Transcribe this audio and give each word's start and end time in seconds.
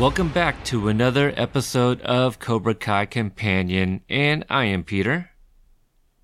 Welcome 0.00 0.30
back 0.30 0.64
to 0.64 0.88
another 0.88 1.34
episode 1.36 2.00
of 2.00 2.38
Cobra 2.38 2.74
Kai 2.74 3.04
Companion, 3.04 4.00
and 4.08 4.46
I 4.48 4.64
am 4.64 4.82
Peter. 4.82 5.28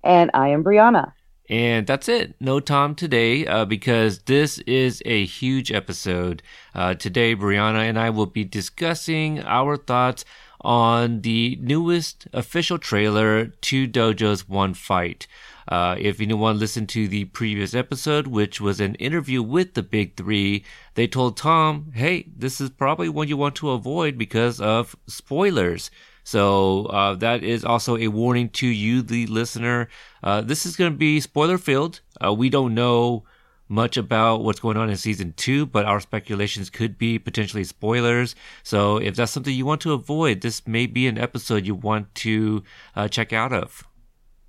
And 0.03 0.31
I 0.33 0.47
am 0.47 0.63
Brianna. 0.63 1.13
And 1.47 1.85
that's 1.85 2.09
it. 2.09 2.33
No 2.39 2.59
Tom 2.59 2.95
today 2.95 3.45
uh, 3.45 3.65
because 3.65 4.23
this 4.23 4.57
is 4.65 5.03
a 5.05 5.25
huge 5.25 5.71
episode. 5.71 6.41
Uh, 6.73 6.95
today, 6.95 7.35
Brianna 7.35 7.87
and 7.87 7.99
I 7.99 8.09
will 8.09 8.25
be 8.25 8.43
discussing 8.43 9.43
our 9.43 9.77
thoughts 9.77 10.25
on 10.61 11.21
the 11.21 11.55
newest 11.61 12.27
official 12.33 12.79
trailer 12.79 13.45
to 13.45 13.87
Dojo's 13.87 14.49
One 14.49 14.73
Fight. 14.73 15.27
Uh, 15.67 15.95
if 15.99 16.21
anyone 16.21 16.57
listened 16.57 16.87
to 16.89 17.07
the 17.07 17.25
previous 17.25 17.73
episode, 17.73 18.25
which 18.27 18.61
was 18.61 18.79
an 18.79 18.95
interview 18.95 19.43
with 19.43 19.73
the 19.73 19.83
Big 19.83 20.15
Three, 20.15 20.63
they 20.97 21.05
told 21.05 21.37
Tom, 21.37 21.91
hey, 21.93 22.25
this 22.35 22.59
is 22.59 22.71
probably 22.71 23.07
one 23.07 23.27
you 23.27 23.37
want 23.37 23.53
to 23.57 23.69
avoid 23.69 24.17
because 24.17 24.59
of 24.59 24.95
spoilers. 25.05 25.91
So 26.23 26.87
uh, 26.87 27.13
that 27.17 27.43
is 27.43 27.63
also 27.63 27.97
a 27.97 28.07
warning 28.07 28.49
to 28.61 28.67
you, 28.67 29.03
the 29.03 29.27
listener. 29.27 29.89
Uh, 30.23 30.41
this 30.41 30.65
is 30.65 30.75
going 30.75 30.91
to 30.91 30.97
be 30.97 31.19
spoiler 31.19 31.59
filled. 31.59 32.01
Uh, 32.19 32.33
we 32.33 32.49
don't 32.49 32.73
know 32.73 33.25
much 33.69 33.95
about 33.95 34.43
what's 34.43 34.59
going 34.59 34.75
on 34.75 34.89
in 34.89 34.97
season 34.97 35.35
two, 35.37 35.67
but 35.67 35.85
our 35.85 35.99
speculations 35.99 36.71
could 36.71 36.97
be 36.97 37.19
potentially 37.19 37.63
spoilers. 37.63 38.33
So 38.63 38.97
if 38.97 39.15
that's 39.15 39.31
something 39.31 39.53
you 39.53 39.67
want 39.67 39.81
to 39.81 39.93
avoid, 39.93 40.41
this 40.41 40.65
may 40.65 40.87
be 40.87 41.05
an 41.05 41.19
episode 41.19 41.67
you 41.67 41.75
want 41.75 42.15
to 42.15 42.63
uh, 42.95 43.07
check 43.07 43.31
out 43.31 43.53
of. 43.53 43.87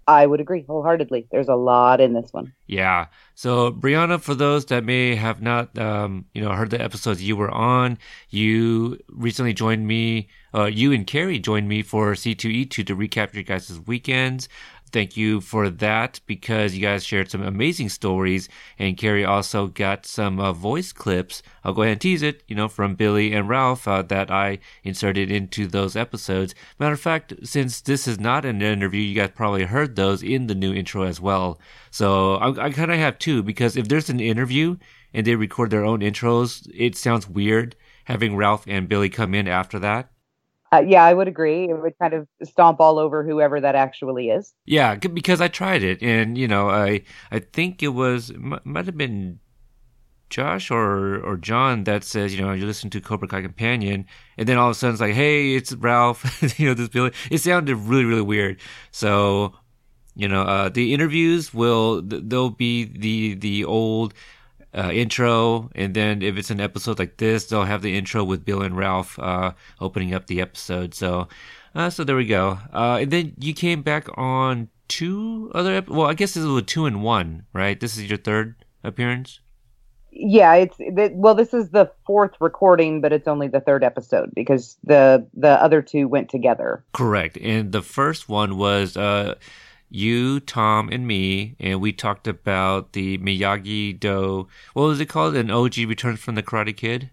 I 0.09 0.25
would 0.25 0.41
agree 0.41 0.65
wholeheartedly. 0.67 1.29
There's 1.31 1.49
a 1.49 1.55
lot 1.55 2.01
in 2.01 2.15
this 2.15 2.33
one. 2.33 2.55
Yeah. 2.67 3.09
So, 3.35 3.71
Brianna, 3.71 4.19
for 4.19 4.35
those 4.35 4.65
that 4.67 4.83
may 4.83 5.15
have 5.15 5.43
not, 5.43 5.79
um, 5.79 6.25
you 6.33 6.41
know, 6.43 6.51
heard 6.53 6.71
the 6.71 6.81
episodes 6.81 7.23
you 7.23 7.37
were 7.37 7.51
on, 7.51 7.99
you 8.31 8.99
recently 9.09 9.53
joined 9.53 9.87
me. 9.87 10.29
Uh, 10.55 10.65
you 10.65 10.93
and 10.93 11.07
Carrie 11.07 11.39
joined 11.39 11.69
me 11.69 11.83
for 11.83 12.15
C2E2 12.17 12.83
to 12.87 12.97
recap 12.97 13.35
your 13.35 13.43
guys' 13.43 13.81
weekends 13.87 14.49
thank 14.89 15.17
you 15.17 15.41
for 15.41 15.71
that 15.71 16.21
because 16.27 16.75
you 16.75 16.83
guys 16.83 17.05
shared 17.05 17.31
some 17.31 17.43
amazing 17.43 17.89
stories 17.89 18.49
and 18.79 18.97
Carrie 18.97 19.25
also 19.25 19.67
got 19.67 20.07
some 20.07 20.41
uh, 20.41 20.53
voice 20.53 20.93
clips. 20.93 21.43
I'll 21.65 21.73
go 21.73 21.83
ahead 21.83 21.93
and 21.93 22.01
tease 22.01 22.23
it, 22.23 22.43
you 22.49 22.57
know, 22.57 22.69
from 22.69 22.95
Billy 22.95 23.33
and 23.33 23.49
Ralph 23.49 23.87
uh, 23.87 24.03
that 24.03 24.31
I 24.31 24.59
inserted 24.85 25.31
into 25.31 25.67
those 25.67 25.97
episodes. 25.97 26.55
Matter 26.79 26.95
of 26.95 27.01
fact, 27.01 27.35
since 27.45 27.81
this 27.81 28.09
is 28.09 28.19
not 28.19 28.45
an 28.45 28.63
interview, 28.63 29.01
you 29.01 29.15
guys 29.15 29.31
probably 29.35 29.65
heard 29.65 29.97
those 29.97 30.23
in 30.23 30.47
the 30.47 30.55
new 30.55 30.73
intro 30.73 31.03
as 31.03 31.21
well. 31.21 31.61
So 31.91 32.35
I, 32.37 32.67
I 32.67 32.71
kind 32.71 32.91
of 32.91 32.99
have 32.99 33.19
two 33.19 33.43
because 33.43 33.77
if 33.77 33.89
there's 33.89 34.11
an 34.11 34.21
interview 34.21 34.77
and 35.15 35.27
they 35.27 35.37
record 35.37 35.71
their 35.71 35.85
own 35.85 36.01
intros, 36.01 36.69
it 36.75 36.97
sounds 36.97 37.29
weird 37.29 37.77
having 38.05 38.37
Ralph 38.37 38.65
and 38.67 38.89
Billy 38.89 39.09
come 39.09 39.35
in 39.35 39.47
after 39.47 39.79
that. 39.79 40.11
Uh, 40.73 40.85
yeah, 40.87 41.03
I 41.05 41.15
would 41.15 41.29
agree. 41.29 41.65
It 41.71 41.81
would 41.81 41.99
kind 41.99 42.13
of 42.13 42.29
stomp 42.45 42.81
all 42.81 42.99
over 42.99 43.25
whoever 43.25 43.61
that 43.61 43.75
actually 43.75 44.29
is. 44.29 44.55
Yeah, 44.67 44.97
because 44.97 45.41
I 45.41 45.49
tried 45.49 45.83
it, 45.83 46.03
and 46.03 46.37
you 46.37 46.47
know, 46.47 46.69
I 46.69 47.03
I 47.31 47.39
think 47.39 47.83
it 47.83 47.89
was 47.89 48.33
might 48.37 48.85
have 48.87 48.97
been 48.97 49.41
Josh 50.31 50.71
or 50.71 51.21
or 51.25 51.37
John 51.39 51.85
that 51.85 52.05
says, 52.05 52.35
you 52.35 52.43
know, 52.45 52.53
you 52.53 52.67
listen 52.67 52.91
to 52.91 53.01
Cobra 53.01 53.29
Kai 53.29 53.43
Companion, 53.43 54.05
and 54.37 54.47
then 54.49 54.59
all 54.59 54.69
of 54.69 54.73
a 54.73 54.75
sudden 54.75 54.95
it's 54.95 55.01
like, 55.01 55.15
hey, 55.15 55.55
it's 55.55 55.73
Ralph, 55.75 56.43
you 56.59 56.67
know, 56.67 56.75
this 56.75 56.89
Billy. 56.89 57.13
It 57.31 57.39
sounded 57.39 57.77
really 57.77 58.05
really 58.05 58.23
weird. 58.23 58.61
So, 58.91 59.55
you 60.15 60.29
know, 60.29 60.43
uh, 60.43 60.69
the 60.69 60.93
interviews 60.93 61.55
will 61.55 62.03
they'll 62.03 62.51
be 62.51 62.85
the 62.85 63.35
the 63.35 63.65
old 63.65 64.13
uh, 64.75 64.91
intro, 64.93 65.71
and 65.75 65.95
then 65.95 66.23
if 66.23 66.37
it's 66.37 66.51
an 66.51 66.61
episode 66.61 66.99
like 66.99 67.17
this, 67.17 67.47
they'll 67.47 67.65
have 67.65 67.83
the 67.83 67.97
intro 67.97 68.25
with 68.25 68.45
Bill 68.45 68.63
and 68.63 68.77
Ralph 68.77 69.19
uh, 69.19 69.53
opening 69.81 70.15
up 70.15 70.27
the 70.27 70.41
episode. 70.41 70.95
So, 70.95 71.29
uh, 71.75 71.91
so 71.91 72.05
there 72.05 72.17
we 72.17 72.27
go. 72.27 72.59
Uh, 72.73 72.99
and 73.01 73.11
then 73.11 73.35
you 73.39 73.55
came 73.55 73.83
back 73.83 74.09
on 74.17 74.69
two 74.89 75.51
other. 75.55 75.75
Ep- 75.75 75.89
well, 75.89 76.07
I 76.07 76.15
guess 76.15 76.35
this 76.35 76.45
is 76.45 76.57
a 76.57 76.63
two 76.63 76.87
and 76.87 77.03
one, 77.03 77.47
right? 77.53 77.79
This 77.79 77.97
is 77.97 78.09
your 78.09 78.19
third 78.19 78.57
appearance. 78.85 79.41
Yeah, 80.11 80.55
it's 80.55 80.77
well. 81.15 81.35
This 81.35 81.55
is 81.55 81.71
the 81.71 81.91
fourth 82.07 82.33
recording, 82.41 83.01
but 83.01 83.13
it's 83.13 83.29
only 83.29 83.47
the 83.47 83.61
third 83.61 83.85
episode 83.85 84.35
because 84.35 84.77
the 84.83 85.27
the 85.35 85.63
other 85.63 85.81
two 85.81 86.09
went 86.09 86.29
together. 86.29 86.83
Correct, 86.93 87.37
and 87.37 87.73
the 87.73 87.83
first 87.83 88.29
one 88.29 88.57
was 88.57 88.97
uh, 88.97 89.35
you, 89.91 90.41
Tom, 90.41 90.89
and 90.91 91.07
me, 91.07 91.57
and 91.59 91.81
we 91.81 91.93
talked 91.93 92.27
about 92.27 92.93
the 92.93 93.19
Miyagi 93.19 93.99
Do. 93.99 94.49
What 94.75 94.85
was 94.85 95.01
it 95.01 95.07
called? 95.07 95.37
An 95.37 95.51
OG 95.51 95.77
Returns 95.79 96.21
from 96.21 96.35
the 96.35 96.43
Karate 96.43 96.77
Kid. 96.77 97.11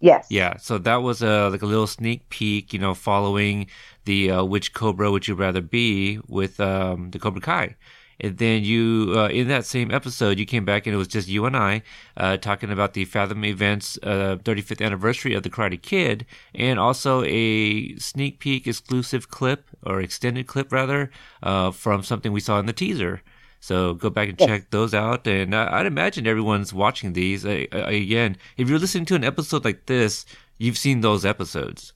Yes. 0.00 0.26
Yeah. 0.30 0.56
So 0.58 0.78
that 0.78 1.02
was 1.02 1.22
a 1.22 1.48
like 1.48 1.62
a 1.62 1.66
little 1.66 1.86
sneak 1.86 2.28
peek, 2.28 2.72
you 2.72 2.78
know, 2.78 2.94
following 2.94 3.66
the 4.04 4.30
uh, 4.30 4.44
which 4.44 4.72
Cobra 4.72 5.10
would 5.10 5.26
you 5.26 5.34
rather 5.34 5.60
be 5.60 6.20
with 6.28 6.60
um, 6.60 7.10
the 7.10 7.18
Cobra 7.18 7.40
Kai. 7.40 7.76
And 8.20 8.38
then 8.38 8.64
you, 8.64 9.12
uh, 9.16 9.28
in 9.28 9.48
that 9.48 9.64
same 9.64 9.90
episode, 9.92 10.38
you 10.38 10.46
came 10.46 10.64
back 10.64 10.86
and 10.86 10.94
it 10.94 10.98
was 10.98 11.08
just 11.08 11.28
you 11.28 11.46
and 11.46 11.56
I 11.56 11.82
uh, 12.16 12.36
talking 12.36 12.70
about 12.70 12.94
the 12.94 13.04
Fathom 13.04 13.44
Events 13.44 13.98
uh, 14.02 14.36
35th 14.42 14.84
anniversary 14.84 15.34
of 15.34 15.42
the 15.44 15.50
Karate 15.50 15.80
Kid, 15.80 16.26
and 16.54 16.78
also 16.78 17.22
a 17.24 17.96
sneak 17.96 18.40
peek 18.40 18.66
exclusive 18.66 19.28
clip 19.28 19.68
or 19.84 20.00
extended 20.00 20.46
clip 20.46 20.72
rather 20.72 21.10
uh, 21.42 21.70
from 21.70 22.02
something 22.02 22.32
we 22.32 22.40
saw 22.40 22.58
in 22.58 22.66
the 22.66 22.72
teaser. 22.72 23.22
So 23.60 23.94
go 23.94 24.10
back 24.10 24.28
and 24.28 24.38
check 24.38 24.70
those 24.70 24.94
out. 24.94 25.26
And 25.26 25.54
I'd 25.54 25.86
imagine 25.86 26.26
everyone's 26.26 26.72
watching 26.72 27.12
these. 27.12 27.44
again, 27.44 28.36
if 28.56 28.68
you're 28.68 28.78
listening 28.78 29.04
to 29.06 29.14
an 29.14 29.24
episode 29.24 29.64
like 29.64 29.86
this, 29.86 30.24
you've 30.58 30.78
seen 30.78 31.00
those 31.00 31.24
episodes. 31.24 31.92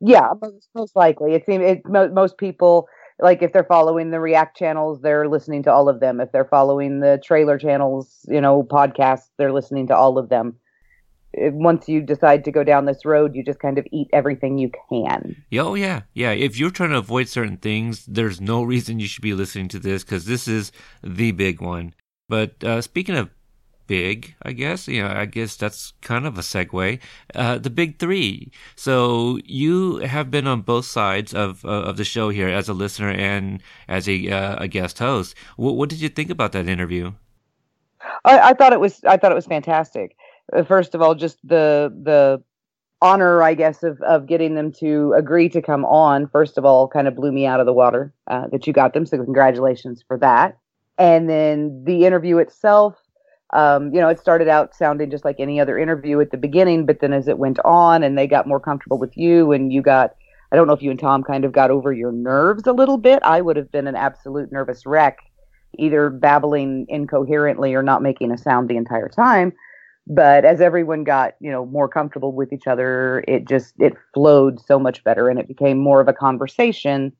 Yeah, 0.00 0.32
most, 0.40 0.68
most 0.74 0.96
likely. 0.96 1.34
It 1.34 1.44
seems 1.46 1.64
it, 1.64 1.82
most 1.86 2.38
people 2.38 2.88
like 3.20 3.42
if 3.42 3.52
they're 3.52 3.64
following 3.64 4.10
the 4.10 4.20
react 4.20 4.56
channels 4.56 5.00
they're 5.00 5.28
listening 5.28 5.62
to 5.64 5.72
all 5.72 5.88
of 5.88 6.00
them. 6.00 6.20
If 6.20 6.32
they're 6.32 6.44
following 6.44 7.00
the 7.00 7.20
trailer 7.24 7.58
channels 7.58 8.24
you 8.28 8.40
know 8.40 8.62
podcasts 8.62 9.28
they're 9.36 9.52
listening 9.52 9.86
to 9.88 9.96
all 9.96 10.18
of 10.18 10.28
them. 10.28 10.56
Once 11.34 11.88
you 11.88 12.00
decide 12.00 12.44
to 12.44 12.50
go 12.50 12.64
down 12.64 12.86
this 12.86 13.04
road 13.04 13.34
you 13.34 13.44
just 13.44 13.60
kind 13.60 13.78
of 13.78 13.86
eat 13.92 14.08
everything 14.12 14.58
you 14.58 14.70
can. 14.88 15.36
Oh 15.54 15.74
yeah. 15.74 16.02
Yeah 16.14 16.32
if 16.32 16.58
you're 16.58 16.70
trying 16.70 16.90
to 16.90 16.98
avoid 16.98 17.28
certain 17.28 17.58
things 17.58 18.06
there's 18.06 18.40
no 18.40 18.62
reason 18.62 19.00
you 19.00 19.08
should 19.08 19.22
be 19.22 19.34
listening 19.34 19.68
to 19.68 19.78
this 19.78 20.04
because 20.04 20.24
this 20.24 20.48
is 20.48 20.72
the 21.02 21.32
big 21.32 21.60
one. 21.60 21.94
But 22.28 22.62
uh, 22.62 22.82
speaking 22.82 23.16
of 23.16 23.30
big, 23.88 24.36
I 24.42 24.52
guess. 24.52 24.86
You 24.86 25.02
know, 25.02 25.08
I 25.08 25.24
guess 25.24 25.56
that's 25.56 25.94
kind 26.00 26.26
of 26.26 26.38
a 26.38 26.42
segue. 26.42 27.00
Uh, 27.34 27.58
the 27.58 27.70
big 27.70 27.98
three. 27.98 28.52
So 28.76 29.40
you 29.44 29.96
have 29.96 30.30
been 30.30 30.46
on 30.46 30.60
both 30.60 30.84
sides 30.84 31.34
of 31.34 31.64
uh, 31.64 31.82
of 31.88 31.96
the 31.96 32.04
show 32.04 32.28
here 32.28 32.48
as 32.48 32.68
a 32.68 32.74
listener 32.74 33.10
and 33.10 33.60
as 33.88 34.08
a 34.08 34.30
uh, 34.30 34.62
a 34.62 34.68
guest 34.68 35.00
host. 35.00 35.34
What, 35.56 35.74
what, 35.74 35.88
did 35.88 36.00
you 36.00 36.08
think 36.08 36.30
about 36.30 36.52
that 36.52 36.68
interview? 36.68 37.12
I, 38.24 38.50
I, 38.50 38.52
thought 38.52 38.72
it 38.72 38.80
was 38.80 39.02
I 39.04 39.16
thought 39.16 39.32
it 39.32 39.34
was 39.34 39.46
fantastic. 39.46 40.14
Uh, 40.52 40.62
first 40.62 40.94
of 40.94 41.02
all, 41.02 41.16
just 41.16 41.38
the 41.42 41.92
the 42.04 42.40
honor, 43.00 43.42
I 43.42 43.54
guess, 43.54 43.82
of 43.82 44.00
of 44.02 44.26
getting 44.26 44.54
them 44.54 44.70
to 44.74 45.14
agree 45.14 45.48
to 45.48 45.62
come 45.62 45.84
on. 45.84 46.28
First 46.28 46.58
of 46.58 46.64
all, 46.64 46.86
kind 46.86 47.08
of 47.08 47.16
blew 47.16 47.32
me 47.32 47.46
out 47.46 47.58
of 47.58 47.66
the 47.66 47.72
water 47.72 48.14
uh, 48.28 48.46
that 48.52 48.66
you 48.66 48.72
got 48.72 48.92
them. 48.92 49.06
So 49.06 49.16
congratulations 49.16 50.04
for 50.06 50.18
that. 50.18 50.58
And 50.98 51.30
then 51.30 51.84
the 51.84 52.04
interview 52.04 52.38
itself 52.38 52.96
um, 53.54 53.92
you 53.94 54.00
know, 54.00 54.08
it 54.08 54.18
started 54.18 54.48
out 54.48 54.74
sounding 54.74 55.10
just 55.10 55.24
like 55.24 55.36
any 55.38 55.60
other 55.60 55.78
interview 55.78 56.20
at 56.20 56.30
the 56.30 56.36
beginning, 56.36 56.84
but 56.84 57.00
then 57.00 57.12
as 57.12 57.28
it 57.28 57.38
went 57.38 57.58
on 57.64 58.02
and 58.02 58.18
they 58.18 58.26
got 58.26 58.46
more 58.46 58.60
comfortable 58.60 58.98
with 58.98 59.16
you 59.16 59.52
and 59.52 59.72
you 59.72 59.80
got, 59.80 60.14
I 60.52 60.56
don't 60.56 60.66
know 60.66 60.74
if 60.74 60.82
you 60.82 60.90
and 60.90 61.00
Tom 61.00 61.22
kind 61.22 61.44
of 61.44 61.52
got 61.52 61.70
over 61.70 61.92
your 61.92 62.12
nerves 62.12 62.66
a 62.66 62.72
little 62.72 62.98
bit. 62.98 63.22
I 63.22 63.40
would 63.40 63.56
have 63.56 63.72
been 63.72 63.86
an 63.86 63.96
absolute 63.96 64.52
nervous 64.52 64.84
wreck, 64.84 65.18
either 65.78 66.10
babbling 66.10 66.86
incoherently 66.88 67.74
or 67.74 67.82
not 67.82 68.02
making 68.02 68.32
a 68.32 68.38
sound 68.38 68.68
the 68.68 68.76
entire 68.76 69.08
time. 69.08 69.52
But 70.06 70.44
as 70.44 70.60
everyone 70.60 71.04
got, 71.04 71.34
you 71.40 71.50
know, 71.50 71.66
more 71.66 71.88
comfortable 71.88 72.32
with 72.32 72.52
each 72.52 72.66
other, 72.66 73.24
it 73.28 73.46
just, 73.46 73.74
it 73.78 73.94
flowed 74.14 74.60
so 74.60 74.78
much 74.78 75.04
better 75.04 75.28
and 75.28 75.38
it 75.38 75.48
became 75.48 75.78
more 75.78 76.00
of 76.00 76.08
a 76.08 76.14
conversation 76.14 77.12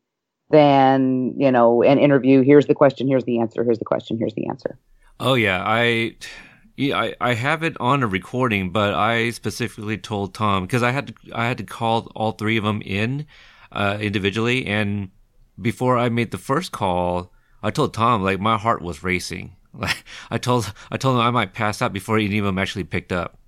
than, 0.50 1.34
you 1.38 1.52
know, 1.52 1.82
an 1.82 1.98
interview. 1.98 2.42
Here's 2.42 2.66
the 2.66 2.74
question, 2.74 3.06
here's 3.06 3.24
the 3.24 3.40
answer, 3.40 3.62
here's 3.64 3.78
the 3.78 3.84
question, 3.84 4.16
here's 4.18 4.34
the 4.34 4.48
answer. 4.48 4.78
Oh 5.20 5.34
yeah, 5.34 5.62
I 5.64 6.16
Yeah, 6.76 6.98
I, 6.98 7.14
I 7.20 7.34
have 7.34 7.62
it 7.64 7.76
on 7.80 8.02
a 8.02 8.06
recording, 8.06 8.70
but 8.70 8.94
I 8.94 9.30
specifically 9.30 9.98
told 9.98 10.34
Tom 10.34 10.64
because 10.64 10.82
I 10.82 10.92
had 10.92 11.08
to 11.08 11.14
I 11.34 11.46
had 11.46 11.58
to 11.58 11.64
call 11.64 12.10
all 12.14 12.32
three 12.32 12.56
of 12.56 12.64
them 12.64 12.82
in 12.82 13.26
uh, 13.72 13.98
individually, 14.00 14.66
and 14.66 15.10
before 15.60 15.98
I 15.98 16.08
made 16.08 16.30
the 16.30 16.38
first 16.38 16.72
call, 16.72 17.32
I 17.62 17.70
told 17.70 17.94
Tom 17.94 18.22
like 18.22 18.40
my 18.40 18.56
heart 18.58 18.80
was 18.82 19.02
racing. 19.02 19.56
Like 19.74 20.04
I 20.30 20.38
told 20.38 20.72
I 20.90 20.96
told 20.96 21.16
him 21.16 21.22
I 21.22 21.30
might 21.30 21.52
pass 21.54 21.82
out 21.82 21.92
before 21.92 22.18
any 22.18 22.38
of 22.38 22.44
them 22.44 22.58
actually 22.58 22.84
picked 22.84 23.12
up. 23.12 23.38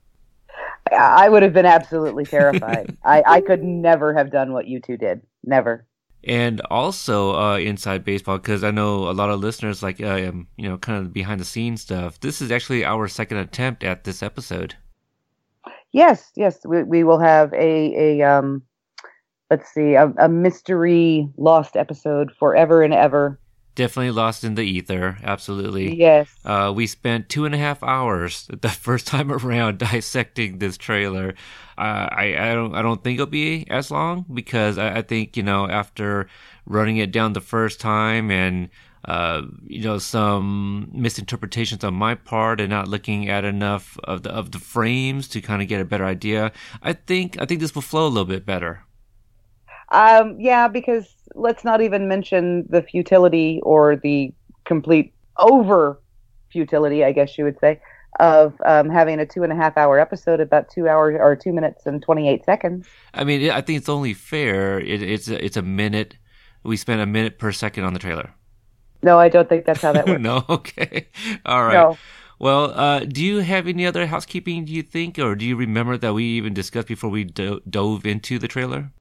I 0.93 1.29
would 1.29 1.43
have 1.43 1.53
been 1.53 1.67
absolutely 1.67 2.25
terrified. 2.25 2.97
I, 3.05 3.23
I 3.27 3.41
could 3.43 3.63
never 3.63 4.13
have 4.15 4.33
done 4.33 4.53
what 4.53 4.67
you 4.67 4.81
two 4.81 4.97
did. 4.97 5.23
Never. 5.45 5.87
And 6.25 6.61
also 6.71 7.35
uh, 7.35 7.57
inside 7.57 8.05
baseball, 8.05 8.39
because 8.39 8.63
I 8.63 8.71
know 8.71 9.09
a 9.09 9.13
lot 9.13 9.31
of 9.31 9.41
listeners 9.41 9.83
like 9.83 10.01
uh, 10.01 10.29
um, 10.29 10.49
you 10.57 10.69
know 10.69 10.77
kind 10.77 10.99
of 10.99 11.13
behind 11.13 11.41
the 11.41 11.47
scenes 11.47 11.81
stuff. 11.81 12.21
This 12.21 12.43
is 12.43 12.51
actually 12.51 12.85
our 12.85 13.09
second 13.09 13.39
attempt 13.39 13.83
at 13.85 14.05
this 14.05 14.23
episode. 14.23 14.75
Yes, 15.93 16.31
yes, 16.37 16.59
we 16.67 16.83
we 16.83 17.05
will 17.05 17.19
have 17.19 17.53
a 17.55 18.21
a 18.21 18.23
um, 18.23 18.63
let's 19.51 19.73
see, 19.73 19.95
a, 19.95 20.13
a 20.19 20.29
mystery 20.29 21.29
lost 21.37 21.77
episode 21.77 22.31
forever 22.39 22.83
and 22.83 22.95
ever 22.95 23.39
definitely 23.81 24.11
lost 24.11 24.45
in 24.45 24.57
the 24.57 24.63
ether. 24.63 25.17
Absolutely. 25.23 25.97
Yes. 25.97 26.29
Uh, 26.45 26.71
we 26.75 26.87
spent 26.87 27.31
two 27.31 27.47
and 27.47 27.55
a 27.55 27.59
half 27.59 27.83
hours 27.83 28.47
the 28.61 28.69
first 28.69 29.07
time 29.07 29.33
around 29.33 29.79
dissecting 29.91 30.59
this 30.59 30.77
trailer. 30.77 31.35
Uh, 31.79 32.09
I, 32.13 32.37
I 32.39 32.55
don't 32.55 32.75
I 32.75 32.83
don't 32.83 33.03
think 33.03 33.15
it'll 33.15 33.27
be 33.27 33.67
as 33.71 33.91
long 33.91 34.27
because 34.35 34.77
I, 34.77 34.99
I, 34.99 35.03
think 35.03 35.35
you 35.35 35.43
know 35.43 35.67
after 35.67 36.29
running 36.67 36.99
it 36.99 37.11
down 37.11 37.33
the 37.33 37.41
first 37.41 37.81
time 37.81 38.31
and 38.31 38.69
uh, 39.07 39.41
you 39.67 39.83
know 39.83 39.97
some 39.97 40.91
misinterpretations 40.93 41.83
on 41.83 41.95
my 41.95 42.15
part 42.15 42.61
and 42.61 42.69
not 42.69 42.87
looking 42.87 43.31
at 43.31 43.47
enough 43.47 43.99
of 44.05 44.25
the 44.25 44.31
of 44.31 44.51
the 44.51 44.59
frames 44.59 45.27
to 45.29 45.41
kind 45.41 45.63
of 45.63 45.69
get 45.69 45.81
a 45.81 45.87
better 45.87 46.05
idea. 46.05 46.53
I 46.83 46.93
think 46.93 47.41
I 47.41 47.47
think 47.47 47.61
this 47.61 47.75
will 47.75 47.81
flow 47.81 48.07
a 48.07 48.13
little 48.13 48.27
bit 48.27 48.45
better. 48.45 48.85
Um, 49.91 50.37
yeah, 50.39 50.69
because 50.69 51.09
let's 51.35 51.65
not 51.65 51.81
even 51.81 52.09
mention 52.09 52.67
the 52.69 52.83
futility 52.83 53.61
or 53.63 53.97
the 53.97 54.33
complete 54.65 55.13
over 55.39 56.01
futility, 56.51 57.05
I 57.05 57.13
guess 57.13 57.39
you 57.39 57.45
would 57.45 57.59
say, 57.61 57.81
of 58.19 58.55
um, 58.67 58.91
having 58.91 59.21
a 59.21 59.27
two 59.27 59.43
and 59.43 59.53
a 59.53 59.57
half 59.57 59.77
hour 59.77 59.99
episode 59.99 60.41
about 60.41 60.69
two 60.69 60.89
hours 60.89 61.17
or 61.19 61.37
two 61.37 61.53
minutes 61.53 61.87
and 61.87 62.03
28 62.03 62.45
seconds. 62.45 62.87
I 63.15 63.25
mean, 63.25 63.51
I 63.51 63.61
think 63.61 63.79
it's 63.79 63.89
only 63.89 64.15
fair. 64.15 64.81
It, 64.81 65.03
it's, 65.03 65.29
a, 65.29 65.43
it's 65.45 65.57
a 65.57 65.63
minute. 65.63 66.17
We 66.63 66.77
spent 66.77 67.01
a 67.01 67.07
minute 67.07 67.39
per 67.39 67.53
second 67.53 67.85
on 67.85 67.93
the 67.93 67.99
trailer. 67.99 68.31
No, 69.03 69.19
I 69.19 69.29
don't 69.29 69.49
think 69.49 69.65
that's 69.65 69.81
how 69.81 69.93
that 69.93 70.07
works. 70.09 70.21
no, 70.21 70.45
okay. 70.49 71.09
All 71.47 71.65
right. 71.65 71.75
No. 71.75 71.99
Well, 72.39 72.71
uh, 72.71 73.01
do 73.01 73.23
you 73.23 73.41
have 73.41 73.67
any 73.67 73.85
other 73.85 74.07
housekeeping, 74.07 74.65
do 74.65 74.73
you 74.73 74.83
think, 74.83 75.19
or 75.19 75.35
do 75.35 75.45
you 75.45 75.57
remember 75.57 75.99
that 75.99 76.15
we 76.15 76.25
even 76.25 76.55
discussed 76.55 76.89
before 76.89 77.11
we 77.11 77.25
do- 77.25 77.61
dove 77.69 78.07
into 78.07 78.39
the 78.39 78.49
trailer? 78.49 78.93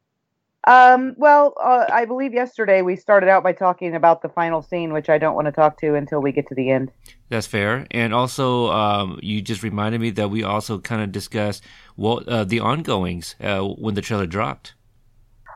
Um, 0.70 1.16
well, 1.18 1.56
uh, 1.60 1.86
I 1.92 2.06
believe 2.06 2.32
yesterday 2.32 2.84
we 2.84 2.96
started 2.96 3.28
out 3.28 3.42
by 3.42 3.54
talking 3.54 3.96
about 3.96 4.22
the 4.22 4.30
final 4.30 4.62
scene, 4.62 4.94
which 4.94 5.10
I 5.10 5.18
don't 5.18 5.34
want 5.34 5.48
to 5.48 5.52
talk 5.52 5.80
to 5.80 5.96
until 5.96 6.22
we 6.22 6.32
get 6.32 6.48
to 6.50 6.54
the 6.54 6.70
end. 6.70 6.92
That's 7.30 7.48
fair. 7.48 7.88
And 7.90 8.14
also, 8.14 8.70
um, 8.70 9.20
you 9.24 9.42
just 9.42 9.64
reminded 9.64 10.00
me 10.00 10.12
that 10.12 10.30
we 10.30 10.44
also 10.44 10.78
kind 10.78 11.02
of 11.02 11.12
discussed 11.12 11.64
what 11.96 12.28
uh, 12.28 12.44
the 12.44 12.60
ongoings 12.60 13.34
uh, 13.42 13.62
when 13.62 13.96
the 13.96 14.02
trailer 14.02 14.28
dropped. 14.28 14.76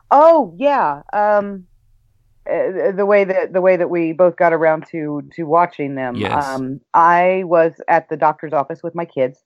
Oh 0.09 0.55
yeah, 0.57 1.03
um, 1.13 1.67
uh, 2.49 2.91
the 2.91 3.05
way 3.05 3.23
that 3.23 3.53
the 3.53 3.61
way 3.61 3.77
that 3.77 3.91
we 3.91 4.13
both 4.13 4.35
got 4.35 4.51
around 4.51 4.87
to 4.87 5.21
to 5.35 5.43
watching 5.43 5.93
them. 5.93 6.15
Yes. 6.15 6.43
Um, 6.43 6.81
I 6.95 7.43
was 7.45 7.73
at 7.87 8.09
the 8.09 8.17
doctor's 8.17 8.51
office 8.51 8.81
with 8.81 8.95
my 8.95 9.05
kids, 9.05 9.43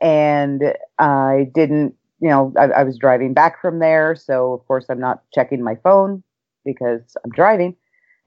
and 0.00 0.62
I 1.00 1.50
didn't 1.52 1.96
you 2.24 2.30
know, 2.30 2.54
I, 2.58 2.80
I 2.80 2.84
was 2.84 2.96
driving 2.96 3.34
back 3.34 3.60
from 3.60 3.80
there, 3.80 4.16
so 4.16 4.54
of 4.54 4.66
course 4.66 4.86
I'm 4.88 4.98
not 4.98 5.22
checking 5.34 5.62
my 5.62 5.74
phone 5.82 6.22
because 6.64 7.18
I'm 7.22 7.30
driving. 7.30 7.76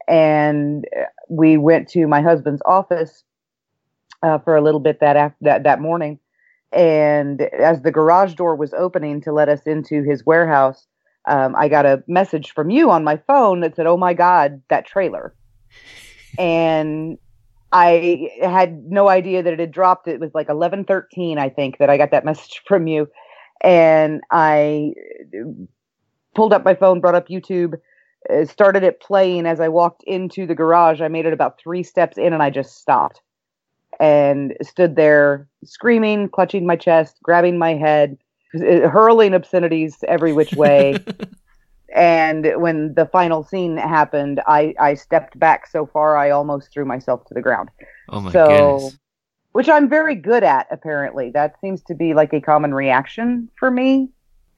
And 0.07 0.85
we 1.29 1.57
went 1.57 1.89
to 1.89 2.05
my 2.05 2.21
husband's 2.21 2.61
office 2.63 3.23
uh, 4.21 4.37
for 4.37 4.55
a 4.55 4.61
little 4.61 4.79
bit 4.79 4.99
that 4.99 5.17
after, 5.17 5.37
that 5.41 5.63
that 5.63 5.81
morning. 5.81 6.19
And 6.71 7.41
as 7.41 7.81
the 7.81 7.91
garage 7.91 8.35
door 8.35 8.55
was 8.55 8.71
opening 8.75 9.19
to 9.21 9.33
let 9.33 9.49
us 9.49 9.61
into 9.65 10.03
his 10.03 10.23
warehouse, 10.23 10.85
um, 11.27 11.55
I 11.57 11.67
got 11.67 11.87
a 11.87 12.03
message 12.07 12.51
from 12.51 12.69
you 12.69 12.91
on 12.91 13.03
my 13.03 13.17
phone 13.25 13.61
that 13.61 13.75
said, 13.75 13.87
"Oh 13.87 13.97
my 13.97 14.13
God, 14.13 14.61
that 14.69 14.85
trailer!" 14.85 15.33
and 16.37 17.17
I 17.71 18.29
had 18.43 18.83
no 18.83 19.09
idea 19.09 19.41
that 19.41 19.53
it 19.53 19.59
had 19.59 19.71
dropped. 19.71 20.07
It 20.07 20.19
was 20.19 20.35
like 20.35 20.49
eleven 20.49 20.85
thirteen, 20.85 21.39
I 21.39 21.49
think, 21.49 21.79
that 21.79 21.89
I 21.89 21.97
got 21.97 22.11
that 22.11 22.25
message 22.31 22.61
from 22.67 22.85
you, 22.85 23.07
and 23.61 24.21
I 24.31 24.93
pulled 26.35 26.53
up 26.53 26.63
my 26.63 26.75
phone, 26.75 26.99
brought 26.99 27.15
up 27.15 27.27
YouTube, 27.27 27.75
uh, 28.29 28.45
started 28.45 28.83
it 28.83 29.01
playing 29.01 29.45
as 29.45 29.59
I 29.59 29.69
walked 29.69 30.03
into 30.03 30.45
the 30.45 30.55
garage. 30.55 31.01
I 31.01 31.07
made 31.07 31.25
it 31.25 31.33
about 31.33 31.59
three 31.59 31.83
steps 31.83 32.17
in 32.17 32.33
and 32.33 32.43
I 32.43 32.49
just 32.49 32.77
stopped 32.77 33.21
and 33.99 34.55
stood 34.61 34.95
there 34.95 35.47
screaming, 35.63 36.29
clutching 36.29 36.65
my 36.65 36.75
chest, 36.75 37.17
grabbing 37.23 37.57
my 37.57 37.73
head, 37.73 38.17
uh, 38.55 38.87
hurling 38.87 39.33
obscenities 39.33 39.97
every 40.07 40.33
which 40.33 40.53
way. 40.53 40.95
and 41.95 42.53
when 42.57 42.93
the 42.93 43.07
final 43.07 43.43
scene 43.43 43.77
happened, 43.77 44.41
I, 44.45 44.75
I 44.79 44.93
stepped 44.93 45.39
back 45.39 45.67
so 45.67 45.85
far 45.87 46.17
I 46.17 46.29
almost 46.29 46.71
threw 46.71 46.85
myself 46.85 47.25
to 47.25 47.33
the 47.33 47.41
ground. 47.41 47.69
Oh 48.09 48.21
my 48.21 48.31
so, 48.31 48.47
goodness 48.47 48.99
which 49.57 49.69
I'm 49.69 49.89
very 49.89 50.13
good 50.13 50.43
at, 50.43 50.67
apparently. 50.69 51.31
That 51.31 51.55
seems 51.61 51.81
to 51.85 51.95
be 51.95 52.13
like 52.13 52.31
a 52.31 52.39
common 52.39 52.75
reaction 52.75 53.49
for 53.57 53.71
me 53.71 54.07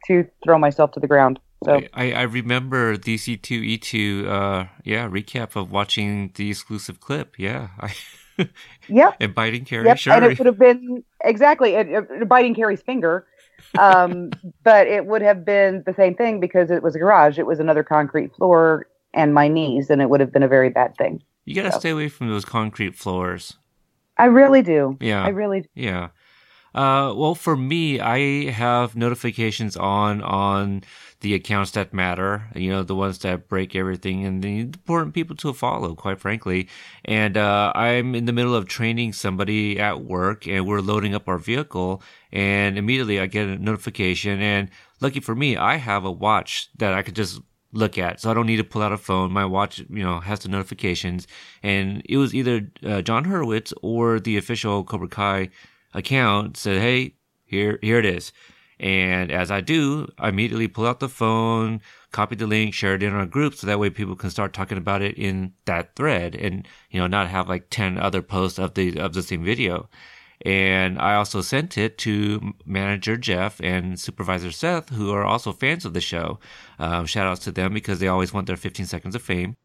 to 0.07 0.27
throw 0.43 0.59
myself 0.59 0.91
to 0.91 0.99
the 0.99 1.07
ground. 1.07 1.39
So 1.63 1.79
I, 1.93 2.11
I 2.11 2.21
remember 2.23 2.97
DC2E2, 2.97 4.27
uh, 4.27 4.65
yeah, 4.83 5.07
recap 5.07 5.55
of 5.55 5.71
watching 5.71 6.33
the 6.35 6.49
exclusive 6.49 6.99
clip. 6.99 7.39
Yeah. 7.39 7.69
I, 7.79 7.95
yep. 8.89 9.15
And 9.21 9.33
biting 9.33 9.63
Carrie, 9.63 9.85
yep. 9.85 9.99
sure. 9.99 10.15
And 10.15 10.25
it 10.25 10.37
would 10.37 10.45
have 10.45 10.59
been, 10.59 11.05
exactly, 11.23 11.75
it, 11.75 12.27
biting 12.27 12.53
Carrie's 12.53 12.81
finger. 12.81 13.25
Um, 13.79 14.31
but 14.65 14.85
it 14.87 15.05
would 15.05 15.21
have 15.21 15.45
been 15.45 15.81
the 15.85 15.93
same 15.93 16.13
thing 16.13 16.41
because 16.41 16.71
it 16.71 16.83
was 16.83 16.97
a 16.97 16.99
garage. 16.99 17.39
It 17.39 17.45
was 17.45 17.61
another 17.61 17.83
concrete 17.83 18.35
floor 18.35 18.85
and 19.13 19.33
my 19.33 19.47
knees, 19.47 19.89
and 19.89 20.01
it 20.01 20.09
would 20.09 20.19
have 20.19 20.33
been 20.33 20.43
a 20.43 20.49
very 20.49 20.71
bad 20.71 20.97
thing. 20.97 21.23
You 21.45 21.55
got 21.55 21.63
to 21.63 21.71
so. 21.71 21.79
stay 21.79 21.89
away 21.91 22.09
from 22.09 22.27
those 22.29 22.43
concrete 22.43 22.97
floors. 22.97 23.58
I 24.19 24.25
really 24.25 24.61
do. 24.61 24.97
Yeah. 24.99 25.23
I 25.23 25.29
really 25.29 25.61
do. 25.61 25.67
Yeah. 25.73 26.09
Uh, 26.75 27.13
well, 27.15 27.33
for 27.33 27.57
me, 27.57 27.99
I 27.99 28.51
have 28.51 28.95
notifications 28.95 29.75
on 29.75 30.21
on 30.21 30.83
the 31.21 31.33
accounts 31.33 31.71
that 31.71 31.93
matter. 31.93 32.47
You 32.53 32.69
know, 32.69 32.83
the 32.83 32.95
ones 32.95 33.17
that 33.19 33.49
break 33.49 33.75
everything 33.75 34.23
and 34.23 34.43
the 34.43 34.59
important 34.59 35.15
people 35.15 35.35
to 35.37 35.53
follow. 35.53 35.95
Quite 35.95 36.19
frankly, 36.19 36.69
and 37.05 37.37
uh, 37.37 37.71
I'm 37.73 38.13
in 38.13 38.25
the 38.25 38.33
middle 38.33 38.53
of 38.53 38.67
training 38.67 39.13
somebody 39.13 39.79
at 39.79 40.01
work, 40.01 40.47
and 40.47 40.67
we're 40.67 40.81
loading 40.81 41.15
up 41.15 41.27
our 41.27 41.39
vehicle, 41.39 42.03
and 42.31 42.77
immediately 42.77 43.19
I 43.19 43.25
get 43.25 43.47
a 43.47 43.57
notification. 43.57 44.39
And 44.39 44.69
lucky 45.01 45.21
for 45.21 45.33
me, 45.33 45.57
I 45.57 45.77
have 45.77 46.05
a 46.05 46.11
watch 46.11 46.69
that 46.77 46.93
I 46.93 47.01
could 47.01 47.15
just 47.15 47.41
look 47.71 47.97
at. 47.97 48.19
So 48.19 48.31
I 48.31 48.33
don't 48.33 48.47
need 48.47 48.57
to 48.57 48.63
pull 48.63 48.81
out 48.81 48.91
a 48.91 48.97
phone. 48.97 49.31
My 49.31 49.45
watch, 49.45 49.79
you 49.79 50.03
know, 50.03 50.19
has 50.19 50.39
the 50.39 50.49
notifications. 50.49 51.27
And 51.63 52.01
it 52.05 52.17
was 52.17 52.33
either 52.33 52.69
uh, 52.85 53.01
Jon 53.01 53.25
Hurwitz 53.25 53.73
or 53.81 54.19
the 54.19 54.37
official 54.37 54.83
Cobra 54.83 55.07
Kai 55.07 55.49
account 55.93 56.57
said, 56.57 56.81
"Hey, 56.81 57.15
here, 57.45 57.79
here 57.81 57.99
it 57.99 58.05
is." 58.05 58.31
And 58.79 59.29
as 59.29 59.51
I 59.51 59.59
do, 59.59 60.07
I 60.17 60.29
immediately 60.29 60.69
pull 60.69 60.87
out 60.87 61.01
the 61.01 61.09
phone, 61.09 61.81
copy 62.11 62.35
the 62.35 62.47
link, 62.47 62.73
share 62.73 62.95
it 62.95 63.03
in 63.03 63.13
our 63.13 63.25
group, 63.25 63.55
so 63.55 63.67
that 63.67 63.77
way 63.77 63.89
people 63.89 64.15
can 64.15 64.29
start 64.29 64.53
talking 64.53 64.77
about 64.77 65.01
it 65.01 65.17
in 65.17 65.53
that 65.65 65.95
thread, 65.95 66.33
and 66.33 66.65
you 66.89 66.99
know, 66.99 67.07
not 67.07 67.27
have 67.27 67.49
like 67.49 67.69
ten 67.69 67.97
other 67.97 68.21
posts 68.21 68.57
of 68.57 68.75
the 68.75 68.97
of 68.97 69.13
the 69.13 69.23
same 69.23 69.43
video. 69.43 69.89
And 70.45 70.97
I 70.99 71.15
also 71.15 71.41
sent 71.41 71.77
it 71.77 71.97
to 71.99 72.53
manager 72.65 73.17
Jeff 73.17 73.59
and 73.61 73.99
supervisor 73.99 74.51
Seth, 74.51 74.89
who 74.89 75.11
are 75.11 75.25
also 75.25 75.51
fans 75.51 75.83
of 75.83 75.93
the 75.93 76.01
show. 76.01 76.39
Um, 76.77 77.05
shout 77.05 77.27
outs 77.27 77.43
to 77.43 77.51
them 77.51 77.73
because 77.73 77.99
they 77.99 78.07
always 78.07 78.33
want 78.33 78.47
their 78.47 78.55
15 78.55 78.85
seconds 78.85 79.15
of 79.15 79.21
fame. 79.21 79.57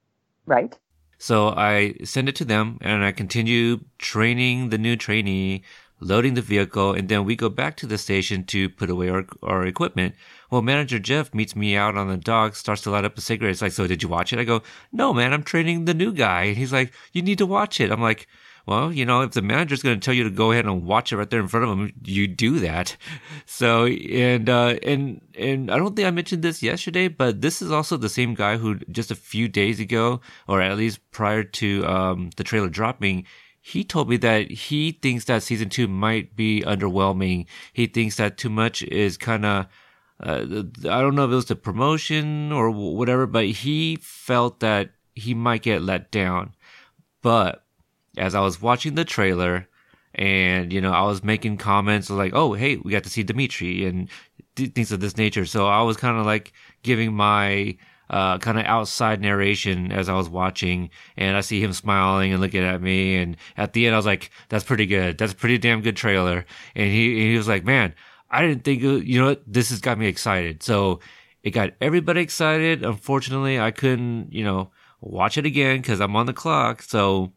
Right. 0.46 0.76
So 1.18 1.50
I 1.50 1.94
send 2.02 2.28
it 2.28 2.36
to 2.36 2.44
them 2.44 2.78
and 2.80 3.04
I 3.04 3.12
continue 3.12 3.80
training 3.98 4.70
the 4.70 4.78
new 4.78 4.96
trainee, 4.96 5.62
loading 6.00 6.34
the 6.34 6.42
vehicle, 6.42 6.92
and 6.92 7.08
then 7.08 7.24
we 7.24 7.36
go 7.36 7.48
back 7.48 7.76
to 7.76 7.86
the 7.86 7.96
station 7.96 8.44
to 8.46 8.68
put 8.68 8.90
away 8.90 9.08
our, 9.08 9.24
our 9.44 9.64
equipment. 9.64 10.16
Well, 10.50 10.60
manager 10.60 10.98
Jeff 10.98 11.32
meets 11.32 11.54
me 11.54 11.76
out 11.76 11.96
on 11.96 12.08
the 12.08 12.16
dock, 12.16 12.56
starts 12.56 12.82
to 12.82 12.90
light 12.90 13.04
up 13.04 13.16
a 13.16 13.20
cigarette. 13.20 13.52
It's 13.52 13.62
like, 13.62 13.72
so 13.72 13.86
did 13.86 14.02
you 14.02 14.08
watch 14.08 14.32
it? 14.32 14.40
I 14.40 14.44
go, 14.44 14.62
no, 14.92 15.14
man, 15.14 15.32
I'm 15.32 15.44
training 15.44 15.84
the 15.84 15.94
new 15.94 16.12
guy. 16.12 16.44
And 16.44 16.56
he's 16.56 16.72
like, 16.72 16.92
you 17.12 17.22
need 17.22 17.38
to 17.38 17.46
watch 17.46 17.80
it. 17.80 17.92
I'm 17.92 18.02
like, 18.02 18.26
well, 18.66 18.92
you 18.92 19.04
know, 19.04 19.21
if 19.23 19.33
the 19.33 19.42
manager's 19.42 19.83
going 19.83 19.99
to 19.99 20.04
tell 20.04 20.14
you 20.14 20.25
to 20.25 20.30
go 20.30 20.52
ahead 20.52 20.64
and 20.64 20.85
watch 20.85 21.12
it 21.12 21.16
right 21.16 21.28
there 21.28 21.40
in 21.40 21.49
front 21.49 21.66
of 21.66 21.78
him, 21.78 21.92
you 22.04 22.26
do 22.26 22.61
that. 22.61 22.97
So, 23.47 23.87
and, 23.87 24.49
uh, 24.49 24.78
and, 24.83 25.21
and 25.38 25.71
I 25.71 25.76
don't 25.76 25.94
think 25.94 26.09
I 26.09 26.11
mentioned 26.11 26.42
this 26.42 26.62
yesterday, 26.62 27.09
but 27.09 27.42
this 27.42 27.61
is 27.61 27.71
also 27.71 27.97
the 27.97 28.09
same 28.09 28.35
guy 28.35 28.56
who 28.56 28.76
just 28.90 29.11
a 29.11 29.14
few 29.14 29.49
days 29.49 29.80
ago, 29.80 30.23
or 30.49 30.62
at 30.62 30.76
least 30.76 30.99
prior 31.11 31.44
to, 31.44 31.87
um, 31.87 32.30
the 32.37 32.42
trailer 32.42 32.68
dropping, 32.68 33.26
he 33.61 33.85
told 33.85 34.09
me 34.09 34.16
that 34.18 34.50
he 34.50 34.92
thinks 34.92 35.26
that 35.26 35.42
season 35.42 35.68
two 35.68 35.88
might 35.88 36.35
be 36.35 36.62
underwhelming. 36.66 37.47
He 37.73 37.87
thinks 37.87 38.16
that 38.16 38.38
too 38.38 38.50
much 38.50 38.83
is 38.83 39.16
kind 39.16 39.44
of, 39.44 39.66
uh, 40.21 40.64
I 40.85 41.00
don't 41.00 41.14
know 41.14 41.25
if 41.25 41.33
it 41.33 41.35
was 41.35 41.47
the 41.47 41.56
promotion 41.56 42.50
or 42.50 42.71
whatever, 42.71 43.26
but 43.26 43.47
he 43.47 43.97
felt 44.00 44.61
that 44.61 44.90
he 45.14 45.35
might 45.35 45.62
get 45.62 45.83
let 45.83 46.11
down. 46.11 46.54
But 47.23 47.63
as 48.16 48.35
I 48.35 48.40
was 48.40 48.61
watching 48.61 48.94
the 48.94 49.04
trailer, 49.04 49.68
and 50.14 50.73
you 50.73 50.80
know, 50.80 50.92
I 50.92 51.02
was 51.02 51.25
making 51.25 51.59
comments 51.59 52.11
like, 52.11 52.33
"Oh, 52.35 52.54
hey, 52.54 52.76
we 52.76 52.92
got 52.92 53.04
to 53.04 53.11
see 53.11 53.23
Demetri," 53.23 53.85
and 53.87 54.09
things 54.56 54.92
of 54.92 55.00
this 55.00 55.16
nature. 55.16 55.47
So 55.47 55.66
I 55.66 55.83
was 55.83 55.97
kind 55.97 56.18
of 56.18 56.26
like 56.26 56.52
giving 56.83 57.14
my 57.14 57.76
uh, 58.11 58.38
kind 58.38 58.59
of 58.59 58.66
outside 58.66 59.21
narration 59.21 59.90
as 59.90 60.09
I 60.09 60.14
was 60.14 60.28
watching, 60.28 60.90
and 61.16 61.37
I 61.37 61.40
see 61.40 61.61
him 61.61 61.73
smiling 61.73 62.33
and 62.33 62.40
looking 62.40 62.62
at 62.62 62.80
me. 62.83 63.16
And 63.16 63.37
at 63.56 63.73
the 63.73 63.87
end, 63.87 63.94
I 63.94 63.99
was 63.99 64.06
like, 64.06 64.30
"That's 64.49 64.64
pretty 64.64 64.87
good. 64.87 65.18
That's 65.18 65.33
a 65.33 65.37
pretty 65.37 65.59
damn 65.59 65.83
good 65.83 65.97
trailer." 65.97 66.44
And 66.75 66.90
he 66.90 67.30
he 67.30 67.37
was 67.37 67.49
like, 67.49 67.64
"Man, 67.64 67.94
I 68.30 68.42
didn't 68.42 68.64
think 68.64 68.83
you 68.83 69.21
know 69.21 69.28
what? 69.28 69.42
This 69.47 69.71
has 69.71 69.80
got 69.80 69.99
me 69.99 70.06
excited." 70.06 70.62
So 70.62 71.00
it 71.42 71.50
got 71.50 71.73
everybody 71.80 72.21
excited. 72.21 72.85
Unfortunately, 72.85 73.59
I 73.59 73.71
couldn't 73.71 74.33
you 74.33 74.44
know 74.44 74.71
watch 75.00 75.38
it 75.38 75.47
again 75.47 75.80
because 75.80 76.00
I'm 76.00 76.16
on 76.16 76.26
the 76.26 76.33
clock. 76.33 76.83
So 76.83 77.33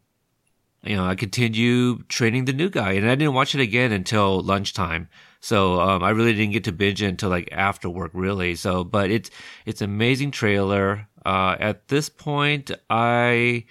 you 0.82 0.96
know, 0.96 1.06
I 1.06 1.14
continue 1.14 2.02
training 2.04 2.44
the 2.44 2.52
new 2.52 2.70
guy, 2.70 2.92
and 2.92 3.08
I 3.08 3.14
didn't 3.14 3.34
watch 3.34 3.54
it 3.54 3.60
again 3.60 3.92
until 3.92 4.40
lunchtime. 4.40 5.08
So 5.40 5.80
um, 5.80 6.02
I 6.02 6.10
really 6.10 6.32
didn't 6.32 6.52
get 6.52 6.64
to 6.64 6.72
binge 6.72 7.02
it 7.02 7.06
until 7.06 7.30
like 7.30 7.48
after 7.52 7.88
work, 7.88 8.10
really. 8.14 8.54
So, 8.54 8.84
but 8.84 9.10
it's 9.10 9.30
it's 9.66 9.82
amazing 9.82 10.30
trailer. 10.30 11.08
Uh, 11.24 11.56
at 11.58 11.88
this 11.88 12.08
point, 12.08 12.70
I 12.88 13.64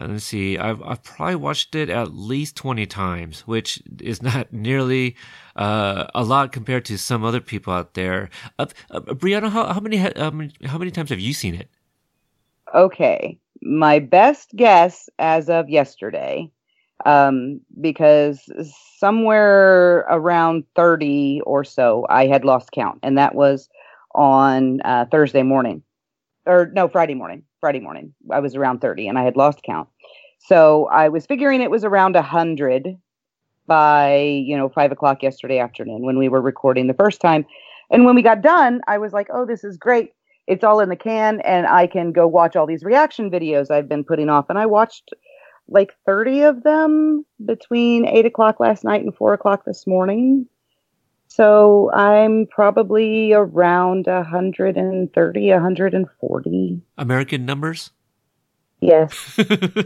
uh, 0.00 0.06
let's 0.08 0.24
see, 0.24 0.58
I've 0.58 0.82
I've 0.82 1.02
probably 1.02 1.36
watched 1.36 1.74
it 1.74 1.90
at 1.90 2.14
least 2.14 2.56
twenty 2.56 2.86
times, 2.86 3.40
which 3.46 3.82
is 4.00 4.22
not 4.22 4.52
nearly 4.52 5.16
uh, 5.56 6.06
a 6.14 6.24
lot 6.24 6.52
compared 6.52 6.84
to 6.86 6.98
some 6.98 7.24
other 7.24 7.40
people 7.40 7.72
out 7.72 7.94
there. 7.94 8.30
Uh, 8.58 8.66
uh 8.90 9.00
Brianna, 9.00 9.50
how, 9.50 9.72
how 9.72 9.80
many 9.80 9.96
how 9.98 10.30
many 10.30 10.52
how 10.64 10.78
many 10.78 10.90
times 10.90 11.10
have 11.10 11.20
you 11.20 11.34
seen 11.34 11.54
it? 11.54 11.68
Okay, 12.74 13.38
my 13.62 13.98
best 13.98 14.54
guess 14.56 15.08
as 15.18 15.48
of 15.48 15.68
yesterday 15.68 16.50
um, 17.04 17.60
because 17.80 18.48
somewhere 18.98 19.98
around 20.10 20.64
30 20.76 21.40
or 21.44 21.64
so, 21.64 22.06
I 22.08 22.26
had 22.26 22.44
lost 22.44 22.72
count, 22.72 22.98
and 23.02 23.18
that 23.18 23.34
was 23.34 23.68
on 24.14 24.80
uh, 24.82 25.06
Thursday 25.10 25.42
morning, 25.42 25.82
or 26.46 26.70
no, 26.74 26.88
Friday 26.88 27.14
morning. 27.14 27.44
Friday 27.60 27.80
morning, 27.80 28.12
I 28.30 28.40
was 28.40 28.56
around 28.56 28.80
30, 28.80 29.08
and 29.08 29.18
I 29.18 29.22
had 29.22 29.36
lost 29.36 29.62
count. 29.62 29.88
So 30.38 30.86
I 30.86 31.08
was 31.08 31.26
figuring 31.26 31.60
it 31.60 31.70
was 31.70 31.84
around 31.84 32.14
100 32.14 32.98
by 33.68 34.16
you 34.16 34.56
know 34.56 34.68
five 34.68 34.90
o'clock 34.90 35.22
yesterday 35.22 35.60
afternoon 35.60 36.02
when 36.02 36.18
we 36.18 36.28
were 36.28 36.40
recording 36.40 36.88
the 36.88 36.94
first 36.94 37.20
time, 37.20 37.46
and 37.90 38.04
when 38.04 38.14
we 38.14 38.22
got 38.22 38.42
done, 38.42 38.80
I 38.88 38.98
was 38.98 39.12
like, 39.12 39.28
"Oh, 39.32 39.46
this 39.46 39.64
is 39.64 39.76
great." 39.76 40.12
It's 40.46 40.64
all 40.64 40.80
in 40.80 40.88
the 40.88 40.96
can, 40.96 41.40
and 41.40 41.66
I 41.66 41.86
can 41.86 42.12
go 42.12 42.26
watch 42.26 42.56
all 42.56 42.66
these 42.66 42.82
reaction 42.82 43.30
videos 43.30 43.70
I've 43.70 43.88
been 43.88 44.04
putting 44.04 44.28
off. 44.28 44.46
And 44.48 44.58
I 44.58 44.66
watched 44.66 45.12
like 45.68 45.94
30 46.04 46.42
of 46.42 46.62
them 46.64 47.24
between 47.44 48.06
8 48.06 48.26
o'clock 48.26 48.60
last 48.60 48.84
night 48.84 49.02
and 49.02 49.14
4 49.14 49.34
o'clock 49.34 49.64
this 49.64 49.86
morning. 49.86 50.46
So 51.28 51.90
I'm 51.92 52.46
probably 52.50 53.32
around 53.32 54.06
130, 54.06 55.50
140. 55.50 56.82
American 56.98 57.46
numbers? 57.46 57.90
Yes. 58.82 59.38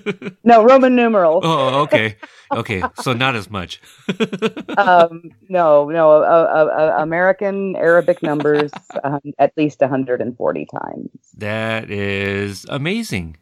no, 0.44 0.64
Roman 0.64 0.96
numerals. 0.96 1.42
Oh, 1.44 1.82
okay. 1.82 2.16
Okay. 2.50 2.82
So 3.02 3.12
not 3.12 3.36
as 3.36 3.50
much. 3.50 3.80
um, 4.78 5.30
no, 5.50 5.90
no, 5.90 6.22
uh, 6.22 6.24
uh, 6.24 6.80
uh, 6.80 7.02
American 7.02 7.76
Arabic 7.76 8.22
numbers 8.22 8.72
um, 9.04 9.20
at 9.38 9.52
least 9.58 9.82
140 9.82 10.66
times. 10.66 11.10
That 11.36 11.90
is 11.90 12.64
amazing. 12.70 13.36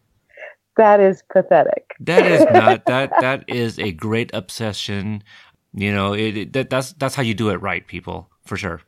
That 0.76 0.99
is 0.99 1.23
pathetic. 1.32 1.94
That 2.00 2.26
is 2.26 2.44
not 2.52 2.87
that 2.87 3.12
that 3.20 3.44
is 3.46 3.78
a 3.78 3.92
great 3.92 4.34
obsession. 4.34 5.23
You 5.73 5.94
know, 5.94 6.14
it, 6.14 6.37
it 6.37 6.52
that, 6.54 6.68
that's 6.68 6.94
that's 6.94 7.14
how 7.14 7.23
you 7.23 7.34
do 7.34 7.50
it 7.50 7.62
right, 7.62 7.87
people, 7.87 8.28
for 8.44 8.56
sure. 8.56 8.80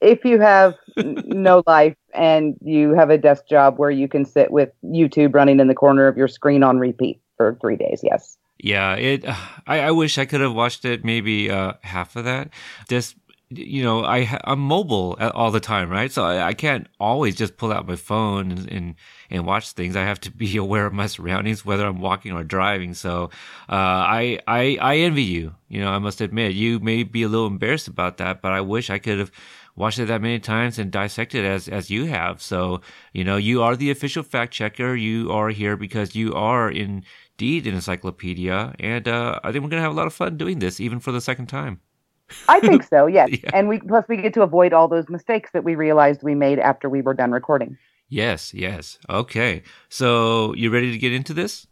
If 0.00 0.24
you 0.24 0.40
have 0.40 0.74
no 0.96 1.62
life 1.66 1.96
and 2.14 2.56
you 2.62 2.94
have 2.94 3.10
a 3.10 3.18
desk 3.18 3.48
job 3.48 3.78
where 3.78 3.90
you 3.90 4.08
can 4.08 4.24
sit 4.24 4.50
with 4.50 4.70
YouTube 4.84 5.34
running 5.34 5.60
in 5.60 5.68
the 5.68 5.74
corner 5.74 6.06
of 6.06 6.16
your 6.16 6.28
screen 6.28 6.62
on 6.62 6.78
repeat 6.78 7.20
for 7.36 7.56
three 7.60 7.76
days, 7.76 8.00
yes. 8.02 8.36
Yeah, 8.58 8.94
it. 8.94 9.24
I, 9.66 9.80
I 9.80 9.90
wish 9.90 10.18
I 10.18 10.24
could 10.24 10.40
have 10.40 10.54
watched 10.54 10.84
it 10.84 11.04
maybe 11.04 11.50
uh, 11.50 11.74
half 11.82 12.16
of 12.16 12.24
that. 12.24 12.50
Just 12.88 13.16
you 13.50 13.84
know, 13.84 14.04
I 14.04 14.38
I'm 14.44 14.58
mobile 14.58 15.16
all 15.20 15.52
the 15.52 15.60
time, 15.60 15.88
right? 15.88 16.10
So 16.10 16.24
I, 16.24 16.48
I 16.48 16.54
can't 16.54 16.88
always 16.98 17.36
just 17.36 17.56
pull 17.56 17.72
out 17.72 17.86
my 17.86 17.94
phone 17.94 18.50
and, 18.50 18.70
and, 18.70 18.94
and 19.30 19.46
watch 19.46 19.70
things. 19.70 19.94
I 19.94 20.02
have 20.02 20.20
to 20.22 20.32
be 20.32 20.56
aware 20.56 20.86
of 20.86 20.92
my 20.92 21.06
surroundings, 21.06 21.64
whether 21.64 21.86
I'm 21.86 22.00
walking 22.00 22.32
or 22.32 22.42
driving. 22.42 22.94
So 22.94 23.30
uh, 23.68 23.72
I 23.72 24.40
I 24.48 24.78
I 24.80 24.96
envy 24.98 25.22
you. 25.22 25.54
You 25.68 25.80
know, 25.80 25.90
I 25.90 25.98
must 25.98 26.20
admit, 26.20 26.54
you 26.54 26.80
may 26.80 27.02
be 27.02 27.22
a 27.22 27.28
little 27.28 27.46
embarrassed 27.46 27.88
about 27.88 28.16
that, 28.18 28.42
but 28.42 28.52
I 28.52 28.60
wish 28.60 28.90
I 28.90 28.98
could 28.98 29.18
have 29.18 29.32
watched 29.76 29.98
it 29.98 30.06
that 30.06 30.22
many 30.22 30.38
times 30.38 30.78
and 30.78 30.90
dissected 30.90 31.44
as 31.44 31.68
as 31.68 31.90
you 31.90 32.06
have. 32.06 32.42
So 32.42 32.80
you 33.12 33.24
know, 33.24 33.36
you 33.36 33.62
are 33.62 33.76
the 33.76 33.90
official 33.90 34.22
fact 34.22 34.52
checker. 34.52 34.96
You 34.96 35.30
are 35.30 35.50
here 35.50 35.76
because 35.76 36.16
you 36.16 36.34
are 36.34 36.70
indeed 36.70 37.66
an 37.66 37.74
encyclopedia, 37.74 38.74
and 38.80 39.06
uh, 39.06 39.38
I 39.44 39.52
think 39.52 39.62
we're 39.62 39.70
gonna 39.70 39.82
have 39.82 39.92
a 39.92 39.96
lot 39.96 40.06
of 40.06 40.14
fun 40.14 40.36
doing 40.36 40.58
this, 40.58 40.80
even 40.80 40.98
for 40.98 41.12
the 41.12 41.20
second 41.20 41.46
time. 41.46 41.80
I 42.48 42.58
think 42.60 42.82
so, 42.82 43.06
yes. 43.18 43.28
yeah. 43.30 43.50
And 43.52 43.68
we 43.68 43.78
plus 43.80 44.04
we 44.08 44.16
get 44.16 44.34
to 44.34 44.42
avoid 44.42 44.72
all 44.72 44.88
those 44.88 45.08
mistakes 45.08 45.50
that 45.52 45.64
we 45.64 45.74
realized 45.74 46.22
we 46.22 46.34
made 46.34 46.58
after 46.58 46.88
we 46.88 47.02
were 47.02 47.14
done 47.14 47.30
recording. 47.30 47.76
Yes, 48.08 48.54
yes. 48.54 48.98
Okay. 49.10 49.62
So, 49.88 50.54
you 50.54 50.70
ready 50.70 50.92
to 50.92 50.98
get 50.98 51.12
into 51.12 51.34
this? 51.34 51.66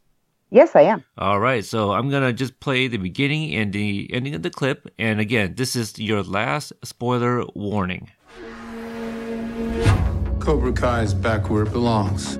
Yes, 0.54 0.76
I 0.76 0.82
am. 0.82 1.02
All 1.18 1.40
right. 1.40 1.64
So, 1.64 1.90
I'm 1.90 2.10
going 2.10 2.22
to 2.22 2.32
just 2.32 2.60
play 2.60 2.86
the 2.86 2.96
beginning 2.96 3.56
and 3.56 3.72
the 3.72 4.08
ending 4.14 4.36
of 4.36 4.42
the 4.42 4.50
clip. 4.50 4.88
And 5.00 5.18
again, 5.18 5.56
this 5.56 5.74
is 5.74 5.98
your 5.98 6.22
last 6.22 6.72
spoiler 6.84 7.44
warning. 7.56 8.12
Cobra 10.38 10.72
Kai 10.72 11.02
is 11.02 11.12
back 11.12 11.50
where 11.50 11.64
it 11.64 11.72
belongs. 11.72 12.38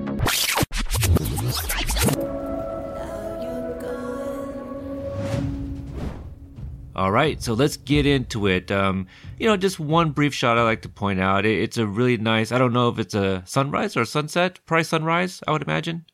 All 6.95 7.11
right, 7.11 7.43
so 7.43 7.53
let's 7.53 7.75
get 7.75 8.05
into 8.05 8.47
it. 8.47 8.71
Um, 8.71 9.07
you 9.37 9.47
know, 9.47 9.57
just 9.57 9.81
one 9.81 10.11
brief 10.11 10.33
shot 10.33 10.57
I 10.57 10.63
like 10.63 10.83
to 10.83 10.89
point 10.89 11.19
out. 11.19 11.45
It, 11.45 11.59
it's 11.59 11.77
a 11.77 11.85
really 11.85 12.15
nice. 12.15 12.53
I 12.53 12.57
don't 12.57 12.71
know 12.71 12.87
if 12.87 12.97
it's 12.97 13.13
a 13.13 13.43
sunrise 13.45 13.97
or 13.97 14.03
a 14.03 14.05
sunset. 14.05 14.61
Probably 14.65 14.85
sunrise, 14.85 15.43
I 15.45 15.51
would 15.51 15.63
imagine. 15.63 16.05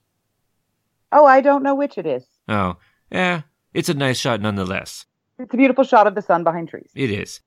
Oh, 1.11 1.25
I 1.25 1.41
don't 1.41 1.63
know 1.63 1.75
which 1.75 1.97
it 1.97 2.05
is. 2.05 2.25
Oh, 2.47 2.77
yeah, 3.11 3.41
it's 3.73 3.89
a 3.89 3.93
nice 3.93 4.19
shot 4.19 4.41
nonetheless. 4.41 5.05
It's 5.39 5.53
a 5.53 5.57
beautiful 5.57 5.83
shot 5.83 6.07
of 6.07 6.15
the 6.15 6.21
sun 6.21 6.43
behind 6.43 6.69
trees. 6.69 6.91
It 6.95 7.11
is, 7.11 7.41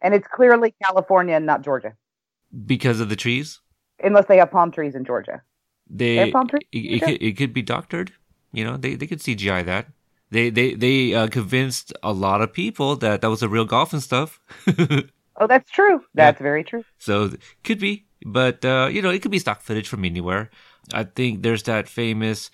and 0.00 0.14
it's 0.14 0.28
clearly 0.28 0.74
California 0.82 1.34
and 1.34 1.46
not 1.46 1.62
Georgia. 1.62 1.94
Because 2.66 3.00
of 3.00 3.08
the 3.08 3.16
trees. 3.16 3.60
Unless 4.02 4.26
they 4.26 4.38
have 4.38 4.50
palm 4.50 4.70
trees 4.70 4.94
in 4.94 5.04
Georgia. 5.04 5.42
They, 5.90 6.14
they 6.14 6.16
have 6.16 6.32
palm 6.32 6.48
trees. 6.48 6.62
It, 6.72 6.78
it, 6.78 7.02
could, 7.02 7.22
it 7.22 7.36
could 7.36 7.52
be 7.52 7.62
doctored. 7.62 8.12
You 8.52 8.64
know, 8.64 8.76
they 8.76 8.94
they 8.94 9.06
could 9.06 9.20
CGI 9.20 9.64
that. 9.66 9.88
They 10.30 10.50
they 10.50 10.74
they 10.74 11.14
uh, 11.14 11.28
convinced 11.28 11.92
a 12.02 12.12
lot 12.12 12.42
of 12.42 12.52
people 12.52 12.96
that 12.96 13.20
that 13.22 13.30
was 13.30 13.42
a 13.42 13.48
real 13.48 13.64
golf 13.64 13.92
and 13.92 14.02
stuff. 14.02 14.40
oh, 15.36 15.46
that's 15.46 15.70
true. 15.70 16.02
That's 16.14 16.40
yeah. 16.40 16.42
very 16.42 16.64
true. 16.64 16.84
So 16.98 17.32
could 17.64 17.78
be, 17.78 18.06
but 18.24 18.64
uh, 18.64 18.88
you 18.90 19.02
know, 19.02 19.10
it 19.10 19.22
could 19.22 19.30
be 19.30 19.38
stock 19.38 19.62
footage 19.62 19.88
from 19.88 20.04
anywhere. 20.04 20.50
I 20.92 21.04
think 21.04 21.42
there's 21.42 21.62
that 21.64 21.88
famous 21.88 22.50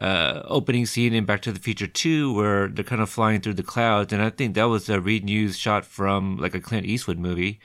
uh, 0.00 0.42
opening 0.44 0.86
scene 0.86 1.14
in 1.14 1.24
Back 1.24 1.42
to 1.42 1.52
the 1.52 1.60
Future 1.60 1.86
2 1.86 2.32
where 2.34 2.68
they're 2.68 2.84
kind 2.84 3.02
of 3.02 3.10
flying 3.10 3.40
through 3.40 3.54
the 3.54 3.62
clouds, 3.62 4.12
and 4.12 4.22
I 4.22 4.30
think 4.30 4.54
that 4.54 4.64
was 4.64 4.88
a 4.88 5.00
Reed 5.00 5.28
shot 5.54 5.84
from 5.84 6.36
like 6.36 6.54
a 6.54 6.60
Clint 6.60 6.86
Eastwood 6.86 7.18
movie, 7.18 7.60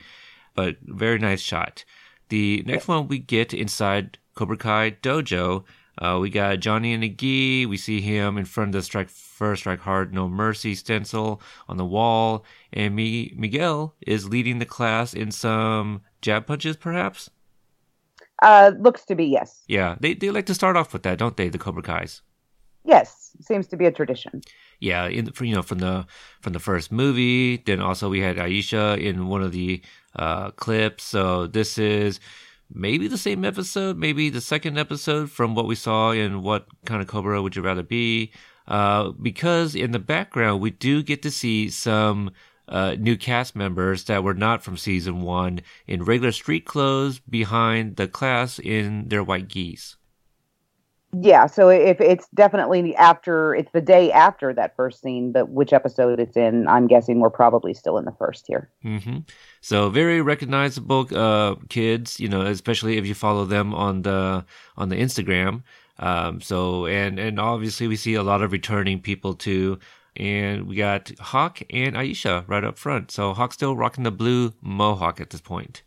but 0.54 0.76
very 0.82 1.18
nice 1.18 1.40
shot. 1.40 1.84
The 2.28 2.62
next 2.66 2.88
one 2.88 3.08
we 3.08 3.18
get 3.18 3.52
inside 3.52 4.18
Cobra 4.34 4.56
Kai 4.56 4.92
Dojo 5.02 5.64
uh, 5.98 6.18
we 6.20 6.30
got 6.30 6.60
Johnny 6.60 6.92
and 6.94 7.04
Agi. 7.04 7.66
We 7.66 7.76
see 7.76 8.00
him 8.00 8.38
in 8.38 8.44
front 8.44 8.68
of 8.68 8.72
the 8.72 8.82
strike 8.82 9.10
first, 9.10 9.60
strike 9.60 9.80
hard, 9.80 10.14
no 10.14 10.28
mercy 10.28 10.74
stencil 10.74 11.42
on 11.68 11.76
the 11.76 11.84
wall. 11.84 12.44
And 12.72 12.96
Mi- 12.96 13.34
Miguel 13.36 13.94
is 14.00 14.28
leading 14.28 14.58
the 14.58 14.66
class 14.66 15.12
in 15.12 15.30
some 15.30 16.02
jab 16.22 16.46
punches, 16.46 16.76
perhaps? 16.76 17.30
Uh, 18.42 18.72
looks 18.78 19.04
to 19.06 19.14
be, 19.14 19.24
yes. 19.24 19.62
Yeah, 19.68 19.96
they, 20.00 20.14
they 20.14 20.30
like 20.30 20.46
to 20.46 20.54
start 20.54 20.76
off 20.76 20.92
with 20.92 21.04
that, 21.04 21.18
don't 21.18 21.36
they, 21.36 21.48
the 21.48 21.58
Cobra 21.58 21.82
Kais? 21.82 22.20
Yes, 22.84 23.30
seems 23.40 23.66
to 23.68 23.76
be 23.76 23.86
a 23.86 23.92
tradition. 23.92 24.42
Yeah, 24.80 25.06
in 25.06 25.30
for, 25.30 25.44
you 25.44 25.54
know 25.54 25.62
from 25.62 25.78
the 25.78 26.04
from 26.40 26.52
the 26.52 26.58
first 26.58 26.90
movie, 26.90 27.58
then 27.58 27.80
also 27.80 28.10
we 28.10 28.20
had 28.20 28.36
Aisha 28.36 29.00
in 29.00 29.28
one 29.28 29.40
of 29.40 29.52
the 29.52 29.80
uh, 30.16 30.50
clips. 30.50 31.04
So 31.04 31.46
this 31.46 31.78
is 31.78 32.18
maybe 32.68 33.06
the 33.06 33.16
same 33.16 33.44
episode, 33.44 33.96
maybe 33.96 34.28
the 34.28 34.40
second 34.40 34.76
episode 34.78 35.30
from 35.30 35.54
what 35.54 35.68
we 35.68 35.76
saw 35.76 36.10
in 36.10 36.42
What 36.42 36.66
Kind 36.84 37.00
of 37.00 37.06
Cobra 37.06 37.40
Would 37.40 37.54
You 37.54 37.62
Rather 37.62 37.84
Be? 37.84 38.32
uh, 38.68 39.10
because 39.10 39.74
in 39.74 39.90
the 39.92 39.98
background 39.98 40.60
we 40.60 40.70
do 40.70 41.02
get 41.02 41.22
to 41.22 41.30
see 41.30 41.68
some 41.68 42.30
uh, 42.68 42.96
new 42.98 43.16
cast 43.16 43.54
members 43.56 44.04
that 44.04 44.24
were 44.24 44.34
not 44.34 44.62
from 44.62 44.76
season 44.76 45.22
one 45.22 45.60
in 45.86 46.04
regular 46.04 46.32
street 46.32 46.64
clothes 46.64 47.18
behind 47.20 47.96
the 47.96 48.08
class 48.08 48.58
in 48.58 49.08
their 49.08 49.22
white 49.22 49.48
geese. 49.48 49.96
Yeah, 51.20 51.44
so 51.44 51.68
if 51.68 52.00
it's 52.00 52.26
definitely 52.34 52.96
after, 52.96 53.54
it's 53.54 53.70
the 53.72 53.82
day 53.82 54.10
after 54.10 54.54
that 54.54 54.74
first 54.76 55.02
scene, 55.02 55.30
but 55.30 55.50
which 55.50 55.74
episode 55.74 56.18
it's 56.18 56.38
in, 56.38 56.66
I'm 56.68 56.86
guessing 56.86 57.20
we're 57.20 57.28
probably 57.28 57.74
still 57.74 57.98
in 57.98 58.06
the 58.06 58.12
first 58.12 58.46
here. 58.46 58.70
hmm 58.80 59.18
So 59.60 59.90
very 59.90 60.22
recognizable 60.22 61.06
uh, 61.14 61.56
kids, 61.68 62.18
you 62.18 62.28
know, 62.28 62.40
especially 62.46 62.96
if 62.96 63.06
you 63.06 63.14
follow 63.14 63.44
them 63.44 63.74
on 63.74 64.02
the 64.02 64.46
on 64.78 64.88
the 64.88 64.96
Instagram. 64.96 65.64
Um, 65.98 66.40
so 66.40 66.86
and 66.86 67.18
and 67.18 67.38
obviously 67.38 67.88
we 67.88 67.96
see 67.96 68.14
a 68.14 68.22
lot 68.22 68.40
of 68.40 68.50
returning 68.50 68.98
people 68.98 69.34
too. 69.34 69.78
And 70.16 70.66
we 70.66 70.76
got 70.76 71.10
Hawk 71.18 71.60
and 71.70 71.96
Aisha 71.96 72.44
right 72.46 72.64
up 72.64 72.78
front. 72.78 73.10
So 73.10 73.32
Hawk's 73.32 73.54
still 73.54 73.76
rocking 73.76 74.04
the 74.04 74.10
blue 74.10 74.52
mohawk 74.60 75.20
at 75.20 75.30
this 75.30 75.40
point. 75.40 75.82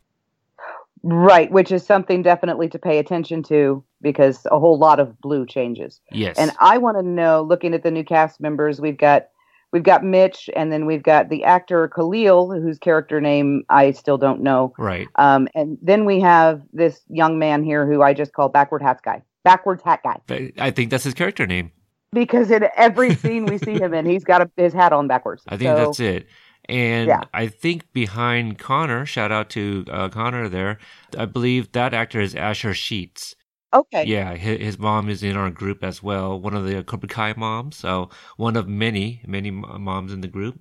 Right, 1.08 1.52
which 1.52 1.72
is 1.72 1.86
something 1.86 2.24
definitely 2.24 2.68
to 2.70 2.80
pay 2.80 2.98
attention 2.98 3.44
to 3.44 3.84
because 4.02 4.48
a 4.50 4.58
whole 4.58 4.80
lot 4.80 5.00
of 5.00 5.22
blue 5.22 5.46
changes. 5.46 6.02
Yes. 6.12 6.36
And 6.40 6.52
I 6.60 6.80
want 6.80 6.98
to 6.98 7.04
know, 7.04 7.44
looking 7.44 7.76
at 7.76 7.84
the 7.84 7.92
new 7.92 8.04
cast 8.04 8.42
members, 8.42 8.82
we've 8.82 8.98
got 8.98 9.28
we've 9.72 9.84
got 9.84 10.04
Mitch, 10.04 10.50
and 10.56 10.72
then 10.72 10.88
we've 10.88 11.04
got 11.04 11.30
the 11.30 11.44
actor 11.44 11.90
Khalil, 11.90 12.52
whose 12.60 12.80
character 12.80 13.22
name 13.22 13.66
I 13.70 13.92
still 13.92 14.18
don't 14.18 14.42
know. 14.42 14.74
right. 14.80 15.08
Um, 15.16 15.48
and 15.54 15.78
then 15.80 16.06
we 16.06 16.22
have 16.22 16.64
this 16.74 17.02
young 17.10 17.38
man 17.38 17.64
here 17.64 17.86
who 17.86 18.02
I 18.02 18.16
just 18.16 18.34
call 18.34 18.50
backward 18.50 18.82
hat 18.82 19.02
guy, 19.04 19.22
backwards 19.44 19.84
hat 19.84 20.02
guy, 20.04 20.52
I 20.58 20.72
think 20.72 20.90
that's 20.90 21.04
his 21.04 21.14
character 21.14 21.46
name. 21.46 21.72
Because 22.16 22.50
in 22.50 22.68
every 22.76 23.14
scene 23.22 23.46
we 23.46 23.60
see 23.60 23.74
him 23.74 23.94
in, 23.94 24.08
he's 24.08 24.24
got 24.24 24.42
a, 24.42 24.50
his 24.58 24.74
hat 24.74 24.92
on 24.92 25.08
backwards. 25.08 25.44
I 25.48 25.58
think 25.58 25.70
So- 25.70 25.76
that's 25.76 26.00
it. 26.00 26.28
And 26.68 27.08
Yeah. 27.10 27.22
I 27.32 27.46
think 27.46 27.94
behind 27.94 28.58
Connor, 28.58 29.06
shout 29.06 29.32
out 29.32 29.52
to 29.52 29.86
uh, 29.92 30.10
Connor 30.10 30.50
there, 30.50 30.80
I 31.16 31.26
believe 31.26 31.72
that 31.74 31.94
actor 31.94 32.20
is 32.20 32.34
Asher 32.34 32.74
Sheets. 32.74 33.36
Okay. 33.72 34.06
Yeah, 34.06 34.34
his, 34.36 34.60
his 34.60 34.80
mom 34.80 35.08
is 35.10 35.22
in 35.22 35.38
our 35.38 35.52
group 35.52 35.84
as 35.84 36.02
well, 36.02 36.40
one 36.40 36.56
of 36.56 36.66
the 36.66 36.84
Cobra 36.84 37.08
Kai 37.08 37.34
moms. 37.38 37.76
So 37.76 38.10
one 38.38 38.56
of 38.56 38.68
many, 38.68 39.22
many 39.28 39.52
moms 39.52 40.12
in 40.12 40.22
the 40.22 40.28
group. 40.28 40.60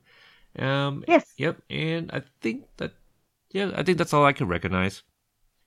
Um, 0.58 1.04
Yes. 1.08 1.32
Yep. 1.38 1.62
And 1.70 2.10
I 2.12 2.22
think 2.42 2.64
that, 2.76 2.92
yeah, 3.52 3.70
I 3.74 3.82
think 3.82 3.96
that's 3.96 4.12
all 4.12 4.26
I 4.26 4.32
can 4.34 4.46
recognize. 4.46 5.02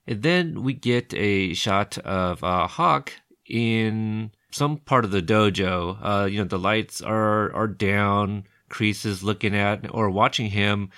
And 0.05 0.21
then 0.21 0.61
we 0.61 0.73
get 0.73 1.13
a 1.15 1.53
shot 1.55 1.97
of 1.99 2.43
uh, 2.43 2.67
Hawk 2.67 3.11
in 3.47 4.31
some 4.51 4.77
part 4.77 5.05
of 5.05 5.11
the 5.11 5.21
dojo. 5.21 5.97
Uh, 6.01 6.25
you 6.25 6.39
know, 6.39 6.45
the 6.45 6.59
lights 6.59 7.01
are 7.01 7.53
are 7.53 7.67
down. 7.67 8.45
Kreese 8.69 9.05
is 9.05 9.23
looking 9.23 9.55
at 9.55 9.93
or 9.93 10.09
watching 10.09 10.49
him 10.49 10.89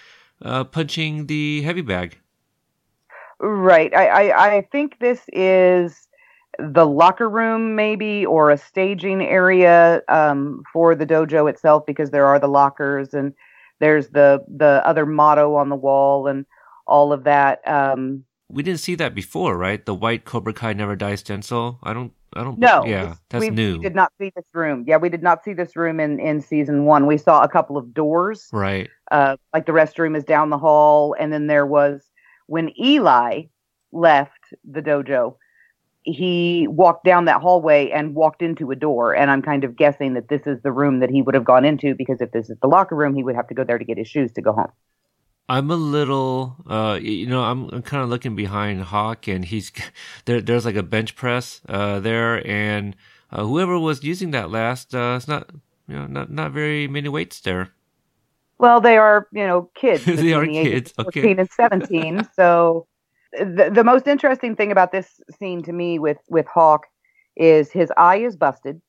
uh, 0.42 0.64
punching 0.64 1.28
the 1.28 1.62
heavy 1.62 1.82
bag. 1.82 2.18
Right. 3.40 3.94
I, 3.96 4.08
I, 4.32 4.58
I 4.58 4.62
think 4.72 5.00
this 5.00 5.22
is 5.32 6.08
the 6.58 6.86
locker 6.86 7.30
room, 7.30 7.76
maybe, 7.76 8.26
or 8.26 8.52
a 8.52 8.58
staging 8.58 9.22
area 9.22 10.02
um, 10.10 10.64
for 10.74 10.94
the 10.94 11.06
dojo 11.06 11.50
itself, 11.50 11.86
because 11.86 12.10
there 12.12 12.26
are 12.26 12.40
the 12.40 12.48
lockers 12.48 13.14
and 13.14 13.34
there's 13.80 14.10
the 14.10 14.44
the 14.48 14.82
other 14.86 15.06
motto 15.06 15.56
on 15.56 15.70
the 15.70 15.76
wall 15.76 16.28
and 16.28 16.46
all 16.86 17.14
of 17.14 17.24
that. 17.24 17.66
Um, 17.68 18.26
We 18.52 18.64
didn't 18.64 18.80
see 18.80 18.96
that 18.96 19.14
before, 19.14 19.58
right? 19.58 19.86
The 19.86 19.94
white 19.94 20.26
Cobra 20.26 20.54
Kai 20.54 20.74
never 20.74 20.96
dies 20.96 21.20
stencil. 21.20 21.80
I 21.84 21.94
don't. 21.94 22.14
I 22.34 22.44
don't. 22.44 22.60
no, 22.60 22.84
Yeah, 22.86 23.16
that's 23.30 23.42
we, 23.42 23.50
new. 23.50 23.78
We 23.78 23.84
did 23.84 23.96
not 23.96 24.12
see 24.20 24.32
this 24.36 24.46
room. 24.54 24.86
Yeah, 24.88 24.98
we 24.98 25.10
did 25.10 25.24
not 25.24 25.44
see 25.44 25.54
this 25.54 25.76
room 25.76 26.00
in 26.00 26.20
in 26.20 26.42
season 26.42 26.86
one. 26.86 27.08
We 27.08 27.18
saw 27.18 27.42
a 27.44 27.50
couple 27.50 27.78
of 27.78 27.94
doors. 27.94 28.50
Right. 28.52 28.90
uh, 29.12 29.38
like 29.54 29.66
the 29.66 29.72
restroom 29.72 30.16
is 30.18 30.24
down 30.24 30.50
the 30.50 30.58
hall, 30.58 31.16
and 31.20 31.32
then 31.32 31.48
there 31.48 31.66
was 31.66 32.10
when 32.48 32.72
Eli 32.80 33.44
left 33.92 34.54
the 34.70 34.82
dojo, 34.82 35.36
he 36.04 36.68
walked 36.68 37.04
down 37.04 37.26
that 37.26 37.42
hallway 37.42 37.90
and 37.92 38.16
walked 38.16 38.42
into 38.42 38.72
a 38.72 38.76
door, 38.76 39.16
and 39.16 39.30
I'm 39.30 39.42
kind 39.42 39.64
of 39.64 39.76
guessing 39.76 40.14
that 40.16 40.30
this 40.30 40.48
is 40.48 40.62
the 40.62 40.72
room 40.72 41.00
that 41.00 41.10
he 41.10 41.22
would 41.22 41.36
have 41.36 41.46
gone 41.46 41.66
into 41.66 41.94
because 41.94 42.22
if 42.22 42.32
this 42.32 42.50
is 42.50 42.58
the 42.62 42.68
locker 42.68 42.96
room, 42.96 43.16
he 43.16 43.24
would 43.24 43.36
have 43.36 43.48
to 43.48 43.54
go 43.54 43.64
there 43.64 43.78
to 43.78 43.86
get 43.86 43.98
his 43.98 44.08
shoes 44.08 44.32
to 44.34 44.42
go 44.42 44.54
home. 44.54 44.72
I'm 45.50 45.72
a 45.72 45.76
little, 45.76 46.56
uh, 46.68 47.00
you 47.02 47.26
know, 47.26 47.42
I'm, 47.42 47.70
I'm 47.70 47.82
kind 47.82 48.04
of 48.04 48.10
looking 48.10 48.36
behind 48.36 48.84
Hawk, 48.84 49.28
and 49.28 49.44
he's 49.44 49.72
there. 50.26 50.42
There's 50.42 50.66
like 50.66 50.76
a 50.76 50.84
bench 50.84 51.16
press 51.16 51.62
uh, 51.68 52.00
there, 52.00 52.46
and 52.48 52.96
uh, 53.32 53.44
whoever 53.44 53.80
was 53.80 54.04
using 54.04 54.32
that 54.32 54.52
last, 54.52 54.94
uh, 54.94 55.16
it's 55.18 55.28
not, 55.28 55.50
you 55.88 55.96
know, 55.96 56.06
not 56.06 56.32
not 56.32 56.52
very 56.52 56.88
many 56.88 57.10
weights 57.10 57.42
there. 57.42 57.74
Well, 58.60 58.82
they 58.82 58.98
are, 58.98 59.28
you 59.32 59.48
know, 59.48 59.70
kids. 59.74 60.06
They 60.06 60.34
are 60.34 60.46
the 60.46 60.52
kids, 60.52 60.94
okay. 61.00 61.22
14 61.22 61.40
and 61.40 61.50
17. 61.50 62.28
so 62.36 62.88
the, 63.32 63.72
the 63.74 63.84
most 63.84 64.06
interesting 64.06 64.56
thing 64.56 64.72
about 64.72 64.92
this 64.92 65.22
scene 65.40 65.64
to 65.64 65.72
me 65.72 65.98
with, 65.98 66.18
with 66.30 66.46
Hawk 66.46 66.88
is 67.38 67.72
his 67.72 67.92
eye 67.96 68.18
is 68.18 68.36
busted. 68.36 68.82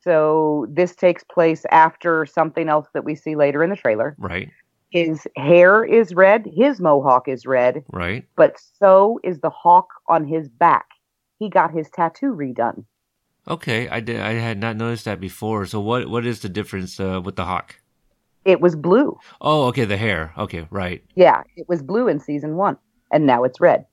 So 0.00 0.66
this 0.70 0.96
takes 0.96 1.22
place 1.24 1.64
after 1.70 2.26
something 2.26 2.68
else 2.68 2.88
that 2.94 3.04
we 3.04 3.14
see 3.14 3.36
later 3.36 3.62
in 3.62 3.70
the 3.70 3.76
trailer. 3.76 4.16
Right. 4.18 4.50
His 4.94 5.26
hair 5.36 5.84
is 5.84 6.14
red, 6.14 6.46
his 6.54 6.80
mohawk 6.80 7.26
is 7.26 7.46
red, 7.46 7.82
Right. 7.92 8.24
but 8.36 8.56
so 8.78 9.18
is 9.24 9.40
the 9.40 9.50
hawk 9.50 9.88
on 10.08 10.24
his 10.24 10.48
back. 10.48 10.86
He 11.40 11.48
got 11.50 11.72
his 11.72 11.90
tattoo 11.90 12.32
redone. 12.32 12.84
Okay. 13.48 13.88
I 13.88 13.98
did. 13.98 14.20
I 14.20 14.34
had 14.34 14.60
not 14.60 14.76
noticed 14.76 15.04
that 15.06 15.18
before. 15.18 15.66
So 15.66 15.80
what 15.80 16.08
what 16.08 16.24
is 16.24 16.40
the 16.42 16.48
difference 16.48 17.00
uh, 17.00 17.20
with 17.24 17.34
the 17.34 17.44
Hawk? 17.44 17.74
It 18.44 18.60
was 18.60 18.76
blue. 18.76 19.18
Oh, 19.40 19.64
okay. 19.64 19.84
The 19.84 19.96
hair. 19.96 20.32
Okay. 20.38 20.68
Right. 20.70 21.02
Yeah, 21.16 21.42
it 21.56 21.68
was 21.68 21.82
blue 21.82 22.06
in 22.06 22.20
season 22.20 22.54
one, 22.54 22.78
and 23.10 23.26
now 23.26 23.42
it's 23.42 23.60
red. 23.60 23.86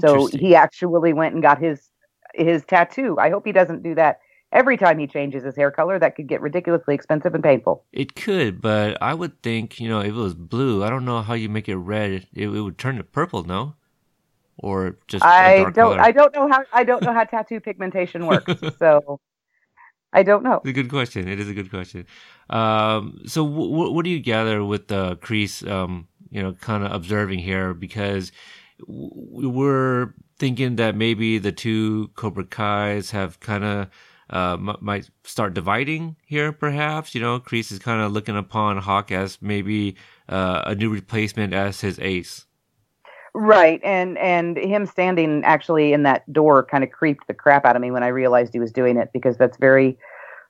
So 0.00 0.26
he 0.28 0.54
actually 0.54 1.12
went 1.12 1.34
and 1.34 1.42
got 1.42 1.58
his 1.58 1.90
his 2.34 2.64
tattoo. 2.64 3.16
I 3.18 3.28
hope 3.30 3.44
he 3.44 3.52
doesn't 3.52 3.82
do 3.82 3.96
that 3.96 4.20
every 4.54 4.76
time 4.76 4.98
he 4.98 5.06
changes 5.06 5.44
his 5.44 5.56
hair 5.56 5.70
color. 5.70 5.98
That 5.98 6.16
could 6.16 6.28
get 6.28 6.40
ridiculously 6.40 6.94
expensive 6.94 7.34
and 7.34 7.42
painful. 7.42 7.84
It 7.92 8.14
could, 8.14 8.62
but 8.62 8.96
I 9.02 9.12
would 9.12 9.42
think, 9.42 9.80
you 9.80 9.88
know, 9.88 10.00
if 10.00 10.08
it 10.08 10.12
was 10.12 10.34
blue, 10.34 10.82
I 10.82 10.88
don't 10.88 11.04
know 11.04 11.20
how 11.20 11.34
you 11.34 11.48
make 11.48 11.68
it 11.68 11.76
red. 11.76 12.26
It, 12.32 12.48
it 12.48 12.48
would 12.48 12.78
turn 12.78 12.96
to 12.96 13.04
purple, 13.04 13.44
no? 13.44 13.74
Or 14.56 14.96
just 15.08 15.24
I 15.24 15.58
don't 15.64 15.74
color. 15.74 16.00
I 16.00 16.12
don't 16.12 16.32
know 16.32 16.48
how 16.48 16.62
I 16.72 16.84
don't 16.84 17.02
know 17.02 17.12
how 17.12 17.24
tattoo 17.24 17.60
pigmentation 17.60 18.26
works. 18.26 18.54
so 18.78 19.20
I 20.12 20.22
don't 20.22 20.44
know. 20.44 20.60
It's 20.64 20.68
a 20.68 20.72
good 20.72 20.88
question. 20.88 21.26
It 21.28 21.40
is 21.40 21.48
a 21.48 21.54
good 21.54 21.70
question. 21.70 22.06
Um, 22.48 23.20
so, 23.26 23.44
w- 23.44 23.70
w- 23.70 23.92
what 23.92 24.04
do 24.04 24.10
you 24.10 24.20
gather 24.20 24.64
with 24.64 24.86
the 24.86 25.16
Kreese? 25.16 25.68
Um, 25.68 26.06
you 26.30 26.40
know, 26.40 26.52
kind 26.52 26.84
of 26.84 26.92
observing 26.92 27.40
here 27.40 27.74
because 27.74 28.30
w- 28.78 29.48
we're 29.48 30.14
thinking 30.38 30.76
that 30.76 30.94
maybe 30.94 31.38
the 31.38 31.52
two 31.52 32.08
Cobra 32.14 32.44
Kai's 32.44 33.10
have 33.10 33.40
kind 33.40 33.64
of 33.64 33.88
uh, 34.30 34.54
m- 34.58 34.76
might 34.80 35.10
start 35.24 35.54
dividing 35.54 36.16
here. 36.26 36.52
Perhaps 36.52 37.14
you 37.14 37.20
know, 37.20 37.40
Kreese 37.40 37.70
is 37.72 37.78
kind 37.78 38.00
of 38.02 38.12
looking 38.12 38.36
upon 38.36 38.78
Hawk 38.78 39.10
as 39.12 39.38
maybe 39.40 39.96
uh, 40.28 40.62
a 40.66 40.74
new 40.74 40.90
replacement 40.90 41.52
as 41.52 41.80
his 41.80 41.98
ace. 42.00 42.46
Right, 43.36 43.80
and 43.82 44.16
and 44.18 44.56
him 44.56 44.86
standing 44.86 45.42
actually 45.44 45.92
in 45.92 46.04
that 46.04 46.30
door 46.32 46.62
kind 46.64 46.84
of 46.84 46.90
creeped 46.90 47.26
the 47.26 47.34
crap 47.34 47.64
out 47.64 47.74
of 47.74 47.82
me 47.82 47.90
when 47.90 48.04
I 48.04 48.08
realized 48.08 48.52
he 48.52 48.60
was 48.60 48.70
doing 48.70 48.96
it 48.96 49.10
because 49.12 49.36
that's 49.36 49.56
very 49.58 49.98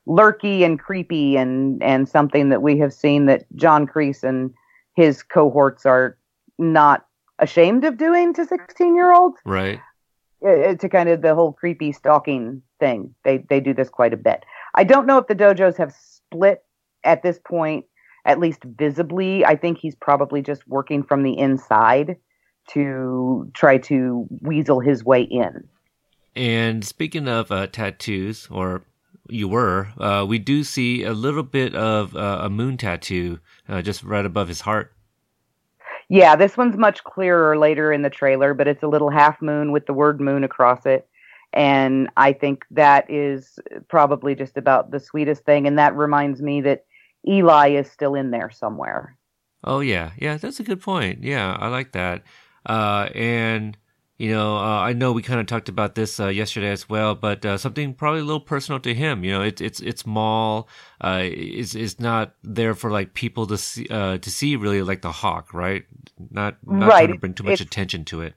lurky 0.06 0.64
and 0.64 0.78
creepy 0.78 1.36
and 1.36 1.82
and 1.82 2.06
something 2.08 2.50
that 2.50 2.60
we 2.60 2.76
have 2.78 2.92
seen 2.92 3.24
that 3.26 3.46
John 3.56 3.86
Kreese 3.86 4.22
and 4.22 4.52
his 4.96 5.22
cohorts 5.22 5.86
are 5.86 6.18
not 6.58 7.06
ashamed 7.38 7.84
of 7.84 7.96
doing 7.96 8.34
to 8.34 8.44
16 8.44 8.94
year 8.94 9.12
olds 9.14 9.38
Right. 9.46 9.80
uh, 10.46 10.74
to 10.74 10.88
kind 10.90 11.08
of 11.08 11.22
the 11.22 11.34
whole 11.34 11.52
creepy 11.54 11.90
stalking 11.90 12.60
thing. 12.84 13.14
They 13.24 13.38
they 13.48 13.60
do 13.60 13.72
this 13.72 13.88
quite 13.88 14.12
a 14.12 14.18
bit. 14.18 14.44
I 14.74 14.84
don't 14.84 15.06
know 15.06 15.16
if 15.16 15.26
the 15.26 15.34
dojos 15.34 15.78
have 15.78 15.94
split 15.94 16.62
at 17.02 17.22
this 17.22 17.38
point, 17.38 17.86
at 18.26 18.38
least 18.38 18.62
visibly. 18.64 19.44
I 19.44 19.56
think 19.56 19.78
he's 19.78 19.94
probably 19.94 20.42
just 20.42 20.68
working 20.68 21.02
from 21.02 21.22
the 21.22 21.38
inside 21.38 22.16
to 22.68 23.50
try 23.54 23.78
to 23.78 24.26
weasel 24.42 24.80
his 24.80 25.02
way 25.02 25.22
in. 25.22 25.66
And 26.36 26.84
speaking 26.84 27.28
of 27.28 27.50
uh, 27.50 27.68
tattoos, 27.68 28.48
or 28.50 28.82
you 29.28 29.48
were, 29.48 29.88
uh, 29.98 30.26
we 30.28 30.38
do 30.38 30.62
see 30.64 31.04
a 31.04 31.12
little 31.12 31.42
bit 31.42 31.74
of 31.74 32.14
uh, 32.14 32.40
a 32.42 32.50
moon 32.50 32.76
tattoo 32.76 33.38
uh, 33.68 33.80
just 33.80 34.02
right 34.02 34.26
above 34.26 34.48
his 34.48 34.60
heart. 34.62 34.92
Yeah, 36.10 36.36
this 36.36 36.56
one's 36.56 36.76
much 36.76 37.02
clearer 37.04 37.56
later 37.56 37.90
in 37.92 38.02
the 38.02 38.10
trailer, 38.10 38.52
but 38.52 38.68
it's 38.68 38.82
a 38.82 38.88
little 38.88 39.10
half 39.10 39.40
moon 39.40 39.72
with 39.72 39.86
the 39.86 39.94
word 39.94 40.20
moon 40.20 40.44
across 40.44 40.84
it. 40.84 41.08
And 41.54 42.10
I 42.16 42.32
think 42.34 42.64
that 42.72 43.08
is 43.10 43.58
probably 43.88 44.34
just 44.34 44.56
about 44.56 44.90
the 44.90 45.00
sweetest 45.00 45.44
thing. 45.44 45.66
And 45.66 45.78
that 45.78 45.96
reminds 45.96 46.42
me 46.42 46.60
that 46.62 46.84
Eli 47.26 47.70
is 47.70 47.90
still 47.90 48.14
in 48.14 48.30
there 48.30 48.50
somewhere. 48.50 49.16
Oh 49.62 49.80
yeah, 49.80 50.10
yeah, 50.18 50.36
that's 50.36 50.60
a 50.60 50.64
good 50.64 50.80
point. 50.82 51.22
Yeah, 51.24 51.56
I 51.58 51.68
like 51.68 51.92
that. 51.92 52.22
Uh, 52.66 53.08
and 53.14 53.78
You 54.16 54.30
know, 54.30 54.56
uh, 54.56 54.80
I 54.90 54.92
know 54.92 55.10
we 55.12 55.22
kind 55.22 55.40
of 55.40 55.46
talked 55.46 55.68
about 55.68 55.96
this 55.96 56.20
uh, 56.20 56.28
yesterday 56.28 56.70
as 56.70 56.88
well, 56.88 57.16
but 57.16 57.44
uh, 57.44 57.56
something 57.58 57.94
probably 57.94 58.20
a 58.20 58.24
little 58.24 58.40
personal 58.40 58.78
to 58.80 58.94
him. 58.94 59.24
You 59.24 59.32
know, 59.32 59.42
it's 59.42 59.60
it's 59.60 59.80
it's 59.80 60.06
Maul 60.06 60.68
uh, 61.02 61.22
is 61.24 61.74
is 61.74 61.98
not 61.98 62.34
there 62.44 62.74
for 62.74 62.90
like 62.92 63.14
people 63.14 63.46
to 63.48 63.56
see 63.58 63.86
uh, 63.90 64.18
to 64.18 64.30
see 64.30 64.54
really 64.56 64.82
like 64.82 65.02
the 65.02 65.10
hawk, 65.10 65.52
right? 65.52 65.84
Not 66.30 66.58
not 66.64 66.90
Right, 66.90 67.06
trying 67.06 67.12
to 67.14 67.18
bring 67.18 67.34
too 67.34 67.42
much 67.44 67.54
it's- 67.60 67.66
attention 67.66 68.04
to 68.06 68.20
it. 68.22 68.34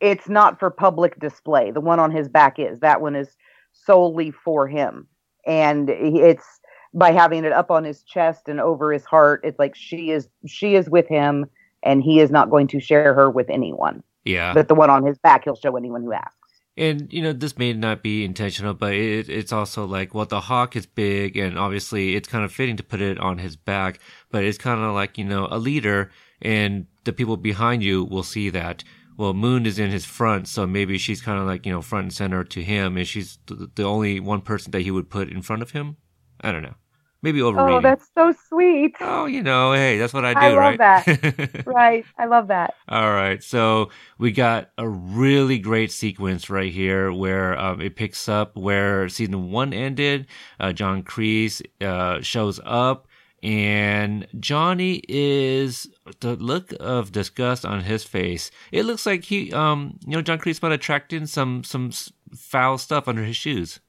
It's 0.00 0.28
not 0.28 0.58
for 0.58 0.70
public 0.70 1.18
display. 1.20 1.70
The 1.70 1.80
one 1.80 2.00
on 2.00 2.10
his 2.10 2.28
back 2.28 2.58
is. 2.58 2.80
That 2.80 3.00
one 3.00 3.14
is 3.14 3.36
solely 3.72 4.30
for 4.30 4.66
him. 4.66 5.06
And 5.46 5.90
it's 5.90 6.44
by 6.92 7.12
having 7.12 7.44
it 7.44 7.52
up 7.52 7.70
on 7.70 7.84
his 7.84 8.02
chest 8.02 8.48
and 8.48 8.60
over 8.60 8.92
his 8.92 9.04
heart, 9.04 9.40
it's 9.44 9.58
like 9.58 9.74
she 9.74 10.10
is 10.10 10.28
she 10.46 10.74
is 10.74 10.88
with 10.88 11.08
him 11.08 11.46
and 11.82 12.02
he 12.02 12.20
is 12.20 12.30
not 12.30 12.50
going 12.50 12.66
to 12.68 12.80
share 12.80 13.14
her 13.14 13.30
with 13.30 13.48
anyone. 13.48 14.02
Yeah, 14.24 14.52
But 14.52 14.68
the 14.68 14.74
one 14.74 14.90
on 14.90 15.04
his 15.04 15.16
back 15.18 15.44
he'll 15.44 15.56
show 15.56 15.76
anyone 15.76 16.02
who 16.02 16.12
asks. 16.12 16.36
And 16.76 17.12
you 17.12 17.22
know, 17.22 17.32
this 17.32 17.58
may 17.58 17.72
not 17.72 18.02
be 18.02 18.24
intentional, 18.24 18.74
but 18.74 18.92
it, 18.94 19.28
it's 19.28 19.52
also 19.52 19.84
like, 19.86 20.14
well, 20.14 20.26
the 20.26 20.40
hawk 20.40 20.76
is 20.76 20.86
big, 20.86 21.36
and 21.36 21.58
obviously, 21.58 22.14
it's 22.14 22.28
kind 22.28 22.44
of 22.44 22.52
fitting 22.52 22.76
to 22.76 22.82
put 22.82 23.00
it 23.00 23.18
on 23.18 23.38
his 23.38 23.56
back. 23.56 23.98
But 24.30 24.44
it's 24.44 24.58
kind 24.58 24.80
of 24.80 24.94
like 24.94 25.18
you 25.18 25.24
know, 25.24 25.48
a 25.50 25.58
leader, 25.58 26.10
and 26.40 26.86
the 27.04 27.12
people 27.12 27.36
behind 27.36 27.82
you 27.82 28.04
will 28.04 28.22
see 28.22 28.50
that. 28.50 28.84
Well, 29.20 29.34
Moon 29.34 29.66
is 29.66 29.78
in 29.78 29.90
his 29.90 30.06
front, 30.06 30.48
so 30.48 30.66
maybe 30.66 30.96
she's 30.96 31.20
kind 31.20 31.38
of 31.38 31.46
like 31.46 31.66
you 31.66 31.72
know, 31.72 31.82
front 31.82 32.04
and 32.04 32.12
center 32.14 32.42
to 32.42 32.62
him, 32.62 32.96
and 32.96 33.06
she's 33.06 33.38
the, 33.44 33.70
the 33.74 33.82
only 33.82 34.18
one 34.18 34.40
person 34.40 34.70
that 34.70 34.80
he 34.80 34.90
would 34.90 35.10
put 35.10 35.28
in 35.28 35.42
front 35.42 35.60
of 35.60 35.72
him. 35.72 35.98
I 36.40 36.52
don't 36.52 36.62
know. 36.62 36.76
Maybe 37.20 37.42
overrating. 37.42 37.74
Oh, 37.76 37.80
that's 37.82 38.08
so 38.14 38.32
sweet. 38.48 38.96
Oh, 38.98 39.26
you 39.26 39.42
know, 39.42 39.74
hey, 39.74 39.98
that's 39.98 40.14
what 40.14 40.24
I 40.24 40.32
do, 40.32 40.40
I 40.40 40.48
love 40.48 40.78
right? 40.78 40.78
that. 40.78 41.62
Right. 41.66 42.06
I 42.16 42.24
love 42.24 42.48
that. 42.48 42.72
All 42.88 43.12
right, 43.12 43.42
so 43.42 43.90
we 44.16 44.32
got 44.32 44.70
a 44.78 44.88
really 44.88 45.58
great 45.58 45.92
sequence 45.92 46.48
right 46.48 46.72
here 46.72 47.12
where 47.12 47.58
um, 47.60 47.82
it 47.82 47.96
picks 47.96 48.26
up 48.26 48.56
where 48.56 49.06
season 49.10 49.50
one 49.50 49.74
ended. 49.74 50.28
Uh, 50.58 50.72
John 50.72 51.02
Kreese 51.02 51.60
uh, 51.82 52.22
shows 52.22 52.58
up, 52.64 53.06
and 53.42 54.26
Johnny 54.38 55.02
is 55.08 55.88
the 56.20 56.36
look 56.36 56.72
of 56.78 57.12
disgust 57.12 57.64
on 57.64 57.80
his 57.82 58.04
face. 58.04 58.50
It 58.72 58.84
looks 58.84 59.06
like 59.06 59.24
he, 59.24 59.52
um, 59.52 59.98
you 60.06 60.12
know, 60.12 60.22
John 60.22 60.38
Kreese 60.38 60.62
might 60.62 60.72
have 60.72 60.80
tracked 60.80 61.12
in 61.12 61.26
some 61.26 61.64
some 61.64 61.90
foul 62.34 62.78
stuff 62.78 63.08
under 63.08 63.24
his 63.24 63.36
shoes. 63.36 63.80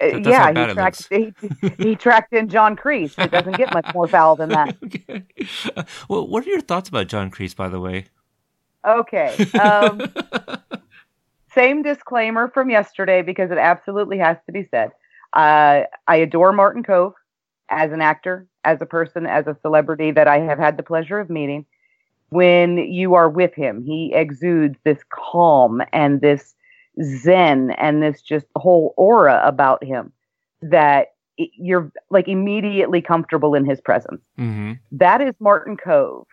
Uh, 0.00 0.18
That- 0.18 0.26
yeah, 0.26 0.66
he 0.68 0.74
tracked 0.74 1.08
he, 1.10 1.32
he 1.78 1.94
tracked 1.96 2.32
in 2.32 2.48
John 2.48 2.76
Kreese. 2.76 3.18
It 3.22 3.30
doesn't 3.30 3.56
get 3.56 3.72
much 3.72 3.92
more 3.94 4.08
foul 4.08 4.36
than 4.36 4.50
that. 4.50 4.76
okay. 4.84 5.24
Well, 6.08 6.26
what 6.26 6.46
are 6.46 6.50
your 6.50 6.60
thoughts 6.60 6.88
about 6.88 7.06
John 7.06 7.30
Kreese, 7.30 7.56
by 7.56 7.68
the 7.68 7.80
way? 7.80 8.06
Okay. 8.86 9.34
Um, 9.58 10.00
same 11.54 11.82
disclaimer 11.82 12.48
from 12.48 12.68
yesterday 12.70 13.22
because 13.22 13.50
it 13.50 13.58
absolutely 13.58 14.18
has 14.18 14.36
to 14.46 14.52
be 14.52 14.68
said. 14.70 14.90
Uh, 15.32 15.82
I 16.06 16.16
adore 16.16 16.52
Martin 16.52 16.82
Kove 16.82 17.14
as 17.68 17.90
an 17.92 18.00
actor, 18.00 18.46
as 18.66 18.82
a 18.82 18.86
person, 18.86 19.26
as 19.26 19.46
a 19.46 19.56
celebrity 19.62 20.10
that 20.10 20.28
I 20.28 20.40
have 20.40 20.58
had 20.58 20.76
the 20.76 20.82
pleasure 20.82 21.18
of 21.18 21.30
meeting. 21.30 21.64
When 22.30 22.76
you 22.76 23.14
are 23.14 23.30
with 23.30 23.54
him, 23.54 23.84
he 23.84 24.12
exudes 24.12 24.76
this 24.82 24.98
calm 25.10 25.80
and 25.92 26.20
this 26.20 26.54
zen 27.02 27.70
and 27.78 28.02
this 28.02 28.20
just 28.20 28.46
whole 28.56 28.92
aura 28.96 29.40
about 29.44 29.84
him 29.84 30.12
that 30.60 31.14
you're 31.36 31.92
like 32.10 32.26
immediately 32.26 33.00
comfortable 33.00 33.54
in 33.54 33.64
his 33.64 33.80
presence. 33.80 34.22
Mm-hmm. 34.38 34.72
That 34.92 35.20
is 35.20 35.34
Martin 35.38 35.76
Kove. 35.76 36.26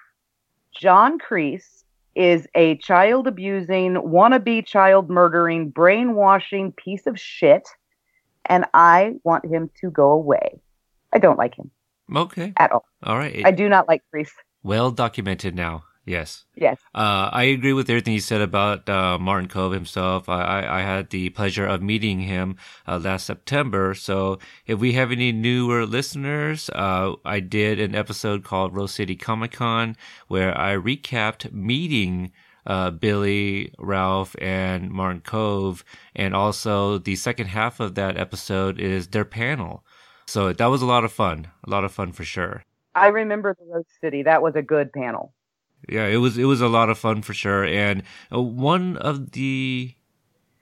John 0.76 1.20
Kreese 1.20 1.84
is 2.16 2.48
a 2.56 2.78
child 2.78 3.28
abusing, 3.28 3.94
wannabe 3.94 4.66
child 4.66 5.10
murdering, 5.10 5.70
brainwashing 5.70 6.72
piece 6.72 7.06
of 7.06 7.20
shit, 7.20 7.68
and 8.46 8.66
I 8.74 9.14
want 9.24 9.46
him 9.46 9.70
to 9.82 9.92
go 9.92 10.10
away. 10.12 10.60
I 11.14 11.20
don't 11.20 11.38
like 11.38 11.56
him 11.56 11.70
Okay. 12.16 12.54
at 12.58 12.72
all. 12.72 12.86
All 13.04 13.18
right. 13.18 13.42
I 13.46 13.52
do 13.52 13.70
not 13.70 13.88
like 13.88 14.02
Kreese. 14.14 14.30
Well 14.64 14.92
documented 14.92 15.56
now. 15.56 15.84
Yes. 16.06 16.44
Yes. 16.56 16.78
Uh, 16.94 17.30
I 17.32 17.44
agree 17.44 17.72
with 17.72 17.90
everything 17.90 18.14
you 18.14 18.20
said 18.20 18.42
about 18.42 18.90
uh, 18.90 19.18
Martin 19.18 19.48
Kove 19.48 19.74
himself. 19.74 20.28
I, 20.28 20.42
I, 20.42 20.80
I 20.80 20.82
had 20.82 21.10
the 21.10 21.30
pleasure 21.30 21.66
of 21.66 21.82
meeting 21.82 22.20
him 22.20 22.58
uh, 22.86 23.00
last 23.00 23.26
September. 23.26 23.94
So 23.94 24.40
if 24.66 24.80
we 24.80 24.94
have 24.94 25.14
any 25.14 25.32
newer 25.32 25.86
listeners, 25.86 26.70
uh, 26.72 27.14
I 27.24 27.40
did 27.40 27.80
an 27.80 27.96
episode 27.96 28.44
called 28.44 28.76
Rose 28.76 28.94
City 28.94 29.16
Comic 29.16 29.54
Con 29.54 29.96
where 30.28 30.58
I 30.58 30.76
recapped 30.76 31.54
meeting 31.54 32.34
uh, 32.66 32.92
Billy, 32.92 33.74
Ralph, 33.78 34.36
and 34.42 34.90
Martin 34.90 35.22
Kove. 35.22 35.84
And 36.16 36.36
also 36.36 36.98
the 36.98 37.16
second 37.16 37.48
half 37.48 37.80
of 37.80 37.96
that 37.96 38.18
episode 38.18 38.80
is 38.80 39.08
their 39.08 39.26
panel. 39.26 39.86
So 40.34 40.52
that 40.52 40.66
was 40.66 40.82
a 40.82 40.88
lot 40.88 41.04
of 41.04 41.12
fun. 41.12 41.46
A 41.64 41.70
lot 41.70 41.84
of 41.84 41.92
fun 41.92 42.12
for 42.12 42.24
sure. 42.24 42.64
I 42.96 43.10
remember 43.10 43.54
the 43.54 43.72
Rose 43.72 43.86
City. 44.02 44.24
That 44.24 44.42
was 44.42 44.56
a 44.56 44.64
good 44.64 44.92
panel. 44.92 45.32
Yeah, 45.88 46.08
it 46.08 46.18
was 46.18 46.40
it 46.40 46.46
was 46.46 46.60
a 46.60 46.68
lot 46.68 46.90
of 46.90 46.98
fun 46.98 47.22
for 47.22 47.36
sure, 47.36 47.64
and 47.64 48.02
uh, 48.34 48.42
one 48.42 48.98
of 48.98 49.34
the, 49.34 49.94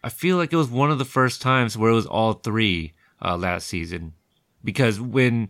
I 0.04 0.10
feel 0.10 0.36
like 0.36 0.52
it 0.52 0.58
was 0.58 0.70
one 0.70 0.92
of 0.92 0.98
the 0.98 1.06
first 1.06 1.42
times 1.42 1.78
where 1.78 1.90
it 1.90 1.94
was 1.94 2.06
all 2.06 2.34
three 2.34 2.92
uh, 3.24 3.38
last 3.38 3.68
season, 3.68 4.12
because 4.62 5.00
when, 5.00 5.48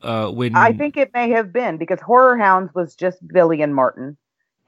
uh, 0.00 0.28
when 0.30 0.54
I 0.54 0.72
think 0.72 0.96
it 0.96 1.10
may 1.12 1.30
have 1.30 1.52
been 1.52 1.76
because 1.76 1.98
Horror 1.98 2.38
Hounds 2.38 2.72
was 2.72 2.94
just 2.94 3.26
Billy 3.26 3.62
and 3.62 3.74
Martin, 3.74 4.16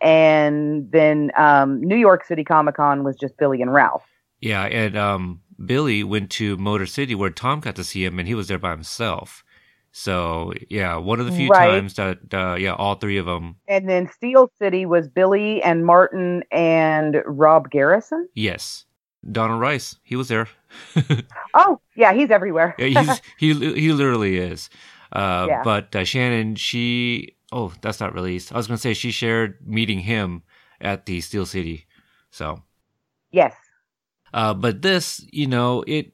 and 0.00 0.90
then 0.90 1.30
um, 1.36 1.80
New 1.80 1.96
York 1.96 2.24
City 2.24 2.42
Comic 2.42 2.74
Con 2.74 3.04
was 3.04 3.14
just 3.14 3.36
Billy 3.36 3.62
and 3.62 3.72
Ralph. 3.72 4.02
yeah, 4.40 4.64
and 4.64 4.96
um, 4.96 5.40
Billy 5.64 6.04
went 6.04 6.30
to 6.32 6.56
Motor 6.56 6.86
City 6.86 7.14
where 7.14 7.30
Tom 7.30 7.60
got 7.60 7.76
to 7.76 7.84
see 7.84 8.04
him, 8.04 8.18
and 8.18 8.28
he 8.28 8.34
was 8.34 8.48
there 8.48 8.58
by 8.58 8.70
himself. 8.70 9.44
So 9.90 10.52
yeah, 10.68 10.96
one 10.96 11.18
of 11.18 11.26
the 11.26 11.32
few 11.32 11.48
Right. 11.48 11.68
times 11.70 11.94
that 11.94 12.18
uh, 12.32 12.54
yeah, 12.58 12.74
all 12.74 12.94
three 12.96 13.16
of 13.18 13.26
them. 13.26 13.56
And 13.66 13.88
then 13.88 14.08
Steel 14.08 14.50
City 14.58 14.86
was 14.86 15.08
Billy 15.08 15.62
and 15.62 15.84
Martin 15.84 16.44
and 16.52 17.22
Rob 17.26 17.70
Garrison. 17.70 18.28
Yes, 18.34 18.84
Donald 19.32 19.60
Rice, 19.60 19.96
he 20.02 20.14
was 20.16 20.28
there. 20.28 20.48
Oh, 21.54 21.80
yeah, 21.96 22.12
he's 22.12 22.30
everywhere. 22.30 22.74
Yeah, 22.78 23.00
he's, 23.02 23.20
he 23.38 23.74
he 23.80 23.92
literally 23.92 24.36
is. 24.36 24.68
Uh, 25.12 25.46
Yeah. 25.48 25.62
But 25.64 25.96
uh, 25.96 26.04
Shannon, 26.04 26.54
she 26.56 27.36
oh, 27.50 27.72
that's 27.80 27.98
not 28.00 28.14
released. 28.14 28.52
I 28.52 28.56
was 28.56 28.66
gonna 28.68 28.78
say 28.78 28.92
she 28.94 29.10
shared 29.10 29.56
meeting 29.66 30.00
him 30.00 30.42
at 30.80 31.06
the 31.06 31.20
Steel 31.22 31.46
City. 31.46 31.86
So, 32.30 32.62
yes. 33.32 33.54
Uh, 34.32 34.54
but 34.54 34.82
this, 34.82 35.24
you 35.30 35.46
know, 35.46 35.84
it 35.86 36.12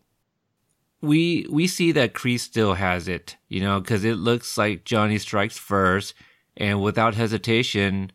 we 1.00 1.46
we 1.50 1.66
see 1.66 1.92
that 1.92 2.14
Kreese 2.14 2.40
still 2.40 2.74
has 2.74 3.08
it, 3.08 3.36
you 3.48 3.60
know, 3.60 3.80
because 3.80 4.04
it 4.04 4.16
looks 4.16 4.56
like 4.56 4.84
Johnny 4.84 5.18
strikes 5.18 5.58
first, 5.58 6.14
and 6.56 6.82
without 6.82 7.14
hesitation. 7.14 8.10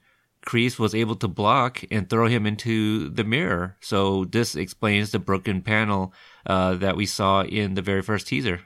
Kreese 0.45 0.79
was 0.79 0.95
able 0.95 1.17
to 1.17 1.27
block 1.27 1.83
and 1.91 2.09
throw 2.09 2.27
him 2.27 2.45
into 2.45 3.09
the 3.09 3.25
mirror. 3.25 3.75
So 3.81 4.23
this 4.23 4.55
explains 4.55 5.11
the 5.11 5.19
broken 5.19 5.61
panel 5.61 6.13
uh, 6.45 6.75
that 6.75 6.95
we 6.95 7.05
saw 7.05 7.43
in 7.43 7.73
the 7.73 7.81
very 7.81 8.01
first 8.01 8.25
teaser. 8.25 8.61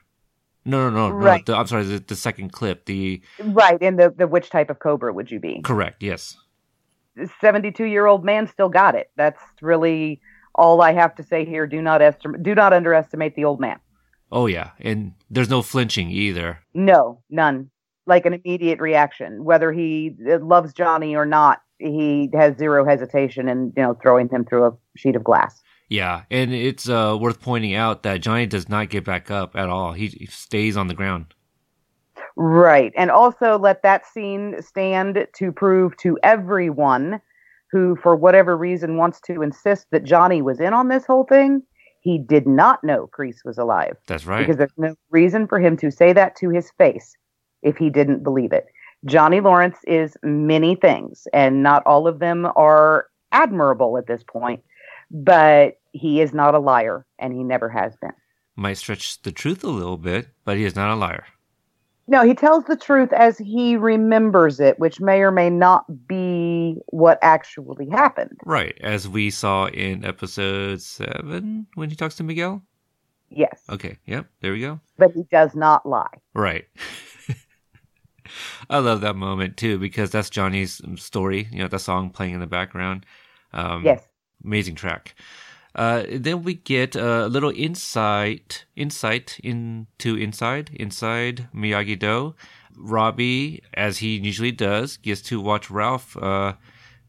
No, 0.65 0.89
no, 0.89 1.09
no, 1.09 1.19
no. 1.19 1.39
The, 1.45 1.57
I'm 1.57 1.67
sorry, 1.67 1.83
the, 1.83 1.99
the 1.99 2.15
second 2.15 2.53
clip. 2.53 2.85
The 2.85 3.21
Right. 3.39 3.81
And 3.81 3.99
the, 3.99 4.13
the 4.15 4.27
which 4.27 4.49
type 4.49 4.69
of 4.69 4.79
cobra 4.79 5.11
would 5.13 5.29
you 5.31 5.39
be? 5.39 5.61
correct, 5.63 6.03
yes. 6.03 6.37
72 7.41 7.83
year 7.83 8.05
old 8.05 8.23
man 8.23 8.47
still 8.47 8.69
got 8.69 8.95
it. 8.95 9.11
That's 9.15 9.41
really 9.61 10.21
all 10.55 10.81
I 10.81 10.93
have 10.93 11.15
to 11.15 11.23
say 11.23 11.45
here. 11.45 11.67
Do 11.67 11.81
not 11.81 12.01
estimate, 12.01 12.43
do 12.43 12.55
not 12.55 12.73
underestimate 12.73 13.35
the 13.35 13.45
old 13.45 13.59
man. 13.59 13.79
Oh 14.31 14.47
yeah, 14.47 14.71
and 14.79 15.13
there's 15.29 15.49
no 15.49 15.61
flinching 15.61 16.09
either. 16.09 16.59
No, 16.73 17.21
none. 17.29 17.69
Like 18.05 18.25
an 18.25 18.33
immediate 18.33 18.79
reaction, 18.79 19.43
whether 19.43 19.71
he 19.71 20.15
uh, 20.29 20.39
loves 20.39 20.73
Johnny 20.73 21.15
or 21.15 21.25
not, 21.25 21.61
he 21.79 22.29
has 22.33 22.57
zero 22.57 22.85
hesitation 22.85 23.47
in 23.47 23.73
you 23.77 23.83
know 23.83 23.97
throwing 24.01 24.29
him 24.29 24.45
through 24.45 24.65
a 24.65 24.71
sheet 24.97 25.15
of 25.15 25.23
glass. 25.23 25.61
Yeah, 25.89 26.23
and 26.31 26.53
it's 26.53 26.89
uh, 26.89 27.17
worth 27.19 27.41
pointing 27.41 27.75
out 27.75 28.03
that 28.03 28.21
Johnny 28.21 28.45
does 28.45 28.67
not 28.67 28.89
get 28.89 29.05
back 29.05 29.29
up 29.29 29.55
at 29.55 29.69
all. 29.69 29.93
He, 29.93 30.07
he 30.07 30.25
stays 30.25 30.75
on 30.75 30.87
the 30.87 30.95
ground. 30.95 31.35
Right. 32.35 32.91
And 32.97 33.11
also 33.11 33.59
let 33.59 33.83
that 33.83 34.05
scene 34.05 34.55
stand 34.61 35.27
to 35.35 35.51
prove 35.51 35.95
to 35.97 36.17
everyone 36.23 37.21
who, 37.73 37.97
for 38.01 38.15
whatever 38.15 38.55
reason, 38.55 38.97
wants 38.97 39.19
to 39.21 39.41
insist 39.41 39.87
that 39.91 40.03
Johnny 40.03 40.43
was 40.43 40.59
in 40.59 40.73
on 40.73 40.87
this 40.89 41.05
whole 41.05 41.25
thing. 41.25 41.63
He 42.01 42.19
did 42.19 42.45
not 42.45 42.83
know 42.83 43.09
Kreese 43.17 43.43
was 43.43 43.57
alive 43.57 43.97
That's 44.07 44.25
right. 44.25 44.39
because 44.39 44.57
there's 44.57 44.71
no 44.77 44.95
reason 45.09 45.47
for 45.47 45.59
him 45.59 45.75
to 45.77 45.89
say 45.89 46.13
that 46.13 46.35
to 46.37 46.49
his 46.49 46.71
face 46.77 47.15
if 47.63 47.75
he 47.77 47.89
didn't 47.89 48.23
believe 48.23 48.53
it. 48.53 48.67
Johnny 49.05 49.41
Lawrence 49.41 49.77
is 49.87 50.15
many 50.21 50.75
things, 50.75 51.27
and 51.33 51.63
not 51.63 51.83
all 51.87 52.07
of 52.07 52.19
them 52.19 52.47
are 52.55 53.07
admirable 53.31 53.97
at 53.97 54.05
this 54.05 54.23
point, 54.23 54.61
but 55.09 55.79
he 55.93 56.21
is 56.21 56.31
not 56.31 56.53
a 56.53 56.59
liar, 56.59 57.05
and 57.17 57.33
he 57.33 57.43
never 57.43 57.69
has 57.69 57.95
been. 57.97 58.13
Might 58.55 58.77
stretch 58.77 59.21
the 59.23 59.31
truth 59.31 59.63
a 59.63 59.67
little 59.67 59.97
bit, 59.97 60.27
but 60.45 60.57
he 60.57 60.63
is 60.63 60.75
not 60.75 60.91
a 60.91 60.95
liar. 60.95 61.25
No, 62.07 62.23
he 62.25 62.33
tells 62.33 62.65
the 62.65 62.75
truth 62.75 63.13
as 63.13 63.37
he 63.37 63.77
remembers 63.77 64.59
it, 64.59 64.77
which 64.77 64.99
may 64.99 65.21
or 65.21 65.31
may 65.31 65.49
not 65.49 65.85
be 66.07 66.77
what 66.87 67.17
actually 67.21 67.89
happened. 67.89 68.37
Right, 68.45 68.77
as 68.81 69.07
we 69.07 69.29
saw 69.29 69.67
in 69.67 70.03
episode 70.03 70.81
seven 70.81 71.67
when 71.75 71.89
he 71.89 71.95
talks 71.95 72.15
to 72.15 72.23
Miguel. 72.23 72.61
Yes. 73.29 73.61
Okay, 73.69 73.97
yep, 74.05 74.27
there 74.41 74.51
we 74.51 74.59
go. 74.59 74.79
But 74.97 75.11
he 75.13 75.23
does 75.31 75.55
not 75.55 75.85
lie. 75.85 76.19
Right. 76.33 76.65
I 78.69 78.79
love 78.79 79.01
that 79.01 79.15
moment 79.15 79.57
too 79.57 79.77
because 79.79 80.11
that's 80.11 80.29
Johnny's 80.29 80.81
story. 80.95 81.47
You 81.51 81.59
know, 81.59 81.67
the 81.67 81.79
song 81.79 82.09
playing 82.09 82.33
in 82.33 82.39
the 82.39 82.47
background. 82.47 83.05
Um, 83.53 83.83
Yes. 83.85 84.03
amazing 84.43 84.75
track. 84.75 85.15
Uh, 85.75 86.03
then 86.09 86.43
we 86.43 86.53
get 86.53 86.95
a 86.95 87.27
little 87.27 87.51
insight, 87.55 88.65
insight 88.75 89.39
into 89.43 90.15
inside, 90.15 90.69
inside 90.73 91.47
Miyagi 91.53 91.97
Do. 91.97 92.35
Robbie, 92.75 93.63
as 93.73 93.99
he 93.99 94.17
usually 94.17 94.51
does, 94.51 94.97
gets 94.97 95.21
to 95.23 95.39
watch 95.39 95.69
Ralph 95.69 96.17
uh, 96.17 96.53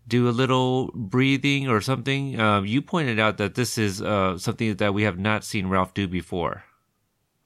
do 0.07 0.29
a 0.29 0.31
little 0.31 0.91
breathing 0.95 1.69
or 1.69 1.81
something. 1.81 2.39
Um, 2.39 2.67
you 2.67 2.83
pointed 2.83 3.19
out 3.19 3.39
that 3.39 3.55
this 3.55 3.79
is 3.79 4.03
uh, 4.03 4.39
something 4.39 4.77
that 4.77 4.95
we 4.95 5.03
have 5.03 5.19
not 5.19 5.45
seen 5.45 5.69
Ralph 5.69 5.95
do 5.95 6.07
before. 6.07 6.65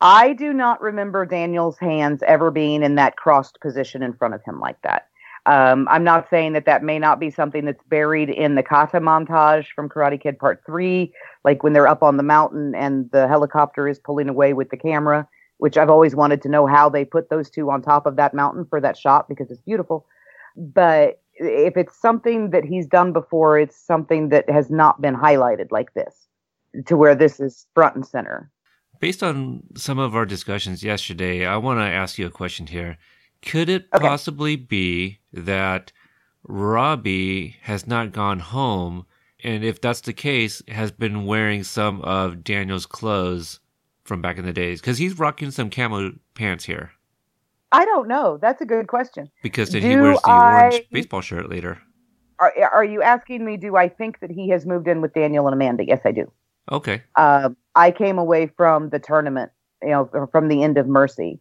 I 0.00 0.32
do 0.32 0.52
not 0.52 0.80
remember 0.80 1.26
Daniel's 1.26 1.78
hands 1.78 2.22
ever 2.26 2.50
being 2.50 2.82
in 2.82 2.94
that 2.96 3.16
crossed 3.16 3.60
position 3.60 4.02
in 4.02 4.12
front 4.12 4.34
of 4.34 4.44
him 4.44 4.60
like 4.60 4.80
that. 4.82 5.08
Um, 5.48 5.88
I'm 5.90 6.04
not 6.04 6.28
saying 6.28 6.52
that 6.52 6.66
that 6.66 6.84
may 6.84 6.98
not 6.98 7.18
be 7.18 7.30
something 7.30 7.64
that's 7.64 7.82
buried 7.84 8.28
in 8.28 8.54
the 8.54 8.62
kata 8.62 9.00
montage 9.00 9.68
from 9.74 9.88
Karate 9.88 10.20
Kid 10.20 10.38
Part 10.38 10.62
3, 10.66 11.10
like 11.42 11.62
when 11.62 11.72
they're 11.72 11.88
up 11.88 12.02
on 12.02 12.18
the 12.18 12.22
mountain 12.22 12.74
and 12.74 13.10
the 13.12 13.26
helicopter 13.26 13.88
is 13.88 13.98
pulling 13.98 14.28
away 14.28 14.52
with 14.52 14.68
the 14.68 14.76
camera, 14.76 15.26
which 15.56 15.78
I've 15.78 15.88
always 15.88 16.14
wanted 16.14 16.42
to 16.42 16.50
know 16.50 16.66
how 16.66 16.90
they 16.90 17.02
put 17.02 17.30
those 17.30 17.48
two 17.48 17.70
on 17.70 17.80
top 17.80 18.04
of 18.04 18.16
that 18.16 18.34
mountain 18.34 18.66
for 18.68 18.78
that 18.82 18.98
shot 18.98 19.26
because 19.26 19.50
it's 19.50 19.62
beautiful. 19.62 20.04
But 20.54 21.22
if 21.36 21.78
it's 21.78 21.98
something 21.98 22.50
that 22.50 22.66
he's 22.66 22.86
done 22.86 23.14
before, 23.14 23.58
it's 23.58 23.76
something 23.76 24.28
that 24.28 24.50
has 24.50 24.70
not 24.70 25.00
been 25.00 25.16
highlighted 25.16 25.70
like 25.70 25.94
this 25.94 26.28
to 26.84 26.94
where 26.94 27.14
this 27.14 27.40
is 27.40 27.64
front 27.74 27.96
and 27.96 28.06
center. 28.06 28.50
Based 29.00 29.22
on 29.22 29.62
some 29.76 29.98
of 29.98 30.14
our 30.14 30.26
discussions 30.26 30.82
yesterday, 30.82 31.46
I 31.46 31.56
want 31.56 31.80
to 31.80 31.84
ask 31.84 32.18
you 32.18 32.26
a 32.26 32.30
question 32.30 32.66
here. 32.66 32.98
Could 33.42 33.68
it 33.68 33.86
Okay. 33.94 34.06
possibly 34.06 34.56
be 34.56 35.20
that 35.32 35.92
Robbie 36.44 37.56
has 37.62 37.86
not 37.86 38.12
gone 38.12 38.38
home, 38.40 39.06
and 39.44 39.64
if 39.64 39.80
that's 39.80 40.00
the 40.00 40.12
case, 40.12 40.62
has 40.68 40.90
been 40.90 41.24
wearing 41.26 41.62
some 41.62 42.00
of 42.02 42.42
Daniel's 42.42 42.86
clothes 42.86 43.60
from 44.04 44.20
back 44.22 44.38
in 44.38 44.44
the 44.44 44.52
days? 44.52 44.80
Because 44.80 44.98
he's 44.98 45.18
rocking 45.18 45.50
some 45.50 45.70
camo 45.70 46.12
pants 46.34 46.64
here. 46.64 46.92
I 47.70 47.84
don't 47.84 48.08
know. 48.08 48.38
That's 48.40 48.60
a 48.62 48.66
good 48.66 48.86
question. 48.88 49.30
Because 49.42 49.70
then 49.70 49.82
he 49.82 49.94
Do 49.94 50.02
wears 50.02 50.22
the 50.22 50.30
orange 50.30 50.88
baseball 50.90 51.20
shirt 51.20 51.50
later. 51.50 51.78
Are, 52.40 52.52
are 52.72 52.84
you 52.84 53.02
asking 53.02 53.44
me, 53.44 53.56
do 53.56 53.76
I 53.76 53.88
think 53.88 54.20
that 54.20 54.30
he 54.30 54.48
has 54.50 54.64
moved 54.64 54.88
in 54.88 55.00
with 55.00 55.12
Daniel 55.12 55.46
and 55.46 55.54
Amanda? 55.54 55.84
Yes, 55.84 56.00
I 56.04 56.12
do. 56.12 56.32
Okay. 56.70 57.02
Um, 57.16 57.56
I 57.74 57.90
came 57.90 58.18
away 58.18 58.46
from 58.56 58.90
the 58.90 58.98
tournament, 58.98 59.50
you 59.82 59.90
know, 59.90 60.28
from 60.32 60.48
the 60.48 60.62
end 60.62 60.78
of 60.78 60.86
Mercy, 60.86 61.40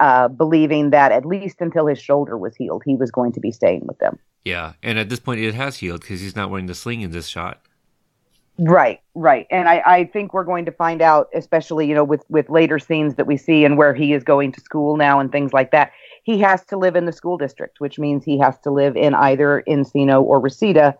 uh, 0.00 0.28
believing 0.28 0.90
that 0.90 1.12
at 1.12 1.24
least 1.24 1.60
until 1.60 1.86
his 1.86 2.00
shoulder 2.00 2.36
was 2.36 2.56
healed, 2.56 2.82
he 2.84 2.96
was 2.96 3.10
going 3.10 3.32
to 3.32 3.40
be 3.40 3.52
staying 3.52 3.86
with 3.86 3.98
them. 3.98 4.18
Yeah. 4.44 4.72
And 4.82 4.98
at 4.98 5.08
this 5.10 5.20
point, 5.20 5.40
it 5.40 5.54
has 5.54 5.76
healed 5.76 6.00
because 6.00 6.20
he's 6.20 6.34
not 6.34 6.50
wearing 6.50 6.66
the 6.66 6.74
sling 6.74 7.02
in 7.02 7.12
this 7.12 7.28
shot. 7.28 7.60
Right, 8.58 9.00
right. 9.14 9.46
And 9.50 9.68
I, 9.68 9.82
I 9.86 10.04
think 10.04 10.34
we're 10.34 10.44
going 10.44 10.66
to 10.66 10.72
find 10.72 11.00
out, 11.00 11.28
especially, 11.34 11.86
you 11.86 11.94
know, 11.94 12.04
with, 12.04 12.24
with 12.28 12.50
later 12.50 12.78
scenes 12.78 13.14
that 13.14 13.26
we 13.26 13.36
see 13.36 13.64
and 13.64 13.78
where 13.78 13.94
he 13.94 14.12
is 14.12 14.22
going 14.22 14.52
to 14.52 14.60
school 14.60 14.96
now 14.96 15.20
and 15.20 15.30
things 15.32 15.52
like 15.52 15.70
that. 15.70 15.92
He 16.24 16.38
has 16.40 16.64
to 16.66 16.76
live 16.76 16.96
in 16.96 17.06
the 17.06 17.12
school 17.12 17.38
district, 17.38 17.80
which 17.80 17.98
means 17.98 18.24
he 18.24 18.38
has 18.38 18.58
to 18.60 18.70
live 18.70 18.96
in 18.96 19.14
either 19.14 19.62
Encino 19.66 20.22
or 20.22 20.40
Reseda, 20.40 20.96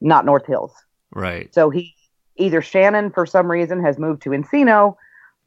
not 0.00 0.24
North 0.24 0.46
Hills. 0.46 0.72
Right. 1.12 1.52
So 1.52 1.70
he 1.70 1.94
either 2.36 2.62
Shannon 2.62 3.10
for 3.10 3.26
some 3.26 3.50
reason 3.50 3.82
has 3.84 3.98
moved 3.98 4.22
to 4.22 4.30
Encino 4.30 4.96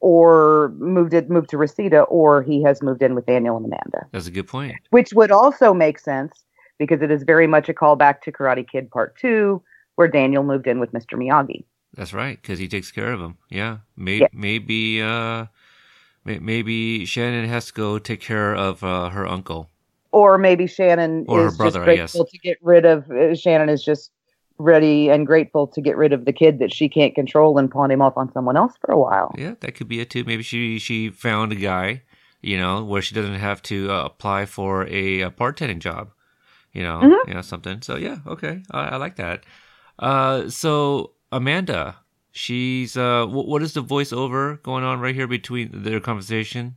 or 0.03 0.73
moved 0.79 1.13
it 1.13 1.29
moved 1.29 1.49
to 1.49 1.57
Reseda 1.57 2.01
or 2.01 2.43
he 2.43 2.61
has 2.61 2.81
moved 2.81 3.01
in 3.01 3.15
with 3.15 3.25
Daniel 3.25 3.55
and 3.55 3.65
Amanda. 3.65 4.05
That's 4.11 4.27
a 4.27 4.31
good 4.31 4.47
point. 4.49 4.75
Which 4.89 5.13
would 5.13 5.31
also 5.31 5.73
make 5.73 5.97
sense 5.97 6.43
because 6.77 7.01
it 7.01 7.09
is 7.09 7.23
very 7.23 7.47
much 7.47 7.69
a 7.69 7.73
callback 7.73 8.19
to 8.23 8.31
Karate 8.31 8.67
Kid 8.69 8.91
Part 8.91 9.17
2 9.19 9.61
where 9.95 10.09
Daniel 10.09 10.43
moved 10.43 10.67
in 10.67 10.81
with 10.81 10.91
Mr. 10.91 11.13
Miyagi. 11.17 11.63
That's 11.95 12.13
right, 12.13 12.41
because 12.41 12.59
he 12.59 12.67
takes 12.67 12.91
care 12.91 13.13
of 13.13 13.21
him. 13.21 13.37
Yeah, 13.49 13.77
maybe 13.95 14.21
Yeah. 14.21 14.27
maybe 14.33 15.01
uh, 15.01 15.45
may- 16.25 16.39
maybe 16.39 17.05
Shannon 17.05 17.47
has 17.47 17.67
to 17.67 17.73
go 17.73 17.97
take 17.97 18.19
care 18.19 18.53
of 18.53 18.83
uh, 18.83 19.07
her 19.09 19.25
uncle. 19.25 19.69
Or 20.11 20.37
maybe 20.37 20.67
Shannon 20.67 21.23
Or 21.29 21.43
her 21.43 21.47
is 21.47 21.57
brother, 21.57 21.81
I 21.83 21.95
guess. 21.95 22.11
grateful 22.11 22.25
to 22.25 22.37
get 22.39 22.57
rid 22.61 22.83
of 22.85 23.09
uh, 23.09 23.35
Shannon 23.35 23.69
is 23.69 23.81
just 23.85 24.11
ready 24.57 25.09
and 25.09 25.25
grateful 25.25 25.67
to 25.67 25.81
get 25.81 25.97
rid 25.97 26.13
of 26.13 26.25
the 26.25 26.33
kid 26.33 26.59
that 26.59 26.73
she 26.73 26.87
can't 26.89 27.15
control 27.15 27.57
and 27.57 27.69
pawn 27.71 27.91
him 27.91 28.01
off 28.01 28.17
on 28.17 28.31
someone 28.33 28.55
else 28.57 28.73
for 28.79 28.91
a 28.91 28.99
while. 28.99 29.33
Yeah, 29.37 29.55
that 29.61 29.75
could 29.75 29.87
be 29.87 29.99
it 29.99 30.09
too. 30.09 30.23
Maybe 30.23 30.43
she 30.43 30.79
she 30.79 31.09
found 31.09 31.51
a 31.51 31.55
guy, 31.55 32.03
you 32.41 32.57
know, 32.57 32.83
where 32.83 33.01
she 33.01 33.15
doesn't 33.15 33.35
have 33.35 33.61
to 33.63 33.91
uh, 33.91 34.05
apply 34.05 34.45
for 34.45 34.83
a, 34.87 35.21
a 35.21 35.31
bartending 35.31 35.79
job, 35.79 36.11
you 36.71 36.83
know, 36.83 36.99
Mhm. 37.01 37.27
you 37.27 37.33
know 37.33 37.41
something. 37.41 37.81
So 37.81 37.95
yeah, 37.95 38.17
okay, 38.27 38.61
I, 38.71 38.89
I 38.89 38.95
like 38.97 39.15
that. 39.17 39.43
Uh, 39.99 40.49
so 40.49 41.11
Amanda, 41.31 41.97
she's 42.31 42.95
uh, 42.97 43.25
wh- 43.25 43.47
what 43.47 43.61
is 43.63 43.73
the 43.73 43.83
voiceover 43.83 44.61
going 44.63 44.83
on 44.83 44.99
right 44.99 45.15
here 45.15 45.27
between 45.27 45.69
their 45.73 45.99
conversation? 45.99 46.75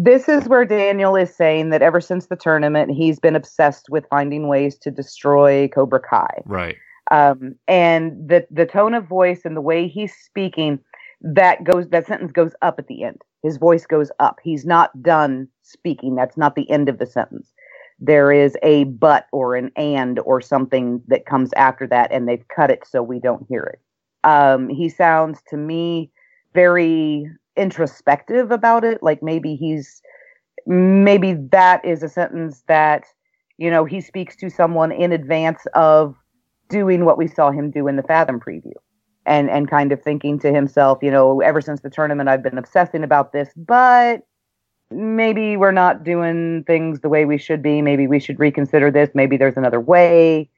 This 0.00 0.28
is 0.28 0.48
where 0.48 0.64
Daniel 0.64 1.16
is 1.16 1.34
saying 1.34 1.70
that 1.70 1.82
ever 1.82 2.00
since 2.00 2.26
the 2.26 2.36
tournament, 2.36 2.92
he's 2.92 3.18
been 3.18 3.34
obsessed 3.34 3.90
with 3.90 4.06
finding 4.08 4.46
ways 4.46 4.78
to 4.78 4.92
destroy 4.92 5.66
Cobra 5.66 5.98
Kai. 5.98 6.42
Right. 6.46 6.76
Um, 7.10 7.54
and 7.66 8.28
the 8.28 8.46
the 8.50 8.66
tone 8.66 8.94
of 8.94 9.06
voice 9.06 9.42
and 9.44 9.56
the 9.56 9.62
way 9.62 9.88
he's 9.88 10.14
speaking, 10.14 10.78
that 11.20 11.64
goes 11.64 11.88
that 11.88 12.06
sentence 12.06 12.32
goes 12.32 12.52
up 12.62 12.78
at 12.78 12.86
the 12.86 13.04
end. 13.04 13.22
His 13.42 13.56
voice 13.56 13.86
goes 13.86 14.10
up. 14.18 14.38
He's 14.42 14.66
not 14.66 15.02
done 15.02 15.48
speaking. 15.62 16.14
That's 16.14 16.36
not 16.36 16.54
the 16.54 16.70
end 16.70 16.88
of 16.88 16.98
the 16.98 17.06
sentence. 17.06 17.52
There 18.00 18.30
is 18.30 18.56
a 18.62 18.84
but 18.84 19.26
or 19.32 19.56
an 19.56 19.70
and 19.76 20.18
or 20.20 20.40
something 20.40 21.02
that 21.08 21.26
comes 21.26 21.52
after 21.54 21.86
that, 21.88 22.12
and 22.12 22.28
they've 22.28 22.46
cut 22.54 22.70
it 22.70 22.86
so 22.86 23.02
we 23.02 23.18
don't 23.20 23.46
hear 23.48 23.64
it. 23.64 23.80
Um, 24.24 24.68
he 24.68 24.88
sounds 24.88 25.40
to 25.48 25.56
me 25.56 26.10
very 26.54 27.30
introspective 27.56 28.50
about 28.50 28.84
it. 28.84 29.02
Like 29.02 29.22
maybe 29.22 29.56
he's 29.56 30.02
maybe 30.66 31.34
that 31.50 31.84
is 31.84 32.02
a 32.02 32.08
sentence 32.08 32.62
that 32.68 33.04
you 33.56 33.70
know 33.70 33.84
he 33.84 34.00
speaks 34.00 34.36
to 34.36 34.50
someone 34.50 34.92
in 34.92 35.12
advance 35.12 35.66
of 35.74 36.14
doing 36.68 37.04
what 37.04 37.18
we 37.18 37.26
saw 37.26 37.50
him 37.50 37.70
do 37.70 37.88
in 37.88 37.96
the 37.96 38.02
Fathom 38.02 38.40
preview. 38.40 38.74
And 39.26 39.50
and 39.50 39.68
kind 39.68 39.92
of 39.92 40.02
thinking 40.02 40.38
to 40.38 40.52
himself, 40.52 41.00
you 41.02 41.10
know, 41.10 41.42
ever 41.42 41.60
since 41.60 41.82
the 41.82 41.90
tournament 41.90 42.30
I've 42.30 42.42
been 42.42 42.56
obsessing 42.56 43.04
about 43.04 43.32
this, 43.32 43.50
but 43.56 44.22
maybe 44.90 45.58
we're 45.58 45.70
not 45.70 46.02
doing 46.02 46.64
things 46.66 47.00
the 47.00 47.10
way 47.10 47.26
we 47.26 47.36
should 47.36 47.62
be. 47.62 47.82
Maybe 47.82 48.06
we 48.06 48.20
should 48.20 48.38
reconsider 48.38 48.90
this. 48.90 49.10
Maybe 49.12 49.36
there's 49.36 49.58
another 49.58 49.80
way. 49.80 50.48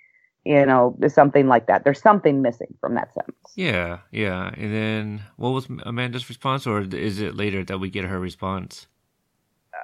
You 0.44 0.64
know, 0.64 0.96
something 1.08 1.48
like 1.48 1.66
that. 1.66 1.82
There's 1.82 2.00
something 2.00 2.42
missing 2.42 2.72
from 2.80 2.94
that 2.94 3.12
sentence. 3.12 3.52
Yeah, 3.56 3.98
yeah. 4.12 4.52
And 4.56 4.72
then 4.72 5.22
what 5.36 5.50
was 5.50 5.66
Amanda's 5.82 6.28
response, 6.28 6.66
or 6.66 6.80
is 6.80 7.20
it 7.20 7.34
later 7.34 7.64
that 7.64 7.78
we 7.78 7.90
get 7.90 8.04
her 8.04 8.20
response? 8.20 8.86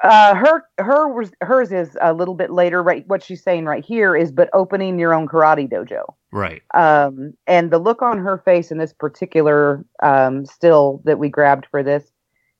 Uh, 0.02 0.34
her 0.34 0.64
her 0.78 1.08
was 1.08 1.32
hers 1.40 1.72
is 1.72 1.96
a 2.00 2.12
little 2.12 2.34
bit 2.34 2.50
later. 2.50 2.82
Right, 2.82 3.06
what 3.06 3.22
she's 3.22 3.42
saying 3.42 3.64
right 3.64 3.84
here 3.84 4.16
is, 4.16 4.30
but 4.30 4.50
opening 4.52 4.98
your 4.98 5.14
own 5.14 5.26
karate 5.28 5.70
dojo. 5.70 6.14
Right. 6.32 6.62
um, 6.74 7.32
and 7.46 7.70
the 7.70 7.78
look 7.78 8.02
on 8.02 8.18
her 8.18 8.36
face 8.38 8.70
in 8.70 8.78
this 8.78 8.92
particular 8.92 9.84
um, 10.02 10.44
still 10.44 11.00
that 11.04 11.18
we 11.18 11.30
grabbed 11.30 11.66
for 11.70 11.82
this 11.82 12.12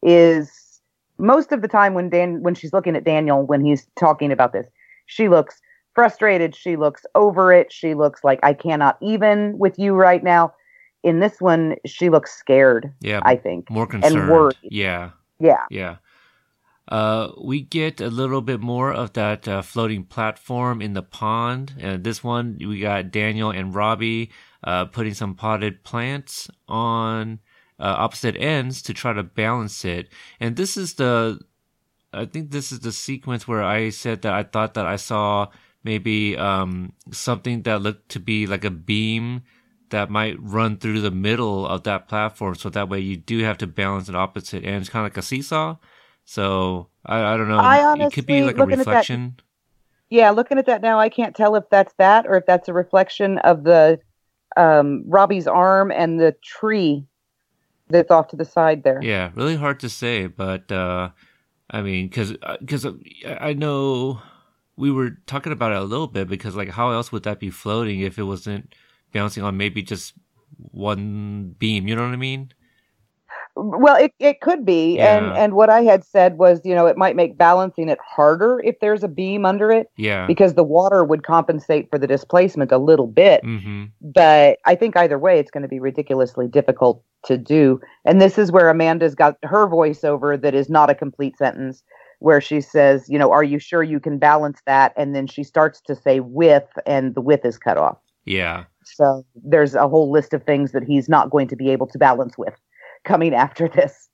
is 0.03 0.81
most 1.19 1.53
of 1.53 1.61
the 1.63 1.69
time 1.69 1.93
when 1.95 2.09
Dan 2.09 2.43
when 2.43 2.55
she's 2.55 2.73
looking 2.73 2.97
at 2.97 3.05
Daniel 3.05 3.45
when 3.45 3.65
he's 3.65 3.87
talking 3.99 4.33
about 4.33 4.53
this, 4.53 4.67
she 5.07 5.29
looks 5.29 5.61
frustrated. 5.95 6.55
She 6.55 6.77
looks 6.77 7.05
over 7.15 7.53
it. 7.53 7.73
She 7.73 7.95
looks 7.95 8.23
like 8.23 8.39
I 8.43 8.53
cannot 8.53 8.99
even 9.03 9.59
with 9.59 9.79
you 9.79 9.95
right 9.95 10.23
now. 10.23 10.53
In 11.03 11.21
this 11.21 11.41
one, 11.41 11.77
she 11.87 12.11
looks 12.11 12.33
scared. 12.37 12.93
Yeah. 13.01 13.21
I 13.25 13.37
think. 13.37 13.71
more 13.71 13.87
concerned. 13.87 14.17
And 14.17 14.31
worried. 14.31 14.57
Yeah. 14.63 15.11
Yeah. 15.39 15.65
Yeah. 15.71 15.97
Uh, 16.89 17.33
we 17.43 17.61
get 17.61 18.01
a 18.01 18.09
little 18.09 18.41
bit 18.41 18.61
more 18.61 18.93
of 18.93 19.13
that 19.15 19.49
uh, 19.49 19.61
floating 19.63 20.05
platform 20.05 20.81
in 20.81 20.93
the 20.93 21.03
pond. 21.03 21.75
And 21.79 22.05
this 22.05 22.23
one, 22.23 22.59
we 22.61 22.81
got 22.81 23.11
Daniel 23.11 23.51
and 23.51 23.75
Robbie 23.75 24.31
uh, 24.63 24.85
putting 24.87 25.15
some 25.15 25.35
potted 25.35 25.83
plants 25.83 26.49
on 26.69 27.41
uh, 27.79 27.95
opposite 27.99 28.37
ends 28.37 28.83
to 28.83 28.95
try 28.95 29.13
to 29.13 29.23
balance 29.23 29.85
it. 29.85 30.09
And 30.39 30.57
this 30.57 30.77
is 30.77 30.95
the, 30.95 31.41
I 32.13 32.25
think 32.25 32.51
this 32.51 32.71
is 32.71 32.81
the 32.81 32.93
sequence 32.93 33.49
where 33.49 33.65
I 33.65 33.91
said 33.91 34.23
that 34.23 34.33
I 34.33 34.45
thought 34.45 34.75
that 34.75 34.87
I 34.87 34.97
saw 34.97 35.49
maybe 35.83 36.37
um, 36.37 36.93
something 37.11 37.63
that 37.63 37.83
looked 37.83 38.11
to 38.11 38.21
be 38.21 38.47
like 38.47 38.65
a 38.65 38.71
beam 38.71 39.43
that 39.91 40.11
might 40.11 40.37
run 40.41 40.77
through 40.77 41.01
the 41.01 41.11
middle 41.11 41.67
of 41.67 41.85
that 41.85 42.09
platform. 42.09 42.55
So 42.55 42.71
that 42.71 42.89
way 42.89 43.01
you 43.01 43.17
do 43.17 43.41
have 43.41 43.59
to 43.59 43.67
balance 43.67 44.09
at 44.09 44.15
opposite 44.15 44.65
ends, 44.65 44.89
kind 44.89 45.07
of 45.07 45.13
like 45.13 45.17
a 45.17 45.23
seesaw. 45.23 45.77
So 46.27 46.89
I, 47.07 47.35
I 47.35 47.37
don't 47.37 47.49
know. 47.49 47.59
I 47.59 47.95
it 47.99 48.13
could 48.13 48.27
be 48.27 48.43
like 48.43 48.59
a 48.59 48.63
at 48.63 48.69
that- 48.69 48.79
reflection. 48.79 49.37
Yeah, 50.09 50.31
looking 50.31 50.59
at 50.59 50.67
that 50.67 50.83
now, 50.83 51.01
I 51.01 51.09
can't 51.09 51.35
tell 51.35 51.57
if 51.57 51.65
that's 51.69 51.93
that 51.99 52.27
or 52.27 52.37
if 52.37 52.47
that's 52.47 52.69
a 52.69 52.73
reflection 52.73 53.39
of 53.39 53.65
the 53.65 53.99
um, 54.57 55.03
Robbie's 55.07 55.49
arm 55.49 55.91
and 55.91 56.21
the 56.21 56.37
tree 56.45 57.05
that's 57.89 58.11
off 58.11 58.29
to 58.29 58.37
the 58.37 58.45
side 58.45 58.85
there. 58.85 59.01
Yeah, 59.03 59.33
really 59.35 59.57
hard 59.57 59.81
to 59.81 59.89
say, 59.89 60.29
but 60.29 60.71
uh, 60.71 61.11
I 61.71 61.83
mean, 61.83 62.07
because 62.07 62.37
because 62.61 62.87
I 63.27 63.53
know 63.53 64.21
we 64.77 64.93
were 64.93 65.19
talking 65.27 65.53
about 65.53 65.73
it 65.73 65.79
a 65.79 65.85
little 65.85 66.07
bit 66.07 66.29
because 66.29 66.55
like 66.55 66.71
how 66.71 66.93
else 66.93 67.11
would 67.11 67.25
that 67.25 67.41
be 67.41 67.51
floating 67.51 68.01
if 68.01 68.19
it 68.19 68.25
wasn't 68.25 68.75
bouncing 69.13 69.43
on 69.43 69.57
maybe 69.57 69.83
just 69.83 70.15
one 70.57 71.57
beam? 71.59 71.89
You 71.89 71.97
know 71.97 72.03
what 72.03 72.13
I 72.13 72.17
mean? 72.17 72.53
Well, 73.59 73.97
it, 73.97 74.13
it 74.19 74.43
could 74.43 74.67
be, 74.67 75.01
and 75.01 75.35
and 75.35 75.55
what 75.55 75.71
I 75.71 75.81
had 75.81 76.05
said 76.05 76.37
was, 76.37 76.61
you 76.63 76.75
know, 76.75 76.85
it 76.85 76.99
might 76.99 77.17
make 77.17 77.39
balancing 77.39 77.89
it 77.89 77.99
harder 78.07 78.61
if 78.63 78.79
there's 78.81 79.03
a 79.03 79.09
beam 79.09 79.47
under 79.47 79.73
it 79.73 79.91
Yeah. 79.97 80.27
because 80.27 80.55
the 80.55 80.63
water 80.63 81.05
would 81.05 81.23
compensate 81.23 81.89
for 81.89 81.99
the 81.99 82.07
displacement 82.07 82.71
a 82.71 82.77
little 82.77 83.07
bit. 83.07 83.43
Mm-hmm. 83.43 83.85
But 84.03 84.59
I 84.67 84.75
think 84.75 84.95
either 84.99 85.19
way, 85.19 85.39
it's 85.39 85.51
going 85.51 85.63
to 85.63 85.69
be 85.69 85.81
ridiculously 85.81 86.49
difficult 86.49 87.03
to 87.25 87.39
do. 87.39 87.81
And 88.05 88.21
this 88.21 88.37
is 88.37 88.53
where 88.53 88.69
Amanda's 88.69 89.15
got 89.15 89.39
her 89.43 89.67
voiceover 89.67 90.39
that 90.39 90.55
is 90.55 90.69
not 90.69 90.91
a 90.91 90.95
complete 90.95 91.39
sentence, 91.39 91.83
where 92.19 92.43
she 92.43 92.61
says, 92.61 93.09
you 93.09 93.19
know, 93.19 93.33
are 93.33 93.45
you 93.45 93.59
sure 93.59 93.83
you 93.83 94.01
can 94.01 94.19
balance 94.19 94.61
that? 94.67 94.93
And 94.99 95.15
then 95.15 95.27
she 95.27 95.43
starts 95.43 95.81
to 95.87 95.95
say 95.95 96.21
with, 96.21 96.69
and 96.85 97.15
the 97.15 97.23
with 97.23 97.43
is 97.47 97.57
cut 97.57 97.79
off. 97.79 97.97
Yeah. 98.27 98.65
So 98.85 99.25
there's 99.35 99.75
a 99.75 99.89
whole 99.89 100.13
list 100.13 100.35
of 100.35 100.45
things 100.45 100.73
that 100.73 100.85
he's 100.85 101.09
not 101.09 101.31
going 101.31 101.49
to 101.49 101.57
be 101.57 101.71
able 101.71 101.87
to 101.87 101.99
balance 101.99 102.37
with 102.37 102.55
coming 103.07 103.33
after 103.35 103.69
this. 103.69 104.09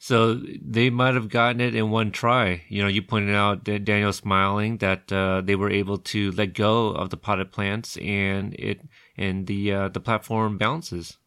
So 0.00 0.40
they 0.62 0.90
might 0.90 1.14
have 1.14 1.28
gotten 1.28 1.60
it 1.60 1.74
in 1.74 1.90
one 1.90 2.12
try. 2.12 2.62
You 2.68 2.82
know, 2.82 2.88
you 2.88 3.02
pointed 3.02 3.34
out 3.34 3.64
that 3.64 3.84
Daniel 3.84 4.12
smiling 4.12 4.78
that 4.78 5.12
uh, 5.12 5.40
they 5.40 5.56
were 5.56 5.70
able 5.70 5.98
to 5.98 6.30
let 6.32 6.54
go 6.54 6.88
of 6.88 7.10
the 7.10 7.16
potted 7.16 7.50
plants 7.50 7.96
and 7.96 8.54
it 8.54 8.80
and 9.16 9.46
the 9.48 9.72
uh, 9.72 9.88
the 9.88 10.00
platform 10.00 10.56
balances. 10.56 11.18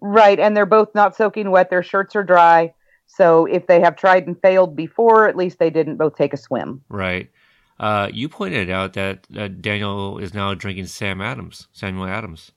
Right. 0.00 0.38
And 0.38 0.56
they're 0.56 0.66
both 0.66 0.94
not 0.94 1.16
soaking 1.16 1.50
wet. 1.50 1.70
Their 1.70 1.82
shirts 1.82 2.16
are 2.16 2.24
dry. 2.24 2.74
So 3.06 3.46
if 3.46 3.68
they 3.68 3.80
have 3.80 3.96
tried 3.96 4.26
and 4.26 4.40
failed 4.42 4.74
before, 4.74 5.28
at 5.28 5.36
least 5.36 5.60
they 5.60 5.70
didn't 5.70 5.96
both 5.96 6.16
take 6.16 6.34
a 6.34 6.36
swim. 6.36 6.82
Right. 6.88 7.30
Uh, 7.78 8.08
you 8.12 8.28
pointed 8.28 8.68
out 8.68 8.94
that 8.94 9.26
uh, 9.36 9.48
Daniel 9.48 10.18
is 10.18 10.34
now 10.34 10.54
drinking 10.54 10.86
Sam 10.86 11.20
Adams, 11.20 11.68
Samuel 11.72 12.06
Adams. 12.06 12.50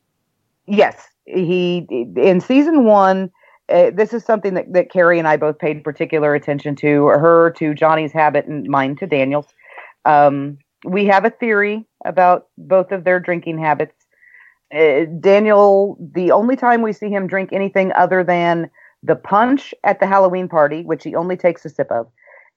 Yes. 0.66 1.08
He, 1.26 1.86
in 2.16 2.42
season 2.42 2.84
one, 2.86 3.30
uh, 3.70 3.92
this 3.94 4.14
is 4.14 4.24
something 4.24 4.54
that, 4.56 4.72
that 4.74 4.92
Carrie 4.92 5.20
and 5.20 5.28
I 5.28 5.38
both 5.38 5.60
paid 5.60 5.84
particular 5.84 6.36
attention 6.36 6.76
to 6.78 7.08
her, 7.08 7.52
to 7.58 7.74
Johnny's 7.74 8.12
habit, 8.12 8.46
and 8.46 8.68
mine 8.68 8.96
to 8.98 9.08
Daniel's. 9.08 9.48
Um, 10.06 10.58
we 10.86 11.06
have 11.06 11.26
a 11.26 11.30
theory 11.30 11.86
about 12.06 12.48
both 12.58 12.92
of 12.92 13.04
their 13.04 13.20
drinking 13.20 13.60
habits. 13.60 13.96
Uh, 14.74 15.06
Daniel, 15.20 15.98
the 16.14 16.32
only 16.32 16.56
time 16.56 16.82
we 16.82 16.94
see 16.94 17.10
him 17.10 17.28
drink 17.28 17.52
anything 17.52 17.92
other 17.94 18.24
than 18.24 18.70
the 19.04 19.16
punch 19.16 19.74
at 19.84 20.00
the 20.00 20.08
Halloween 20.08 20.48
party, 20.48 20.84
which 20.84 21.04
he 21.04 21.16
only 21.16 21.38
takes 21.38 21.66
a 21.66 21.70
sip 21.70 21.92
of, 21.92 22.08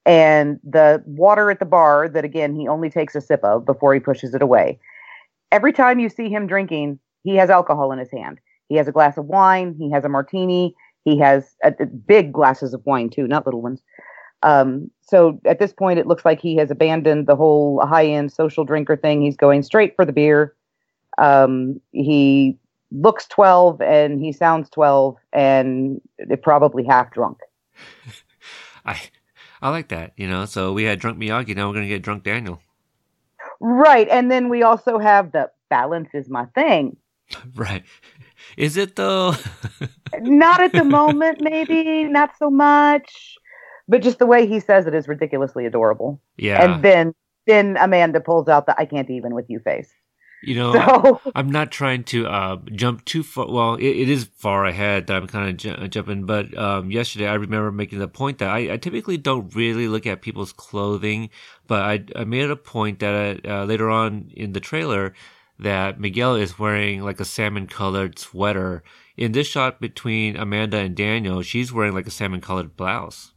and 0.04 0.58
the 0.64 1.02
water 1.06 1.50
at 1.50 1.58
the 1.58 1.64
bar, 1.64 2.08
that 2.08 2.24
again, 2.24 2.54
he 2.54 2.68
only 2.68 2.90
takes 2.90 3.14
a 3.14 3.20
sip 3.20 3.42
of 3.44 3.64
before 3.64 3.94
he 3.94 4.00
pushes 4.00 4.34
it 4.34 4.42
away. 4.42 4.78
Every 5.50 5.72
time 5.72 5.98
you 5.98 6.08
see 6.08 6.28
him 6.28 6.46
drinking, 6.46 6.98
he 7.22 7.36
has 7.36 7.50
alcohol 7.50 7.92
in 7.92 7.98
his 7.98 8.10
hand. 8.10 8.40
He 8.68 8.76
has 8.76 8.88
a 8.88 8.92
glass 8.92 9.16
of 9.16 9.26
wine, 9.26 9.74
he 9.78 9.90
has 9.90 10.04
a 10.04 10.08
martini, 10.08 10.74
he 11.04 11.18
has 11.18 11.56
uh, 11.64 11.70
big 12.06 12.32
glasses 12.32 12.74
of 12.74 12.84
wine 12.86 13.10
too, 13.10 13.26
not 13.26 13.46
little 13.46 13.62
ones. 13.62 13.82
Um, 14.42 14.90
so 15.00 15.40
at 15.44 15.58
this 15.58 15.72
point, 15.72 15.98
it 15.98 16.06
looks 16.06 16.24
like 16.24 16.40
he 16.40 16.56
has 16.56 16.70
abandoned 16.70 17.26
the 17.26 17.36
whole 17.36 17.84
high 17.86 18.06
end 18.06 18.32
social 18.32 18.64
drinker 18.64 18.96
thing. 18.96 19.22
He's 19.22 19.36
going 19.36 19.62
straight 19.62 19.94
for 19.94 20.04
the 20.04 20.12
beer. 20.12 20.54
Um, 21.18 21.80
he 21.92 22.56
looks 22.90 23.26
12 23.26 23.80
and 23.80 24.20
he 24.20 24.32
sounds 24.32 24.68
12 24.70 25.16
and 25.32 26.00
probably 26.42 26.84
half 26.84 27.10
drunk. 27.12 27.38
I 28.84 29.00
I 29.60 29.70
like 29.70 29.88
that. 29.88 30.12
You 30.16 30.28
know, 30.28 30.44
so 30.44 30.72
we 30.72 30.84
had 30.84 30.98
drunk 30.98 31.18
Miyagi. 31.18 31.54
Now 31.54 31.68
we're 31.68 31.74
gonna 31.74 31.88
get 31.88 32.02
drunk 32.02 32.24
Daniel. 32.24 32.60
Right. 33.60 34.08
And 34.08 34.30
then 34.30 34.48
we 34.48 34.62
also 34.62 34.98
have 34.98 35.32
the 35.32 35.50
balance 35.70 36.10
is 36.14 36.28
my 36.28 36.46
thing. 36.46 36.96
Right. 37.54 37.84
Is 38.56 38.76
it 38.76 38.96
though? 38.96 39.34
Not 40.20 40.60
at 40.60 40.74
the 40.74 40.84
moment, 40.84 41.40
maybe, 41.40 42.04
not 42.04 42.30
so 42.38 42.50
much. 42.50 43.38
But 43.88 44.02
just 44.02 44.18
the 44.18 44.26
way 44.26 44.46
he 44.46 44.60
says 44.60 44.86
it 44.86 44.94
is 44.94 45.08
ridiculously 45.08 45.66
adorable. 45.66 46.20
yeah. 46.36 46.62
And 46.62 46.82
then 46.84 47.14
then 47.46 47.76
Amanda 47.78 48.20
pulls 48.20 48.48
out 48.48 48.66
the 48.66 48.78
I 48.78 48.84
can't 48.84 49.10
even 49.10 49.34
with 49.34 49.46
you 49.48 49.58
face. 49.60 49.90
you 50.42 50.54
know, 50.56 50.72
So 50.72 51.20
I'm 51.34 51.50
not 51.50 51.70
trying 51.72 52.04
to 52.04 52.26
uh, 52.26 52.56
jump 52.74 53.04
too 53.04 53.22
far. 53.22 53.50
Well, 53.50 53.74
it, 53.76 53.84
it 53.86 54.08
is 54.08 54.24
far 54.36 54.64
ahead 54.66 55.06
that 55.06 55.16
I'm 55.16 55.26
kind 55.28 55.48
of 55.50 55.56
ju- 55.56 55.88
jumping. 55.88 56.26
But 56.26 56.56
um, 56.58 56.90
yesterday, 56.90 57.26
I 57.28 57.34
remember 57.34 57.72
making 57.72 57.98
the 58.00 58.08
point 58.08 58.38
that 58.38 58.50
I, 58.50 58.74
I 58.74 58.76
typically 58.76 59.16
don't 59.16 59.54
really 59.54 59.88
look 59.88 60.06
at 60.06 60.22
people's 60.22 60.52
clothing, 60.52 61.30
but 61.66 61.82
I, 61.82 62.04
I 62.16 62.24
made 62.24 62.50
a 62.50 62.56
point 62.56 63.00
that 63.00 63.46
uh, 63.46 63.64
later 63.64 63.88
on 63.90 64.30
in 64.34 64.52
the 64.52 64.60
trailer 64.60 65.14
that 65.58 66.00
Miguel 66.00 66.34
is 66.36 66.58
wearing 66.58 67.02
like 67.02 67.20
a 67.20 67.24
salmon 67.24 67.66
colored 67.66 68.18
sweater. 68.18 68.82
In 69.16 69.32
this 69.32 69.46
shot 69.46 69.80
between 69.80 70.36
Amanda 70.36 70.78
and 70.78 70.96
Daniel, 70.96 71.42
she's 71.42 71.72
wearing 71.72 71.94
like 71.94 72.06
a 72.06 72.10
salmon 72.10 72.40
colored 72.40 72.76
blouse. 72.76 73.32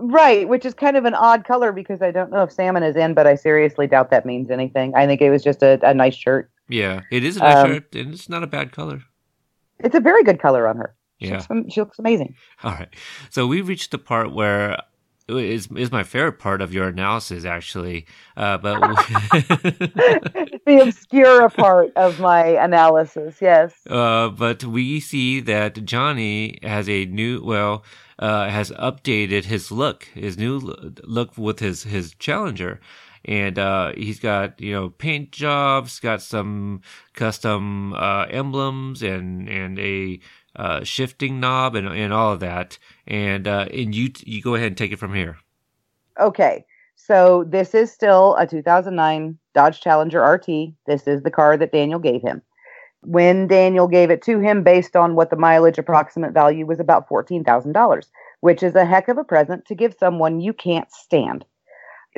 Right, 0.00 0.48
which 0.48 0.64
is 0.64 0.74
kind 0.74 0.96
of 0.96 1.04
an 1.04 1.14
odd 1.14 1.44
color 1.44 1.72
because 1.72 2.00
I 2.00 2.12
don't 2.12 2.30
know 2.30 2.44
if 2.44 2.52
salmon 2.52 2.84
is 2.84 2.94
in, 2.94 3.14
but 3.14 3.26
I 3.26 3.34
seriously 3.34 3.88
doubt 3.88 4.10
that 4.12 4.24
means 4.24 4.48
anything. 4.50 4.94
I 4.94 5.06
think 5.06 5.20
it 5.20 5.30
was 5.30 5.42
just 5.42 5.60
a, 5.62 5.80
a 5.82 5.92
nice 5.92 6.14
shirt. 6.14 6.50
Yeah, 6.68 7.00
it 7.10 7.24
is 7.24 7.36
a 7.36 7.40
nice 7.40 7.56
Um, 7.56 7.72
shirt, 7.72 7.94
and 7.96 8.14
it's 8.14 8.28
not 8.28 8.44
a 8.44 8.46
bad 8.46 8.70
color. 8.70 9.02
It's 9.80 9.96
a 9.96 10.00
very 10.00 10.22
good 10.22 10.40
color 10.40 10.68
on 10.68 10.76
her. 10.76 10.94
She, 11.20 11.28
Yeah. 11.28 11.44
looks, 11.50 11.72
she 11.74 11.80
looks 11.80 11.98
amazing. 11.98 12.36
All 12.62 12.70
right. 12.72 12.88
So 13.30 13.48
we 13.48 13.60
reached 13.60 13.90
the 13.90 13.98
part 13.98 14.32
where 14.32 14.76
is 15.28 15.68
is 15.76 15.92
my 15.92 16.02
favorite 16.02 16.38
part 16.38 16.62
of 16.62 16.72
your 16.72 16.88
analysis 16.88 17.44
actually. 17.44 18.06
Uh, 18.36 18.58
but 18.58 18.80
the 20.66 20.80
obscure 20.82 21.48
part 21.50 21.92
of 21.96 22.20
my 22.20 22.46
analysis, 22.46 23.36
yes. 23.40 23.74
uh, 23.90 24.28
but 24.28 24.64
we 24.64 25.00
see 25.00 25.40
that 25.40 25.84
Johnny 25.84 26.58
has 26.62 26.88
a 26.88 27.04
new 27.06 27.42
well 27.44 27.84
uh, 28.18 28.48
has 28.48 28.70
updated 28.72 29.44
his 29.44 29.70
look, 29.70 30.04
his 30.14 30.36
new 30.36 30.58
look 30.58 31.36
with 31.38 31.60
his 31.60 31.84
his 31.84 32.14
Challenger. 32.14 32.80
And 33.24 33.58
uh, 33.58 33.92
he's 33.96 34.20
got 34.20 34.60
you 34.60 34.72
know 34.72 34.88
paint 34.90 35.32
jobs, 35.32 36.00
got 36.00 36.22
some 36.22 36.80
custom 37.14 37.92
uh, 37.92 38.26
emblems, 38.30 39.02
and 39.02 39.48
and 39.48 39.78
a 39.78 40.20
uh, 40.58 40.84
shifting 40.84 41.40
knob, 41.40 41.74
and 41.74 41.88
and 41.88 42.12
all 42.12 42.32
of 42.32 42.40
that. 42.40 42.78
And 43.06 43.48
uh, 43.48 43.66
and 43.72 43.94
you 43.94 44.10
you 44.24 44.42
go 44.42 44.54
ahead 44.54 44.66
and 44.66 44.76
take 44.76 44.92
it 44.92 44.98
from 44.98 45.14
here. 45.14 45.38
Okay, 46.20 46.64
so 46.96 47.44
this 47.48 47.74
is 47.74 47.92
still 47.92 48.34
a 48.36 48.46
2009 48.46 49.38
Dodge 49.54 49.80
Challenger 49.80 50.20
RT. 50.20 50.74
This 50.86 51.06
is 51.06 51.22
the 51.22 51.30
car 51.30 51.56
that 51.56 51.72
Daniel 51.72 52.00
gave 52.00 52.22
him. 52.22 52.42
When 53.02 53.46
Daniel 53.46 53.86
gave 53.86 54.10
it 54.10 54.22
to 54.22 54.40
him, 54.40 54.64
based 54.64 54.96
on 54.96 55.14
what 55.14 55.30
the 55.30 55.36
mileage 55.36 55.78
approximate 55.78 56.32
value 56.32 56.66
was 56.66 56.80
about 56.80 57.08
$14,000, 57.08 58.06
which 58.40 58.64
is 58.64 58.74
a 58.74 58.84
heck 58.84 59.06
of 59.06 59.18
a 59.18 59.24
present 59.24 59.64
to 59.66 59.76
give 59.76 59.94
someone 59.98 60.40
you 60.40 60.52
can't 60.52 60.90
stand. 60.90 61.44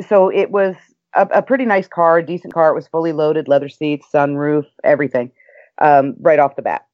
So 0.09 0.31
it 0.31 0.51
was 0.51 0.77
a, 1.15 1.29
a 1.35 1.43
pretty 1.43 1.67
nice 1.67 1.87
car, 1.87 2.19
a 2.19 2.27
decent 2.27 2.55
car. 2.55 2.71
It 2.71 2.75
was 2.75 2.89
fully 2.89 3.13
loaded, 3.13 3.49
leather 3.49 3.69
seats, 3.69 4.07
sunroof, 4.13 4.65
everything, 4.83 5.31
um, 5.79 6.15
right 6.21 6.39
off 6.39 6.57
the 6.57 6.63
bat. 6.63 6.87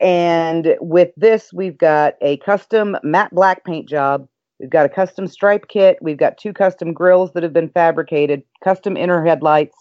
And 0.00 0.76
with 0.80 1.10
this, 1.16 1.52
we've 1.52 1.78
got 1.78 2.14
a 2.20 2.38
custom 2.38 2.96
matte 3.02 3.34
black 3.34 3.64
paint 3.64 3.88
job. 3.88 4.28
We've 4.58 4.70
got 4.70 4.86
a 4.86 4.88
custom 4.88 5.26
stripe 5.26 5.68
kit. 5.68 5.98
We've 6.00 6.18
got 6.18 6.38
two 6.38 6.52
custom 6.52 6.92
grills 6.92 7.32
that 7.32 7.42
have 7.42 7.52
been 7.52 7.68
fabricated, 7.70 8.42
custom 8.62 8.96
inner 8.96 9.24
headlights. 9.24 9.76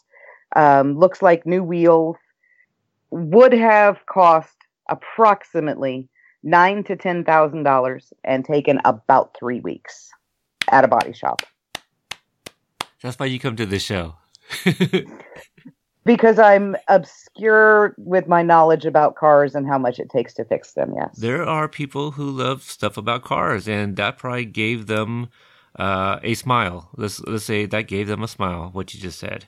Um, 0.56 0.98
looks 0.98 1.22
like 1.22 1.46
new 1.46 1.64
wheels. 1.64 2.18
Would 3.12 3.54
have 3.54 4.06
cost 4.08 4.56
approximately 4.90 6.10
nine 6.44 6.84
to 6.84 6.96
ten 6.96 7.24
thousand 7.24 7.64
dollars 7.64 8.12
and 8.24 8.44
taken 8.44 8.80
about 8.86 9.36
three 9.40 9.62
weeks 9.62 10.10
at 10.72 10.84
a 10.84 10.88
body 10.88 11.14
shop 11.14 11.42
That's 13.02 13.18
why 13.18 13.26
you 13.28 13.40
come 13.40 13.56
to 13.58 13.66
the 13.66 13.80
show. 13.80 14.16
because 16.06 16.40
I'm 16.40 16.76
obscure 16.88 17.96
with 17.98 18.28
my 18.28 18.42
knowledge 18.44 18.86
about 18.86 19.16
cars 19.16 19.56
and 19.56 19.68
how 19.68 19.78
much 19.78 20.00
it 20.00 20.10
takes 20.10 20.34
to 20.36 20.46
fix 20.46 20.74
them. 20.74 20.94
Yes. 20.96 21.18
there 21.18 21.46
are 21.46 21.68
people 21.68 22.12
who 22.12 22.30
love 22.30 22.64
stuff 22.64 22.98
about 22.98 23.24
cars, 23.24 23.68
and 23.68 23.96
that 23.96 24.18
probably 24.18 24.46
gave 24.46 24.88
them 24.88 25.30
uh, 25.78 26.20
a 26.24 26.34
smile. 26.34 26.90
Let's 26.96 27.20
let's 27.22 27.46
say 27.46 27.66
that 27.66 27.88
gave 27.88 28.08
them 28.08 28.24
a 28.24 28.28
smile. 28.28 28.70
What 28.74 28.94
you 28.94 29.00
just 29.00 29.20
said. 29.20 29.46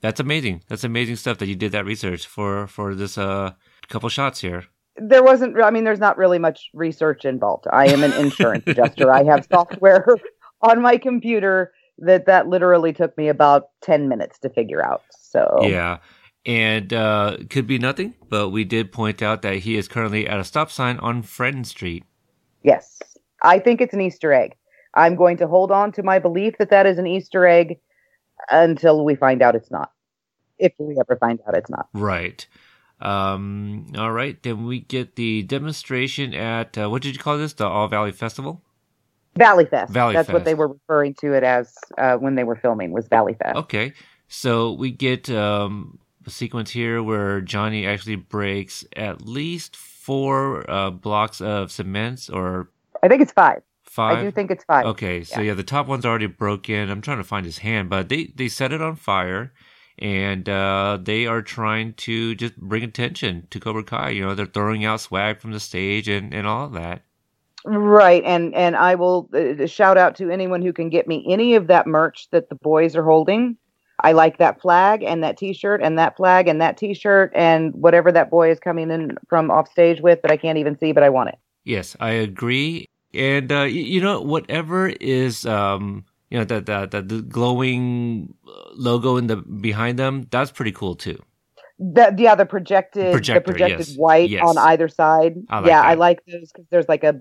That's 0.00 0.20
amazing. 0.20 0.62
That's 0.68 0.84
amazing 0.84 1.16
stuff 1.16 1.38
that 1.38 1.48
you 1.48 1.56
did 1.56 1.72
that 1.72 1.84
research 1.84 2.26
for 2.26 2.66
for 2.66 2.94
this 2.94 3.18
uh 3.18 3.52
couple 3.88 4.08
shots 4.08 4.40
here. 4.40 4.64
there 5.00 5.22
wasn't 5.22 5.58
i 5.62 5.70
mean 5.70 5.84
there's 5.84 6.00
not 6.00 6.18
really 6.18 6.38
much 6.38 6.68
research 6.74 7.24
involved 7.24 7.66
i 7.72 7.86
am 7.86 8.02
an 8.02 8.12
insurance 8.14 8.64
adjuster 8.72 9.10
i 9.12 9.22
have 9.22 9.46
software 9.50 10.04
on 10.62 10.82
my 10.82 10.98
computer 10.98 11.72
that 11.98 12.26
that 12.26 12.48
literally 12.48 12.92
took 12.92 13.16
me 13.18 13.28
about 13.28 13.70
10 13.82 14.08
minutes 14.08 14.38
to 14.40 14.48
figure 14.48 14.84
out. 14.84 15.02
So 15.38 15.66
Yeah. 15.66 15.98
And 16.46 16.92
uh, 16.92 17.38
could 17.50 17.66
be 17.66 17.78
nothing, 17.78 18.14
but 18.28 18.50
we 18.50 18.64
did 18.64 18.90
point 18.90 19.22
out 19.22 19.42
that 19.42 19.56
he 19.56 19.76
is 19.76 19.86
currently 19.86 20.26
at 20.26 20.40
a 20.40 20.44
stop 20.44 20.70
sign 20.70 20.98
on 20.98 21.22
Friend 21.22 21.66
Street. 21.66 22.04
Yes, 22.62 23.00
I 23.42 23.58
think 23.58 23.80
it's 23.80 23.92
an 23.92 24.00
Easter 24.00 24.32
egg. 24.32 24.56
I'm 24.94 25.14
going 25.14 25.36
to 25.38 25.46
hold 25.46 25.70
on 25.70 25.92
to 25.92 26.02
my 26.02 26.18
belief 26.18 26.56
that 26.58 26.70
that 26.70 26.86
is 26.86 26.96
an 26.96 27.06
Easter 27.06 27.46
egg 27.46 27.78
until 28.50 29.04
we 29.04 29.14
find 29.14 29.42
out 29.42 29.56
it's 29.56 29.70
not. 29.70 29.92
If 30.58 30.72
we 30.78 30.96
ever 30.98 31.16
find 31.16 31.38
out 31.46 31.54
it's 31.54 31.68
not. 31.68 31.88
Right. 31.92 32.46
Um, 33.00 33.86
all 33.96 34.12
right. 34.12 34.42
Then 34.42 34.64
we 34.64 34.80
get 34.80 35.16
the 35.16 35.42
demonstration 35.42 36.34
at, 36.34 36.78
uh, 36.78 36.88
what 36.88 37.02
did 37.02 37.14
you 37.14 37.20
call 37.20 37.36
this? 37.36 37.52
The 37.52 37.66
All 37.66 37.88
Valley 37.88 38.12
Festival? 38.12 38.62
Valley 39.36 39.66
Fest. 39.66 39.92
Valley 39.92 40.14
That's 40.14 40.30
what 40.30 40.44
they 40.44 40.54
were 40.54 40.68
referring 40.68 41.14
to 41.14 41.32
it 41.32 41.44
as 41.44 41.72
uh, 41.96 42.16
when 42.16 42.34
they 42.34 42.44
were 42.44 42.56
filming 42.56 42.90
was 42.90 43.06
Valley 43.06 43.34
Fest. 43.34 43.56
Okay. 43.56 43.92
So 44.28 44.72
we 44.72 44.90
get 44.90 45.30
um, 45.30 45.98
a 46.26 46.30
sequence 46.30 46.70
here 46.70 47.02
where 47.02 47.40
Johnny 47.40 47.86
actually 47.86 48.16
breaks 48.16 48.84
at 48.94 49.22
least 49.22 49.74
four 49.74 50.68
uh, 50.70 50.90
blocks 50.90 51.40
of 51.40 51.72
cement 51.72 52.28
or 52.32 52.70
I 53.02 53.08
think 53.08 53.22
it's 53.22 53.32
five. 53.32 53.62
five. 53.84 54.18
I 54.18 54.22
do 54.22 54.30
think 54.30 54.50
it's 54.50 54.64
five. 54.64 54.86
Okay, 54.86 55.24
so 55.24 55.40
Yeah. 55.40 55.48
yeah. 55.48 55.54
the 55.54 55.62
top 55.62 55.86
one's 55.86 56.04
already 56.04 56.26
broken. 56.26 56.90
I'm 56.90 57.00
trying 57.00 57.18
to 57.18 57.24
find 57.24 57.46
his 57.46 57.58
hand, 57.58 57.88
but 57.88 58.08
they 58.08 58.26
they 58.34 58.48
set 58.48 58.72
it 58.72 58.82
on 58.82 58.96
fire, 58.96 59.52
and 59.98 60.48
uh, 60.48 60.98
they 61.00 61.26
are 61.26 61.42
trying 61.42 61.94
to 61.94 62.34
just 62.34 62.56
bring 62.56 62.82
attention 62.84 63.46
to 63.50 63.60
Cobra 63.60 63.84
Kai. 63.84 64.10
You 64.10 64.26
know, 64.26 64.34
they're 64.34 64.46
throwing 64.46 64.84
out 64.84 65.00
swag 65.00 65.40
from 65.40 65.52
the 65.52 65.60
stage 65.60 66.08
and 66.08 66.34
and 66.34 66.46
all 66.46 66.66
of 66.66 66.72
that. 66.72 67.02
Right, 67.64 68.22
and 68.24 68.54
and 68.54 68.76
I 68.76 68.94
will 68.94 69.28
uh, 69.32 69.66
shout 69.66 69.96
out 69.96 70.16
to 70.16 70.30
anyone 70.30 70.62
who 70.62 70.72
can 70.72 70.90
get 70.90 71.08
me 71.08 71.24
any 71.28 71.54
of 71.54 71.66
that 71.68 71.86
merch 71.86 72.28
that 72.30 72.48
the 72.48 72.54
boys 72.56 72.94
are 72.96 73.04
holding. 73.04 73.56
I 74.00 74.12
like 74.12 74.38
that 74.38 74.60
flag 74.60 75.02
and 75.02 75.22
that 75.22 75.36
T-shirt 75.36 75.82
and 75.82 75.98
that 75.98 76.16
flag 76.16 76.48
and 76.48 76.60
that 76.60 76.76
T-shirt 76.76 77.32
and 77.34 77.74
whatever 77.74 78.12
that 78.12 78.30
boy 78.30 78.50
is 78.50 78.58
coming 78.60 78.90
in 78.90 79.16
from 79.28 79.50
off 79.50 79.70
stage 79.70 80.00
with 80.00 80.22
that 80.22 80.30
I 80.30 80.36
can't 80.36 80.58
even 80.58 80.78
see, 80.78 80.92
but 80.92 81.02
I 81.02 81.08
want 81.08 81.30
it. 81.30 81.38
Yes, 81.64 81.96
I 82.00 82.10
agree. 82.10 82.86
And 83.12 83.50
uh, 83.50 83.62
y- 83.62 83.66
you 83.66 84.00
know, 84.00 84.20
whatever 84.20 84.88
is 84.88 85.44
um, 85.46 86.04
you 86.30 86.38
know, 86.38 86.44
that 86.44 86.66
that 86.66 86.90
that 86.92 87.08
the 87.08 87.22
glowing 87.22 88.34
uh, 88.46 88.50
logo 88.74 89.16
in 89.16 89.26
the 89.26 89.36
behind 89.36 89.98
them, 89.98 90.26
that's 90.30 90.50
pretty 90.50 90.72
cool 90.72 90.94
too. 90.94 91.20
The, 91.78 92.14
yeah, 92.18 92.34
the 92.34 92.44
projected, 92.44 93.12
Projector, 93.12 93.40
the 93.40 93.52
projected 93.52 93.88
yes, 93.88 93.96
white 93.96 94.30
yes. 94.30 94.42
on 94.44 94.58
either 94.58 94.88
side. 94.88 95.36
I 95.48 95.60
like 95.60 95.68
yeah, 95.68 95.80
I 95.80 95.94
like 95.94 96.20
those 96.26 96.50
because 96.52 96.66
there's 96.70 96.88
like 96.88 97.04
a, 97.04 97.20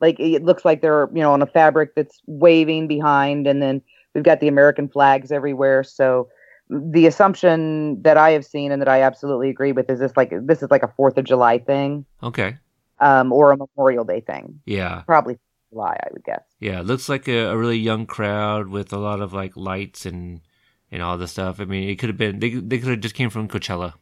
like 0.00 0.20
it 0.20 0.44
looks 0.44 0.64
like 0.64 0.82
they're 0.82 1.08
you 1.14 1.22
know 1.22 1.32
on 1.32 1.40
a 1.42 1.46
fabric 1.46 1.94
that's 1.96 2.20
waving 2.26 2.86
behind, 2.86 3.46
and 3.46 3.62
then 3.62 3.82
we've 4.14 4.24
got 4.24 4.40
the 4.40 4.48
American 4.48 4.88
flags 4.88 5.32
everywhere. 5.32 5.82
So 5.82 6.28
the 6.70 7.06
assumption 7.06 8.00
that 8.02 8.16
I 8.16 8.30
have 8.30 8.44
seen 8.44 8.72
and 8.72 8.80
that 8.80 8.88
I 8.88 9.02
absolutely 9.02 9.50
agree 9.50 9.72
with 9.72 9.90
is 9.90 9.98
this 10.00 10.12
like 10.16 10.32
this 10.42 10.62
is 10.62 10.70
like 10.70 10.82
a 10.82 10.88
Fourth 10.96 11.18
of 11.18 11.24
July 11.24 11.58
thing, 11.58 12.04
Okay. 12.22 12.56
um, 13.00 13.32
or 13.32 13.52
a 13.52 13.56
Memorial 13.56 14.04
Day 14.04 14.20
thing. 14.20 14.60
Yeah. 14.64 15.02
Probably 15.02 15.38
July, 15.70 15.96
I 16.02 16.08
would 16.12 16.24
guess. 16.24 16.42
Yeah, 16.60 16.80
it 16.80 16.86
looks 16.86 17.08
like 17.08 17.28
a, 17.28 17.48
a 17.48 17.56
really 17.56 17.76
young 17.78 18.06
crowd 18.06 18.68
with 18.68 18.92
a 18.92 18.98
lot 18.98 19.20
of 19.20 19.32
like 19.32 19.56
lights 19.56 20.06
and 20.06 20.40
and 20.90 21.02
all 21.02 21.18
this 21.18 21.32
stuff. 21.32 21.60
I 21.60 21.64
mean, 21.64 21.88
it 21.88 21.96
could 21.98 22.08
have 22.08 22.16
been 22.18 22.38
they 22.38 22.50
they 22.54 22.78
could 22.78 22.90
have 22.90 23.00
just 23.00 23.14
came 23.14 23.30
from 23.30 23.48
Coachella. 23.48 23.94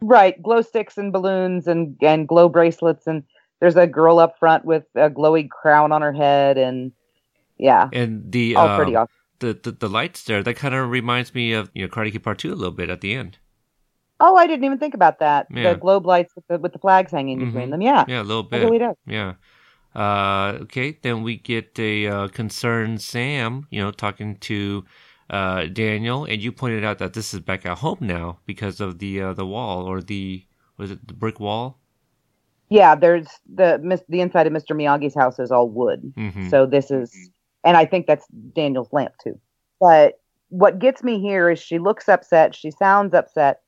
Right, 0.00 0.40
glow 0.40 0.62
sticks 0.62 0.96
and 0.98 1.12
balloons 1.12 1.66
and 1.66 1.96
and 2.00 2.28
glow 2.28 2.48
bracelets 2.48 3.06
and 3.08 3.24
there's 3.58 3.74
a 3.74 3.88
girl 3.88 4.20
up 4.20 4.38
front 4.38 4.64
with 4.64 4.84
a 4.94 5.10
glowy 5.10 5.48
crown 5.50 5.90
on 5.90 6.00
her 6.00 6.12
head 6.12 6.56
and 6.58 6.92
yeah, 7.58 7.88
And 7.92 8.30
the 8.30 8.54
all 8.54 8.68
uh, 8.68 8.76
pretty 8.76 8.94
awesome. 8.94 9.12
The, 9.40 9.58
the 9.62 9.72
the 9.72 9.88
lights 9.88 10.24
there 10.24 10.42
that 10.42 10.54
kind 10.54 10.74
of 10.74 10.90
reminds 10.90 11.34
me 11.34 11.52
of 11.52 11.70
you 11.74 11.82
know 11.82 11.88
Karate 11.88 12.12
Kid 12.12 12.22
Part 12.22 12.38
Two 12.38 12.52
a 12.52 12.54
little 12.56 12.72
bit 12.72 12.90
at 12.90 13.00
the 13.00 13.14
end. 13.14 13.38
Oh, 14.20 14.34
I 14.36 14.46
didn't 14.48 14.64
even 14.64 14.78
think 14.78 14.94
about 14.94 15.20
that. 15.20 15.46
Yeah. 15.50 15.72
The 15.74 15.78
globe 15.78 16.04
lights 16.06 16.34
with 16.34 16.46
the 16.48 16.58
with 16.58 16.72
the 16.72 16.78
flags 16.78 17.12
hanging 17.12 17.38
between 17.38 17.68
Mhm. 17.68 17.70
them. 17.70 17.82
Yeah, 17.82 18.04
Yeah, 18.08 18.22
a 18.22 18.24
little 18.24 18.42
bit. 18.42 18.62
really. 18.62 18.84
Yeah. 19.06 19.34
Uh, 19.94 20.58
okay, 20.62 20.98
then 21.02 21.22
we 21.22 21.36
get 21.36 21.78
a 21.78 22.06
uh, 22.06 22.28
concerned 22.28 23.00
Sam, 23.00 23.66
you 23.70 23.80
know, 23.80 23.90
talking 23.90 24.36
to 24.38 24.84
uh, 25.30 25.66
Daniel, 25.66 26.24
and 26.24 26.40
you 26.42 26.52
pointed 26.52 26.84
out 26.84 26.98
that 26.98 27.12
this 27.14 27.32
is 27.34 27.40
back 27.40 27.64
at 27.66 27.78
home 27.78 27.98
now 28.00 28.38
because 28.46 28.80
of 28.80 28.98
the 28.98 29.20
uh, 29.22 29.32
the 29.34 29.46
wall 29.46 29.86
or 29.86 30.00
the 30.02 30.44
was 30.76 30.90
it 30.90 31.06
the 31.06 31.14
brick 31.14 31.38
wall? 31.40 31.78
Yeah, 32.70 32.94
there's 32.94 33.26
the 33.52 34.02
the 34.08 34.20
inside 34.20 34.46
of 34.46 34.52
Mr. 34.52 34.72
Miyagi's 34.76 35.14
house 35.14 35.38
is 35.38 35.50
all 35.50 35.68
wood. 35.68 36.12
Mm-hmm. 36.16 36.48
So 36.48 36.66
this 36.66 36.90
is, 36.90 37.30
and 37.68 37.76
I 37.76 37.84
think 37.84 38.06
that's 38.06 38.26
Daniel's 38.54 38.88
lamp 38.92 39.12
too. 39.22 39.38
But 39.78 40.14
what 40.48 40.78
gets 40.78 41.04
me 41.04 41.20
here 41.20 41.50
is 41.50 41.58
she 41.58 41.78
looks 41.78 42.08
upset. 42.08 42.54
She 42.54 42.70
sounds 42.70 43.12
upset, 43.12 43.60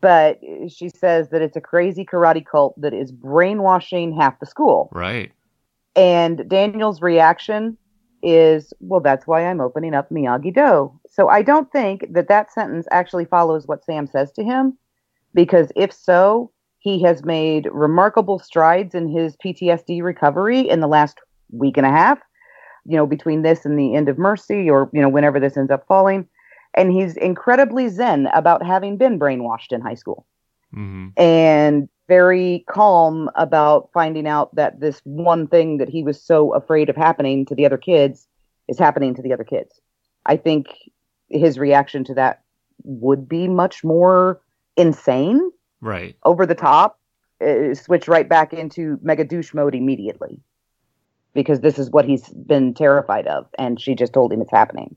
but 0.00 0.40
she 0.68 0.88
says 0.88 1.28
that 1.30 1.40
it's 1.40 1.56
a 1.56 1.60
crazy 1.60 2.04
karate 2.04 2.44
cult 2.44 2.74
that 2.80 2.92
is 2.92 3.12
brainwashing 3.12 4.12
half 4.12 4.40
the 4.40 4.46
school. 4.46 4.90
right. 4.92 5.30
And 5.94 6.48
Daniel's 6.48 7.00
reaction 7.00 7.78
is, 8.24 8.72
well, 8.80 9.00
that's 9.00 9.28
why 9.28 9.46
I'm 9.46 9.60
opening 9.60 9.94
up 9.94 10.10
Miyagi 10.10 10.52
Do. 10.52 10.98
So 11.08 11.28
I 11.28 11.42
don't 11.42 11.70
think 11.70 12.12
that 12.12 12.26
that 12.26 12.52
sentence 12.52 12.88
actually 12.90 13.24
follows 13.24 13.68
what 13.68 13.84
Sam 13.84 14.08
says 14.08 14.32
to 14.32 14.42
him, 14.42 14.76
because 15.32 15.70
if 15.76 15.92
so, 15.92 16.50
he 16.80 17.00
has 17.02 17.24
made 17.24 17.68
remarkable 17.70 18.40
strides 18.40 18.96
in 18.96 19.08
his 19.08 19.36
PTSD 19.36 20.02
recovery 20.02 20.68
in 20.68 20.80
the 20.80 20.88
last 20.88 21.18
week 21.52 21.76
and 21.76 21.86
a 21.86 21.90
half, 21.90 22.18
you 22.88 22.96
know, 22.96 23.06
between 23.06 23.42
this 23.42 23.64
and 23.64 23.78
the 23.78 23.94
end 23.94 24.08
of 24.08 24.18
Mercy 24.18 24.68
or, 24.70 24.88
you 24.92 25.02
know, 25.02 25.08
whenever 25.08 25.38
this 25.38 25.56
ends 25.56 25.70
up 25.70 25.86
falling. 25.86 26.26
And 26.74 26.92
he's 26.92 27.16
incredibly 27.16 27.88
zen 27.88 28.26
about 28.34 28.64
having 28.64 28.96
been 28.96 29.18
brainwashed 29.18 29.72
in 29.72 29.80
high 29.80 29.94
school 29.94 30.26
Mm-hmm. 30.74 31.08
and 31.16 31.88
very 32.08 32.64
calm 32.68 33.30
about 33.34 33.88
finding 33.94 34.26
out 34.26 34.54
that 34.54 34.80
this 34.80 35.00
one 35.04 35.46
thing 35.46 35.78
that 35.78 35.88
he 35.88 36.02
was 36.02 36.22
so 36.22 36.52
afraid 36.52 36.90
of 36.90 36.96
happening 36.96 37.46
to 37.46 37.54
the 37.54 37.64
other 37.64 37.78
kids 37.78 38.28
is 38.68 38.78
happening 38.78 39.14
to 39.14 39.22
the 39.22 39.32
other 39.32 39.44
kids. 39.44 39.80
I 40.26 40.36
think 40.36 40.66
his 41.30 41.58
reaction 41.58 42.04
to 42.04 42.14
that 42.14 42.42
would 42.84 43.28
be 43.28 43.48
much 43.48 43.82
more 43.82 44.42
insane, 44.76 45.50
Right. 45.80 46.16
over 46.24 46.44
the 46.44 46.54
top, 46.54 47.00
uh, 47.40 47.74
switch 47.74 48.08
right 48.08 48.28
back 48.28 48.52
into 48.52 48.98
mega 49.00 49.24
douche 49.24 49.54
mode 49.54 49.74
immediately. 49.74 50.40
Because 51.34 51.60
this 51.60 51.78
is 51.78 51.90
what 51.90 52.04
he's 52.04 52.28
been 52.30 52.74
terrified 52.74 53.26
of, 53.26 53.46
and 53.58 53.80
she 53.80 53.94
just 53.94 54.12
told 54.12 54.32
him 54.32 54.40
it's 54.40 54.50
happening. 54.50 54.96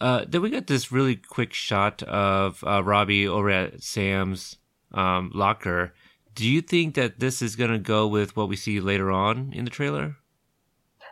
Uh, 0.00 0.24
then 0.26 0.42
we 0.42 0.50
got 0.50 0.66
this 0.66 0.90
really 0.90 1.14
quick 1.14 1.52
shot 1.52 2.02
of 2.02 2.64
uh, 2.66 2.82
Robbie 2.82 3.28
over 3.28 3.50
at 3.50 3.82
Sam's 3.82 4.56
um, 4.92 5.30
locker. 5.32 5.94
Do 6.34 6.48
you 6.48 6.60
think 6.60 6.94
that 6.96 7.20
this 7.20 7.40
is 7.40 7.54
going 7.54 7.70
to 7.70 7.78
go 7.78 8.08
with 8.08 8.36
what 8.36 8.48
we 8.48 8.56
see 8.56 8.80
later 8.80 9.12
on 9.12 9.52
in 9.52 9.64
the 9.64 9.70
trailer? 9.70 10.16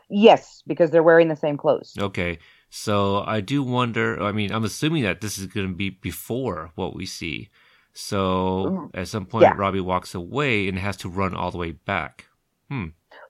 Yes, 0.09 0.63
because 0.67 0.91
they're 0.91 1.05
wearing 1.05 1.29
the 1.29 1.37
same 1.37 1.57
clothes. 1.57 1.95
Okay, 1.97 2.39
so 2.69 3.23
I 3.27 3.41
do 3.41 3.63
wonder. 3.63 4.21
I 4.21 4.33
mean, 4.33 4.51
I'm 4.51 4.65
assuming 4.65 5.05
that 5.05 5.21
this 5.21 5.39
is 5.39 5.47
going 5.47 5.69
to 5.69 5.75
be 5.75 5.91
before 5.91 6.73
what 6.75 6.97
we 6.97 7.07
see. 7.07 7.49
So 7.93 8.91
at 8.95 9.09
some 9.09 9.27
point, 9.27 9.43
Yeah. 9.43 9.55
Robbie 9.57 9.81
walks 9.81 10.15
away 10.15 10.69
and 10.69 10.79
has 10.79 10.97
to 10.99 11.09
run 11.09 11.35
all 11.35 11.51
the 11.51 11.59
way 11.59 11.73
back. 11.73 12.27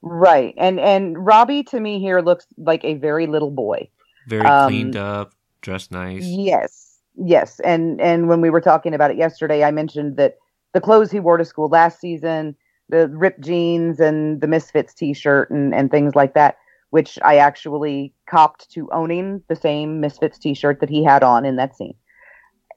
Right. 0.03 0.55
And 0.57 0.81
and 0.81 1.25
Robbie 1.25 1.63
to 1.65 1.81
me 1.81 2.01
here 2.01 2.21
looks 2.21 2.47
like 2.57 2.85
a 2.85 2.95
very 2.95 3.27
little 3.27 3.51
boy. 3.51 3.89
Very 4.29 4.47
Um, 4.47 4.69
cleaned 4.69 4.97
up, 4.97 5.33
dressed 5.61 5.93
nice. 5.93 6.25
Yes. 6.25 6.99
Yes. 7.17 7.61
And 7.61 8.01
and 8.01 8.29
when 8.29 8.41
we 8.41 8.51
were 8.51 8.61
talking 8.61 8.95
about 8.95 9.11
it 9.11 9.17
yesterday, 9.17 9.63
I 9.65 9.71
mentioned 9.71 10.17
that 10.17 10.37
the 10.73 10.81
clothes 10.81 11.11
he 11.11 11.21
wore 11.21 11.37
to 11.37 11.45
school 11.45 11.69
last 11.69 12.01
season, 12.01 12.57
the 12.89 13.09
ripped 13.09 13.41
jeans 13.43 14.01
and 14.01 14.41
the 14.41 14.47
Misfits 14.47 14.95
t-shirt 14.95 15.51
and 15.51 15.75
and 15.75 15.91
things 15.91 16.15
like 16.15 16.35
that, 16.35 16.57
which 16.91 17.19
I 17.23 17.37
actually 17.37 18.15
copped 18.29 18.71
to 18.71 18.89
owning 18.93 19.43
the 19.49 19.57
same 19.57 20.01
Misfits 20.01 20.39
t-shirt 20.39 20.81
that 20.81 20.89
he 20.89 21.05
had 21.05 21.23
on 21.23 21.45
in 21.45 21.57
that 21.57 21.77
scene. 21.77 21.95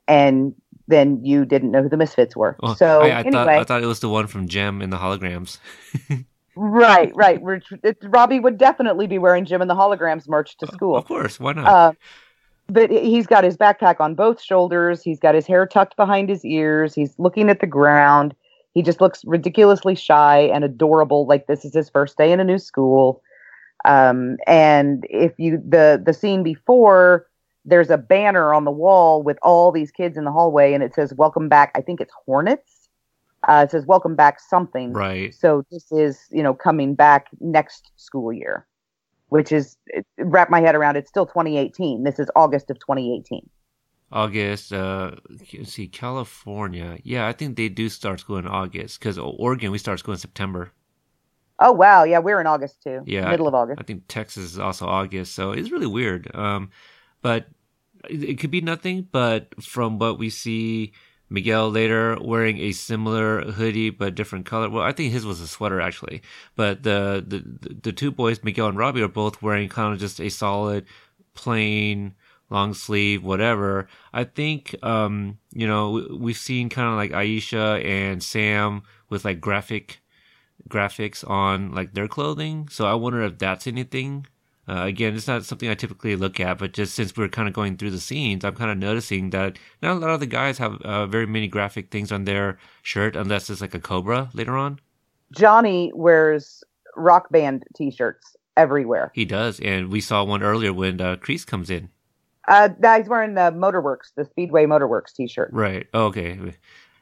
And 0.08 0.54
then 0.90 1.24
you 1.24 1.46
didn't 1.46 1.72
know 1.72 1.84
who 1.84 1.88
the 1.90 1.96
Misfits 1.96 2.36
were. 2.36 2.58
Well, 2.62 2.76
so 2.76 3.02
I, 3.02 3.08
I 3.08 3.20
anyway, 3.20 3.32
thought 3.32 3.48
I 3.48 3.64
thought 3.64 3.84
it 3.84 3.88
was 3.88 4.02
the 4.02 4.10
one 4.10 4.28
from 4.28 4.50
Jem 4.50 4.82
in 4.82 4.90
the 4.90 4.98
holograms. 4.98 5.60
right, 6.56 7.12
right. 7.16 7.42
We're, 7.42 7.62
it, 7.84 7.98
Robbie 8.04 8.40
would 8.40 8.58
definitely 8.58 9.08
be 9.08 9.18
wearing 9.18 9.46
Jem 9.46 9.62
and 9.62 9.70
the 9.70 9.76
Holograms 9.76 10.28
merch 10.28 10.58
to 10.58 10.68
school. 10.68 10.96
Of 10.98 11.06
course, 11.06 11.40
why 11.40 11.54
not? 11.54 11.68
Uh, 11.68 11.94
but 12.68 12.90
he's 12.90 13.28
got 13.28 13.44
his 13.44 13.58
backpack 13.58 14.00
on 14.00 14.16
both 14.16 14.42
shoulders. 14.42 15.04
He's 15.04 15.20
got 15.20 15.36
his 15.36 15.46
hair 15.46 15.66
tucked 15.66 15.96
behind 15.96 16.30
his 16.30 16.46
ears. 16.46 16.96
He's 16.96 17.14
looking 17.18 17.50
at 17.50 17.60
the 17.60 17.68
ground. 17.68 18.36
He 18.74 18.82
just 18.82 19.02
looks 19.02 19.24
ridiculously 19.26 19.96
shy 19.96 20.40
and 20.54 20.64
adorable, 20.64 21.28
like 21.28 21.48
this 21.48 21.66
is 21.66 21.74
his 21.74 21.90
first 21.90 22.18
day 22.18 22.32
in 22.32 22.40
a 22.40 22.44
new 22.44 22.58
school. 22.58 23.22
Um, 23.86 24.38
and 24.48 25.06
if 25.10 25.34
you 25.38 25.62
the 25.68 26.02
the 26.04 26.14
scene 26.14 26.42
before, 26.42 27.28
there's 27.66 27.90
a 27.90 27.98
banner 27.98 28.54
on 28.54 28.64
the 28.64 28.72
wall 28.72 29.22
with 29.22 29.38
all 29.44 29.72
these 29.72 29.92
kids 29.92 30.18
in 30.18 30.24
the 30.24 30.32
hallway, 30.32 30.74
and 30.74 30.82
it 30.82 30.96
says 30.96 31.14
"Welcome 31.14 31.50
back." 31.50 31.72
I 31.76 31.82
think 31.82 32.02
it's 32.02 32.14
Hornets. 32.26 32.73
Uh, 33.48 33.66
it 33.68 33.72
says 33.72 33.86
"Welcome 33.86 34.16
back" 34.16 34.40
something. 34.40 34.94
right. 34.94 35.34
So 35.34 35.64
this 35.72 35.92
is, 35.92 36.20
you 36.32 36.44
know, 36.44 36.54
coming 36.54 36.96
back 36.96 37.28
next 37.40 37.92
school 37.98 38.32
year, 38.32 38.68
which 39.30 39.52
is 39.52 39.78
wrap 40.18 40.50
my 40.50 40.62
head 40.62 40.76
around. 40.76 40.96
It's 40.96 41.10
still 41.10 41.26
2018. 41.26 42.04
This 42.04 42.20
is 42.20 42.30
August 42.36 42.70
of 42.70 42.80
2018. 42.80 43.50
August. 44.12 44.72
Uh, 44.72 45.16
see, 45.64 45.88
California. 45.88 46.98
Yeah, 47.04 47.28
I 47.28 47.34
think 47.34 47.58
they 47.58 47.68
do 47.68 47.90
start 47.90 48.20
school 48.20 48.38
in 48.38 48.48
August 48.48 49.00
because 49.00 49.18
Oregon 49.18 49.72
we 49.72 49.78
start 49.78 50.00
school 50.00 50.14
in 50.14 50.20
September. 50.20 50.72
Oh 51.60 51.72
wow, 51.72 52.04
yeah, 52.04 52.20
we're 52.20 52.40
in 52.40 52.48
August 52.48 52.82
too. 52.84 53.02
Yeah, 53.06 53.30
middle 53.30 53.48
of 53.48 53.54
August. 53.54 53.80
I 53.82 53.84
think 53.84 54.04
Texas 54.08 54.44
is 54.44 54.60
also 54.60 54.88
August, 54.88 55.34
so 55.34 55.52
it's 55.52 55.72
really 55.72 55.88
weird. 55.88 56.34
Um, 56.36 56.70
but 57.22 57.48
it, 58.10 58.24
it 58.24 58.40
could 58.40 58.52
be 58.52 58.62
nothing. 58.62 59.08
But 59.12 59.64
from 59.64 59.98
what 59.98 60.20
we 60.20 60.30
see, 60.30 60.94
Miguel 61.34 61.72
later 61.72 62.16
wearing 62.22 62.60
a 62.60 62.72
similar 62.74 63.42
hoodie 63.42 63.90
but 63.90 64.14
different 64.14 64.46
color. 64.46 64.70
Well, 64.70 64.84
I 64.84 64.92
think 64.92 65.12
his 65.12 65.26
was 65.26 65.42
a 65.42 65.48
sweater 65.48 65.82
actually. 65.82 66.22
But 66.56 66.84
the 66.84 67.26
the 67.26 67.76
the 67.82 67.92
two 67.92 68.12
boys, 68.12 68.44
Miguel 68.44 68.68
and 68.68 68.78
Robbie, 68.78 69.02
are 69.02 69.08
both 69.08 69.42
wearing 69.42 69.68
kind 69.68 69.92
of 69.94 70.00
just 70.00 70.22
a 70.22 70.30
solid, 70.30 70.86
plain 71.34 72.14
long 72.52 72.76
sleeve, 72.76 73.24
whatever. 73.24 73.88
I 74.14 74.26
think, 74.26 74.76
um, 74.84 75.40
you 75.52 75.66
know, 75.66 76.06
we've 76.12 76.38
seen 76.38 76.70
kind 76.70 76.88
of 76.90 76.96
like 76.98 77.10
Aisha 77.12 77.84
and 77.84 78.22
Sam 78.22 78.84
with 79.10 79.26
like 79.26 79.42
graphic 79.42 80.02
graphics 80.70 81.28
on 81.28 81.74
like 81.74 81.96
their 81.96 82.08
clothing. 82.08 82.70
So 82.70 82.86
I 82.86 82.94
wonder 82.94 83.24
if 83.24 83.40
that's 83.40 83.66
anything. 83.66 84.28
Uh, 84.68 84.84
again, 84.84 85.16
it's 85.16 85.28
not 85.28 85.44
something 85.44 85.70
I 85.70 85.76
typically 85.76 86.16
look 86.16 86.40
at, 86.40 86.58
but 86.58 86.72
just 86.72 86.94
since 86.94 87.16
we're 87.18 87.28
kind 87.28 87.48
of 87.48 87.54
going 87.54 87.76
through 87.76 87.92
the 87.92 88.00
scenes, 88.00 88.46
I'm 88.46 88.56
kind 88.56 88.72
of 88.72 88.78
noticing 88.78 89.32
that 89.32 89.60
not 89.82 89.98
a 89.98 90.00
lot 90.00 90.12
of 90.12 90.22
the 90.22 90.26
guys 90.26 90.58
have 90.58 90.82
uh, 90.82 91.06
very 91.06 91.28
many 91.28 91.48
graphic 91.48 91.92
things 91.92 92.12
on 92.12 92.24
their 92.24 92.58
shirt, 92.82 93.16
unless 93.16 93.50
it's 93.50 93.60
like 93.60 93.74
a 93.74 93.80
cobra 93.80 94.30
later 94.34 94.56
on. 94.56 94.80
Johnny 95.36 95.92
wears 95.94 96.64
rock 96.96 97.30
band 97.30 97.64
T-shirts 97.76 98.38
everywhere. 98.56 99.12
He 99.14 99.26
does, 99.26 99.60
and 99.60 99.92
we 99.92 100.00
saw 100.00 100.24
one 100.24 100.44
earlier 100.44 100.72
when 100.72 101.02
uh, 101.02 101.18
Kreese 101.18 101.46
comes 101.46 101.70
in. 101.70 101.90
Uh, 102.48 102.70
he's 102.98 103.08
wearing 103.08 103.36
the 103.36 103.52
Motorworks, 103.52 104.14
the 104.16 104.26
Speedway 104.26 104.66
Motorworks 104.66 105.14
T-shirt. 105.14 105.50
Right. 105.52 105.88
Okay. 105.94 106.40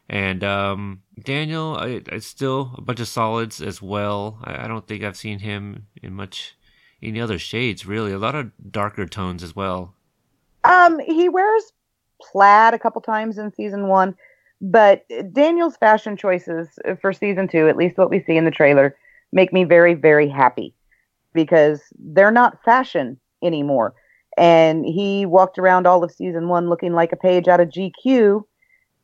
And 0.10 0.44
um, 0.44 1.02
Daniel, 1.24 1.78
I, 1.78 2.02
I 2.12 2.20
still 2.20 2.76
a 2.78 2.82
bunch 2.82 3.00
of 3.00 3.08
solids 3.08 3.62
as 3.62 3.82
well. 3.82 4.40
I, 4.44 4.66
I, 4.66 4.68
don't 4.68 4.86
think 4.86 5.04
I've 5.04 5.16
seen 5.16 5.40
him 5.40 5.88
in 6.04 6.14
much 6.14 6.56
any 7.02 7.20
other 7.20 7.40
shades 7.40 7.86
really. 7.86 8.12
A 8.12 8.18
lot 8.18 8.36
of 8.36 8.52
darker 8.72 9.06
tones 9.06 9.44
as 9.44 9.56
well. 9.56 9.94
Um, 10.64 11.00
he 11.00 11.30
wears 11.30 11.74
plaid 12.22 12.74
a 12.74 12.80
couple 12.80 13.02
times 13.02 13.38
in 13.38 13.52
season 13.52 13.88
one, 13.88 14.16
but 14.62 15.06
Daniel's 15.34 15.78
fashion 15.78 16.16
choices 16.16 16.68
for 17.02 17.14
season 17.14 17.48
two, 17.48 17.68
at 17.68 17.78
least 17.78 17.98
what 17.98 18.10
we 18.10 18.24
see 18.24 18.38
in 18.38 18.46
the 18.46 18.52
trailer, 18.52 18.96
make 19.32 19.52
me 19.52 19.64
very 19.64 19.94
very 19.94 20.30
happy 20.30 20.74
because 21.34 21.82
they're 21.98 22.32
not 22.32 22.64
fashion 22.64 23.20
anymore 23.42 23.96
and 24.38 24.86
he 24.86 25.26
walked 25.26 25.58
around 25.58 25.88
all 25.88 26.04
of 26.04 26.12
season 26.12 26.48
one 26.48 26.70
looking 26.70 26.94
like 26.94 27.12
a 27.12 27.18
page 27.18 27.48
out 27.48 27.60
of 27.60 27.70
GQ, 27.70 28.44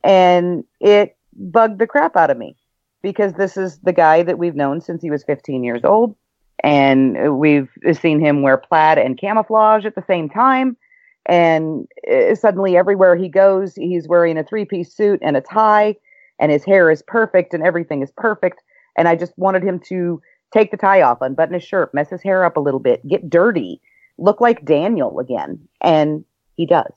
and 0.03 0.63
it 0.79 1.17
bugged 1.33 1.79
the 1.79 1.87
crap 1.87 2.15
out 2.15 2.31
of 2.31 2.37
me 2.37 2.55
because 3.01 3.33
this 3.33 3.57
is 3.57 3.79
the 3.79 3.93
guy 3.93 4.23
that 4.23 4.39
we've 4.39 4.55
known 4.55 4.81
since 4.81 5.01
he 5.01 5.11
was 5.11 5.23
15 5.23 5.63
years 5.63 5.81
old, 5.83 6.15
and 6.63 7.37
we've 7.37 7.69
seen 7.93 8.19
him 8.19 8.41
wear 8.41 8.57
plaid 8.57 8.97
and 8.97 9.17
camouflage 9.17 9.85
at 9.85 9.95
the 9.95 10.03
same 10.07 10.29
time. 10.29 10.77
And 11.25 11.87
uh, 12.11 12.35
suddenly, 12.35 12.77
everywhere 12.77 13.15
he 13.15 13.27
goes, 13.27 13.75
he's 13.75 14.07
wearing 14.07 14.37
a 14.37 14.43
three 14.43 14.65
piece 14.65 14.93
suit 14.93 15.19
and 15.21 15.35
a 15.35 15.41
tie, 15.41 15.95
and 16.39 16.51
his 16.51 16.63
hair 16.63 16.89
is 16.89 17.01
perfect, 17.01 17.53
and 17.53 17.63
everything 17.63 18.01
is 18.01 18.11
perfect. 18.15 18.61
And 18.97 19.07
I 19.07 19.15
just 19.15 19.37
wanted 19.37 19.63
him 19.63 19.79
to 19.89 20.21
take 20.53 20.71
the 20.71 20.77
tie 20.77 21.01
off, 21.01 21.19
unbutton 21.21 21.53
his 21.53 21.63
shirt, 21.63 21.93
mess 21.93 22.09
his 22.09 22.23
hair 22.23 22.45
up 22.45 22.55
a 22.55 22.61
little 22.61 22.79
bit, 22.79 23.05
get 23.07 23.29
dirty, 23.29 23.81
look 24.17 24.39
like 24.39 24.65
Daniel 24.65 25.19
again. 25.19 25.59
And 25.81 26.23
he 26.55 26.65
does. 26.65 26.93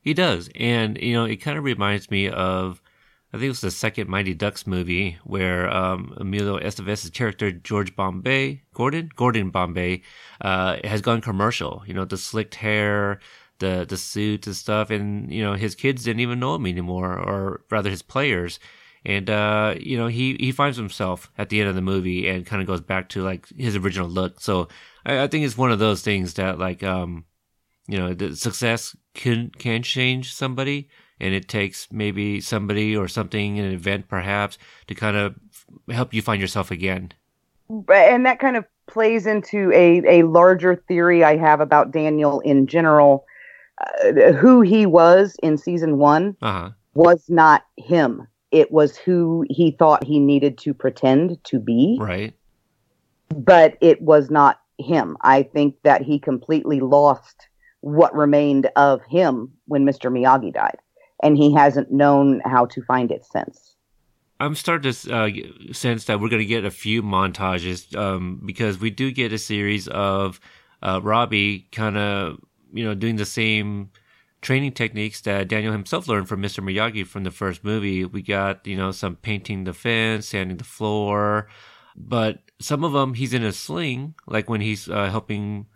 He 0.00 0.12
does. 0.14 0.50
And, 0.56 1.00
you 1.00 1.14
know, 1.14 1.24
it 1.24 1.36
kind 1.36 1.56
of 1.56 1.64
reminds 1.64 2.10
me 2.10 2.28
of, 2.28 2.82
I 3.32 3.36
think 3.36 3.44
it 3.44 3.48
was 3.50 3.60
the 3.60 3.70
second 3.70 4.08
Mighty 4.08 4.34
Ducks 4.34 4.66
movie 4.66 5.18
where 5.24 5.68
um, 5.68 6.14
Emilio 6.16 6.58
Estevez's 6.58 7.10
character, 7.10 7.52
George 7.52 7.94
Bombay, 7.94 8.62
Gordon? 8.72 9.10
Gordon 9.14 9.50
Bombay, 9.50 10.02
uh, 10.40 10.78
has 10.84 11.02
gone 11.02 11.20
commercial. 11.20 11.82
You 11.86 11.94
know, 11.94 12.06
the 12.06 12.16
slicked 12.16 12.54
hair, 12.54 13.20
the, 13.58 13.84
the 13.86 13.98
suits 13.98 14.46
and 14.46 14.56
stuff. 14.56 14.90
And, 14.90 15.30
you 15.32 15.42
know, 15.42 15.54
his 15.54 15.74
kids 15.74 16.04
didn't 16.04 16.20
even 16.20 16.40
know 16.40 16.54
him 16.54 16.66
anymore, 16.66 17.18
or 17.18 17.64
rather 17.70 17.90
his 17.90 18.02
players. 18.02 18.58
And, 19.04 19.28
uh, 19.28 19.74
you 19.78 19.98
know, 19.98 20.06
he, 20.06 20.36
he 20.40 20.50
finds 20.50 20.78
himself 20.78 21.30
at 21.36 21.50
the 21.50 21.60
end 21.60 21.68
of 21.68 21.74
the 21.74 21.82
movie 21.82 22.28
and 22.28 22.46
kind 22.46 22.62
of 22.62 22.66
goes 22.66 22.80
back 22.80 23.10
to 23.10 23.22
like 23.22 23.46
his 23.58 23.76
original 23.76 24.08
look. 24.08 24.40
So 24.40 24.68
I, 25.04 25.24
I 25.24 25.26
think 25.26 25.44
it's 25.44 25.58
one 25.58 25.70
of 25.70 25.78
those 25.78 26.02
things 26.02 26.34
that 26.34 26.58
like 26.58 26.82
um 26.82 27.24
you 27.88 27.98
know 27.98 28.14
the 28.14 28.36
success 28.36 28.94
can 29.14 29.50
can 29.58 29.82
change 29.82 30.34
somebody 30.34 30.88
and 31.20 31.34
it 31.34 31.48
takes 31.48 31.88
maybe 31.92 32.40
somebody 32.40 32.96
or 32.96 33.08
something 33.08 33.58
an 33.58 33.72
event 33.72 34.08
perhaps 34.08 34.58
to 34.86 34.94
kind 34.94 35.16
of 35.16 35.34
help 35.90 36.14
you 36.14 36.22
find 36.22 36.40
yourself 36.40 36.70
again 36.70 37.12
and 37.88 38.24
that 38.24 38.38
kind 38.38 38.56
of 38.56 38.64
plays 38.86 39.26
into 39.26 39.70
a, 39.72 40.20
a 40.20 40.22
larger 40.24 40.74
theory 40.74 41.22
i 41.24 41.36
have 41.36 41.60
about 41.60 41.90
daniel 41.90 42.40
in 42.40 42.66
general 42.66 43.24
uh, 43.80 44.32
who 44.32 44.60
he 44.60 44.86
was 44.86 45.36
in 45.42 45.56
season 45.56 45.98
one 45.98 46.36
uh-huh. 46.42 46.70
was 46.94 47.24
not 47.28 47.64
him 47.76 48.26
it 48.50 48.72
was 48.72 48.96
who 48.96 49.44
he 49.50 49.70
thought 49.70 50.02
he 50.04 50.18
needed 50.18 50.56
to 50.56 50.72
pretend 50.72 51.42
to 51.44 51.58
be 51.58 51.98
right 52.00 52.34
but 53.30 53.76
it 53.80 54.00
was 54.00 54.30
not 54.30 54.60
him. 54.78 55.16
I 55.20 55.42
think 55.42 55.76
that 55.82 56.02
he 56.02 56.18
completely 56.18 56.80
lost 56.80 57.48
what 57.80 58.14
remained 58.14 58.70
of 58.76 59.02
him 59.04 59.52
when 59.66 59.84
Mr. 59.84 60.10
Miyagi 60.10 60.52
died, 60.52 60.78
and 61.22 61.36
he 61.36 61.52
hasn't 61.54 61.90
known 61.90 62.40
how 62.44 62.66
to 62.66 62.82
find 62.82 63.10
it 63.10 63.24
since. 63.24 63.76
I'm 64.40 64.54
starting 64.54 64.92
to 64.92 65.12
uh, 65.12 65.72
sense 65.72 66.04
that 66.04 66.20
we're 66.20 66.28
going 66.28 66.42
to 66.42 66.46
get 66.46 66.64
a 66.64 66.70
few 66.70 67.02
montages 67.02 67.94
um, 67.96 68.40
because 68.44 68.78
we 68.78 68.90
do 68.90 69.10
get 69.10 69.32
a 69.32 69.38
series 69.38 69.88
of 69.88 70.38
uh, 70.80 71.00
Robbie 71.02 71.68
kind 71.72 71.96
of, 71.96 72.38
you 72.72 72.84
know, 72.84 72.94
doing 72.94 73.16
the 73.16 73.26
same 73.26 73.90
training 74.40 74.72
techniques 74.72 75.20
that 75.22 75.48
Daniel 75.48 75.72
himself 75.72 76.06
learned 76.06 76.28
from 76.28 76.40
Mr. 76.40 76.62
Miyagi 76.62 77.04
from 77.04 77.24
the 77.24 77.32
first 77.32 77.64
movie. 77.64 78.04
We 78.04 78.22
got, 78.22 78.64
you 78.64 78.76
know, 78.76 78.92
some 78.92 79.16
painting 79.16 79.64
the 79.64 79.72
fence, 79.72 80.28
sanding 80.28 80.58
the 80.58 80.64
floor, 80.64 81.48
but 81.96 82.38
some 82.60 82.84
of 82.84 82.92
them 82.92 83.14
he's 83.14 83.34
in 83.34 83.42
a 83.42 83.52
sling, 83.52 84.14
like 84.26 84.48
when 84.48 84.60
he's 84.60 84.88
uh, 84.88 85.10
helping 85.10 85.66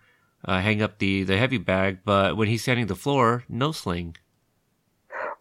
uh, 0.45 0.61
hang 0.61 0.83
up 0.83 0.99
the 0.99 1.25
the 1.25 1.37
heavy 1.37 1.59
bag. 1.59 2.01
But 2.05 2.37
when 2.37 2.49
he's 2.49 2.63
sanding 2.63 2.87
the 2.87 2.95
floor, 2.95 3.45
no 3.49 3.73
sling. 3.73 4.17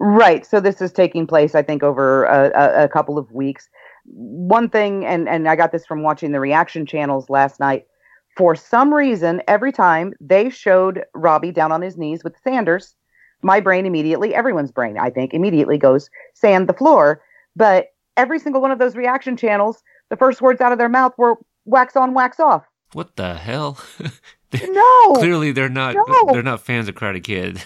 Right. 0.04 0.46
So 0.46 0.60
this 0.60 0.82
is 0.82 0.92
taking 0.92 1.28
place, 1.28 1.54
I 1.54 1.62
think, 1.62 1.84
over 1.84 2.24
a, 2.26 2.86
a, 2.86 2.90
couple 2.90 3.20
of 3.20 3.32
weeks. 3.32 3.70
One 4.06 4.68
thing, 4.68 5.06
and 5.06 5.30
and 5.30 5.48
I 5.48 5.56
got 5.56 5.72
this 5.72 5.86
from 5.86 6.02
watching 6.02 6.32
the 6.32 6.40
reaction 6.40 6.88
channels 6.88 7.30
last 7.30 7.60
night. 7.60 7.86
For 8.36 8.56
some 8.56 8.92
reason, 8.92 9.44
every 9.48 9.72
time 9.72 10.14
they 10.20 10.50
showed 10.50 11.04
Robbie 11.14 11.52
down 11.52 11.72
on 11.72 11.84
his 11.84 11.98
knees 11.98 12.24
with 12.24 12.34
Sanders, 12.44 12.96
my 13.44 13.60
brain 13.60 13.86
immediately, 13.86 14.34
everyone's 14.34 14.72
brain, 14.72 14.98
I 14.98 15.12
think, 15.12 15.36
immediately 15.36 15.78
goes 15.78 16.10
sand 16.34 16.68
the 16.68 16.74
floor. 16.74 17.22
But 17.56 17.90
every 18.18 18.40
single 18.40 18.60
one 18.60 18.72
of 18.72 18.80
those 18.80 18.96
reaction 18.96 19.38
channels 19.38 19.84
the 20.10 20.18
first 20.18 20.42
words 20.42 20.62
out 20.62 20.72
of 20.72 20.78
their 20.78 20.90
mouth 20.90 21.14
were 21.18 21.36
wax 21.66 21.96
on, 21.96 22.14
wax 22.14 22.40
off. 22.40 22.66
What 22.94 23.16
the 23.16 23.36
hell? 23.36 23.80
no. 24.54 25.14
Clearly 25.14 25.52
they're 25.54 25.70
not 25.70 25.96
no. 25.96 26.30
they're 26.32 26.44
not 26.44 26.62
fans 26.62 26.90
of 26.90 26.96
Karate 26.96 27.24
Kid. 27.24 27.64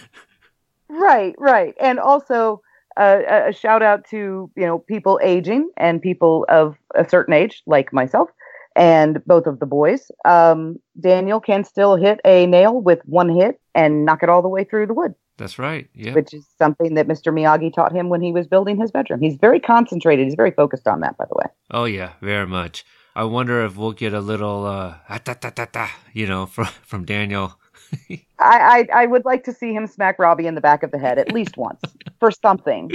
Right, 0.89 1.35
right. 1.37 1.73
And 1.79 1.99
also 1.99 2.61
uh, 2.97 3.21
a 3.47 3.53
shout 3.53 3.81
out 3.81 4.05
to, 4.09 4.49
you 4.55 4.65
know, 4.65 4.79
people 4.79 5.19
aging 5.23 5.69
and 5.77 6.01
people 6.01 6.45
of 6.49 6.75
a 6.95 7.07
certain 7.07 7.33
age 7.33 7.61
like 7.65 7.91
myself 7.91 8.29
and 8.75 9.23
both 9.25 9.47
of 9.47 9.59
the 9.59 9.65
boys. 9.65 10.11
Um, 10.25 10.77
Daniel 10.99 11.39
can 11.39 11.63
still 11.63 11.95
hit 11.95 12.19
a 12.25 12.45
nail 12.45 12.81
with 12.81 12.99
one 13.05 13.29
hit 13.29 13.59
and 13.73 14.05
knock 14.05 14.23
it 14.23 14.29
all 14.29 14.41
the 14.41 14.49
way 14.49 14.63
through 14.63 14.87
the 14.87 14.93
wood. 14.93 15.13
That's 15.37 15.59
right. 15.59 15.89
Yeah. 15.93 16.13
Which 16.13 16.33
is 16.33 16.47
something 16.57 16.93
that 16.93 17.07
Mr. 17.07 17.33
Miyagi 17.33 17.73
taught 17.73 17.91
him 17.91 18.07
when 18.07 18.21
he 18.21 18.31
was 18.31 18.47
building 18.47 18.79
his 18.79 18.91
bedroom. 18.91 19.19
He's 19.19 19.35
very 19.35 19.59
concentrated. 19.59 20.25
He's 20.25 20.35
very 20.35 20.51
focused 20.51 20.87
on 20.87 21.01
that, 21.01 21.17
by 21.17 21.25
the 21.25 21.35
way. 21.35 21.45
Oh 21.71 21.85
yeah, 21.85 22.13
very 22.21 22.47
much. 22.47 22.85
I 23.15 23.23
wonder 23.25 23.63
if 23.65 23.77
we'll 23.77 23.93
get 23.93 24.13
a 24.13 24.19
little, 24.19 24.65
uh, 24.65 24.95
you 26.13 26.27
know, 26.27 26.45
from 26.55 26.67
from 26.83 27.05
Daniel. 27.05 27.59
I, 28.39 28.87
I 28.93 29.03
I 29.03 29.05
would 29.05 29.25
like 29.25 29.43
to 29.45 29.53
see 29.53 29.73
him 29.73 29.87
smack 29.87 30.19
Robbie 30.19 30.47
in 30.47 30.55
the 30.55 30.61
back 30.61 30.83
of 30.83 30.91
the 30.91 30.97
head 30.97 31.17
at 31.17 31.31
least 31.31 31.57
once 31.57 31.81
for 32.19 32.31
something. 32.31 32.91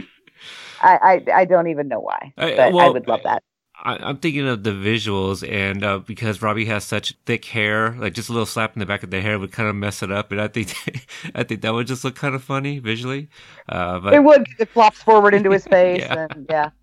I, 0.81 1.23
I 1.29 1.41
I 1.41 1.45
don't 1.45 1.69
even 1.69 1.89
know 1.89 2.01
why, 2.01 2.33
but 2.37 2.59
I, 2.59 2.71
well, 2.71 2.87
I 2.87 2.89
would 2.91 3.09
love 3.09 3.21
that. 3.25 3.43
I, 3.83 3.97
I'm 3.97 4.19
thinking 4.19 4.47
of 4.47 4.63
the 4.63 4.71
visuals, 4.73 5.49
and 5.49 5.83
uh, 5.85 5.99
because 6.01 6.43
Robbie 6.43 6.67
has 6.67 6.85
such 6.85 7.15
thick 7.27 7.45
hair, 7.47 7.93
like 7.99 8.13
just 8.15 8.29
a 8.29 8.33
little 8.33 8.47
slap 8.47 8.75
in 8.75 8.81
the 8.81 8.87
back 8.87 9.03
of 9.03 9.11
the 9.11 9.21
hair 9.21 9.39
would 9.39 9.53
kind 9.53 9.69
of 9.69 9.75
mess 9.77 10.03
it 10.03 10.11
up, 10.13 10.33
and 10.33 10.41
I 10.41 10.49
think 10.49 10.75
I 11.35 11.43
think 11.45 11.63
that 11.63 11.73
would 11.73 11.87
just 11.87 12.05
look 12.05 12.15
kind 12.15 12.35
of 12.35 12.43
funny 12.45 12.79
visually. 12.79 13.29
Uh, 13.69 13.99
but 14.01 14.15
It 14.15 14.23
would. 14.25 14.47
It 14.59 14.69
flops 14.69 15.03
forward 15.03 15.35
into 15.35 15.51
his 15.51 15.65
face, 15.71 16.01
Yeah. 16.03 16.27
and 16.31 16.47
yeah. 16.51 16.71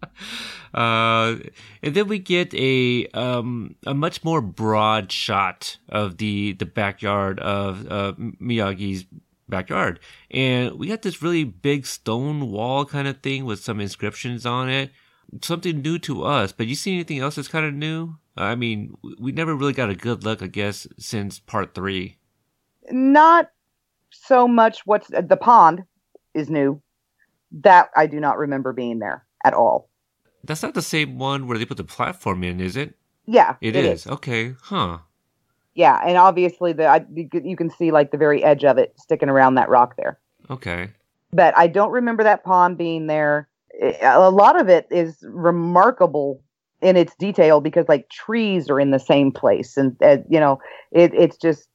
Uh, 0.74 1.38
and 1.82 1.96
then 1.96 2.08
we 2.08 2.20
get 2.20 2.54
a 2.54 3.08
um, 3.14 3.76
a 3.86 3.94
much 3.94 4.24
more 4.24 4.42
broad 4.42 5.12
shot 5.12 5.78
of 5.90 6.18
the 6.18 6.54
the 6.54 6.66
backyard 6.66 7.40
of 7.40 7.90
uh, 7.90 8.14
Miyagi's 8.14 9.06
backyard, 9.48 10.00
and 10.30 10.74
we 10.78 10.88
got 10.88 11.02
this 11.04 11.22
really 11.24 11.46
big 11.46 11.86
stone 11.88 12.52
wall 12.52 12.86
kind 12.86 13.08
of 13.08 13.22
thing 13.22 13.46
with 13.46 13.64
some 13.64 13.80
inscriptions 13.80 14.46
on 14.46 14.70
it. 14.70 14.92
Something 15.42 15.82
new 15.82 16.00
to 16.00 16.24
us, 16.24 16.52
but 16.52 16.68
you 16.68 16.76
see 16.76 16.94
anything 16.94 17.20
else 17.20 17.36
that's 17.36 17.48
kind 17.48 17.66
of 17.66 17.74
new? 17.74 18.16
I 18.36 18.56
mean, 18.56 18.96
we 19.20 19.32
never 19.32 19.56
really 19.56 19.74
got 19.74 19.90
a 19.90 19.96
good 19.96 20.24
look, 20.24 20.42
I 20.42 20.48
guess, 20.48 20.88
since 20.98 21.40
part 21.40 21.74
three. 21.74 22.18
Not 22.92 23.50
so 24.10 24.48
much. 24.48 24.86
What's 24.86 25.08
the 25.08 25.38
pond 25.38 25.84
is 26.34 26.50
new. 26.50 26.82
That 27.52 27.90
I 27.96 28.08
do 28.08 28.20
not 28.20 28.38
remember 28.38 28.74
being 28.74 29.00
there 29.00 29.26
at 29.44 29.54
all. 29.54 29.90
That's 30.44 30.64
not 30.64 30.76
the 30.76 30.82
same 30.82 31.18
one 31.18 31.48
where 31.48 31.58
they 31.58 31.66
put 31.66 31.78
the 31.78 31.84
platform 31.84 32.44
in, 32.44 32.62
is 32.62 32.78
it? 32.78 32.96
Yeah, 33.26 33.56
it 33.60 33.76
is. 33.76 34.08
Okay, 34.08 34.54
huh? 34.62 35.00
Yeah, 35.76 36.00
and 36.06 36.18
obviously 36.18 36.74
the 36.74 36.88
I, 36.88 37.06
you 37.14 37.56
can 37.58 37.70
see 37.70 37.92
like 37.92 38.12
the 38.12 38.18
very 38.18 38.44
edge 38.44 38.64
of 38.64 38.78
it 38.78 38.94
sticking 38.98 39.30
around 39.30 39.56
that 39.56 39.70
rock 39.70 39.96
there. 39.98 40.20
Okay. 40.50 40.90
But 41.34 41.58
I 41.58 41.68
don't 41.68 41.92
remember 41.92 42.24
that 42.24 42.44
pond 42.46 42.78
being 42.78 43.08
there. 43.08 43.50
A 44.02 44.32
lot 44.32 44.60
of 44.60 44.70
it 44.70 44.88
is 44.90 45.18
remarkable 45.22 46.42
in 46.82 46.96
its 46.96 47.16
detail 47.16 47.62
because 47.62 47.88
like 47.88 48.10
trees 48.10 48.70
are 48.70 48.80
in 48.80 48.92
the 48.92 49.00
same 49.00 49.32
place, 49.32 49.78
and 49.78 49.96
uh, 50.02 50.18
you 50.30 50.40
know 50.40 50.60
it, 50.92 51.14
it's 51.14 51.38
just 51.38 51.70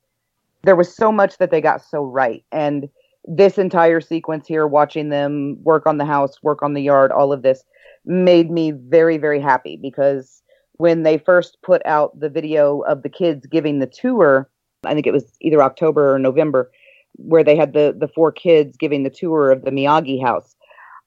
there 0.63 0.77
was 0.77 0.95
so 0.95 1.11
much 1.11 1.39
that 1.39 1.51
they 1.51 1.61
got 1.61 1.83
so 1.85 2.03
right, 2.05 2.45
and 2.53 2.89
this 3.25 3.59
entire 3.59 4.01
sequence 4.01 4.47
here, 4.47 4.67
watching 4.67 5.09
them 5.09 5.57
work 5.63 5.87
on 5.87 5.99
the 5.99 6.05
house, 6.05 6.43
work 6.43 6.63
on 6.63 6.75
the 6.75 6.83
yard, 6.83 7.13
all 7.13 7.33
of 7.33 7.43
this 7.43 7.65
made 8.05 8.51
me 8.51 8.73
very 8.73 9.17
very 9.17 9.41
happy 9.41 9.79
because 9.81 10.43
when 10.73 11.05
they 11.05 11.19
first 11.19 11.59
put 11.63 11.85
out 11.87 12.19
the 12.19 12.29
video 12.29 12.81
of 12.81 13.03
the 13.03 13.09
kids 13.09 13.47
giving 13.47 13.79
the 13.79 13.87
tour, 13.87 14.51
I 14.85 14.95
think 14.95 15.07
it 15.07 15.13
was 15.13 15.33
either 15.41 15.63
October 15.63 16.15
or 16.15 16.19
November, 16.19 16.71
where 17.17 17.45
they 17.45 17.57
had 17.57 17.73
the 17.73 17.95
the 17.97 18.09
four 18.09 18.33
kids 18.33 18.77
giving 18.77 19.03
the 19.03 19.11
tour 19.11 19.51
of 19.51 19.63
the 19.63 19.71
Miyagi 19.71 20.21
house. 20.21 20.57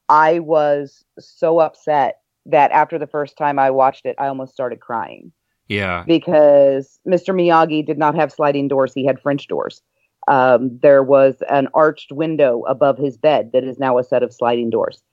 I 0.09 0.39
was 0.39 1.03
so 1.19 1.59
upset 1.59 2.19
that 2.45 2.71
after 2.71 2.99
the 2.99 3.07
first 3.07 3.37
time 3.37 3.57
I 3.57 3.71
watched 3.71 4.05
it, 4.05 4.15
I 4.19 4.27
almost 4.27 4.53
started 4.53 4.79
crying 4.79 5.31
Yeah. 5.67 6.03
because 6.05 6.99
Mr. 7.07 7.33
Miyagi 7.33 7.85
did 7.85 7.97
not 7.97 8.15
have 8.15 8.31
sliding 8.31 8.67
doors; 8.67 8.93
he 8.93 9.05
had 9.05 9.19
French 9.19 9.47
doors. 9.47 9.81
Um, 10.27 10.77
there 10.81 11.03
was 11.03 11.41
an 11.49 11.67
arched 11.73 12.11
window 12.11 12.63
above 12.67 12.97
his 12.97 13.17
bed 13.17 13.51
that 13.53 13.63
is 13.63 13.77
now 13.79 13.97
a 13.97 14.03
set 14.03 14.23
of 14.23 14.33
sliding 14.33 14.69
doors, 14.69 15.03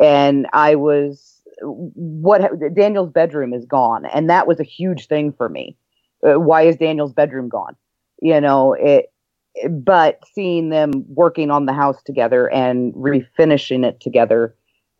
and 0.00 0.46
I 0.52 0.74
was 0.74 1.42
what 1.62 2.50
Daniel's 2.74 3.10
bedroom 3.10 3.54
is 3.54 3.64
gone, 3.64 4.06
and 4.06 4.28
that 4.28 4.46
was 4.46 4.60
a 4.60 4.64
huge 4.64 5.06
thing 5.06 5.32
for 5.32 5.48
me. 5.48 5.76
Uh, 6.26 6.38
why 6.40 6.62
is 6.62 6.76
Daniel's 6.76 7.12
bedroom 7.12 7.48
gone? 7.48 7.76
You 8.20 8.40
know 8.40 8.74
it. 8.74 9.06
But 9.70 10.20
seeing 10.32 10.68
them 10.68 11.04
working 11.08 11.50
on 11.50 11.66
the 11.66 11.72
house 11.72 12.02
together 12.02 12.50
and 12.50 12.92
refinishing 12.94 13.84
it 13.84 14.00
together, 14.00 14.54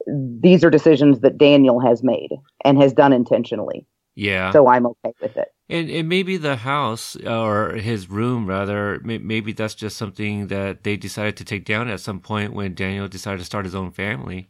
these 0.07 0.65
are 0.65 0.71
decisions 0.71 1.21
that 1.21 1.37
Daniel 1.37 1.81
has 1.81 2.03
made 2.03 2.31
and 2.65 2.81
has 2.81 2.93
done 2.93 3.13
intentionally. 3.13 3.87
Yeah. 4.15 4.51
So 4.53 4.67
I'm 4.69 4.87
okay 4.87 5.13
with 5.21 5.37
it. 5.37 5.49
And, 5.69 5.91
and 5.91 6.09
maybe 6.09 6.37
the 6.37 6.57
house 6.57 7.17
or 7.17 7.73
his 7.73 8.09
room 8.09 8.47
rather, 8.47 9.01
may- 9.05 9.19
maybe 9.19 9.53
that's 9.53 9.75
just 9.75 9.97
something 9.97 10.47
that 10.47 10.85
they 10.85 10.97
decided 10.97 11.37
to 11.37 11.45
take 11.45 11.65
down 11.65 11.89
at 11.89 12.01
some 12.01 12.21
point 12.21 12.55
when 12.55 12.75
Daniel 12.75 13.09
decided 13.09 13.41
to 13.41 13.45
start 13.45 13.65
his 13.65 13.75
own 13.75 13.91
family. 13.91 14.49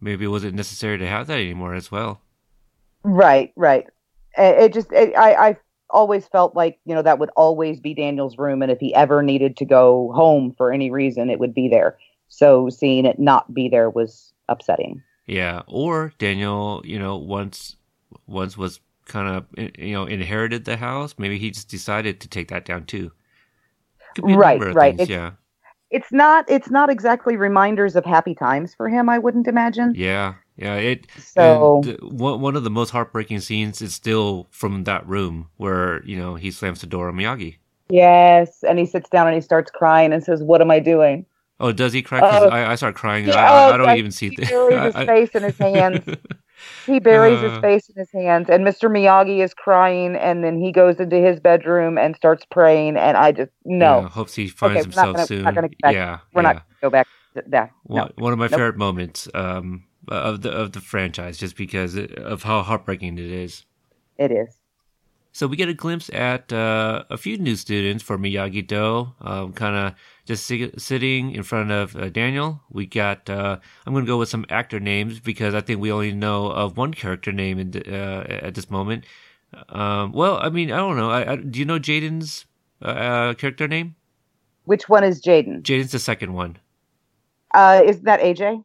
Maybe 0.00 0.24
it 0.24 0.28
wasn't 0.28 0.54
necessary 0.54 0.98
to 0.98 1.06
have 1.06 1.28
that 1.28 1.38
anymore 1.38 1.74
as 1.74 1.90
well. 1.90 2.20
Right, 3.04 3.52
right. 3.56 3.86
It, 4.36 4.64
it 4.64 4.72
just, 4.74 4.92
it, 4.92 5.16
I, 5.16 5.50
I 5.50 5.56
always 5.92 6.26
felt 6.26 6.54
like 6.54 6.78
you 6.84 6.94
know 6.94 7.02
that 7.02 7.18
would 7.18 7.30
always 7.36 7.80
be 7.80 7.94
Daniel's 7.94 8.38
room, 8.38 8.62
and 8.62 8.70
if 8.70 8.78
he 8.80 8.94
ever 8.94 9.22
needed 9.22 9.56
to 9.58 9.64
go 9.64 10.12
home 10.14 10.54
for 10.56 10.72
any 10.72 10.90
reason, 10.90 11.30
it 11.30 11.38
would 11.38 11.54
be 11.54 11.68
there. 11.68 11.98
So 12.28 12.68
seeing 12.68 13.04
it 13.06 13.18
not 13.18 13.52
be 13.52 13.68
there 13.68 13.90
was 13.90 14.32
upsetting. 14.48 15.02
Yeah. 15.26 15.62
Or 15.66 16.12
Daniel, 16.18 16.82
you 16.84 16.98
know, 16.98 17.16
once 17.16 17.76
once 18.26 18.56
was 18.56 18.80
kind 19.06 19.28
of 19.36 19.46
eh, 19.58 19.70
you 19.78 19.92
know 19.92 20.04
inherited 20.06 20.64
the 20.64 20.76
house. 20.76 21.14
Maybe 21.18 21.38
he 21.38 21.50
just 21.50 21.68
decided 21.68 22.20
to 22.20 22.28
take 22.28 22.48
that 22.48 22.64
down 22.64 22.86
too. 22.86 23.12
Could 24.14 24.26
be 24.26 24.32
a 24.32 24.36
Right, 24.36 24.60
right. 24.60 24.96
things, 24.96 25.02
It's- 25.02 25.08
yeah. 25.08 25.32
It's 25.90 26.12
not, 26.12 26.48
it's 26.48 26.70
not 26.70 26.88
exactly 26.88 27.36
reminders 27.36 27.96
of 27.96 28.04
happy 28.04 28.32
times 28.32 28.76
for 28.76 28.88
him. 28.88 29.08
I 29.08 29.18
wouldn't 29.18 29.48
imagine. 29.48 29.92
Yeah. 29.96 30.34
Yeah. 30.60 30.74
It. 30.76 31.06
So 31.18 31.82
uh, 31.86 32.06
one 32.06 32.40
one 32.40 32.56
of 32.56 32.64
the 32.64 32.70
most 32.70 32.90
heartbreaking 32.90 33.40
scenes 33.40 33.80
is 33.82 33.94
still 33.94 34.46
from 34.50 34.84
that 34.84 35.06
room 35.08 35.48
where 35.56 36.04
you 36.04 36.16
know 36.16 36.34
he 36.34 36.50
slams 36.50 36.80
the 36.80 36.86
door 36.86 37.08
on 37.08 37.14
Miyagi. 37.14 37.56
yes, 37.88 38.62
and 38.62 38.78
he 38.78 38.86
sits 38.86 39.08
down 39.10 39.26
and 39.26 39.34
he 39.34 39.40
starts 39.40 39.70
crying 39.70 40.12
and 40.12 40.22
says, 40.22 40.42
"What 40.42 40.60
am 40.60 40.70
I 40.70 40.78
doing?" 40.78 41.26
Oh, 41.62 41.72
does 41.72 41.92
he 41.92 42.02
cry? 42.02 42.20
'Cause 42.20 42.42
Oh. 42.44 42.48
I, 42.48 42.72
I 42.72 42.74
start 42.76 42.94
crying. 42.94 43.26
Yeah, 43.26 43.34
I, 43.36 43.70
I 43.70 43.74
oh, 43.74 43.76
don't 43.78 43.98
even 43.98 44.10
see. 44.12 44.30
he 44.30 44.36
th- 44.36 44.48
buries 44.70 44.94
his 44.94 45.04
face 45.06 45.30
in 45.34 45.42
his 45.42 45.58
hands. 45.58 46.00
He 46.86 46.98
buries 47.00 47.38
Uh. 47.38 47.48
his 47.48 47.58
face 47.60 47.88
in 47.88 47.94
his 47.96 48.10
hands, 48.12 48.50
and 48.50 48.66
Mr. 48.66 48.90
Miyagi 48.90 49.42
is 49.42 49.54
crying, 49.54 50.14
and 50.14 50.44
then 50.44 50.60
he 50.60 50.72
goes 50.72 51.00
into 51.00 51.16
his 51.16 51.40
bedroom 51.40 51.96
and 51.96 52.14
starts 52.14 52.44
praying. 52.50 52.98
And 52.98 53.16
I 53.16 53.32
just 53.32 53.50
no, 53.64 54.00
Yeah, 54.02 54.08
hopes 54.10 54.34
he 54.34 54.46
finds 54.48 54.72
Okay, 54.72 54.80
we're 54.80 54.82
himself 54.84 55.16
gonna- 55.16 55.26
soon. 55.26 55.42
not 55.44 55.54
gonna 55.54 55.68
go 55.68 55.74
back- 55.82 55.94
yeah, 55.94 56.18
we're 56.34 56.42
yeah. 56.42 56.48
not 56.48 56.54
gonna 56.56 56.64
go 56.82 56.90
back 56.90 57.06
to 57.34 57.42
that. 57.48 57.70
No, 57.88 58.02
One, 58.02 58.12
one 58.16 58.32
of 58.34 58.38
my 58.38 58.44
Nope. 58.48 58.50
favorite 58.60 58.76
moments 58.76 59.26
um, 59.34 59.84
of 60.14 60.42
the 60.42 60.50
of 60.50 60.72
the 60.72 60.80
franchise, 60.80 61.38
just 61.38 61.56
because 61.56 61.96
of 61.96 62.42
how 62.42 62.62
heartbreaking 62.62 63.18
it 63.18 63.30
is. 63.30 63.64
it 64.18 64.32
is. 64.32 64.60
So 65.32 65.46
we 65.46 65.56
get 65.56 65.68
a 65.68 65.74
glimpse 65.74 66.10
at 66.12 66.52
uh, 66.52 67.04
a 67.08 67.16
few 67.16 67.38
new 67.38 67.54
students 67.54 68.02
for 68.02 68.18
Miyagi 68.18 68.66
Do, 68.66 69.12
um, 69.20 69.52
kind 69.52 69.76
of 69.76 69.94
just 70.24 70.44
si- 70.44 70.72
sitting 70.76 71.32
in 71.32 71.44
front 71.44 71.70
of 71.70 71.94
uh, 71.94 72.08
Daniel. 72.08 72.62
We 72.68 72.86
got. 72.86 73.30
Uh, 73.30 73.58
I'm 73.86 73.92
going 73.92 74.04
to 74.04 74.10
go 74.10 74.18
with 74.18 74.28
some 74.28 74.44
actor 74.48 74.80
names 74.80 75.20
because 75.20 75.54
I 75.54 75.60
think 75.60 75.80
we 75.80 75.92
only 75.92 76.12
know 76.12 76.50
of 76.50 76.76
one 76.76 76.92
character 76.94 77.30
name 77.30 77.58
uh, 77.58 77.90
at 77.90 78.54
this 78.54 78.70
moment. 78.70 79.04
Um, 79.68 80.12
well, 80.12 80.38
I 80.42 80.48
mean, 80.48 80.72
I 80.72 80.78
don't 80.78 80.96
know. 80.96 81.10
I, 81.10 81.32
I, 81.32 81.36
do 81.36 81.58
you 81.58 81.64
know 81.64 81.78
Jaden's 81.78 82.46
uh, 82.82 82.88
uh, 82.88 83.34
character 83.34 83.68
name? 83.68 83.94
Which 84.64 84.88
one 84.88 85.04
is 85.04 85.22
Jaden? 85.22 85.62
Jaden's 85.62 85.92
the 85.92 85.98
second 85.98 86.34
one. 86.34 86.58
Uh, 87.54 87.82
isn't 87.84 88.04
that 88.04 88.20
AJ? 88.20 88.64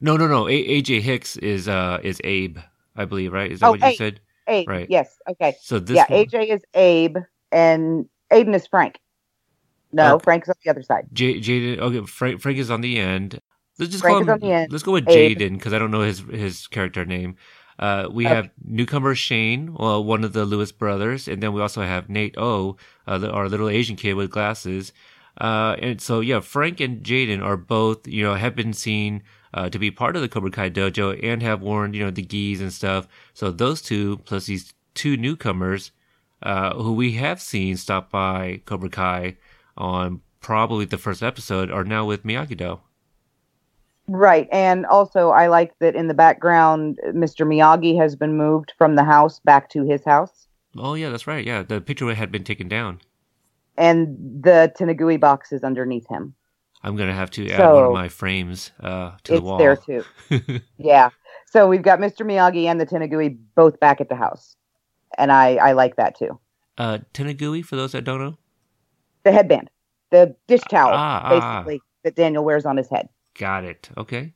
No, 0.00 0.16
no, 0.16 0.26
no. 0.26 0.48
A- 0.48 0.50
AJ 0.80 1.00
Hicks 1.00 1.36
is 1.38 1.68
uh 1.68 2.00
is 2.02 2.20
Abe, 2.24 2.58
I 2.96 3.04
believe, 3.04 3.32
right? 3.32 3.50
Is 3.50 3.60
that 3.60 3.66
Oh, 3.66 3.70
what 3.70 3.80
you 3.80 3.86
Abe. 3.86 3.96
said? 3.96 4.20
Abe. 4.48 4.68
Right. 4.68 4.88
Yes. 4.88 5.18
Okay. 5.28 5.56
So 5.60 5.78
this 5.78 5.96
yeah. 5.96 6.06
one, 6.08 6.18
AJ 6.18 6.54
is 6.54 6.62
Abe, 6.74 7.18
and 7.52 8.08
Aiden 8.32 8.54
is 8.54 8.66
Frank. 8.66 8.98
No, 9.92 10.18
Okay. 10.18 10.24
Frank's 10.24 10.48
on 10.48 10.54
the 10.64 10.70
other 10.70 10.82
side. 10.82 11.06
J- 11.12 11.40
Jaden. 11.40 11.78
Okay, 11.78 12.06
Frank. 12.06 12.40
Frank 12.40 12.58
is 12.58 12.70
on 12.70 12.80
the 12.80 12.98
end. 12.98 13.40
Let's 13.78 13.92
just 13.92 14.04
Frank 14.04 14.06
call 14.06 14.20
is 14.20 14.28
him. 14.28 14.28
on 14.28 14.40
the 14.40 14.52
end. 14.52 14.68
Let's 14.70 14.84
go 14.84 14.92
with 14.92 15.08
Jaden 15.08 15.54
because 15.54 15.72
I 15.72 15.78
don't 15.78 15.90
know 15.90 16.02
his 16.02 16.20
his 16.30 16.66
character 16.68 17.04
name. 17.04 17.36
Uh, 17.78 18.08
we 18.10 18.26
Okay. 18.26 18.34
have 18.34 18.50
newcomer 18.64 19.14
Shane, 19.14 19.74
well, 19.74 20.02
one 20.04 20.24
of 20.24 20.32
the 20.32 20.44
Lewis 20.44 20.72
brothers, 20.72 21.28
and 21.28 21.42
then 21.42 21.52
we 21.52 21.60
also 21.60 21.82
have 21.82 22.08
Nate 22.08 22.36
O, 22.38 22.76
uh, 23.06 23.18
the, 23.18 23.30
our 23.30 23.48
little 23.48 23.68
Asian 23.68 23.96
kid 23.96 24.14
with 24.14 24.30
glasses. 24.30 24.92
Uh, 25.40 25.76
and 25.80 26.00
so 26.00 26.20
yeah, 26.20 26.40
Frank 26.40 26.80
and 26.80 27.02
Jaden 27.02 27.42
are 27.42 27.56
both 27.56 28.06
you 28.08 28.22
know 28.22 28.34
have 28.34 28.54
been 28.56 28.72
seen 28.72 29.22
uh, 29.56 29.70
to 29.70 29.78
be 29.78 29.90
part 29.90 30.14
of 30.14 30.22
the 30.22 30.28
Cobra 30.28 30.50
Kai 30.50 30.68
dojo 30.68 31.18
and 31.24 31.42
have 31.42 31.62
worn 31.62 31.94
you 31.94 32.04
know 32.04 32.10
the 32.10 32.22
gis 32.22 32.60
and 32.60 32.72
stuff. 32.72 33.08
So 33.32 33.50
those 33.50 33.80
two 33.80 34.18
plus 34.18 34.46
these 34.46 34.74
two 34.94 35.16
newcomers 35.16 35.92
uh, 36.42 36.74
who 36.74 36.92
we 36.92 37.12
have 37.12 37.40
seen 37.40 37.76
stop 37.76 38.10
by 38.10 38.60
Cobra 38.66 38.90
Kai 38.90 39.36
on 39.76 40.20
probably 40.40 40.84
the 40.84 40.98
first 40.98 41.22
episode 41.22 41.70
are 41.70 41.84
now 41.84 42.04
with 42.04 42.22
Miyagi 42.22 42.56
Do. 42.56 42.80
Right. 44.08 44.46
And 44.52 44.86
also, 44.86 45.30
I 45.30 45.48
like 45.48 45.76
that 45.80 45.96
in 45.96 46.06
the 46.06 46.14
background, 46.14 47.00
Mr. 47.08 47.44
Miyagi 47.44 47.98
has 47.98 48.14
been 48.14 48.36
moved 48.36 48.72
from 48.78 48.94
the 48.94 49.02
house 49.02 49.40
back 49.40 49.68
to 49.70 49.84
his 49.84 50.04
house. 50.04 50.46
Oh 50.78 50.94
yeah, 50.94 51.08
that's 51.08 51.26
right. 51.26 51.44
Yeah, 51.44 51.62
the 51.62 51.80
picture 51.80 52.14
had 52.14 52.30
been 52.30 52.44
taken 52.44 52.68
down. 52.68 53.00
And 53.76 54.16
the 54.42 54.72
Tenugui 54.78 55.18
box 55.18 55.50
is 55.50 55.64
underneath 55.64 56.06
him. 56.08 56.34
I'm 56.86 56.96
gonna 56.96 57.14
have 57.14 57.30
to 57.32 57.50
add 57.50 57.72
one 57.72 57.84
of 57.84 57.92
my 57.92 58.08
frames 58.08 58.70
uh, 58.80 59.12
to 59.24 59.32
the 59.32 59.38
it's 59.38 59.44
wall. 59.44 59.58
there 59.58 59.76
too. 59.76 60.04
Yeah. 60.78 61.10
So 61.46 61.66
we've 61.68 61.82
got 61.82 61.98
Mr. 61.98 62.24
Miyagi 62.24 62.64
and 62.66 62.80
the 62.80 62.86
Tenugui 62.86 63.38
both 63.54 63.80
back 63.80 64.00
at 64.00 64.08
the 64.08 64.14
house. 64.16 64.56
And 65.18 65.32
I, 65.32 65.56
I 65.56 65.72
like 65.72 65.96
that 65.96 66.18
too. 66.18 66.38
uh, 66.78 66.98
Tenugui, 67.14 67.64
for 67.64 67.76
those 67.76 67.92
that 67.92 68.04
don't 68.04 68.20
know. 68.20 68.36
The 69.24 69.32
headband, 69.32 69.70
the 70.10 70.36
dish 70.46 70.60
towel, 70.70 70.92
Ah, 70.94 71.22
ah. 71.24 71.28
basically, 71.62 71.80
that 72.04 72.14
Daniel 72.14 72.44
wears 72.44 72.66
on 72.66 72.76
his 72.76 72.88
head. 72.90 73.08
Got 73.38 73.64
it. 73.64 73.88
Okay. 73.96 74.34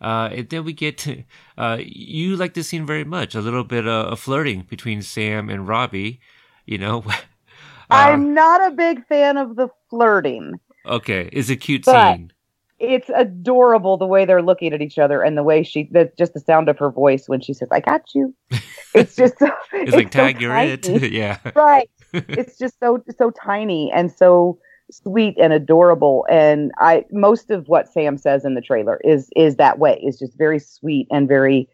Uh, 0.00 0.28
and 0.32 0.48
then 0.48 0.64
we 0.64 0.72
get 0.72 0.98
to, 0.98 1.24
uh, 1.56 1.78
you 1.80 2.36
like 2.36 2.54
this 2.54 2.68
scene 2.68 2.86
very 2.86 3.04
much, 3.04 3.34
a 3.34 3.40
little 3.40 3.64
bit 3.64 3.88
uh, 3.88 4.08
of 4.12 4.20
flirting 4.20 4.62
between 4.68 5.02
Sam 5.02 5.50
and 5.50 5.66
Robbie, 5.66 6.20
you 6.66 6.78
know. 6.78 7.04
I'm 7.90 8.34
not 8.34 8.64
a 8.70 8.74
big 8.76 9.06
fan 9.06 9.36
of 9.38 9.56
the 9.56 9.68
flirting. 9.90 10.60
Okay, 10.86 11.28
it's 11.32 11.50
a 11.50 11.56
cute 11.56 11.84
But- 11.84 12.14
scene. 12.16 12.32
It's 12.80 13.10
adorable 13.12 13.96
the 13.96 14.06
way 14.06 14.24
they're 14.24 14.40
looking 14.40 14.72
at 14.72 14.80
each 14.80 15.00
other 15.00 15.20
and 15.20 15.36
the 15.36 15.42
way 15.42 15.64
she, 15.64 15.88
the, 15.90 16.12
just 16.16 16.32
the 16.34 16.38
sound 16.38 16.68
of 16.68 16.78
her 16.78 16.92
voice 16.92 17.28
when 17.28 17.40
she 17.40 17.52
says, 17.52 17.66
I 17.72 17.80
got 17.80 18.14
you. 18.14 18.32
It's 18.94 19.16
just, 19.16 19.36
so, 19.38 19.50
It's, 19.72 19.92
like 19.92 20.12
so 20.12 20.18
tag, 20.20 20.40
you're 20.40 20.56
it. 20.56 20.86
yeah. 21.12 21.38
right. 21.56 21.90
It's 22.12 22.56
just 22.56 22.78
so, 22.78 23.02
so 23.18 23.30
tiny 23.32 23.90
and 23.92 24.10
so 24.12 24.58
sweet 24.92 25.36
and 25.38 25.52
adorable. 25.52 26.24
And 26.30 26.70
I, 26.78 27.04
most 27.10 27.50
of 27.50 27.66
what 27.66 27.92
Sam 27.92 28.16
says 28.16 28.44
in 28.44 28.54
the 28.54 28.60
trailer 28.62 29.00
is, 29.04 29.28
is 29.36 29.56
that 29.56 29.78
way. 29.80 30.00
Is 30.06 30.18
just 30.18 30.38
very 30.38 30.58
sweet 30.60 31.06
and 31.10 31.26
very 31.28 31.68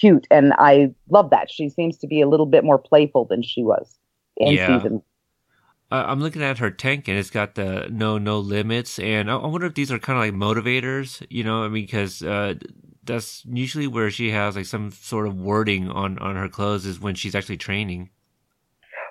cute. 0.00 0.26
And 0.30 0.52
I 0.58 0.92
love 1.08 1.30
that. 1.30 1.50
She 1.50 1.68
seems 1.70 1.96
to 1.98 2.06
be 2.08 2.20
a 2.20 2.28
little 2.28 2.46
bit 2.46 2.64
more 2.64 2.78
playful 2.78 3.24
than 3.26 3.42
she 3.42 3.62
was 3.62 3.96
in 4.36 4.54
Yeah. 4.54 4.76
season 4.78 5.02
I'm 5.90 6.20
looking 6.20 6.42
at 6.42 6.58
her 6.58 6.70
tank 6.70 7.08
and 7.08 7.18
it's 7.18 7.30
got 7.30 7.54
the 7.54 7.88
no 7.90 8.18
no 8.18 8.38
limits, 8.38 8.98
and 8.98 9.30
I, 9.30 9.36
I 9.36 9.46
wonder 9.46 9.66
if 9.66 9.74
these 9.74 9.90
are 9.90 9.98
kind 9.98 10.18
of 10.18 10.24
like 10.24 10.56
motivators, 10.58 11.24
you 11.30 11.44
know? 11.44 11.64
I 11.64 11.68
mean, 11.68 11.84
because 11.84 12.22
uh, 12.22 12.54
that's 13.04 13.42
usually 13.46 13.86
where 13.86 14.10
she 14.10 14.30
has 14.30 14.56
like 14.56 14.66
some 14.66 14.90
sort 14.90 15.26
of 15.26 15.36
wording 15.36 15.88
on 15.90 16.18
on 16.18 16.36
her 16.36 16.48
clothes 16.48 16.84
is 16.86 17.00
when 17.00 17.14
she's 17.14 17.34
actually 17.34 17.56
training. 17.56 18.10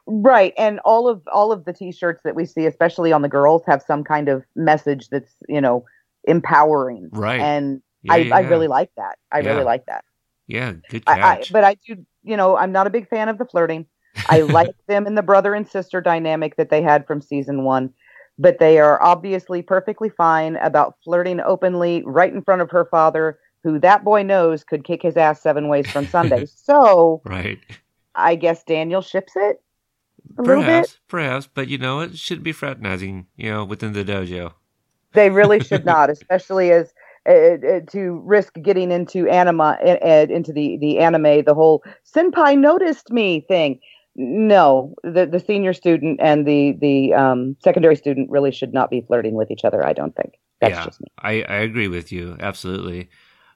Right, 0.09 0.53
and 0.57 0.80
all 0.86 1.09
of 1.09 1.21
all 1.34 1.51
of 1.51 1.65
the 1.65 1.73
T-shirts 1.73 2.21
that 2.23 2.34
we 2.36 2.45
see, 2.45 2.65
especially 2.65 3.11
on 3.11 3.21
the 3.21 3.28
girls, 3.28 3.63
have 3.67 3.82
some 3.82 4.03
kind 4.05 4.30
of 4.30 4.43
message 4.55 5.09
that's 5.09 5.36
you 5.49 5.59
know 5.59 5.84
empowering. 6.23 7.09
Right. 7.11 7.39
And 7.41 7.82
Yeah, 8.03 8.13
I, 8.13 8.17
yeah, 8.17 8.36
I 8.38 8.39
really 8.41 8.67
like 8.67 8.91
that. 8.95 9.17
I 9.32 9.39
Yeah. 9.39 9.49
really 9.51 9.65
like 9.65 9.86
that. 9.88 10.05
yeah, 10.47 10.73
good 10.89 11.03
I, 11.07 11.13
I, 11.13 11.17
catch. 11.38 11.51
but 11.51 11.63
I 11.65 11.75
do, 11.86 12.05
you 12.23 12.38
know, 12.38 12.55
I'm 12.55 12.71
not 12.71 12.88
a 12.88 12.89
big 12.89 13.09
fan 13.09 13.28
of 13.28 13.38
the 13.38 13.45
flirting. 13.45 13.86
I 14.30 14.41
like 14.41 14.76
them 14.88 15.07
in 15.07 15.15
the 15.15 15.22
brother 15.22 15.53
and 15.53 15.68
sister 15.68 16.01
dynamic 16.01 16.55
that 16.57 16.70
they 16.70 16.82
had 16.82 17.05
from 17.05 17.22
season 17.22 17.63
one, 17.63 17.93
but 18.38 18.59
they 18.59 18.80
are 18.80 19.01
obviously 19.01 19.61
perfectly 19.61 20.09
fine 20.09 20.55
about 20.57 20.95
flirting 21.03 21.39
openly 21.41 22.03
right 22.05 22.34
in 22.34 22.41
front 22.41 22.61
of 22.61 22.72
her 22.72 22.86
father, 22.86 23.39
who 23.63 23.80
that 23.80 24.03
boy 24.03 24.24
knows 24.24 24.63
could 24.63 24.84
kick 24.84 25.01
his 25.01 25.18
ass 25.18 25.41
seven 25.41 25.68
ways 25.68 25.89
from 25.89 26.07
Sunday. 26.07 26.45
so 26.55 27.22
right. 27.26 27.59
I 28.15 28.36
guess 28.36 28.63
Daniel 28.63 29.01
ships 29.01 29.34
it 29.36 29.61
a 30.38 30.41
little 30.41 30.61
bit. 30.61 30.68
Perhaps, 30.68 30.99
perhaps, 31.07 31.49
but 31.53 31.68
you 31.68 31.78
know, 31.78 31.99
it 32.01 32.18
shouldn't 32.18 32.43
be 32.43 32.51
fraternizing, 32.51 33.28
you 33.36 33.51
know, 33.51 33.63
within 33.63 33.93
the 33.93 34.03
dojo. 34.03 34.53
They 35.13 35.30
really 35.30 35.59
should 35.59 35.86
not, 35.93 36.09
especially 36.09 36.72
as 36.72 36.93
uh, 37.28 37.32
uh, 37.32 37.80
to 37.91 38.22
risk 38.24 38.53
getting 38.61 38.91
into 38.91 39.28
anima 39.28 39.78
uh, 39.86 40.28
into 40.30 40.53
the 40.53 40.78
the 40.78 40.99
anime, 40.99 41.43
the 41.43 41.53
whole 41.53 41.84
senpai 42.05 42.57
noticed 42.57 43.11
me 43.11 43.41
thing. 43.41 43.80
No, 44.20 44.95
the 45.03 45.28
the 45.28 45.39
senior 45.39 45.74
student 45.74 46.20
and 46.22 46.45
the 46.45 46.76
the 46.82 47.13
um, 47.13 47.55
secondary 47.63 47.95
student 47.95 48.30
really 48.32 48.51
should 48.51 48.74
not 48.74 48.89
be 48.89 49.01
flirting 49.01 49.36
with 49.36 49.51
each 49.51 49.63
other. 49.63 49.86
I 49.86 49.93
don't 49.93 50.15
think 50.15 50.34
that's 50.59 50.74
yeah, 50.74 50.86
just 50.86 51.01
me. 51.01 51.07
I, 51.20 51.43
I 51.43 51.57
agree 51.57 51.88
with 51.88 52.11
you 52.11 52.36
absolutely. 52.39 53.09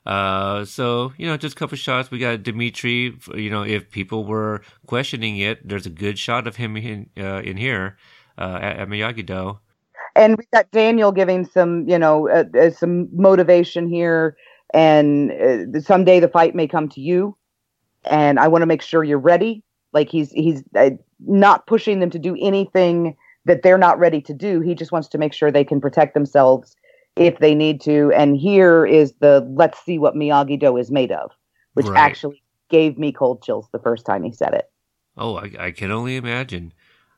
Uh, 0.06 0.64
so 0.66 1.14
you 1.18 1.26
know, 1.26 1.36
just 1.36 1.56
a 1.56 1.60
couple 1.60 1.78
shots. 1.78 2.12
We 2.12 2.20
got 2.20 2.44
Demetri. 2.44 3.18
You 3.36 3.50
know, 3.50 3.64
if 3.64 3.90
people 3.90 4.24
were 4.24 4.62
questioning 4.86 5.38
it, 5.38 5.68
there's 5.68 5.88
a 5.88 5.92
good 5.92 6.20
shot 6.20 6.46
of 6.46 6.58
him 6.58 6.78
in 6.78 7.10
uh, 7.18 7.42
in 7.42 7.58
here 7.58 7.98
uh, 8.38 8.60
at, 8.62 8.78
at 8.78 8.88
Miyagi 8.88 9.26
Do. 9.26 9.60
And 10.16 10.38
we 10.38 10.44
got 10.54 10.70
Daniel 10.72 11.12
giving 11.12 11.46
some, 11.46 11.88
you 11.88 11.98
know, 11.98 12.30
uh, 12.30 12.44
uh, 12.60 12.70
some 12.70 13.08
motivation 13.14 13.88
here. 13.88 14.36
And 14.74 15.32
uh, 15.32 15.80
someday 15.82 16.20
the 16.20 16.28
fight 16.28 16.54
may 16.54 16.68
come 16.68 16.88
to 16.90 17.02
you, 17.02 17.36
and 18.04 18.40
I 18.40 18.48
want 18.48 18.62
to 18.62 18.66
make 18.68 18.82
sure 18.82 19.04
you're 19.04 19.18
ready. 19.18 19.64
Like 19.94 20.10
he's 20.10 20.32
he's 20.32 20.64
uh, 20.76 20.92
not 21.26 21.68
pushing 21.68 22.00
them 22.00 22.10
to 22.12 22.20
do 22.20 22.38
anything 22.40 23.16
that 23.46 23.64
they're 23.64 23.78
not 23.78 24.00
ready 24.00 24.22
to 24.22 24.34
do. 24.34 24.62
He 24.62 24.76
just 24.76 24.92
wants 24.92 25.08
to 25.10 25.18
make 25.18 25.34
sure 25.34 25.52
they 25.52 25.64
can 25.64 25.82
protect 25.82 26.14
themselves 26.14 26.76
if 27.16 27.40
they 27.40 27.56
need 27.56 27.82
to. 27.82 28.12
And 28.14 28.38
here 28.38 28.86
is 28.86 29.14
the 29.20 29.46
let's 29.56 29.84
see 29.84 29.98
what 29.98 30.16
Miyagi 30.16 30.60
Do 30.60 30.78
is 30.78 30.92
made 30.92 31.12
of, 31.12 31.32
which 31.74 31.88
Right. 31.88 31.98
actually 31.98 32.42
gave 32.70 32.98
me 32.98 33.12
cold 33.12 33.44
chills 33.44 33.68
the 33.72 33.80
first 33.80 34.06
time 34.06 34.24
he 34.24 34.32
said 34.32 34.54
it. 34.54 34.70
Oh, 35.18 35.36
I, 35.36 35.52
I 35.60 35.72
can 35.72 35.92
only 35.92 36.16
imagine. 36.16 36.74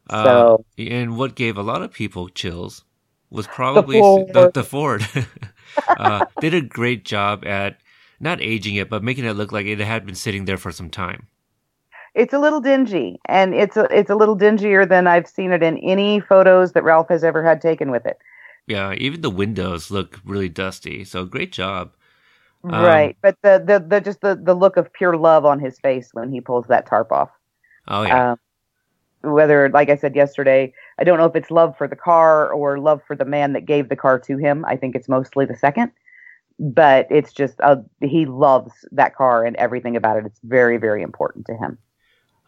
Uh, 0.09 0.23
So- 0.23 0.65
and 0.77 1.17
what 1.17 1.35
gave 1.35 1.57
a 1.57 1.63
lot 1.63 1.81
of 1.83 1.91
people 1.93 2.27
chills 2.29 2.83
was 3.29 3.47
probably 3.53 3.99
the, 4.01 4.51
the 4.53 4.63
Ford. 4.63 5.05
uh, 5.97 6.25
they 6.39 6.49
did 6.49 6.63
a 6.65 6.67
great 6.67 7.05
job 7.05 7.45
at 7.45 7.77
not 8.19 8.41
aging 8.41 8.75
it, 8.75 8.89
but 8.89 9.03
making 9.03 9.25
it 9.25 9.33
look 9.33 9.51
like 9.51 9.65
it 9.65 9.79
had 9.79 10.05
been 10.05 10.15
sitting 10.15 10.45
there 10.45 10.57
for 10.57 10.71
some 10.71 10.89
time. 10.89 11.27
It's 12.15 12.33
a 12.33 12.39
little 12.39 12.61
dingy 12.61 13.19
and 13.25 13.53
it's 13.53 13.75
a, 13.75 13.85
it's 13.91 14.09
a 14.09 14.15
little 14.15 14.35
dingier 14.35 14.85
than 14.87 15.07
I've 15.07 15.27
seen 15.27 15.51
it 15.51 15.63
in 15.63 15.77
any 15.79 16.19
photos 16.19 16.73
that 16.73 16.83
Ralph 16.83 17.09
has 17.09 17.23
ever 17.23 17.43
had 17.43 17.61
taken 17.61 17.91
with 17.91 18.05
it. 18.05 18.17
Yeah, 18.67 18.93
even 18.93 19.21
the 19.21 19.29
windows 19.29 19.91
look 19.91 20.19
really 20.23 20.49
dusty. 20.49 21.03
So 21.03 21.25
great 21.25 21.51
job. 21.51 21.91
Um, 22.63 22.71
right. 22.71 23.17
But 23.21 23.37
the, 23.41 23.63
the, 23.65 23.85
the, 23.85 23.99
just 23.99 24.21
the, 24.21 24.39
the 24.41 24.53
look 24.53 24.77
of 24.77 24.93
pure 24.93 25.17
love 25.17 25.43
on 25.43 25.59
his 25.59 25.79
face 25.79 26.09
when 26.13 26.31
he 26.31 26.39
pulls 26.39 26.67
that 26.67 26.85
tarp 26.85 27.11
off. 27.11 27.29
Oh 27.87 28.03
yeah, 28.03 28.31
Um, 28.31 28.39
whether, 29.33 29.69
like 29.69 29.89
I 29.89 29.95
said 29.95 30.15
yesterday, 30.15 30.73
I 30.99 31.03
don't 31.03 31.17
know 31.17 31.25
if 31.25 31.35
it's 31.35 31.51
love 31.51 31.77
for 31.77 31.87
the 31.87 31.95
car 31.95 32.51
or 32.51 32.79
love 32.79 33.01
for 33.07 33.15
the 33.15 33.25
man 33.25 33.53
that 33.53 33.65
gave 33.65 33.89
the 33.89 33.95
car 33.95 34.19
to 34.19 34.37
him. 34.37 34.63
I 34.65 34.77
think 34.77 34.95
it's 34.95 35.09
mostly 35.09 35.45
the 35.45 35.55
second. 35.55 35.91
But 36.59 37.07
it's 37.09 37.33
just, 37.33 37.59
uh, 37.61 37.77
he 38.01 38.25
loves 38.25 38.71
that 38.91 39.15
car 39.15 39.43
and 39.43 39.55
everything 39.55 39.95
about 39.95 40.17
it. 40.17 40.25
It's 40.25 40.39
very, 40.43 40.77
very 40.77 41.01
important 41.01 41.47
to 41.47 41.55
him. 41.55 41.77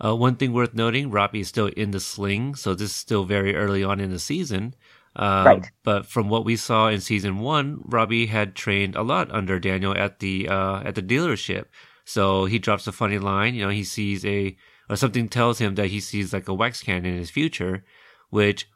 Uh, 0.03 0.15
one 0.15 0.35
thing 0.35 0.51
worth 0.51 0.73
noting, 0.73 1.09
Robbie 1.09 1.39
is 1.39 1.47
still 1.47 1.67
in 1.67 1.91
the 1.91 1.99
sling, 1.99 2.55
so 2.55 2.73
this 2.73 2.89
is 2.89 2.95
still 2.95 3.23
very 3.23 3.55
early 3.55 3.83
on 3.83 3.99
in 3.99 4.11
the 4.11 4.19
season. 4.19 4.75
Um, 5.15 5.45
Right. 5.45 5.71
But 5.83 6.05
from 6.05 6.27
what 6.27 6.43
we 6.43 6.57
saw 6.57 6.89
in 6.89 6.99
season 6.99 7.39
one, 7.39 7.81
Robbie 7.85 8.25
had 8.25 8.55
trained 8.55 8.95
a 8.95 9.01
lot 9.01 9.31
under 9.31 9.59
Daniel 9.59 9.95
at 9.97 10.19
the 10.19 10.49
uh, 10.49 10.81
at 10.83 10.95
the 10.95 11.01
dealership. 11.01 11.65
So 12.03 12.45
he 12.45 12.59
drops 12.59 12.87
a 12.87 12.91
funny 12.91 13.17
line. 13.17 13.55
You 13.55 13.63
know, 13.63 13.69
he 13.71 13.83
sees 13.85 14.25
a 14.25 14.57
or 14.89 14.95
something 14.95 15.29
tells 15.29 15.59
him 15.59 15.75
that 15.75 15.87
he 15.87 15.99
sees 15.99 16.33
like 16.33 16.47
a 16.47 16.53
wax 16.53 16.81
can 16.83 17.05
in 17.05 17.17
his 17.17 17.31
future, 17.31 17.83
which 18.29 18.67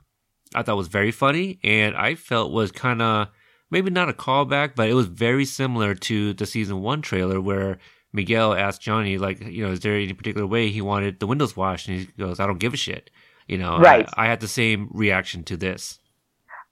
I 0.55 0.63
thought 0.63 0.78
was 0.78 0.88
very 0.88 1.11
funny, 1.11 1.59
and 1.63 1.95
I 1.95 2.15
felt 2.15 2.51
was 2.51 2.72
kind 2.72 3.01
of 3.01 3.28
maybe 3.70 3.91
not 3.91 4.09
a 4.09 4.13
callback, 4.13 4.76
but 4.76 4.89
it 4.89 4.95
was 4.95 5.05
very 5.07 5.45
similar 5.45 5.93
to 5.93 6.34
the 6.34 6.45
season 6.45 6.82
one 6.82 7.01
trailer 7.01 7.39
where 7.39 7.78
Miguel 8.12 8.53
asked 8.53 8.82
Johnny, 8.82 9.18
like, 9.18 9.41
you 9.41 9.66
know, 9.66 9.72
is 9.72 9.82
there 9.82 9.95
any 9.95 10.14
particular 10.14 10.47
way 10.47 10.70
he 10.70 10.82
wanted 10.82 11.20
the 11.20 11.28
windows 11.28 11.55
washed? 11.55 11.88
And 11.88 11.99
he 11.99 12.05
goes, 12.18 12.39
I 12.39 12.47
don't 12.47 12.60
give 12.60 12.74
a 12.74 12.78
shit. 12.78 13.10
You 13.47 13.57
know, 13.57 13.78
Right. 13.78 14.07
I, 14.16 14.26
I 14.26 14.28
had 14.28 14.39
the 14.39 14.47
same 14.47 14.89
reaction 14.91 15.43
to 15.45 15.57
this. 15.57 15.99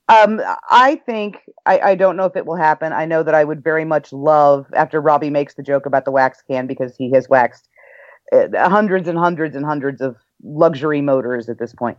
Um, 0.08 0.40
I 0.70 0.96
think 1.04 1.38
I, 1.66 1.80
I 1.80 1.94
don't 1.94 2.16
know 2.16 2.24
if 2.24 2.34
it 2.34 2.46
will 2.46 2.56
happen. 2.56 2.92
I 2.92 3.04
know 3.04 3.22
that 3.22 3.34
I 3.34 3.44
would 3.44 3.62
very 3.62 3.84
much 3.84 4.12
love 4.12 4.66
after 4.74 5.00
Robbie 5.00 5.28
makes 5.28 5.54
the 5.54 5.62
joke 5.62 5.84
about 5.84 6.06
the 6.06 6.10
wax 6.10 6.42
can 6.48 6.66
because 6.66 6.96
he 6.96 7.12
has 7.12 7.28
waxed 7.28 7.68
uh, 8.32 8.46
hundreds 8.68 9.06
and 9.06 9.18
hundreds 9.18 9.54
and 9.54 9.66
hundreds 9.66 10.00
of 10.00 10.16
luxury 10.42 11.02
motors 11.02 11.48
at 11.50 11.58
this 11.58 11.74
point. 11.74 11.98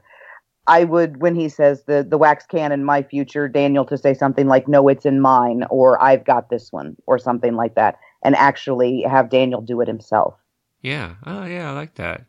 I 0.66 0.86
would 0.86 1.22
when 1.22 1.36
he 1.36 1.50
says 1.50 1.84
the 1.86 2.06
the 2.08 2.18
wax 2.18 2.46
can 2.46 2.72
in 2.72 2.84
my 2.84 3.04
future, 3.04 3.48
Daniel 3.48 3.86
to 3.86 3.98
say 3.98 4.14
something 4.14 4.48
like 4.48 4.68
"No, 4.68 4.88
it's 4.88 5.06
in 5.06 5.22
mine" 5.22 5.66
or 5.70 6.02
"I've 6.02 6.26
got 6.26 6.50
this 6.50 6.72
one" 6.72 6.96
or 7.06 7.18
something 7.20 7.56
like 7.56 7.76
that, 7.76 8.00
and 8.24 8.36
actually 8.36 9.02
have 9.02 9.30
Daniel 9.30 9.62
do 9.62 9.82
it 9.82 9.88
himself. 9.88 10.36
Yeah. 10.82 11.16
Oh, 11.26 11.46
yeah, 11.46 11.70
I 11.70 11.74
like 11.74 11.96
that. 11.96 12.26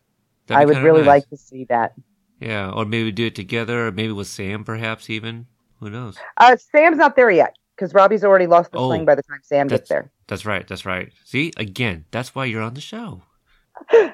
That'd 0.47 0.63
I 0.63 0.65
would 0.67 0.83
really 0.83 1.01
nice. 1.01 1.07
like 1.07 1.29
to 1.31 1.37
see 1.37 1.65
that. 1.65 1.95
Yeah, 2.41 2.71
or 2.71 2.85
maybe 2.85 3.13
do 3.13 3.27
it 3.27 3.35
together, 3.35 3.89
or 3.89 3.93
maybe 3.93 4.13
with 4.13 4.27
Sam, 4.27 4.65
perhaps 4.65 5.11
even. 5.11 5.47
Who 5.79 5.91
knows? 5.91 6.17
Uh, 6.37 6.57
Sam's 6.57 6.97
not 6.99 7.17
there 7.17 7.31
yet 7.31 7.57
because 7.77 7.95
Robbie's 7.95 8.25
already 8.25 8.47
lost 8.47 8.73
the 8.73 8.79
Oh, 8.79 8.89
sling 8.89 9.05
by 9.05 9.15
the 9.15 9.23
time 9.23 9.41
Sam 9.43 9.69
gets 9.69 9.89
there. 9.89 10.11
That's 10.27 10.45
right. 10.45 10.67
That's 10.67 10.85
right. 10.85 11.13
See, 11.25 11.53
again, 11.57 12.05
that's 12.11 12.35
why 12.35 12.47
you're 12.47 12.63
on 12.63 12.75
the 12.75 12.81
show. 12.81 13.23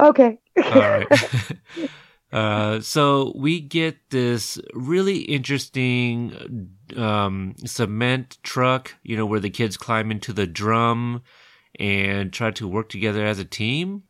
Okay. 0.00 0.38
All 0.64 0.80
right. 0.80 1.06
uh, 2.32 2.80
so 2.80 3.32
we 3.36 3.60
get 3.60 4.10
this 4.10 4.58
really 4.74 5.18
interesting 5.18 6.70
um, 6.96 7.54
cement 7.64 8.38
truck, 8.42 8.94
you 9.02 9.16
know, 9.16 9.24
where 9.24 9.40
the 9.40 9.50
kids 9.50 9.76
climb 9.76 10.10
into 10.10 10.32
the 10.32 10.46
drum 10.46 11.22
and 11.78 12.32
try 12.32 12.50
to 12.50 12.68
work 12.68 12.88
together 12.88 13.24
as 13.24 13.38
a 13.38 13.44
team. 13.44 14.02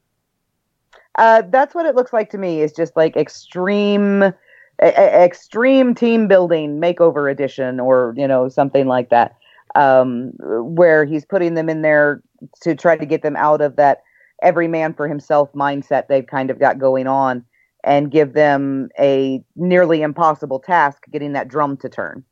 Uh, 1.17 1.43
that's 1.51 1.75
what 1.75 1.87
it 1.87 1.95
looks 1.95 2.13
like 2.13 2.31
to 2.31 2.39
me. 2.39 2.61
Is 2.61 2.73
just 2.73 2.97
like 2.97 3.17
extreme, 3.17 4.23
e- 4.25 4.87
e- 4.87 4.89
extreme 4.89 5.95
team 5.95 6.29
building 6.29 6.81
makeover 6.81 7.31
edition, 7.31 7.81
or 7.81 8.15
you 8.17 8.27
know 8.27 8.49
something 8.49 8.87
like 8.87 9.11
that, 9.11 9.37
um, 9.75 10.33
where 10.39 11.05
he's 11.05 11.25
putting 11.25 11.55
them 11.55 11.69
in 11.69 11.83
there 11.83 12.23
to 12.63 12.75
try 12.75 12.97
to 12.97 13.07
get 13.07 13.23
them 13.23 13.37
out 13.37 13.61
of 13.61 13.77
that 13.77 14.03
every 14.43 14.69
man 14.69 14.95
for 14.95 15.09
himself 15.09 15.53
mindset 15.53 16.07
they've 16.07 16.29
kind 16.29 16.51
of 16.51 16.61
got 16.61 16.79
going 16.79 17.09
on, 17.09 17.45
and 17.85 18.11
give 18.11 18.33
them 18.33 18.89
a 18.99 19.43
nearly 19.57 20.03
impossible 20.03 20.59
task 20.59 21.05
getting 21.11 21.33
that 21.33 21.49
drum 21.49 21.77
to 21.79 21.89
turn, 21.89 22.25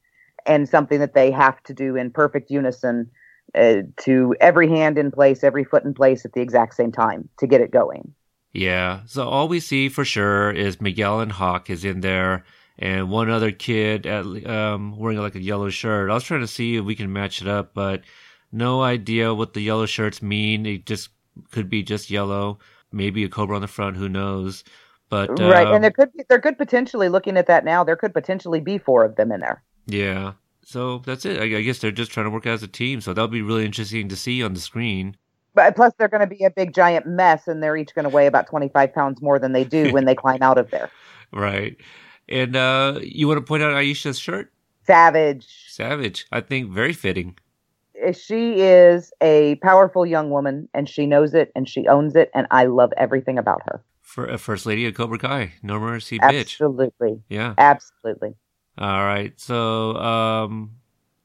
and 0.44 0.68
something 0.68 1.01
that 1.01 1.14
they 1.14 1.30
have 1.30 1.62
to 1.64 1.74
do 1.74 1.97
in 1.97 2.11
perfect 2.11 2.51
unison 2.51 3.11
uh, 3.55 3.76
to 3.99 4.34
every 4.40 4.68
hand 4.68 4.99
in 4.99 5.11
place, 5.11 5.44
every 5.44 5.64
foot 5.64 5.84
in 5.84 5.94
place 5.94 6.24
at 6.24 6.32
the 6.32 6.40
exact 6.40 6.74
same 6.74 6.92
time 6.92 7.28
to 7.38 7.47
get 7.47 7.61
it 7.61 7.70
going. 7.70 8.14
Yeah. 8.53 9.01
So 9.07 9.28
all 9.28 9.49
we 9.49 9.61
see 9.61 9.88
for 9.88 10.05
sure 10.05 10.51
is 10.51 10.80
Miguel 10.80 11.20
and 11.20 11.32
Hawk 11.32 11.70
is 11.70 11.84
in 11.84 12.01
there, 12.01 12.44
and 12.78 13.11
one 13.11 13.30
other 13.30 13.53
kid 13.53 14.07
at 14.07 14.24
um, 14.47 14.99
wearing 14.99 15.18
like 15.18 15.34
a 15.34 15.42
yellow 15.42 15.70
shirt. 15.70 16.11
I 16.11 16.14
was 16.14 16.24
trying 16.24 16.40
to 16.40 16.47
see 16.47 16.76
if 16.76 16.84
we 16.84 16.94
can 16.94 17.12
match 17.12 17.40
it 17.40 17.49
up, 17.49 17.72
but 17.74 18.03
no 18.53 18.82
idea 18.82 19.34
what 19.34 19.55
the 19.55 19.61
yellow 19.61 19.86
shirts 19.86 20.22
mean. 20.22 20.66
It 20.66 20.86
just 20.86 21.11
could 21.51 21.68
be 21.68 21.82
just 21.82 22.11
yellow, 22.11 22.59
maybe 22.90 23.24
a 23.24 23.28
cobra 23.28 23.57
on 23.57 23.62
the 23.62 23.68
front. 23.68 23.97
Who 23.97 24.09
knows? 24.09 24.64
But 25.09 25.38
right, 25.38 25.66
um, 25.66 25.74
and 25.76 25.84
there 25.84 25.90
could 25.92 26.12
be, 26.12 26.24
there 26.28 26.40
could 26.40 26.59
potentially 26.59 27.09
looking 27.09 27.36
at 27.36 27.46
that 27.46 27.64
now, 27.64 27.84
there 27.84 27.96
could 27.96 28.12
potentially 28.12 28.61
be 28.61 28.76
four 28.78 29.04
of 29.04 29.16
them 29.16 29.30
in 29.32 29.40
there. 29.40 29.62
yeah. 29.86 30.32
So 30.68 30.98
that's 31.07 31.24
it. 31.24 31.38
I, 31.40 31.59
I 31.59 31.62
guess 31.62 31.78
they're 31.78 31.92
just 31.92 32.11
trying 32.11 32.26
to 32.26 32.30
work 32.30 32.44
as 32.44 32.61
a 32.61 32.66
team. 32.66 33.00
So 33.00 33.14
that'll 33.14 33.28
be 33.28 33.40
really 33.40 33.64
interesting 33.64 34.09
to 34.09 34.16
see 34.16 34.42
on 34.42 34.52
the 34.52 34.59
screen. 34.59 35.16
But 35.54 35.76
plus, 35.76 35.92
they're 35.96 36.09
going 36.09 36.28
to 36.28 36.34
be 36.36 36.42
a 36.42 36.50
big 36.50 36.74
giant 36.74 37.07
mess, 37.07 37.46
and 37.46 37.62
they're 37.62 37.76
each 37.76 37.94
going 37.94 38.02
to 38.02 38.09
weigh 38.09 38.26
about 38.26 38.48
twenty 38.48 38.68
five 38.68 38.92
pounds 38.92 39.22
more 39.22 39.38
than 39.38 39.52
they 39.52 39.62
do 39.62 39.92
when 39.92 40.07
they 40.07 40.16
climb 40.16 40.42
out 40.42 40.59
of 40.59 40.70
there. 40.72 40.90
Right. 41.32 41.76
And 42.28 42.57
uh, 42.57 42.98
you 43.02 43.28
want 43.28 43.38
to 43.38 43.44
point 43.44 43.62
out 43.62 43.72
Aisha's 43.74 44.18
shirt? 44.18 44.52
Savage. 44.86 45.46
Savage. 45.68 46.26
I 46.32 46.40
think 46.40 46.70
very 46.70 46.92
fitting. 46.92 47.36
Uh, 48.04 48.12
She 48.12 48.61
is 48.61 49.12
a 49.20 49.54
powerful 49.57 50.04
young 50.07 50.30
woman, 50.30 50.68
and 50.74 50.88
she 50.88 51.07
knows 51.07 51.34
it, 51.34 51.52
and 51.54 51.68
she 51.68 51.86
owns 51.88 52.14
it, 52.16 52.30
and 52.34 52.46
I 52.50 52.64
love 52.66 52.92
everything 52.96 53.38
about 53.38 53.62
her. 53.66 53.82
For 54.07 54.24
a 54.24 54.38
first 54.38 54.66
lady 54.66 54.86
of 54.86 54.94
Cobra 54.94 55.18
Kai. 55.18 55.54
No 55.64 55.80
mercy, 55.80 56.18
bitch. 56.18 56.40
Absolutely, 56.40 57.20
Yeah. 57.28 57.54
absolutely. 57.59 58.34
All 58.78 59.04
right. 59.04 59.38
So 59.38 59.96
um, 59.96 60.76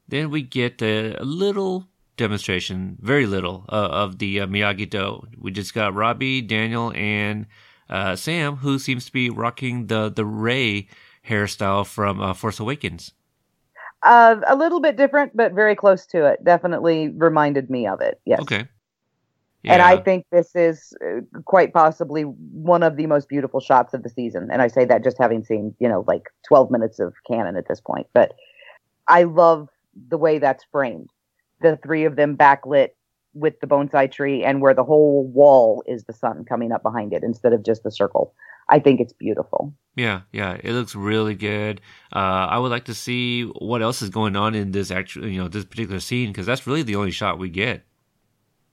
then 0.08 0.30
we 0.30 0.42
get 0.42 0.82
a, 0.82 1.14
a 1.14 1.24
little 1.24 1.86
demonstration, 2.16 2.98
very 3.00 3.26
little, 3.26 3.64
uh, 3.68 3.88
of 4.02 4.18
the 4.18 4.40
uh, 4.40 4.46
Miyagi 4.46 4.90
Do. 4.90 5.22
We 5.38 5.52
just 5.52 5.74
got 5.74 5.94
Robbie, 5.94 6.42
Daniel, 6.42 6.92
and 6.96 7.46
uh, 7.88 8.16
Sam, 8.16 8.56
who 8.56 8.80
seems 8.80 9.06
to 9.06 9.12
be 9.12 9.30
rocking 9.30 9.86
the 9.86 10.10
the 10.10 10.26
Rey 10.26 10.88
hairstyle 11.26 11.86
from 11.86 12.20
uh, 12.20 12.34
Force 12.34 12.58
Awakens. 12.58 13.12
Uh, 14.02 14.36
a 14.48 14.56
little 14.56 14.80
bit 14.80 14.96
different, 14.96 15.36
but 15.36 15.52
very 15.52 15.76
close 15.76 16.04
to 16.06 16.26
it. 16.26 16.42
Definitely 16.44 17.10
reminded 17.10 17.70
me 17.70 17.86
of 17.86 18.00
it. 18.00 18.20
Yes. 18.24 18.40
Okay. 18.40 18.66
And 19.64 19.82
I 19.82 19.96
think 19.96 20.26
this 20.32 20.54
is 20.54 20.92
uh, 21.04 21.20
quite 21.44 21.72
possibly 21.72 22.22
one 22.22 22.82
of 22.82 22.96
the 22.96 23.06
most 23.06 23.28
beautiful 23.28 23.60
shots 23.60 23.94
of 23.94 24.02
the 24.02 24.08
season. 24.08 24.48
And 24.52 24.60
I 24.60 24.68
say 24.68 24.84
that 24.84 25.04
just 25.04 25.18
having 25.18 25.44
seen, 25.44 25.74
you 25.78 25.88
know, 25.88 26.04
like 26.08 26.24
12 26.48 26.70
minutes 26.70 26.98
of 26.98 27.14
canon 27.30 27.56
at 27.56 27.68
this 27.68 27.80
point. 27.80 28.06
But 28.12 28.34
I 29.06 29.22
love 29.22 29.68
the 30.08 30.18
way 30.18 30.38
that's 30.38 30.64
framed. 30.72 31.10
The 31.60 31.78
three 31.82 32.04
of 32.04 32.16
them 32.16 32.36
backlit 32.36 32.88
with 33.34 33.60
the 33.60 33.66
bonsai 33.66 34.10
tree 34.10 34.44
and 34.44 34.60
where 34.60 34.74
the 34.74 34.84
whole 34.84 35.26
wall 35.28 35.82
is 35.86 36.04
the 36.04 36.12
sun 36.12 36.44
coming 36.44 36.72
up 36.72 36.82
behind 36.82 37.12
it 37.12 37.22
instead 37.22 37.52
of 37.52 37.64
just 37.64 37.82
the 37.82 37.90
circle. 37.90 38.34
I 38.68 38.78
think 38.78 39.00
it's 39.00 39.12
beautiful. 39.12 39.74
Yeah, 39.96 40.22
yeah, 40.32 40.56
it 40.62 40.72
looks 40.72 40.94
really 40.94 41.34
good. 41.34 41.80
Uh, 42.14 42.18
I 42.48 42.58
would 42.58 42.70
like 42.70 42.84
to 42.86 42.94
see 42.94 43.42
what 43.42 43.82
else 43.82 44.02
is 44.02 44.10
going 44.10 44.36
on 44.36 44.54
in 44.54 44.72
this 44.72 44.90
actual, 44.90 45.28
you 45.28 45.40
know, 45.40 45.48
this 45.48 45.64
particular 45.64 46.00
scene 46.00 46.30
because 46.30 46.46
that's 46.46 46.66
really 46.66 46.82
the 46.82 46.96
only 46.96 47.10
shot 47.10 47.38
we 47.38 47.50
get. 47.50 47.84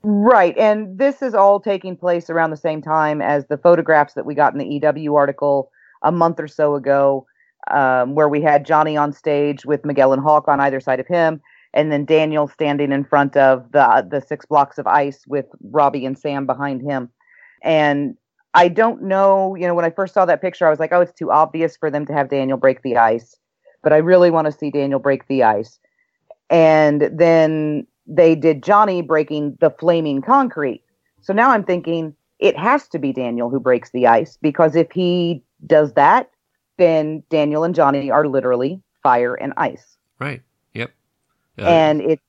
Right. 0.02 0.56
And 0.56 0.98
this 0.98 1.20
is 1.20 1.34
all 1.34 1.60
taking 1.60 1.96
place 1.96 2.30
around 2.30 2.50
the 2.50 2.56
same 2.56 2.80
time 2.80 3.20
as 3.20 3.46
the 3.46 3.58
photographs 3.58 4.14
that 4.14 4.24
we 4.24 4.34
got 4.34 4.54
in 4.54 4.58
the 4.58 4.66
EW 4.66 5.14
article 5.14 5.70
a 6.02 6.10
month 6.10 6.40
or 6.40 6.48
so 6.48 6.74
ago, 6.74 7.26
um, 7.70 8.14
where 8.14 8.28
we 8.28 8.40
had 8.40 8.64
Johnny 8.64 8.96
on 8.96 9.12
stage 9.12 9.66
with 9.66 9.84
Miguel 9.84 10.14
and 10.14 10.22
Hawk 10.22 10.48
on 10.48 10.58
either 10.60 10.80
side 10.80 11.00
of 11.00 11.06
him, 11.06 11.42
and 11.74 11.92
then 11.92 12.06
Daniel 12.06 12.48
standing 12.48 12.92
in 12.92 13.04
front 13.04 13.36
of 13.36 13.70
the 13.72 14.06
the 14.10 14.20
six 14.22 14.46
blocks 14.46 14.78
of 14.78 14.86
ice 14.86 15.26
with 15.26 15.46
Robbie 15.70 16.06
and 16.06 16.18
Sam 16.18 16.46
behind 16.46 16.80
him. 16.80 17.10
And 17.62 18.16
I 18.54 18.68
don't 18.68 19.02
know, 19.02 19.54
you 19.54 19.66
know, 19.66 19.74
when 19.74 19.84
I 19.84 19.90
first 19.90 20.14
saw 20.14 20.24
that 20.24 20.40
picture, 20.40 20.66
I 20.66 20.70
was 20.70 20.80
like, 20.80 20.92
oh, 20.92 21.02
it's 21.02 21.12
too 21.12 21.30
obvious 21.30 21.76
for 21.76 21.90
them 21.90 22.06
to 22.06 22.14
have 22.14 22.30
Daniel 22.30 22.56
break 22.56 22.82
the 22.82 22.96
ice. 22.96 23.36
But 23.82 23.92
I 23.92 23.98
really 23.98 24.30
want 24.30 24.46
to 24.46 24.52
see 24.52 24.70
Daniel 24.70 24.98
break 24.98 25.28
the 25.28 25.42
ice. 25.42 25.78
And 26.48 27.10
then 27.12 27.86
they 28.10 28.34
did 28.34 28.62
Johnny 28.62 29.00
breaking 29.02 29.56
the 29.60 29.70
flaming 29.70 30.20
concrete. 30.20 30.82
So 31.22 31.32
now 31.32 31.50
I'm 31.50 31.64
thinking 31.64 32.14
it 32.38 32.56
has 32.58 32.88
to 32.88 32.98
be 32.98 33.12
Daniel 33.12 33.48
who 33.50 33.60
breaks 33.60 33.90
the 33.90 34.06
ice 34.06 34.36
because 34.42 34.74
if 34.74 34.90
he 34.92 35.42
does 35.66 35.92
that, 35.94 36.30
then 36.78 37.22
Daniel 37.30 37.62
and 37.64 37.74
Johnny 37.74 38.10
are 38.10 38.26
literally 38.26 38.82
fire 39.02 39.34
and 39.34 39.52
ice. 39.56 39.96
Right. 40.18 40.42
Yep. 40.74 40.90
Uh, 41.58 41.62
and 41.66 42.00
it's 42.02 42.22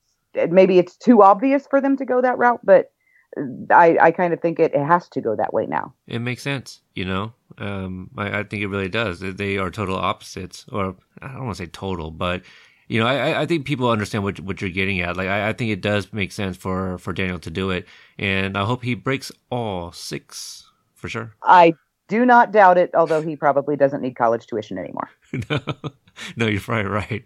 maybe 0.50 0.78
it's 0.78 0.96
too 0.96 1.22
obvious 1.22 1.66
for 1.68 1.80
them 1.80 1.96
to 1.96 2.04
go 2.04 2.22
that 2.22 2.38
route, 2.38 2.60
but 2.64 2.92
I, 3.70 3.96
I 4.00 4.10
kind 4.10 4.32
of 4.34 4.40
think 4.40 4.60
it, 4.60 4.74
it 4.74 4.84
has 4.86 5.08
to 5.10 5.20
go 5.22 5.34
that 5.36 5.52
way 5.54 5.64
now. 5.66 5.94
it 6.06 6.18
makes 6.20 6.42
sense, 6.42 6.80
you 6.94 7.04
know. 7.06 7.32
Um, 7.58 8.10
I, 8.16 8.40
I 8.40 8.42
think 8.44 8.62
it 8.62 8.68
really 8.68 8.88
does. 8.90 9.20
They- 9.20 9.30
They 9.30 9.56
are 9.58 9.70
total 9.70 9.96
opposites, 9.96 10.66
or 10.70 10.94
I 11.22 11.28
don't 11.28 11.44
want 11.46 11.56
to 11.56 11.62
say 11.62 11.66
total, 11.70 12.10
but 12.10 12.42
you 12.92 13.00
know, 13.00 13.06
I, 13.06 13.40
I- 13.42 13.46
think 13.46 13.64
people 13.64 13.88
understand 13.88 14.22
what 14.22 14.38
what 14.40 14.60
you're 14.60 14.70
getting 14.70 15.00
at. 15.00 15.16
Like, 15.16 15.28
I, 15.28 15.48
I 15.48 15.52
think 15.54 15.70
it 15.70 15.80
does 15.80 16.12
make 16.12 16.30
sense 16.30 16.56
for 16.56 16.98
for 16.98 17.12
Daniel 17.12 17.38
to 17.38 17.50
do 17.50 17.70
it, 17.70 17.86
and 18.18 18.56
I 18.56 18.64
hope 18.64 18.82
he 18.82 18.94
breaks 18.94 19.32
all 19.50 19.92
six 19.92 20.70
for 20.94 21.08
sure. 21.08 21.34
I 21.42 21.74
do 22.08 22.26
not 22.26 22.52
doubt 22.52 22.76
it, 22.76 22.90
although 22.94 23.22
he 23.22 23.34
probably 23.36 23.76
doesn't 23.76 24.02
need 24.02 24.14
college 24.16 24.46
tuition 24.46 24.76
anymore. 24.76 25.08
no, 25.50 25.58
no, 26.36 26.46
you're 26.46 26.60
probably 26.60 26.90
right. 26.90 27.24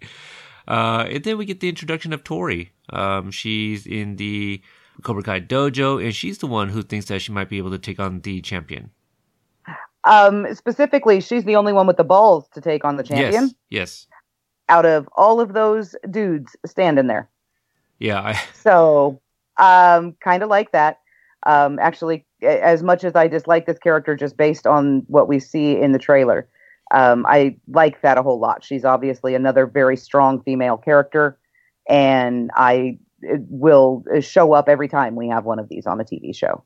Uh, 0.69 1.07
and 1.11 1.25
then 1.25 1.39
we 1.39 1.45
get 1.45 1.61
the 1.61 1.69
introduction 1.69 2.12
of 2.12 2.23
Tori. 2.23 2.73
Um, 2.91 3.31
she's 3.33 3.87
in 3.87 4.17
the 4.17 4.62
Cobra 5.03 5.23
Kai 5.25 5.41
dojo, 5.41 6.03
and 6.03 6.14
she's 6.14 6.39
the 6.39 6.47
one 6.47 6.69
who 6.69 6.83
thinks 6.83 7.07
that 7.07 7.21
she 7.21 7.33
might 7.33 7.49
be 7.49 7.59
able 7.59 7.71
to 7.71 7.79
take 7.79 7.99
on 7.99 8.21
the 8.21 8.41
champion. 8.41 8.91
Um, 10.05 10.47
specifically, 10.55 11.21
she's 11.21 11.45
the 11.45 11.57
only 11.57 11.73
one 11.73 11.89
with 11.89 11.97
the 11.97 12.05
balls 12.05 12.49
to 12.55 12.61
take 12.61 12.85
on 12.85 12.97
the 12.97 13.03
champion 13.03 13.33
Yes, 13.33 13.55
yes, 13.71 14.07
out 14.69 14.87
of 14.87 15.09
all 15.17 15.41
of 15.41 15.53
those 15.53 15.95
dudes 16.11 16.57
standing 16.64 17.07
there. 17.07 17.29
yeah. 17.99 18.21
I, 18.21 18.41
So, 18.55 19.21
um, 19.59 20.17
kind 20.21 20.43
of 20.43 20.49
like 20.49 20.73
that. 20.73 21.01
Um, 21.45 21.79
actually, 21.79 22.27
as 22.43 22.83
much 22.83 23.05
as 23.05 23.14
I 23.14 23.29
dislike 23.29 23.67
this 23.67 23.79
character 23.79 24.17
just 24.17 24.37
based 24.37 24.67
on 24.67 25.05
what 25.07 25.29
we 25.29 25.39
see 25.39 25.81
in 25.81 25.93
the 25.93 25.99
trailer, 25.99 26.49
um, 26.91 27.25
I 27.27 27.57
like 27.69 28.03
that 28.03 28.19
a 28.19 28.23
whole 28.23 28.39
lot. 28.39 28.64
She's 28.64 28.85
obviously 28.85 29.35
another 29.35 29.67
very 29.67 29.97
strong 29.97 30.43
female 30.43 30.77
character, 30.77 31.39
and 31.89 32.51
I 32.55 32.99
it 33.23 33.41
will 33.49 34.05
show 34.21 34.53
up 34.53 34.69
every 34.69 34.89
time 34.89 35.14
we 35.14 35.29
have 35.29 35.45
one 35.45 35.59
of 35.59 35.69
these 35.69 35.87
on 35.87 36.01
a 36.01 36.05
TV 36.05 36.35
show. 36.35 36.62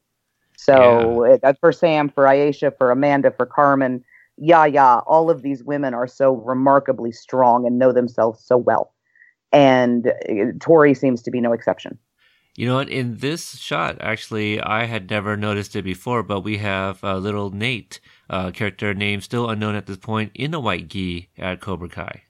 So, 0.57 1.25
uh, 1.25 1.39
that's 1.43 1.59
for 1.59 1.73
Sam, 1.73 2.11
for 2.11 2.25
Aisha, 2.25 2.77
for 2.77 2.91
Amanda, 2.91 3.31
for 3.31 3.47
Carmen, 3.47 4.05
Yaya, 4.41 5.03
all 5.07 5.31
of 5.31 5.43
these 5.43 5.63
women 5.63 5.95
are 5.95 6.07
so 6.07 6.35
remarkably 6.35 7.13
strong 7.13 7.67
and 7.67 7.79
know 7.79 7.93
themselves 7.93 8.43
so 8.43 8.57
well. 8.57 8.93
And 9.53 10.09
uh, 10.09 10.53
Tori 10.61 10.95
seems 10.95 11.23
to 11.23 11.31
be 11.31 11.41
no 11.41 11.53
exception. 11.53 11.99
You 12.57 12.67
know 12.67 12.75
what? 12.77 12.89
In 12.89 13.19
this 13.19 13.59
shot, 13.59 13.99
actually, 14.01 14.61
I 14.61 14.85
had 14.85 15.09
never 15.09 15.37
noticed 15.37 15.77
it 15.77 15.83
before, 15.83 16.23
but 16.23 16.41
we 16.41 16.59
have 16.59 17.03
uh, 17.05 17.17
little 17.17 17.51
Nate, 17.51 18.01
uh, 18.29 18.51
character 18.51 18.93
name 18.93 19.21
still 19.21 19.49
unknown 19.49 19.77
at 19.77 19.87
this 19.87 19.99
point, 19.99 20.33
in 20.35 20.53
a 20.53 20.61
white 20.61 20.89
gi 20.89 21.31
at 21.39 21.61
Cobra 21.61 21.89
Kai. 21.89 22.23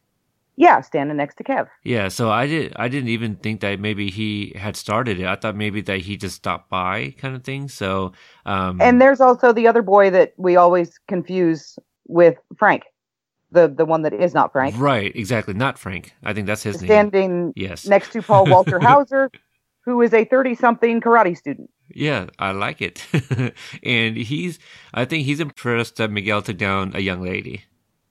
Yeah, 0.56 0.82
standing 0.82 1.16
next 1.16 1.36
to 1.36 1.44
Kev. 1.44 1.68
Yeah, 1.84 2.08
so 2.08 2.30
I 2.30 2.46
did. 2.46 2.74
I 2.76 2.88
didn't 2.88 3.08
even 3.08 3.36
think 3.36 3.62
that 3.62 3.80
maybe 3.80 4.10
he 4.10 4.52
had 4.56 4.76
started 4.76 5.18
it. 5.18 5.26
I 5.26 5.36
thought 5.36 5.56
maybe 5.56 5.80
that 5.82 6.00
he 6.00 6.18
just 6.18 6.36
stopped 6.36 6.68
by, 6.68 7.14
kind 7.18 7.34
of 7.34 7.42
thing. 7.42 7.68
So, 7.68 8.12
um, 8.44 8.78
And 8.78 9.00
there's 9.00 9.22
also 9.22 9.54
the 9.54 9.66
other 9.66 9.80
boy 9.80 10.10
that 10.10 10.34
we 10.36 10.56
always 10.56 10.98
confuse 11.08 11.78
with 12.10 12.36
Frank, 12.58 12.82
the 13.52 13.68
the 13.68 13.84
one 13.84 14.02
that 14.02 14.12
is 14.12 14.34
not 14.34 14.52
Frank, 14.52 14.74
right, 14.78 15.14
exactly, 15.14 15.54
not 15.54 15.78
Frank. 15.78 16.12
I 16.22 16.32
think 16.34 16.46
that's 16.46 16.62
his 16.62 16.80
name. 16.82 16.88
standing 16.88 17.52
Yes. 17.56 17.86
next 17.86 18.12
to 18.12 18.22
Paul 18.22 18.46
Walter 18.46 18.78
Hauser, 18.82 19.30
who 19.84 20.02
is 20.02 20.12
a 20.12 20.24
30 20.24 20.54
something 20.56 21.00
karate 21.00 21.36
student. 21.36 21.70
Yeah, 21.92 22.26
I 22.38 22.52
like 22.52 22.80
it. 22.82 23.04
and 23.82 24.16
he's. 24.16 24.58
I 24.94 25.04
think 25.04 25.24
he's 25.26 25.40
impressed 25.40 25.96
that 25.96 26.10
Miguel 26.10 26.42
took 26.42 26.56
down 26.58 26.92
a 26.94 27.00
young 27.00 27.20
lady. 27.22 27.64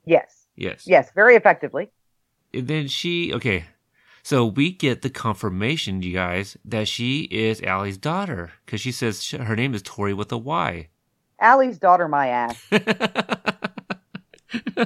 Yes, 0.05 0.47
Yes. 0.55 0.83
yes, 0.85 1.09
very 1.15 1.35
effectively. 1.35 1.89
And 2.53 2.67
then 2.67 2.87
she. 2.87 3.33
Okay. 3.33 3.65
So 4.21 4.45
we 4.45 4.71
get 4.73 5.01
the 5.01 5.09
confirmation, 5.09 6.01
you 6.01 6.11
guys, 6.13 6.57
that 6.65 6.89
she 6.89 7.21
is 7.31 7.61
Allie's 7.61 7.97
daughter 7.97 8.51
because 8.65 8.81
she 8.81 8.91
says 8.91 9.23
sh- 9.23 9.35
her 9.35 9.55
name 9.55 9.73
is 9.73 9.81
Tori 9.81 10.13
with 10.13 10.29
a 10.33 10.37
Y. 10.37 10.89
Allie's 11.39 11.79
daughter, 11.79 12.09
my 12.09 12.27
ass. 12.27 12.61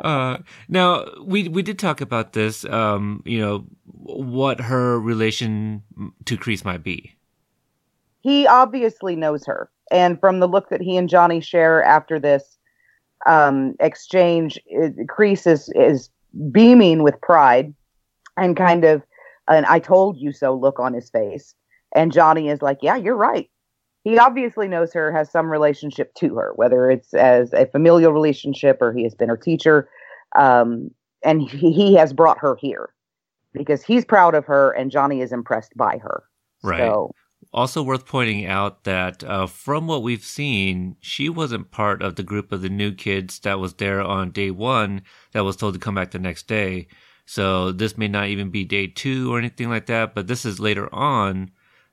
uh, 0.00 0.38
now 0.68 1.06
we 1.22 1.48
we 1.48 1.62
did 1.62 1.78
talk 1.78 2.00
about 2.00 2.32
this. 2.32 2.64
Um, 2.64 3.22
you 3.24 3.40
know 3.40 3.66
what 3.84 4.60
her 4.60 4.98
relation 5.00 5.82
to 6.24 6.36
Kreese 6.36 6.64
might 6.64 6.82
be. 6.82 7.14
He 8.20 8.46
obviously 8.46 9.16
knows 9.16 9.44
her, 9.46 9.70
and 9.90 10.18
from 10.20 10.40
the 10.40 10.48
look 10.48 10.68
that 10.70 10.80
he 10.80 10.96
and 10.96 11.08
Johnny 11.08 11.40
share 11.40 11.82
after 11.82 12.18
this 12.18 12.58
um, 13.26 13.74
exchange, 13.80 14.58
Kreese 15.06 15.46
is 15.46 15.68
is 15.74 16.10
beaming 16.50 17.02
with 17.02 17.20
pride 17.20 17.72
and 18.36 18.56
kind 18.56 18.84
of 18.84 19.02
an 19.48 19.64
I 19.68 19.78
told 19.78 20.16
you 20.16 20.32
so 20.32 20.54
look 20.54 20.78
on 20.78 20.94
his 20.94 21.10
face. 21.10 21.54
And 21.94 22.12
Johnny 22.12 22.48
is 22.48 22.60
like, 22.60 22.78
yeah, 22.82 22.96
you're 22.96 23.16
right. 23.16 23.48
He 24.04 24.18
obviously 24.18 24.68
knows 24.68 24.92
her, 24.92 25.10
has 25.12 25.30
some 25.30 25.50
relationship 25.50 26.14
to 26.16 26.36
her, 26.36 26.52
whether 26.56 26.90
it's 26.90 27.14
as 27.14 27.52
a 27.54 27.66
familial 27.66 28.12
relationship 28.12 28.78
or 28.80 28.92
he 28.92 29.02
has 29.02 29.14
been 29.14 29.30
her 29.30 29.36
teacher. 29.36 29.88
Um, 30.36 30.90
and 31.24 31.42
he, 31.42 31.72
he 31.72 31.94
has 31.94 32.12
brought 32.12 32.38
her 32.38 32.56
here 32.60 32.90
because 33.54 33.82
he's 33.82 34.04
proud 34.04 34.34
of 34.34 34.44
her 34.44 34.72
and 34.72 34.90
Johnny 34.90 35.22
is 35.22 35.32
impressed 35.32 35.74
by 35.74 35.98
her. 36.02 36.24
Right. 36.62 36.80
So, 36.80 37.12
Also 37.54 37.82
worth 37.82 38.04
pointing 38.04 38.44
out 38.44 38.84
that 38.84 39.24
uh, 39.24 39.46
from 39.46 39.86
what 39.86 40.02
we've 40.02 40.24
seen, 40.24 40.96
she 41.00 41.30
wasn't 41.30 41.70
part 41.70 42.02
of 42.02 42.16
the 42.16 42.22
group 42.22 42.52
of 42.52 42.60
the 42.60 42.68
new 42.68 42.92
kids 42.92 43.38
that 43.40 43.58
was 43.58 43.74
there 43.74 44.02
on 44.02 44.32
day 44.32 44.50
one 44.50 45.02
that 45.32 45.44
was 45.44 45.56
told 45.56 45.72
to 45.74 45.80
come 45.80 45.94
back 45.94 46.10
the 46.10 46.18
next 46.18 46.46
day. 46.46 46.88
So 47.24 47.72
this 47.72 47.96
may 47.96 48.08
not 48.08 48.28
even 48.28 48.50
be 48.50 48.64
day 48.64 48.86
two 48.86 49.32
or 49.32 49.38
anything 49.38 49.70
like 49.70 49.86
that, 49.86 50.14
but 50.14 50.26
this 50.26 50.44
is 50.44 50.60
later 50.60 50.94
on 50.94 51.50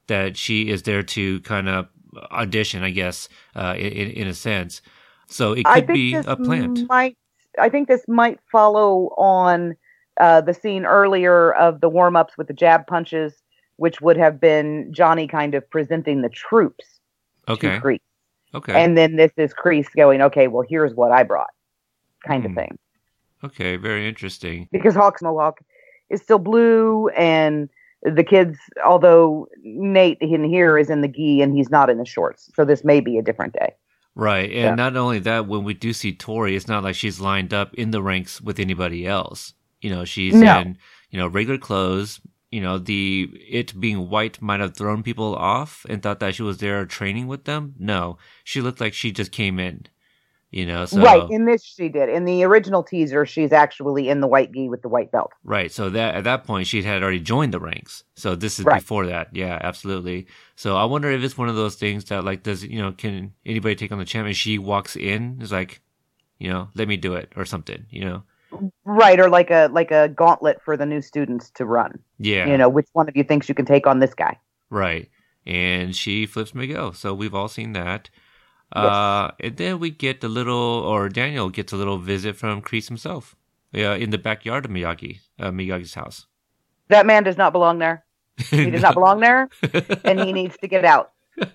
that 0.07 0.35
she 0.35 0.69
is 0.69 0.83
there 0.83 1.03
to 1.03 1.39
kind 1.41 1.69
of 1.69 1.87
audition, 2.31 2.83
I 2.83 2.89
guess, 2.91 3.29
uh, 3.55 3.75
in, 3.77 4.09
in 4.11 4.27
a 4.27 4.33
sense. 4.33 4.81
So 5.27 5.53
it 5.53 5.65
could 5.65 5.87
be 5.87 6.13
a 6.13 6.35
plant. 6.35 6.87
Might 6.89 7.17
I 7.59 7.69
think 7.69 7.87
this 7.87 8.05
might 8.07 8.39
follow 8.51 9.07
on 9.17 9.75
uh, 10.19 10.41
the 10.41 10.53
scene 10.53 10.85
earlier 10.85 11.53
of 11.53 11.81
the 11.81 11.89
warm 11.89 12.15
ups 12.15 12.37
with 12.37 12.47
the 12.47 12.53
jab 12.53 12.87
punches, 12.87 13.41
which 13.77 14.01
would 14.01 14.17
have 14.17 14.39
been 14.39 14.93
Johnny 14.93 15.27
kind 15.27 15.53
of 15.55 15.69
presenting 15.69 16.21
the 16.21 16.29
troops 16.29 16.99
Okay. 17.47 17.75
to 17.75 17.81
Kreese, 17.81 17.99
Okay. 18.53 18.73
and 18.73 18.97
then 18.97 19.15
this 19.15 19.31
is 19.37 19.53
Kreese 19.53 19.93
going, 19.95 20.21
okay, 20.21 20.47
well 20.47 20.65
here's 20.67 20.93
what 20.93 21.11
I 21.11 21.23
brought, 21.23 21.49
kind 22.25 22.43
Hmm. 22.43 22.51
of 22.51 22.55
thing, 22.55 22.77
okay. 23.43 23.75
Very 23.77 24.07
interesting. 24.07 24.67
because 24.71 24.95
Hawk's 24.95 25.21
mohawk 25.21 25.59
is 26.09 26.21
still 26.21 26.39
blue 26.39 27.07
and. 27.09 27.69
The 28.03 28.23
kids, 28.23 28.57
although 28.85 29.47
Nate 29.63 30.17
in 30.21 30.43
here 30.43 30.77
is 30.77 30.89
in 30.89 31.01
the 31.01 31.07
gi 31.07 31.41
and 31.41 31.55
he's 31.55 31.69
not 31.69 31.89
in 31.89 31.97
the 31.97 32.05
shorts, 32.05 32.49
so 32.55 32.65
this 32.65 32.83
may 32.83 32.99
be 32.99 33.17
a 33.17 33.21
different 33.21 33.53
day. 33.53 33.73
Right. 34.15 34.49
And 34.49 34.53
Yeah. 34.53 34.75
not 34.75 34.97
only 34.97 35.19
that, 35.19 35.47
when 35.47 35.63
we 35.63 35.73
do 35.73 35.93
see 35.93 36.13
Tori, 36.13 36.55
it's 36.55 36.67
not 36.67 36.83
like 36.83 36.95
she's 36.95 37.21
lined 37.21 37.53
up 37.53 37.73
in 37.75 37.91
the 37.91 38.01
ranks 38.01 38.41
with 38.41 38.59
anybody 38.59 39.05
else. 39.07 39.53
You 39.81 39.89
know, 39.89 40.03
she's 40.03 40.33
No. 40.33 40.59
in, 40.59 40.77
you 41.09 41.19
know, 41.19 41.27
regular 41.27 41.57
clothes. 41.57 42.19
You 42.51 42.59
know, 42.59 42.77
the 42.77 43.29
it 43.49 43.79
being 43.79 44.09
white 44.09 44.41
might 44.41 44.59
have 44.59 44.75
thrown 44.75 45.03
people 45.03 45.33
off 45.35 45.85
and 45.87 46.03
thought 46.03 46.19
that 46.19 46.35
she 46.35 46.43
was 46.43 46.57
there 46.57 46.85
training 46.85 47.27
with 47.27 47.45
them. 47.45 47.75
No, 47.79 48.17
she 48.43 48.59
looked 48.59 48.81
like 48.81 48.93
she 48.93 49.11
just 49.13 49.31
came 49.31 49.57
in. 49.57 49.85
You 50.51 50.65
know, 50.65 50.85
so 50.85 51.01
right, 51.01 51.31
in 51.31 51.45
this 51.45 51.63
she 51.63 51.87
did. 51.87 52.09
In 52.09 52.25
the 52.25 52.43
original 52.43 52.83
teaser, 52.83 53.25
she's 53.25 53.53
actually 53.53 54.09
in 54.09 54.19
the 54.19 54.27
white 54.27 54.51
gi 54.51 54.67
with 54.67 54.81
the 54.81 54.89
white 54.89 55.09
belt. 55.09 55.31
Right. 55.45 55.71
So 55.71 55.89
that 55.91 56.15
at 56.15 56.25
that 56.25 56.43
point 56.43 56.67
she 56.67 56.83
had 56.83 57.01
already 57.01 57.21
joined 57.21 57.53
the 57.53 57.59
ranks. 57.59 58.03
So 58.15 58.35
this 58.35 58.59
is 58.59 58.65
Right. 58.65 58.81
before 58.81 59.05
that. 59.05 59.29
Yeah, 59.31 59.57
absolutely. 59.61 60.27
So 60.57 60.75
I 60.75 60.83
wonder 60.83 61.09
if 61.09 61.23
it's 61.23 61.37
one 61.37 61.47
of 61.47 61.55
those 61.55 61.75
things 61.75 62.03
that 62.05 62.25
like 62.25 62.43
does 62.43 62.65
you 62.65 62.81
know 62.81 62.91
can 62.91 63.31
anybody 63.45 63.75
take 63.75 63.93
on 63.93 63.97
the 63.97 64.03
champ 64.03 64.27
and 64.27 64.35
she 64.35 64.57
walks 64.57 64.97
in 64.97 65.39
is 65.41 65.53
like, 65.53 65.81
you 66.37 66.49
know, 66.49 66.67
let 66.75 66.89
me 66.89 66.97
do 66.97 67.13
it 67.13 67.31
or 67.37 67.45
something. 67.45 67.85
You 67.89 68.03
know. 68.03 68.23
Right, 68.83 69.21
or 69.21 69.29
like 69.29 69.51
a 69.51 69.69
like 69.71 69.91
a 69.91 70.09
gauntlet 70.09 70.61
for 70.61 70.75
the 70.75 70.85
new 70.85 70.99
students 70.99 71.49
to 71.51 71.63
run. 71.65 71.97
Yeah. 72.19 72.47
You 72.47 72.57
know, 72.57 72.67
which 72.67 72.87
one 72.91 73.07
of 73.07 73.15
you 73.15 73.23
thinks 73.23 73.47
you 73.47 73.55
can 73.55 73.65
take 73.65 73.87
on 73.87 73.99
this 73.99 74.13
guy? 74.13 74.37
Right. 74.69 75.09
And 75.47 75.95
she 75.95 76.25
flips 76.25 76.53
Miguel. 76.53 76.91
So 76.91 77.13
we've 77.13 77.33
all 77.33 77.47
seen 77.47 77.71
that. 77.71 78.09
Uh, 78.71 79.31
and 79.39 79.57
then 79.57 79.79
we 79.79 79.89
get 79.89 80.23
a 80.23 80.27
little, 80.29 80.55
or 80.55 81.09
Daniel 81.09 81.49
gets 81.49 81.73
a 81.73 81.75
little 81.75 81.97
visit 81.97 82.35
from 82.35 82.61
Kreese 82.61 82.87
himself. 82.87 83.35
Yeah, 83.73 83.95
in 83.95 84.09
the 84.09 84.17
backyard 84.17 84.65
of 84.65 84.71
Miyagi, 84.71 85.19
uh, 85.39 85.51
Miyagi's 85.51 85.93
house. 85.93 86.27
That 86.89 87.05
man 87.05 87.23
does 87.23 87.37
not 87.37 87.53
belong 87.53 87.79
there. 87.79 88.03
He 88.49 88.69
does 88.71 88.81
not 88.81 88.95
belong 88.95 89.19
there, 89.19 89.49
and 90.03 90.19
he 90.19 90.33
needs 90.33 90.57
to 90.57 90.67
get 90.67 90.85
out. 90.85 91.11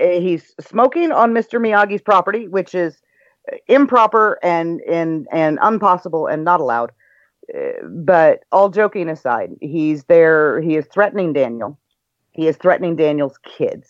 Uh, 0.00 0.20
He's 0.20 0.54
smoking 0.60 1.10
on 1.10 1.32
Mr. 1.34 1.58
Miyagi's 1.58 2.02
property, 2.02 2.46
which 2.46 2.72
is 2.72 3.00
improper 3.66 4.38
and 4.44 4.80
and 4.82 5.26
and 5.32 5.58
impossible 5.60 6.28
and 6.28 6.44
not 6.44 6.60
allowed. 6.60 6.92
Uh, 7.52 7.84
But 7.88 8.44
all 8.52 8.68
joking 8.68 9.08
aside, 9.08 9.56
he's 9.60 10.04
there. 10.04 10.60
He 10.60 10.76
is 10.76 10.86
threatening 10.86 11.32
Daniel. 11.32 11.76
He 12.30 12.46
is 12.46 12.56
threatening 12.56 12.94
Daniel's 12.94 13.38
kids. 13.38 13.88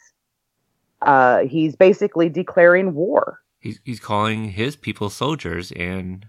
Uh, 1.03 1.41
he's 1.47 1.77
basically 1.77 2.29
declaring 2.29 2.95
war. 2.95 3.41
he's 3.61 3.81
he's 3.85 4.01
calling 4.01 4.51
his 4.51 4.77
people 4.77 5.11
soldiers 5.11 5.73
and 5.73 6.27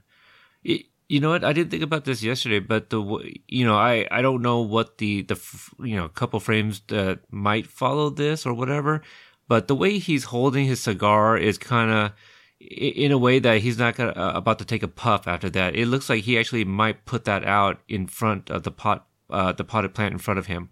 y 0.65 0.83
you 1.09 1.19
know 1.19 1.29
what? 1.31 1.43
I 1.43 1.53
didn't 1.53 1.71
think 1.71 1.83
about 1.83 2.05
this 2.05 2.23
yesterday 2.23 2.59
but 2.59 2.89
the 2.91 3.01
you 3.47 3.65
know 3.65 3.75
i 3.77 4.07
i 4.11 4.21
don't 4.21 4.41
know 4.43 4.61
what 4.61 4.97
the 4.99 5.23
the 5.23 5.37
you 5.79 5.95
know 5.95 6.07
couple 6.09 6.39
frames 6.39 6.81
that 6.87 7.19
might 7.31 7.67
follow 7.67 8.09
this 8.11 8.45
or 8.45 8.53
whatever 8.53 9.01
but 9.47 9.67
the 9.67 9.75
way 9.75 9.97
he's 9.99 10.25
holding 10.25 10.65
his 10.67 10.79
cigar 10.81 11.37
is 11.37 11.57
kind 11.57 11.91
of 11.91 12.11
in 12.59 13.11
a 13.11 13.17
way 13.17 13.39
that 13.39 13.59
he's 13.61 13.77
not 13.79 13.95
gonna, 13.95 14.11
uh, 14.11 14.33
about 14.35 14.59
to 14.59 14.65
take 14.65 14.83
a 14.83 14.87
puff 14.87 15.27
after 15.27 15.49
that. 15.51 15.75
It 15.75 15.87
looks 15.87 16.09
like 16.09 16.23
he 16.25 16.37
actually 16.39 16.65
might 16.65 17.05
put 17.05 17.25
that 17.25 17.45
out 17.45 17.79
in 17.87 18.07
front 18.07 18.49
of 18.51 18.63
the 18.63 18.71
pot 18.71 19.07
uh, 19.29 19.51
the 19.53 19.63
potted 19.63 19.93
plant 19.93 20.13
in 20.13 20.19
front 20.19 20.39
of 20.39 20.47
him 20.47 20.69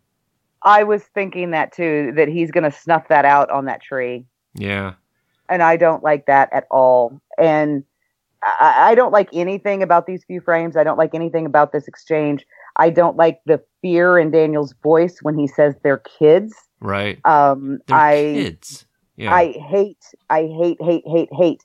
I 0.67 0.83
was 0.83 1.01
thinking 1.13 1.51
that 1.51 1.71
too, 1.71 2.11
that 2.17 2.27
he's 2.27 2.51
going 2.51 2.65
to 2.65 2.71
snuff 2.71 3.07
that 3.07 3.23
out 3.23 3.49
on 3.49 3.65
that 3.65 3.81
tree. 3.81 4.25
yeah 4.53 4.95
And 5.47 5.63
I 5.63 5.77
don't 5.77 6.03
like 6.03 6.25
that 6.25 6.49
at 6.51 6.65
all. 6.69 7.21
And 7.37 7.85
I, 8.43 8.91
I 8.91 8.95
don't 8.95 9.13
like 9.13 9.29
anything 9.31 9.81
about 9.81 10.07
these 10.07 10.25
few 10.25 10.41
frames. 10.41 10.75
I 10.75 10.83
don't 10.83 10.97
like 10.97 11.15
anything 11.15 11.45
about 11.45 11.71
this 11.71 11.87
exchange. 11.87 12.45
I 12.75 12.89
don't 12.89 13.15
like 13.15 13.39
the 13.45 13.63
fear 13.81 14.19
in 14.19 14.29
Daniel's 14.29 14.73
voice 14.83 15.19
when 15.21 15.37
he 15.37 15.47
says 15.47 15.73
they're 15.83 16.03
kids. 16.19 16.53
right 16.81 17.17
Um, 17.25 17.79
they're 17.87 17.97
I, 17.97 18.15
kids 18.33 18.85
yeah 19.15 19.33
I 19.33 19.53
hate, 19.69 20.03
I 20.29 20.41
hate, 20.43 20.81
hate, 20.81 21.03
hate, 21.07 21.29
hate 21.31 21.63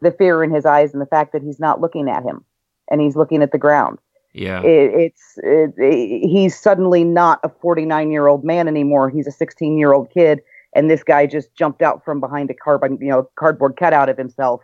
the 0.00 0.10
fear 0.10 0.42
in 0.42 0.52
his 0.52 0.66
eyes 0.66 0.92
and 0.92 1.00
the 1.00 1.06
fact 1.06 1.32
that 1.32 1.42
he's 1.42 1.60
not 1.60 1.80
looking 1.80 2.08
at 2.08 2.24
him 2.24 2.44
and 2.90 3.00
he's 3.00 3.14
looking 3.14 3.40
at 3.40 3.52
the 3.52 3.58
ground. 3.58 4.00
Yeah. 4.32 4.62
It, 4.62 4.94
it's 4.94 5.38
it, 5.42 5.74
it- 5.76 6.28
he's 6.28 6.58
suddenly 6.58 7.04
not 7.04 7.40
a 7.42 7.48
49 7.48 8.10
year 8.10 8.26
old 8.28 8.44
man 8.44 8.68
anymore. 8.68 9.10
He's 9.10 9.26
a 9.26 9.32
16 9.32 9.78
year 9.78 9.92
old 9.92 10.10
kid 10.10 10.40
and 10.74 10.90
this 10.90 11.02
guy 11.02 11.26
just 11.26 11.54
jumped 11.54 11.82
out 11.82 12.04
from 12.04 12.20
behind 12.20 12.50
a 12.50 12.54
carbon 12.54 12.98
you 13.00 13.08
know 13.10 13.28
cardboard 13.36 13.76
cutout 13.76 14.08
of 14.08 14.16
himself 14.16 14.62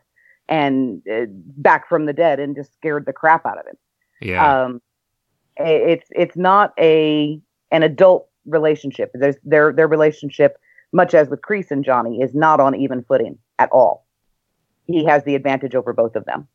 and 0.48 1.02
uh, 1.12 1.26
back 1.28 1.88
from 1.88 2.06
the 2.06 2.12
dead 2.12 2.40
and 2.40 2.56
just 2.56 2.72
scared 2.74 3.04
the 3.06 3.12
crap 3.12 3.44
out 3.44 3.58
of 3.58 3.66
him. 3.66 3.76
Yeah. 4.20 4.62
Um 4.64 4.80
it's 5.56 6.08
it's 6.12 6.36
not 6.36 6.72
a 6.78 7.40
an 7.70 7.82
adult 7.82 8.28
relationship. 8.46 9.10
There's 9.14 9.36
their 9.44 9.72
their 9.72 9.88
relationship 9.88 10.56
much 10.92 11.12
as 11.12 11.28
with 11.28 11.42
Kreese 11.42 11.70
and 11.70 11.84
Johnny 11.84 12.22
is 12.22 12.34
not 12.34 12.60
on 12.60 12.74
even 12.74 13.04
footing 13.04 13.38
at 13.58 13.68
all. 13.72 14.06
He 14.86 15.04
has 15.04 15.24
the 15.24 15.34
advantage 15.34 15.74
over 15.74 15.92
both 15.92 16.16
of 16.16 16.24
them 16.24 16.48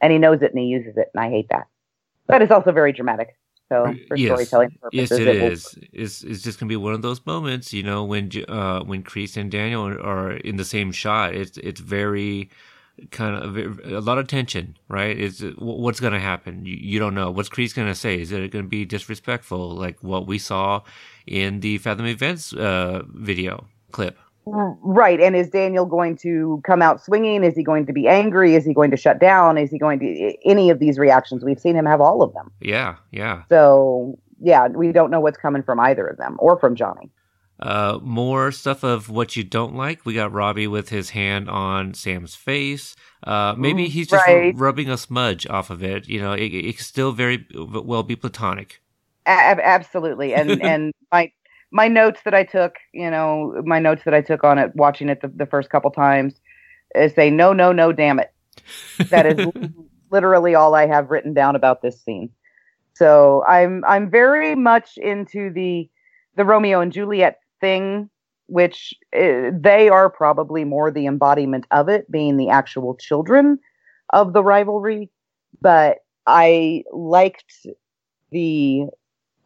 and 0.00 0.12
he 0.12 0.18
knows 0.18 0.40
it 0.40 0.52
and 0.52 0.58
he 0.58 0.66
uses 0.66 0.96
it 0.96 1.10
and 1.12 1.22
I 1.22 1.28
hate 1.28 1.48
that 1.50 1.66
but 2.28 2.42
it's 2.42 2.52
also 2.52 2.72
very 2.72 2.92
dramatic 2.92 3.28
so 3.68 3.92
for 4.08 4.16
Yes. 4.16 4.28
storytelling 4.28 4.70
Yes, 4.92 5.10
purposes 5.10 5.26
it 5.26 5.26
will- 5.40 5.48
It's 5.92 6.22
it's 6.22 6.42
just 6.42 6.58
gonna 6.60 6.68
be 6.68 6.76
one 6.76 6.94
of 6.94 7.02
those 7.02 7.24
moments, 7.26 7.72
you 7.72 7.82
know, 7.82 8.04
when 8.04 8.30
uh 8.48 8.80
when 8.82 9.02
Kreese 9.02 9.36
and 9.36 9.50
Daniel 9.50 9.82
are, 9.86 10.32
in 10.32 10.56
the 10.56 10.64
same 10.64 10.92
shot. 10.92 11.34
It's 11.34 11.58
it's 11.58 11.80
very 11.80 12.50
kind 13.10 13.36
of 13.36 13.56
a 13.84 14.00
lot 14.00 14.18
of 14.18 14.26
tension, 14.28 14.76
right? 14.88 15.18
It's 15.18 15.42
what's 15.58 16.00
gonna 16.00 16.20
happen. 16.20 16.64
You, 16.64 16.76
you 16.76 16.98
don't 16.98 17.14
know 17.14 17.30
what's 17.30 17.48
Kreese 17.48 17.74
gonna 17.74 17.94
say. 17.94 18.20
Is 18.20 18.32
it 18.32 18.50
gonna 18.52 18.64
be 18.68 18.84
disrespectful, 18.84 19.70
like 19.74 20.02
what 20.02 20.26
we 20.26 20.38
saw 20.38 20.82
in 21.26 21.60
the 21.60 21.78
Fathom 21.78 22.06
Events 22.06 22.52
uh 22.54 23.02
video 23.08 23.66
clip? 23.92 24.18
Right. 24.46 25.20
And 25.20 25.34
is 25.34 25.48
Daniel 25.50 25.86
going 25.86 26.16
to 26.18 26.60
come 26.64 26.80
out 26.80 27.02
swinging? 27.04 27.42
Is 27.42 27.56
he 27.56 27.64
going 27.64 27.84
to 27.86 27.92
be 27.92 28.06
angry? 28.06 28.54
Is 28.54 28.64
he 28.64 28.72
going 28.72 28.92
to 28.92 28.96
shut 28.96 29.18
down? 29.18 29.58
Is 29.58 29.70
he 29.70 29.78
going 29.78 29.98
to 29.98 30.36
any 30.48 30.70
of 30.70 30.78
these 30.78 30.98
reactions? 30.98 31.44
We've 31.44 31.58
seen 31.58 31.74
him 31.74 31.84
have 31.86 32.00
all 32.00 32.22
of 32.22 32.32
them. 32.32 32.52
Yeah, 32.60 32.96
yeah. 33.10 33.42
So, 33.48 34.16
yeah, 34.40 34.68
we 34.68 34.92
don't 34.92 35.10
know 35.10 35.18
what's 35.20 35.36
coming 35.36 35.64
from 35.64 35.80
either 35.80 36.06
of 36.06 36.16
them 36.16 36.36
or 36.38 36.58
from 36.60 36.76
Johnny. 36.76 37.10
Uh, 37.58 37.98
more 38.02 38.52
stuff 38.52 38.84
of 38.84 39.08
what 39.08 39.34
you 39.34 39.42
don't 39.42 39.74
like. 39.74 40.04
We 40.04 40.14
got 40.14 40.30
Robbie 40.30 40.66
with 40.66 40.90
his 40.90 41.10
hand 41.10 41.48
on 41.48 41.94
Sam's 41.94 42.34
face. 42.34 42.94
Uh, 43.24 43.54
maybe 43.56 43.86
Mm, 43.86 43.88
he's 43.88 44.08
just 44.08 44.26
right. 44.26 44.54
rubbing 44.54 44.90
a 44.90 44.98
smudge 44.98 45.46
off 45.48 45.70
of 45.70 45.82
it. 45.82 46.06
You 46.06 46.20
know, 46.20 46.34
it, 46.34 46.52
it 46.52 46.76
could 46.76 46.86
still 46.86 47.12
very 47.12 47.46
well 47.54 48.02
be 48.02 48.14
platonic. 48.14 48.80
A- 49.26 49.66
absolutely. 49.66 50.34
And 50.34 50.50
and 50.62 50.92
my 51.10 51.32
my 51.70 51.88
notes 51.88 52.20
that 52.24 52.34
I 52.34 52.44
took, 52.44 52.76
you 52.92 53.10
know, 53.10 53.62
my 53.64 53.78
notes 53.78 54.02
that 54.04 54.14
I 54.14 54.20
took 54.20 54.44
on 54.44 54.58
it, 54.58 54.72
watching 54.74 55.08
it 55.08 55.20
the, 55.20 55.28
the 55.28 55.46
first 55.46 55.70
couple 55.70 55.90
times, 55.90 56.34
is 56.94 57.14
say 57.14 57.30
no, 57.30 57.52
no, 57.52 57.72
no, 57.72 57.92
damn 57.92 58.18
it. 58.18 58.32
That 59.10 59.26
is 59.26 59.46
literally 60.10 60.54
all 60.54 60.74
I 60.74 60.86
have 60.86 61.10
written 61.10 61.34
down 61.34 61.54
about 61.54 61.82
this 61.82 62.02
scene. 62.02 62.30
So 62.94 63.44
I'm 63.46 63.84
I'm 63.86 64.10
very 64.10 64.54
much 64.54 64.96
into 64.96 65.50
the 65.50 65.88
the 66.36 66.44
Romeo 66.44 66.80
and 66.80 66.92
Juliet 66.92 67.38
thing, 67.60 68.08
which 68.46 68.94
uh, 69.14 69.50
they 69.52 69.88
are 69.90 70.08
probably 70.08 70.64
more 70.64 70.90
the 70.90 71.06
embodiment 71.06 71.66
of 71.70 71.88
it, 71.88 72.10
being 72.10 72.36
the 72.36 72.48
actual 72.48 72.94
children 72.96 73.58
of 74.14 74.32
the 74.32 74.42
rivalry. 74.42 75.10
But 75.60 75.98
I 76.26 76.84
liked 76.92 77.66
the 78.30 78.86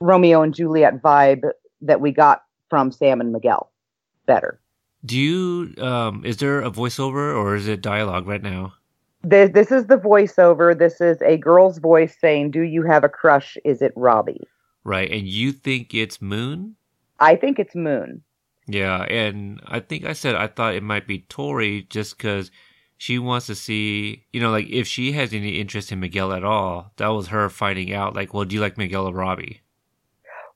Romeo 0.00 0.42
and 0.42 0.54
Juliet 0.54 1.02
vibe 1.02 1.50
that 1.82 2.00
we 2.00 2.12
got 2.12 2.44
from 2.68 2.92
Sam 2.92 3.20
and 3.20 3.32
Miguel 3.32 3.70
better. 4.26 4.60
Do 5.04 5.18
you 5.18 5.74
um 5.82 6.24
is 6.24 6.36
there 6.38 6.60
a 6.60 6.70
voiceover 6.70 7.34
or 7.34 7.54
is 7.56 7.66
it 7.66 7.80
dialogue 7.80 8.26
right 8.26 8.42
now? 8.42 8.74
This, 9.22 9.50
this 9.52 9.70
is 9.70 9.86
the 9.86 9.98
voiceover. 9.98 10.78
This 10.78 11.00
is 11.00 11.20
a 11.20 11.36
girl's 11.36 11.78
voice 11.78 12.16
saying, 12.18 12.52
"Do 12.52 12.62
you 12.62 12.82
have 12.84 13.04
a 13.04 13.08
crush? 13.08 13.58
Is 13.64 13.82
it 13.82 13.92
Robbie?" 13.94 14.46
Right, 14.82 15.10
and 15.10 15.28
you 15.28 15.52
think 15.52 15.92
it's 15.92 16.22
Moon? 16.22 16.76
I 17.18 17.36
think 17.36 17.58
it's 17.58 17.74
Moon. 17.74 18.22
Yeah, 18.66 19.02
and 19.02 19.60
I 19.66 19.80
think 19.80 20.04
I 20.06 20.14
said 20.14 20.36
I 20.36 20.46
thought 20.46 20.74
it 20.74 20.82
might 20.82 21.06
be 21.06 21.20
Tori 21.28 21.86
just 21.90 22.16
because 22.16 22.50
she 22.96 23.18
wants 23.18 23.46
to 23.46 23.54
see, 23.54 24.26
you 24.32 24.40
know, 24.40 24.50
like 24.50 24.68
if 24.68 24.86
she 24.86 25.12
has 25.12 25.32
any 25.32 25.58
interest 25.58 25.90
in 25.92 26.00
Miguel 26.00 26.32
at 26.32 26.44
all, 26.44 26.92
that 26.96 27.08
was 27.08 27.28
her 27.28 27.48
finding 27.48 27.92
out, 27.92 28.14
like, 28.14 28.32
well, 28.32 28.44
do 28.44 28.54
you 28.54 28.60
like 28.60 28.78
Miguel 28.78 29.08
or 29.08 29.12
Robbie? 29.12 29.62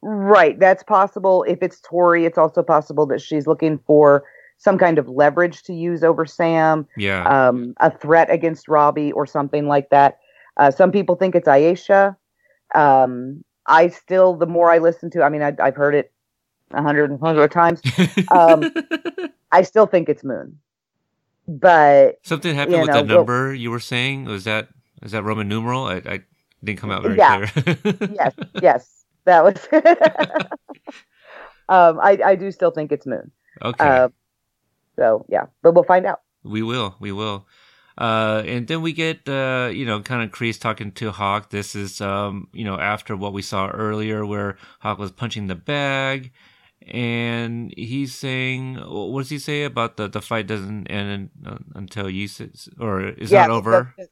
Right, 0.07 0.59
that's 0.61 0.83
possible. 0.83 1.45
If 1.45 1.63
it's 1.63 1.81
Tori, 1.81 2.27
it's 2.27 2.37
also 2.37 2.63
possible 2.63 3.07
that 3.07 3.23
she's 3.23 3.47
looking 3.47 3.79
for 3.87 4.25
some 4.59 4.77
kind 4.77 4.99
of 4.99 5.09
leverage 5.09 5.63
to 5.63 5.73
use 5.73 6.05
over 6.05 6.27
Sam, 6.27 6.87
Yeah. 6.99 7.25
um, 7.49 7.73
a 7.81 7.91
threat 7.91 8.31
against 8.31 8.69
Robbie, 8.69 9.13
or 9.13 9.25
something 9.27 9.67
like 9.67 9.89
that. 9.91 10.19
Uh, 10.59 10.71
some 10.71 10.93
people 10.93 11.17
think 11.17 11.35
it's 11.35 11.49
Aisha. 11.49 12.17
Um, 12.75 13.45
I 13.67 13.89
still, 13.89 14.37
the 14.37 14.47
more 14.47 14.71
I 14.71 14.77
listen 14.79 15.11
to, 15.13 15.23
I 15.23 15.31
mean, 15.31 15.43
I, 15.43 15.55
I've 15.59 15.75
heard 15.77 15.95
it 15.95 16.13
a 16.73 16.83
hundred 16.83 17.11
and 17.11 17.19
hundred 17.19 17.51
times. 17.51 17.81
um, 18.31 18.71
I 19.53 19.63
still 19.63 19.87
think 19.87 20.11
it's 20.11 20.23
Moon, 20.23 20.59
but 21.49 22.19
Something 22.25 22.55
happened 22.55 22.81
with 22.81 22.89
know, 22.89 22.95
that 22.95 23.07
well- 23.09 23.17
number 23.19 23.55
you 23.55 23.71
were 23.71 23.81
saying. 23.81 24.27
Was 24.27 24.45
that 24.45 24.69
is 25.03 25.13
that 25.13 25.23
Roman 25.25 25.49
numeral? 25.49 25.85
I, 25.85 25.95
I 26.05 26.21
didn't 26.63 26.79
come 26.79 26.91
out 26.91 27.03
very 27.03 27.17
Yeah. 27.17 27.47
clear. 27.47 27.77
yes, 28.15 28.35
yes, 28.63 28.93
that 29.25 29.45
was. 29.45 29.57
um, 31.68 31.99
I, 32.01 32.18
I 32.25 32.35
do 32.35 32.51
still 32.51 32.70
think 32.70 32.93
it's 32.93 33.07
Moon. 33.07 33.31
okay. 33.62 33.85
Uh, 33.85 34.09
so 34.97 35.27
yeah, 35.29 35.47
but 35.62 35.75
we'll 35.75 35.85
find 35.85 36.07
out. 36.07 36.20
We 36.43 36.62
will. 36.62 36.97
We 37.01 37.12
will. 37.12 37.47
Uh, 37.97 38.43
and 38.47 38.66
then 38.66 38.83
we 38.83 38.93
get, 38.93 39.29
uh, 39.29 39.70
you 39.72 39.87
know, 39.87 40.01
kind 40.01 40.22
of 40.22 40.31
Kreese 40.31 40.61
talking 40.61 40.91
to 40.93 41.12
Hawk. 41.12 41.51
This 41.51 41.77
is, 41.77 42.01
um, 42.01 42.49
you 42.53 42.64
know, 42.64 42.79
after 42.79 43.16
what 43.16 43.33
we 43.33 43.43
saw 43.43 43.68
earlier 43.68 44.27
where 44.27 44.57
Hawk 44.81 44.99
was 44.99 45.12
punching 45.12 45.47
the 45.47 45.55
bag. 45.55 46.33
And 46.87 47.72
he's 47.77 48.14
saying, 48.14 48.75
what 48.75 49.22
does 49.22 49.31
he 49.31 49.39
say 49.39 49.64
about 49.64 49.97
the, 49.97 50.09
the 50.09 50.20
fight 50.20 50.47
doesn't 50.47 50.87
end 50.89 51.31
until 51.75 52.11
you 52.11 52.29
say, 52.29 52.51
or 52.79 53.01
is 53.09 53.31
yeah, 53.31 53.47
not 53.47 53.51
over? 53.51 53.95
The, 53.97 54.09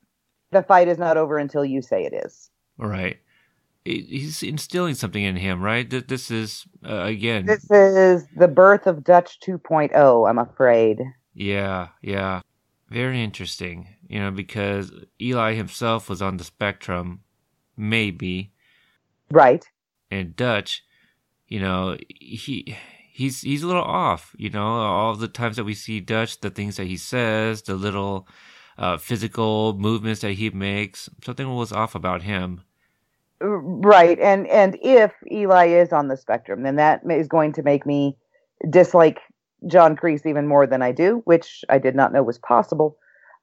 the 0.52 0.62
fight 0.62 0.88
is 0.88 0.96
not 0.96 1.18
over 1.18 1.36
until 1.36 1.64
you 1.64 1.82
say 1.82 2.04
it 2.04 2.14
is. 2.14 2.50
All 2.80 2.88
right. 2.88 3.18
He- 3.84 4.02
He's 4.02 4.42
instilling 4.42 4.94
something 4.94 5.22
in 5.22 5.36
him, 5.36 5.60
right? 5.62 5.88
Th- 5.88 6.06
This 6.06 6.30
is, 6.30 6.66
uh, 6.88 7.02
again, 7.04 7.46
This 7.46 7.70
is 7.70 8.26
the 8.36 8.48
birth 8.48 8.86
of 8.86 9.04
Dutch 9.04 9.40
2.0. 9.40 10.28
I'm 10.28 10.38
afraid. 10.38 11.00
Yeah, 11.34 11.88
yeah. 12.02 12.40
Very 12.90 13.22
interesting. 13.22 13.88
You 14.08 14.20
know, 14.20 14.30
because 14.30 14.92
Eli 15.20 15.54
himself 15.54 16.08
was 16.10 16.20
on 16.22 16.36
the 16.36 16.44
spectrum, 16.44 17.20
maybe, 17.76 18.52
Right. 19.30 19.64
and 20.10 20.36
Dutch, 20.36 20.84
you 21.48 21.58
know, 21.60 21.96
he 22.08 22.76
he's 23.12 23.40
he's 23.40 23.62
a 23.62 23.66
little 23.66 23.82
off, 23.82 24.34
you 24.38 24.50
know, 24.50 24.66
all 24.66 25.14
the 25.16 25.28
times 25.28 25.56
that 25.56 25.64
we 25.64 25.74
see 25.74 26.00
Dutch, 26.00 26.40
the 26.40 26.50
things 26.50 26.76
that 26.76 26.86
he 26.86 26.96
says, 26.98 27.62
the 27.62 27.74
little 27.74 28.28
uh, 28.78 28.98
physical 28.98 29.74
movements 29.78 30.20
that 30.20 30.32
he 30.32 30.50
makes, 30.50 31.08
something 31.24 31.48
was 31.54 31.72
off 31.72 31.94
about 31.94 32.22
him. 32.22 32.60
Right. 33.44 34.18
And 34.20 34.46
and 34.46 34.78
if 34.82 35.12
Eli 35.30 35.66
is 35.66 35.92
on 35.92 36.08
the 36.08 36.16
spectrum, 36.16 36.62
then 36.62 36.76
that 36.76 37.00
is 37.10 37.26
going 37.26 37.52
to 37.54 37.62
make 37.62 37.84
me 37.84 38.16
dislike 38.70 39.18
John 39.66 39.96
Kreese 39.96 40.26
even 40.26 40.46
more 40.46 40.66
than 40.66 40.80
I 40.80 40.92
do, 40.92 41.22
which 41.24 41.64
I 41.68 41.78
did 41.78 41.96
not 41.96 42.12
know 42.12 42.22
was 42.22 42.38
possible. 42.38 42.96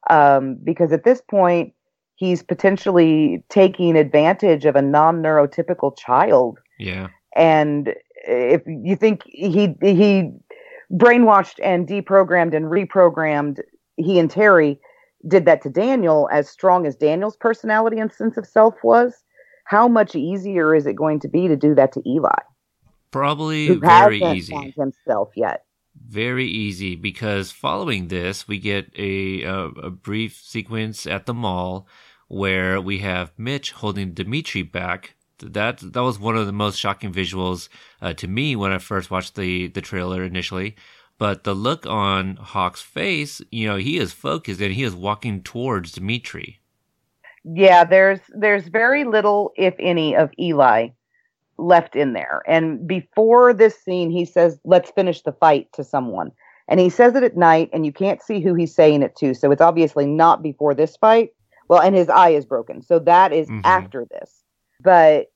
Um, 0.09 0.57
because 0.63 0.93
at 0.93 1.03
this 1.03 1.21
point, 1.29 1.73
he's 2.15 2.41
potentially 2.41 3.43
taking 3.49 3.97
advantage 3.97 4.65
of 4.65 4.77
a 4.77 4.81
non-neurotypical 4.81 5.97
child. 5.97 6.59
Yeah. 6.77 7.07
And 7.35 7.93
if 8.25 8.61
you 8.65 8.95
think 8.95 9.23
he 9.25 9.75
he 9.81 10.31
brainwashed 10.93 11.59
and 11.61 11.87
deprogrammed 11.87 12.55
and 12.55 12.65
reprogrammed, 12.65 13.59
he 13.97 14.17
and 14.17 14.31
Terry 14.31 14.79
did 15.27 15.43
that 15.45 15.61
to 15.63 15.69
Daniel 15.69 16.29
as 16.31 16.47
strong 16.47 16.87
as 16.87 16.95
Daniel's 16.95 17.35
personality 17.35 17.99
and 17.99 18.11
sense 18.11 18.37
of 18.37 18.47
self 18.47 18.75
was. 18.81 19.13
How 19.69 19.87
much 19.87 20.15
easier 20.15 20.73
is 20.73 20.87
it 20.87 20.95
going 20.95 21.19
to 21.19 21.27
be 21.27 21.47
to 21.47 21.55
do 21.55 21.75
that 21.75 21.91
to 21.91 22.01
Eli, 22.03 22.41
Probably 23.11 23.75
very 23.75 24.19
easy. 24.19 24.73
himself 24.75 25.29
yet? 25.35 25.63
Very 26.07 26.47
easy 26.47 26.95
because 26.95 27.51
following 27.51 28.07
this, 28.07 28.47
we 28.47 28.57
get 28.57 28.91
a, 28.97 29.43
a 29.43 29.65
a 29.89 29.89
brief 29.91 30.41
sequence 30.43 31.05
at 31.05 31.27
the 31.27 31.35
mall 31.35 31.87
where 32.29 32.81
we 32.81 32.97
have 32.99 33.31
Mitch 33.37 33.73
holding 33.73 34.15
Demetri 34.15 34.63
back. 34.63 35.13
That 35.37 35.77
that 35.93 36.01
was 36.01 36.17
one 36.17 36.35
of 36.35 36.47
the 36.47 36.51
most 36.51 36.79
shocking 36.79 37.13
visuals 37.13 37.69
uh, 38.01 38.13
to 38.13 38.27
me 38.27 38.55
when 38.55 38.71
I 38.71 38.79
first 38.79 39.11
watched 39.11 39.35
the 39.35 39.67
the 39.67 39.81
trailer 39.81 40.23
initially. 40.23 40.77
But 41.19 41.43
the 41.43 41.53
look 41.53 41.85
on 41.85 42.37
Hawk's 42.37 42.81
face, 42.81 43.39
you 43.51 43.67
know, 43.67 43.77
he 43.77 43.99
is 43.99 44.13
focused 44.13 44.61
and 44.61 44.73
he 44.73 44.81
is 44.81 44.95
walking 44.95 45.43
towards 45.43 45.91
Demetri. 45.91 46.58
Yeah, 47.43 47.83
there's 47.83 48.19
there's 48.29 48.67
very 48.67 49.03
little, 49.03 49.51
if 49.55 49.75
any, 49.79 50.15
of 50.15 50.31
Eli 50.39 50.89
left 51.57 51.95
in 51.95 52.13
there. 52.13 52.41
And 52.47 52.87
before 52.87 53.53
this 53.53 53.77
scene, 53.79 54.09
he 54.11 54.25
says, 54.25 54.59
"Let's 54.63 54.91
finish 54.91 55.21
the 55.21 55.31
fight" 55.31 55.71
to 55.73 55.83
someone, 55.83 56.31
and 56.67 56.79
he 56.79 56.89
says 56.89 57.15
it 57.15 57.23
at 57.23 57.37
night, 57.37 57.69
and 57.73 57.85
you 57.85 57.93
can't 57.93 58.21
see 58.21 58.39
who 58.39 58.53
he's 58.55 58.75
saying 58.75 59.03
it 59.03 59.15
to. 59.17 59.33
So 59.33 59.51
it's 59.51 59.61
obviously 59.61 60.05
not 60.05 60.41
before 60.41 60.73
this 60.73 60.97
fight. 60.97 61.31
Well, 61.67 61.81
and 61.81 61.95
his 61.95 62.09
eye 62.09 62.31
is 62.31 62.45
broken, 62.45 62.81
so 62.81 62.99
that 62.99 63.31
is 63.31 63.49
Mhm. 63.49 63.61
after 63.63 64.05
this. 64.05 64.43
But 64.81 65.27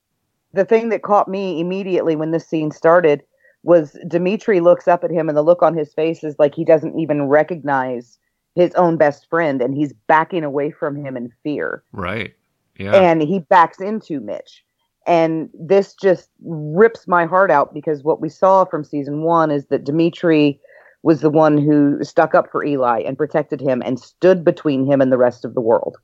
the 0.52 0.64
thing 0.64 0.88
that 0.90 1.02
caught 1.02 1.28
me 1.28 1.60
immediately 1.60 2.16
when 2.16 2.30
this 2.30 2.46
scene 2.46 2.70
started 2.70 3.22
was 3.62 3.98
Demetri 4.06 4.60
looks 4.60 4.86
up 4.86 5.04
at 5.04 5.10
him, 5.10 5.28
and 5.28 5.36
the 5.36 5.42
look 5.42 5.62
on 5.62 5.76
his 5.76 5.94
face 5.94 6.22
is 6.22 6.36
like 6.38 6.54
he 6.54 6.64
doesn't 6.64 6.98
even 6.98 7.28
recognize 7.28 8.18
his 8.54 8.72
own 8.74 8.96
best 8.96 9.28
friend, 9.28 9.60
and 9.60 9.74
he's 9.74 9.92
backing 10.06 10.44
away 10.44 10.70
from 10.70 10.96
him 10.96 11.16
in 11.16 11.30
fear 11.42 11.82
Right. 11.92 12.34
Yeah. 12.78 12.94
and 12.94 13.20
he 13.22 13.38
backs 13.40 13.80
into 13.80 14.20
Mitch. 14.20 14.64
And 15.06 15.50
this 15.52 15.94
just 15.94 16.30
rips 16.44 17.06
my 17.06 17.26
heart 17.26 17.50
out 17.50 17.74
because 17.74 18.02
what 18.02 18.20
we 18.20 18.28
saw 18.28 18.64
from 18.64 18.84
season 18.84 19.22
one 19.22 19.50
is 19.50 19.66
that 19.66 19.84
Demetri 19.84 20.58
was 21.02 21.20
the 21.20 21.28
one 21.30 21.58
who 21.58 22.02
stuck 22.02 22.34
up 22.34 22.50
for 22.50 22.64
Eli 22.64 23.00
and 23.02 23.18
protected 23.18 23.60
him 23.60 23.82
and 23.84 24.00
stood 24.00 24.44
between 24.44 24.86
him 24.90 25.02
and 25.02 25.12
the 25.12 25.18
rest 25.18 25.44
of 25.44 25.52
the 25.54 25.60
world 25.60 25.98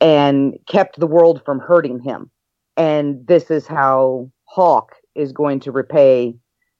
and 0.00 0.58
kept 0.68 1.00
the 1.00 1.06
world 1.06 1.40
from 1.46 1.58
hurting 1.58 1.98
him. 2.00 2.30
And 2.76 3.26
this 3.26 3.50
is 3.50 3.66
how 3.66 4.30
Hawk 4.44 4.96
is 5.14 5.32
going 5.32 5.60
to 5.60 5.72
repay 5.72 6.36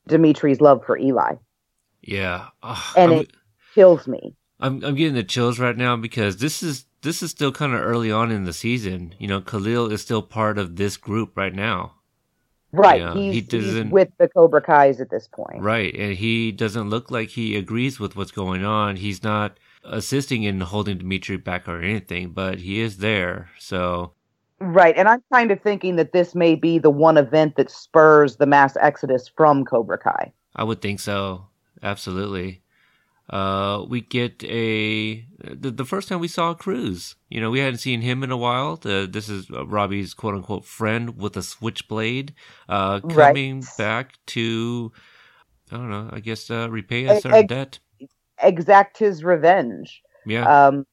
Demetri's 0.08 0.60
love 0.60 0.82
for 0.84 0.98
Eli. 0.98 1.36
yeah. 2.02 2.48
And 2.96 3.12
I'm- 3.12 3.20
it 3.22 3.30
kills 3.74 4.06
me. 4.06 4.34
I'm 4.60 4.82
I'm 4.84 4.94
getting 4.94 5.14
the 5.14 5.24
chills 5.24 5.58
right 5.58 5.76
now 5.76 5.96
because 5.96 6.38
this 6.38 6.62
is 6.62 6.86
this 7.02 7.22
is 7.22 7.30
still 7.30 7.52
kind 7.52 7.74
of 7.74 7.80
early 7.80 8.10
on 8.10 8.30
in 8.30 8.44
the 8.44 8.52
season. 8.52 9.14
You 9.18 9.28
know, 9.28 9.40
Khalil 9.40 9.92
is 9.92 10.02
still 10.02 10.22
part 10.22 10.58
of 10.58 10.76
this 10.76 10.96
group 10.96 11.36
right 11.36 11.54
now. 11.54 11.92
Right. 12.72 13.00
Yeah, 13.00 13.14
he's, 13.14 13.34
he 13.34 13.40
doesn't- 13.42 13.90
with 13.90 14.08
the 14.18 14.28
Cobra 14.28 14.60
Kai's 14.60 15.00
at 15.00 15.08
this 15.10 15.28
point. 15.28 15.62
Right, 15.62 15.94
and 15.94 16.14
he 16.14 16.52
doesn't 16.52 16.90
look 16.90 17.10
like 17.10 17.30
he 17.30 17.56
agrees 17.56 17.98
with 18.00 18.16
what's 18.16 18.32
going 18.32 18.64
on. 18.64 18.96
He's 18.96 19.22
not 19.22 19.58
assisting 19.84 20.42
in 20.42 20.60
holding 20.60 20.98
Demetri 20.98 21.36
back 21.36 21.68
or 21.68 21.80
anything, 21.80 22.30
but 22.30 22.58
he 22.58 22.80
is 22.80 22.98
there. 22.98 23.50
So, 23.58 24.12
Right. 24.58 24.96
And 24.96 25.06
I'm 25.06 25.22
kind 25.32 25.50
of 25.50 25.60
thinking 25.60 25.96
that 25.96 26.12
this 26.12 26.34
may 26.34 26.54
be 26.54 26.78
the 26.78 26.90
one 26.90 27.18
event 27.18 27.56
that 27.56 27.70
spurs 27.70 28.36
the 28.36 28.46
mass 28.46 28.74
exodus 28.80 29.28
from 29.28 29.64
Cobra 29.66 29.98
Kai. 29.98 30.32
I 30.54 30.64
would 30.64 30.80
think 30.80 30.98
so. 30.98 31.46
Absolutely. 31.82 32.62
Uh, 33.28 33.84
we 33.88 34.00
get 34.00 34.42
a 34.44 35.26
the, 35.42 35.70
the 35.70 35.84
first 35.84 36.08
time 36.08 36.20
we 36.20 36.28
saw 36.28 36.54
Cruz. 36.54 37.16
You 37.28 37.40
know, 37.40 37.50
we 37.50 37.58
hadn't 37.60 37.78
seen 37.78 38.00
him 38.00 38.22
in 38.22 38.30
a 38.30 38.36
while. 38.36 38.76
The, 38.76 39.08
this 39.10 39.28
is 39.28 39.50
uh, 39.50 39.66
Robbie's 39.66 40.14
quote 40.14 40.34
unquote 40.34 40.64
friend 40.64 41.16
with 41.18 41.36
a 41.36 41.42
switchblade, 41.42 42.34
uh, 42.68 43.00
Right. 43.02 43.34
coming 43.34 43.64
back 43.78 44.14
to 44.26 44.92
I 45.72 45.76
don't 45.76 45.90
know. 45.90 46.08
I 46.12 46.20
guess 46.20 46.50
uh, 46.50 46.68
repay 46.70 47.04
a 47.06 47.20
certain 47.20 47.38
ex- 47.38 47.48
debt. 47.48 47.78
Exact 48.42 48.98
his 48.98 49.24
revenge. 49.24 50.02
Yeah, 50.24 50.68
Um, 50.68 50.86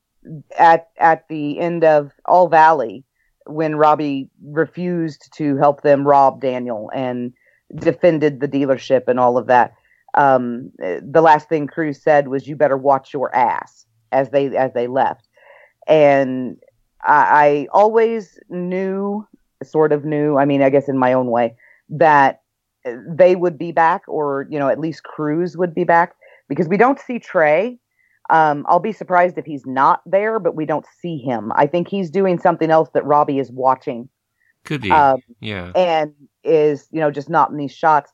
at 0.58 0.88
at 0.98 1.28
the 1.28 1.60
end 1.60 1.84
of 1.84 2.12
All 2.26 2.48
Valley, 2.48 3.04
when 3.46 3.76
Robbie 3.76 4.30
refused 4.44 5.30
to 5.36 5.58
help 5.58 5.82
them 5.82 6.08
rob 6.08 6.42
Daniel 6.42 6.90
and 6.94 7.34
defended 7.76 8.40
the 8.40 8.48
dealership 8.48 9.08
and 9.08 9.20
all 9.20 9.38
of 9.38 9.48
that. 9.48 9.74
Um, 10.16 10.72
the 10.78 11.22
last 11.22 11.50
thing 11.50 11.68
Cruz 11.68 12.02
said 12.02 12.28
was, 12.28 12.48
"You 12.48 12.56
better 12.56 12.78
watch 12.78 13.14
your 13.14 13.34
ass." 13.36 13.86
As 14.12 14.30
they 14.30 14.56
as 14.56 14.74
they 14.74 14.86
left, 14.86 15.28
and 15.88 16.58
I, 17.02 17.14
I 17.14 17.68
always 17.74 18.40
knew, 18.50 19.28
sort 19.64 19.92
of 19.92 20.06
knew. 20.06 20.38
I 20.38 20.46
mean, 20.46 20.62
I 20.62 20.70
guess 20.70 20.88
in 20.88 21.00
my 21.00 21.14
own 21.14 21.28
way, 21.28 21.56
that 21.90 22.42
they 22.86 23.36
would 23.36 23.58
be 23.58 23.72
back, 23.72 24.04
or 24.08 24.48
you 24.50 24.60
know, 24.60 24.70
at 24.70 24.80
least 24.80 25.04
Cruz 25.04 25.58
would 25.58 25.74
be 25.74 25.84
back, 25.84 26.16
because 26.48 26.68
we 26.68 26.78
don't 26.78 27.00
see 27.00 27.20
Trey. 27.20 27.80
Um, 28.30 28.66
I'll 28.70 28.80
be 28.80 28.94
surprised 28.94 29.38
if 29.38 29.46
he's 29.46 29.66
not 29.66 30.02
there, 30.06 30.40
but 30.40 30.56
we 30.56 30.66
don't 30.66 30.86
see 31.02 31.18
him. 31.18 31.52
I 31.56 31.68
think 31.68 31.88
he's 31.88 32.10
doing 32.10 32.40
something 32.40 32.72
else 32.72 32.90
that 32.94 33.06
Robbie 33.06 33.40
is 33.40 33.52
watching. 33.52 34.10
Could 34.64 34.82
be. 34.82 34.92
Um, 34.92 35.20
yeah. 35.42 35.72
and 35.76 36.14
is 36.44 36.88
you 36.92 37.00
know 37.00 37.12
just 37.12 37.30
not 37.30 37.50
in 37.50 37.58
these 37.58 37.74
shots. 37.74 38.12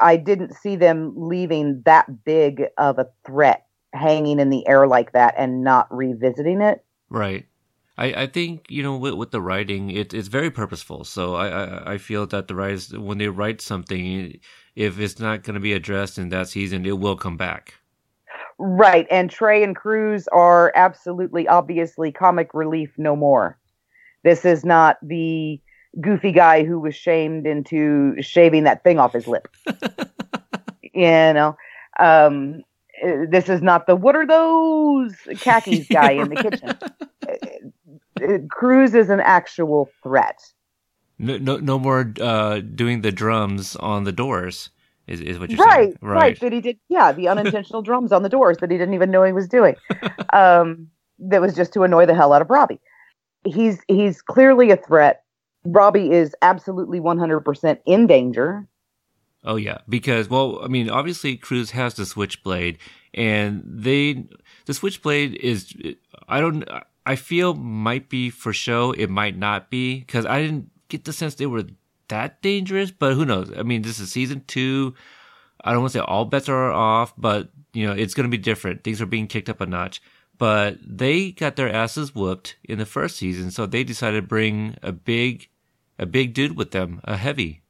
I 0.00 0.16
didn't 0.16 0.54
see 0.54 0.76
them 0.76 1.12
leaving 1.16 1.82
that 1.84 2.24
big 2.24 2.64
of 2.78 2.98
a 2.98 3.08
threat 3.26 3.66
hanging 3.92 4.38
in 4.38 4.50
the 4.50 4.66
air 4.68 4.86
like 4.86 5.12
that 5.12 5.34
and 5.36 5.64
not 5.64 5.88
revisiting 5.90 6.60
it. 6.60 6.84
Right. 7.10 7.46
I, 7.96 8.22
I 8.22 8.26
think 8.26 8.66
you 8.68 8.82
know 8.82 8.96
with, 8.96 9.14
with 9.14 9.32
the 9.32 9.40
writing 9.40 9.90
it, 9.90 10.14
it's 10.14 10.28
very 10.28 10.50
purposeful. 10.50 11.04
So 11.04 11.34
I, 11.34 11.48
I 11.48 11.92
I 11.94 11.98
feel 11.98 12.26
that 12.28 12.46
the 12.46 12.54
writers 12.54 12.96
when 12.96 13.18
they 13.18 13.28
write 13.28 13.60
something, 13.60 14.38
if 14.76 15.00
it's 15.00 15.18
not 15.18 15.42
going 15.42 15.54
to 15.54 15.60
be 15.60 15.72
addressed 15.72 16.16
in 16.18 16.28
that 16.28 16.48
season, 16.48 16.86
it 16.86 16.98
will 16.98 17.16
come 17.16 17.36
back. 17.36 17.74
Right, 18.60 19.06
and 19.10 19.30
Trey 19.30 19.62
and 19.62 19.74
Cruz 19.74 20.28
are 20.28 20.72
absolutely 20.74 21.46
obviously 21.46 22.10
comic 22.10 22.54
relief 22.54 22.92
no 22.98 23.14
more. 23.14 23.58
This 24.24 24.44
is 24.44 24.64
not 24.64 24.96
the 25.02 25.60
goofy 26.00 26.32
guy 26.32 26.64
who 26.64 26.78
was 26.78 26.94
shamed 26.94 27.46
into 27.46 28.20
shaving 28.22 28.64
that 28.64 28.82
thing 28.84 28.98
off 28.98 29.12
his 29.12 29.26
lip. 29.26 29.48
you 30.82 31.02
know, 31.02 31.56
um, 31.98 32.62
this 33.30 33.48
is 33.48 33.62
not 33.62 33.86
the 33.86 33.96
what 33.96 34.16
are 34.16 34.26
those 34.26 35.14
khakis 35.40 35.86
guy 35.90 36.12
in 36.12 36.28
the 36.30 36.36
kitchen. 36.36 36.78
Uh, 37.26 38.24
uh, 38.24 38.38
Cruz 38.50 38.94
is 38.94 39.10
an 39.10 39.20
actual 39.20 39.88
threat. 40.02 40.40
No, 41.18 41.36
no, 41.38 41.56
no 41.56 41.78
more 41.78 42.12
uh, 42.20 42.60
doing 42.60 43.02
the 43.02 43.12
drums 43.12 43.76
on 43.76 44.04
the 44.04 44.12
doors. 44.12 44.70
Is, 45.08 45.20
is 45.22 45.38
what 45.38 45.50
you're 45.50 45.64
right, 45.64 45.84
saying? 45.84 45.98
right, 46.02 46.38
That 46.38 46.52
he 46.52 46.60
did, 46.60 46.78
yeah, 46.90 47.12
the 47.12 47.28
unintentional 47.28 47.80
drums 47.80 48.12
on 48.12 48.22
the 48.22 48.28
doors 48.28 48.58
that 48.58 48.70
he 48.70 48.76
didn't 48.76 48.92
even 48.94 49.10
know 49.10 49.24
he 49.24 49.32
was 49.32 49.48
doing. 49.48 49.74
Um, 50.34 50.90
that 51.20 51.40
was 51.40 51.54
just 51.54 51.72
to 51.72 51.84
annoy 51.84 52.04
the 52.04 52.14
hell 52.14 52.34
out 52.34 52.42
of 52.42 52.50
Robbie. 52.50 52.80
He's 53.44 53.80
he's 53.88 54.20
clearly 54.20 54.70
a 54.70 54.76
threat. 54.76 55.24
Robbie 55.64 56.10
is 56.10 56.34
absolutely 56.42 57.00
100% 57.00 57.78
in 57.86 58.06
danger. 58.06 58.66
Oh 59.44 59.56
yeah, 59.56 59.78
because 59.88 60.28
well, 60.28 60.60
I 60.62 60.68
mean, 60.68 60.90
obviously 60.90 61.36
Cruz 61.36 61.70
has 61.70 61.94
the 61.94 62.04
switchblade, 62.04 62.78
and 63.14 63.62
they 63.64 64.26
the 64.66 64.74
switchblade 64.74 65.36
is 65.36 65.72
I 66.28 66.40
don't 66.40 66.64
I 67.06 67.16
feel 67.16 67.54
might 67.54 68.08
be 68.08 68.30
for 68.30 68.52
show. 68.52 68.92
It 68.92 69.08
might 69.08 69.38
not 69.38 69.70
be 69.70 70.00
because 70.00 70.26
I 70.26 70.42
didn't 70.42 70.70
get 70.88 71.04
the 71.04 71.12
sense 71.12 71.36
they 71.36 71.46
were 71.46 71.64
that 72.08 72.42
dangerous, 72.42 72.90
but 72.90 73.14
who 73.14 73.24
knows? 73.24 73.52
I 73.56 73.62
mean, 73.62 73.82
this 73.82 74.00
is 74.00 74.10
season 74.10 74.42
two. 74.46 74.94
I 75.64 75.72
don't 75.72 75.82
want 75.82 75.92
to 75.92 75.98
say 75.98 76.04
all 76.04 76.24
bets 76.24 76.48
are 76.48 76.70
off, 76.72 77.14
but 77.16 77.50
you 77.72 77.86
know, 77.86 77.92
it's 77.92 78.14
going 78.14 78.30
to 78.30 78.36
be 78.36 78.42
different. 78.42 78.84
Things 78.84 79.00
are 79.00 79.06
being 79.06 79.26
kicked 79.26 79.48
up 79.48 79.60
a 79.60 79.66
notch. 79.66 80.02
But 80.38 80.78
they 80.84 81.32
got 81.32 81.56
their 81.56 81.72
asses 81.72 82.14
whooped 82.14 82.56
in 82.64 82.78
the 82.78 82.86
first 82.86 83.16
season, 83.16 83.50
so 83.50 83.66
they 83.66 83.82
decided 83.82 84.20
to 84.20 84.26
bring 84.26 84.76
a 84.82 84.92
big, 84.92 85.48
a 85.98 86.06
big 86.06 86.32
dude 86.32 86.56
with 86.56 86.70
them, 86.70 87.00
a 87.04 87.16
heavy. 87.16 87.62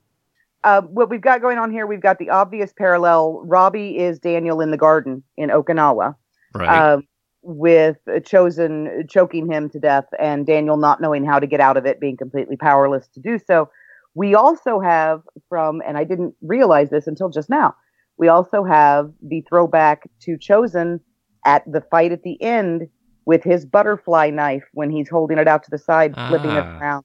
Uh, 0.64 0.82
what 0.82 1.08
we've 1.08 1.20
got 1.20 1.40
going 1.40 1.56
on 1.56 1.70
here, 1.70 1.86
we've 1.86 2.02
got 2.02 2.18
the 2.18 2.30
obvious 2.30 2.72
parallel. 2.76 3.42
Robbie 3.44 3.96
is 3.96 4.18
Daniel 4.18 4.60
in 4.60 4.70
the 4.70 4.76
garden 4.76 5.22
in 5.36 5.48
Okinawa, 5.48 6.14
right? 6.54 6.92
Um, 6.92 7.04
with 7.42 7.96
Chozen 8.06 9.08
choking 9.08 9.50
him 9.50 9.70
to 9.70 9.78
death, 9.78 10.04
and 10.18 10.44
Daniel 10.44 10.76
not 10.76 11.00
knowing 11.00 11.24
how 11.24 11.38
to 11.38 11.46
get 11.46 11.60
out 11.60 11.76
of 11.76 11.86
it, 11.86 12.00
being 12.00 12.16
completely 12.16 12.56
powerless 12.56 13.08
to 13.14 13.20
do 13.20 13.38
so. 13.38 13.70
We 14.14 14.34
also 14.34 14.80
have 14.80 15.22
from, 15.48 15.80
and 15.86 15.96
I 15.96 16.04
didn't 16.04 16.34
realize 16.42 16.90
this 16.90 17.06
until 17.06 17.30
just 17.30 17.48
now, 17.48 17.76
we 18.18 18.28
also 18.28 18.64
have 18.64 19.12
the 19.22 19.42
throwback 19.48 20.10
to 20.22 20.36
Chozen 20.36 21.00
at 21.44 21.62
the 21.70 21.81
fight 21.90 22.12
at 22.12 22.23
the 22.23 22.40
end 22.43 22.89
with 23.24 23.44
his 23.44 23.66
butterfly 23.66 24.31
knife 24.31 24.65
when 24.73 24.90
he's 24.90 25.09
holding 25.09 25.39
it 25.39 25.47
out 25.47 25.62
to 25.62 25.70
the 25.70 25.78
side, 25.78 26.15
ah. 26.16 26.28
flipping 26.28 26.51
it 26.51 26.65
ah. 26.65 26.78
around 26.78 27.05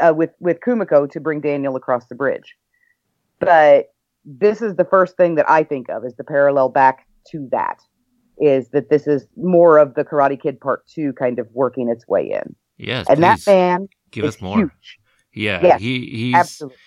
uh, 0.00 0.12
with 0.14 0.30
with 0.40 0.58
Kumiko 0.60 1.10
to 1.10 1.20
bring 1.20 1.40
Daniel 1.40 1.76
across 1.76 2.06
the 2.06 2.14
bridge. 2.14 2.56
But 3.38 3.88
this 4.24 4.60
is 4.62 4.76
the 4.76 4.84
first 4.84 5.16
thing 5.16 5.36
that 5.36 5.48
I 5.48 5.62
think 5.62 5.88
of 5.88 6.04
is 6.04 6.14
the 6.16 6.24
parallel 6.24 6.68
back 6.68 7.06
to 7.30 7.48
that 7.52 7.78
is 8.38 8.68
that 8.70 8.90
this 8.90 9.06
is 9.06 9.26
more 9.36 9.78
of 9.78 9.94
the 9.94 10.04
Karate 10.04 10.40
Kid 10.40 10.60
Part 10.60 10.86
Two 10.86 11.12
kind 11.12 11.38
of 11.38 11.46
working 11.52 11.88
its 11.88 12.06
way 12.06 12.30
in. 12.30 12.54
Yes, 12.76 13.06
and 13.08 13.22
that 13.22 13.40
man 13.46 13.88
give 14.10 14.24
us 14.24 14.40
more. 14.40 14.58
Huge. 14.58 14.98
Yeah, 15.32 15.60
yes, 15.62 15.80
he 15.80 16.06
he's 16.06 16.34
absolutely. 16.34 16.78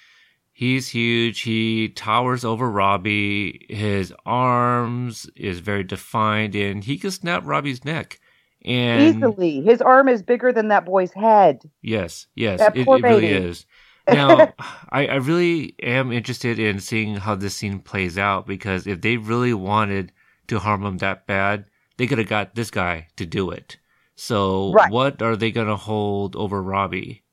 He's 0.59 0.89
huge. 0.89 1.39
He 1.39 1.87
towers 1.87 2.43
over 2.43 2.69
Robbie. 2.69 3.65
His 3.69 4.13
arms 4.25 5.29
is 5.37 5.59
very 5.59 5.85
defined, 5.85 6.53
and 6.53 6.83
he 6.83 6.97
can 6.97 7.11
snap 7.11 7.43
Robbie's 7.45 7.85
neck. 7.85 8.19
And 8.65 9.15
easily, 9.15 9.61
his 9.61 9.81
arm 9.81 10.09
is 10.09 10.21
bigger 10.21 10.51
than 10.51 10.67
that 10.67 10.83
boy's 10.83 11.13
head. 11.13 11.61
Yes, 11.81 12.27
yes, 12.35 12.59
it, 12.59 12.85
it 12.85 12.87
really 12.87 13.27
is. 13.27 13.65
Now, 14.09 14.51
I, 14.89 15.05
I 15.05 15.15
really 15.17 15.75
am 15.83 16.11
interested 16.11 16.57
in 16.57 16.79
seeing 16.79 17.17
how 17.17 17.35
this 17.35 17.55
scene 17.55 17.77
plays 17.77 18.17
out 18.17 18.47
because 18.47 18.87
if 18.87 19.01
they 19.01 19.17
really 19.17 19.53
wanted 19.53 20.11
to 20.47 20.57
harm 20.57 20.83
him 20.83 20.97
that 20.97 21.27
bad, 21.27 21.65
they 21.97 22.07
could 22.07 22.17
have 22.17 22.27
got 22.27 22.55
this 22.55 22.71
guy 22.71 23.05
to 23.17 23.27
do 23.27 23.51
it. 23.51 23.77
So, 24.15 24.71
right. 24.71 24.91
what 24.91 25.21
are 25.21 25.35
they 25.35 25.51
going 25.51 25.67
to 25.67 25.75
hold 25.75 26.35
over 26.35 26.59
Robbie? 26.59 27.23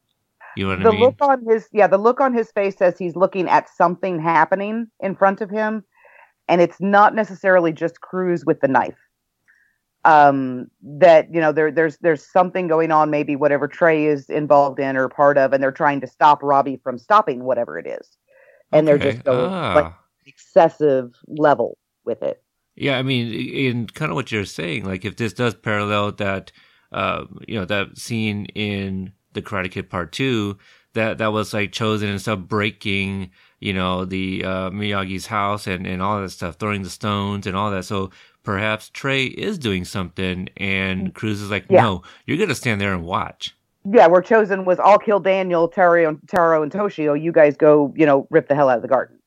You 0.57 0.65
know 0.65 0.71
what 0.71 0.83
the 0.83 0.89
I 0.89 0.93
mean? 0.93 1.01
look 1.01 1.17
on 1.21 1.45
his 1.47 1.69
yeah, 1.73 1.87
the 1.87 1.99
look 1.99 2.21
on 2.21 2.33
his 2.33 2.51
face 2.51 2.77
says 2.77 2.99
he's 2.99 3.17
looking 3.17 3.49
at 3.49 3.69
something 3.69 4.21
happening 4.21 4.87
in 5.01 5.15
front 5.15 5.41
of 5.41 5.51
him, 5.51 5.85
and 6.49 6.61
it's 6.61 6.81
not 6.81 7.15
necessarily 7.15 7.73
just 7.73 8.01
Cruz 8.01 8.45
with 8.45 8.61
the 8.61 8.69
knife. 8.69 8.99
Um, 10.05 10.69
that 10.83 11.33
you 11.35 11.41
know 11.41 11.53
there 11.53 11.71
there's 11.71 11.99
there's 11.99 12.25
something 12.25 12.69
going 12.69 12.91
on, 12.91 13.11
maybe 13.11 13.37
whatever 13.37 13.69
Trey 13.69 14.07
is 14.07 14.31
involved 14.31 14.81
in 14.81 14.97
or 14.97 15.09
part 15.09 15.37
of, 15.37 15.53
and 15.53 15.63
they're 15.63 15.73
trying 15.73 16.01
to 16.01 16.07
stop 16.07 16.43
Robbie 16.43 16.81
from 16.83 16.99
stopping 16.99 17.45
whatever 17.45 17.79
it 17.79 17.87
is, 17.87 18.17
and 18.73 18.89
okay. 18.89 18.99
they're 18.99 19.13
just 19.13 19.25
going 19.25 19.53
ah. 19.53 19.75
like 19.75 19.93
excessive 20.27 21.13
level 21.29 21.77
with 22.05 22.23
it. 22.23 22.43
Yeah, 22.77 22.99
I 22.99 23.03
mean, 23.03 23.33
in 23.33 23.87
kind 23.89 24.11
of 24.11 24.17
what 24.17 24.31
you're 24.31 24.45
saying, 24.45 24.85
like 24.85 25.05
if 25.05 25.17
this 25.17 25.33
does 25.33 25.55
parallel 25.55 26.13
that, 26.13 26.53
uh, 26.93 27.25
you 27.49 27.59
know, 27.59 27.65
that 27.65 27.97
scene 27.97 28.47
in 28.55 29.13
the 29.37 29.43
Karate 29.43 29.71
Kid 29.71 29.89
Part 29.89 30.11
Two 30.11 30.59
that 30.95 31.19
that 31.19 31.33
was 31.33 31.55
like 31.55 31.71
Chozen 31.71 32.11
and 32.11 32.21
stuff 32.21 32.41
breaking 32.41 33.31
you 33.61 33.73
know 33.73 34.05
the 34.05 34.45
uh, 34.45 34.71
Miyagi's 34.71 35.27
house 35.27 35.67
and 35.67 35.87
and 35.87 36.03
all 36.03 36.21
that 36.21 36.31
stuff, 36.31 36.57
throwing 36.57 36.83
the 36.83 36.91
stones 36.91 37.47
and 37.47 37.57
all 37.57 37.71
that. 37.71 37.85
So 37.85 38.11
perhaps 38.43 38.91
Trey 38.91 39.25
is 39.25 39.59
doing 39.59 39.85
something, 39.85 40.49
and 40.57 41.15
Cruz 41.15 41.41
is 41.41 41.51
like, 41.51 41.67
Yeah. 41.69 41.83
no, 41.83 42.03
you're 42.27 42.39
gonna 42.39 42.55
stand 42.55 42.81
there 42.81 42.93
and 42.93 43.05
watch. 43.05 43.57
Yeah, 43.89 44.09
where 44.09 44.21
Chozen 44.23 44.65
was 44.65 44.79
I'll 44.81 44.99
kill 44.99 45.21
Daniel, 45.21 45.69
Taro, 45.69 46.09
and 46.09 46.19
Taro 46.29 46.63
and 46.63 46.73
Toshio. 46.73 47.21
You 47.21 47.31
guys 47.33 47.57
go, 47.57 47.95
you 47.97 48.05
know, 48.05 48.27
rip 48.31 48.49
the 48.49 48.55
hell 48.55 48.69
out 48.69 48.77
of 48.77 48.83
the 48.83 48.89
garden. 48.89 49.19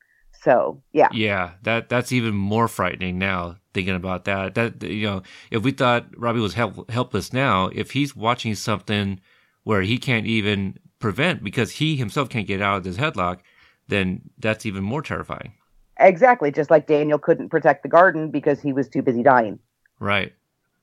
So 0.43 0.81
yeah, 0.93 1.09
Yeah, 1.11 1.51
that 1.63 1.89
that's 1.89 2.11
even 2.11 2.33
more 2.35 2.67
frightening 2.67 3.17
now. 3.17 3.57
Thinking 3.73 3.95
about 3.95 4.25
that, 4.25 4.55
that 4.55 4.81
you 4.83 5.05
know, 5.05 5.21
if 5.51 5.63
we 5.63 5.71
thought 5.71 6.07
Robbie 6.17 6.39
was 6.39 6.53
help, 6.55 6.89
helpless 6.89 7.31
now, 7.33 7.69
if 7.73 7.91
he's 7.91 8.15
watching 8.15 8.55
something 8.55 9.19
where 9.63 9.81
he 9.81 9.97
can't 9.97 10.25
even 10.25 10.77
prevent 10.99 11.43
because 11.43 11.71
he 11.71 11.95
himself 11.95 12.29
can't 12.29 12.47
get 12.47 12.61
out 12.61 12.77
of 12.77 12.83
this 12.83 12.97
headlock, 12.97 13.39
then 13.87 14.21
that's 14.37 14.65
even 14.65 14.83
more 14.83 15.01
terrifying. 15.01 15.53
exactly. 15.99 16.51
Just 16.51 16.69
like 16.71 16.87
Daniel 16.87 17.19
couldn't 17.19 17.49
protect 17.49 17.83
the 17.83 17.89
garden 17.89 18.31
because 18.31 18.61
he 18.61 18.73
was 18.73 18.87
too 18.87 19.01
busy 19.01 19.23
dying. 19.23 19.59
Right. 19.99 20.33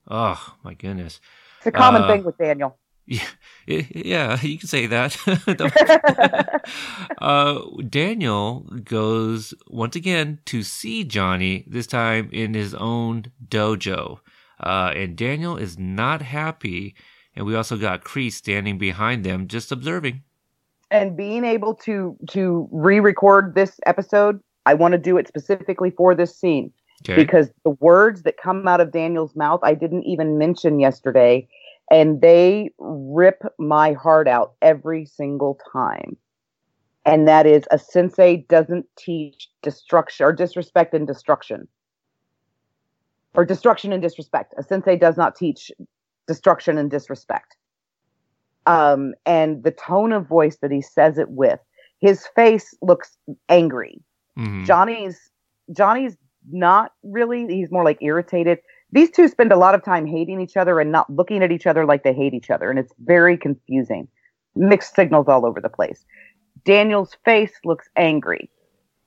Oh 0.09 0.55
my 0.63 0.75
goodness. 0.75 1.21
It's 1.59 1.67
a 1.67 1.73
common 1.73 2.03
Uh, 2.03 2.09
thing 2.09 2.25
with 2.25 2.37
Daniel. 2.39 2.79
Yeah, 3.09 3.29
yeah, 3.67 4.41
you 4.43 4.59
can 4.59 4.69
say 4.69 4.87
that. 4.87 5.17
uh, 7.21 7.61
Daniel 7.89 8.61
goes 8.85 9.55
once 9.69 9.97
again 9.97 10.41
to 10.47 10.63
see 10.63 11.05
Johnny, 11.05 11.65
this 11.69 11.87
time 11.87 12.29
in 12.33 12.55
his 12.55 12.75
own 12.75 13.27
dojo. 13.49 14.19
Uh, 14.61 14.93
and 14.97 15.17
Daniel 15.17 15.57
is 15.57 15.79
not 15.79 16.23
happy. 16.23 16.95
And 17.37 17.45
we 17.47 17.55
also 17.55 17.77
got 17.77 18.03
Kreese 18.05 18.33
standing 18.33 18.79
behind 18.79 19.25
them, 19.25 19.47
just 19.47 19.71
observing. 19.71 20.23
and 20.91 21.17
being 21.17 21.45
able 21.45 21.75
to 21.75 22.17
to 22.31 22.69
re-record 22.71 23.55
this 23.57 23.81
episode 23.87 24.39
i 24.67 24.73
want 24.73 24.93
to 24.93 24.99
do 24.99 25.17
it 25.19 25.27
specifically 25.27 25.91
for 25.91 26.15
this 26.15 26.33
scene 26.39 26.73
Okay. 27.03 27.17
because 27.17 27.51
the 27.65 27.71
words 27.81 28.23
that 28.23 28.37
come 28.37 28.69
out 28.69 28.81
of 28.81 28.93
daniel's 28.93 29.35
mouth 29.35 29.59
i 29.65 29.75
didn't 29.75 30.05
even 30.05 30.39
mention 30.39 30.79
yesterday 30.79 31.47
and 31.91 32.21
they 32.21 32.71
rip 32.79 33.43
my 33.59 33.93
heart 33.95 34.29
out 34.29 34.53
every 34.63 35.05
single 35.07 35.59
time 35.73 36.17
and 37.05 37.27
that 37.27 37.47
is 37.47 37.65
a 37.73 37.79
sensei 37.81 38.37
doesn't 38.49 38.87
teach 38.97 39.49
destruction 39.63 40.25
or 40.25 40.33
disrespect 40.33 40.95
and 40.95 41.07
destruction 41.09 41.67
or 43.35 43.45
destruction 43.45 43.93
and 43.93 44.03
disrespect 44.03 44.55
a 44.57 44.63
sensei 44.63 44.97
does 44.97 45.17
not 45.17 45.35
teach 45.35 45.71
destruction 46.27 46.79
and 46.79 46.91
disrespect 46.91 47.57
um, 48.67 49.15
and 49.25 49.63
the 49.63 49.71
tone 49.71 50.13
of 50.13 50.27
voice 50.27 50.57
that 50.61 50.71
he 50.71 50.83
says 50.83 51.19
it 51.19 51.31
with. 51.31 51.61
his 51.99 52.27
face 52.37 52.75
looks 52.83 53.17
angry. 53.49 54.03
Mhm. 54.37 54.67
Johnny's 54.67 55.31
Johnny's 55.73 56.17
not 56.53 56.93
really. 57.03 57.47
He's 57.47 57.71
more 57.71 57.85
like 57.85 58.03
irritated. 58.03 58.59
These 58.93 59.11
two 59.11 59.29
spend 59.29 59.51
a 59.51 59.57
lot 59.57 59.75
of 59.75 59.83
time 59.83 60.07
hating 60.07 60.41
each 60.41 60.57
other 60.59 60.79
and 60.79 60.93
not 60.93 61.09
looking 61.09 61.43
at 61.43 61.51
each 61.51 61.67
other 61.67 61.87
like 61.87 62.05
they 62.05 62.13
hate 62.13 62.35
each 62.35 62.51
other, 62.51 62.69
and 62.69 62.79
it's 62.79 62.93
very 62.99 63.39
confusing. 63.39 64.09
Mixed 64.55 64.95
signals 64.95 65.27
all 65.27 65.47
over 65.47 65.61
the 65.61 65.71
place. 65.71 66.05
Daniel's 66.65 67.17
face 67.25 67.53
looks 67.65 67.89
angry, 67.97 68.51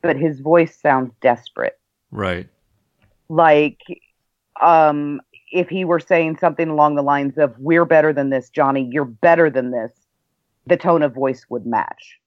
but 0.01 0.15
his 0.17 0.39
voice 0.39 0.75
sounds 0.81 1.13
desperate. 1.21 1.77
Right. 2.09 2.49
Like 3.29 3.79
um 4.61 5.21
if 5.51 5.69
he 5.69 5.85
were 5.85 5.99
saying 5.99 6.37
something 6.39 6.69
along 6.69 6.95
the 6.95 7.01
lines 7.01 7.37
of 7.37 7.53
we're 7.57 7.85
better 7.85 8.13
than 8.13 8.29
this, 8.29 8.49
Johnny, 8.49 8.87
you're 8.91 9.05
better 9.05 9.49
than 9.49 9.71
this, 9.71 9.91
the 10.67 10.77
tone 10.77 11.01
of 11.01 11.13
voice 11.13 11.45
would 11.49 11.65
match 11.65 12.19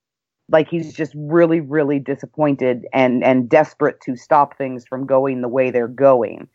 like 0.49 0.69
he's 0.69 0.93
just 0.93 1.13
really 1.17 1.61
really 1.61 1.99
disappointed 1.99 2.85
and 2.93 3.23
and 3.25 3.49
desperate 3.49 4.01
to 4.01 4.17
stop 4.17 4.57
things 4.59 4.85
from 4.87 5.07
going 5.07 5.41
the 5.41 5.49
way 5.49 5.71
they're 5.71 5.89
going 5.89 6.49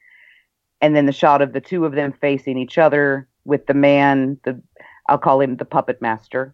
and 0.82 0.96
then 0.96 1.06
the 1.06 1.12
shot 1.12 1.42
of 1.42 1.54
the 1.54 1.62
two 1.62 1.86
of 1.86 1.94
them 1.94 2.14
facing 2.20 2.58
each 2.58 2.78
other 2.78 3.28
with 3.46 3.66
the 3.68 3.74
man 3.74 4.38
the 4.44 4.62
i'll 5.08 5.18
call 5.18 5.40
him 5.40 5.56
the 5.56 5.66
puppet 5.66 6.02
master 6.02 6.54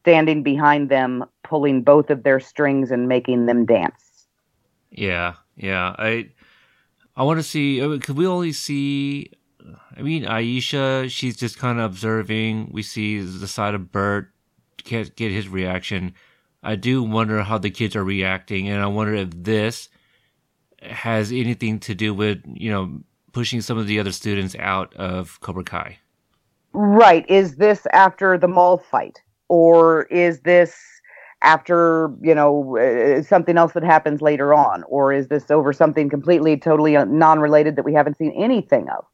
standing 0.00 0.42
behind 0.42 0.90
them 0.90 1.24
pulling 1.42 1.82
both 1.82 2.10
of 2.10 2.22
their 2.22 2.38
strings 2.38 2.90
and 2.90 3.08
making 3.08 3.46
them 3.46 3.64
dance 3.64 4.26
Yeah. 4.90 5.34
Yeah. 5.56 5.94
I 5.98 6.28
I 7.16 7.22
want 7.22 7.38
to 7.38 7.42
see. 7.44 7.78
Could 8.00 8.16
we 8.16 8.26
only 8.26 8.52
see? 8.52 9.30
I 9.96 10.02
mean, 10.02 10.24
Aisha. 10.24 11.10
She's 11.10 11.36
just 11.36 11.58
kind 11.58 11.78
of 11.78 11.84
observing. 11.86 12.70
We 12.72 12.82
see 12.82 13.20
the 13.20 13.48
side 13.48 13.74
of 13.74 13.90
Bert. 13.92 14.30
Can't 14.84 15.14
get 15.16 15.32
his 15.32 15.48
reaction. 15.48 16.14
I 16.62 16.76
do 16.76 17.02
wonder 17.02 17.42
how 17.42 17.58
the 17.58 17.70
kids 17.70 17.96
are 17.96 18.04
reacting, 18.04 18.68
and 18.68 18.82
I 18.82 18.86
wonder 18.86 19.14
if 19.14 19.30
this 19.30 19.88
has 20.90 21.32
anything 21.32 21.80
to 21.80 21.94
do 21.94 22.14
with 22.14 22.42
you 22.46 22.70
know 22.70 23.00
pushing 23.32 23.60
some 23.60 23.78
of 23.78 23.86
the 23.86 23.98
other 23.98 24.12
students 24.12 24.54
out 24.58 24.94
of 24.94 25.40
Cobra 25.40 25.64
Kai. 25.64 25.98
right 26.72 27.24
is 27.28 27.56
this 27.56 27.86
after 27.92 28.38
the 28.38 28.48
mall 28.48 28.78
fight 28.78 29.20
or 29.48 30.04
is 30.04 30.40
this 30.40 30.76
after 31.42 32.10
you 32.22 32.34
know 32.34 32.76
uh, 32.78 33.22
something 33.22 33.58
else 33.58 33.72
that 33.72 33.82
happens 33.82 34.22
later 34.22 34.54
on 34.54 34.82
or 34.84 35.12
is 35.12 35.28
this 35.28 35.50
over 35.50 35.72
something 35.72 36.08
completely 36.08 36.56
totally 36.56 36.96
uh, 36.96 37.04
non-related 37.04 37.76
that 37.76 37.84
we 37.84 37.92
haven't 37.92 38.16
seen 38.16 38.32
anything 38.36 38.88
of 38.90 39.04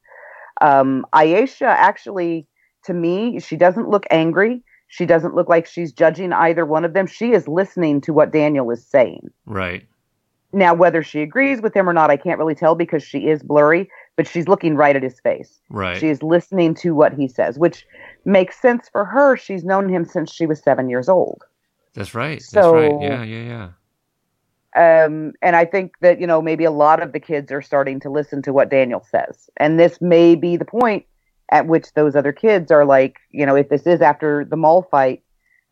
um 0.61 1.05
Aisha 1.13 1.67
actually 1.67 2.47
to 2.83 2.93
me 2.93 3.39
she 3.39 3.55
doesn't 3.57 3.89
look 3.89 4.05
angry 4.11 4.63
she 4.87 5.05
doesn't 5.05 5.35
look 5.35 5.47
like 5.49 5.65
she's 5.65 5.91
judging 5.93 6.33
either 6.33 6.65
one 6.65 6.85
of 6.85 6.93
them 6.93 7.07
she 7.07 7.31
is 7.33 7.47
listening 7.47 8.01
to 8.01 8.13
what 8.13 8.31
daniel 8.31 8.69
is 8.71 8.85
saying 8.85 9.29
Right. 9.45 9.85
now 10.53 10.73
whether 10.73 11.01
she 11.03 11.21
agrees 11.21 11.61
with 11.61 11.75
him 11.75 11.87
or 11.89 11.93
not 11.93 12.09
i 12.09 12.17
can't 12.17 12.39
really 12.39 12.55
tell 12.55 12.75
because 12.75 13.03
she 13.03 13.27
is 13.27 13.43
blurry 13.43 13.89
but 14.17 14.27
she's 14.27 14.47
looking 14.47 14.75
right 14.75 14.95
at 14.95 15.03
his 15.03 15.19
face 15.19 15.61
Right. 15.69 15.97
she 15.97 16.09
is 16.09 16.21
listening 16.23 16.73
to 16.75 16.93
what 16.95 17.13
he 17.13 17.27
says 17.27 17.57
which 17.59 17.85
makes 18.25 18.59
sense 18.61 18.89
for 18.91 19.05
her 19.05 19.37
she's 19.37 19.63
known 19.63 19.87
him 19.89 20.05
since 20.05 20.31
she 20.33 20.45
was 20.45 20.61
seven 20.61 20.89
years 20.89 21.07
old 21.09 21.43
That's 21.93 22.13
right. 22.15 22.39
That's 22.39 22.51
So- 22.51 22.73
right. 22.73 23.01
Yeah. 23.01 23.23
Yeah. 23.23 23.43
Yeah. 23.53 23.67
Um, 24.75 25.33
and 25.41 25.55
I 25.55 25.65
think 25.65 25.95
that 26.01 26.19
you 26.19 26.27
know 26.27 26.41
maybe 26.41 26.63
a 26.63 26.71
lot 26.71 27.01
of 27.01 27.11
the 27.11 27.19
kids 27.19 27.51
are 27.51 27.61
starting 27.61 27.99
to 28.01 28.09
listen 28.09 28.41
to 28.43 28.53
what 28.53 28.69
Daniel 28.69 29.05
says, 29.09 29.49
and 29.57 29.79
this 29.79 29.99
may 30.01 30.35
be 30.35 30.57
the 30.57 30.65
point 30.65 31.05
at 31.51 31.67
which 31.67 31.93
those 31.93 32.15
other 32.15 32.31
kids 32.31 32.71
are 32.71 32.85
like, 32.85 33.17
you 33.31 33.45
know, 33.45 33.55
if 33.55 33.67
this 33.67 33.85
is 33.85 34.01
after 34.01 34.45
the 34.45 34.55
mall 34.55 34.87
fight, 34.89 35.21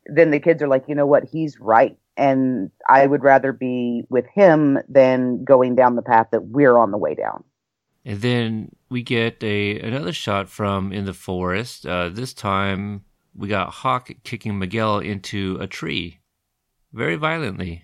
then 0.05 0.31
the 0.31 0.39
kids 0.39 0.61
are 0.61 0.67
like, 0.67 0.83
you 0.87 0.95
know 0.95 1.05
what, 1.05 1.23
he's 1.23 1.59
right, 1.59 1.97
and 2.17 2.69
I 2.89 3.05
would 3.05 3.23
rather 3.23 3.53
be 3.53 4.03
with 4.09 4.25
him 4.33 4.79
than 4.89 5.43
going 5.45 5.75
down 5.75 5.95
the 5.95 6.01
path 6.01 6.27
that 6.31 6.47
we're 6.47 6.77
on 6.77 6.91
the 6.91 6.97
way 6.97 7.15
down. 7.15 7.43
And 8.03 8.21
then 8.21 8.75
we 8.89 9.03
get 9.03 9.41
a 9.43 9.79
another 9.79 10.13
shot 10.13 10.49
from 10.49 10.91
in 10.91 11.05
the 11.05 11.13
forest. 11.13 11.85
Uh, 11.85 12.09
this 12.09 12.33
time 12.33 13.05
we 13.35 13.47
got 13.47 13.69
Hawk 13.69 14.09
kicking 14.23 14.59
Miguel 14.59 14.99
into 14.99 15.57
a 15.61 15.67
tree, 15.67 16.19
very 16.91 17.15
violently. 17.15 17.83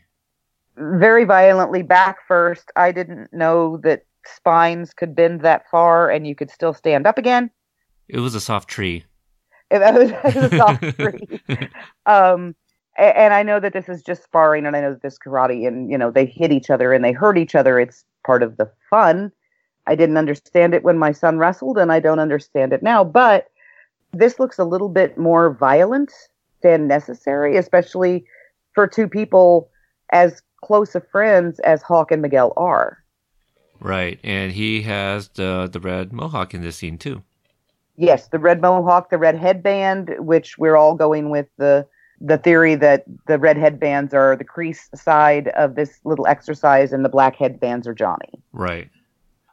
Very 0.78 1.26
violently 1.26 1.84
back 1.84 2.18
first. 2.28 2.72
I 2.76 2.92
didn't 2.92 3.32
know 3.32 3.78
that 3.84 4.06
spines 4.26 4.94
could 4.94 5.16
bend 5.16 5.42
that 5.42 5.70
far, 5.70 6.10
and 6.10 6.28
you 6.28 6.36
could 6.36 6.50
still 6.50 6.74
stand 6.74 7.08
up 7.08 7.18
again. 7.18 7.50
It 8.08 8.20
was 8.20 8.36
a 8.36 8.42
soft 8.42 8.70
tree. 8.70 9.06
It 9.72 9.80
was, 9.80 10.12
it 10.24 10.36
was 10.36 10.54
a 10.54 10.58
soft 10.58 10.84
tree. 11.00 11.42
um 12.06 12.56
a- 12.98 13.18
and 13.18 13.34
I 13.34 13.44
know 13.44 13.60
that 13.60 13.74
this 13.74 13.90
is 13.90 14.02
just 14.02 14.24
sparring 14.24 14.66
and 14.66 14.76
I 14.76 14.82
know 14.82 14.92
that 14.92 15.02
this 15.02 15.18
karate 15.18 15.68
and 15.68 15.90
you 15.90 15.98
know 15.98 16.12
they 16.12 16.26
hit 16.26 16.52
each 16.52 16.70
other 16.70 16.94
and 16.94 17.04
they 17.04 17.12
hurt 17.12 17.38
each 17.38 17.56
other 17.56 17.80
it's 17.80 18.06
part 18.26 18.44
of 18.44 18.58
the 18.58 18.72
fun 18.90 19.32
I 19.88 19.96
didn't 19.96 20.18
understand 20.18 20.74
it 20.74 20.84
when 20.84 20.98
my 20.98 21.12
son 21.12 21.38
wrestled 21.38 21.78
and 21.78 21.92
I 21.92 22.00
don't 22.00 22.20
understand 22.20 22.74
it 22.74 22.84
now 22.84 23.04
but 23.04 23.48
this 24.14 24.40
looks 24.40 24.58
a 24.58 24.64
little 24.64 24.90
bit 24.90 25.18
more 25.18 25.54
violent 25.54 26.12
than 26.62 26.88
necessary 26.88 27.58
especially 27.58 28.26
for 28.74 28.88
two 28.88 29.08
people 29.08 29.70
as 30.12 30.42
close 30.68 30.96
of 30.96 31.08
friends 31.16 31.60
as 31.60 31.82
Hawk 31.82 32.12
and 32.12 32.22
Miguel 32.22 32.52
are 32.58 32.90
Right, 33.80 34.20
and 34.24 34.52
he 34.54 34.82
has 34.84 35.28
the 35.30 35.70
the 35.72 35.80
red 35.80 36.12
mohawk 36.14 36.54
in 36.56 36.62
this 36.62 36.78
scene 36.78 36.98
too. 36.98 37.18
yes 37.98 38.22
the 38.30 38.40
red 38.40 38.60
mohawk 38.62 39.10
the 39.10 39.18
red 39.28 39.38
headband 39.46 40.04
which 40.32 40.58
we're 40.58 40.76
all 40.82 40.96
going 40.96 41.30
with 41.30 41.48
the 41.58 41.86
the 42.32 42.38
theory 42.38 42.76
that 42.76 43.04
the 43.28 43.38
red 43.38 43.58
headbands 43.58 44.14
are 44.14 44.36
the 44.38 44.46
Kreese 44.54 44.84
side 45.08 45.50
of 45.50 45.76
this 45.76 45.92
little 46.06 46.28
exercise 46.28 46.94
and 46.94 47.04
the 47.04 47.10
black 47.18 47.36
headbands 47.36 47.86
are 47.88 47.94
Johnny. 47.94 48.32
Right. 48.54 48.90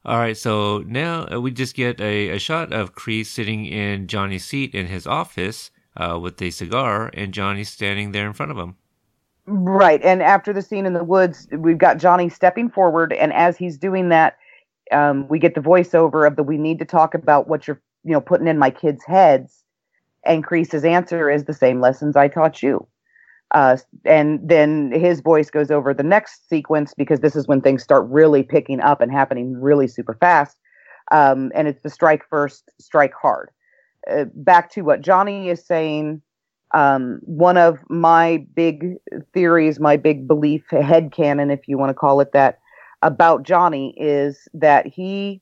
All 0.05 0.17
right, 0.25 0.37
so 0.37 0.85
now 0.87 1.27
uh, 1.33 1.41
we 1.41 1.51
just 1.51 1.75
get 1.75 2.01
a, 2.01 2.31
a 2.31 2.39
shot 2.39 2.73
of 2.73 2.95
Kreese 2.95 3.27
sitting 3.27 3.67
in 3.67 4.07
Johnny's 4.07 4.45
seat 4.45 4.75
in 4.75 4.87
his 4.87 5.07
office 5.07 5.71
uh, 5.97 6.19
with 6.23 6.41
a 6.43 6.51
cigar, 6.51 7.11
and 7.15 7.35
Johnny 7.35 7.65
standing 7.65 8.13
there 8.13 8.27
in 8.27 8.33
front 8.33 8.51
of 8.53 8.59
him. 8.59 8.77
Right. 9.47 10.01
And 10.03 10.23
after 10.23 10.53
the 10.53 10.63
scene 10.63 10.87
in 10.87 10.93
the 10.93 11.05
woods, 11.05 11.49
we've 11.53 11.79
got 11.79 11.99
Johnny 11.99 12.29
stepping 12.29 12.71
forward 12.71 13.13
and 13.13 13.33
as 13.33 13.57
he's 13.57 13.77
doing 13.77 14.09
that, 14.11 14.37
um, 14.93 15.27
we 15.29 15.39
get 15.39 15.55
the 15.55 15.61
voiceover 15.61 16.27
of 16.27 16.37
the 16.37 16.43
we 16.43 16.59
need 16.59 16.79
to 16.79 16.85
talk 16.85 17.15
about 17.15 17.49
what 17.49 17.67
you're, 17.67 17.81
you 18.05 18.13
know, 18.13 18.21
putting 18.21 18.47
in 18.47 18.59
my 18.59 18.71
kids' 18.71 19.05
heads. 19.05 19.65
And 20.25 20.47
Kreese's 20.47 20.85
answer 20.85 21.29
is 21.29 21.45
the 21.45 21.55
same 21.55 21.81
lessons 21.81 22.17
I 22.17 22.29
taught 22.29 22.63
you. 22.63 22.87
Uh, 23.53 23.77
and 24.05 24.41
then 24.49 24.93
his 24.93 25.21
voice 25.21 25.51
goes 25.51 25.71
over 25.71 25.93
the 25.93 26.03
next 26.03 26.49
sequence 26.49 26.95
because 26.95 27.21
this 27.21 27.37
is 27.37 27.49
when 27.49 27.61
things 27.61 27.83
start 27.83 28.07
really 28.09 28.43
picking 28.43 28.81
up 28.81 29.01
and 29.01 29.13
happening 29.13 29.61
really 29.61 29.89
super 29.89 30.15
fast. 30.15 30.57
Um, 31.11 31.53
and 31.55 31.69
it's 31.69 31.83
the 31.83 31.91
strike 31.91 32.23
first, 32.31 32.71
strike 32.81 33.13
hard. 33.21 33.51
Uh, 34.11 34.25
back 34.35 34.71
to 34.73 34.83
what 34.83 35.03
Johnny 35.03 35.51
is 35.51 35.65
saying. 35.67 36.23
Um, 36.75 37.21
one 37.25 37.59
of 37.59 37.79
my 37.91 38.47
big 38.55 38.95
theories, 39.35 39.79
my 39.79 39.97
big 39.97 40.27
belief, 40.27 40.65
headcanon, 40.71 41.53
if 41.53 41.69
you 41.69 41.77
want 41.77 41.91
to 41.91 41.95
call 41.95 42.21
it 42.21 42.33
that, 42.33 42.59
about 43.03 43.43
Johnny 43.43 43.95
is 43.99 44.49
that 44.55 44.87
he 44.87 45.41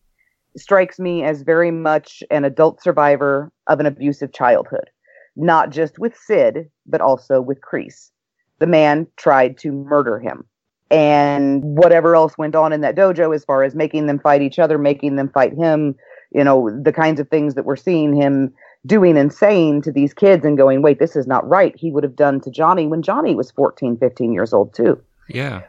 strikes 0.56 0.98
me 0.98 1.22
as 1.22 1.42
very 1.42 1.70
much 1.70 2.22
an 2.30 2.44
adult 2.44 2.82
survivor 2.82 3.52
of 3.68 3.78
an 3.80 3.86
abusive 3.86 4.32
childhood, 4.32 4.90
not 5.36 5.70
just 5.70 5.98
with 5.98 6.16
Sid, 6.16 6.68
but 6.86 7.00
also 7.00 7.40
with 7.40 7.60
Kreese. 7.60 8.10
The 8.58 8.66
man 8.66 9.06
tried 9.16 9.56
to 9.58 9.72
murder 9.72 10.18
him. 10.18 10.44
And 10.90 11.62
whatever 11.62 12.16
else 12.16 12.36
went 12.36 12.56
on 12.56 12.72
in 12.72 12.80
that 12.80 12.96
dojo, 12.96 13.32
as 13.34 13.44
far 13.44 13.62
as 13.62 13.76
making 13.76 14.06
them 14.06 14.18
fight 14.18 14.42
each 14.42 14.58
other, 14.58 14.76
making 14.76 15.14
them 15.14 15.28
fight 15.28 15.54
him, 15.54 15.94
you 16.32 16.42
know, 16.42 16.68
the 16.82 16.92
kinds 16.92 17.20
of 17.20 17.28
things 17.28 17.54
that 17.54 17.64
we're 17.64 17.76
seeing 17.76 18.14
him 18.14 18.52
doing 18.86 19.18
and 19.18 19.32
saying 19.32 19.82
to 19.82 19.92
these 19.92 20.14
kids 20.14 20.44
and 20.44 20.56
going, 20.56 20.82
wait, 20.82 20.98
this 20.98 21.16
is 21.16 21.26
not 21.26 21.46
right. 21.48 21.74
He 21.76 21.90
would 21.90 22.02
have 22.04 22.16
done 22.16 22.40
to 22.40 22.50
Johnny 22.50 22.86
when 22.86 23.02
Johnny 23.02 23.34
was 23.34 23.50
14, 23.50 23.96
15 23.98 24.32
years 24.32 24.52
old, 24.52 24.72
too 24.74 25.00
Yeah. 25.28 25.62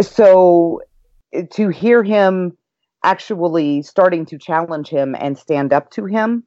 so 0.00 0.80
to 1.50 1.68
hear 1.68 2.02
him 2.02 2.56
actually 3.04 3.82
starting 3.82 4.26
to 4.26 4.38
challenge 4.38 4.88
him 4.88 5.14
and 5.18 5.38
stand 5.38 5.72
up 5.72 5.90
to 5.92 6.04
him 6.04 6.42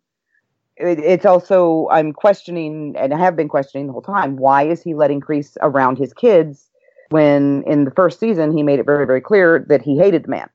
it, 0.78 1.00
it's 1.00 1.26
also 1.26 1.88
i'm 1.92 2.12
questioning 2.12 2.96
and 2.98 3.14
i 3.14 3.18
have 3.18 3.36
been 3.36 3.48
questioning 3.48 3.88
the 3.88 3.94
whole 3.94 4.02
time 4.02 4.36
why 4.36 4.64
is 4.64 4.82
he 4.82 4.94
letting 4.94 5.22
Kreese 5.22 5.58
around 5.62 5.98
his 5.98 6.14
kids 6.14 6.70
when 7.10 7.64
in 7.66 7.86
the 7.86 7.92
first 7.92 8.20
season 8.20 8.52
he 8.56 8.64
made 8.64 8.80
it 8.80 8.86
very 8.86 9.06
very 9.06 9.22
clear 9.22 9.66
that 9.70 9.82
he 9.82 9.98
hated 9.98 10.26
the 10.26 10.30
man 10.30 10.50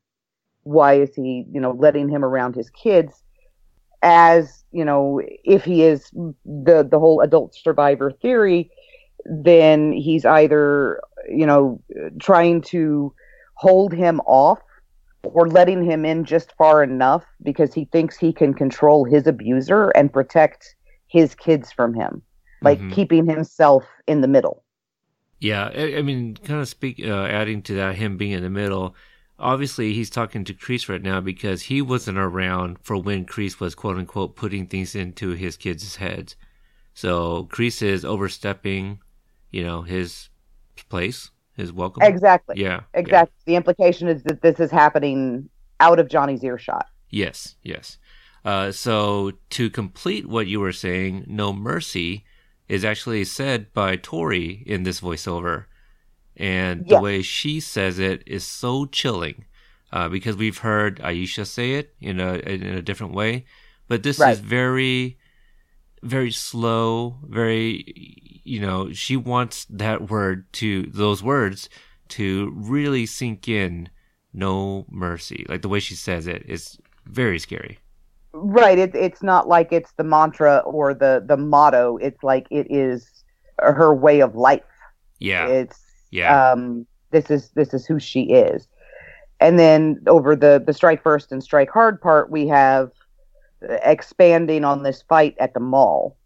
why 0.62 0.94
is 0.94 1.14
he 1.14 1.46
you 1.50 1.60
know 1.60 1.72
letting 1.72 2.08
him 2.08 2.24
around 2.24 2.54
his 2.54 2.70
kids 2.70 3.22
as 4.04 4.64
you 4.70 4.84
know 4.84 5.20
if 5.44 5.64
he 5.64 5.82
is 5.82 6.10
the 6.44 6.86
the 6.88 6.98
whole 6.98 7.20
adult 7.20 7.54
survivor 7.54 8.12
theory 8.12 8.70
then 9.24 9.90
he's 9.92 10.24
either 10.26 11.00
you 11.28 11.46
know 11.46 11.80
trying 12.20 12.60
to 12.60 13.12
hold 13.54 13.92
him 13.92 14.20
off 14.26 14.60
or 15.22 15.48
letting 15.48 15.82
him 15.82 16.04
in 16.04 16.24
just 16.24 16.52
far 16.52 16.82
enough 16.82 17.24
because 17.42 17.72
he 17.72 17.86
thinks 17.86 18.18
he 18.18 18.32
can 18.32 18.52
control 18.52 19.04
his 19.04 19.26
abuser 19.26 19.88
and 19.90 20.12
protect 20.12 20.76
his 21.06 21.34
kids 21.34 21.72
from 21.72 21.94
him 21.94 22.22
like 22.62 22.78
Mhm. 22.80 22.92
keeping 22.92 23.26
himself 23.26 23.84
in 24.06 24.20
the 24.20 24.28
middle 24.28 24.62
Yeah, 25.40 25.70
I, 25.74 25.96
I 25.98 26.02
mean, 26.02 26.36
kind 26.36 26.60
of 26.60 26.68
speak, 26.68 27.00
uh, 27.04 27.24
adding 27.24 27.60
to 27.62 27.74
that, 27.74 27.96
him 27.96 28.16
being 28.16 28.32
in 28.32 28.42
the 28.42 28.50
middle. 28.50 28.94
Obviously, 29.38 29.92
he's 29.92 30.10
talking 30.10 30.44
to 30.44 30.54
Kreese 30.54 30.88
right 30.88 31.02
now 31.02 31.20
because 31.20 31.62
he 31.62 31.82
wasn't 31.82 32.18
around 32.18 32.78
for 32.82 32.96
when 32.96 33.24
Kreese 33.26 33.58
was 33.58 33.74
quote 33.74 33.96
unquote 33.96 34.36
putting 34.36 34.66
things 34.66 34.94
into 34.94 35.30
his 35.30 35.56
kids' 35.56 35.96
heads. 35.96 36.36
So 36.94 37.48
Kreese 37.50 37.82
is 37.82 38.04
overstepping, 38.04 39.00
you 39.50 39.64
know, 39.64 39.82
his 39.82 40.28
place, 40.88 41.30
his 41.56 41.72
welcome. 41.72 42.02
Exactly. 42.04 42.54
Yeah. 42.58 42.82
Exactly. 42.94 43.34
The 43.46 43.56
implication 43.56 44.08
is 44.08 44.22
that 44.24 44.42
this 44.42 44.60
is 44.60 44.70
happening 44.70 45.48
out 45.80 45.98
of 45.98 46.08
Johnny's 46.08 46.44
earshot. 46.44 46.86
Yes, 47.10 47.56
yes. 47.62 47.98
Uh, 48.44 48.70
so 48.70 49.32
to 49.50 49.70
complete 49.70 50.26
what 50.26 50.46
you 50.46 50.60
were 50.60 50.72
saying, 50.72 51.24
no 51.26 51.52
mercy 51.52 52.24
is 52.68 52.84
actually 52.84 53.24
said 53.24 53.72
by 53.72 53.96
Tori 53.96 54.62
in 54.66 54.82
this 54.84 55.00
voiceover, 55.00 55.64
and 56.36 56.86
the 56.88 57.00
way 57.00 57.22
she 57.22 57.60
says 57.60 57.98
it 57.98 58.22
is 58.26 58.44
so 58.44 58.86
chilling. 58.86 59.44
Uh, 59.92 60.08
because 60.08 60.36
we've 60.36 60.58
heard 60.58 60.98
Aisha 61.00 61.46
say 61.46 61.74
it 61.74 61.94
in 62.00 62.18
a 62.18 62.34
in 62.38 62.62
a 62.64 62.82
different 62.82 63.14
way, 63.14 63.44
but 63.86 64.02
this 64.02 64.18
Right. 64.18 64.32
is 64.32 64.40
very, 64.40 65.18
very 66.02 66.32
slow. 66.32 67.18
Very, 67.28 68.40
you 68.44 68.60
know, 68.60 68.92
she 68.92 69.16
wants 69.16 69.66
that 69.70 70.10
word 70.10 70.52
to 70.54 70.82
those 70.92 71.22
words 71.22 71.68
to 72.08 72.52
really 72.56 73.06
sink 73.06 73.48
in. 73.48 73.88
No 74.36 74.84
mercy, 74.90 75.46
like 75.48 75.62
the 75.62 75.68
way 75.68 75.78
she 75.78 75.94
says 75.94 76.26
it 76.26 76.42
is 76.48 76.76
very 77.06 77.38
scary. 77.38 77.78
Right. 78.32 78.76
It, 78.76 78.92
it's 78.96 79.22
not 79.22 79.46
like 79.46 79.72
it's 79.72 79.92
the 79.92 80.02
mantra 80.02 80.58
or 80.66 80.92
the, 80.92 81.22
the 81.24 81.36
motto. 81.36 81.98
It's 81.98 82.20
like 82.24 82.48
it 82.50 82.66
is 82.68 83.08
her 83.60 83.94
way 83.94 84.18
of 84.18 84.34
life. 84.34 84.64
Yeah, 85.20 85.46
It's 85.46 85.78
yeah, 86.14 86.50
um 86.52 86.86
this 87.10 87.30
is 87.30 87.50
this 87.50 87.74
is 87.74 87.86
who 87.86 87.98
she 87.98 88.22
is. 88.32 88.68
And 89.40 89.58
then 89.58 90.00
over 90.06 90.36
the 90.36 90.62
the 90.64 90.72
strike 90.72 91.02
first 91.02 91.32
and 91.32 91.42
strike 91.42 91.70
hard 91.70 92.00
part, 92.00 92.30
we 92.30 92.46
have 92.48 92.90
expanding 93.82 94.64
on 94.64 94.82
this 94.82 95.02
fight 95.02 95.34
at 95.38 95.54
the 95.54 95.60
mall. 95.60 96.16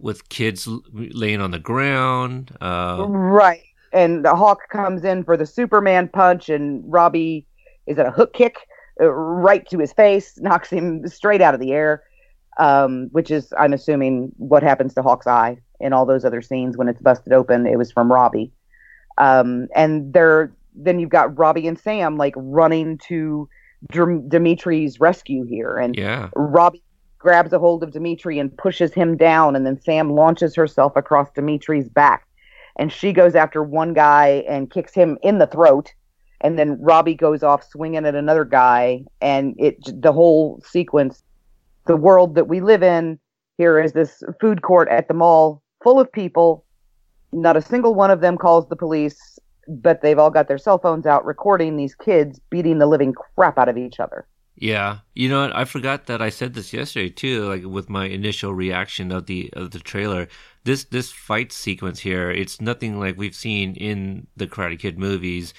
with 0.00 0.28
kids 0.28 0.68
laying 0.92 1.40
on 1.40 1.50
the 1.50 1.58
ground. 1.58 2.56
Uh, 2.60 3.04
Right. 3.08 3.62
And 3.92 4.24
the 4.24 4.34
Hawk 4.36 4.68
comes 4.70 5.02
in 5.04 5.24
for 5.24 5.36
the 5.36 5.46
Superman 5.46 6.08
punch, 6.08 6.48
and 6.48 6.82
Robbie 6.86 7.46
is 7.86 7.98
it 7.98 8.06
a 8.06 8.10
hook 8.10 8.32
kick 8.32 8.56
uh, 9.00 9.10
right 9.10 9.68
to 9.70 9.78
his 9.78 9.92
face, 9.92 10.38
knocks 10.40 10.70
him 10.70 11.06
straight 11.08 11.40
out 11.40 11.54
of 11.54 11.60
the 11.60 11.72
air. 11.72 12.02
Um, 12.58 13.08
which 13.12 13.30
is, 13.30 13.52
I'm 13.56 13.72
assuming, 13.72 14.32
what 14.36 14.64
happens 14.64 14.92
to 14.94 15.02
Hawk's 15.02 15.28
eye 15.28 15.58
in 15.78 15.92
all 15.92 16.04
those 16.04 16.24
other 16.24 16.42
scenes 16.42 16.76
when 16.76 16.88
it's 16.88 17.00
busted 17.00 17.32
open. 17.32 17.66
It 17.66 17.78
was 17.78 17.92
from 17.92 18.10
Robbie. 18.10 18.50
Um, 19.18 19.68
and 19.74 20.12
they're 20.12 20.52
then 20.74 21.00
you've 21.00 21.10
got 21.10 21.36
Robbie 21.36 21.66
and 21.66 21.78
Sam 21.78 22.16
like 22.16 22.34
running 22.36 22.98
to 23.08 23.48
Dr- 23.90 24.28
Demetri's 24.28 25.00
rescue 25.00 25.44
here, 25.44 25.76
and 25.76 25.96
yeah, 25.96 26.30
Robbie 26.34 26.82
grabs 27.18 27.52
a 27.52 27.58
hold 27.58 27.82
of 27.82 27.90
Demetri 27.90 28.38
and 28.38 28.56
pushes 28.56 28.94
him 28.94 29.16
down, 29.16 29.56
and 29.56 29.66
then 29.66 29.80
Sam 29.80 30.10
launches 30.10 30.54
herself 30.54 30.96
across 30.96 31.30
Demetri's 31.32 31.88
back. 31.88 32.26
And 32.76 32.92
she 32.92 33.12
goes 33.12 33.34
after 33.34 33.62
one 33.62 33.92
guy 33.92 34.44
and 34.48 34.70
kicks 34.70 34.94
him 34.94 35.18
in 35.22 35.38
the 35.38 35.48
throat. 35.48 35.92
And 36.40 36.56
then 36.56 36.80
Robbie 36.80 37.16
goes 37.16 37.42
off 37.42 37.68
swinging 37.68 38.06
at 38.06 38.14
another 38.14 38.44
guy. 38.44 39.04
And 39.20 39.56
it 39.58 39.76
the 40.00 40.12
whole 40.12 40.62
sequence, 40.64 41.22
the 41.86 41.96
world 41.96 42.36
that 42.36 42.46
we 42.46 42.60
live 42.60 42.84
in 42.84 43.18
here 43.56 43.80
is 43.80 43.92
this 43.92 44.22
food 44.40 44.62
court 44.62 44.88
at 44.88 45.08
the 45.08 45.14
mall 45.14 45.62
full 45.82 45.98
of 45.98 46.10
people. 46.12 46.64
Not 47.32 47.56
a 47.56 47.62
single 47.62 47.94
one 47.94 48.10
of 48.10 48.20
them 48.20 48.38
calls 48.38 48.68
the 48.68 48.76
police, 48.76 49.38
but 49.68 50.00
they've 50.00 50.18
all 50.18 50.30
got 50.30 50.48
their 50.48 50.58
cell 50.58 50.78
phones 50.78 51.06
out 51.06 51.24
recording 51.24 51.76
these 51.76 51.94
kids 51.94 52.40
beating 52.50 52.78
the 52.78 52.86
living 52.86 53.12
crap 53.12 53.58
out 53.58 53.68
of 53.68 53.76
each 53.76 54.00
other. 54.00 54.26
yeah. 54.56 54.98
You 55.14 55.28
know? 55.28 55.50
I 55.54 55.64
forgot 55.64 56.06
that 56.06 56.22
I 56.22 56.30
said 56.30 56.54
this 56.54 56.72
yesterday 56.72 57.10
too. 57.10 57.44
Like 57.48 57.64
with 57.64 57.88
my 57.90 58.06
initial 58.06 58.54
reaction 58.54 59.12
of 59.12 59.26
the 59.26 59.50
of 59.54 59.70
the 59.72 59.78
trailer, 59.78 60.28
this 60.64 60.84
this 60.84 61.12
fight 61.12 61.52
sequence 61.52 62.00
here, 62.00 62.30
it's 62.30 62.60
nothing 62.60 62.98
like 62.98 63.16
we've 63.18 63.34
seen 63.34 63.74
in 63.76 64.26
the 64.36 64.46
Karate 64.46 64.78
Kid 64.78 64.98
movies. 64.98 65.54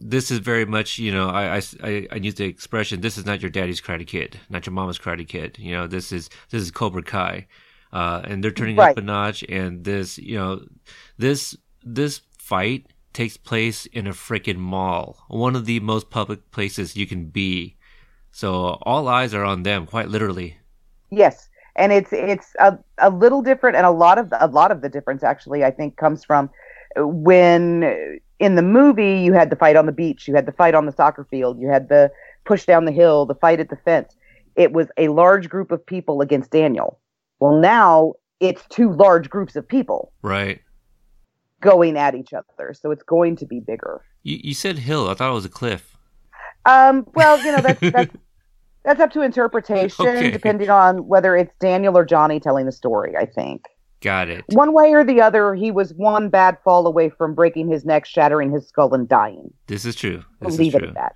This 0.00 0.30
is 0.30 0.38
very 0.38 0.64
much, 0.64 0.98
you 0.98 1.10
know, 1.10 1.28
I, 1.28 1.56
I, 1.82 2.06
I, 2.12 2.16
use 2.16 2.34
the 2.36 2.44
expression, 2.44 3.00
this 3.00 3.18
is 3.18 3.26
not 3.26 3.42
your 3.42 3.50
daddy's 3.50 3.80
Karate 3.80 4.06
Kid, 4.06 4.38
not 4.48 4.64
your 4.64 4.72
mama's 4.72 4.96
Karate 4.96 5.26
Kid. 5.26 5.58
You 5.58 5.72
know, 5.72 5.88
this 5.88 6.12
is, 6.12 6.30
this 6.50 6.62
is 6.62 6.70
Cobra 6.70 7.02
Kai. 7.02 7.48
Uh, 7.92 8.22
and 8.24 8.42
they're 8.44 8.50
turning 8.50 8.76
Right. 8.76 8.90
up 8.90 8.98
a 8.98 9.00
notch 9.00 9.42
and 9.48 9.84
this, 9.84 10.18
you 10.18 10.36
know, 10.36 10.60
this, 11.16 11.56
this 11.82 12.20
fight 12.38 12.86
takes 13.12 13.36
place 13.36 13.86
in 13.86 14.06
a 14.06 14.12
freaking 14.12 14.58
mall, 14.58 15.24
one 15.28 15.56
of 15.56 15.64
the 15.64 15.80
most 15.80 16.10
public 16.10 16.50
places 16.50 16.96
you 16.96 17.06
can 17.06 17.26
be. 17.26 17.76
So 18.30 18.78
all 18.82 19.08
eyes 19.08 19.34
are 19.34 19.44
on 19.44 19.62
them, 19.62 19.86
quite 19.86 20.08
literally. 20.08 20.58
Yes, 21.10 21.48
and 21.76 21.90
it's 21.92 22.12
it's 22.12 22.54
a, 22.60 22.78
a 22.98 23.08
little 23.10 23.40
different, 23.42 23.76
and 23.76 23.86
a 23.86 23.90
lot 23.90 24.18
of 24.18 24.30
the, 24.30 24.44
a 24.44 24.46
lot 24.46 24.70
of 24.70 24.82
the 24.82 24.88
difference 24.88 25.22
actually 25.22 25.64
I 25.64 25.70
think 25.70 25.96
comes 25.96 26.24
from 26.24 26.50
when 26.96 28.20
in 28.38 28.54
the 28.54 28.62
movie 28.62 29.18
you 29.20 29.32
had 29.32 29.50
the 29.50 29.56
fight 29.56 29.76
on 29.76 29.86
the 29.86 29.92
beach, 29.92 30.28
you 30.28 30.34
had 30.34 30.46
the 30.46 30.52
fight 30.52 30.74
on 30.74 30.86
the 30.86 30.92
soccer 30.92 31.26
field, 31.30 31.58
you 31.58 31.68
had 31.68 31.88
the 31.88 32.10
push 32.44 32.66
down 32.66 32.84
the 32.84 32.92
hill, 32.92 33.26
the 33.26 33.34
fight 33.34 33.60
at 33.60 33.70
the 33.70 33.76
fence. 33.76 34.14
It 34.56 34.72
was 34.72 34.88
a 34.96 35.08
large 35.08 35.48
group 35.48 35.70
of 35.72 35.84
people 35.84 36.20
against 36.20 36.50
Daniel. 36.50 36.98
Well, 37.40 37.58
now 37.60 38.14
it's 38.40 38.62
two 38.68 38.92
large 38.92 39.28
groups 39.30 39.56
of 39.56 39.66
people 39.66 40.12
Right. 40.22 40.60
going 41.60 41.96
at 41.96 42.14
each 42.14 42.32
other, 42.32 42.74
so 42.74 42.90
it's 42.90 43.02
going 43.02 43.36
to 43.36 43.46
be 43.46 43.60
bigger. 43.60 44.00
You, 44.22 44.38
you 44.42 44.54
said 44.54 44.78
hill. 44.78 45.08
I 45.08 45.14
thought 45.14 45.30
it 45.30 45.34
was 45.34 45.44
a 45.44 45.48
cliff. 45.50 45.96
Um, 46.66 47.06
well, 47.14 47.38
you 47.44 47.52
know 47.52 47.60
that's 47.62 47.80
that's 47.92 48.14
that's 48.84 49.00
up 49.00 49.10
to 49.12 49.22
interpretation, 49.22 50.06
Okay. 50.06 50.30
depending 50.30 50.70
on 50.70 51.06
whether 51.08 51.36
it's 51.36 51.52
Daniel 51.60 51.96
or 51.96 52.04
Johnny 52.04 52.40
telling 52.40 52.66
the 52.66 52.72
story. 52.72 53.16
I 53.16 53.26
think. 53.26 53.64
Got 54.00 54.28
it. 54.28 54.44
one 54.50 54.72
way 54.72 54.92
or 54.92 55.02
the 55.02 55.20
other, 55.20 55.54
he 55.56 55.72
was 55.72 55.92
one 55.94 56.28
bad 56.28 56.56
fall 56.62 56.86
away 56.86 57.08
from 57.08 57.34
breaking 57.34 57.68
his 57.68 57.84
neck, 57.84 58.06
shattering 58.06 58.52
his 58.52 58.68
skull, 58.68 58.94
and 58.94 59.08
dying. 59.08 59.52
This 59.66 59.84
is 59.84 59.96
true. 59.96 60.18
This 60.40 60.50
We'll 60.50 60.56
leave 60.56 60.68
is 60.68 60.74
it 60.76 60.78
true. 60.78 60.88
at 60.90 60.94
that. 60.94 61.14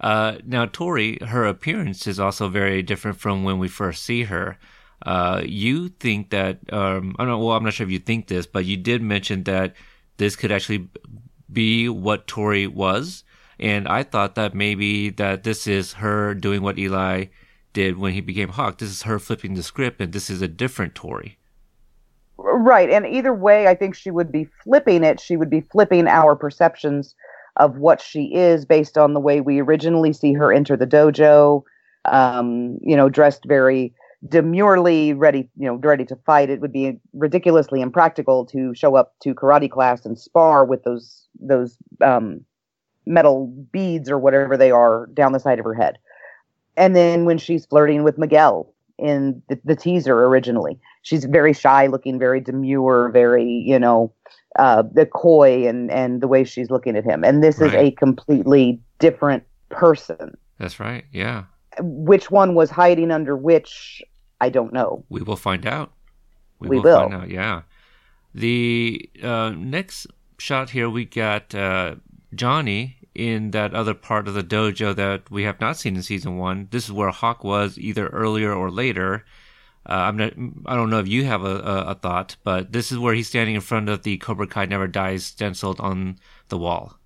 Uh, 0.00 0.38
now, 0.46 0.64
Tori, 0.64 1.18
her 1.26 1.44
appearance 1.44 2.06
is 2.06 2.18
also 2.18 2.48
very 2.48 2.82
different 2.82 3.18
from 3.20 3.44
when 3.44 3.58
we 3.58 3.68
first 3.68 4.02
see 4.04 4.22
her. 4.22 4.56
Uh, 5.04 5.42
you 5.44 5.88
think 5.88 6.30
that, 6.30 6.58
um, 6.72 7.14
I 7.18 7.22
don't 7.22 7.32
know, 7.32 7.38
well, 7.38 7.56
I'm 7.56 7.64
not 7.64 7.74
sure 7.74 7.86
if 7.86 7.92
you 7.92 7.98
think 7.98 8.28
this, 8.28 8.46
but 8.46 8.64
you 8.64 8.76
did 8.76 9.02
mention 9.02 9.44
that 9.44 9.74
this 10.16 10.34
could 10.34 10.50
actually 10.50 10.88
be 11.52 11.88
what 11.88 12.26
Tori 12.26 12.66
was. 12.66 13.24
And 13.58 13.86
I 13.86 14.02
thought 14.02 14.34
that 14.34 14.54
maybe 14.54 15.10
that 15.10 15.44
this 15.44 15.66
is 15.66 15.94
her 15.94 16.34
doing 16.34 16.62
what 16.62 16.78
Eli 16.78 17.26
did 17.72 17.98
when 17.98 18.12
he 18.14 18.20
became 18.20 18.48
Hawk. 18.48 18.78
This 18.78 18.90
is 18.90 19.02
her 19.02 19.18
flipping 19.18 19.54
the 19.54 19.62
script, 19.62 20.00
and 20.00 20.12
this 20.12 20.30
is 20.30 20.42
a 20.42 20.48
different 20.48 20.94
Tori. 20.94 21.38
Right. 22.36 22.90
And 22.90 23.06
either 23.06 23.32
way, 23.32 23.68
I 23.68 23.74
think 23.74 23.94
she 23.94 24.10
would 24.10 24.32
be 24.32 24.48
flipping 24.62 25.04
it. 25.04 25.20
She 25.20 25.36
would 25.36 25.50
be 25.50 25.60
flipping 25.60 26.08
our 26.08 26.34
perceptions 26.34 27.14
of 27.56 27.76
what 27.76 28.00
she 28.00 28.34
is 28.34 28.64
based 28.64 28.98
on 28.98 29.14
the 29.14 29.20
way 29.20 29.40
we 29.40 29.60
originally 29.60 30.12
see 30.12 30.32
her 30.32 30.52
enter 30.52 30.76
the 30.76 30.86
dojo, 30.86 31.62
um, 32.06 32.78
you 32.82 32.96
know, 32.96 33.08
dressed 33.08 33.44
very 33.44 33.94
demurely, 34.28 35.12
ready, 35.12 35.48
you 35.56 35.66
know, 35.66 35.74
ready 35.74 36.04
to 36.06 36.16
fight. 36.24 36.50
It 36.50 36.60
would 36.60 36.72
be 36.72 36.98
ridiculously 37.12 37.80
impractical 37.80 38.46
to 38.46 38.74
show 38.74 38.96
up 38.96 39.14
to 39.22 39.34
karate 39.34 39.70
class 39.70 40.04
and 40.04 40.18
spar 40.18 40.64
with 40.64 40.82
those 40.84 41.26
those 41.40 41.76
um, 42.00 42.40
metal 43.06 43.46
beads 43.72 44.08
or 44.10 44.18
whatever 44.18 44.56
they 44.56 44.70
are 44.70 45.06
down 45.14 45.32
the 45.32 45.40
side 45.40 45.58
of 45.58 45.64
her 45.64 45.74
head. 45.74 45.98
And 46.76 46.96
then 46.96 47.24
when 47.24 47.38
she's 47.38 47.66
flirting 47.66 48.02
with 48.02 48.18
Miguel 48.18 48.72
in 48.98 49.42
the, 49.48 49.60
the 49.64 49.76
teaser 49.76 50.24
originally, 50.24 50.78
she's 51.02 51.24
very 51.24 51.52
shy 51.52 51.86
looking, 51.86 52.18
very 52.18 52.40
demure, 52.40 53.10
very, 53.10 53.44
you 53.44 53.78
know, 53.78 54.12
uh, 54.58 54.82
the 54.92 55.06
coy 55.06 55.68
and, 55.68 55.90
and 55.90 56.20
the 56.20 56.28
way 56.28 56.44
she's 56.44 56.70
looking 56.70 56.96
at 56.96 57.04
him. 57.04 57.24
And 57.24 57.42
this 57.42 57.60
is 57.60 57.72
a 57.74 57.90
completely 57.92 58.80
different 58.98 59.44
person. 59.68 60.36
That's 60.58 60.80
right. 60.80 61.04
Yeah. 61.12 61.44
Which 61.80 62.30
one 62.30 62.54
was 62.54 62.70
hiding 62.70 63.10
under 63.10 63.36
which, 63.36 64.02
I 64.44 64.48
don't 64.50 64.72
know. 64.78 64.90
We 65.08 65.22
will 65.22 65.36
find 65.48 65.64
out. 65.66 65.88
We, 66.60 66.68
We 66.68 66.76
will, 66.76 66.84
will. 66.84 67.00
find 67.00 67.14
out. 67.14 67.30
Yeah. 67.30 67.62
The 68.34 69.08
uh, 69.22 69.50
next 69.56 70.06
shot 70.38 70.70
here, 70.70 70.88
we 70.90 71.04
got 71.04 71.54
uh, 71.54 71.94
Johnny 72.34 72.96
in 73.14 73.52
that 73.52 73.72
other 73.74 73.94
part 73.94 74.28
of 74.28 74.34
the 74.34 74.42
dojo 74.42 74.94
that 74.96 75.30
we 75.30 75.44
have 75.44 75.60
not 75.60 75.76
seen 75.78 75.94
in 75.96 76.02
season 76.02 76.36
one. 76.36 76.68
This 76.70 76.84
is 76.84 76.92
where 76.92 77.10
Hawk 77.10 77.44
was 77.44 77.78
either 77.78 78.08
earlier 78.08 78.52
or 78.52 78.70
later. 78.70 79.24
Uh, 79.88 79.92
I'm 80.08 80.16
not. 80.16 80.32
I 80.66 80.74
don't 80.76 80.90
know 80.90 80.98
if 80.98 81.08
you 81.08 81.24
have 81.24 81.44
a, 81.44 81.56
a, 81.74 81.76
a 81.92 81.94
thought, 81.94 82.36
but 82.44 82.72
this 82.72 82.90
is 82.92 82.98
where 82.98 83.14
he's 83.14 83.28
standing 83.28 83.54
in 83.54 83.60
front 83.60 83.88
of 83.88 84.02
the 84.02 84.16
Cobra 84.18 84.46
Kai 84.46 84.66
Never 84.66 84.88
Dies 84.88 85.24
stenciled 85.24 85.78
on 85.80 86.18
the 86.48 86.58
wall, 86.58 86.98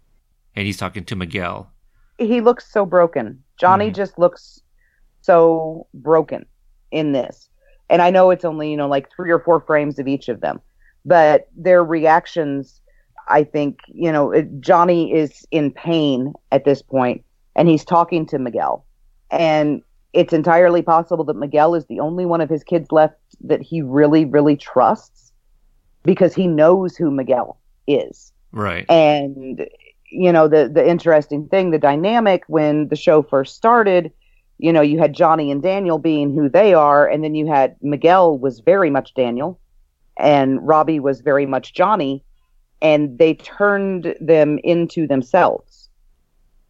and 0.57 0.67
he's 0.67 0.77
talking 0.79 1.05
to 1.05 1.17
Miguel. 1.17 1.71
He 2.19 2.41
looks 2.41 2.73
so 2.73 2.87
broken. 2.87 3.43
Johnny 3.61 3.91
Mhm. 3.91 3.95
just 3.97 4.19
looks 4.19 4.61
so 5.21 5.87
broken 5.93 6.47
in 6.91 7.13
this. 7.13 7.49
And 7.91 8.03
I 8.03 8.11
know 8.11 8.31
it's 8.31 8.45
only, 8.45 8.71
you 8.71 8.77
know, 8.77 8.89
like 8.89 9.11
three 9.15 9.31
or 9.31 9.39
four 9.39 9.61
frames 9.61 9.99
of 9.99 10.07
each 10.07 10.29
of 10.29 10.41
them, 10.41 10.61
but 11.05 11.49
their 11.57 11.83
reactions, 11.83 12.81
I 13.29 13.45
think 13.45 13.81
you 13.89 14.13
know 14.13 14.31
it- 14.31 14.61
Johnny 14.61 15.13
is 15.13 15.47
in 15.51 15.71
pain 15.71 16.35
at 16.53 16.65
this 16.65 16.83
point, 16.83 17.25
and 17.57 17.69
he's 17.69 17.85
talking 17.85 18.27
to 18.27 18.39
Miguel, 18.39 18.85
and 19.31 19.83
it's 20.13 20.33
entirely 20.33 20.83
possible 20.83 21.25
that 21.25 21.37
Miguel 21.37 21.75
is 21.75 21.87
the 21.87 22.01
only 22.01 22.25
one 22.25 22.41
of 22.41 22.49
his 22.49 22.65
kids 22.65 22.91
left 22.91 23.17
that 23.43 23.61
he 23.61 23.83
really, 23.83 24.25
really 24.25 24.57
trusts, 24.57 25.33
because 26.03 26.35
he 26.35 26.47
knows 26.47 26.97
who 26.97 27.11
Miguel 27.11 27.59
is. 27.87 28.33
Right. 28.53 28.91
And 28.91 29.67
you 30.11 30.33
know 30.33 30.49
the 30.49 30.69
the 30.69 30.87
interesting 30.87 31.49
thing, 31.49 31.71
the 31.71 31.79
dynamic 31.79 32.45
when 32.49 32.89
the 32.89 32.97
show 32.97 33.23
first 33.23 33.55
started, 33.57 34.11
you 34.59 34.73
know, 34.73 34.81
you 34.81 34.99
had 34.99 35.15
Johnny 35.15 35.51
and 35.51 35.63
Daniel 35.63 35.99
being 35.99 36.35
who 36.35 36.49
they 36.49 36.75
are, 36.75 37.07
and 37.07 37.23
then 37.23 37.35
you 37.35 37.47
had 37.47 37.77
Miguel 37.81 38.37
was 38.39 38.61
very 38.61 38.91
much 38.91 39.15
Daniel, 39.15 39.61
and 40.17 40.67
Robbie 40.67 41.01
was 41.01 41.21
very 41.21 41.47
much 41.47 41.73
Johnny, 41.73 42.25
and 42.83 43.19
they 43.19 43.35
turned 43.35 44.15
them 44.21 44.59
into 44.65 45.07
themselves. 45.07 45.89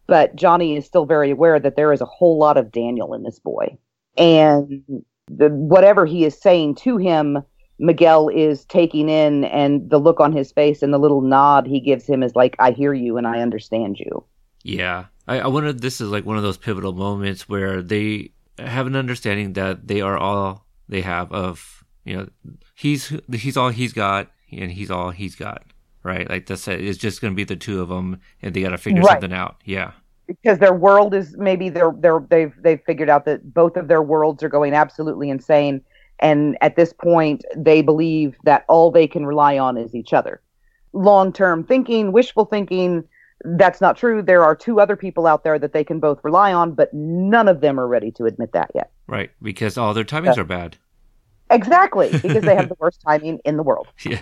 But 0.05 0.35
Johnny 0.35 0.75
is 0.75 0.85
still 0.85 1.05
very 1.05 1.31
aware 1.31 1.59
that 1.59 1.75
there 1.75 1.91
is 1.91 2.01
a 2.01 2.05
whole 2.05 2.37
lot 2.37 2.57
of 2.57 2.71
Daniel 2.71 3.13
in 3.13 3.23
this 3.23 3.39
boy, 3.39 3.77
and 4.17 4.83
the, 5.27 5.49
whatever 5.49 6.05
he 6.05 6.25
is 6.25 6.39
saying 6.39 6.75
to 6.75 6.97
him, 6.97 7.39
Miguel 7.79 8.29
is 8.29 8.65
taking 8.65 9.09
in, 9.09 9.45
and 9.45 9.89
the 9.89 9.99
look 9.99 10.19
on 10.19 10.31
his 10.31 10.51
face 10.51 10.83
and 10.83 10.93
the 10.93 10.99
little 10.99 11.21
nod 11.21 11.65
he 11.65 11.79
gives 11.79 12.05
him 12.05 12.21
is 12.21 12.35
like, 12.35 12.55
"I 12.59 12.69
hear 12.71 12.93
you 12.93 13.17
and 13.17 13.25
I 13.25 13.39
understand 13.39 13.99
you." 13.99 14.23
Yeah, 14.63 15.05
I, 15.29 15.39
I 15.41 15.47
wonder 15.47 15.69
if 15.69 15.77
this 15.79 16.01
is 16.01 16.09
like 16.09 16.25
one 16.25 16.37
of 16.37 16.43
those 16.43 16.57
pivotal 16.57 16.93
moments 16.93 17.47
where 17.47 17.81
they 17.81 18.31
have 18.57 18.87
an 18.87 18.95
understanding 18.95 19.53
that 19.53 19.87
they 19.87 20.01
are 20.01 20.17
all 20.17 20.65
they 20.89 21.01
have 21.01 21.31
of 21.31 21.85
you 22.03 22.17
know 22.17 22.27
he's 22.75 23.13
he's 23.31 23.55
all 23.55 23.69
he's 23.69 23.93
got 23.93 24.31
and 24.51 24.71
he's 24.71 24.91
all 24.91 25.11
he's 25.11 25.35
got 25.35 25.63
right? 26.03 26.29
Like 26.29 26.45
that's 26.47 26.67
it. 26.67 26.83
It's 26.83 26.97
just 26.97 27.21
going 27.21 27.33
to 27.33 27.35
be 27.35 27.43
the 27.43 27.55
two 27.55 27.81
of 27.81 27.89
them 27.89 28.19
and 28.41 28.53
they 28.53 28.61
got 28.61 28.69
to 28.69 28.77
figure 28.77 29.01
Right. 29.01 29.11
something 29.21 29.33
out. 29.33 29.57
Yeah. 29.65 29.91
Because 30.27 30.59
their 30.59 30.73
world 30.73 31.13
is 31.13 31.35
maybe 31.37 31.69
they're 31.69 31.93
they're 31.99 32.25
they've 32.29 32.53
they've 32.61 32.81
figured 32.85 33.09
out 33.09 33.25
that 33.25 33.53
both 33.53 33.75
of 33.77 33.87
their 33.87 34.01
worlds 34.01 34.43
are 34.43 34.49
going 34.49 34.73
absolutely 34.73 35.29
insane. 35.29 35.81
And 36.19 36.57
at 36.61 36.75
this 36.75 36.93
point 36.93 37.43
they 37.55 37.81
believe 37.81 38.35
that 38.43 38.65
all 38.69 38.91
they 38.91 39.07
can 39.07 39.25
rely 39.25 39.57
on 39.57 39.77
is 39.77 39.93
each 39.95 40.13
other. 40.13 40.41
Long 40.93 41.33
term 41.33 41.63
thinking 41.63 42.11
wishful 42.11 42.45
thinking 42.45 43.03
that's 43.45 43.79
not 43.81 43.95
true 43.97 44.21
there 44.21 44.43
are 44.43 44.55
two 44.55 44.79
other 44.79 44.95
people 44.95 45.25
out 45.25 45.43
there 45.43 45.57
that 45.57 45.73
they 45.73 45.83
can 45.83 45.99
both 45.99 46.19
rely 46.23 46.53
on 46.53 46.73
but 46.73 46.93
none 46.93 47.47
of 47.47 47.61
them 47.61 47.79
are 47.79 47.87
ready 47.87 48.11
to 48.11 48.25
admit 48.25 48.51
that 48.51 48.69
yet 48.75 48.91
right 49.07 49.31
because 49.41 49.77
all 49.77 49.93
their 49.93 50.03
timings 50.03 50.35
Yeah. 50.35 50.41
are 50.41 50.45
bad 50.45 50.77
exactly 51.49 52.09
because 52.21 52.43
they 52.43 52.55
have 52.55 52.69
the 52.69 52.75
worst 52.79 53.01
timing 53.01 53.39
in 53.45 53.57
the 53.57 53.63
world 53.63 53.87
yeah. 54.05 54.21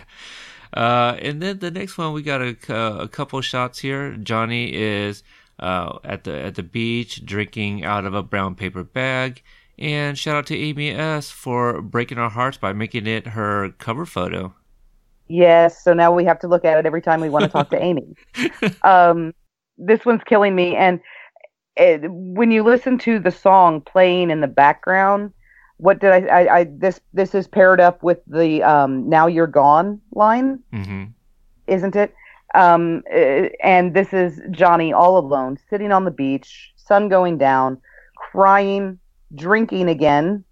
Uh, 0.74 1.18
and 1.22 1.42
then 1.42 1.60
the 1.60 1.72
next 1.72 1.98
one, 1.98 2.12
we 2.12 2.22
got 2.22 2.42
a, 2.42 2.56
uh, 2.70 2.98
a 3.04 3.08
couple 3.08 3.40
shots 3.40 3.80
here. 3.80 4.18
Johnny 4.18 4.74
is 4.76 5.24
uh, 5.60 5.98
at 6.04 6.26
the 6.26 6.38
at 6.38 6.56
the 6.56 6.62
beach 6.62 7.26
drinking 7.26 7.86
out 7.86 8.04
of 8.04 8.14
a 8.14 8.22
brown 8.22 8.54
paper 8.54 8.84
bag. 8.84 9.42
And 9.80 10.18
shout 10.20 10.36
out 10.36 10.46
to 10.48 10.58
Amy 10.58 10.90
S 10.92 11.32
for 11.32 11.82
breaking 11.82 12.18
our 12.18 12.30
hearts 12.30 12.58
by 12.58 12.74
making 12.74 13.08
it 13.08 13.28
her 13.28 13.70
cover 13.80 14.06
photo. 14.06 14.54
Yes, 15.30 15.84
so 15.84 15.94
now 15.94 16.14
we 16.14 16.24
have 16.26 16.40
to 16.40 16.48
look 16.48 16.64
at 16.66 16.78
it 16.78 16.86
every 16.86 17.02
time 17.02 17.22
we 17.22 17.30
want 17.30 17.44
to 17.44 17.50
talk 17.50 17.70
to 17.72 17.82
Amy. 17.82 18.16
Um, 18.84 19.34
this 19.78 20.06
one's 20.06 20.24
killing 20.26 20.56
me. 20.56 20.76
And 20.76 21.00
it, 21.76 22.02
when 22.10 22.52
you 22.52 22.64
listen 22.64 22.98
to 23.00 23.20
the 23.20 23.32
song 23.32 23.82
playing 23.82 24.32
in 24.32 24.42
the 24.42 24.48
background, 24.48 25.32
what 25.78 26.00
did 26.00 26.12
I, 26.12 26.22
I, 26.26 26.58
I 26.60 26.64
this 26.70 27.00
this 27.14 27.36
is 27.36 27.48
paired 27.48 27.80
up 27.80 28.02
with 28.02 28.20
the 28.26 28.64
um, 28.64 29.08
"Now 29.08 29.28
You're 29.28 29.48
Gone" 29.48 30.02
line, 30.12 30.60
mm-hmm. 30.74 31.06
isn't 31.68 31.96
it? 31.96 32.14
Um, 32.56 33.04
eh, 33.12 33.50
and 33.64 33.94
this 33.94 34.12
is 34.14 34.42
Johnny 34.50 34.92
all 34.92 35.20
alone, 35.20 35.60
sitting 35.70 35.92
on 35.92 36.06
the 36.06 36.12
beach, 36.12 36.74
sun 36.76 37.10
going 37.10 37.38
down, 37.38 37.80
crying, 38.16 38.98
drinking 39.36 39.88
again, 39.88 40.44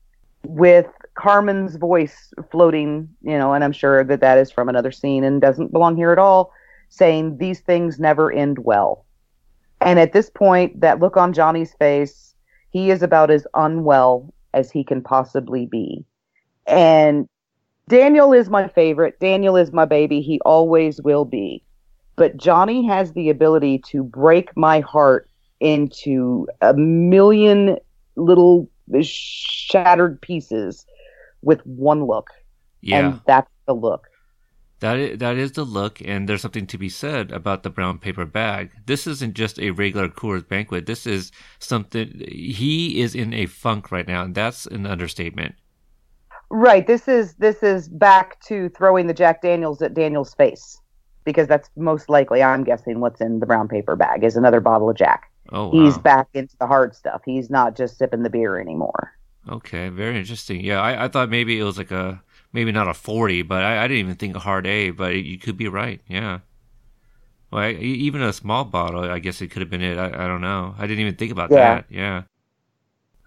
with 0.43 0.87
Carmen's 1.15 1.77
voice 1.77 2.33
floating, 2.51 3.09
you 3.21 3.37
know, 3.37 3.53
and 3.53 3.63
I'm 3.63 3.71
sure 3.71 4.03
that 4.03 4.19
that 4.19 4.37
is 4.37 4.51
from 4.51 4.69
another 4.69 4.91
scene 4.91 5.23
and 5.23 5.41
doesn't 5.41 5.71
belong 5.71 5.95
here 5.95 6.11
at 6.11 6.19
all, 6.19 6.51
saying 6.89 7.37
these 7.37 7.61
things 7.61 7.99
never 7.99 8.31
end 8.31 8.59
well. 8.59 9.05
And 9.81 9.99
at 9.99 10.13
this 10.13 10.29
point, 10.29 10.79
that 10.81 10.99
look 10.99 11.17
on 11.17 11.33
Johnny's 11.33 11.73
face, 11.73 12.35
he 12.69 12.91
is 12.91 13.01
about 13.01 13.31
as 13.31 13.47
unwell 13.53 14.33
as 14.53 14.71
he 14.71 14.83
can 14.83 15.01
possibly 15.01 15.65
be. 15.65 16.05
And 16.67 17.27
Daniel 17.87 18.33
is 18.33 18.49
my 18.49 18.67
favorite. 18.67 19.19
Daniel 19.19 19.55
is 19.55 19.71
my 19.71 19.85
baby. 19.85 20.21
He 20.21 20.39
always 20.41 21.01
will 21.01 21.25
be. 21.25 21.63
But 22.15 22.37
Johnny 22.37 22.85
has 22.87 23.13
the 23.13 23.29
ability 23.29 23.79
to 23.89 24.03
break 24.03 24.55
my 24.57 24.79
heart 24.79 25.29
into 25.59 26.47
a 26.61 26.73
million 26.73 27.77
little 28.15 28.69
shattered 29.01 30.21
pieces 30.21 30.85
with 31.45 31.61
one 31.65 32.05
look. 32.05 32.27
Yeah, 32.81 32.99
And 32.99 33.21
that's 33.27 33.49
the 33.67 33.73
look. 33.73 34.07
that 34.81 34.97
is, 34.97 35.17
that 35.19 35.37
is 35.37 35.53
the 35.53 35.63
look, 35.63 36.01
and 36.01 36.27
there's 36.29 36.41
something 36.41 36.67
to 36.67 36.77
be 36.77 36.89
said 36.89 37.31
about 37.31 37.63
the 37.63 37.69
brown 37.69 37.97
paper 37.99 38.25
bag. 38.25 38.71
This 38.85 39.07
isn't 39.07 39.33
just 39.35 39.59
a 39.59 39.71
regular 39.71 40.09
Coors 40.09 40.47
banquet. 40.47 40.85
This 40.85 41.07
is 41.07 41.31
something. 41.59 42.21
He 42.27 43.01
is 43.01 43.15
in 43.15 43.33
a 43.33 43.45
funk 43.47 43.91
right 43.91 44.07
now, 44.07 44.23
and 44.23 44.35
that's 44.35 44.65
an 44.67 44.85
understatement. 44.85 45.55
Right. 46.51 46.85
This 46.85 47.07
is 47.07 47.33
this 47.35 47.63
is 47.63 47.89
back 47.89 48.39
to 48.47 48.69
throwing 48.69 49.07
the 49.07 49.13
Jack 49.13 49.41
Daniels 49.41 49.81
at 49.81 49.93
Daniel's 49.93 50.33
face. 50.35 50.79
Because 51.23 51.47
that's 51.47 51.71
most 51.75 52.07
likely, 52.07 52.43
I'm 52.43 52.63
guessing, 52.63 52.99
what's 52.99 53.19
in 53.19 53.39
the 53.39 53.47
brown 53.47 53.67
paper 53.67 53.95
bag 53.95 54.23
is 54.23 54.35
another 54.35 54.59
bottle 54.61 54.91
of 54.91 54.95
Jack. 54.95 55.31
Oh, 55.51 55.69
wow. 55.69 55.71
He's 55.71 55.97
back 55.97 56.27
into 56.35 56.55
the 56.59 56.67
hard 56.67 56.95
stuff. 56.95 57.23
He's 57.25 57.49
not 57.49 57.75
just 57.75 57.97
sipping 57.97 58.21
the 58.21 58.29
beer 58.29 58.59
anymore. 58.59 59.14
Okay, 59.49 59.89
very 59.89 60.17
interesting. 60.17 60.61
Yeah, 60.61 60.81
I, 60.81 61.05
I 61.05 61.07
thought 61.07 61.29
maybe 61.29 61.59
it 61.59 61.63
was 61.63 61.77
like 61.77 61.91
a 61.91 62.21
maybe 62.51 62.71
not 62.71 62.87
a 62.87 62.93
forty, 62.93 63.41
but 63.43 63.63
I, 63.63 63.83
I 63.83 63.87
didn't 63.87 63.99
even 64.05 64.15
think 64.15 64.35
a 64.35 64.39
hard 64.39 64.65
A. 64.65 64.89
But 64.91 65.15
you 65.15 65.37
could 65.37 65.57
be 65.57 65.67
right. 65.67 66.01
Yeah. 66.07 66.39
Well, 67.51 67.61
I, 67.63 67.71
even 67.71 68.21
a 68.21 68.33
small 68.33 68.65
bottle, 68.65 69.03
I 69.03 69.19
guess 69.19 69.41
it 69.41 69.51
could 69.51 69.61
have 69.61 69.69
been 69.69 69.83
it. 69.83 69.97
I, 69.97 70.07
I 70.07 70.27
don't 70.27 70.41
know. 70.41 70.73
I 70.77 70.87
didn't 70.87 71.01
even 71.01 71.15
think 71.15 71.31
about 71.31 71.51
Yeah. 71.51 71.75
that. 71.75 71.85
Yeah. 71.89 72.23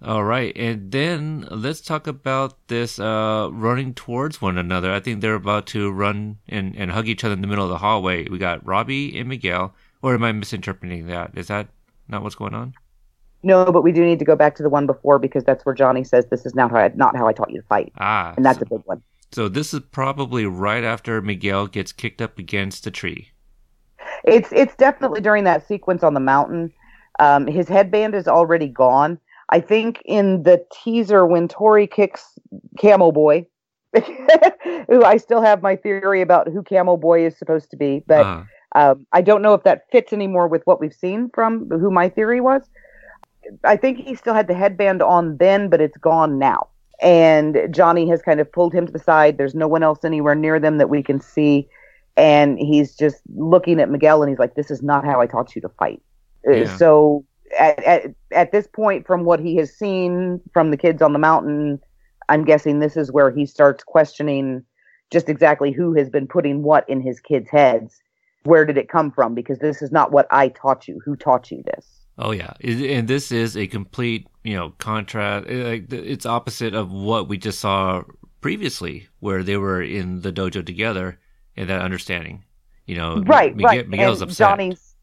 All 0.01 0.23
right, 0.23 0.53
and 0.57 0.93
then 0.93 1.49
let's 1.51 1.81
talk 1.81 2.07
about 2.07 2.69
this 2.69 3.01
uh, 3.01 3.49
running 3.51 3.95
towards 3.95 4.41
one 4.41 4.57
another. 4.57 4.93
I 4.93 5.01
think 5.01 5.21
they're 5.21 5.35
about 5.35 5.67
to 5.69 5.91
run 5.91 6.39
and, 6.49 6.77
and 6.77 6.93
hug 6.93 7.09
each 7.09 7.25
other 7.25 7.35
in 7.35 7.41
the 7.41 7.49
middle 7.49 7.65
of 7.65 7.71
the 7.71 7.79
hallway. 7.79 8.29
We 8.29 8.39
got 8.39 8.65
Robbie 8.65 9.19
and 9.19 9.29
Miguel. 9.29 9.75
Or 10.01 10.15
am 10.15 10.23
I 10.23 10.31
misinterpreting 10.31 11.09
that? 11.09 11.33
Is 11.37 11.49
that 11.49 11.67
not 12.07 12.23
what's 12.23 12.37
going 12.37 12.55
on? 12.55 12.75
No, 13.43 13.71
but 13.71 13.83
we 13.83 13.93
do 13.93 14.05
need 14.05 14.19
to 14.19 14.25
go 14.25 14.35
back 14.35 14.57
to 14.57 14.63
the 14.63 14.69
one 14.69 14.87
before 14.87 15.19
because 15.19 15.45
that's 15.45 15.65
where 15.65 15.75
Johnny 15.75 16.03
says 16.05 16.27
this 16.27 16.45
is 16.45 16.55
not 16.55 16.71
how 16.71 16.79
I, 16.79 16.89
not 16.95 17.17
how 17.17 17.27
I 17.29 17.33
taught 17.33 17.51
you 17.51 17.61
to 17.61 17.67
fight, 17.69 17.93
Ah, 17.99 18.35
and 18.37 18.45
that's 18.45 18.59
so- 18.59 18.65
a 18.71 18.79
big 18.79 18.83
one. 18.87 19.03
So 19.31 19.49
this 19.49 19.75
is 19.75 19.81
probably 19.93 20.47
right 20.47 20.83
after 20.83 21.21
Miguel 21.21 21.67
gets 21.67 21.93
kicked 21.93 22.23
up 22.23 22.39
against 22.39 22.85
the 22.85 22.91
tree. 22.91 23.29
It's 24.25 24.51
it's 24.53 24.75
definitely 24.77 25.21
during 25.21 25.45
that 25.45 25.67
sequence 25.69 26.03
on 26.03 26.15
the 26.15 26.21
mountain. 26.21 26.73
Um, 27.21 27.47
his 27.47 27.69
headband 27.69 28.15
is 28.15 28.27
already 28.27 28.69
gone. 28.69 29.19
I 29.51 29.61
think 29.61 30.01
in 30.07 30.43
the 30.45 30.65
teaser 30.73 31.27
when 31.27 31.47
Tori 31.49 31.87
kicks 31.87 32.39
Camo 32.81 33.13
Boy, 33.13 33.47
who 34.89 35.05
I 35.05 35.17
still 35.19 35.43
have 35.43 35.63
my 35.63 35.77
theory 35.77 36.23
about 36.23 36.49
who 36.49 36.63
Camo 36.63 36.97
Boy 36.97 37.27
is 37.27 37.37
supposed 37.39 37.71
to 37.71 37.77
be, 37.77 38.03
but 38.07 38.25
Ah, 38.25 38.47
um, 38.77 39.07
I 39.13 39.21
don't 39.21 39.43
know 39.43 39.55
if 39.55 39.63
that 39.65 39.87
fits 39.93 40.13
anymore 40.13 40.49
with 40.49 40.63
what 40.67 40.81
we've 40.81 40.95
seen 40.95 41.31
from 41.35 41.69
who 41.69 41.91
my 41.91 42.09
theory 42.09 42.41
was. 42.41 42.63
I 43.65 43.77
think 43.77 43.99
he 43.99 44.15
still 44.15 44.35
had 44.35 44.49
the 44.49 44.55
headband 44.55 45.03
on 45.03 45.37
then, 45.39 45.69
but 45.69 45.81
it's 45.81 45.97
gone 45.99 46.39
now. 46.39 46.69
And 47.01 47.69
Johnny 47.71 48.09
has 48.09 48.23
kind 48.23 48.41
of 48.41 48.51
pulled 48.51 48.75
him 48.75 48.87
to 48.87 48.93
the 48.93 48.99
side. 48.99 49.39
There's 49.39 49.55
no 49.55 49.69
one 49.69 49.83
else 49.83 50.05
anywhere 50.05 50.35
near 50.35 50.59
them 50.59 50.79
that 50.79 50.91
we 50.91 51.03
can 51.03 51.21
see. 51.21 51.69
And 52.17 52.59
he's 52.59 52.97
just 52.97 53.23
looking 53.37 53.81
at 53.81 53.91
Miguel 53.91 54.23
and 54.23 54.31
he's 54.31 54.41
like, 54.41 54.55
This 54.55 54.71
is 54.71 54.83
not 54.83 55.05
how 55.05 55.21
I 55.21 55.27
taught 55.27 55.55
you 55.55 55.63
to 55.63 55.69
fight. 55.69 56.03
Uh, 56.47 56.53
Yeah. 56.53 56.77
So 56.77 57.25
at, 57.59 57.79
at, 57.85 58.15
at 58.33 58.53
this 58.53 58.67
point, 58.67 59.07
from 59.07 59.25
what 59.25 59.39
he 59.39 59.57
has 59.57 59.73
seen 59.73 60.41
from 60.53 60.71
the 60.71 60.77
kids 60.77 61.01
on 61.01 61.13
the 61.13 61.19
mountain, 61.19 61.81
I'm 62.29 62.45
guessing 62.45 62.81
this 62.81 62.97
is 62.97 63.13
where 63.13 63.31
he 63.31 63.47
starts 63.47 63.85
questioning 63.85 64.65
just 65.11 65.29
exactly 65.29 65.71
who 65.73 65.95
has 65.95 66.11
been 66.11 66.27
putting 66.27 66.63
what 66.63 66.89
in 66.89 67.01
his 67.01 67.21
kids' 67.21 67.49
heads 67.49 68.03
where 68.45 68.65
did 68.65 68.79
it 68.79 68.89
come 68.89 69.11
from? 69.11 69.35
Because 69.35 69.59
this 69.59 69.83
is 69.83 69.93
not 69.93 70.13
what 70.13 70.27
I 70.31 70.49
taught 70.49 70.89
you. 70.89 71.01
Who 71.05 71.17
taught 71.17 71.51
you 71.51 71.63
this? 71.65 71.87
Oh 72.19 72.33
yeah, 72.33 72.53
and 72.63 73.09
this 73.09 73.33
is 73.33 73.57
a 73.57 73.67
complete 73.67 74.27
you 74.45 74.55
know 74.55 74.71
contrast. 74.79 75.47
eh, 75.49 75.81
it's 75.91 76.27
opposite 76.27 76.75
of 76.75 76.93
what 76.93 77.29
we 77.29 77.39
just 77.39 77.61
saw 77.61 78.03
previously, 78.41 79.09
where 79.21 79.43
they 79.43 79.57
were 79.57 79.83
in 79.83 80.21
the 80.23 80.33
dojo 80.33 80.65
together 80.65 81.19
and 81.57 81.69
that 81.69 81.81
understanding. 81.81 82.45
You 82.87 82.97
know, 82.97 83.23
right, 83.27 83.55
Miguel, 83.55 83.71
right. 83.71 83.89
Miguel's 83.89 84.23
and 84.23 84.31
upset. 84.31 84.49
Johnny's, 84.49 84.95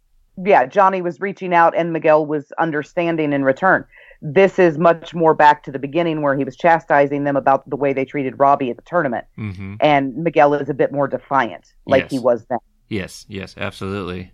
yeah, 0.43 0.65
Johnny 0.65 1.01
was 1.01 1.19
reaching 1.19 1.53
out, 1.53 1.75
and 1.77 1.93
Miguel 1.93 2.25
was 2.25 2.51
understanding 2.57 3.31
in 3.33 3.43
return. 3.43 3.85
This 4.21 4.57
is 4.57 4.79
much 4.79 5.13
more 5.13 5.35
back 5.35 5.61
to 5.63 5.71
the 5.71 5.77
beginning, 5.77 6.21
where 6.23 6.35
he 6.35 6.43
was 6.43 6.55
chastising 6.55 7.25
them 7.25 7.35
about 7.35 7.69
the 7.69 7.75
way 7.75 7.93
they 7.93 8.05
treated 8.05 8.39
Robbie 8.39 8.71
at 8.71 8.77
the 8.77 8.81
tournament, 8.83 9.25
hmm 9.35 9.75
and 9.79 10.15
Miguel 10.15 10.53
is 10.55 10.69
a 10.69 10.73
bit 10.73 10.91
more 10.91 11.07
defiant, 11.07 11.73
like 11.85 12.09
he 12.09 12.17
was 12.17 12.45
then. 12.45 12.59
Yes, 12.89 13.25
yes, 13.27 13.55
absolutely. 13.57 14.31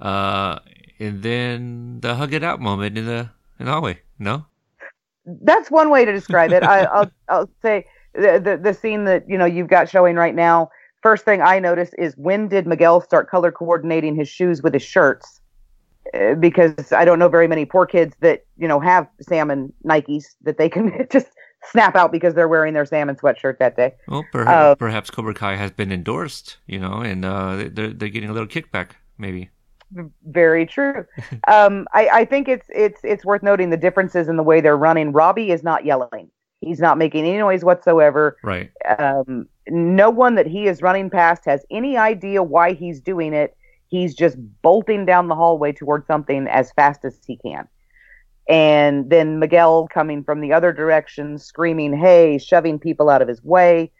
Uh, 0.00 0.58
and 1.00 1.22
then 1.22 1.98
the 2.00 2.14
hug 2.14 2.32
it 2.34 2.44
out 2.44 2.60
moment 2.60 2.96
in 2.98 3.06
the 3.06 3.30
in 3.58 3.66
the 3.66 3.72
hallway. 3.72 4.00
No, 4.18 4.46
That's 5.24 5.70
one 5.70 5.90
way 5.90 6.04
to 6.04 6.12
describe 6.12 6.52
it. 6.52 6.62
I, 6.62 6.80
I'll 6.94 7.10
I'll 7.28 7.50
say 7.62 7.86
the, 8.14 8.40
the 8.42 8.60
the 8.62 8.74
scene 8.74 9.04
that 9.04 9.28
you 9.28 9.36
know 9.38 9.46
you've 9.46 9.68
got 9.68 9.88
showing 9.88 10.16
right 10.16 10.34
now. 10.34 10.70
First 11.02 11.24
thing 11.24 11.40
I 11.40 11.58
notice 11.58 11.90
is 11.96 12.14
when 12.16 12.48
did 12.48 12.66
Miguel 12.66 13.00
start 13.00 13.30
color 13.30 13.50
coordinating 13.50 14.14
his 14.14 14.28
shoes 14.28 14.62
with 14.62 14.74
his 14.74 14.82
shirts? 14.82 15.40
Uh, 16.12 16.34
because 16.34 16.92
I 16.92 17.04
don't 17.04 17.18
know 17.18 17.28
very 17.28 17.46
many 17.48 17.64
poor 17.64 17.86
kids 17.86 18.14
that 18.20 18.44
you 18.58 18.68
know 18.68 18.80
have 18.80 19.06
salmon 19.22 19.72
Nikes 19.84 20.24
that 20.42 20.58
they 20.58 20.68
can 20.68 21.06
just 21.10 21.28
snap 21.70 21.94
out 21.94 22.10
because 22.10 22.34
they're 22.34 22.48
wearing 22.48 22.74
their 22.74 22.86
salmon 22.86 23.16
sweatshirt 23.16 23.58
that 23.58 23.76
day. 23.76 23.94
well, 24.08 24.24
perhaps, 24.32 24.50
Uh, 24.50 24.74
perhaps 24.76 25.10
Cobra 25.10 25.34
Kai 25.34 25.56
has 25.56 25.70
been 25.70 25.92
endorsed, 25.92 26.56
you 26.66 26.78
know, 26.78 27.00
and 27.00 27.24
uh, 27.24 27.68
they're 27.72 27.92
they're 27.92 28.08
getting 28.08 28.30
a 28.30 28.32
little 28.32 28.48
kickback, 28.48 28.92
maybe. 29.18 29.50
Very 30.26 30.66
true. 30.66 31.04
um, 31.48 31.86
I, 31.92 32.08
I 32.08 32.24
think 32.24 32.48
it's 32.48 32.66
it's 32.74 33.00
it's 33.02 33.24
worth 33.24 33.42
noting 33.42 33.70
the 33.70 33.76
differences 33.76 34.28
in 34.28 34.36
the 34.36 34.42
way 34.42 34.60
they're 34.60 34.76
running. 34.76 35.12
Robbie 35.12 35.50
is 35.50 35.62
not 35.62 35.84
yelling. 35.84 36.30
He's 36.60 36.80
not 36.80 36.98
making 36.98 37.24
any 37.24 37.38
noise 37.38 37.64
whatsoever. 37.64 38.36
Right. 38.42 38.70
Um, 38.98 39.48
no 39.68 40.10
one 40.10 40.34
that 40.34 40.46
he 40.46 40.66
is 40.66 40.82
running 40.82 41.08
past 41.08 41.44
has 41.46 41.64
any 41.70 41.96
idea 41.96 42.42
why 42.42 42.74
he's 42.74 43.00
doing 43.00 43.32
it. 43.32 43.56
He's 43.88 44.14
just 44.14 44.36
bolting 44.62 45.06
down 45.06 45.28
the 45.28 45.34
hallway 45.34 45.72
toward 45.72 46.06
something 46.06 46.46
as 46.48 46.70
fast 46.72 47.04
as 47.04 47.18
he 47.26 47.36
can. 47.36 47.66
And 48.48 49.08
then 49.10 49.38
Miguel 49.38 49.88
coming 49.88 50.22
from 50.22 50.40
the 50.40 50.52
other 50.52 50.72
direction, 50.72 51.38
screaming, 51.38 51.96
hey, 51.96 52.36
shoving 52.36 52.78
people 52.78 53.08
out 53.08 53.22
of 53.22 53.28
his 53.28 53.42
way, 53.42 53.90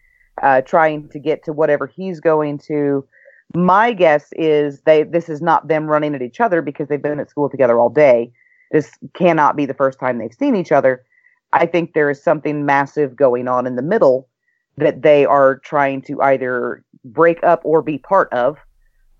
uh, 0.42 0.60
trying 0.62 1.08
to 1.10 1.18
get 1.18 1.44
to 1.44 1.52
whatever 1.52 1.86
he's 1.86 2.20
going 2.20 2.58
to. 2.66 3.06
My 3.54 3.92
guess 3.92 4.28
is 4.32 4.80
they 4.82 5.02
this 5.02 5.28
is 5.28 5.42
not 5.42 5.68
them 5.68 5.86
running 5.86 6.14
at 6.14 6.22
each 6.22 6.40
other 6.40 6.62
because 6.62 6.88
they've 6.88 7.02
been 7.02 7.18
at 7.18 7.30
school 7.30 7.48
together 7.48 7.78
all 7.78 7.90
day. 7.90 8.32
This 8.70 8.92
cannot 9.14 9.56
be 9.56 9.66
the 9.66 9.74
first 9.74 9.98
time 9.98 10.18
they've 10.18 10.32
seen 10.32 10.54
each 10.54 10.72
other. 10.72 11.04
I 11.52 11.66
think 11.66 11.94
there 11.94 12.10
is 12.10 12.22
something 12.22 12.64
massive 12.64 13.16
going 13.16 13.48
on 13.48 13.66
in 13.66 13.74
the 13.74 13.82
middle 13.82 14.28
that 14.76 15.02
they 15.02 15.26
are 15.26 15.58
trying 15.58 16.02
to 16.02 16.20
either 16.22 16.84
break 17.04 17.42
up 17.42 17.60
or 17.64 17.82
be 17.82 17.98
part 17.98 18.32
of. 18.32 18.56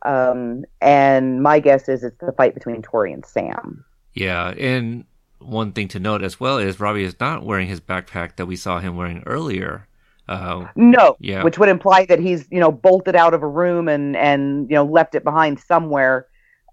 Um, 0.06 0.64
and 0.80 1.42
my 1.42 1.58
guess 1.58 1.88
is 1.88 2.04
it's 2.04 2.16
the 2.20 2.32
fight 2.32 2.54
between 2.54 2.82
Tori 2.82 3.12
and 3.12 3.26
Sam. 3.26 3.84
Yeah, 4.14 4.50
and 4.50 5.04
one 5.40 5.72
thing 5.72 5.88
to 5.88 5.98
note 5.98 6.22
as 6.22 6.38
well 6.38 6.58
is 6.58 6.80
Robbie 6.80 7.04
is 7.04 7.18
not 7.20 7.44
wearing 7.44 7.68
his 7.68 7.80
backpack 7.80 8.36
that 8.36 8.46
we 8.46 8.56
saw 8.56 8.78
him 8.78 8.96
wearing 8.96 9.22
earlier. 9.26 9.86
Uh, 10.30 10.68
No, 10.76 11.16
Yeah. 11.18 11.42
which 11.42 11.58
would 11.58 11.68
imply 11.68 12.06
that 12.06 12.20
he's 12.20 12.46
you 12.50 12.60
know 12.60 12.72
bolted 12.72 13.16
out 13.16 13.34
of 13.34 13.42
a 13.42 13.48
room 13.48 13.88
and 13.88 14.16
and 14.16 14.70
you 14.70 14.76
know 14.76 14.84
left 14.84 15.14
it 15.14 15.24
behind 15.24 15.60
somewhere 15.60 16.26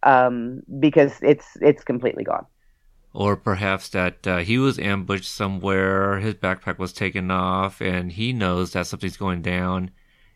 um, 0.04 0.62
because 0.80 1.20
it's 1.24 1.58
it's 1.62 1.84
completely 1.84 2.24
gone. 2.24 2.46
or 3.14 3.36
perhaps 3.36 3.90
that 3.90 4.26
uh, 4.28 4.38
he 4.38 4.58
was 4.58 4.80
ambushed 4.80 5.30
somewhere, 5.30 6.20
his 6.20 6.36
backpack 6.36 6.78
was 6.78 6.94
taken 6.94 7.30
off, 7.32 7.82
and 7.82 8.14
he 8.14 8.32
knows 8.32 8.72
that 8.74 8.88
something's 8.88 9.18
going 9.18 9.42
down 9.42 9.92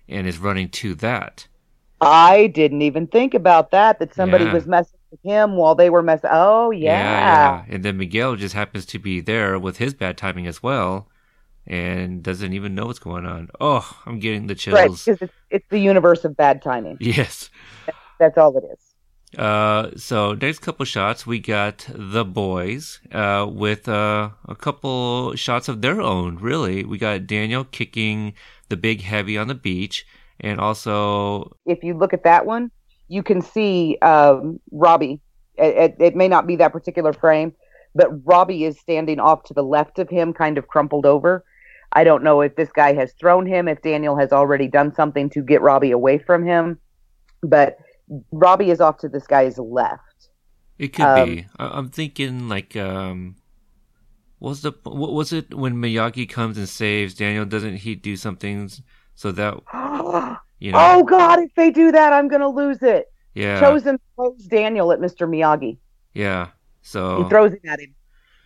and 0.09 0.27
is 0.27 0.37
running 0.39 0.69
to 0.69 0.95
that. 0.95 1.47
I 2.01 2.47
didn't 2.47 2.81
even 2.81 3.07
think 3.07 3.33
about 3.33 3.71
that. 3.71 3.99
That 3.99 4.13
somebody 4.13 4.45
Yeah. 4.45 4.53
was 4.53 4.65
messing 4.67 4.99
with 5.11 5.21
him 5.23 5.55
while 5.55 5.75
they 5.75 5.89
were 5.89 6.01
messing. 6.03 6.29
Oh 6.33 6.71
yeah. 6.71 7.61
yeah. 7.61 7.65
And 7.69 7.83
then 7.85 7.97
Miguel 7.97 8.35
just 8.35 8.55
happens 8.55 8.85
to 8.87 8.99
be 8.99 9.21
there 9.21 9.59
with 9.59 9.77
his 9.77 9.93
bad 9.93 10.17
timing 10.17 10.47
as 10.47 10.63
well 10.63 11.07
and 11.71 12.21
doesn't 12.21 12.53
even 12.53 12.75
know 12.75 12.85
what's 12.85 12.99
going 12.99 13.25
on. 13.25 13.49
Oh, 13.59 13.89
I'm 14.05 14.19
getting 14.19 14.47
the 14.47 14.55
chills. 14.55 14.75
right. 14.75 14.91
Because 14.91 15.21
it's, 15.21 15.33
it's 15.49 15.69
the 15.69 15.79
universe 15.79 16.25
of 16.25 16.37
bad 16.37 16.61
timing. 16.61 16.97
Yes. 17.01 17.49
That's 18.19 18.37
all 18.37 18.55
it 18.57 18.63
is. 18.71 19.39
Uh, 19.39 19.89
so 19.95 20.33
next 20.33 20.59
couple 20.59 20.85
shots, 20.85 21.25
we 21.25 21.39
got 21.39 21.87
the 21.89 22.25
boys, 22.25 22.99
uh, 23.11 23.47
with, 23.49 23.87
uh, 23.87 24.29
a 24.47 24.55
couple 24.55 25.33
shots 25.35 25.67
of 25.69 25.81
their 25.81 26.01
own, 26.01 26.35
really. 26.35 26.83
We 26.83 26.97
got 26.97 27.25
Daniel 27.25 27.63
kicking 27.63 28.33
the 28.69 28.77
big 28.77 29.01
heavy 29.01 29.37
on 29.37 29.47
the 29.47 29.55
beach 29.55 30.05
and 30.41 30.59
also, 30.59 31.55
if 31.65 31.83
you 31.83 31.93
look 31.93 32.13
at 32.13 32.23
that 32.23 32.45
one, 32.45 32.71
you 33.07 33.23
can 33.23 33.41
see 33.41 33.97
um, 34.01 34.59
Robbie. 34.71 35.21
It, 35.55 35.77
it, 35.77 35.95
it 35.99 36.15
may 36.15 36.27
not 36.27 36.47
be 36.47 36.55
that 36.57 36.73
particular 36.73 37.13
frame, 37.13 37.53
but 37.93 38.09
Robbie 38.25 38.65
is 38.65 38.79
standing 38.79 39.19
off 39.19 39.43
to 39.43 39.53
the 39.53 39.63
left 39.63 39.99
of 39.99 40.09
him, 40.09 40.33
kind 40.33 40.57
of 40.57 40.67
crumpled 40.67 41.05
over. 41.05 41.45
I 41.93 42.03
don't 42.03 42.23
know 42.23 42.41
if 42.41 42.55
this 42.55 42.71
guy 42.71 42.93
has 42.93 43.13
thrown 43.19 43.45
him, 43.45 43.67
if 43.67 43.81
Daniel 43.81 44.15
has 44.17 44.31
already 44.31 44.67
done 44.67 44.93
something 44.93 45.29
to 45.31 45.41
get 45.41 45.61
Robbie 45.61 45.91
away 45.91 46.17
from 46.19 46.45
him, 46.45 46.79
but 47.43 47.77
Robbie 48.31 48.71
is 48.71 48.79
off 48.81 48.97
to 48.99 49.09
this 49.09 49.27
guy's 49.27 49.57
left. 49.57 50.01
it 50.79 50.89
could 50.93 51.05
Um, 51.05 51.25
be. 51.35 51.45
I- 51.59 51.77
I'm 51.77 51.89
thinking 51.89 52.47
like, 52.49 52.75
um, 52.75 53.35
what 54.39 54.49
was 54.49 54.61
the, 54.63 54.71
what 54.83 55.13
was 55.13 55.31
it 55.33 55.53
when 55.53 55.75
Miyagi 55.75 56.27
comes 56.27 56.57
and 56.57 56.67
saves 56.67 57.13
Daniel? 57.13 57.45
Doesn't 57.45 57.75
he 57.77 57.93
do 57.95 58.15
something 58.17 58.69
so 59.13 59.31
that, 59.33 59.53
you 60.59 60.71
know, 60.71 60.77
oh 60.81 61.03
God! 61.03 61.39
If 61.39 61.53
they 61.55 61.69
do 61.71 61.91
that, 61.91 62.13
I'm 62.13 62.27
gonna 62.27 62.49
lose 62.49 62.81
it. 62.81 63.05
yeah, 63.35 63.61
Chozen 63.61 63.99
throws 64.15 64.43
Daniel 64.47 64.91
at 64.91 64.99
Mr. 64.99 65.27
Miyagi. 65.29 65.77
yeah. 66.13 66.47
So, 66.83 67.23
He 67.23 67.29
throws 67.29 67.53
it 67.53 67.61
at 67.67 67.79
him. 67.79 67.93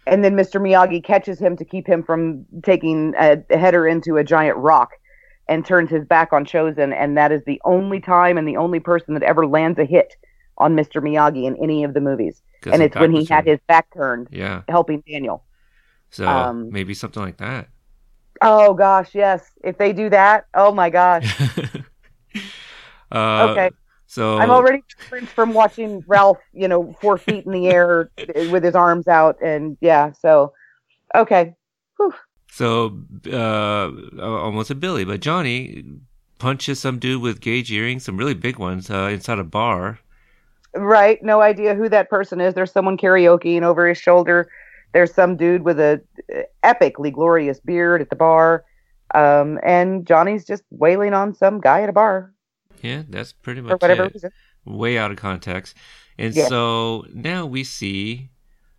And 0.07 0.23
then 0.23 0.35
Mr. 0.35 0.61
Miyagi 0.61 1.03
catches 1.03 1.39
him 1.39 1.57
to 1.57 1.65
keep 1.65 1.87
him 1.87 2.03
from 2.03 2.45
taking 2.63 3.13
a, 3.19 3.37
a 3.49 3.57
header 3.57 3.87
into 3.87 4.17
a 4.17 4.23
giant 4.23 4.57
rock 4.57 4.91
and 5.47 5.65
turns 5.65 5.89
his 5.89 6.05
back 6.05 6.33
on 6.33 6.45
Chozen. 6.45 6.93
And 6.93 7.17
that 7.17 7.31
is 7.31 7.41
the 7.45 7.61
only 7.65 7.99
time 7.99 8.37
and 8.37 8.47
the 8.47 8.57
only 8.57 8.79
person 8.79 9.13
that 9.15 9.23
ever 9.23 9.47
lands 9.47 9.79
a 9.79 9.85
hit 9.85 10.15
on 10.57 10.75
Mr. 10.75 11.01
Miyagi 11.01 11.45
in 11.45 11.55
any 11.61 11.83
of 11.83 11.93
the 11.93 12.01
movies. 12.01 12.41
And 12.71 12.81
it's 12.81 12.95
when 12.95 13.11
he 13.11 13.25
had 13.25 13.45
turned. 13.45 13.47
his 13.47 13.59
back 13.67 13.93
turned, 13.93 14.27
yeah. 14.31 14.63
helping 14.69 15.03
Daniel. 15.07 15.43
So 16.09 16.27
um, 16.27 16.71
maybe 16.71 16.93
something 16.93 17.21
like 17.21 17.37
that. 17.37 17.69
Oh, 18.41 18.73
gosh, 18.73 19.13
yes. 19.13 19.51
If 19.63 19.77
they 19.77 19.93
do 19.93 20.09
that, 20.09 20.47
oh 20.53 20.71
my 20.71 20.89
gosh. 20.89 21.39
uh, 23.11 23.47
Okay. 23.51 23.69
So 24.15 24.37
I'm 24.37 24.49
already 24.49 24.81
different 24.97 25.27
from 25.27 25.53
watching 25.53 26.01
Ralph, 26.07 26.39
you 26.53 26.69
know, 26.69 26.95
four 27.01 27.17
feet 27.17 27.45
in 27.45 27.51
the 27.51 27.67
air 27.67 28.09
with 28.49 28.63
his 28.63 28.73
arms 28.73 29.09
out. 29.09 29.35
And 29.41 29.77
yeah, 29.81 30.13
so, 30.13 30.53
okay. 31.13 31.53
Whew. 31.97 32.13
So, 32.49 32.97
uh, 33.29 33.91
almost 34.21 34.71
a 34.71 34.75
Billy, 34.75 35.03
but 35.03 35.19
Johnny 35.19 35.83
punches 36.39 36.79
some 36.79 36.97
dude 36.97 37.21
with 37.21 37.41
gauge 37.41 37.69
earrings, 37.73 38.05
some 38.05 38.15
really 38.15 38.33
big 38.33 38.57
ones, 38.57 38.89
uh, 38.89 39.09
inside 39.11 39.37
a 39.37 39.43
bar. 39.43 39.99
Right. 40.73 41.21
No 41.21 41.41
idea 41.41 41.75
who 41.75 41.89
that 41.89 42.09
person 42.09 42.39
is. 42.39 42.53
There's 42.53 42.71
someone 42.71 42.95
karaokeing 42.95 43.63
over 43.63 43.85
his 43.85 43.97
shoulder. 43.97 44.49
There's 44.93 45.13
some 45.13 45.35
dude 45.35 45.63
with 45.63 45.77
a 45.77 46.01
uh, 46.33 46.43
epically 46.63 47.13
glorious 47.13 47.59
beard 47.59 48.01
at 48.01 48.09
the 48.09 48.15
bar. 48.15 48.63
Um, 49.13 49.59
and 49.61 50.07
Johnny's 50.07 50.45
just 50.45 50.63
wailing 50.69 51.13
on 51.13 51.35
some 51.35 51.59
guy 51.59 51.81
at 51.81 51.89
a 51.89 51.93
bar 51.93 52.31
Yeah, 52.85 53.03
that's 53.09 53.33
pretty 53.33 53.61
for 53.61 53.67
much 53.69 53.81
whatever 53.81 54.03
it. 54.05 54.13
reason. 54.13 54.31
Way 54.65 54.97
out 54.97 55.11
of 55.11 55.17
context. 55.17 55.75
And 56.17 56.33
Yeah. 56.35 56.47
so 56.47 57.05
now 57.13 57.45
we 57.45 57.63
see 57.63 58.29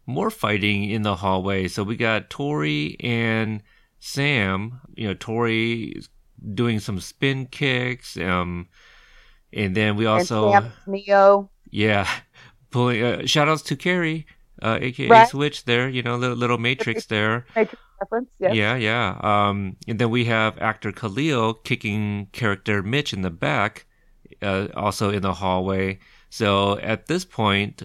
more 0.07 0.31
fighting 0.31 0.85
in 0.85 1.03
the 1.03 1.16
hallway. 1.16 1.69
So 1.69 1.83
we 1.83 1.97
got 1.97 2.31
Tori 2.31 2.97
and 3.01 3.62
Sam. 3.99 4.81
You 4.95 5.09
know, 5.09 5.15
Tori 5.15 6.01
doing 6.55 6.78
some 6.81 7.01
spin 7.01 7.47
kicks. 7.47 8.16
Um, 8.16 8.69
and 9.53 9.74
then 9.77 9.97
we 9.97 10.07
also. 10.07 10.53
and 10.53 10.65
Sam's 10.65 10.74
Neo. 10.87 11.51
Yeah, 11.70 12.09
pulling. 12.70 13.03
Uh, 13.03 13.27
shout 13.27 13.49
outs 13.49 13.62
to 13.62 13.77
Carrie, 13.77 14.27
uh, 14.62 14.78
aka 14.81 15.09
Right. 15.09 15.28
Switch. 15.28 15.65
There, 15.65 15.89
you 15.89 16.03
know, 16.03 16.16
little, 16.16 16.37
little 16.37 16.59
Matrix 16.59 17.07
there. 17.07 17.47
Matrix 17.57 17.83
reference. 18.01 18.28
Yes. 18.39 18.55
Yeah, 18.55 18.77
yeah. 18.77 19.19
Um, 19.23 19.77
and 19.89 19.99
then 19.99 20.11
we 20.11 20.27
have 20.27 20.59
actor 20.59 20.93
Khalil 20.93 21.55
kicking 21.55 22.28
character 22.33 22.83
Mitch 22.83 23.12
in 23.12 23.23
the 23.23 23.31
back, 23.31 23.85
uh, 24.47 24.68
also 24.77 25.10
in 25.10 25.23
the 25.23 25.35
hallway. 25.35 25.98
So 26.31 26.78
at 26.78 27.06
this 27.06 27.24
point, 27.24 27.82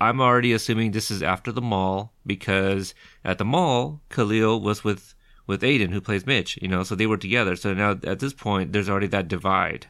I'm 0.00 0.20
already 0.20 0.52
assuming 0.52 0.90
this 0.90 1.10
is 1.10 1.22
after 1.22 1.52
the 1.52 1.60
mall 1.60 2.12
because 2.24 2.94
at 3.24 3.38
the 3.38 3.44
mall, 3.44 4.00
Khalil 4.10 4.60
was 4.60 4.84
with 4.84 5.14
with 5.46 5.62
Aedin, 5.62 5.90
who 5.90 6.00
plays 6.00 6.26
Mitch. 6.26 6.58
You 6.60 6.68
know, 6.68 6.82
so 6.82 6.94
they 6.94 7.06
were 7.06 7.16
together. 7.16 7.56
So 7.56 7.74
now 7.74 7.92
at 8.04 8.20
this 8.20 8.34
point, 8.34 8.72
there's 8.72 8.88
already 8.88 9.06
that 9.08 9.28
divide. 9.28 9.86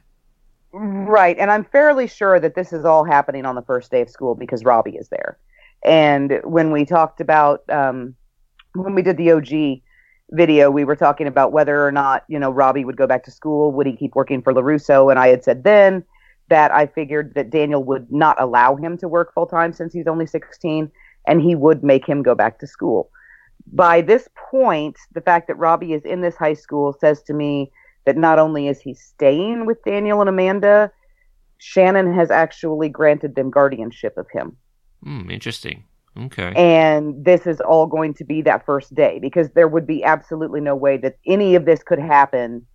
Right. 0.73 1.37
And 1.39 1.51
I'm 1.51 1.65
fairly 1.65 2.07
sure 2.07 2.39
that 2.41 2.55
this 2.55 2.73
is 2.73 2.85
all 2.85 3.05
happening 3.05 3.45
on 3.47 3.55
the 3.55 3.63
first 3.63 3.91
day 3.91 4.03
of 4.03 4.11
school 4.11 4.35
because 4.35 4.65
Robbie 4.65 4.97
is 4.97 5.09
there. 5.09 5.39
And 5.85 6.41
when 6.45 6.73
we 6.73 6.85
talked 6.85 7.21
about, 7.21 7.69
um, 7.71 8.15
when 8.75 8.95
we 8.95 9.03
did 9.03 9.17
the 9.17 9.33
OG 9.33 9.83
video, 10.31 10.71
we 10.71 10.85
were 10.85 10.97
talking 10.97 11.27
about 11.27 11.53
whether 11.53 11.87
or 11.87 11.93
not, 11.93 12.25
you 12.29 12.39
know, 12.39 12.51
Robbie 12.51 12.85
would 12.85 12.97
go 12.97 13.07
back 13.07 13.25
to 13.25 13.31
school. 13.31 13.73
Would 13.73 13.87
he 13.87 13.97
keep 13.97 14.15
working 14.15 14.43
for 14.43 14.53
LaRusso? 14.53 15.11
And 15.11 15.19
I 15.19 15.29
had 15.29 15.45
said 15.45 15.65
then 15.65 16.05
that 16.49 16.71
I 16.73 16.87
figured 16.87 17.35
that 17.35 17.51
Daniel 17.51 17.85
would 17.85 18.11
not 18.11 18.41
allow 18.41 18.77
him 18.77 18.97
to 18.99 19.09
work 19.09 19.33
full 19.35 19.47
time 19.47 19.73
since 19.73 19.93
he's 19.93 20.07
only 20.07 20.27
16 20.27 20.91
and 21.27 21.43
he 21.43 21.55
would 21.55 21.83
make 21.83 22.07
him 22.07 22.23
go 22.23 22.35
back 22.35 22.59
to 22.61 22.67
school. 22.67 23.11
By 23.73 24.01
this 24.01 24.29
point, 24.51 24.97
the 25.13 25.21
fact 25.21 25.47
that 25.49 25.57
Robbie 25.57 25.93
is 25.93 26.05
in 26.05 26.23
this 26.23 26.37
high 26.37 26.55
school 26.55 26.97
says 27.01 27.23
to 27.25 27.35
me 27.35 27.71
that 28.07 28.17
not 28.17 28.39
only 28.39 28.69
is 28.69 28.81
he 28.81 28.95
staying 28.95 29.67
with 29.67 29.83
Daniel 29.85 30.21
and 30.21 30.29
Amanda, 30.29 30.91
Shannon 31.59 32.15
has 32.15 32.31
actually 32.31 32.89
granted 32.89 33.35
them 33.35 33.51
guardianship 33.51 34.17
of 34.17 34.27
him. 34.31 34.57
Hmm, 35.03 35.31
interesting. 35.31 35.85
Okay. 36.19 36.53
And 36.57 37.25
this 37.25 37.47
is 37.47 37.61
all 37.61 37.87
going 37.87 38.15
to 38.15 38.25
be 38.25 38.43
that 38.43 38.65
first 38.65 38.95
day 38.95 39.19
because 39.21 39.51
there 39.51 39.69
would 39.69 39.87
be 39.87 40.03
absolutely 40.03 40.61
no 40.61 40.75
way 40.75 40.97
that 40.99 41.17
any 41.27 41.55
of 41.55 41.65
this 41.65 41.83
could 41.83 41.99
happen 41.99 42.67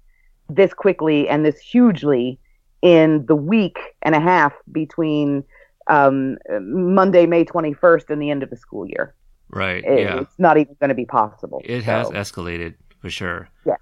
this 0.50 0.74
quickly 0.74 1.28
and 1.28 1.46
this 1.46 1.60
hugely 1.60 2.40
in 2.82 3.26
the 3.28 3.36
week 3.36 3.78
and 4.02 4.16
a 4.16 4.20
half 4.20 4.54
between 4.72 5.44
um, 5.88 6.38
Monday, 6.62 7.26
May 7.26 7.46
21st, 7.46 8.10
and 8.10 8.22
the 8.22 8.30
end 8.30 8.44
of 8.44 8.50
the 8.50 8.58
school 8.58 8.88
year. 8.88 9.14
Right. 9.50 9.84
It- 9.84 10.00
yeah. 10.00 10.22
It's 10.22 10.40
not 10.40 10.58
even 10.58 10.76
going 10.80 10.90
to 10.90 10.96
be 10.96 11.06
possible. 11.06 11.62
It 11.66 11.84
has 11.84 12.08
escalated 12.10 12.76
for 13.02 13.10
sure. 13.10 13.50
Yes. 13.66 13.80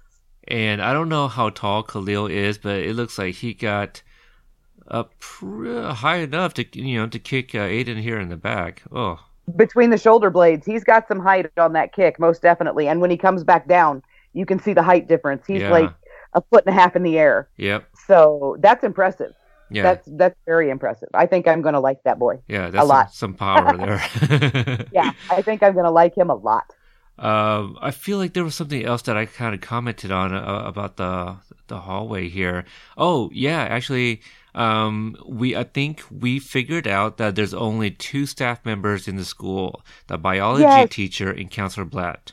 And 0.48 0.82
I 0.82 0.92
don't 0.92 1.08
know 1.08 1.28
how 1.28 1.50
tall 1.50 1.82
Khalil 1.84 2.26
is, 2.26 2.58
but 2.58 2.80
it 2.80 2.96
looks 2.96 3.18
like 3.18 3.36
he 3.36 3.54
got 3.54 4.02
up 4.88 5.12
pr- 5.20 5.90
high 5.90 6.16
enough 6.16 6.54
to 6.54 6.64
you 6.78 6.98
know 6.98 7.06
to 7.06 7.18
kick 7.18 7.54
uh, 7.54 7.58
Aedin 7.60 8.00
here 8.00 8.18
in 8.18 8.28
the 8.28 8.36
back. 8.36 8.82
Oh, 8.90 9.20
Between 9.56 9.90
the 9.90 9.98
shoulder 9.98 10.30
blades, 10.30 10.64
he's 10.64 10.84
got 10.84 11.08
some 11.08 11.18
height 11.20 11.46
on 11.56 11.72
that 11.72 11.92
kick, 11.92 12.18
most 12.20 12.42
definitely. 12.42 12.86
And 12.88 13.00
when 13.00 13.10
he 13.10 13.16
comes 13.16 13.42
back 13.44 13.66
down, 13.66 14.02
you 14.34 14.46
can 14.46 14.58
see 14.60 14.72
the 14.72 14.82
height 14.82 15.08
difference. 15.08 15.44
He's 15.46 15.62
Yeah. 15.62 15.70
like 15.70 15.90
a 16.34 16.40
foot 16.50 16.64
and 16.66 16.74
a 16.76 16.80
half 16.80 16.94
in 16.96 17.02
the 17.02 17.18
air. 17.18 17.48
yep. 17.56 17.84
So 18.06 18.56
that's 18.60 18.84
impressive. 18.84 19.32
Yeah. 19.70 19.82
That's 19.84 20.08
that's 20.12 20.36
very 20.46 20.68
impressive. 20.70 21.08
I 21.14 21.26
think 21.26 21.48
I'm 21.48 21.62
going 21.62 21.72
to 21.74 21.80
like 21.80 22.02
that 22.04 22.18
boy. 22.18 22.40
yeah. 22.46 22.68
That's 22.70 22.82
some, 22.82 22.88
lot. 22.88 23.12
some 23.14 23.34
power 23.34 23.76
there. 23.78 24.86
Yeah, 24.92 25.12
I 25.30 25.40
think 25.42 25.62
I'm 25.62 25.72
going 25.72 25.86
to 25.86 25.90
like 25.90 26.14
him 26.16 26.30
a 26.30 26.34
lot. 26.34 26.66
Um, 27.18 27.78
I 27.80 27.90
feel 27.90 28.18
like 28.18 28.32
there 28.34 28.44
was 28.44 28.54
something 28.54 28.84
else 28.84 29.02
that 29.02 29.16
I 29.16 29.26
kind 29.26 29.54
of 29.54 29.60
commented 29.60 30.10
on 30.10 30.34
uh, 30.34 30.62
about 30.66 30.96
the 30.96 31.36
the 31.68 31.78
hallway 31.80 32.28
here. 32.28 32.64
Oh 32.96 33.30
yeah, 33.32 33.60
actually, 33.62 34.20
um, 34.54 35.16
we 35.26 35.56
I 35.56 35.64
think 35.64 36.02
we 36.10 36.38
figured 36.38 36.86
out 36.86 37.16
that 37.18 37.34
there's 37.36 37.54
only 37.54 37.90
two 37.90 38.26
staff 38.26 38.64
members 38.64 39.08
in 39.08 39.16
the 39.16 39.24
school: 39.24 39.84
the 40.08 40.18
biology 40.18 40.84
Yes. 40.84 40.88
teacher 40.88 41.30
and 41.30 41.50
Counselor 41.50 41.86
Blatt. 41.86 42.32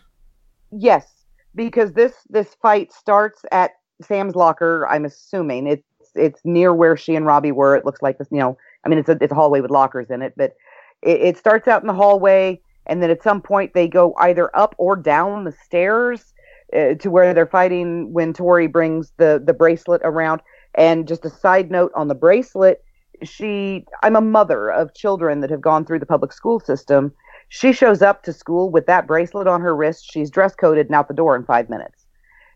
Yes, 0.71 1.07
because 1.55 1.93
this 1.93 2.13
this 2.29 2.55
fight 2.61 2.91
starts 2.91 3.41
at 3.51 3.71
Sam's 4.01 4.35
locker. 4.35 4.87
I'm 4.87 5.05
assuming 5.05 5.67
it's 5.67 5.83
it's 6.15 6.41
near 6.43 6.73
where 6.73 6.97
she 6.97 7.15
and 7.15 7.25
Robbie 7.25 7.51
were. 7.51 7.75
It 7.75 7.85
looks 7.85 8.01
like 8.01 8.17
this. 8.17 8.27
You 8.31 8.39
know, 8.39 8.57
I 8.85 8.89
mean, 8.89 8.99
it's 8.99 9.09
a 9.09 9.17
it's 9.21 9.31
a 9.31 9.35
hallway 9.35 9.61
with 9.61 9.71
lockers 9.71 10.09
in 10.09 10.21
it, 10.21 10.33
but 10.37 10.53
it, 11.01 11.21
it 11.21 11.37
starts 11.37 11.67
out 11.67 11.81
in 11.81 11.87
the 11.87 11.93
hallway, 11.93 12.61
and 12.85 13.01
then 13.01 13.09
at 13.09 13.23
some 13.23 13.41
point 13.41 13.73
they 13.73 13.87
go 13.87 14.13
either 14.19 14.55
up 14.55 14.75
or 14.77 14.95
down 14.95 15.43
the 15.43 15.51
stairs 15.51 16.33
uh, 16.75 16.93
to 16.95 17.09
where 17.09 17.33
they're 17.33 17.47
fighting 17.47 18.13
when 18.13 18.33
Tori 18.33 18.67
brings 18.67 19.11
the 19.17 19.41
the 19.43 19.53
bracelet 19.53 20.01
around. 20.03 20.41
And 20.75 21.07
just 21.07 21.25
a 21.25 21.29
side 21.29 21.71
note 21.71 21.91
on 21.95 22.07
the 22.07 22.15
bracelet, 22.15 22.83
she 23.23 23.85
I'm 24.03 24.15
a 24.15 24.21
mother 24.21 24.69
of 24.69 24.93
children 24.93 25.41
that 25.41 25.49
have 25.49 25.61
gone 25.61 25.85
through 25.85 25.99
the 25.99 26.05
public 26.05 26.31
school 26.31 26.59
system. 26.59 27.13
She 27.49 27.73
shows 27.73 28.01
up 28.01 28.23
to 28.23 28.33
school 28.33 28.69
with 28.69 28.85
that 28.85 29.07
bracelet 29.07 29.47
on 29.47 29.61
her 29.61 29.75
wrist. 29.75 30.07
She's 30.11 30.29
dress 30.29 30.55
coded 30.55 30.85
and 30.85 30.95
out 30.95 31.07
the 31.07 31.13
door 31.13 31.35
in 31.35 31.43
five 31.43 31.69
minutes. 31.69 32.05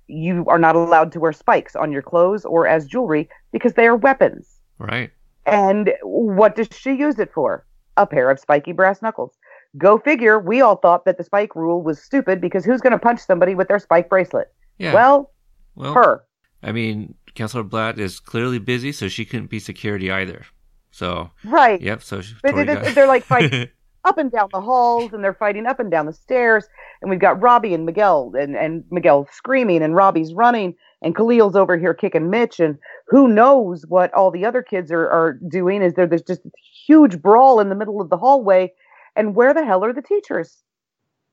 You 0.08 0.46
are 0.48 0.60
not 0.60 0.76
allowed 0.76 1.12
to 1.14 1.20
wear 1.20 1.34
spikes 1.34 1.76
on 1.76 1.92
your 1.92 2.02
clothes 2.02 2.46
or 2.46 2.68
as 2.68 2.86
jewelry 2.86 3.28
because 3.52 3.74
they 3.74 3.88
are 3.88 3.96
weapons. 3.96 4.60
Right. 4.78 5.12
And 5.46 5.94
what 6.04 6.56
does 6.56 6.70
she 6.72 6.94
use 6.94 7.18
it 7.20 7.34
for? 7.34 7.66
A 7.98 8.06
pair 8.06 8.30
of 8.30 8.40
spiky 8.40 8.72
brass 8.72 9.02
knuckles. 9.02 9.36
Go 9.78 9.98
figure, 9.98 10.38
we 10.38 10.62
all 10.62 10.76
thought 10.76 11.06
that 11.06 11.18
the 11.18 11.24
spike 11.24 11.56
rule 11.56 11.82
was 11.82 12.02
stupid 12.02 12.40
because 12.40 12.64
who's 12.64 12.82
going 12.82 12.92
to 12.92 13.00
punch 13.00 13.20
somebody 13.20 13.56
with 13.56 13.68
their 13.68 13.80
spike 13.80 14.10
bracelet? 14.10 14.54
Yeah. 14.78 14.94
Well, 14.94 15.32
well, 15.76 15.94
her. 15.94 16.24
I 16.62 16.72
mean, 16.72 17.16
Counselor 17.36 17.64
Blatt 17.64 18.00
is 18.00 18.20
clearly 18.20 18.60
busy, 18.60 18.92
so 18.92 19.08
she 19.08 19.26
couldn't 19.26 19.50
be 19.50 19.60
security 19.60 20.12
either. 20.12 20.46
So, 20.92 21.32
Right. 21.44 21.82
yep. 21.82 22.04
So 22.04 22.22
she, 22.22 22.36
But 22.44 22.56
it- 22.70 22.96
they're 22.96 23.08
like 23.08 23.24
fighting 23.24 23.68
up 24.06 24.18
and 24.18 24.32
down 24.32 24.50
the 24.52 24.62
halls 24.62 25.14
and 25.14 25.24
they're 25.24 25.34
fighting 25.34 25.66
up 25.66 25.80
and 25.80 25.90
down 25.90 26.06
the 26.06 26.14
stairs 26.14 26.68
and 27.02 27.10
we've 27.10 27.20
got 27.22 27.42
Robbie 27.42 27.74
and 27.74 27.86
Miguel 27.86 28.34
and, 28.38 28.56
and 28.56 28.84
Miguel 28.92 29.28
screaming 29.32 29.82
and 29.82 29.96
Robbie's 29.96 30.34
running 30.34 30.76
and 31.02 31.16
Khalil's 31.16 31.56
over 31.56 31.78
here 31.78 31.94
kicking 31.94 32.30
Mitch 32.30 32.60
and 32.60 32.78
who 33.08 33.28
knows 33.30 33.86
what 33.88 34.14
all 34.14 34.30
the 34.30 34.46
other 34.46 34.62
kids 34.62 34.92
are, 34.92 35.10
are 35.10 35.40
doing 35.48 35.82
is 35.82 35.94
there 35.94 36.06
there's 36.06 36.22
just 36.22 36.46
a 36.46 36.52
huge 36.86 37.22
brawl 37.22 37.60
in 37.62 37.70
the 37.70 37.76
middle 37.76 38.02
of 38.02 38.10
the 38.10 38.18
hallway 38.18 38.72
and 39.16 39.36
where 39.36 39.54
the 39.54 39.66
hell 39.66 39.84
are 39.86 39.94
the 39.94 40.02
teachers 40.02 40.64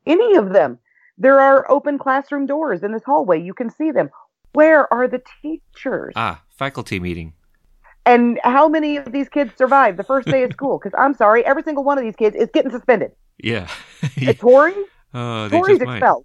any 0.06 0.36
of 0.36 0.52
them 0.52 0.78
there 1.18 1.40
are 1.40 1.68
open 1.70 1.98
classroom 1.98 2.46
doors 2.46 2.82
in 2.84 2.92
this 2.92 3.02
hallway 3.04 3.40
you 3.40 3.52
can 3.52 3.68
see 3.68 3.90
them 3.90 4.10
where 4.52 4.92
are 4.92 5.06
the 5.08 5.22
teachers 5.42 6.12
ah, 6.16 6.42
faculty 6.48 6.98
meeting. 7.00 7.32
and 8.06 8.38
how 8.42 8.68
many 8.68 8.96
of 8.96 9.12
these 9.12 9.28
kids 9.28 9.52
survive 9.56 9.96
the 9.96 10.04
first 10.04 10.28
day 10.28 10.42
of 10.44 10.52
school 10.52 10.78
because 10.78 10.94
i'm 10.98 11.14
sorry 11.14 11.44
every 11.44 11.62
single 11.62 11.84
one 11.84 11.98
of 11.98 12.04
these 12.04 12.16
kids 12.16 12.34
is 12.36 12.48
getting 12.52 12.70
suspended 12.70 13.10
Yeah. 13.42 13.68
Uh, 14.26 14.32
Tori, 14.34 14.74
oh, 15.14 15.48
they 15.48 15.56
Tori's 15.56 15.78
just 15.78 15.86
might. 15.86 15.96
expelled. 15.98 16.24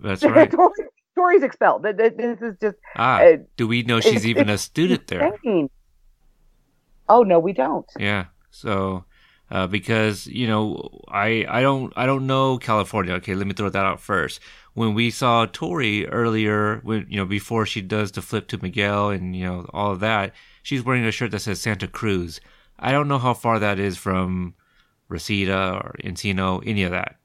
That's 0.00 0.22
right. 0.36 0.50
Tori, 0.50 0.72
Tori's 1.14 1.42
expelled. 1.42 1.82
Th- 1.84 1.96
th- 1.96 2.14
This 2.16 2.40
is 2.40 2.54
just 2.60 2.76
Ah, 2.96 3.20
uh, 3.20 3.36
do 3.56 3.68
we 3.68 3.82
know 3.82 4.00
she's 4.00 4.26
even 4.26 4.48
a 4.48 4.56
student 4.58 5.06
there? 5.08 5.22
insane. 5.28 5.68
Oh 7.08 7.22
no, 7.22 7.38
we 7.38 7.52
don't. 7.52 7.86
Yeah. 7.98 8.26
So, 8.50 9.04
uh, 9.50 9.66
because 9.66 10.26
you 10.26 10.46
know, 10.46 11.00
I 11.08 11.44
I 11.48 11.60
don't 11.60 11.92
I 11.96 12.06
don't 12.06 12.26
know 12.26 12.58
California. 12.58 13.14
Okay, 13.14 13.34
let 13.34 13.46
me 13.46 13.52
throw 13.54 13.68
that 13.68 13.84
out 13.84 14.00
first. 14.00 14.40
When 14.74 14.94
we 14.94 15.10
saw 15.10 15.46
Tori 15.46 16.06
earlier, 16.08 16.80
when 16.82 17.06
you 17.08 17.18
know 17.18 17.26
before 17.26 17.66
she 17.66 17.82
does 17.82 18.12
the 18.12 18.22
flip 18.22 18.48
to 18.48 18.62
Miguel 18.62 19.10
and 19.10 19.36
you 19.36 19.44
know 19.44 19.66
all 19.72 19.92
of 19.92 20.00
that, 20.00 20.32
she's 20.62 20.82
wearing 20.84 21.04
a 21.04 21.10
shirt 21.12 21.30
that 21.32 21.40
says 21.40 21.60
Santa 21.60 21.86
Cruz. 21.88 22.40
I 22.78 22.90
don't 22.92 23.08
know 23.08 23.18
how 23.18 23.34
far 23.34 23.58
that 23.58 23.78
is 23.78 23.96
from 23.98 24.54
Reseda 25.08 25.80
or 25.84 25.94
Encino, 26.02 26.62
any 26.66 26.82
of 26.84 26.90
that. 26.92 27.16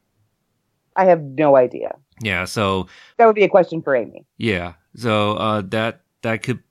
I 0.95 1.05
have 1.05 1.21
no 1.21 1.55
idea. 1.55 1.95
Yeah. 2.21 2.45
So 2.45 2.87
That 3.17 3.25
would 3.27 3.35
be 3.35 3.43
a 3.43 3.49
question 3.49 3.81
for 3.81 3.95
Amy. 3.95 4.25
yeah. 4.37 4.73
So 4.95 5.33
uh, 5.37 5.61
that 5.67 6.01
that 6.23 6.41
could 6.43 6.63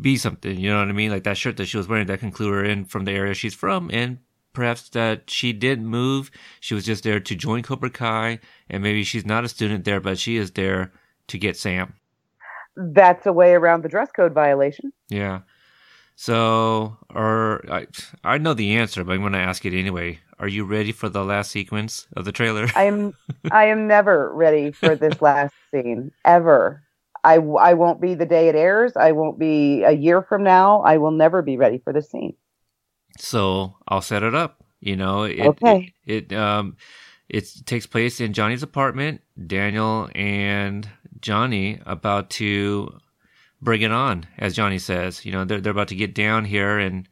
be 0.00 0.16
something. 0.16 0.58
You 0.58 0.70
know 0.70 0.78
what 0.78 0.88
I 0.88 0.92
mean? 0.92 1.10
Like 1.10 1.24
that 1.24 1.36
shirt 1.36 1.56
that 1.58 1.66
she 1.66 1.76
was 1.76 1.88
wearing 1.88 2.06
that 2.06 2.20
can 2.20 2.30
clue 2.30 2.50
her 2.52 2.64
in 2.64 2.84
from 2.84 3.04
the 3.04 3.12
area 3.12 3.34
she's 3.34 3.54
from, 3.54 3.90
and 3.92 4.18
perhaps 4.52 4.88
that 4.90 5.30
she 5.30 5.52
didn't 5.52 5.86
move. 5.86 6.30
She 6.60 6.74
was 6.74 6.84
just 6.84 7.04
there 7.04 7.20
to 7.20 7.34
join 7.34 7.62
Cobra 7.62 7.90
Kai, 7.90 8.40
and 8.68 8.82
maybe 8.82 9.04
she's 9.04 9.26
not 9.26 9.44
a 9.44 9.48
student 9.48 9.84
there, 9.84 10.00
but 10.00 10.18
she 10.18 10.36
is 10.36 10.52
there 10.52 10.92
to 11.28 11.38
get 11.38 11.56
Sam. 11.56 11.94
That's 12.76 13.26
a 13.26 13.32
way 13.32 13.52
around 13.52 13.82
the 13.82 13.88
dress 13.88 14.10
code 14.14 14.32
violation. 14.32 14.92
Yeah. 15.08 15.40
So, 16.14 16.98
or 17.14 17.64
I 17.70 17.86
I 18.22 18.38
know 18.38 18.54
the 18.54 18.76
answer, 18.76 19.02
but 19.04 19.12
I'm 19.12 19.20
going 19.20 19.32
to 19.32 19.38
ask 19.38 19.64
it 19.64 19.78
anyway. 19.78 20.20
Are 20.38 20.48
you 20.48 20.64
ready 20.64 20.92
for 20.92 21.08
the 21.08 21.24
last 21.24 21.50
sequence 21.50 22.06
of 22.16 22.24
the 22.24 22.32
trailer? 22.32 22.66
I 22.74 22.84
am 22.84 23.14
I 23.50 23.66
am 23.66 23.86
never 23.86 24.32
ready 24.34 24.72
for 24.72 24.96
this 24.96 25.20
last 25.22 25.54
scene 25.70 26.12
ever. 26.24 26.82
I, 27.24 27.36
I 27.36 27.74
won't 27.74 28.00
be 28.00 28.14
the 28.14 28.26
day 28.26 28.48
it 28.48 28.56
airs. 28.56 28.92
I 28.96 29.12
won't 29.12 29.38
be 29.38 29.84
a 29.84 29.92
year 29.92 30.22
from 30.22 30.42
now. 30.42 30.82
I 30.82 30.98
will 30.98 31.12
never 31.12 31.40
be 31.40 31.56
ready 31.56 31.78
for 31.78 31.92
this 31.92 32.10
scene. 32.10 32.34
So 33.18 33.76
I'll 33.88 34.02
set 34.02 34.22
it 34.22 34.34
up. 34.34 34.64
You 34.80 34.96
know, 34.96 35.24
it, 35.24 35.58
Okay. 35.62 35.94
it, 36.06 36.30
it 36.30 36.32
um 36.32 36.76
it 37.28 37.48
takes 37.66 37.86
place 37.86 38.20
in 38.20 38.32
Johnny's 38.32 38.62
apartment. 38.62 39.22
Daniel 39.46 40.10
and 40.14 40.88
Johnny 41.20 41.80
about 41.86 42.30
to 42.30 42.98
bring 43.60 43.82
it 43.82 43.92
on, 43.92 44.26
as 44.38 44.54
Johnny 44.54 44.78
says. 44.78 45.24
You 45.24 45.32
know, 45.32 45.44
they're 45.44 45.60
they're 45.60 45.72
about 45.72 45.88
to 45.88 45.96
get 45.96 46.14
down 46.14 46.44
here 46.46 46.78
and 46.78 47.08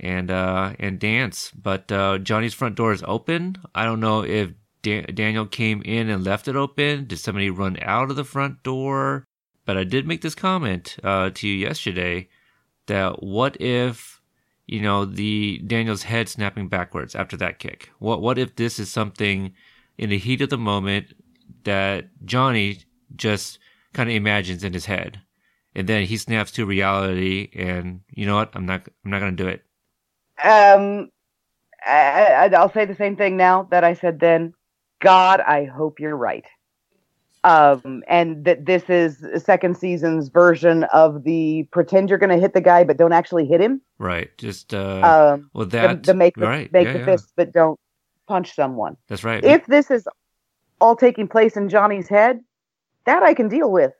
and 0.00 0.30
uh 0.30 0.74
and 0.78 0.98
dance. 0.98 1.50
But 1.52 1.90
uh 1.92 2.18
Johnny's 2.18 2.54
front 2.54 2.76
door 2.76 2.92
is 2.92 3.04
open. 3.06 3.56
I 3.74 3.84
don't 3.84 4.00
know 4.00 4.24
if 4.24 4.50
da- 4.82 5.06
Daniel 5.06 5.46
came 5.46 5.82
in 5.82 6.08
and 6.10 6.24
left 6.24 6.48
it 6.48 6.56
open. 6.56 7.06
Did 7.06 7.18
somebody 7.18 7.50
run 7.50 7.78
out 7.82 8.10
of 8.10 8.16
the 8.16 8.24
front 8.24 8.62
door? 8.62 9.24
But 9.66 9.76
I 9.76 9.84
did 9.84 10.06
make 10.06 10.22
this 10.22 10.34
comment 10.34 10.96
uh 11.04 11.30
to 11.34 11.48
you 11.48 11.54
yesterday 11.56 12.28
that 12.86 13.22
what 13.22 13.60
if 13.60 14.19
you 14.70 14.80
know 14.80 15.04
the 15.04 15.58
Daniel's 15.66 16.04
head 16.04 16.28
snapping 16.28 16.68
backwards 16.68 17.16
after 17.16 17.36
that 17.38 17.58
kick? 17.58 17.90
What 17.98 18.22
what 18.22 18.38
if 18.38 18.54
this 18.54 18.78
is 18.78 18.90
something 18.90 19.52
in 19.98 20.10
the 20.10 20.18
heat 20.18 20.40
of 20.40 20.50
the 20.50 20.58
moment 20.58 21.12
that 21.64 22.08
Johnny 22.24 22.78
just 23.16 23.58
kind 23.92 24.08
of 24.08 24.14
imagines 24.14 24.62
in 24.62 24.72
his 24.72 24.86
head, 24.86 25.20
and 25.74 25.88
then 25.88 26.04
he 26.04 26.16
snaps 26.16 26.52
to 26.52 26.64
reality, 26.64 27.50
and 27.54 28.02
you 28.10 28.26
know 28.26 28.36
what? 28.36 28.52
I'm 28.54 28.64
not 28.64 28.86
I'm 29.04 29.10
not 29.10 29.18
gonna 29.18 29.32
do 29.32 29.48
it. 29.48 29.64
Um, 30.42 31.10
I, 31.84 32.48
I, 32.52 32.56
I'll 32.56 32.72
say 32.72 32.84
the 32.84 32.94
same 32.94 33.16
thing 33.16 33.36
now 33.36 33.64
that 33.72 33.82
I 33.82 33.94
said 33.94 34.20
then. 34.20 34.54
God, 35.02 35.40
I 35.40 35.64
hope 35.64 35.98
you're 35.98 36.16
right. 36.16 36.44
Um, 37.42 38.02
and 38.06 38.44
that 38.44 38.66
this 38.66 38.90
is 38.90 39.24
second 39.42 39.76
season's 39.78 40.28
version 40.28 40.84
of 40.92 41.24
the 41.24 41.66
pretend 41.72 42.10
you're 42.10 42.18
going 42.18 42.30
to 42.30 42.36
hit 42.38 42.52
the 42.52 42.60
guy, 42.60 42.84
but 42.84 42.98
don't 42.98 43.14
actually 43.14 43.46
hit 43.46 43.62
him. 43.62 43.80
Right? 43.98 44.30
Just 44.36 44.74
uh, 44.74 45.32
Um, 45.34 45.50
well 45.54 45.64
the, 45.64 45.78
that 45.78 46.02
the 46.02 46.14
make 46.14 46.34
the, 46.36 46.46
right? 46.46 46.70
make 46.70 46.86
yeah, 46.86 46.92
the 46.92 46.98
yeah. 46.98 47.04
fist, 47.06 47.32
but 47.36 47.52
don't 47.52 47.80
punch 48.28 48.54
someone. 48.54 48.96
That's 49.08 49.24
right. 49.24 49.42
If 49.42 49.66
this 49.66 49.90
is 49.90 50.06
all 50.80 50.96
taking 50.96 51.28
place 51.28 51.56
in 51.56 51.68
Johnny's 51.68 52.08
head, 52.08 52.40
that 53.06 53.22
I 53.22 53.34
can 53.34 53.48
deal 53.48 53.70
with. 53.70 53.92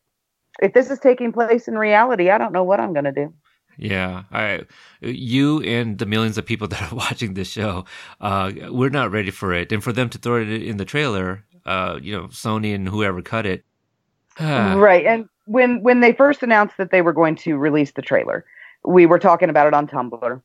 If 0.60 0.72
this 0.74 0.90
is 0.90 0.98
taking 0.98 1.32
place 1.32 1.68
in 1.68 1.78
reality, 1.78 2.30
I 2.30 2.38
don't 2.38 2.52
know 2.52 2.64
what 2.64 2.80
I'm 2.80 2.92
going 2.92 3.04
to 3.04 3.12
do. 3.12 3.32
Yeah, 3.78 4.24
I, 4.30 4.62
you 5.00 5.62
and 5.62 5.96
the 5.96 6.04
millions 6.04 6.36
of 6.36 6.44
people 6.44 6.68
that 6.72 6.92
are 6.92 6.94
watching 6.94 7.34
this 7.34 7.48
show, 7.48 7.86
uh, 8.20 8.52
we're 8.68 8.90
not 8.90 9.10
ready 9.10 9.30
for 9.30 9.54
it, 9.54 9.72
and 9.72 9.82
for 9.82 9.92
them 9.92 10.10
to 10.10 10.18
throw 10.18 10.40
it 10.40 10.48
in 10.48 10.76
the 10.76 10.84
trailer, 10.84 11.44
uh, 11.66 11.98
you 12.02 12.12
know, 12.12 12.24
Sony 12.28 12.74
and 12.74 12.88
whoever 12.88 13.22
cut 13.22 13.46
it, 13.46 13.64
right. 14.38 15.04
And 15.06 15.28
when 15.46 15.82
when 15.82 16.00
they 16.00 16.12
first 16.12 16.42
announced 16.42 16.76
that 16.78 16.90
they 16.90 17.02
were 17.02 17.12
going 17.12 17.36
to 17.36 17.56
release 17.56 17.92
the 17.92 18.02
trailer, 18.02 18.44
we 18.84 19.06
were 19.06 19.18
talking 19.18 19.50
about 19.50 19.66
it 19.66 19.74
on 19.74 19.86
Tumblr, 19.86 20.42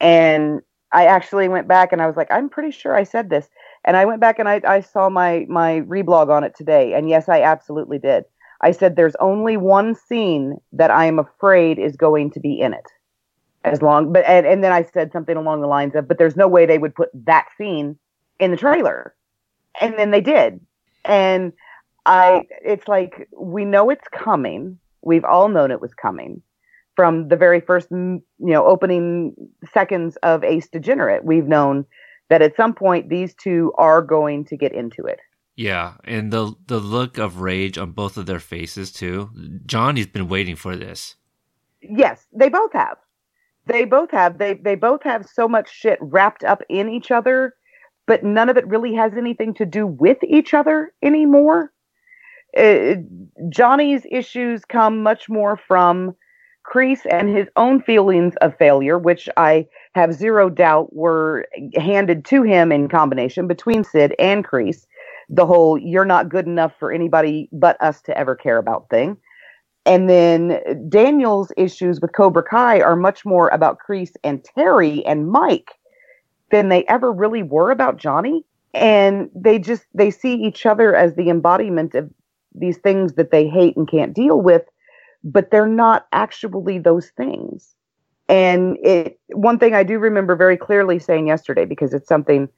and 0.00 0.62
I 0.92 1.06
actually 1.06 1.48
went 1.48 1.68
back 1.68 1.92
and 1.92 2.00
I 2.00 2.06
was 2.06 2.16
like, 2.16 2.30
I'm 2.30 2.48
pretty 2.48 2.70
sure 2.70 2.96
I 2.96 3.04
said 3.04 3.30
this, 3.30 3.48
and 3.84 3.96
I 3.96 4.04
went 4.04 4.20
back 4.20 4.38
and 4.38 4.48
I 4.48 4.60
I 4.66 4.80
saw 4.80 5.08
my 5.08 5.46
my 5.48 5.80
reblog 5.82 6.28
on 6.30 6.44
it 6.44 6.56
today, 6.56 6.94
and 6.94 7.08
yes, 7.08 7.28
I 7.28 7.42
absolutely 7.42 7.98
did. 7.98 8.24
I 8.60 8.72
said 8.72 8.96
there's 8.96 9.16
only 9.20 9.56
one 9.56 9.94
scene 9.94 10.58
that 10.72 10.90
I 10.90 11.04
am 11.04 11.18
afraid 11.18 11.78
is 11.78 11.96
going 11.96 12.30
to 12.32 12.40
be 12.40 12.60
in 12.60 12.72
it. 12.72 12.86
As 13.64 13.82
long 13.82 14.12
but 14.12 14.24
and, 14.26 14.46
and 14.46 14.64
then 14.64 14.72
I 14.72 14.82
said 14.82 15.12
something 15.12 15.36
along 15.36 15.60
the 15.60 15.66
lines 15.66 15.94
of, 15.94 16.08
but 16.08 16.18
there's 16.18 16.36
no 16.36 16.48
way 16.48 16.64
they 16.64 16.78
would 16.78 16.94
put 16.94 17.10
that 17.14 17.46
scene 17.56 17.98
in 18.38 18.50
the 18.50 18.56
trailer. 18.56 19.14
And 19.80 19.98
then 19.98 20.10
they 20.10 20.20
did. 20.20 20.60
And 21.04 21.52
I 22.06 22.42
it's 22.64 22.88
like 22.88 23.28
we 23.38 23.64
know 23.64 23.90
it's 23.90 24.08
coming. 24.08 24.78
We've 25.02 25.24
all 25.24 25.48
known 25.48 25.70
it 25.70 25.80
was 25.80 25.94
coming 25.94 26.42
from 26.96 27.28
the 27.28 27.36
very 27.36 27.60
first 27.60 27.88
you 27.90 28.22
know 28.38 28.66
opening 28.66 29.34
seconds 29.72 30.16
of 30.22 30.42
Ace 30.42 30.68
Degenerate. 30.68 31.24
We've 31.24 31.46
known 31.46 31.84
that 32.28 32.42
at 32.42 32.56
some 32.56 32.74
point 32.74 33.08
these 33.08 33.34
two 33.34 33.72
are 33.78 34.02
going 34.02 34.44
to 34.46 34.56
get 34.56 34.72
into 34.72 35.04
it. 35.04 35.20
Yeah, 35.56 35.94
and 36.04 36.32
the 36.32 36.54
the 36.66 36.78
look 36.78 37.18
of 37.18 37.40
rage 37.40 37.78
on 37.78 37.90
both 37.90 38.16
of 38.16 38.26
their 38.26 38.40
faces 38.40 38.92
too. 38.92 39.30
Johnny's 39.66 40.06
been 40.06 40.28
waiting 40.28 40.56
for 40.56 40.76
this. 40.76 41.16
Yes, 41.82 42.26
they 42.32 42.48
both 42.48 42.72
have. 42.72 42.96
They 43.66 43.84
both 43.84 44.10
have. 44.12 44.38
They 44.38 44.54
they 44.54 44.76
both 44.76 45.02
have 45.02 45.26
so 45.26 45.48
much 45.48 45.70
shit 45.70 45.98
wrapped 46.00 46.42
up 46.44 46.62
in 46.68 46.88
each 46.88 47.10
other, 47.10 47.54
but 48.08 48.24
none 48.24 48.48
of 48.48 48.56
it 48.56 48.66
really 48.66 48.94
has 48.94 49.12
anything 49.16 49.54
to 49.54 49.64
do 49.64 49.86
with 49.86 50.18
each 50.24 50.54
other 50.54 50.92
anymore. 51.02 51.72
Uh, 52.56 52.94
Johnny's 53.50 54.04
issues 54.10 54.64
come 54.64 55.02
much 55.02 55.28
more 55.28 55.56
from 55.56 56.16
Kreese 56.66 57.06
and 57.10 57.28
his 57.28 57.46
own 57.56 57.80
feelings 57.80 58.34
of 58.40 58.56
failure, 58.56 58.98
which 58.98 59.28
I 59.36 59.66
have 59.94 60.12
zero 60.12 60.50
doubt 60.50 60.94
were 60.94 61.46
handed 61.76 62.24
to 62.26 62.42
him 62.42 62.72
in 62.72 62.88
combination 62.88 63.46
between 63.46 63.84
Sid 63.84 64.14
and 64.18 64.44
Kreese 64.44 64.86
the 65.28 65.46
whole 65.46 65.76
you're 65.78 66.04
not 66.04 66.28
good 66.28 66.46
enough 66.46 66.72
for 66.78 66.90
anybody 66.90 67.48
but 67.52 67.80
us 67.82 68.00
to 68.02 68.16
ever 68.16 68.34
care 68.34 68.58
about 68.58 68.88
thing. 68.88 69.16
And 69.84 70.08
then 70.08 70.60
Daniel's 70.88 71.52
issues 71.56 72.00
with 72.00 72.12
Cobra 72.12 72.42
Kai 72.42 72.80
are 72.80 72.96
much 72.96 73.24
more 73.24 73.48
about 73.48 73.78
Kreese 73.78 74.14
and 74.22 74.44
Terry 74.44 75.04
and 75.06 75.30
Mike 75.30 75.72
than 76.50 76.68
they 76.68 76.84
ever 76.84 77.12
really 77.12 77.42
were 77.42 77.70
about 77.70 77.96
Johnny. 77.96 78.44
And 78.74 79.30
they 79.34 79.58
just 79.58 79.84
they 79.94 80.10
see 80.10 80.34
each 80.34 80.66
other 80.66 80.94
as 80.94 81.14
the 81.14 81.30
embodiment 81.30 81.94
of 81.94 82.10
these 82.54 82.78
things 82.78 83.14
that 83.14 83.30
they 83.30 83.48
hate 83.48 83.76
and 83.76 83.88
can't 83.88 84.14
deal 84.14 84.40
with, 84.40 84.62
but 85.24 85.50
they're 85.50 85.66
not 85.66 86.06
actually 86.12 86.78
those 86.78 87.08
things. 87.10 87.74
And 88.28 88.76
it 88.82 89.18
one 89.28 89.58
thing 89.58 89.74
I 89.74 89.84
do 89.84 89.98
remember 89.98 90.36
very 90.36 90.56
clearly 90.56 90.98
saying 90.98 91.28
yesterday 91.28 91.64
because 91.64 91.94
it's 91.94 92.08
something 92.08 92.48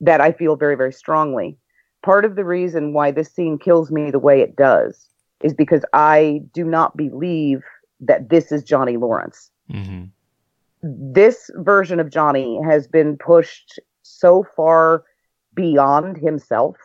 that 0.00 0.20
I 0.20 0.32
feel 0.32 0.56
very 0.56 0.76
very 0.76 0.92
strongly 0.92 1.56
part 2.04 2.24
of 2.24 2.36
the 2.36 2.44
reason 2.44 2.92
why 2.92 3.10
this 3.10 3.34
scene 3.34 3.58
kills 3.58 3.90
me 3.90 4.10
the 4.10 4.18
way 4.18 4.40
it 4.40 4.54
does 4.54 5.08
is 5.42 5.54
because 5.54 5.84
I 5.94 6.42
do 6.52 6.62
not 6.62 6.96
believe 6.96 7.62
that 8.00 8.28
this 8.28 8.52
is 8.52 8.62
Johnny 8.62 8.98
Lawrence. 8.98 9.50
Mm-hmm. 9.72 10.04
This 10.86 11.50
version 11.56 11.98
of 11.98 12.10
Johnny 12.10 12.60
has 12.62 12.86
been 12.86 13.16
pushed 13.16 13.80
so 14.02 14.44
far 14.54 15.04
beyond 15.54 16.18
himself 16.18 16.76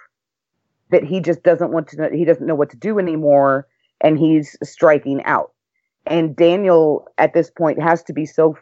that 0.90 1.04
he 1.04 1.20
just 1.20 1.44
doesn't 1.44 1.72
want 1.72 1.90
to 1.90 1.98
know, 1.98 2.10
he 2.12 2.24
doesn't 2.24 2.48
know 2.48 2.56
what 2.56 2.70
to 2.70 2.78
do 2.78 2.98
anymore 2.98 3.68
and 4.02 4.18
he's 4.18 4.56
striking 4.64 5.22
out. 5.26 5.52
And 6.06 6.36
Daniel 6.36 7.08
at 7.18 7.34
this 7.34 7.52
point 7.52 7.82
has 7.82 8.02
to 8.04 8.14
be 8.14 8.26
so 8.26 8.58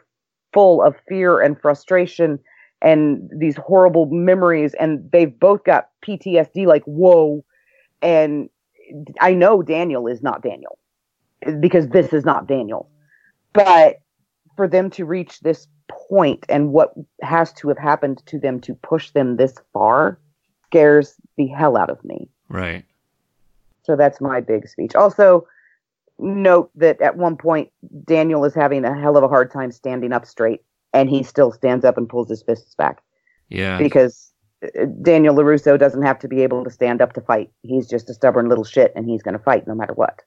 full 0.52 0.82
of 0.82 0.96
fear 1.08 1.40
and 1.40 1.60
frustration 1.60 2.40
and 2.82 3.30
these 3.36 3.56
horrible 3.56 4.06
memories 4.06 4.74
and 4.74 5.08
they've 5.12 5.38
both 5.38 5.64
got 5.64 5.88
PTSD 6.06 6.66
like 6.66 6.82
whoa 6.84 7.44
and 8.02 8.48
I 9.20 9.34
know 9.34 9.62
Daniel 9.62 10.06
is 10.06 10.22
not 10.22 10.42
Daniel 10.42 10.78
because 11.60 11.88
this 11.88 12.12
is 12.12 12.24
not 12.24 12.46
Daniel 12.46 12.88
but 13.52 13.96
for 14.58 14.66
them 14.66 14.90
to 14.90 15.04
reach 15.04 15.38
this 15.40 15.68
point 16.10 16.44
and 16.48 16.72
what 16.72 16.92
has 17.22 17.52
to 17.52 17.68
have 17.68 17.78
happened 17.78 18.20
to 18.26 18.38
them 18.38 18.60
to 18.60 18.74
push 18.74 19.10
them 19.12 19.36
this 19.36 19.54
far 19.72 20.18
scares 20.66 21.14
the 21.36 21.46
hell 21.46 21.76
out 21.76 21.90
of 21.90 22.04
me 22.04 22.28
right 22.48 22.84
so 23.84 23.94
that's 23.94 24.20
my 24.20 24.40
big 24.40 24.68
speech 24.68 24.94
also 24.94 25.46
note 26.18 26.70
that 26.74 27.00
at 27.00 27.16
one 27.16 27.36
point 27.36 27.70
Daniel 28.04 28.44
is 28.44 28.54
having 28.54 28.84
a 28.84 28.98
hell 28.98 29.16
of 29.16 29.22
a 29.22 29.28
hard 29.28 29.52
time 29.52 29.70
standing 29.70 30.12
up 30.12 30.26
straight 30.26 30.62
and 30.92 31.08
he 31.08 31.22
still 31.22 31.52
stands 31.52 31.84
up 31.84 31.96
and 31.96 32.08
pulls 32.08 32.28
his 32.28 32.42
fists 32.42 32.74
back. 32.74 33.02
Yeah. 33.48 33.78
Because 33.78 34.32
uh, 34.62 34.86
Daniel 35.02 35.34
LaRusso 35.34 35.78
doesn't 35.78 36.02
have 36.02 36.18
to 36.20 36.28
be 36.28 36.42
able 36.42 36.64
to 36.64 36.70
stand 36.70 37.00
up 37.00 37.12
to 37.14 37.20
fight. 37.20 37.50
He's 37.62 37.88
just 37.88 38.10
a 38.10 38.14
stubborn 38.14 38.48
little 38.48 38.64
shit 38.64 38.92
and 38.96 39.08
he's 39.08 39.22
going 39.22 39.36
to 39.36 39.42
fight 39.42 39.66
no 39.66 39.74
matter 39.74 39.94
what. 39.94 40.22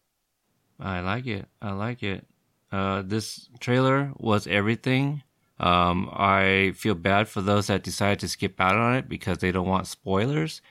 I 0.80 1.02
like 1.02 1.28
it. 1.28 1.46
I 1.62 1.74
like 1.74 2.04
it. 2.04 2.26
Uh, 2.72 3.02
this 3.06 3.50
trailer 3.60 4.12
was 4.18 4.48
everything. 4.48 5.24
Um, 5.60 6.10
I 6.14 6.74
feel 6.76 6.96
bad 6.96 7.28
for 7.28 7.42
those 7.42 7.68
that 7.68 7.84
decided 7.84 8.20
to 8.20 8.28
skip 8.28 8.60
out 8.60 8.76
on 8.76 8.96
it 8.96 9.10
because 9.10 9.40
they 9.40 9.52
don't 9.52 9.68
want 9.68 9.88
spoilers. 9.88 10.62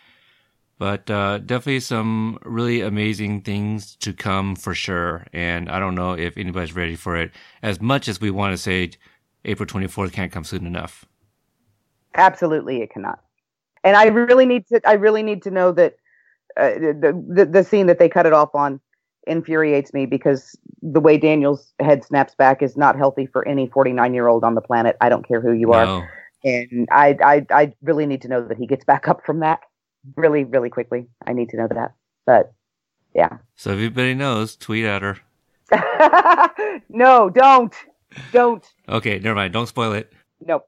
But 0.78 1.10
uh, 1.10 1.38
definitely 1.38 1.80
some 1.80 2.38
really 2.42 2.80
amazing 2.80 3.42
things 3.42 3.96
to 3.96 4.14
come 4.14 4.56
for 4.56 4.74
sure. 4.74 5.26
And 5.32 5.70
I 5.70 5.78
don't 5.78 5.94
know 5.94 6.14
if 6.14 6.38
anybody's 6.38 6.74
ready 6.74 6.96
for 6.96 7.16
it 7.16 7.32
as 7.62 7.80
much 7.80 8.08
as 8.08 8.20
we 8.20 8.30
want 8.30 8.54
to 8.54 8.56
say 8.56 8.92
April 9.44 9.66
24th 9.66 10.12
can't 10.12 10.32
come 10.32 10.44
soon 10.44 10.66
enough. 10.66 11.04
Absolutely, 12.14 12.80
it 12.80 12.90
cannot. 12.90 13.20
And 13.84 13.96
I 13.96 14.06
really 14.06 14.46
need 14.46 14.66
to. 14.68 14.80
I 14.86 14.94
really 14.94 15.22
need 15.22 15.42
to 15.42 15.50
know 15.50 15.72
that 15.72 15.96
uh, 16.56 16.70
the, 16.70 17.24
the 17.28 17.46
the 17.46 17.64
scene 17.64 17.86
that 17.86 17.98
they 17.98 18.08
cut 18.08 18.26
it 18.26 18.32
off 18.32 18.54
on 18.54 18.80
infuriates 19.26 19.92
me 19.92 20.06
because 20.06 20.58
the 20.82 21.00
way 21.00 21.18
Daniel's 21.18 21.72
head 21.80 22.04
snaps 22.04 22.34
back 22.34 22.62
is 22.62 22.76
not 22.76 22.96
healthy 22.96 23.26
for 23.26 23.46
any 23.46 23.68
49 23.68 24.14
year 24.14 24.28
old 24.28 24.44
on 24.44 24.54
the 24.54 24.60
planet. 24.60 24.96
I 25.00 25.08
don't 25.08 25.26
care 25.26 25.40
who 25.40 25.52
you 25.52 25.72
are. 25.72 26.08
And 26.42 26.88
I, 26.90 27.16
I 27.22 27.46
I 27.50 27.74
really 27.82 28.06
need 28.06 28.22
to 28.22 28.28
know 28.28 28.46
that 28.46 28.56
he 28.56 28.66
gets 28.66 28.84
back 28.84 29.08
up 29.08 29.24
from 29.26 29.40
that 29.40 29.60
really 30.16 30.44
really 30.44 30.70
quickly. 30.70 31.06
I 31.26 31.34
need 31.34 31.50
to 31.50 31.58
know 31.58 31.68
that. 31.68 31.92
But 32.24 32.52
yeah. 33.14 33.38
So 33.56 33.72
everybody 33.72 34.14
knows, 34.14 34.56
tweet 34.56 34.84
at 34.86 35.02
her. 35.02 35.18
no, 36.88 37.28
don't. 37.30 37.74
Don't. 38.32 38.66
Okay, 38.88 39.18
never 39.18 39.34
mind. 39.34 39.52
Don't 39.52 39.66
spoil 39.66 39.92
it. 39.92 40.12
Nope. 40.44 40.66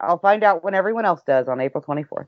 I'll 0.00 0.18
find 0.18 0.42
out 0.42 0.64
when 0.64 0.74
everyone 0.74 1.04
else 1.04 1.22
does 1.26 1.48
on 1.48 1.60
April 1.60 1.82
24th. 1.82 2.26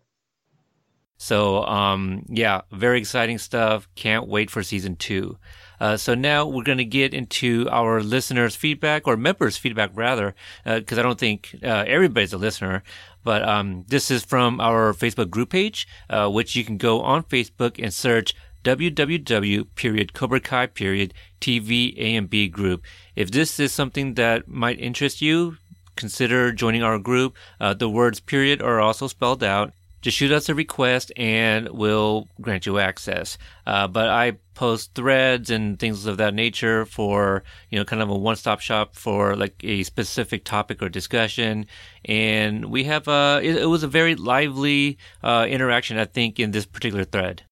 So, 1.19 1.65
um, 1.65 2.25
yeah, 2.29 2.63
very 2.73 2.99
exciting 2.99 3.39
stuff. 3.39 3.89
Can't 3.95 4.29
wait 4.29 4.51
for 4.51 4.63
season 4.63 4.97
two. 4.97 5.39
Uh, 5.81 5.97
so 5.97 6.15
now 6.15 6.47
we're 6.47 6.65
going 6.65 6.79
to 6.79 6.85
get 6.85 7.13
into 7.13 7.69
our 7.71 8.03
listeners' 8.03 8.57
feedback 8.57 9.07
or 9.07 9.17
members' 9.17 9.57
feedback 9.57 9.91
rather, 9.95 10.35
because 10.65 10.99
uh, 10.99 11.01
I 11.01 11.05
don't 11.05 11.19
think 11.19 11.55
uh, 11.63 11.85
everybody's 11.87 12.33
a 12.33 12.39
listener. 12.39 12.83
But 13.25 13.47
um, 13.47 13.85
this 13.89 14.11
is 14.11 14.25
from 14.25 14.61
our 14.61 14.93
Facebook 14.93 15.31
group 15.31 15.51
page, 15.51 15.87
uh, 16.09 16.31
which 16.31 16.55
you 16.55 16.65
can 16.65 16.77
go 16.77 17.01
on 17.03 17.25
Facebook 17.25 17.83
and 17.83 17.93
search 17.93 18.35
www 18.65 19.65
period 19.77 20.13
cobra 20.13 20.41
kai 20.41 20.67
period 20.67 21.15
tv 21.41 21.97
a 21.99 22.17
and 22.17 22.29
b 22.29 22.49
group 22.49 22.83
if 23.15 23.31
this 23.31 23.61
is 23.61 23.73
something 23.73 24.15
that 24.15 24.49
might 24.49 24.81
interest 24.81 25.23
you 25.23 25.57
consider 25.95 26.51
joining 26.51 26.83
our 26.83 26.99
group 26.99 27.37
uh, 27.61 27.73
the 27.75 27.89
words 27.89 28.19
period 28.19 28.61
are 28.61 28.81
also 28.81 29.07
spelled 29.07 29.45
out 29.45 29.73
just 30.07 30.17
shoot 30.17 30.31
us 30.31 30.49
a 30.49 30.55
request 30.55 31.11
and 31.17 31.69
we'll 31.71 32.29
grant 32.41 32.67
you 32.67 32.79
access 32.79 33.37
uh, 33.67 33.89
but 33.89 34.09
i 34.09 34.33
post 34.55 34.95
threads 34.95 35.51
and 35.51 35.79
things 35.79 36.07
of 36.07 36.17
that 36.17 36.33
nature 36.33 36.87
for 36.87 37.43
you 37.71 37.79
know 37.79 37.85
kind 37.85 38.01
of 38.01 38.09
a 38.09 38.17
one-stop 38.17 38.61
shop 38.61 38.95
for 38.95 39.35
like 39.35 39.57
a 39.65 39.83
specific 39.83 40.45
topic 40.45 40.81
or 40.81 40.89
discussion 40.89 41.67
and 42.05 42.67
we 42.67 42.85
have 42.85 43.09
uh 43.09 43.41
it, 43.43 43.57
it 43.57 43.67
was 43.67 43.83
a 43.83 43.89
very 43.89 44.15
lively 44.15 44.97
uh, 45.25 45.45
interaction 45.49 45.99
i 45.99 46.05
think 46.05 46.39
in 46.39 46.53
this 46.53 46.65
particular 46.65 47.05
thread 47.05 47.43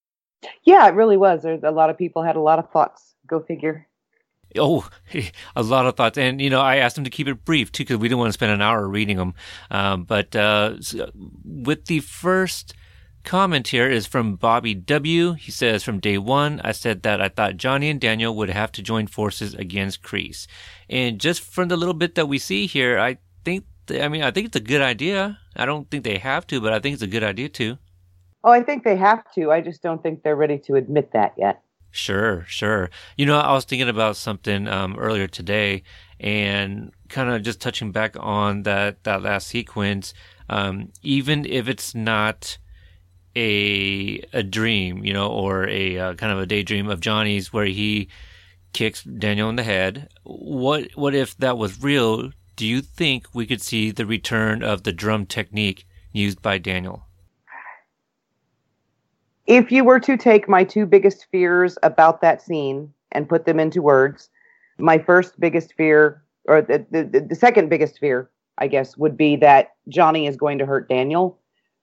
yeah, 0.64 0.86
it 0.86 0.94
really 0.94 1.16
was. 1.16 1.42
There's 1.42 1.62
a 1.62 1.70
lot 1.70 1.90
of 1.90 1.98
people 1.98 2.22
had 2.22 2.36
a 2.36 2.40
lot 2.40 2.58
of 2.58 2.70
thoughts. 2.70 3.14
Go 3.26 3.40
figure. 3.40 3.86
Oh, 4.56 4.88
a 5.56 5.62
lot 5.62 5.86
of 5.86 5.96
thoughts, 5.96 6.18
and 6.18 6.40
you 6.40 6.50
know, 6.50 6.60
I 6.60 6.76
asked 6.76 6.94
them 6.94 7.04
to 7.04 7.10
keep 7.10 7.28
it 7.28 7.44
brief 7.44 7.72
too 7.72 7.84
because 7.84 7.98
we 7.98 8.08
didn't 8.08 8.18
want 8.18 8.28
to 8.28 8.34
spend 8.34 8.52
an 8.52 8.62
hour 8.62 8.88
reading 8.88 9.16
them. 9.16 9.34
Um, 9.70 10.04
but 10.04 10.34
uh, 10.36 10.76
with 11.44 11.86
the 11.86 12.00
first 12.00 12.74
comment 13.24 13.68
here 13.68 13.90
is 13.90 14.06
from 14.06 14.36
Bobby 14.36 14.74
W. 14.74 15.32
He 15.32 15.50
says, 15.50 15.82
From 15.82 15.98
day 15.98 16.18
one, 16.18 16.60
I 16.62 16.72
said 16.72 17.02
that 17.02 17.20
I 17.20 17.28
thought 17.28 17.56
Johnny 17.56 17.90
and 17.90 18.00
Daniel 18.00 18.36
would 18.36 18.50
have 18.50 18.70
to 18.72 18.82
join 18.82 19.06
forces 19.06 19.54
against 19.54 20.02
Kreese. 20.02 20.46
And 20.88 21.18
just 21.18 21.42
from 21.42 21.68
the 21.68 21.76
little 21.76 21.94
bit 21.94 22.14
that 22.14 22.26
we 22.26 22.38
see 22.38 22.66
here, 22.66 22.98
I 22.98 23.18
think, 23.44 23.64
I 23.90 24.08
mean, 24.08 24.22
I 24.22 24.30
think 24.30 24.46
it's 24.46 24.56
a 24.56 24.60
good 24.60 24.82
idea. 24.82 25.38
I 25.56 25.66
don't 25.66 25.90
think 25.90 26.04
they 26.04 26.18
have 26.18 26.46
to, 26.48 26.60
but 26.60 26.72
I 26.72 26.78
think 26.78 26.94
it's 26.94 27.02
a 27.02 27.08
good 27.08 27.24
idea 27.24 27.48
too. 27.48 27.78
Oh, 28.44 28.50
I 28.50 28.62
think 28.62 28.84
they 28.84 28.96
have 28.96 29.24
to. 29.32 29.50
I 29.50 29.62
just 29.62 29.82
don't 29.82 30.02
think 30.02 30.22
they're 30.22 30.36
ready 30.36 30.58
to 30.66 30.74
admit 30.74 31.12
that 31.12 31.32
yet. 31.38 31.62
Sure, 31.94 32.44
sure. 32.48 32.90
You 33.16 33.24
know, 33.24 33.38
I 33.38 33.52
was 33.52 33.64
thinking 33.64 33.88
about 33.88 34.16
something 34.16 34.66
um, 34.66 34.96
earlier 34.98 35.28
today, 35.28 35.84
and 36.18 36.90
kind 37.08 37.30
of 37.30 37.42
just 37.42 37.60
touching 37.60 37.92
back 37.92 38.16
on 38.18 38.64
that 38.64 39.04
that 39.04 39.22
last 39.22 39.46
sequence. 39.46 40.12
Um, 40.50 40.90
even 41.02 41.46
if 41.46 41.68
it's 41.68 41.94
not 41.94 42.58
a 43.36 44.18
a 44.32 44.42
dream, 44.42 45.04
you 45.04 45.12
know, 45.12 45.28
or 45.28 45.68
a 45.68 45.96
uh, 45.96 46.14
kind 46.14 46.32
of 46.32 46.40
a 46.40 46.46
daydream 46.46 46.88
of 46.88 46.98
Johnny's 46.98 47.52
where 47.52 47.66
he 47.66 48.08
kicks 48.72 49.04
Daniel 49.04 49.48
in 49.48 49.54
the 49.54 49.62
head. 49.62 50.08
What 50.24 50.88
what 50.96 51.14
if 51.14 51.36
that 51.36 51.56
was 51.56 51.80
real? 51.80 52.32
Do 52.56 52.66
you 52.66 52.80
think 52.82 53.28
we 53.32 53.46
could 53.46 53.62
see 53.62 53.92
the 53.92 54.04
return 54.04 54.64
of 54.64 54.82
the 54.82 54.92
drum 54.92 55.26
technique 55.26 55.86
used 56.12 56.42
by 56.42 56.58
Daniel? 56.58 57.06
If 59.46 59.70
you 59.70 59.84
were 59.84 60.00
to 60.00 60.16
take 60.16 60.48
my 60.48 60.64
two 60.64 60.86
biggest 60.86 61.26
fears 61.30 61.76
about 61.82 62.20
that 62.22 62.42
scene 62.42 62.92
and 63.12 63.28
put 63.28 63.44
them 63.44 63.60
into 63.60 63.82
words, 63.82 64.30
my 64.78 64.98
first 64.98 65.38
biggest 65.38 65.74
fear, 65.74 66.22
or 66.46 66.62
the, 66.62 66.84
the, 66.90 67.26
the 67.28 67.34
second 67.34 67.68
biggest 67.68 67.98
fear, 67.98 68.30
I 68.58 68.66
guess, 68.68 68.96
would 68.96 69.16
be 69.16 69.36
that 69.36 69.74
Johnny 69.88 70.26
is 70.26 70.36
going 70.36 70.58
to 70.58 70.66
hurt 70.66 70.88
Daniel 70.88 71.38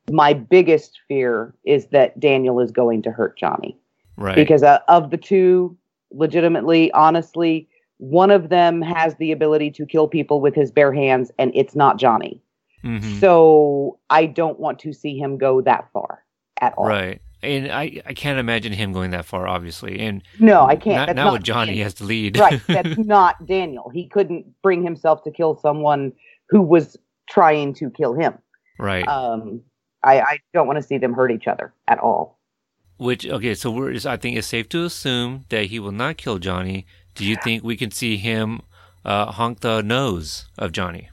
my 0.10 0.34
biggest 0.34 1.00
fear 1.08 1.54
is 1.66 1.88
that 1.88 2.20
Daniel 2.20 2.60
is 2.60 2.72
going 2.72 3.02
to 3.04 3.12
hurt 3.12 3.38
Johnny. 3.38 3.78
Right. 4.18 4.36
Because 4.36 4.64
uh, 4.64 4.80
of 4.88 5.12
the 5.12 5.18
two, 5.18 5.78
legitimately, 6.12 6.92
honestly, 6.94 7.68
one 7.98 8.32
of 8.32 8.50
them 8.50 8.82
has 8.82 9.16
the 9.16 9.32
ability 9.32 9.72
to 9.72 9.86
kill 9.86 10.08
people 10.08 10.42
with 10.42 10.56
his 10.56 10.72
bare 10.72 10.94
hands, 10.94 11.32
and 11.38 11.52
it's 11.54 11.76
not 11.76 11.98
Johnny. 11.98 12.42
Mm-hmm. 12.84 13.20
So 13.20 14.00
I 14.10 14.26
don't 14.26 14.60
want 14.60 14.80
to 14.80 14.94
see 14.94 15.18
him 15.18 15.38
go 15.38 15.62
that 15.62 15.88
far 15.94 16.24
at 16.60 16.74
all. 16.78 16.88
Right. 16.88 17.22
And 17.44 17.72
I, 17.72 18.02
I 18.06 18.14
can't 18.14 18.38
imagine 18.38 18.72
him 18.72 18.94
going 18.94 19.12
that 19.12 19.26
far, 19.26 19.48
obviously. 19.48 20.00
And 20.00 20.22
no, 20.40 20.64
I 20.64 20.76
can't. 20.76 21.08
Not, 21.08 21.16
not, 21.16 21.34
with 21.34 21.44
Johnny 21.44 21.80
has 21.80 21.96
the 21.96 22.06
lead. 22.06 22.38
right. 22.38 22.62
That's 22.68 22.98
not 22.98 23.46
Daniel. 23.46 23.90
He 23.90 24.08
couldn't 24.08 24.46
bring 24.62 24.84
himself 24.84 25.24
to 25.24 25.32
kill 25.32 25.58
someone 25.58 26.14
who 26.50 26.62
was 26.62 26.98
trying 27.30 27.74
to 27.76 27.90
kill 27.90 28.14
him. 28.14 28.38
Right. 28.78 29.08
Um, 29.08 29.62
I, 30.04 30.22
I 30.22 30.38
don't 30.54 30.68
want 30.68 30.78
to 30.78 30.84
see 30.84 30.98
them 30.98 31.14
hurt 31.14 31.32
each 31.32 31.48
other 31.48 31.74
at 31.88 32.00
all. 32.00 32.40
Which 32.98 33.26
okay, 33.26 33.56
so 33.56 33.72
we're 33.72 33.96
I 34.06 34.18
think 34.18 34.38
it's 34.38 34.48
safe 34.48 34.70
to 34.70 34.84
assume 34.84 35.46
that 35.50 35.66
he 35.66 35.80
will 35.80 35.92
not 35.92 36.18
kill 36.18 36.38
Johnny. 36.38 36.86
Do 37.16 37.26
you 37.26 37.36
think 37.44 37.64
we 37.64 37.76
can 37.76 37.90
see 37.90 38.18
him 38.18 38.62
uh, 39.04 39.32
honk 39.32 39.62
the 39.62 39.82
nose 39.82 40.46
of 40.58 40.72
Johnny? 40.72 41.10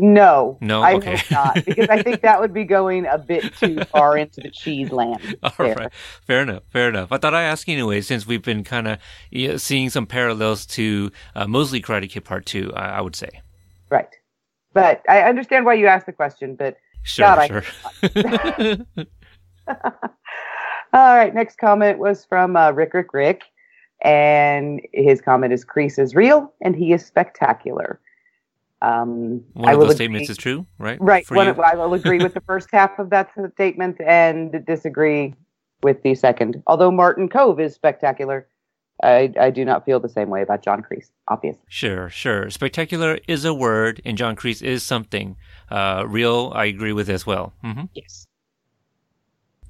No, 0.00 0.58
no, 0.60 0.82
I 0.82 0.94
okay. 0.94 1.16
hope 1.16 1.30
not, 1.30 1.64
because 1.64 1.88
I 1.88 2.02
think 2.02 2.22
that 2.22 2.40
would 2.40 2.52
be 2.52 2.64
going 2.64 3.06
a 3.06 3.16
bit 3.16 3.54
too 3.56 3.78
far 3.84 4.18
into 4.18 4.40
the 4.40 4.50
cheese 4.50 4.90
land. 4.90 5.36
All 5.44 5.52
there. 5.58 5.74
right, 5.74 5.92
fair 6.26 6.42
enough, 6.42 6.64
fair 6.68 6.88
enough. 6.88 7.12
I 7.12 7.18
thought 7.18 7.32
I'd 7.32 7.44
ask 7.44 7.68
you 7.68 7.74
anyway, 7.74 8.00
since 8.00 8.26
we've 8.26 8.42
been 8.42 8.64
kind 8.64 8.88
of 8.88 8.98
you 9.30 9.48
know, 9.48 9.56
seeing 9.56 9.90
some 9.90 10.06
parallels 10.06 10.66
to 10.66 11.12
uh, 11.36 11.46
Mosley 11.46 11.80
Karate 11.80 12.10
Kid 12.10 12.24
Part 12.24 12.44
Two. 12.44 12.72
I, 12.74 12.98
I 12.98 13.00
would 13.00 13.14
say. 13.14 13.40
Right, 13.88 14.08
but 14.72 15.02
I 15.08 15.22
understand 15.22 15.64
why 15.64 15.74
you 15.74 15.86
asked 15.86 16.06
the 16.06 16.12
question. 16.12 16.56
But 16.56 16.76
Sure, 17.04 17.26
God, 17.26 17.46
sure. 17.46 17.64
All 20.94 21.16
right, 21.16 21.34
next 21.34 21.58
comment 21.58 21.98
was 21.98 22.24
from 22.24 22.56
uh, 22.56 22.70
Rick 22.70 22.94
Rick 22.94 23.12
Rick, 23.12 23.42
and 24.02 24.80
his 24.92 25.20
comment 25.20 25.52
is 25.52 25.64
Kreese 25.64 25.98
is 25.98 26.14
real 26.14 26.52
and 26.62 26.74
he 26.74 26.92
is 26.92 27.04
spectacular. 27.04 28.00
Um, 28.84 29.42
one 29.54 29.72
of 29.72 29.80
those 29.80 29.84
agree, 29.84 29.94
statements 29.94 30.30
is 30.30 30.36
true, 30.36 30.66
right? 30.78 30.98
Right. 31.00 31.24
One, 31.30 31.48
I 31.60 31.74
will 31.74 31.94
agree 31.94 32.18
with 32.18 32.34
the 32.34 32.42
first 32.42 32.68
half 32.70 32.98
of 32.98 33.08
that 33.10 33.30
statement 33.54 33.96
and 34.04 34.62
disagree 34.66 35.34
with 35.82 36.02
the 36.02 36.14
second. 36.14 36.62
Although 36.66 36.90
Martin 36.90 37.30
Kove 37.30 37.60
is 37.60 37.74
spectacular, 37.74 38.46
I, 39.02 39.32
I 39.40 39.50
do 39.50 39.64
not 39.64 39.86
feel 39.86 40.00
the 40.00 40.08
same 40.08 40.28
way 40.28 40.42
about 40.42 40.62
John 40.62 40.82
Kreese, 40.82 41.10
obviously. 41.28 41.62
Sure, 41.68 42.10
sure. 42.10 42.50
Spectacular 42.50 43.18
is 43.26 43.46
a 43.46 43.54
word, 43.54 44.02
and 44.04 44.18
John 44.18 44.36
Kreese 44.36 44.62
is 44.62 44.82
something. 44.82 45.36
Uh, 45.70 46.04
real, 46.06 46.52
I 46.54 46.66
agree 46.66 46.92
with 46.92 47.08
as 47.08 47.26
well. 47.26 47.54
Mm-hmm. 47.64 47.84
Yes. 47.94 48.26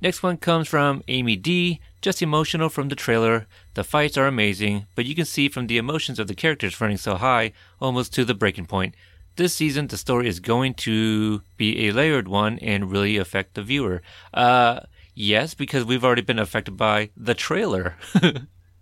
Next 0.01 0.23
one 0.23 0.39
comes 0.39 0.66
from 0.69 1.03
Amy 1.09 1.36
D. 1.36 1.81
Just 2.05 2.20
emotional 2.20 2.68
from 2.68 2.90
the 2.90 2.94
trailer. 2.94 3.47
The 3.72 3.82
fights 3.82 4.18
are 4.18 4.26
amazing, 4.26 4.85
but 4.94 5.06
you 5.06 5.14
can 5.14 5.24
see 5.24 5.48
from 5.48 5.68
the 5.68 5.78
emotions 5.78 6.18
of 6.18 6.26
the 6.26 6.35
characters 6.35 6.78
running 6.78 6.98
so 6.98 7.14
high, 7.14 7.52
almost 7.81 8.12
to 8.12 8.26
the 8.26 8.35
breaking 8.35 8.66
point. 8.66 8.94
This 9.36 9.55
season, 9.55 9.86
the 9.86 9.97
story 9.97 10.28
is 10.28 10.39
going 10.39 10.74
to 10.74 11.40
be 11.56 11.89
a 11.89 11.93
layered 11.93 12.28
one 12.28 12.59
and 12.59 12.93
really 12.93 13.16
affect 13.16 13.55
the 13.55 13.62
viewer. 13.62 14.02
Uh, 14.35 14.81
yes, 15.14 15.55
because 15.55 15.86
we've 15.86 16.05
already 16.05 16.20
been 16.20 16.39
affected 16.39 16.76
by 16.76 17.09
the 17.16 17.32
trailer. 17.32 17.97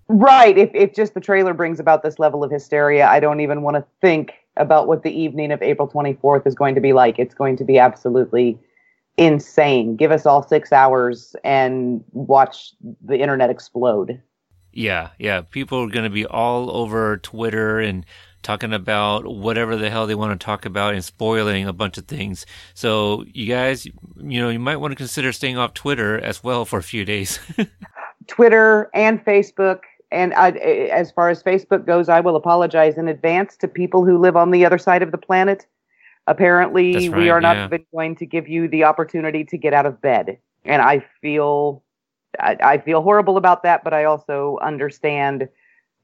Right. 0.09 0.59
If 0.59 0.71
if 0.75 0.93
just 0.93 1.15
the 1.15 1.21
trailer 1.21 1.55
brings 1.55 1.81
about 1.81 2.03
this 2.03 2.19
level 2.19 2.45
of 2.45 2.51
hysteria, 2.51 3.07
I 3.07 3.19
don't 3.19 3.41
even 3.41 3.63
want 3.63 3.77
to 3.77 3.85
think 4.03 4.35
about 4.59 4.87
what 4.87 5.05
the 5.05 5.11
evening 5.11 5.53
of 5.53 5.63
April 5.63 5.89
24th 5.89 6.47
is 6.47 6.55
going 6.55 6.75
to 6.75 6.83
be 6.83 6.93
like. 6.93 7.19
It's 7.19 7.35
going 7.35 7.57
to 7.57 7.65
be 7.65 7.79
absolutely 7.79 8.59
insane. 9.17 9.97
Give 9.97 10.11
us 10.11 10.27
all 10.27 10.47
6 10.47 10.73
hours 10.73 11.35
and 11.45 12.03
watch 12.13 12.73
the 13.05 13.19
internet 13.19 13.51
explode. 13.51 14.21
Yeah, 14.73 15.11
yeah. 15.19 15.43
People 15.43 15.81
are 15.85 15.91
going 15.91 16.05
to 16.05 16.11
be 16.11 16.27
all 16.27 16.71
over 16.75 17.19
Twitter 17.19 17.79
and 17.79 18.07
talking 18.43 18.73
about 18.73 19.27
whatever 19.27 19.77
the 19.77 19.91
hell 19.91 20.07
they 20.07 20.15
want 20.15 20.39
to 20.39 20.45
talk 20.45 20.65
about 20.65 20.95
and 20.95 21.05
spoiling 21.05 21.67
a 21.67 21.73
bunch 21.73 21.99
of 21.99 22.07
things. 22.07 22.47
So, 22.75 23.25
you 23.33 23.47
guys, 23.47 23.87
you 23.87 24.41
know, 24.41 24.49
you 24.49 24.59
might 24.59 24.77
want 24.77 24.93
to 24.93 24.97
consider 24.97 25.33
staying 25.33 25.59
off 25.59 25.75
Twitter 25.75 26.19
as 26.19 26.43
well 26.43 26.65
for 26.65 26.79
a 26.79 26.83
few 26.83 27.05
days. 27.05 27.39
Twitter 28.27 28.91
and 28.95 29.25
Facebook 29.25 29.81
and 30.13 30.35
I, 30.35 30.51
as 30.51 31.11
far 31.11 31.31
as 31.31 31.43
Facebook 31.43 31.87
goes, 31.87 32.09
I 32.09 32.21
will 32.21 32.37
apologize 32.37 32.99
in 32.99 33.09
advance 33.09 33.57
to 33.59 33.69
people 33.69 34.05
who 34.05 34.19
live 34.19 34.37
on 34.37 34.51
the 34.51 34.65
other 34.65 34.79
side 34.79 35.03
of 35.03 35.11
the 35.11 35.19
planet. 35.19 35.67
Apparently, 36.27 37.09
right, 37.09 37.19
we 37.19 37.31
are 37.31 37.41
not 37.41 37.57
yeah. 37.57 37.65
even 37.67 37.87
going 37.93 38.17
to 38.17 38.27
give 38.27 38.49
you 38.49 38.69
the 38.69 38.85
opportunity 38.85 39.45
to 39.45 39.59
get 39.59 39.75
out 39.75 39.87
of 39.87 40.01
bed, 40.01 40.39
and 40.65 40.81
I 40.81 41.05
feel 41.21 41.83
I, 42.39 42.57
I 42.63 42.79
feel 42.79 43.03
horrible 43.03 43.37
about 43.37 43.65
that. 43.65 43.83
But 43.83 43.93
I 43.93 44.05
also 44.05 44.59
understand 44.63 45.49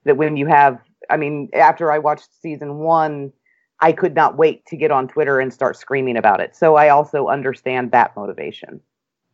that 0.05 0.17
when 0.17 0.37
you 0.37 0.47
have, 0.47 0.81
I 1.09 1.17
mean, 1.17 1.49
after 1.55 1.93
I 1.93 1.99
watched 1.99 2.29
season 2.41 2.79
one, 2.79 3.33
I 3.81 3.93
could 3.93 4.15
not 4.15 4.37
wait 4.37 4.67
to 4.67 4.77
get 4.77 4.91
on 4.91 5.07
Twitter 5.07 5.39
and 5.39 5.53
start 5.53 5.77
screaming 5.77 6.17
about 6.17 6.41
it. 6.41 6.57
So 6.57 6.75
I 6.75 6.89
also 6.89 7.29
understand 7.29 7.93
that 7.93 8.17
motivation. 8.17 8.81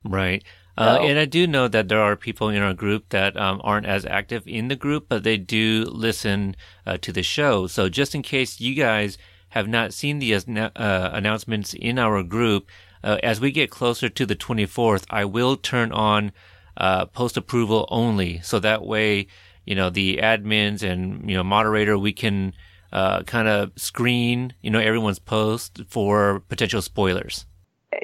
Right. 0.04 0.44
Uh, 0.76 0.98
and 1.00 1.18
I 1.18 1.24
do 1.24 1.46
know 1.46 1.68
that 1.68 1.88
there 1.88 2.00
are 2.00 2.16
people 2.16 2.48
in 2.48 2.60
our 2.60 2.74
group 2.74 3.10
that 3.10 3.36
um, 3.36 3.60
aren't 3.62 3.86
as 3.86 4.04
active 4.04 4.42
in 4.46 4.68
the 4.68 4.76
group, 4.76 5.06
but 5.08 5.22
they 5.22 5.36
do 5.36 5.84
listen 5.88 6.56
uh, 6.84 6.98
to 6.98 7.12
the 7.12 7.22
show. 7.22 7.68
So 7.68 7.88
just 7.88 8.14
in 8.14 8.22
case 8.22 8.60
you 8.60 8.74
guys 8.74 9.16
have 9.54 9.68
not 9.68 9.94
seen 9.94 10.18
the 10.18 10.34
uh, 10.34 11.10
announcements 11.12 11.74
in 11.74 11.96
our 11.96 12.24
group, 12.24 12.68
uh, 13.04 13.18
as 13.22 13.40
we 13.40 13.52
get 13.52 13.70
closer 13.70 14.08
to 14.08 14.26
the 14.26 14.34
24th, 14.34 15.04
I 15.10 15.24
will 15.24 15.56
turn 15.56 15.92
on 15.92 16.32
uh, 16.76 17.06
post 17.06 17.36
approval 17.36 17.86
only. 17.88 18.40
So 18.40 18.58
that 18.58 18.84
way, 18.84 19.28
you 19.64 19.76
know, 19.76 19.90
the 19.90 20.16
admins 20.16 20.82
and, 20.82 21.30
you 21.30 21.36
know, 21.36 21.44
moderator, 21.44 21.96
we 21.96 22.12
can 22.12 22.52
uh, 22.92 23.22
kind 23.22 23.46
of 23.46 23.70
screen, 23.76 24.54
you 24.60 24.72
know, 24.72 24.80
everyone's 24.80 25.20
post 25.20 25.82
for 25.86 26.40
potential 26.48 26.82
spoilers. 26.82 27.46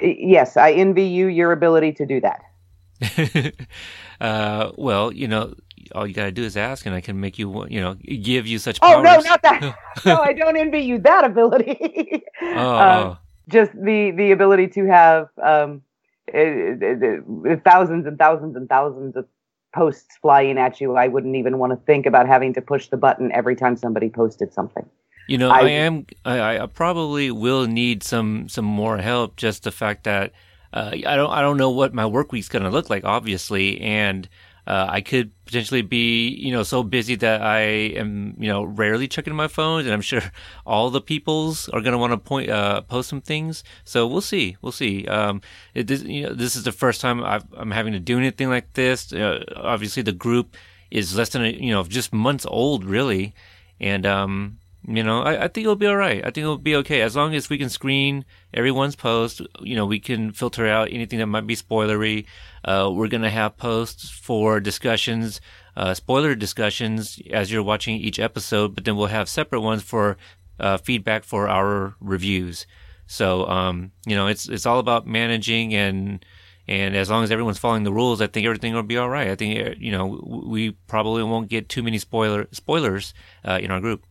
Yes, 0.00 0.56
I 0.56 0.70
envy 0.70 1.02
you 1.02 1.26
your 1.26 1.50
ability 1.50 1.94
to 1.94 2.06
do 2.06 2.20
that. 2.20 3.54
uh, 4.20 4.70
well, 4.76 5.12
you 5.12 5.26
know, 5.26 5.54
all 5.94 6.06
you 6.06 6.14
gotta 6.14 6.32
do 6.32 6.42
is 6.42 6.56
ask, 6.56 6.86
and 6.86 6.94
I 6.94 7.00
can 7.00 7.20
make 7.20 7.38
you, 7.38 7.66
you 7.68 7.80
know, 7.80 7.94
give 7.94 8.46
you 8.46 8.58
such. 8.58 8.78
Oh 8.82 9.02
no, 9.02 9.20
not 9.20 9.42
that! 9.42 9.76
no, 10.04 10.16
I 10.16 10.32
don't 10.32 10.56
envy 10.56 10.80
you 10.80 10.98
that 10.98 11.24
ability. 11.24 12.22
oh, 12.42 12.78
um, 12.78 13.18
just 13.48 13.72
the 13.72 14.12
the 14.12 14.32
ability 14.32 14.68
to 14.68 14.86
have 14.86 15.28
um, 15.42 15.82
it, 16.28 16.82
it, 16.82 17.24
it, 17.44 17.64
thousands 17.64 18.06
and 18.06 18.18
thousands 18.18 18.56
and 18.56 18.68
thousands 18.68 19.16
of 19.16 19.26
posts 19.74 20.16
flying 20.20 20.58
at 20.58 20.80
you. 20.80 20.96
I 20.96 21.08
wouldn't 21.08 21.36
even 21.36 21.58
want 21.58 21.72
to 21.72 21.76
think 21.86 22.06
about 22.06 22.26
having 22.26 22.52
to 22.54 22.62
push 22.62 22.88
the 22.88 22.96
button 22.96 23.30
every 23.32 23.56
time 23.56 23.76
somebody 23.76 24.08
posted 24.08 24.52
something. 24.52 24.88
You 25.28 25.38
know, 25.38 25.50
I, 25.50 25.60
I 25.60 25.68
am. 25.68 26.06
I, 26.24 26.58
I 26.58 26.66
probably 26.66 27.30
will 27.30 27.66
need 27.66 28.02
some 28.02 28.48
some 28.48 28.64
more 28.64 28.98
help. 28.98 29.36
Just 29.36 29.62
the 29.62 29.70
fact 29.70 30.04
that 30.04 30.32
uh, 30.72 30.90
I 30.92 31.16
don't 31.16 31.30
I 31.30 31.40
don't 31.40 31.56
know 31.56 31.70
what 31.70 31.94
my 31.94 32.06
work 32.06 32.32
week's 32.32 32.48
going 32.48 32.64
to 32.64 32.70
look 32.70 32.90
like, 32.90 33.04
obviously, 33.04 33.80
and 33.80 34.28
Uh, 34.70 34.86
I 34.88 35.00
could 35.00 35.32
potentially 35.46 35.82
be, 35.82 36.28
you 36.28 36.52
know, 36.52 36.62
so 36.62 36.84
busy 36.84 37.16
that 37.16 37.42
I 37.42 37.58
am, 37.98 38.36
you 38.38 38.46
know, 38.46 38.62
rarely 38.62 39.08
checking 39.08 39.34
my 39.34 39.48
phone, 39.48 39.80
and 39.80 39.92
I'm 39.92 40.00
sure 40.00 40.22
all 40.64 40.90
the 40.90 41.00
peoples 41.00 41.68
are 41.70 41.80
going 41.80 41.90
to 41.90 41.98
want 41.98 42.12
to 42.12 42.18
point, 42.18 42.50
uh, 42.50 42.82
post 42.82 43.08
some 43.08 43.20
things. 43.20 43.64
So 43.82 44.06
we'll 44.06 44.20
see, 44.20 44.56
we'll 44.62 44.70
see. 44.70 45.08
Um, 45.08 45.40
it, 45.74 45.88
this, 45.88 46.04
you 46.04 46.22
know, 46.22 46.34
this 46.34 46.54
is 46.54 46.62
the 46.62 46.70
first 46.70 47.00
time 47.00 47.24
i 47.24 47.40
am 47.58 47.72
having 47.72 47.94
to 47.94 47.98
do 47.98 48.16
anything 48.16 48.48
like 48.48 48.74
this. 48.74 49.12
Uh, 49.12 49.42
obviously, 49.56 50.04
the 50.04 50.12
group 50.12 50.56
is 50.92 51.16
less 51.16 51.30
than, 51.30 51.44
a, 51.44 51.48
you 51.48 51.72
know, 51.72 51.82
just 51.82 52.12
months 52.12 52.46
old, 52.46 52.84
really, 52.84 53.34
and 53.80 54.06
um, 54.06 54.58
you 54.86 55.02
know, 55.02 55.22
I, 55.22 55.44
I, 55.44 55.48
think 55.48 55.64
it'll 55.64 55.76
be 55.76 55.86
all 55.86 55.96
right. 55.96 56.20
I 56.20 56.30
think 56.30 56.38
it'll 56.38 56.58
be 56.58 56.76
okay 56.76 57.02
as 57.02 57.14
long 57.14 57.34
as 57.34 57.50
we 57.50 57.58
can 57.58 57.68
screen 57.68 58.24
everyone's 58.54 58.96
post. 58.96 59.42
You 59.60 59.76
know, 59.76 59.84
we 59.84 60.00
can 60.00 60.32
filter 60.32 60.66
out 60.66 60.88
anything 60.90 61.18
that 61.18 61.26
might 61.26 61.46
be 61.46 61.56
spoilery. 61.56 62.26
Uh, 62.64 62.90
we're 62.92 63.08
gonna 63.08 63.30
have 63.30 63.58
posts 63.58 64.08
for 64.08 64.58
discussions, 64.58 65.40
uh, 65.76 65.92
spoiler 65.94 66.34
discussions 66.34 67.20
as 67.30 67.52
you're 67.52 67.62
watching 67.62 67.96
each 67.96 68.18
episode, 68.18 68.74
but 68.74 68.84
then 68.84 68.96
we'll 68.96 69.06
have 69.06 69.28
separate 69.28 69.60
ones 69.60 69.82
for 69.82 70.16
uh, 70.58 70.78
feedback 70.78 71.24
for 71.24 71.48
our 71.48 71.94
reviews. 72.00 72.66
So, 73.06 73.46
um, 73.48 73.92
you 74.06 74.14
know, 74.14 74.28
it's 74.28 74.48
it's 74.48 74.66
all 74.66 74.78
about 74.78 75.06
managing 75.06 75.74
and 75.74 76.24
and 76.68 76.94
as 76.94 77.10
long 77.10 77.24
as 77.24 77.32
everyone's 77.32 77.58
following 77.58 77.82
the 77.82 77.92
rules, 77.92 78.20
I 78.20 78.28
think 78.28 78.46
everything 78.46 78.74
will 78.74 78.84
be 78.84 78.96
all 78.96 79.08
right. 79.08 79.28
I 79.28 79.34
think 79.34 79.78
you 79.78 79.90
know 79.90 80.22
we 80.46 80.70
probably 80.86 81.22
won't 81.24 81.48
get 81.48 81.68
too 81.68 81.82
many 81.82 81.98
spoiler 81.98 82.46
spoilers 82.52 83.12
uh, 83.44 83.58
in 83.60 83.70
our 83.70 83.80
group. 83.80 84.06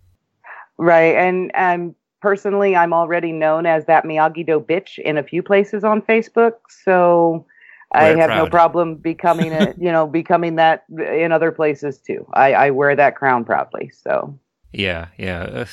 Right. 0.80 1.14
And 1.16 1.52
um, 1.56 1.94
personally, 2.22 2.76
I'm 2.76 2.94
already 2.94 3.34
known 3.34 3.66
as 3.66 3.86
that 3.86 4.06
Miyagi 4.06 4.46
Do 4.46 4.62
bitch 4.62 4.98
in 4.98 5.18
a 5.18 5.24
few 5.24 5.44
places 5.44 5.84
on 5.84 6.02
Facebook. 6.02 6.54
So 6.70 7.46
I 7.92 8.06
have 8.06 8.30
proud. 8.30 8.46
no 8.46 8.50
problem 8.50 8.96
becoming 8.96 9.52
it, 9.52 9.76
you 9.80 9.92
know, 9.92 10.08
becoming 10.08 10.56
that 10.56 10.86
in 10.90 11.34
other 11.34 11.52
places 11.52 12.00
too. 12.00 12.26
I, 12.34 12.54
I 12.54 12.70
wear 12.72 12.96
that 12.96 13.18
crown 13.18 13.44
proudly. 13.44 13.90
So. 13.90 14.40
Yeah. 14.72 15.08
Yeah. 15.18 15.66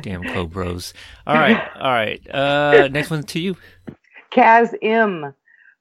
Damn 0.00 0.22
Cobros. 0.22 0.92
All 1.26 1.34
right. 1.34 1.60
All 1.76 1.92
right. 1.92 2.20
Uh, 2.30 2.88
next 2.92 3.10
one 3.10 3.22
to 3.22 3.40
you. 3.40 3.56
Kaz 4.32 4.74
M. 4.82 5.34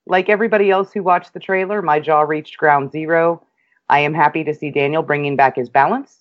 Like 0.07 0.29
everybody 0.29 0.71
else 0.71 0.93
who 0.93 1.03
watched 1.03 1.33
the 1.33 1.39
trailer, 1.39 1.81
my 1.81 1.99
jaw 1.99 2.21
reached 2.21 2.57
ground 2.57 2.91
zero. 2.91 3.45
I 3.89 3.99
am 3.99 4.13
happy 4.13 4.45
to 4.45 4.53
see 4.53 4.71
Daniel 4.71 5.03
bringing 5.03 5.35
back 5.35 5.57
his 5.57 5.69
balance. 5.69 6.20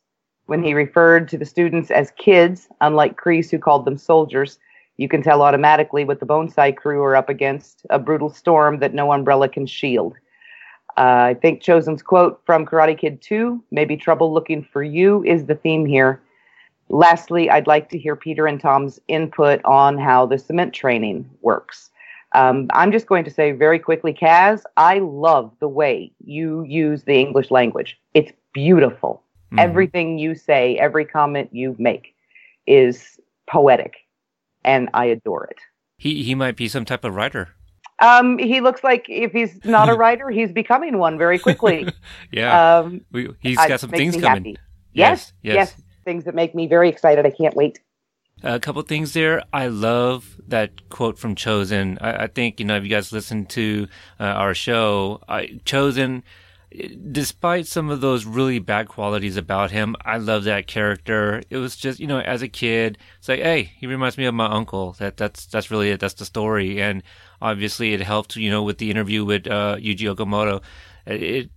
When 0.50 0.64
he 0.64 0.74
referred 0.74 1.28
to 1.28 1.38
the 1.38 1.44
students 1.44 1.92
as 1.92 2.10
kids, 2.18 2.66
unlike 2.80 3.16
Kreese, 3.16 3.52
who 3.52 3.58
called 3.60 3.84
them 3.84 3.96
soldiers, 3.96 4.58
you 4.96 5.08
can 5.08 5.22
tell 5.22 5.42
automatically 5.42 6.04
what 6.04 6.18
the 6.18 6.26
Bonsai 6.26 6.76
crew 6.76 7.04
are 7.04 7.14
up 7.14 7.28
against 7.28 7.86
a 7.88 8.00
brutal 8.00 8.28
storm 8.28 8.80
that 8.80 8.92
no 8.92 9.12
umbrella 9.12 9.48
can 9.48 9.64
shield. 9.64 10.16
Uh, 10.98 11.30
I 11.30 11.34
think 11.40 11.62
Chozen's 11.62 12.02
quote 12.02 12.42
from 12.46 12.66
Karate 12.66 12.98
Kid 12.98 13.22
2, 13.22 13.62
maybe 13.70 13.96
trouble 13.96 14.34
looking 14.34 14.64
for 14.64 14.82
you, 14.82 15.22
is 15.22 15.46
the 15.46 15.54
theme 15.54 15.86
here. 15.86 16.20
Lastly, 16.88 17.48
I'd 17.48 17.68
like 17.68 17.88
to 17.90 17.96
hear 17.96 18.16
Peter 18.16 18.48
and 18.48 18.60
Tom's 18.60 18.98
input 19.06 19.64
on 19.64 19.98
how 19.98 20.26
the 20.26 20.36
cement 20.36 20.74
training 20.74 21.30
works. 21.42 21.92
Um, 22.34 22.66
I'm 22.74 22.90
just 22.90 23.06
going 23.06 23.22
to 23.22 23.30
say 23.30 23.52
very 23.52 23.78
quickly, 23.78 24.12
Kaz, 24.12 24.64
I 24.76 24.98
love 24.98 25.52
the 25.60 25.68
way 25.68 26.10
you 26.24 26.64
use 26.64 27.04
the 27.04 27.20
English 27.20 27.52
language. 27.52 28.00
It's 28.14 28.32
beautiful. 28.52 29.22
Mm-hmm. 29.50 29.58
Everything 29.58 30.18
you 30.18 30.34
say, 30.34 30.76
every 30.76 31.04
comment 31.04 31.50
you 31.52 31.74
make 31.78 32.14
is 32.66 33.18
poetic, 33.48 33.94
and 34.64 34.88
I 34.94 35.06
adore 35.06 35.44
it. 35.44 35.58
He 35.96 36.22
he 36.22 36.34
might 36.34 36.56
be 36.56 36.68
some 36.68 36.84
type 36.84 37.04
of 37.04 37.14
writer. 37.14 37.48
Um, 38.00 38.38
he 38.38 38.60
looks 38.60 38.82
like 38.82 39.06
if 39.08 39.32
he's 39.32 39.62
not 39.64 39.88
a 39.88 39.94
writer, 40.02 40.30
he's 40.30 40.52
becoming 40.52 40.98
one 40.98 41.18
very 41.18 41.38
quickly. 41.38 41.88
yeah, 42.30 42.78
um, 42.78 43.00
we, 43.10 43.28
he's 43.40 43.56
got 43.56 43.80
some 43.80 43.90
things 43.90 44.16
coming. 44.16 44.56
Yes, 44.92 45.32
yes, 45.42 45.54
yes, 45.54 45.82
things 46.04 46.24
that 46.24 46.34
make 46.34 46.54
me 46.54 46.66
very 46.66 46.88
excited. 46.88 47.26
I 47.26 47.30
can't 47.30 47.54
wait. 47.54 47.80
A 48.42 48.58
couple 48.58 48.80
things 48.82 49.12
there. 49.12 49.42
I 49.52 49.66
love 49.66 50.40
that 50.48 50.88
quote 50.88 51.18
from 51.18 51.34
Chozen. 51.34 51.98
I, 52.00 52.24
I 52.24 52.26
think 52.28 52.58
you 52.58 52.66
know 52.66 52.76
if 52.76 52.84
you 52.84 52.88
guys 52.88 53.12
listen 53.12 53.46
to 53.46 53.86
uh, 54.18 54.24
our 54.24 54.54
show, 54.54 55.20
I, 55.28 55.60
Chozen 55.64 56.22
despite 57.10 57.66
some 57.66 57.90
of 57.90 58.00
those 58.00 58.24
really 58.24 58.60
bad 58.60 58.88
qualities 58.88 59.36
about 59.36 59.70
him, 59.72 59.96
I 60.04 60.18
love 60.18 60.44
that 60.44 60.66
character. 60.66 61.42
It 61.50 61.56
was 61.56 61.76
just, 61.76 61.98
you 61.98 62.06
know, 62.06 62.20
as 62.20 62.42
a 62.42 62.48
kid, 62.48 62.98
it's 63.18 63.28
like, 63.28 63.40
hey, 63.40 63.72
he 63.78 63.86
reminds 63.86 64.16
me 64.16 64.26
of 64.26 64.34
my 64.34 64.46
uncle. 64.46 64.92
That 64.98 65.16
that's 65.16 65.46
that's 65.46 65.70
really 65.70 65.90
it. 65.90 66.00
That's 66.00 66.14
the 66.14 66.24
story. 66.24 66.80
And 66.80 67.02
obviously, 67.42 67.92
it 67.92 68.00
helped, 68.00 68.36
you 68.36 68.50
know, 68.50 68.62
with 68.62 68.78
the 68.78 68.90
interview 68.90 69.24
with 69.24 69.46
uh, 69.46 69.76
Yuji 69.76 70.14
Okamoto. 70.14 70.62
It, 71.06 71.50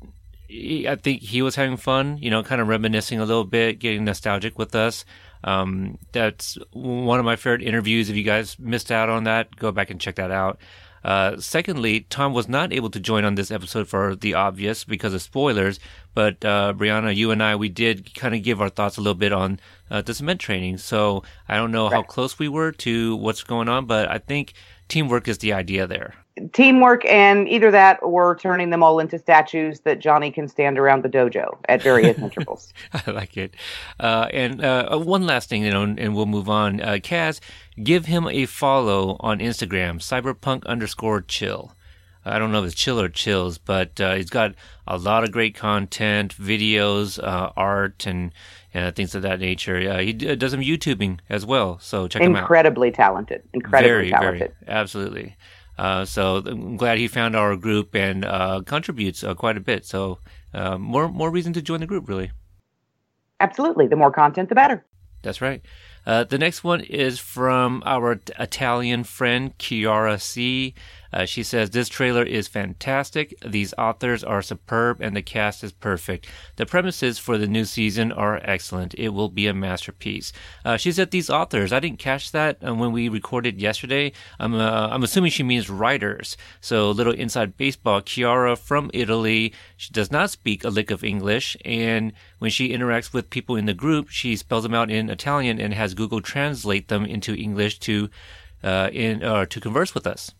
it, 0.49 0.87
I 0.87 0.95
think 0.95 1.21
he 1.21 1.41
was 1.41 1.55
having 1.55 1.77
fun, 1.77 2.17
you 2.17 2.29
know, 2.29 2.43
kind 2.43 2.61
of 2.61 2.67
reminiscing 2.67 3.19
a 3.19 3.25
little 3.25 3.45
bit, 3.45 3.79
getting 3.79 4.05
nostalgic 4.05 4.57
with 4.57 4.73
us. 4.75 5.05
Um, 5.43 5.97
that's 6.11 6.57
one 6.71 7.19
of 7.19 7.25
my 7.25 7.35
favorite 7.35 7.63
interviews. 7.63 8.09
If 8.09 8.15
you 8.15 8.23
guys 8.23 8.57
missed 8.57 8.91
out 8.91 9.09
on 9.09 9.25
that, 9.25 9.55
go 9.55 9.71
back 9.71 9.89
and 9.89 9.99
check 9.99 10.15
that 10.15 10.31
out. 10.31 10.59
Uh, 11.03 11.37
secondly, 11.39 12.01
Tom 12.09 12.33
was 12.33 12.47
not 12.47 12.71
able 12.71 12.89
to 12.89 12.99
join 12.99 13.25
on 13.25 13.35
this 13.35 13.51
episode 13.51 13.87
for 13.87 14.15
the 14.15 14.33
obvious 14.33 14.83
because 14.83 15.13
of 15.13 15.21
spoilers. 15.21 15.79
But 16.13 16.43
uh, 16.45 16.73
Brianna, 16.75 17.15
you 17.15 17.31
and 17.31 17.43
I, 17.43 17.55
we 17.55 17.69
did 17.69 18.13
kind 18.13 18.35
of 18.35 18.43
give 18.43 18.61
our 18.61 18.69
thoughts 18.69 18.97
a 18.97 19.01
little 19.01 19.13
bit 19.13 19.33
on 19.33 19.59
uh, 19.89 20.01
the 20.01 20.13
cement 20.13 20.39
training. 20.39 20.77
So 20.77 21.23
I 21.47 21.57
don't 21.57 21.71
know 21.71 21.85
right. 21.85 21.95
how 21.95 22.03
close 22.03 22.39
we 22.39 22.47
were 22.47 22.71
to 22.71 23.15
what's 23.17 23.43
going 23.43 23.69
on, 23.69 23.85
but 23.85 24.09
I 24.09 24.17
think 24.19 24.53
teamwork 24.87 25.27
is 25.27 25.39
the 25.39 25.53
idea 25.53 25.87
there 25.87 26.22
teamwork 26.51 27.05
and 27.05 27.47
either 27.47 27.71
that 27.71 27.99
or 28.01 28.35
turning 28.35 28.69
them 28.69 28.81
all 28.81 28.99
into 28.99 29.19
statues 29.19 29.81
that 29.81 29.99
Johnny 29.99 30.31
can 30.31 30.47
stand 30.47 30.79
around 30.79 31.03
the 31.03 31.09
dojo 31.09 31.57
at 31.69 31.81
various 31.81 32.17
intervals. 32.21 32.73
I 32.93 33.11
like 33.11 33.37
it. 33.37 33.55
Uh, 33.99 34.27
and 34.33 34.63
uh, 34.63 34.97
one 34.97 35.25
last 35.25 35.49
thing, 35.49 35.63
you 35.63 35.71
know, 35.71 35.83
and 35.83 36.15
we'll 36.15 36.25
move 36.25 36.49
on. 36.49 36.81
Uh, 36.81 36.93
Kaz, 36.93 37.39
give 37.81 38.05
him 38.05 38.27
a 38.27 38.45
follow 38.45 39.17
on 39.19 39.39
Instagram, 39.39 39.97
cyberpunk 39.97 40.65
underscore 40.65 41.21
chill. 41.21 41.75
I 42.25 42.39
don't 42.39 42.53
know 42.53 42.61
if 42.63 42.67
it's 42.67 42.75
chill 42.75 43.01
or 43.01 43.09
chills, 43.09 43.57
but 43.57 43.99
uh, 43.99 44.15
he's 44.15 44.29
got 44.29 44.55
a 44.87 44.97
lot 44.97 45.25
of 45.25 45.31
great 45.33 45.55
content, 45.55 46.33
videos, 46.33 47.21
uh, 47.21 47.51
art, 47.57 48.07
and 48.07 48.31
things 48.95 49.13
of 49.13 49.23
that 49.23 49.41
nature. 49.41 49.91
Uh, 49.91 49.99
he 49.99 50.13
does 50.13 50.51
some 50.51 50.61
YouTubing 50.61 51.19
as 51.29 51.45
well, 51.45 51.79
so 51.79 52.07
check 52.07 52.21
him 52.21 52.35
out. 52.35 52.39
Incredibly 52.39 52.91
talented. 52.91 53.43
Incredibly 53.53 53.89
very, 53.89 54.09
talented. 54.09 54.53
Very, 54.61 54.77
absolutely. 54.77 55.35
Uh, 55.77 56.05
so 56.05 56.37
I'm 56.37 56.77
glad 56.77 56.97
he 56.97 57.07
found 57.07 57.35
our 57.35 57.55
group 57.55 57.95
and 57.95 58.25
uh, 58.25 58.61
contributes 58.65 59.23
uh, 59.23 59.33
quite 59.33 59.57
a 59.57 59.61
bit. 59.61 59.85
So 59.85 60.19
uh, 60.53 60.77
more 60.77 61.07
more 61.09 61.31
reason 61.31 61.53
to 61.53 61.61
join 61.61 61.79
the 61.79 61.87
group, 61.87 62.07
really. 62.07 62.31
Absolutely. 63.39 63.87
The 63.87 63.95
more 63.95 64.11
content, 64.11 64.49
the 64.49 64.55
better. 64.55 64.85
That's 65.23 65.41
right. 65.41 65.61
Uh, 66.05 66.25
the 66.25 66.37
next 66.37 66.63
one 66.63 66.81
is 66.81 67.17
from 67.19 67.81
our 67.85 68.19
Italian 68.39 69.03
friend 69.03 69.57
Chiara 69.57 70.19
C. 70.19 70.75
Uh, 71.13 71.25
she 71.25 71.43
says, 71.43 71.69
This 71.69 71.87
trailer 71.87 72.23
is 72.23 72.47
fantastic. 72.47 73.35
These 73.45 73.73
authors 73.77 74.23
are 74.23 74.41
superb 74.41 74.99
and 74.99 75.15
the 75.15 75.21
cast 75.21 75.63
is 75.63 75.71
perfect. 75.71 76.27
The 76.55 76.65
premises 76.65 77.19
for 77.19 77.37
the 77.37 77.47
new 77.47 77.65
season 77.65 78.11
are 78.11 78.41
excellent. 78.43 78.95
It 78.95 79.09
will 79.09 79.29
be 79.29 79.45
a 79.47 79.53
masterpiece. 79.53 80.33
Uh, 80.65 80.77
she 80.77 80.91
said, 80.91 81.11
These 81.11 81.29
authors, 81.29 81.71
I 81.71 81.79
didn't 81.79 81.99
catch 81.99 82.31
that 82.31 82.57
uh, 82.65 82.73
when 82.73 82.91
we 82.91 83.09
recorded 83.09 83.61
yesterday. 83.61 84.11
I'm, 84.39 84.55
uh, 84.55 84.89
I'm 84.91 85.03
assuming 85.03 85.31
she 85.31 85.43
means 85.43 85.69
writers. 85.69 86.35
So, 86.59 86.89
little 86.89 87.13
inside 87.13 87.57
baseball. 87.57 88.01
Chiara 88.01 88.55
from 88.55 88.89
Italy. 88.93 89.53
She 89.77 89.91
does 89.91 90.11
not 90.11 90.31
speak 90.31 90.63
a 90.63 90.69
lick 90.69 90.89
of 90.89 91.03
English. 91.03 91.55
And 91.63 92.13
when 92.39 92.49
she 92.49 92.69
interacts 92.69 93.13
with 93.13 93.29
people 93.29 93.55
in 93.55 93.65
the 93.65 93.73
group, 93.73 94.09
she 94.09 94.35
spells 94.35 94.63
them 94.63 94.73
out 94.73 94.89
in 94.89 95.09
Italian 95.09 95.59
and 95.59 95.73
has 95.73 95.93
Google 95.93 96.21
translate 96.21 96.87
them 96.87 97.05
into 97.05 97.35
English 97.35 97.79
to, 97.79 98.09
uh, 98.63 98.89
in, 98.91 99.23
or 99.23 99.45
to 99.45 99.59
converse 99.59 99.93
with 99.93 100.07
us. 100.07 100.31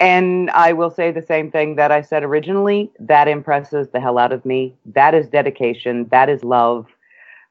And 0.00 0.50
I 0.50 0.72
will 0.72 0.90
say 0.90 1.10
the 1.10 1.22
same 1.22 1.50
thing 1.50 1.74
that 1.74 1.90
I 1.90 2.02
said 2.02 2.22
originally. 2.22 2.92
That 3.00 3.26
impresses 3.26 3.88
the 3.88 4.00
hell 4.00 4.18
out 4.18 4.32
of 4.32 4.44
me. 4.44 4.76
That 4.86 5.14
is 5.14 5.28
dedication. 5.28 6.06
That 6.10 6.28
is 6.28 6.44
love. 6.44 6.86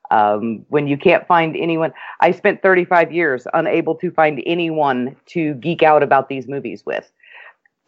Um, 0.10 0.66
when 0.70 0.88
you 0.88 0.98
can't 0.98 1.28
find 1.28 1.58
anyone, 1.58 1.92
I 2.22 2.32
spent 2.32 2.62
35 2.62 3.12
years 3.12 3.46
unable 3.54 3.96
to 3.96 4.10
find 4.12 4.42
anyone 4.46 5.18
to 5.28 5.56
geek 5.56 5.84
out 5.84 6.02
about 6.02 6.30
these 6.30 6.48
movies 6.48 6.84
with. 6.86 7.12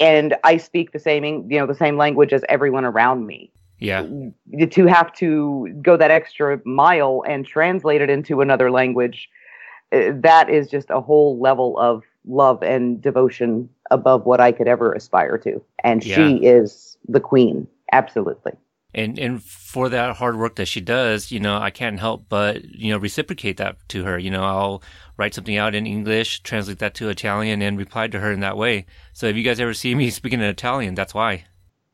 And 0.01 0.35
I 0.43 0.57
speak 0.57 0.91
the 0.91 0.99
same, 0.99 1.49
you 1.49 1.59
know, 1.59 1.65
the 1.65 1.75
same 1.75 1.97
language 1.97 2.33
as 2.33 2.43
everyone 2.49 2.83
around 2.83 3.25
me. 3.25 3.51
Yeah. 3.79 4.05
To 4.71 4.85
have 4.87 5.13
to 5.13 5.69
go 5.81 5.95
that 5.95 6.11
extra 6.11 6.59
mile 6.65 7.23
and 7.25 7.45
translate 7.45 8.01
it 8.01 8.09
into 8.09 8.41
another 8.41 8.69
language, 8.71 9.29
uh, 9.93 10.11
that 10.15 10.49
is 10.49 10.69
just 10.69 10.89
a 10.89 10.99
whole 10.99 11.39
level 11.39 11.77
of 11.79 12.03
love 12.25 12.61
and 12.61 13.01
devotion 13.01 13.69
above 13.91 14.25
what 14.25 14.39
I 14.39 14.51
could 14.51 14.67
ever 14.67 14.93
aspire 14.93 15.37
to. 15.39 15.61
And 15.83 16.03
yeah. 16.03 16.15
she 16.15 16.37
is 16.37 16.97
the 17.07 17.19
queen. 17.19 17.67
Absolutely. 17.91 18.53
And 18.93 19.19
and 19.19 19.43
for 19.43 19.87
that 19.89 20.15
hard 20.15 20.37
work 20.37 20.55
that 20.55 20.67
she 20.67 20.81
does, 20.81 21.31
you 21.31 21.39
know, 21.39 21.57
I 21.57 21.69
can't 21.69 21.99
help 21.99 22.25
but, 22.27 22.65
you 22.65 22.91
know, 22.91 22.97
reciprocate 22.97 23.57
that 23.57 23.77
to 23.89 24.03
her. 24.03 24.17
You 24.17 24.31
know, 24.31 24.43
I'll 24.43 24.81
write 25.15 25.35
something 25.35 25.57
out 25.57 25.75
in 25.75 25.85
English, 25.85 26.41
translate 26.41 26.79
that 26.79 26.95
to 26.95 27.09
Italian 27.09 27.61
and 27.61 27.77
reply 27.77 28.07
to 28.07 28.19
her 28.19 28.31
in 28.31 28.39
that 28.39 28.57
way. 28.57 28.87
So 29.13 29.27
if 29.27 29.35
you 29.35 29.43
guys 29.43 29.59
ever 29.59 29.75
see 29.75 29.93
me 29.93 30.09
speaking 30.09 30.39
in 30.39 30.45
Italian, 30.45 30.95
that's 30.95 31.13
why. 31.13 31.45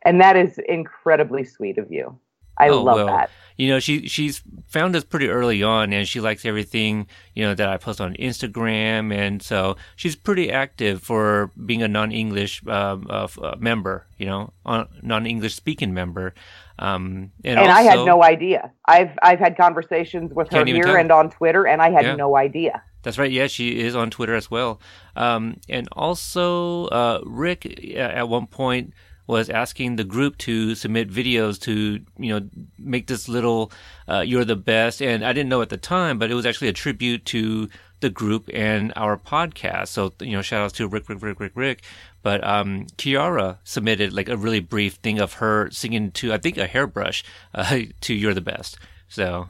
and 0.04 0.22
that 0.22 0.38
is 0.38 0.58
incredibly 0.70 1.44
sweet 1.44 1.78
of 1.78 1.92
you. 1.92 2.18
I 2.58 2.70
Oh, 2.70 2.82
love 2.84 2.96
well, 2.96 3.08
that. 3.08 3.30
You 3.58 3.70
know, 3.70 3.80
she 3.80 4.08
she's 4.10 4.44
found 4.68 4.98
us 4.98 5.06
pretty 5.06 5.30
early 5.30 5.64
on, 5.64 5.94
and 5.94 6.06
she 6.06 6.20
likes 6.20 6.44
everything 6.46 7.08
you 7.34 7.44
know 7.46 7.56
that 7.56 7.70
I 7.70 7.78
post 7.78 8.02
on 8.02 8.14
Instagram, 8.16 9.14
and 9.14 9.42
so 9.42 9.78
she's 9.96 10.16
pretty 10.16 10.52
active 10.52 11.02
for 11.02 11.52
being 11.66 11.82
a 11.82 11.88
non-English 11.88 12.68
um, 12.68 13.08
uh, 13.10 13.28
uh, 13.42 13.56
member. 13.58 14.08
You 14.18 14.26
know, 14.26 14.54
non-English 15.02 15.56
speaking 15.56 15.94
member. 15.94 16.34
Um, 16.80 17.32
and 17.46 17.58
And 17.58 17.72
I 17.72 17.84
had 17.84 18.06
no 18.06 18.22
idea. 18.24 18.72
I've 18.86 19.18
I've 19.22 19.40
had 19.40 19.56
conversations 19.56 20.34
with 20.34 20.52
her 20.52 20.66
here 20.66 20.84
tell. 20.84 20.96
and 20.98 21.12
on 21.12 21.30
Twitter, 21.30 21.66
and 21.66 21.82
I 21.82 21.92
had 21.92 22.04
Yeah. 22.04 22.16
no 22.18 22.36
idea. 22.36 22.84
That's 23.04 23.18
right. 23.18 23.32
Yeah, 23.32 23.48
she 23.48 23.80
is 23.80 23.96
on 23.96 24.10
Twitter 24.10 24.36
as 24.36 24.52
well. 24.52 24.82
Um, 25.16 25.62
and 25.70 25.88
also, 25.94 26.88
uh, 26.88 27.22
Rick 27.24 27.66
uh, 27.96 28.00
at 28.00 28.28
one 28.28 28.48
point 28.48 28.94
was 29.28 29.50
asking 29.50 29.96
the 29.96 30.04
group 30.04 30.38
to 30.40 30.76
submit 30.76 31.10
videos 31.10 31.60
to, 31.62 32.00
you 32.18 32.40
know, 32.40 32.48
make 32.78 33.08
this 33.08 33.28
little 33.28 33.72
uh, 34.08 34.22
"You're 34.22 34.46
the 34.46 34.56
best." 34.56 35.02
And 35.02 35.26
I 35.26 35.34
didn't 35.34 35.50
know 35.50 35.62
at 35.62 35.70
the 35.70 35.78
time, 35.78 36.20
but 36.20 36.32
it 36.32 36.36
was 36.36 36.46
actually 36.46 36.68
a 36.68 36.74
tribute 36.74 37.26
to 37.26 37.70
the 38.02 38.10
group 38.10 38.50
and 38.54 38.94
our 38.96 39.18
podcast. 39.18 39.88
So, 39.88 40.14
you 40.20 40.34
know, 40.34 40.42
shout 40.42 40.62
outs 40.62 40.74
to 40.74 40.88
Rick, 40.88 41.10
Rick, 41.10 41.22
Rick, 41.22 41.40
Rick, 41.40 41.54
Rick. 41.56 41.84
But 42.22 42.44
um, 42.44 42.88
Chiara 42.98 43.60
submitted 43.64 44.14
like 44.14 44.30
a 44.30 44.38
really 44.38 44.60
brief 44.60 44.96
thing 44.96 45.20
of 45.20 45.34
her 45.34 45.70
singing 45.72 46.12
to, 46.12 46.34
I 46.34 46.38
think, 46.38 46.58
a 46.58 46.68
hairbrush 46.68 47.24
uh, 47.54 47.80
to 48.02 48.14
"You're 48.14 48.34
the 48.34 48.42
best." 48.42 48.78
So, 49.08 49.50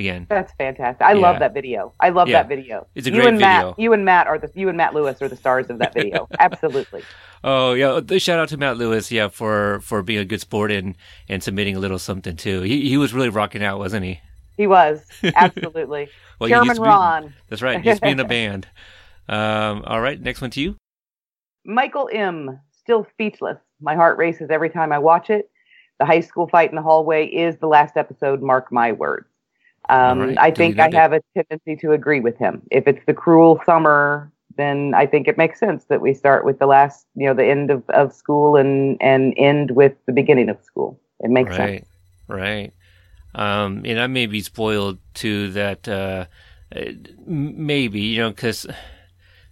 again, 0.00 0.26
That's 0.28 0.52
fantastic. 0.54 1.06
I 1.06 1.12
Yeah. 1.12 1.20
love 1.20 1.38
that 1.38 1.54
video. 1.54 1.94
I 2.00 2.08
love 2.08 2.28
Yeah. 2.28 2.42
that 2.42 2.48
video. 2.48 2.86
It's 2.96 3.06
a 3.06 3.10
you 3.10 3.16
great 3.16 3.28
and 3.28 3.38
Matt, 3.38 3.62
video. 3.62 3.74
you 3.78 3.92
and 3.92 4.04
Matt 4.04 4.26
are 4.26 4.38
the 4.38 4.50
you 4.54 4.68
and 4.68 4.76
Matt 4.76 4.92
Lewis 4.94 5.22
are 5.22 5.28
the 5.28 5.36
stars 5.36 5.70
of 5.70 5.78
that 5.78 5.94
video. 5.94 6.26
Absolutely. 6.40 7.02
Oh 7.44 7.72
yeah, 7.74 8.00
the 8.02 8.18
shout 8.18 8.38
out 8.38 8.48
to 8.50 8.56
Matt 8.56 8.76
Lewis, 8.76 9.12
yeah, 9.12 9.28
for 9.28 9.80
for 9.80 10.02
being 10.02 10.18
a 10.18 10.24
good 10.24 10.40
sport 10.40 10.70
and 10.72 10.96
and 11.28 11.42
submitting 11.42 11.76
a 11.76 11.78
little 11.78 11.98
something 11.98 12.36
too. 12.36 12.62
He 12.62 12.88
he 12.88 12.96
was 12.96 13.14
really 13.14 13.28
rocking 13.28 13.62
out, 13.62 13.78
wasn't 13.78 14.04
he? 14.04 14.20
He 14.56 14.66
was. 14.66 15.06
Absolutely. 15.36 16.08
Well, 16.38 16.48
Chairman 16.50 16.76
be- 16.76 16.82
Ron. 16.82 17.32
That's 17.48 17.62
right. 17.62 17.80
He 17.80 17.88
used 17.88 18.02
to 18.02 18.06
be 18.08 18.12
in 18.12 18.20
a 18.20 18.24
band. 18.36 18.66
Um, 19.28 19.84
all 19.86 20.00
right, 20.00 20.20
next 20.20 20.40
one 20.40 20.50
to 20.50 20.60
you. 20.60 20.76
Michael 21.64 22.10
M. 22.12 22.60
Still 22.72 23.06
speechless. 23.12 23.58
My 23.80 23.94
heart 23.94 24.18
races 24.18 24.50
every 24.50 24.68
time 24.70 24.92
I 24.92 24.98
watch 24.98 25.30
it. 25.30 25.50
The 25.98 26.04
high 26.06 26.20
school 26.20 26.48
fight 26.48 26.70
in 26.70 26.76
the 26.76 26.82
hallway 26.82 27.26
is 27.26 27.58
the 27.58 27.68
last 27.68 27.96
episode. 27.96 28.42
Mark 28.42 28.72
my 28.72 28.92
words. 28.92 29.28
Um, 29.88 30.20
right, 30.20 30.38
I 30.38 30.50
think 30.50 30.78
I 30.78 30.90
have 30.92 31.12
a 31.12 31.20
tendency 31.34 31.76
to 31.76 31.92
agree 31.92 32.20
with 32.20 32.36
him. 32.36 32.62
If 32.70 32.86
it's 32.86 33.04
the 33.06 33.14
cruel 33.14 33.60
summer, 33.66 34.30
then 34.56 34.92
I 34.94 35.06
think 35.06 35.26
it 35.26 35.36
makes 35.38 35.58
sense 35.58 35.84
that 35.86 36.00
we 36.00 36.14
start 36.14 36.44
with 36.44 36.58
the 36.58 36.66
last, 36.66 37.06
you 37.14 37.26
know, 37.26 37.34
the 37.34 37.46
end 37.46 37.70
of, 37.70 37.88
of 37.90 38.12
school 38.12 38.56
and 38.56 38.96
and 39.00 39.34
end 39.36 39.72
with 39.72 39.94
the 40.06 40.12
beginning 40.12 40.48
of 40.48 40.62
school. 40.62 41.00
It 41.20 41.30
makes 41.30 41.56
sense. 41.56 41.86
right, 42.28 42.36
right. 42.36 42.72
Um, 43.34 43.82
and 43.84 44.00
I 44.00 44.06
may 44.06 44.26
be 44.26 44.40
spoiled 44.40 44.98
to 45.14 45.50
that. 45.52 45.88
Uh, 45.88 46.26
maybe 47.26 48.00
you 48.00 48.20
know 48.20 48.30
because 48.30 48.66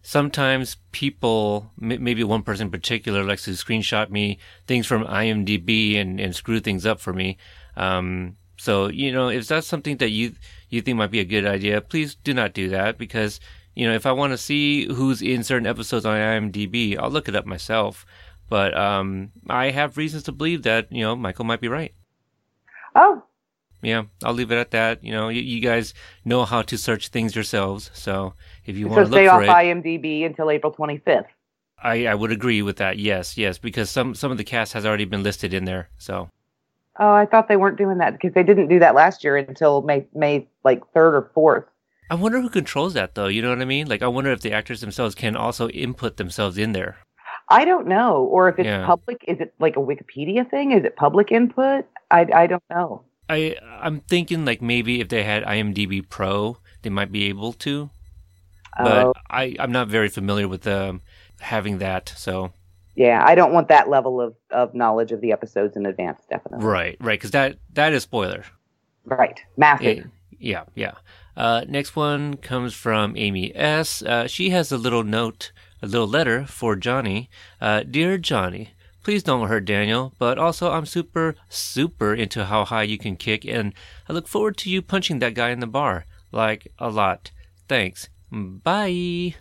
sometimes 0.02 0.76
people, 0.92 1.70
m- 1.80 2.02
maybe 2.02 2.24
one 2.24 2.42
person 2.42 2.66
in 2.66 2.70
particular, 2.70 3.24
likes 3.24 3.44
to 3.44 3.50
screenshot 3.52 4.10
me 4.10 4.38
things 4.66 4.86
from 4.86 5.04
IMDb 5.04 5.96
and 5.96 6.20
and 6.20 6.34
screw 6.34 6.60
things 6.60 6.86
up 6.86 7.00
for 7.00 7.12
me. 7.12 7.36
Um, 7.76 8.36
so 8.58 8.88
you 8.88 9.12
know 9.12 9.28
if 9.28 9.46
that's 9.46 9.66
something 9.66 9.96
that 9.98 10.10
you 10.10 10.34
you 10.68 10.82
think 10.82 10.98
might 10.98 11.10
be 11.10 11.20
a 11.20 11.24
good 11.24 11.46
idea, 11.46 11.80
please 11.80 12.14
do 12.16 12.34
not 12.34 12.52
do 12.52 12.68
that 12.68 12.98
because 12.98 13.40
you 13.74 13.86
know 13.86 13.94
if 13.94 14.04
I 14.04 14.12
want 14.12 14.32
to 14.32 14.38
see 14.38 14.92
who's 14.92 15.22
in 15.22 15.44
certain 15.44 15.66
episodes 15.66 16.04
on 16.04 16.16
IMDb, 16.16 16.98
I'll 16.98 17.10
look 17.10 17.28
it 17.28 17.36
up 17.36 17.46
myself. 17.46 18.04
But 18.50 18.76
um, 18.76 19.30
I 19.48 19.70
have 19.70 19.96
reasons 19.96 20.24
to 20.24 20.32
believe 20.32 20.62
that 20.64 20.90
you 20.90 21.02
know 21.02 21.14
Michael 21.16 21.44
might 21.44 21.60
be 21.60 21.68
right. 21.68 21.94
Oh, 22.94 23.22
Yeah, 23.82 24.04
I'll 24.24 24.32
leave 24.32 24.50
it 24.50 24.58
at 24.58 24.72
that. 24.72 25.04
You 25.04 25.12
know, 25.12 25.28
you, 25.28 25.40
you 25.40 25.60
guys 25.60 25.94
know 26.24 26.44
how 26.44 26.62
to 26.62 26.76
search 26.76 27.08
things 27.08 27.36
yourselves, 27.36 27.90
so 27.94 28.34
if 28.64 28.76
you 28.76 28.86
so 28.86 28.90
want 28.90 29.06
to 29.06 29.12
stay 29.12 29.24
look 29.24 29.34
off 29.34 29.40
for 29.40 29.44
it, 29.44 29.48
IMDb 29.48 30.26
until 30.26 30.50
April 30.50 30.72
25th. 30.72 31.26
I, 31.80 32.06
I 32.06 32.14
would 32.14 32.32
agree 32.32 32.62
with 32.62 32.78
that. 32.78 32.98
Yes, 32.98 33.38
yes, 33.38 33.58
because 33.58 33.88
some 33.88 34.14
some 34.16 34.32
of 34.32 34.38
the 34.38 34.44
cast 34.44 34.72
has 34.72 34.84
already 34.84 35.04
been 35.04 35.22
listed 35.22 35.54
in 35.54 35.64
there. 35.64 35.90
So 35.98 36.30
Oh, 36.98 37.12
I 37.12 37.26
thought 37.26 37.48
they 37.48 37.56
weren't 37.56 37.78
doing 37.78 37.98
that 37.98 38.12
because 38.12 38.34
they 38.34 38.42
didn't 38.42 38.68
do 38.68 38.78
that 38.80 38.94
last 38.94 39.22
year 39.22 39.36
until 39.36 39.82
May 39.82 40.06
May 40.14 40.48
like 40.64 40.82
third 40.92 41.14
or 41.14 41.30
fourth. 41.34 41.64
I 42.10 42.14
wonder 42.14 42.40
who 42.40 42.48
controls 42.48 42.94
that, 42.94 43.14
though. 43.14 43.26
You 43.28 43.42
know 43.42 43.50
what 43.50 43.60
I 43.60 43.66
mean? 43.66 43.86
Like, 43.86 44.02
I 44.02 44.08
wonder 44.08 44.32
if 44.32 44.40
the 44.40 44.52
actors 44.52 44.80
themselves 44.80 45.14
can 45.14 45.36
also 45.36 45.68
input 45.68 46.16
themselves 46.16 46.56
in 46.56 46.72
there. 46.72 46.96
I 47.50 47.64
don't 47.66 47.86
know, 47.86 48.24
or 48.24 48.48
if 48.48 48.58
it's 48.58 48.66
Yeah. 48.66 48.86
public. 48.86 49.18
Is 49.28 49.40
it 49.40 49.54
like 49.58 49.76
a 49.76 49.80
Wikipedia 49.80 50.48
thing? 50.50 50.72
Is 50.72 50.84
it 50.84 50.96
public 50.96 51.30
input? 51.32 51.84
I 52.10 52.26
I 52.34 52.46
don't 52.46 52.62
know. 52.70 53.04
I 53.28 53.56
I'm 53.80 54.00
thinking 54.00 54.44
like 54.44 54.60
maybe 54.62 55.00
if 55.00 55.08
they 55.08 55.22
had 55.22 55.44
IMDb 55.44 56.06
Pro, 56.08 56.58
they 56.82 56.90
might 56.90 57.12
be 57.12 57.26
able 57.28 57.52
to. 57.54 57.90
But 58.78 59.06
Oh, 59.06 59.12
I 59.30 59.54
I'm 59.58 59.72
not 59.72 59.88
very 59.88 60.08
familiar 60.08 60.48
with 60.48 60.66
um, 60.66 61.02
having 61.40 61.78
that. 61.78 62.12
So 62.16 62.52
yeah, 62.98 63.22
I 63.24 63.36
don't 63.36 63.52
want 63.52 63.68
that 63.68 63.88
level 63.88 64.20
of 64.20 64.34
of 64.50 64.74
knowledge 64.74 65.12
of 65.12 65.20
the 65.20 65.30
episodes 65.30 65.76
in 65.76 65.86
advance. 65.86 66.20
Definitely, 66.28 66.66
right, 66.66 66.96
right, 67.00 67.18
because 67.18 67.30
that 67.30 67.56
that 67.74 67.92
is 67.92 68.02
spoiler. 68.02 68.44
right, 69.04 69.40
massive. 69.56 70.10
Yeah, 70.36 70.64
yeah. 70.74 70.94
Uh, 71.36 71.64
next 71.68 71.94
one 71.94 72.36
comes 72.38 72.74
from 72.74 73.16
Amy 73.16 73.54
S. 73.54 74.02
Uh, 74.02 74.26
she 74.26 74.50
has 74.50 74.72
a 74.72 74.76
little 74.76 75.04
note, 75.04 75.52
a 75.80 75.86
little 75.86 76.08
letter 76.08 76.44
for 76.44 76.74
Johnny. 76.74 77.30
Uh, 77.60 77.84
Dear 77.84 78.18
Johnny, 78.18 78.70
please 79.04 79.22
don't 79.22 79.46
hurt 79.46 79.64
Daniel, 79.64 80.12
but 80.18 80.36
also 80.36 80.72
I'm 80.72 80.86
super, 80.86 81.36
super 81.48 82.12
into 82.12 82.46
how 82.46 82.64
high 82.64 82.82
you 82.82 82.98
can 82.98 83.14
kick, 83.14 83.44
and 83.44 83.74
I 84.08 84.12
look 84.12 84.26
forward 84.26 84.56
to 84.58 84.70
you 84.70 84.82
punching 84.82 85.20
that 85.20 85.34
guy 85.34 85.50
in 85.50 85.60
the 85.60 85.68
bar. 85.68 86.04
Like, 86.32 86.66
a 86.80 86.90
lot. 86.90 87.30
Thanks. 87.68 88.08
Bye. 88.32 89.36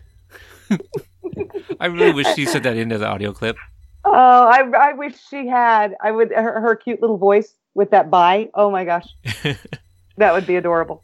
I 1.80 1.88
really 1.88 2.14
wish 2.14 2.28
she 2.36 2.46
said 2.46 2.64
that 2.64 2.78
into 2.78 2.98
the 2.98 3.08
audio 3.08 3.34
clip. 3.34 3.58
Oh, 4.06 4.12
I 4.12 4.64
I 4.78 4.94
wish 4.94 5.16
she 5.30 5.48
had. 5.48 5.96
I 6.02 6.12
would 6.12 6.32
her, 6.32 6.62
her 6.62 6.76
cute 6.76 7.02
little 7.02 7.18
voice 7.18 7.54
with 7.74 7.92
that 7.92 8.10
bye. 8.10 8.50
Oh 8.54 8.72
my 8.72 8.86
gosh, 8.86 9.08
that 10.18 10.34
would 10.34 10.48
be 10.48 10.56
adorable. 10.56 11.04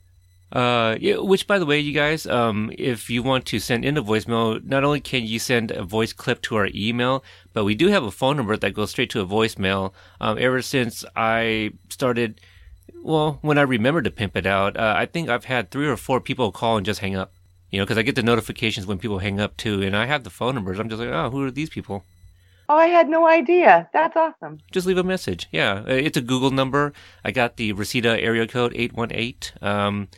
Uh, 0.53 0.95
yeah, 1.01 1.18
which, 1.18 1.47
by 1.47 1.57
the 1.57 1.65
way, 1.65 1.80
you 1.80 1.93
guys, 1.93 2.27
um, 2.27 2.72
if 2.77 3.10
you 3.10 3.23
want 3.23 3.43
to 3.43 3.60
send 3.60 3.84
in 3.84 3.97
a 3.97 4.03
voicemail, 4.03 4.64
not 4.64 4.84
only 4.84 5.01
can 5.01 5.26
you 5.26 5.39
send 5.39 5.72
a 5.72 5.84
voice 5.84 6.14
clip 6.14 6.43
to 6.43 6.55
our 6.55 6.69
email, 6.76 7.23
but 7.53 7.64
we 7.65 7.73
do 7.73 7.88
have 7.88 8.03
a 8.03 8.11
phone 8.11 8.38
number 8.38 8.55
that 8.55 8.76
goes 8.76 8.91
straight 8.91 9.10
to 9.10 9.19
a 9.19 9.26
voicemail. 9.26 9.93
Um, 10.22 10.38
ever 10.39 10.61
since 10.61 11.03
I 11.15 11.72
started, 11.89 12.39
well, 13.01 13.39
when 13.41 13.57
I 13.57 13.64
remember 13.64 14.03
to 14.03 14.11
pimp 14.11 14.38
it 14.38 14.45
out, 14.45 14.77
uh, 14.77 14.93
I 14.95 15.07
think 15.07 15.27
I've 15.27 15.45
had 15.45 15.72
three 15.72 15.88
or 15.88 15.97
four 15.97 16.22
people 16.22 16.51
call 16.51 16.77
and 16.77 16.85
just 16.85 16.99
hang 16.99 17.15
up. 17.15 17.34
You 17.73 17.79
know, 17.79 17.85
because 17.85 17.97
I 17.97 18.03
get 18.03 18.13
the 18.13 18.21
notifications 18.21 18.85
when 18.85 18.99
people 18.99 19.17
hang 19.17 19.39
up 19.39 19.57
too, 19.57 19.81
and 19.81 19.97
I 19.97 20.05
have 20.05 20.23
the 20.23 20.29
phone 20.29 20.53
numbers. 20.53 20.77
I'm 20.77 20.89
just 20.89 20.99
like, 20.99 21.09
oh, 21.09 21.31
who 21.31 21.43
are 21.43 21.49
these 21.49 21.71
people? 21.71 22.03
Oh, 22.69 22.77
I 22.77 22.85
had 22.85 23.09
no 23.09 23.27
idea. 23.27 23.89
That's 23.91 24.15
awesome. 24.15 24.59
just 24.71 24.85
leave 24.85 24.99
a 24.99 25.03
message. 25.03 25.47
Yeah, 25.51 25.79
Uh, 25.79 25.93
it's 25.93 26.15
a 26.15 26.21
Google 26.21 26.51
number. 26.51 26.93
I 27.25 27.31
got 27.31 27.57
the 27.57 27.73
Reseda 27.73 28.21
area 28.21 28.45
code 28.45 28.73
eight 28.75 28.93
one 28.93 29.11
eight. 29.11 29.53
Um, 29.59 30.09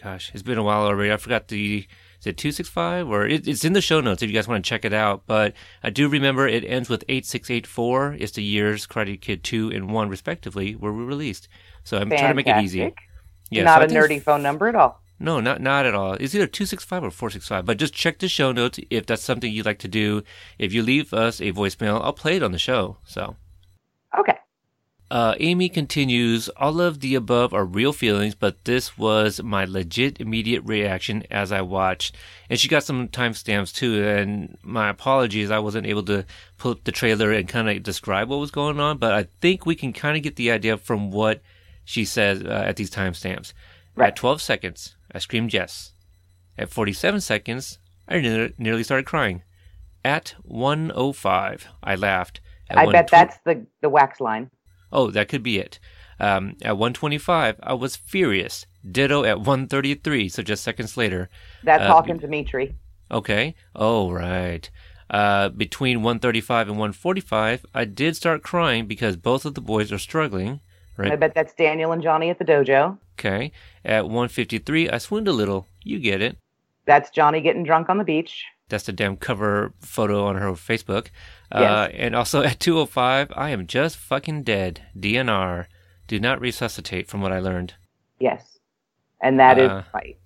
gosh, 0.00 0.30
it's 0.32 0.44
been 0.44 0.58
a 0.58 0.62
while 0.62 0.82
already. 0.84 1.12
I 1.12 1.16
forgot 1.16 1.48
the 1.48 1.88
is 2.20 2.26
it 2.28 2.36
two 2.36 2.52
six 2.52 2.68
five 2.68 3.08
or 3.08 3.26
it, 3.26 3.48
it's 3.48 3.64
in 3.64 3.72
the 3.72 3.80
show 3.80 4.00
notes 4.00 4.22
if 4.22 4.30
you 4.30 4.34
guys 4.34 4.46
want 4.46 4.64
to 4.64 4.68
check 4.68 4.84
it 4.84 4.92
out. 4.92 5.24
But 5.26 5.54
I 5.82 5.90
do 5.90 6.08
remember 6.08 6.46
it 6.46 6.64
ends 6.64 6.88
with 6.88 7.02
eight 7.08 7.26
six 7.26 7.50
eight 7.50 7.66
four. 7.66 8.16
It's 8.20 8.30
the 8.30 8.44
years 8.44 8.86
Karate 8.86 9.20
Kid 9.20 9.42
two 9.42 9.72
and 9.72 9.90
one 9.90 10.08
respectively 10.08 10.76
were 10.76 10.92
released. 10.92 11.48
So 11.82 11.98
I'm 11.98 12.10
trying 12.10 12.28
to 12.28 12.34
make 12.34 12.46
it 12.46 12.62
easy. 12.62 12.94
Yeah, 13.50 13.64
Not 13.64 13.90
so 13.90 13.96
a 13.96 14.00
nerdy 14.00 14.22
phone 14.22 14.44
number 14.44 14.68
at 14.68 14.76
all. 14.76 15.01
No, 15.22 15.40
not 15.40 15.60
not 15.60 15.86
at 15.86 15.94
all. 15.94 16.14
It's 16.14 16.34
either 16.34 16.46
two 16.46 16.66
six 16.66 16.84
five 16.84 17.04
or 17.04 17.10
four 17.10 17.30
six 17.30 17.48
five. 17.48 17.64
But 17.64 17.78
just 17.78 17.94
check 17.94 18.18
the 18.18 18.28
show 18.28 18.52
notes 18.52 18.78
if 18.90 19.06
that's 19.06 19.22
something 19.22 19.52
you'd 19.52 19.66
like 19.66 19.78
to 19.80 19.88
do. 19.88 20.22
If 20.58 20.72
you 20.72 20.82
leave 20.82 21.14
us 21.14 21.40
a 21.40 21.52
voicemail, 21.52 22.02
I'll 22.02 22.12
play 22.12 22.36
it 22.36 22.42
on 22.42 22.52
the 22.52 22.58
show. 22.58 22.98
So. 23.04 23.36
Okay. 24.18 24.36
Uh, 25.12 25.34
Amy 25.40 25.68
continues, 25.68 26.48
all 26.56 26.80
of 26.80 27.00
the 27.00 27.14
above 27.14 27.52
are 27.52 27.66
real 27.66 27.92
feelings, 27.92 28.34
but 28.34 28.64
this 28.64 28.96
was 28.96 29.42
my 29.42 29.66
legit 29.66 30.18
immediate 30.18 30.62
reaction 30.64 31.22
as 31.30 31.52
I 31.52 31.60
watched. 31.60 32.16
And 32.48 32.58
she 32.58 32.66
got 32.66 32.82
some 32.82 33.08
timestamps 33.08 33.74
too, 33.74 34.02
and 34.02 34.56
my 34.62 34.88
apologies, 34.88 35.50
I 35.50 35.58
wasn't 35.58 35.86
able 35.86 36.02
to 36.04 36.24
pull 36.56 36.72
up 36.72 36.84
the 36.84 36.92
trailer 36.92 37.30
and 37.30 37.46
kind 37.46 37.68
of 37.68 37.82
describe 37.82 38.30
what 38.30 38.40
was 38.40 38.50
going 38.50 38.80
on, 38.80 38.96
but 38.96 39.12
I 39.12 39.28
think 39.42 39.66
we 39.66 39.74
can 39.74 39.92
kind 39.92 40.16
of 40.16 40.22
get 40.22 40.36
the 40.36 40.50
idea 40.50 40.78
from 40.78 41.10
what 41.10 41.42
she 41.84 42.06
says 42.06 42.42
uh, 42.42 42.64
at 42.66 42.76
these 42.76 42.90
timestamps. 42.90 43.52
Right. 43.94 44.08
At 44.08 44.16
12 44.16 44.40
seconds, 44.40 44.96
I 45.14 45.18
screamed 45.18 45.52
yes. 45.52 45.92
At 46.58 46.70
47 46.70 47.20
seconds, 47.20 47.78
I 48.08 48.20
ne- 48.20 48.52
nearly 48.58 48.82
started 48.82 49.06
crying. 49.06 49.42
At 50.04 50.34
105, 50.42 51.68
I 51.82 51.94
laughed. 51.94 52.40
At 52.68 52.78
I 52.78 52.86
bet 52.86 53.10
120 53.10 53.10
that's 53.10 53.38
the 53.44 53.66
the 53.80 53.88
wax 53.88 54.20
line. 54.20 54.50
Oh, 54.90 55.10
that 55.10 55.28
could 55.28 55.42
be 55.42 55.58
it. 55.58 55.78
Um, 56.20 56.56
at 56.62 56.76
125, 56.76 57.60
I 57.62 57.74
was 57.74 57.96
furious. 57.96 58.66
Ditto 58.88 59.24
at 59.24 59.38
133, 59.38 60.28
so 60.28 60.42
just 60.42 60.62
seconds 60.62 60.96
later. 60.96 61.28
That's 61.62 61.82
Uh, 61.82 61.88
Hawk 61.88 62.08
and 62.08 62.20
Demetri. 62.20 62.76
Okay. 63.10 63.54
Oh, 63.74 64.10
right. 64.10 64.68
Uh, 65.10 65.50
between 65.50 66.02
135 66.02 66.68
and 66.68 66.78
145, 66.78 67.66
I 67.74 67.84
did 67.84 68.16
start 68.16 68.42
crying 68.42 68.86
because 68.86 69.16
both 69.16 69.44
of 69.44 69.54
the 69.54 69.60
boys 69.60 69.92
are 69.92 69.98
struggling. 69.98 70.60
I 70.98 71.16
bet 71.16 71.34
that's 71.34 71.54
Daniel 71.54 71.92
and 71.92 72.02
Johnny 72.02 72.30
at 72.30 72.38
the 72.38 72.44
dojo. 72.44 72.98
Okay. 73.18 73.52
At 73.84 74.04
153, 74.04 74.90
I 74.90 74.98
swooned 74.98 75.28
a 75.28 75.32
little. 75.32 75.66
You 75.82 75.98
get 75.98 76.20
it. 76.20 76.36
That's 76.84 77.10
Johnny 77.10 77.40
getting 77.40 77.64
drunk 77.64 77.88
on 77.88 77.98
the 77.98 78.04
beach. 78.04 78.44
That's 78.68 78.84
the 78.84 78.92
damn 78.92 79.16
cover 79.16 79.72
photo 79.80 80.24
on 80.26 80.36
her 80.36 80.50
Facebook. 80.52 81.08
Uh, 81.50 81.88
and 81.92 82.14
also 82.14 82.42
at 82.44 82.60
205, 82.60 83.32
I 83.36 83.50
am 83.50 83.66
just 83.66 83.96
fucking 83.96 84.42
dead. 84.42 84.82
DNR. 84.98 85.66
Do 86.08 86.18
not 86.18 86.40
resuscitate, 86.40 87.08
from 87.08 87.20
what 87.20 87.32
I 87.32 87.38
learned. 87.38 87.74
Yes. 88.18 88.58
And 89.20 89.38
that 89.38 89.58
is 89.58 89.70
Uh, 89.70 89.82
right. 89.94 90.18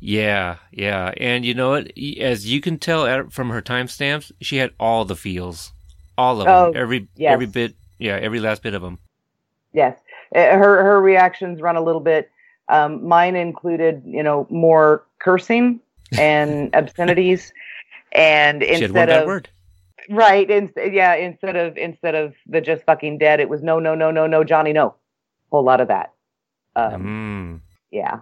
Yeah, 0.00 0.56
yeah. 0.70 1.12
And 1.16 1.44
you 1.44 1.54
know 1.54 1.70
what? 1.70 1.92
As 2.20 2.50
you 2.50 2.60
can 2.60 2.78
tell 2.78 3.28
from 3.30 3.50
her 3.50 3.60
timestamps, 3.60 4.30
she 4.40 4.56
had 4.56 4.70
all 4.78 5.04
the 5.04 5.16
feels. 5.16 5.72
All 6.16 6.40
of 6.40 6.46
them. 6.46 6.54
Oh, 6.54 6.72
every 6.74 7.08
yes. 7.16 7.32
every 7.32 7.46
bit. 7.46 7.74
Yeah, 7.98 8.16
every 8.16 8.38
last 8.40 8.62
bit 8.62 8.74
of 8.74 8.82
them. 8.82 8.98
Yes. 9.78 9.96
Uh, 10.34 10.58
Her 10.62 10.82
her 10.82 11.00
reactions 11.00 11.60
run 11.60 11.76
a 11.76 11.80
little 11.80 12.00
bit. 12.00 12.30
Um, 12.68 13.06
mine 13.06 13.36
included, 13.36 14.02
you 14.04 14.22
know, 14.24 14.46
more 14.50 15.04
cursing 15.20 15.80
and 16.18 16.74
obscenities, 16.74 17.52
and 18.12 18.62
she 18.62 18.84
instead 18.84 19.08
of 19.08 19.26
word. 19.26 19.48
right, 20.10 20.50
in, 20.50 20.70
yeah, 20.76 21.14
instead 21.14 21.54
of 21.56 21.76
instead 21.76 22.14
of 22.16 22.34
the 22.46 22.60
just 22.60 22.82
fucking 22.84 23.18
dead, 23.18 23.38
it 23.40 23.48
was 23.48 23.62
no, 23.62 23.78
no, 23.78 23.94
no, 23.94 24.10
no, 24.10 24.26
no, 24.26 24.42
Johnny, 24.42 24.72
no, 24.72 24.94
whole 25.50 25.62
lot 25.64 25.80
of 25.80 25.88
that. 25.88 26.12
Um, 26.76 27.02
Mm, 27.02 27.60
Yeah, 27.90 28.20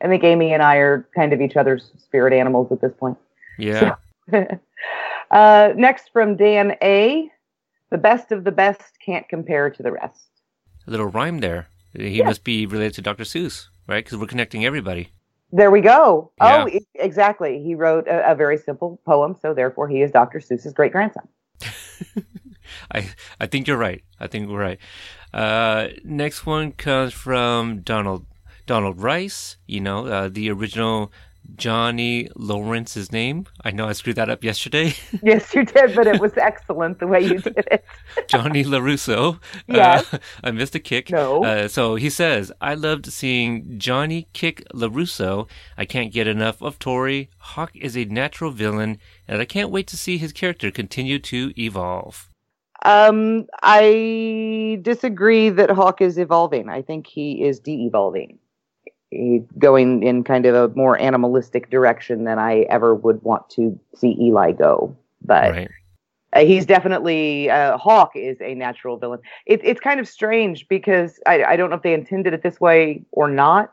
I 0.00 0.06
think 0.06 0.22
Amy 0.24 0.54
and 0.54 0.62
I 0.62 0.76
are 0.76 1.08
kind 1.14 1.32
of 1.32 1.40
each 1.40 1.56
other's 1.56 1.90
spirit 1.98 2.32
animals 2.32 2.70
at 2.72 2.80
this 2.80 2.92
point. 2.98 3.18
yeah. 3.58 3.96
uh, 5.30 5.72
next 5.76 6.10
from 6.12 6.36
Dan 6.36 6.76
A. 6.82 7.30
The 7.90 7.98
best 7.98 8.32
of 8.32 8.44
the 8.44 8.52
best 8.52 8.98
can't 9.04 9.28
compare 9.28 9.68
to 9.70 9.82
the 9.82 9.92
rest. 9.92 10.30
A 10.86 10.90
little 10.90 11.06
rhyme 11.06 11.38
there. 11.38 11.68
He 11.92 12.22
must 12.22 12.44
be 12.44 12.66
related 12.66 12.94
to 12.94 13.02
Dr. 13.02 13.24
Seuss, 13.24 13.68
right? 13.86 14.04
Because 14.04 14.18
we're 14.18 14.26
connecting 14.26 14.64
everybody. 14.64 15.10
There 15.52 15.70
we 15.70 15.80
go. 15.80 16.32
Yeah. 16.40 16.66
Oh, 16.66 16.80
exactly. 16.96 17.62
He 17.62 17.76
wrote 17.76 18.08
a, 18.08 18.32
a 18.32 18.34
very 18.34 18.58
simple 18.58 19.00
poem, 19.06 19.36
so 19.40 19.54
therefore 19.54 19.88
he 19.88 20.02
is 20.02 20.10
Dr. 20.10 20.40
Seuss's 20.40 20.72
great 20.72 20.90
grandson. 20.90 21.28
I 22.92 23.08
I 23.40 23.46
think 23.46 23.68
you're 23.68 23.78
right. 23.78 24.02
I 24.18 24.26
think 24.26 24.48
we're 24.48 24.60
right. 24.60 24.78
Uh, 25.32 25.88
next 26.02 26.46
one 26.46 26.72
comes 26.72 27.12
from 27.12 27.82
Donald 27.82 28.26
Donald 28.66 29.00
Rice. 29.00 29.56
You 29.66 29.80
know, 29.80 30.06
uh, 30.06 30.28
the 30.28 30.50
original 30.50 31.12
Johnny 31.56 32.28
Lawrence's 32.36 33.12
name. 33.12 33.46
I 33.64 33.70
know 33.70 33.86
I 33.86 33.92
screwed 33.92 34.16
that 34.16 34.28
up 34.28 34.42
yesterday. 34.42 34.94
yes, 35.22 35.54
you 35.54 35.64
did, 35.64 35.94
but 35.94 36.06
it 36.06 36.20
was 36.20 36.36
excellent 36.36 36.98
the 36.98 37.06
way 37.06 37.20
you 37.20 37.38
did 37.38 37.64
it. 37.70 37.84
Johnny 38.28 38.64
LaRusso. 38.64 39.40
Yes. 39.66 40.12
Uh, 40.12 40.18
I 40.44 40.50
missed 40.50 40.74
a 40.74 40.80
kick. 40.80 41.10
No. 41.10 41.44
Uh, 41.44 41.68
so 41.68 41.94
he 41.94 42.10
says, 42.10 42.52
I 42.60 42.74
loved 42.74 43.06
seeing 43.12 43.78
Johnny 43.78 44.28
kick 44.32 44.64
LaRusso. 44.74 45.48
I 45.76 45.84
can't 45.84 46.12
get 46.12 46.26
enough 46.26 46.62
of 46.62 46.78
Tori. 46.78 47.30
Hawk 47.38 47.72
is 47.74 47.96
a 47.96 48.04
natural 48.04 48.50
villain, 48.50 48.98
and 49.28 49.40
I 49.40 49.44
can't 49.44 49.70
wait 49.70 49.86
to 49.88 49.96
see 49.96 50.18
his 50.18 50.32
character 50.32 50.70
continue 50.70 51.18
to 51.20 51.52
evolve. 51.60 52.28
Um, 52.84 53.46
I 53.62 54.78
disagree 54.82 55.48
that 55.48 55.70
Hawk 55.70 56.02
is 56.02 56.18
evolving. 56.18 56.68
I 56.68 56.82
think 56.82 57.06
he 57.06 57.42
is 57.42 57.58
de-evolving. 57.58 58.28
He's 58.28 58.43
going 59.58 60.02
in 60.02 60.24
kind 60.24 60.46
of 60.46 60.54
a 60.54 60.74
more 60.74 60.98
animalistic 60.98 61.70
direction 61.70 62.24
than 62.24 62.38
I 62.38 62.60
ever 62.70 62.94
would 62.94 63.22
want 63.22 63.48
to 63.50 63.78
see 63.94 64.16
Eli 64.20 64.52
go. 64.52 64.96
But 65.22 65.52
right. 65.52 65.70
Uh, 66.34 66.44
he's 66.44 66.66
definitely 66.66 67.48
uh, 67.48 67.78
Hawk 67.78 68.10
is 68.16 68.36
a 68.40 68.54
natural 68.56 68.96
villain. 68.96 69.20
It, 69.46 69.60
it's 69.62 69.80
kind 69.80 70.00
of 70.00 70.08
strange 70.08 70.66
because 70.68 71.20
I, 71.26 71.44
I 71.44 71.56
don't 71.56 71.70
know 71.70 71.76
if 71.76 71.82
they 71.82 71.94
intended 71.94 72.34
it 72.34 72.42
this 72.42 72.60
way 72.60 73.04
or 73.12 73.28
not. 73.28 73.72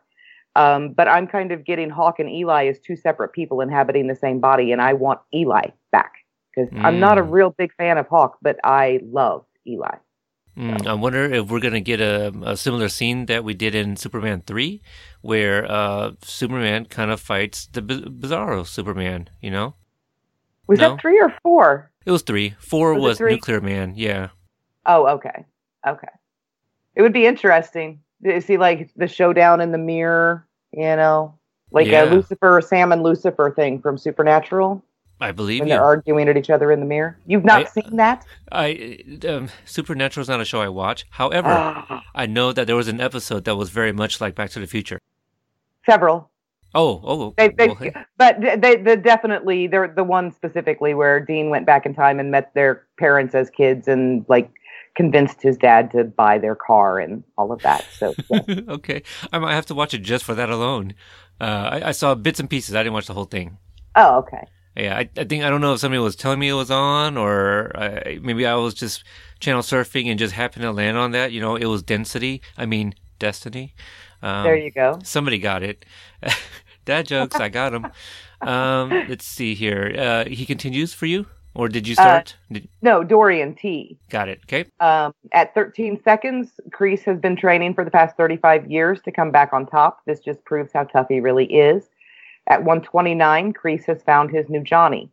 Um, 0.55 0.91
but 0.91 1.07
I'm 1.07 1.27
kind 1.27 1.51
of 1.53 1.63
getting 1.63 1.89
Hawk 1.89 2.19
and 2.19 2.29
Eli 2.29 2.67
as 2.67 2.77
two 2.77 2.97
separate 2.97 3.31
people 3.31 3.61
inhabiting 3.61 4.07
the 4.07 4.15
same 4.15 4.39
body, 4.39 4.73
and 4.73 4.81
I 4.81 4.93
want 4.93 5.21
Eli 5.33 5.67
back 5.91 6.11
because 6.53 6.69
I'm 6.83 6.99
not 6.99 7.17
a 7.17 7.21
Mm. 7.21 7.31
real 7.31 7.49
big 7.51 7.73
fan 7.75 7.97
of 7.97 8.07
Hawk, 8.07 8.37
but 8.41 8.59
I 8.63 8.99
love 9.03 9.45
Eli. 9.65 9.95
Mm, 10.57 10.85
I 10.85 10.93
wonder 10.93 11.23
if 11.33 11.49
we're 11.49 11.61
going 11.61 11.73
to 11.73 11.81
get 11.81 12.01
a, 12.01 12.33
a 12.43 12.57
similar 12.57 12.89
scene 12.89 13.25
that 13.27 13.43
we 13.43 13.53
did 13.53 13.73
in 13.73 13.95
Superman 13.95 14.43
3, 14.45 14.81
where 15.21 15.69
uh, 15.71 16.11
Superman 16.23 16.85
kind 16.85 17.09
of 17.09 17.21
fights 17.21 17.67
the 17.67 17.81
B- 17.81 18.03
Bizarro 18.03 18.67
Superman, 18.67 19.29
you 19.39 19.49
know? 19.49 19.75
Was 20.67 20.79
No. 20.79 20.89
that 20.95 21.01
three 21.01 21.19
or 21.19 21.33
four? 21.41 21.89
It 22.05 22.11
was 22.11 22.23
3. 22.23 22.55
4 22.59 22.93
Was 22.95 23.01
was, 23.01 23.17
three? 23.17 23.31
Nuclear 23.35 23.61
Man, 23.61 23.93
yeah. 23.95 24.29
Oh, 24.85 25.07
okay, 25.07 25.45
okay. 25.87 26.07
It 26.95 27.01
would 27.01 27.13
be 27.13 27.25
interesting 27.25 28.01
to 28.23 28.41
see 28.41 28.57
like 28.57 28.89
the 28.95 29.07
showdown 29.07 29.61
in 29.61 29.71
the 29.71 29.77
mirror, 29.77 30.45
you 30.71 30.81
know, 30.97 31.37
like 31.71 31.87
Yeah. 31.87 32.03
a 32.03 32.11
Lucifer, 32.13 32.59
Sam 32.61 32.91
and 32.91 33.03
Lucifer 33.03 33.51
thing 33.55 33.81
from 33.81 33.97
Supernatural. 33.97 34.83
I 35.21 35.31
believe 35.31 35.59
when 35.61 35.69
you. 35.69 35.75
they're 35.75 35.83
arguing 35.83 36.27
at 36.27 36.35
each 36.35 36.49
other 36.49 36.71
in 36.71 36.79
the 36.79 36.85
mirror. 36.85 37.17
You've 37.27 37.45
not 37.45 37.61
I- 37.61 37.69
seen 37.69 37.95
that? 37.97 38.25
I 38.51 38.97
um, 39.29 39.49
Supernatural 39.65 40.23
is 40.23 40.27
not 40.29 40.41
a 40.41 40.45
show 40.45 40.61
I 40.61 40.67
watch. 40.69 41.05
However, 41.11 41.47
Ah, 41.49 42.03
I 42.15 42.25
know 42.25 42.51
that 42.51 42.65
there 42.67 42.75
was 42.75 42.87
an 42.87 42.99
episode 42.99 43.45
that 43.45 43.55
was 43.55 43.69
very 43.69 43.91
much 43.93 44.19
like 44.19 44.35
Back 44.35 44.49
to 44.51 44.59
the 44.59 44.67
Future. 44.67 44.99
several. 45.85 46.29
Oh, 46.73 47.01
oh, 47.03 47.33
They, 47.37 47.49
they, 47.49 47.67
well, 47.67 48.05
but 48.17 48.39
they, 48.39 48.77
they 48.77 48.95
definitely 48.95 49.67
they're 49.67 49.89
the 49.93 50.05
one 50.05 50.31
specifically 50.31 50.93
where 50.93 51.19
Dean 51.19 51.49
went 51.49 51.65
back 51.65 51.85
in 51.85 51.93
time 51.93 52.17
and 52.17 52.31
met 52.31 52.53
their 52.53 52.87
parents 52.97 53.35
as 53.35 53.49
kids 53.49 53.89
and 53.89 54.25
like 54.29 54.49
convinced 54.95 55.41
his 55.41 55.57
dad 55.57 55.91
to 55.91 56.05
buy 56.05 56.37
their 56.37 56.55
car 56.55 56.97
and 56.97 57.25
all 57.37 57.51
of 57.51 57.61
that. 57.63 57.85
So 57.97 58.13
yeah. 58.29 58.61
okay, 58.69 59.03
I 59.33 59.39
might 59.39 59.53
have 59.53 59.65
to 59.65 59.75
watch 59.75 59.93
it 59.93 59.97
just 60.01 60.23
for 60.23 60.33
that 60.35 60.49
alone. 60.49 60.93
Uh, 61.41 61.43
I, 61.83 61.87
I 61.89 61.91
saw 61.91 62.15
bits 62.15 62.39
and 62.39 62.49
pieces. 62.49 62.73
I 62.73 62.83
didn't 62.83 62.93
watch 62.93 63.07
the 63.07 63.13
whole 63.15 63.25
thing. 63.25 63.57
oh, 63.95 64.19
okay. 64.19 64.47
Yeah, 64.75 64.97
I, 64.97 65.09
I 65.17 65.23
think 65.25 65.43
I 65.43 65.49
don't 65.49 65.61
know 65.61 65.73
if 65.73 65.79
somebody 65.81 65.99
was 65.99 66.15
telling 66.15 66.39
me 66.39 66.47
it 66.47 66.53
was 66.53 66.71
on, 66.71 67.17
or 67.17 67.71
I, 67.75 68.19
maybe 68.21 68.45
I 68.45 68.55
was 68.55 68.73
just 68.73 69.03
channel 69.39 69.61
surfing 69.61 70.07
and 70.07 70.17
just 70.17 70.33
happened 70.33 70.63
to 70.63 70.71
land 70.71 70.97
on 70.97 71.11
that. 71.11 71.31
You 71.33 71.41
know, 71.41 71.55
it 71.55 71.65
was 71.65 71.83
Density. 71.83 72.41
I 72.57 72.65
mean, 72.65 72.93
Destiny. 73.19 73.75
Um, 74.21 74.43
There 74.43 74.55
you 74.55 74.71
go. 74.71 74.99
Somebody 75.03 75.39
got 75.39 75.63
it. 75.63 75.85
Dad 76.85 77.05
jokes. 77.07 77.35
I 77.35 77.49
got 77.49 77.71
them. 77.71 77.87
Um, 78.41 78.89
let's 79.07 79.25
see 79.25 79.53
here. 79.53 79.93
Uh, 79.97 80.25
he 80.25 80.45
continues 80.45 80.93
for 80.93 81.05
you, 81.05 81.27
or 81.53 81.67
did 81.67 81.87
you 81.87 81.93
start? 81.95 82.35
Did, 82.51 82.67
No, 82.81 83.03
Dorian 83.03 83.55
T. 83.55 83.99
got 84.09 84.29
it. 84.29 84.39
Okay. 84.45 84.65
Um, 84.79 85.13
at 85.31 85.53
13 85.53 86.01
seconds, 86.03 86.49
Kreese 86.69 87.03
has 87.03 87.19
been 87.19 87.35
training 87.35 87.73
for 87.73 87.83
the 87.85 87.91
past 87.91 88.15
35 88.17 88.71
years 88.71 89.01
to 89.01 89.11
come 89.11 89.31
back 89.31 89.53
on 89.53 89.65
top. 89.65 90.01
This 90.05 90.19
just 90.21 90.43
proves 90.45 90.71
how 90.73 90.85
tough 90.85 91.07
he 91.09 91.19
really 91.19 91.45
is. 91.45 91.89
At 92.47 92.63
129, 92.63 93.53
Kreese 93.53 93.85
has 93.85 94.03
found 94.03 94.31
his 94.31 94.49
new 94.49 94.63
Johnny. 94.63 95.09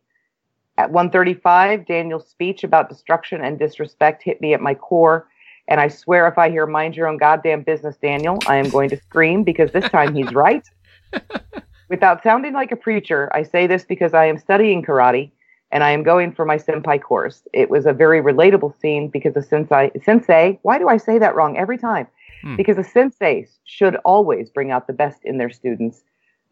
At 0.77 0.91
135, 0.91 1.85
Daniel's 1.85 2.27
speech 2.27 2.63
about 2.63 2.89
destruction 2.89 3.43
and 3.43 3.59
disrespect 3.59 4.23
hit 4.23 4.39
me 4.39 4.53
at 4.53 4.61
my 4.61 4.73
core. 4.73 5.27
And 5.67 5.79
I 5.79 5.87
swear 5.87 6.27
if 6.27 6.37
I 6.37 6.49
hear 6.49 6.65
mind 6.65 6.95
your 6.95 7.07
own 7.07 7.17
goddamn 7.17 7.63
business, 7.63 7.97
Daniel, 7.97 8.39
I 8.47 8.55
am 8.55 8.69
going 8.69 8.89
to 8.89 8.97
scream 8.97 9.43
because 9.43 9.71
this 9.71 9.89
time 9.89 10.15
he's 10.15 10.33
right. 10.33 10.67
Without 11.89 12.23
sounding 12.23 12.53
like 12.53 12.71
a 12.71 12.75
preacher, 12.75 13.29
I 13.33 13.43
say 13.43 13.67
this 13.67 13.83
because 13.83 14.13
I 14.13 14.25
am 14.25 14.37
studying 14.37 14.83
karate 14.83 15.31
and 15.71 15.83
I 15.83 15.91
am 15.91 16.03
going 16.03 16.31
for 16.31 16.45
my 16.45 16.57
senpai 16.57 17.01
course. 17.01 17.47
It 17.53 17.69
was 17.69 17.85
a 17.85 17.93
very 17.93 18.21
relatable 18.21 18.79
scene 18.79 19.09
because 19.09 19.35
a 19.35 19.43
sensei, 19.43 19.91
sensei, 20.03 20.59
why 20.61 20.79
do 20.79 20.87
I 20.87 20.97
say 20.97 21.19
that 21.19 21.35
wrong 21.35 21.57
every 21.57 21.77
time? 21.77 22.07
Hmm. 22.41 22.55
Because 22.55 22.77
the 22.77 22.83
sensei 22.83 23.47
should 23.65 23.95
always 23.97 24.49
bring 24.49 24.71
out 24.71 24.87
the 24.87 24.93
best 24.93 25.23
in 25.25 25.37
their 25.37 25.49
students, 25.49 26.03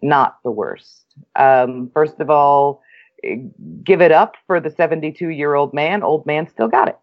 not 0.02 0.38
the 0.44 0.52
worst. 0.52 1.06
Um, 1.36 1.90
first 1.94 2.20
of 2.20 2.30
all, 2.30 2.82
eh, 3.24 3.38
give 3.84 4.02
it 4.02 4.12
up 4.12 4.36
for 4.46 4.60
the 4.60 4.70
72 4.70 5.30
year 5.30 5.56
old 5.56 5.74
man. 5.74 6.04
Old 6.04 6.26
man 6.26 6.48
still 6.48 6.68
got 6.68 6.88
it. 6.88 6.98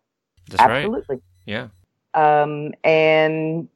That's 0.51 0.63
right. 0.63 0.79
Absolutely. 0.85 1.21
Yeah. 1.47 1.69
Um, 2.15 2.73
and 2.85 3.69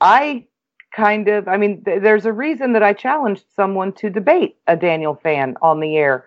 I 0.00 0.46
kind 0.94 1.28
of, 1.28 1.48
I 1.48 1.56
mean, 1.56 1.82
th- 1.84 2.02
there's 2.02 2.26
a 2.26 2.32
reason 2.32 2.72
that 2.74 2.82
I 2.82 2.92
challenged 2.92 3.44
someone 3.54 3.92
to 3.94 4.10
debate 4.10 4.56
a 4.66 4.76
Daniel 4.76 5.14
fan 5.14 5.56
on 5.62 5.80
the 5.80 5.96
air. 5.96 6.24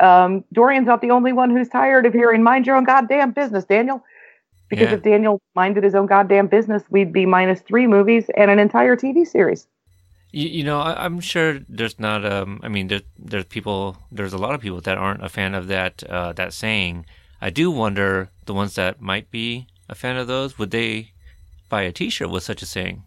Um, 0.00 0.44
Dorian's 0.52 0.86
not 0.86 1.02
the 1.02 1.10
only 1.10 1.32
one 1.32 1.50
who's 1.50 1.68
tired 1.68 2.06
of 2.06 2.12
hearing 2.12 2.42
mind 2.42 2.66
your 2.66 2.76
own 2.76 2.84
goddamn 2.84 3.32
business, 3.32 3.64
Daniel. 3.64 4.02
Because 4.68 4.88
Yeah. 4.88 4.94
if 4.94 5.02
Daniel 5.02 5.40
minded 5.54 5.84
his 5.84 5.94
own 5.94 6.06
goddamn 6.06 6.46
business, 6.46 6.84
we'd 6.90 7.12
be 7.12 7.26
minus 7.26 7.60
three 7.60 7.86
movies 7.86 8.30
and 8.36 8.50
an 8.50 8.58
entire 8.58 8.96
TV 8.96 9.26
series. 9.26 9.66
You, 10.32 10.48
you 10.48 10.64
know, 10.64 10.80
I, 10.80 11.04
I'm 11.04 11.20
sure 11.20 11.60
there's 11.68 11.98
not. 11.98 12.24
Um, 12.24 12.60
I 12.62 12.68
mean, 12.68 12.88
there, 12.88 13.02
there's 13.18 13.46
people. 13.46 13.96
There's 14.12 14.32
a 14.32 14.38
lot 14.38 14.54
of 14.54 14.60
people 14.60 14.80
that 14.82 14.98
aren't 14.98 15.24
a 15.24 15.28
fan 15.28 15.54
of 15.54 15.66
that. 15.68 16.02
Uh, 16.04 16.32
that 16.34 16.52
saying. 16.52 17.06
I 17.42 17.48
do 17.50 17.70
wonder 17.70 18.28
the 18.44 18.52
ones 18.54 18.74
that 18.74 19.00
might 19.00 19.30
be 19.30 19.66
a 19.88 19.94
fan 19.94 20.16
of 20.16 20.26
those. 20.26 20.58
Would 20.58 20.70
they 20.70 21.12
buy 21.70 21.82
a 21.82 21.92
T-shirt 21.92 22.28
with 22.30 22.42
such 22.42 22.60
a 22.62 22.66
saying? 22.66 23.02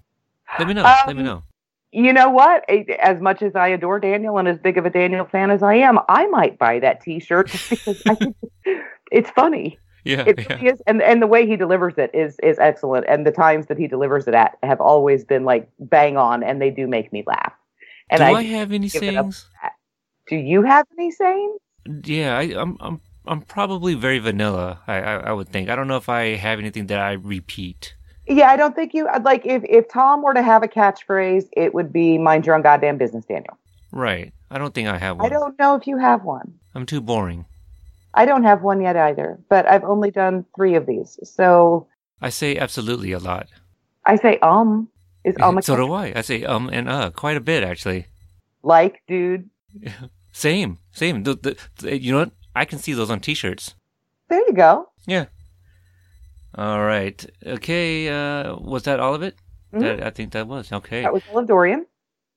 Let 0.57 0.67
me 0.67 0.73
know. 0.73 0.83
Let 0.83 1.15
me 1.15 1.21
Um, 1.21 1.25
know. 1.25 1.43
You 1.91 2.11
know 2.11 2.31
what? 2.31 2.67
As 2.99 3.21
much 3.21 3.43
as 3.43 3.55
I 3.55 3.67
adore 3.67 3.99
Daniel 3.99 4.39
and 4.39 4.47
as 4.47 4.57
big 4.57 4.79
of 4.79 4.85
a 4.87 4.89
Daniel 4.89 5.25
fan 5.25 5.51
as 5.51 5.61
I 5.61 5.75
am, 5.75 5.99
I 6.09 6.25
might 6.27 6.57
buy 6.57 6.79
that 6.79 7.01
T-shirt 7.01 7.49
just 7.49 7.69
because 7.69 8.01
I 8.07 8.15
think 8.15 8.35
it's 9.11 9.29
funny. 9.29 9.77
Yeah, 10.05 10.23
It 10.27 10.39
yeah. 10.49 10.71
is, 10.73 10.81
and 10.87 11.01
and 11.01 11.21
the 11.21 11.27
way 11.27 11.47
he 11.47 11.55
delivers 11.55 11.93
it 11.97 12.11
is 12.13 12.37
is 12.43 12.59
excellent. 12.59 13.05
And 13.07 13.25
the 13.25 13.31
times 13.31 13.67
that 13.67 13.77
he 13.77 13.87
delivers 13.87 14.27
it 14.27 14.33
at 14.33 14.57
have 14.63 14.81
always 14.81 15.23
been 15.23 15.45
like 15.45 15.69
bang 15.79 16.17
on, 16.17 16.43
and 16.43 16.61
they 16.61 16.69
do 16.69 16.87
make 16.87 17.11
me 17.13 17.23
laugh. 17.25 17.53
And 18.09 18.19
Do 18.19 18.25
I, 18.25 18.31
I, 18.39 18.43
have 18.43 18.71
any 18.71 18.89
give 18.89 19.01
it 19.03 19.15
up. 19.15 19.25
sayings? 19.33 19.47
do 20.27 20.35
you 20.35 20.61
have 20.63 20.85
any 20.97 21.11
sayings? 21.11 21.59
Yeah, 22.05 22.37
I, 22.37 22.41
I'm 22.59 22.77
I'm 22.79 23.01
I'm 23.25 23.41
probably 23.41 23.93
very 23.93 24.19
vanilla. 24.19 24.81
I, 24.87 24.95
I 25.01 25.15
I 25.15 25.31
would 25.33 25.49
think. 25.49 25.69
I 25.69 25.75
don't 25.75 25.87
know 25.87 25.97
if 25.97 26.09
I 26.09 26.35
have 26.35 26.59
anything 26.59 26.87
that 26.87 26.99
I 26.99 27.13
repeat. 27.13 27.95
Yeah, 28.27 28.49
I 28.49 28.55
don't 28.55 28.75
think 28.75 28.93
you 28.93 29.07
I'd 29.07 29.23
like 29.23 29.45
if 29.45 29.63
if 29.67 29.87
Tom 29.89 30.21
were 30.21 30.33
to 30.33 30.41
have 30.43 30.63
a 30.63 30.67
catchphrase, 30.67 31.47
it 31.53 31.73
would 31.73 31.91
be 31.93 32.17
"Mind 32.17 32.45
your 32.45 32.55
own 32.55 32.61
goddamn 32.61 32.97
business, 32.97 33.25
Daniel." 33.25 33.57
Right. 33.91 34.33
I 34.49 34.57
don't 34.57 34.73
think 34.73 34.87
I 34.87 34.97
have 34.97 35.17
one. 35.17 35.25
I 35.25 35.29
don't 35.29 35.57
know 35.59 35.75
if 35.75 35.87
you 35.87 35.97
have 35.97 36.23
one. 36.23 36.53
I'm 36.75 36.85
too 36.85 37.01
boring. 37.01 37.45
I 38.13 38.25
don't 38.25 38.43
have 38.43 38.61
one 38.61 38.81
yet 38.81 38.95
either, 38.95 39.39
but 39.49 39.67
I've 39.67 39.83
only 39.83 40.11
done 40.11 40.45
three 40.55 40.75
of 40.75 40.85
these. 40.85 41.19
So 41.23 41.87
I 42.21 42.29
say 42.29 42.57
absolutely 42.57 43.11
a 43.11 43.19
lot. 43.19 43.47
I 44.05 44.15
say 44.17 44.37
um 44.39 44.89
is 45.23 45.35
um 45.41 45.61
so 45.61 45.75
do 45.75 45.91
I. 45.93 46.13
I 46.15 46.21
say 46.21 46.43
um 46.43 46.69
and 46.71 46.87
uh 46.89 47.09
quite 47.11 47.37
a 47.37 47.41
bit 47.41 47.63
actually. 47.63 48.07
like 48.63 49.01
dude. 49.07 49.49
Same, 50.35 50.79
same. 50.91 51.21
The, 51.23 51.35
the, 51.35 51.57
the- 51.77 52.01
you 52.01 52.11
know 52.11 52.17
what? 52.19 52.31
I 52.55 52.65
can 52.65 52.79
see 52.79 52.93
those 52.93 53.11
on 53.11 53.19
T-shirts. 53.19 53.75
There 54.29 54.39
you 54.47 54.53
go. 54.53 54.89
Yeah. 55.05 55.25
All 56.55 56.81
right. 56.83 57.23
Okay. 57.45 58.09
Uh, 58.09 58.55
was 58.55 58.81
that 58.83 58.99
all 58.99 59.13
of 59.13 59.21
it? 59.21 59.35
Mhm. 59.73 59.81
That, 59.81 60.03
I 60.03 60.09
think 60.09 60.31
that 60.33 60.47
was 60.47 60.71
okay. 60.71 61.03
That 61.03 61.13
was 61.13 61.21
all 61.31 61.37
of 61.39 61.47
Dorian. 61.47 61.85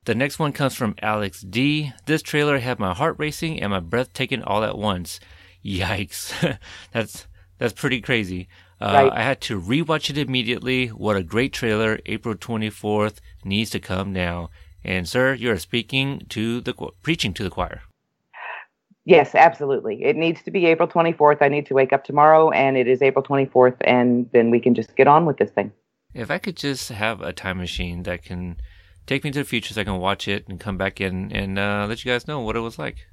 The 0.05 0.15
next 0.15 0.39
one 0.39 0.53
comes 0.53 0.74
from 0.74 0.94
Alex 1.03 1.40
D. 1.40 1.93
This 2.07 2.20
trailer 2.23 2.59
had 2.59 2.78
my 2.78 2.93
heart 2.94 3.16
racing 3.19 3.61
and 3.62 3.70
my 3.73 3.81
breath 3.81 4.12
taken 4.12 4.43
all 4.43 4.62
at 4.62 4.77
once. 4.78 5.19
Yikes. 5.66 6.59
that's 6.93 7.26
that's 7.59 7.72
pretty 7.72 8.01
crazy. 8.01 8.48
Uh, 8.80 8.93
Right. 8.93 9.12
I 9.12 9.22
had 9.22 9.40
to 9.43 9.60
rewatch 9.60 10.10
it 10.10 10.18
immediately. 10.18 10.88
What 10.88 11.16
a 11.16 11.22
great 11.22 11.52
trailer. 11.52 11.98
April 12.06 12.34
24th 12.34 13.16
needs 13.44 13.70
to 13.70 13.80
come 13.80 14.12
now. 14.12 14.51
And 14.84 15.09
sir, 15.09 15.34
you're 15.34 15.59
speaking 15.59 16.26
to 16.28 16.60
the 16.60 16.74
preaching 17.02 17.32
to 17.34 17.43
the 17.43 17.51
choir. 17.51 17.82
Yes, 19.05 19.34
absolutely. 19.34 20.02
It 20.05 20.16
needs 20.16 20.43
to 20.43 20.51
be 20.51 20.66
April 20.66 20.88
24th. 20.88 21.38
I 21.40 21.48
need 21.48 21.66
to 21.66 21.74
wake 21.74 21.93
up 21.93 22.05
tomorrow, 22.05 22.51
and 22.51 22.76
it 22.76 22.88
is 22.88 23.01
April 23.02 23.24
24th, 23.24 23.76
and 23.82 24.28
then 24.32 24.51
we 24.51 24.59
can 24.60 24.74
just 24.74 24.97
get 24.97 25.06
on 25.06 25.26
with 25.26 25.38
this 25.38 25.51
thing. 25.51 25.72
If 26.12 26.30
I 26.30 26.38
could 26.38 26.56
just 26.56 26.88
have 26.88 27.20
a 27.20 27.32
time 27.32 27.59
machine 27.59 28.02
that 28.02 28.24
can 28.24 28.56
take 29.06 29.22
me 29.22 29.30
to 29.30 29.38
the 29.40 29.44
future 29.44 29.74
so 29.74 29.80
I 29.80 29.84
can 29.84 29.98
watch 29.98 30.26
it 30.26 30.48
and 30.48 30.59
come 30.59 30.76
back 30.76 31.01
in 31.01 31.30
and 31.32 31.59
uh, 31.59 31.86
let 31.88 32.05
you 32.05 32.10
guys 32.10 32.26
know 32.26 32.40
what 32.40 32.56
it 32.56 32.60
was 32.60 32.78
like. 32.78 33.06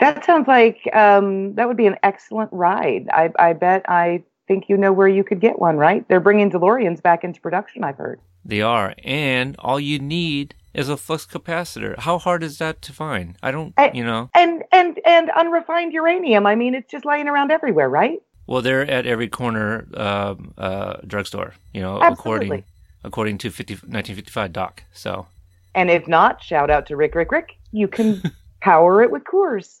That 0.00 0.24
sounds 0.24 0.46
like 0.46 0.88
um, 0.94 1.54
that 1.54 1.66
would 1.66 1.76
be 1.76 1.86
an 1.86 1.96
excellent 2.02 2.52
ride. 2.52 3.08
I, 3.12 3.30
I 3.38 3.52
bet 3.54 3.84
I 3.88 4.22
think 4.46 4.68
you 4.68 4.76
know 4.76 4.92
where 4.92 5.08
you 5.08 5.24
could 5.24 5.40
get 5.40 5.58
one, 5.58 5.76
right? 5.76 6.06
They're 6.08 6.20
bringing 6.20 6.50
DeLoreans 6.50 7.02
back 7.02 7.24
into 7.24 7.40
production, 7.40 7.84
I've 7.84 7.96
heard. 7.96 8.20
They 8.44 8.62
are, 8.62 8.94
and 9.04 9.56
all 9.58 9.80
you 9.80 9.98
need 9.98 10.54
is 10.74 10.88
a 10.88 10.96
flux 10.96 11.26
capacitor. 11.26 11.98
How 11.98 12.18
hard 12.18 12.42
is 12.42 12.58
that 12.58 12.80
to 12.82 12.92
find? 12.92 13.36
I 13.42 13.50
don't, 13.50 13.74
I- 13.76 13.90
you 13.92 14.04
know. 14.04 14.30
And 14.34 14.62
and 14.72 15.00
and 15.04 15.30
unrefined 15.30 15.92
uranium. 15.92 16.46
I 16.46 16.54
mean, 16.54 16.74
it's 16.74 16.90
just 16.90 17.04
lying 17.04 17.28
around 17.28 17.50
everywhere, 17.50 17.88
right? 17.88 18.20
Well, 18.46 18.62
they're 18.62 18.88
at 18.90 19.06
every 19.06 19.28
corner 19.28 19.86
um, 19.94 20.54
uh, 20.56 20.96
drugstore, 21.06 21.52
you 21.74 21.82
know, 21.82 22.00
Absolutely. 22.00 22.46
according 22.46 22.64
according 23.04 23.38
to 23.38 23.50
50, 23.50 23.74
1955 23.74 24.52
doc. 24.52 24.82
So 24.92 25.26
And 25.74 25.90
if 25.90 26.08
not, 26.08 26.42
shout 26.42 26.70
out 26.70 26.86
to 26.86 26.96
Rick, 26.96 27.14
Rick, 27.14 27.30
Rick. 27.32 27.56
You 27.72 27.88
can 27.88 28.22
power 28.60 29.02
it 29.02 29.10
with 29.10 29.24
Coors. 29.24 29.78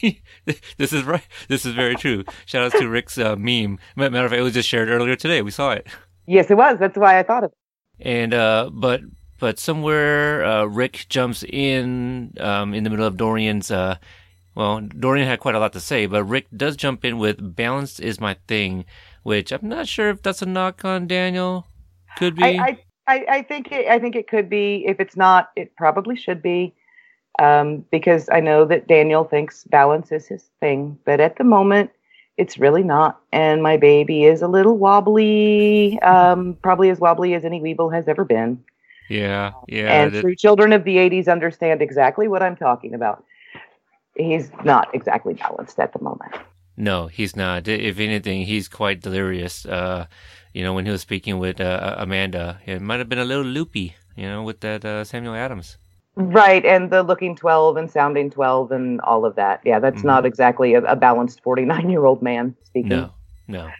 this 0.76 0.92
is 0.92 1.02
right. 1.04 1.26
This 1.48 1.66
is 1.66 1.74
very 1.74 1.96
true. 1.96 2.24
Shout 2.46 2.64
out 2.64 2.78
to 2.80 2.88
Rick's 2.88 3.18
uh, 3.18 3.36
meme. 3.36 3.78
Matter 3.96 4.24
of 4.24 4.30
fact, 4.30 4.40
it 4.40 4.42
was 4.42 4.54
just 4.54 4.68
shared 4.68 4.88
earlier 4.88 5.16
today. 5.16 5.42
We 5.42 5.50
saw 5.50 5.72
it. 5.72 5.86
Yes, 6.26 6.50
it 6.50 6.56
was. 6.56 6.78
That's 6.78 6.96
why 6.96 7.18
I 7.18 7.22
thought 7.22 7.44
of 7.44 7.52
it. 7.52 8.06
And 8.06 8.32
uh, 8.32 8.70
but 8.72 9.02
but 9.38 9.58
somewhere 9.58 10.44
uh, 10.44 10.64
Rick 10.66 11.06
jumps 11.08 11.42
in 11.42 12.34
um, 12.38 12.72
in 12.74 12.84
the 12.84 12.90
middle 12.90 13.06
of 13.06 13.16
Dorian's. 13.16 13.70
Uh, 13.70 13.96
well, 14.54 14.80
Dorian 14.80 15.26
had 15.26 15.40
quite 15.40 15.54
a 15.54 15.58
lot 15.58 15.72
to 15.72 15.80
say, 15.80 16.06
but 16.06 16.24
Rick 16.24 16.46
does 16.56 16.76
jump 16.76 17.04
in 17.04 17.18
with 17.18 17.56
"balance 17.56 17.98
is 17.98 18.20
my 18.20 18.36
thing," 18.46 18.84
which 19.22 19.52
I'm 19.52 19.68
not 19.68 19.88
sure 19.88 20.10
if 20.10 20.22
that's 20.22 20.42
a 20.42 20.46
knock 20.46 20.84
on 20.84 21.06
Daniel. 21.06 21.66
Could 22.18 22.36
be. 22.36 22.44
I, 22.44 22.48
I, 22.48 22.78
I, 23.06 23.24
I 23.28 23.42
think 23.42 23.72
it, 23.72 23.86
I 23.88 23.98
think 23.98 24.16
it 24.16 24.28
could 24.28 24.48
be. 24.48 24.84
If 24.86 25.00
it's 25.00 25.16
not, 25.16 25.50
it 25.56 25.74
probably 25.76 26.16
should 26.16 26.42
be, 26.42 26.74
um, 27.38 27.84
because 27.90 28.28
I 28.30 28.40
know 28.40 28.64
that 28.66 28.88
Daniel 28.88 29.24
thinks 29.24 29.64
balance 29.64 30.12
is 30.12 30.26
his 30.26 30.50
thing, 30.60 30.98
but 31.04 31.20
at 31.20 31.36
the 31.36 31.44
moment, 31.44 31.90
it's 32.36 32.58
really 32.58 32.82
not. 32.82 33.20
And 33.32 33.62
my 33.62 33.76
baby 33.76 34.24
is 34.24 34.42
a 34.42 34.48
little 34.48 34.76
wobbly, 34.78 35.98
um, 36.00 36.56
probably 36.62 36.90
as 36.90 36.98
wobbly 36.98 37.34
as 37.34 37.44
any 37.44 37.60
Weeble 37.60 37.92
has 37.94 38.08
ever 38.08 38.24
been. 38.24 38.62
yeah, 39.08 39.52
yeah. 39.68 40.02
and 40.02 40.14
that- 40.14 40.20
true 40.22 40.34
children 40.34 40.72
of 40.72 40.84
the 40.84 40.96
'80s 40.96 41.28
understand 41.30 41.82
exactly 41.82 42.28
what 42.28 42.42
I'm 42.42 42.56
talking 42.56 42.94
about. 42.94 43.24
He's 44.16 44.50
not 44.64 44.88
exactly 44.94 45.34
balanced 45.34 45.78
at 45.78 45.92
the 45.92 46.00
moment. 46.02 46.32
No, 46.76 47.06
he's 47.06 47.36
not. 47.36 47.68
If 47.68 47.98
anything, 47.98 48.46
he's 48.46 48.68
quite 48.68 49.00
delirious. 49.02 49.66
Uh, 49.66 50.06
you 50.54 50.62
know, 50.62 50.72
when 50.72 50.86
he 50.86 50.92
was 50.92 51.02
speaking 51.02 51.38
with 51.38 51.60
uh, 51.60 51.94
Amanda, 51.98 52.60
it 52.66 52.80
might 52.80 52.98
have 52.98 53.08
been 53.08 53.18
a 53.18 53.24
little 53.24 53.44
loopy. 53.44 53.96
You 54.16 54.28
know, 54.28 54.42
with 54.42 54.60
that 54.60 54.84
uh, 54.84 55.04
Samuel 55.04 55.34
Adams. 55.34 55.78
Right, 56.16 56.64
and 56.66 56.90
the 56.90 57.02
looking 57.02 57.36
12 57.36 57.76
and 57.76 57.90
sounding 57.90 58.30
12 58.30 58.72
and 58.72 59.00
all 59.02 59.24
of 59.24 59.36
that. 59.36 59.60
Yeah, 59.64 59.78
that's 59.78 60.02
Mhm. 60.02 60.06
not 60.06 60.26
exactly 60.26 60.74
a, 60.74 60.82
a 60.82 60.96
balanced 60.96 61.42
49 61.42 61.88
year 61.88 62.04
old 62.04 62.20
man 62.20 62.54
speaking. 62.64 62.90
No, 62.90 63.12
no. 63.48 63.70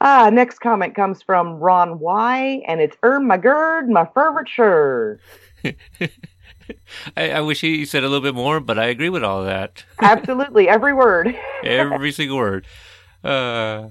Ah, 0.00 0.30
next 0.32 0.60
comment 0.60 0.94
comes 0.94 1.22
from 1.22 1.58
Ron 1.58 1.98
Y, 1.98 2.62
and 2.66 2.80
it's 2.80 2.96
Erm 3.02 3.26
my 3.26 3.36
gird, 3.36 3.88
my 3.90 4.04
favorite 4.06 4.48
sure. 4.48 5.18
I, 7.16 7.30
I 7.32 7.40
wish 7.40 7.60
he 7.60 7.84
said 7.84 8.04
a 8.04 8.08
little 8.08 8.22
bit 8.22 8.34
more, 8.34 8.60
but 8.60 8.78
I 8.78 8.86
agree 8.86 9.08
with 9.08 9.24
all 9.24 9.40
of 9.40 9.46
that. 9.46 9.84
Absolutely, 10.00 10.68
every 10.68 10.92
word. 10.92 11.34
Every 11.64 12.12
single 12.12 12.36
word. 12.36 12.66
Uh, 13.24 13.88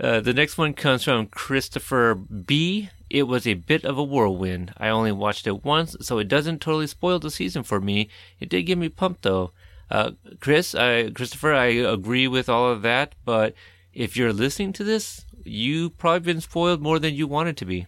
uh, 0.00 0.20
the 0.20 0.32
next 0.32 0.56
one 0.56 0.72
comes 0.74 1.02
from 1.02 1.26
Christopher 1.26 2.14
B. 2.14 2.88
It 3.10 3.24
was 3.24 3.46
a 3.46 3.54
bit 3.54 3.84
of 3.84 3.98
a 3.98 4.04
whirlwind. 4.04 4.72
I 4.78 4.88
only 4.88 5.10
watched 5.12 5.46
it 5.48 5.64
once, 5.64 5.96
so 6.00 6.18
it 6.18 6.28
doesn't 6.28 6.60
totally 6.60 6.86
spoil 6.86 7.18
the 7.18 7.30
season 7.30 7.64
for 7.64 7.80
me. 7.80 8.08
It 8.38 8.48
did 8.48 8.62
get 8.62 8.78
me 8.78 8.88
pumped 8.88 9.22
though. 9.22 9.50
Uh, 9.90 10.12
Chris, 10.38 10.74
I, 10.76 11.10
Christopher, 11.10 11.52
I 11.52 11.66
agree 11.66 12.28
with 12.28 12.48
all 12.48 12.70
of 12.70 12.82
that, 12.82 13.16
but 13.24 13.54
if 13.92 14.16
you're 14.16 14.32
listening 14.32 14.72
to 14.74 14.84
this, 14.84 15.24
you've 15.44 15.98
probably 15.98 16.20
been 16.32 16.40
spoiled 16.40 16.80
more 16.80 17.00
than 17.00 17.14
you 17.14 17.26
wanted 17.26 17.56
to 17.56 17.64
be. 17.64 17.86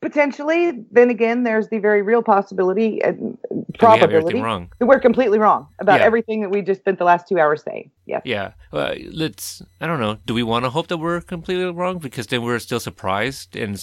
Potentially, 0.00 0.84
then 0.92 1.10
again, 1.10 1.42
there's 1.42 1.68
the 1.68 1.78
very 1.78 2.00
real 2.00 2.22
possibility 2.22 3.02
and 3.02 3.36
probability 3.78 4.40
wrong. 4.40 4.72
that 4.78 4.86
we're 4.86 5.00
completely 5.00 5.38
wrong 5.38 5.66
about 5.78 6.00
Yeah. 6.00 6.06
everything 6.06 6.40
that 6.40 6.50
we 6.50 6.62
just 6.62 6.80
spent 6.80 6.98
the 6.98 7.04
last 7.04 7.28
two 7.28 7.38
hours 7.38 7.62
saying. 7.62 7.90
Yeah. 8.06 8.20
Yeah, 8.24 8.52
uh, 8.72 8.94
let's. 9.12 9.60
I 9.80 9.86
don't 9.86 10.00
know. 10.00 10.16
Do 10.24 10.32
we 10.32 10.42
want 10.42 10.64
to 10.64 10.70
hope 10.70 10.86
that 10.86 10.96
we're 10.98 11.20
completely 11.20 11.70
wrong 11.70 11.98
because 11.98 12.28
then 12.28 12.42
we're 12.42 12.60
still 12.60 12.80
surprised 12.80 13.56
and, 13.56 13.76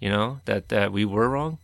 you 0.00 0.08
know, 0.08 0.40
that 0.44 0.68
that 0.68 0.92
we 0.92 1.04
were 1.04 1.28
wrong? 1.28 1.58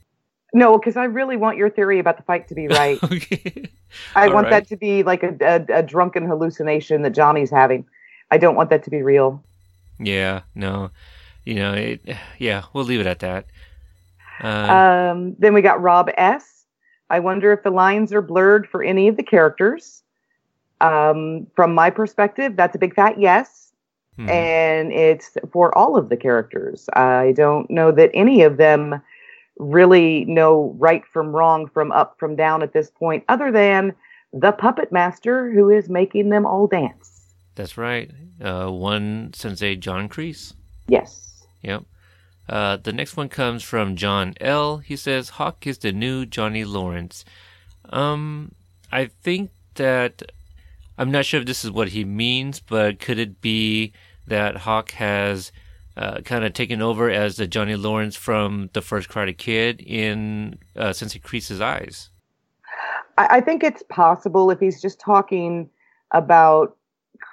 No, 0.53 0.79
because 0.79 0.97
I 0.97 1.05
really 1.05 1.37
want 1.37 1.57
your 1.57 1.69
theory 1.69 1.99
about 1.99 2.17
the 2.17 2.23
fight 2.23 2.47
to 2.49 2.55
be 2.55 2.69
right. 2.81 3.03
okay. 3.03 3.69
I 4.15 4.29
All 4.29 4.35
want 4.35 4.45
right. 4.47 4.51
that 4.51 4.69
to 4.69 4.77
be 4.77 5.03
like 5.03 5.23
a, 5.23 5.37
a, 5.41 5.79
a 5.79 5.83
drunken 5.83 6.25
hallucination 6.27 7.03
that 7.03 7.11
Johnny's 7.11 7.51
having. 7.51 7.85
I 8.31 8.39
don't 8.39 8.55
want 8.55 8.71
that 8.71 8.85
to 8.85 8.91
be 8.91 9.03
real. 9.03 9.43
Yeah. 9.99 10.43
No. 10.55 10.91
You 11.45 11.55
know. 11.57 11.75
It, 11.75 12.01
yeah. 12.39 12.65
We'll 12.73 12.85
leave 12.85 13.01
it 13.01 13.07
at 13.07 13.19
that. 13.21 13.47
Uh, 14.43 15.13
Um, 15.13 15.37
then 15.39 15.55
we 15.55 15.63
got 15.63 15.83
Rob 15.83 16.11
S. 16.17 16.65
I 17.11 17.21
wonder 17.21 17.53
if 17.53 17.63
the 17.63 17.71
lines 17.71 18.13
are 18.13 18.23
blurred 18.23 18.69
for 18.69 18.83
any 18.83 19.09
of 19.09 19.17
the 19.17 19.23
characters. 19.23 20.03
Um, 20.81 21.47
from 21.55 21.75
my 21.75 21.91
perspective, 21.91 22.57
that's 22.57 22.75
a 22.75 22.79
big 22.79 22.95
fat 22.95 23.19
yes. 23.19 23.64
Hmm. 24.17 24.29
And 24.29 24.93
it's 24.93 25.37
for 25.53 25.77
all 25.77 25.97
of 25.97 26.09
the 26.09 26.17
characters. 26.17 26.89
I 26.95 27.33
don't 27.37 27.69
know 27.71 27.93
that 27.93 28.11
any 28.15 28.43
of 28.43 28.57
them 28.57 29.01
really 29.59 30.25
know 30.25 30.75
right 30.79 31.05
from 31.13 31.35
wrong, 31.35 31.69
from 31.69 31.93
up, 31.93 32.17
from 32.19 32.37
down 32.37 32.63
at 32.63 32.73
this 32.73 32.91
point, 32.91 33.25
other 33.29 33.53
than 33.53 33.95
the 34.33 34.53
puppet 34.53 34.91
master 34.91 35.51
who 35.53 35.71
is 35.71 35.89
making 35.89 36.31
them 36.31 36.45
all 36.45 36.67
dance. 36.67 37.35
That's 37.55 37.79
right. 37.79 38.11
Uh, 38.41 38.69
one 38.69 39.31
sensei, 39.33 39.77
John 39.77 40.09
Kreese. 40.09 40.55
Yes. 40.89 41.47
Yep. 41.63 41.85
Uh, 42.49 42.77
the 42.77 42.93
next 42.93 43.17
one 43.17 43.29
comes 43.29 43.63
from 43.63 43.97
John 43.97 44.35
L. 44.41 44.79
He 44.79 44.97
says 44.97 45.31
Hawk 45.31 45.67
is 45.67 45.79
the 45.79 45.93
new 45.93 46.27
Johnny 46.27 46.65
Lawrence. 46.65 47.25
Um, 47.89 48.53
I 48.93 49.07
think 49.07 49.51
that 49.77 50.23
I'm 50.97 51.11
not 51.11 51.25
sure 51.25 51.41
if 51.41 51.47
this 51.47 51.65
is 51.65 51.71
what 51.71 51.89
he 51.89 52.05
means, 52.05 52.61
but 52.61 53.01
could 53.01 53.19
it 53.19 53.41
be 53.41 53.93
that 54.27 54.59
Hawk 54.59 54.93
has 54.93 55.51
uh, 55.97 56.21
kind 56.21 56.45
of 56.45 56.53
taken 56.53 56.81
over 56.81 57.11
as 57.11 57.37
the 57.37 57.47
Johnny 57.47 57.77
Lawrence 57.77 58.17
from 58.17 58.71
the 58.73 58.83
first 58.83 59.09
Karate 59.09 59.37
Kid 59.37 59.81
in 59.81 60.59
uh, 60.77 60.93
Sensei 60.93 61.19
Kreese's 61.19 61.61
eyes? 61.61 62.11
I, 63.19 63.37
I 63.37 63.41
think 63.41 63.65
it's 63.65 63.83
possible 63.89 64.51
if 64.51 64.61
he's 64.61 64.81
just 64.81 65.01
talking 65.01 65.69
about 66.13 66.77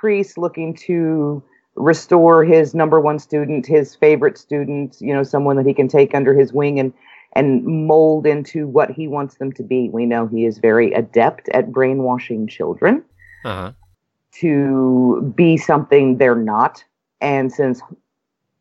Kreese 0.02 0.38
looking 0.38 0.76
to 0.76 1.44
restore 1.76 2.44
his 2.44 2.74
number 2.74 3.00
one 3.00 3.20
student, 3.20 3.66
his 3.66 3.96
favorite 3.96 4.38
student, 4.38 4.98
you 5.00 5.14
know, 5.14 5.24
someone 5.24 5.56
that 5.58 5.66
he 5.66 5.74
can 5.74 5.88
take 5.88 6.14
under 6.14 6.34
his 6.34 6.52
wing 6.52 6.80
and 6.80 6.94
and 7.34 7.64
mold 7.64 8.28
into 8.28 8.68
what 8.68 8.92
he 8.92 9.08
wants 9.08 9.36
them 9.36 9.54
to 9.54 9.64
be. 9.64 9.90
We 9.90 10.06
know 10.06 10.28
he 10.28 10.46
is 10.46 10.58
very 10.58 10.92
adept 10.92 11.48
at 11.54 11.72
brainwashing 11.72 12.48
children 12.48 13.06
Uh-huh. 13.43 13.72
to 14.34 15.34
be 15.35 15.57
something 15.57 16.18
they're 16.18 16.35
not. 16.35 16.84
And 17.19 17.51
since 17.51 17.81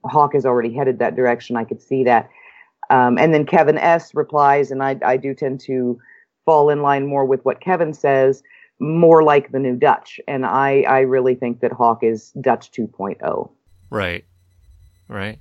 Hawk 0.05 0.35
is 0.35 0.47
already 0.47 0.73
headed 0.73 0.99
that 0.99 1.17
direction, 1.17 1.57
I 1.57 1.65
could 1.65 1.81
see 1.81 2.05
that. 2.05 2.29
Um, 2.91 3.19
and 3.19 3.33
then 3.33 3.47
Kevin 3.47 3.79
S 3.79 4.15
replies, 4.15 4.71
and 4.71 4.83
I, 4.83 4.99
I 5.05 5.17
do 5.17 5.35
tend 5.35 5.61
to 5.61 5.99
fall 6.45 6.71
in 6.71 6.83
line 6.83 7.07
more 7.07 7.25
with 7.25 7.45
what 7.45 7.61
Kevin 7.61 7.95
says, 7.95 8.43
more 8.81 9.23
like 9.23 9.53
the 9.53 9.59
new 9.59 9.77
Dutch. 9.77 10.21
And 10.27 10.45
I, 10.45 10.83
I 10.83 11.01
really 11.01 11.35
think 11.35 11.61
that 11.61 11.73
Hawk 11.73 12.03
is 12.03 12.33
Dutch 12.41 12.71
oh. 12.79 12.87
2.0. 12.87 13.51
Right. 13.91 14.25
Right. 15.09 15.39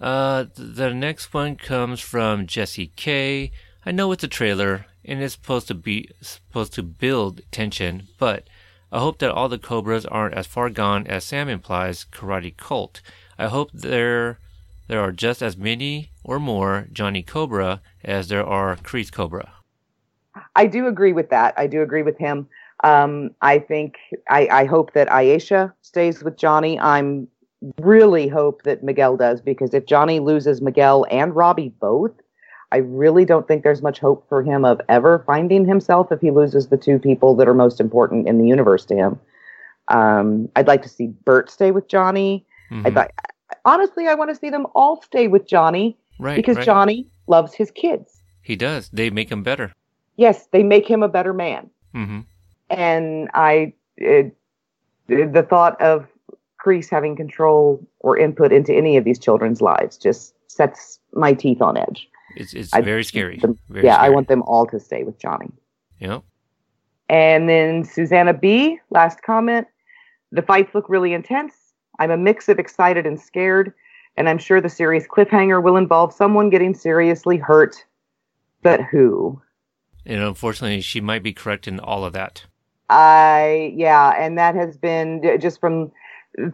Uh, 0.00 0.44
the 0.54 0.94
next 0.94 1.34
one 1.34 1.56
comes 1.56 2.00
from 2.00 2.46
Jesse 2.46 2.92
K. 2.94 3.50
I 3.84 3.90
know 3.90 4.12
it's 4.12 4.24
a 4.24 4.28
trailer 4.28 4.86
and 5.04 5.22
it's 5.22 5.34
supposed 5.34 5.66
to 5.68 5.74
be 5.74 6.10
supposed 6.20 6.74
to 6.74 6.82
build 6.82 7.40
tension, 7.50 8.08
but 8.18 8.48
I 8.90 9.00
hope 9.00 9.18
that 9.18 9.30
all 9.30 9.48
the 9.48 9.58
Cobras 9.58 10.06
aren't 10.06 10.34
as 10.34 10.46
far 10.46 10.70
gone 10.70 11.06
as 11.06 11.24
Sam 11.24 11.48
implies. 11.48 12.06
Karate 12.10 12.56
Cult. 12.56 13.00
I 13.38 13.48
hope 13.48 13.70
there 13.72 14.38
there 14.88 15.00
are 15.00 15.12
just 15.12 15.42
as 15.42 15.56
many 15.56 16.10
or 16.24 16.40
more 16.40 16.88
Johnny 16.92 17.22
Cobra 17.22 17.82
as 18.02 18.28
there 18.28 18.44
are 18.44 18.76
Kreese 18.76 19.12
Cobra. 19.12 19.52
I 20.56 20.66
do 20.66 20.86
agree 20.86 21.12
with 21.12 21.28
that. 21.30 21.52
I 21.58 21.66
do 21.66 21.82
agree 21.82 22.02
with 22.02 22.16
him. 22.16 22.48
Um, 22.84 23.30
I 23.42 23.58
think 23.58 23.96
I, 24.30 24.48
I 24.50 24.64
hope 24.64 24.94
that 24.94 25.08
Aisha 25.08 25.72
stays 25.82 26.22
with 26.22 26.38
Johnny. 26.38 26.78
I'm 26.80 27.28
really 27.80 28.28
hope 28.28 28.62
that 28.62 28.82
Miguel 28.82 29.16
does 29.16 29.40
because 29.40 29.74
if 29.74 29.84
Johnny 29.84 30.20
loses 30.20 30.62
Miguel 30.62 31.04
and 31.10 31.34
Robbie 31.34 31.74
both, 31.80 32.12
I 32.70 32.78
really 32.78 33.24
don't 33.24 33.48
think 33.48 33.62
there's 33.62 33.82
much 33.82 33.98
hope 33.98 34.28
for 34.28 34.42
him 34.42 34.64
of 34.64 34.80
ever 34.88 35.22
finding 35.26 35.64
himself 35.66 36.12
if 36.12 36.20
he 36.20 36.30
loses 36.30 36.68
the 36.68 36.76
two 36.76 36.98
people 36.98 37.34
that 37.36 37.48
are 37.48 37.54
most 37.54 37.80
important 37.80 38.28
in 38.28 38.38
the 38.38 38.46
universe 38.46 38.84
to 38.86 38.94
him. 38.94 39.20
Um, 39.88 40.50
I'd 40.54 40.66
like 40.66 40.82
to 40.82 40.88
see 40.88 41.06
Bert 41.24 41.50
stay 41.50 41.70
with 41.70 41.88
Johnny. 41.88 42.44
Mhm. 42.70 42.86
I'd 42.86 42.94
like, 42.94 43.14
honestly, 43.64 44.06
I 44.06 44.14
want 44.14 44.30
to 44.30 44.36
see 44.36 44.50
them 44.50 44.66
all 44.74 45.00
stay 45.00 45.28
with 45.28 45.46
Johnny 45.46 45.96
right. 46.18 46.36
because 46.36 46.56
right. 46.56 46.66
Johnny 46.66 47.06
loves 47.26 47.54
his 47.54 47.70
kids. 47.70 48.22
he 48.42 48.56
does. 48.56 48.88
They 48.90 49.10
make 49.10 49.30
him 49.30 49.42
better. 49.42 49.72
Yes, 50.16 50.46
they 50.52 50.62
make 50.62 50.86
him 50.88 51.02
a 51.02 51.08
better 51.08 51.32
man. 51.34 51.70
Mm-hmm. 51.94 52.20
and 52.70 53.30
I 53.32 53.72
it, 53.96 54.36
the 55.06 55.46
thought 55.48 55.80
of 55.80 56.06
Kreese 56.62 56.90
having 56.90 57.16
control 57.16 57.82
or 58.00 58.18
input 58.18 58.52
into 58.52 58.74
any 58.74 58.96
of 58.98 59.04
these 59.04 59.18
children's 59.18 59.62
lives 59.62 59.96
just 59.96 60.34
sets 60.48 61.00
my 61.14 61.32
teeth 61.32 61.62
on 61.62 61.76
edge. 61.76 62.08
It's 62.38 62.54
it's 62.54 62.72
I- 62.72 62.80
very 62.80 63.04
scary. 63.04 63.38
Them- 63.38 63.58
Very 63.68 63.84
yeah, 63.84 63.96
I 63.96 64.08
want 64.08 64.28
them 64.28 64.42
all 64.42 64.64
to 64.66 64.78
stay 64.78 65.02
with 65.02 65.18
Johnny. 65.18 65.50
Yep. 65.98 66.22
And 67.08 67.48
then 67.48 67.84
Susanna 67.84 68.32
B, 68.34 68.78
last 68.90 69.22
comment. 69.22 69.66
The 70.30 70.42
fights 70.42 70.74
look 70.74 70.88
really 70.88 71.14
intense. 71.14 71.54
I'm 71.98 72.10
a 72.10 72.16
mix 72.16 72.48
of 72.48 72.58
excited 72.58 73.06
and 73.06 73.20
scared, 73.20 73.72
and 74.16 74.28
I'm 74.28 74.38
sure 74.38 74.60
the 74.60 74.68
series 74.68 75.06
cliffhanger 75.08 75.62
will 75.62 75.76
involve 75.76 76.12
someone 76.12 76.48
getting 76.50 76.74
seriously 76.74 77.38
hurt. 77.38 77.84
But 78.62 78.82
who? 78.82 79.40
And 80.06 80.22
unfortunately, 80.22 80.80
she 80.80 81.00
might 81.00 81.22
be 81.22 81.32
correct 81.32 81.66
in 81.66 81.80
all 81.80 82.04
of 82.04 82.12
that. 82.12 82.44
I 82.88 83.72
yeah, 83.74 84.10
and 84.18 84.38
that 84.38 84.54
has 84.54 84.76
been 84.76 85.38
just 85.40 85.58
from 85.60 85.90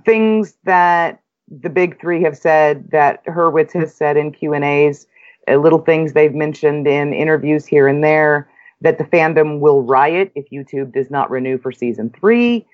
things 0.06 0.56
that 0.64 1.20
the 1.60 1.68
big 1.68 2.00
three 2.00 2.22
have 2.22 2.38
said 2.38 2.90
that 2.90 3.24
Hurwitz 3.26 3.72
has 3.74 3.94
said 3.94 4.16
in 4.16 4.32
Q 4.32 4.54
and 4.54 4.64
A's, 4.64 5.06
uh, 5.48 5.56
little 5.56 5.80
things 5.80 6.12
they've 6.12 6.34
mentioned 6.34 6.86
in 6.86 7.12
interviews 7.12 7.66
here 7.66 7.88
and 7.88 8.02
there 8.02 8.48
that 8.80 8.98
the 8.98 9.04
fandom 9.04 9.60
will 9.60 9.82
riot 9.82 10.30
if 10.34 10.50
YouTube 10.50 10.92
does 10.92 11.10
not 11.10 11.30
renew 11.30 11.58
for 11.58 11.72
season 11.72 12.10
three. 12.10 12.66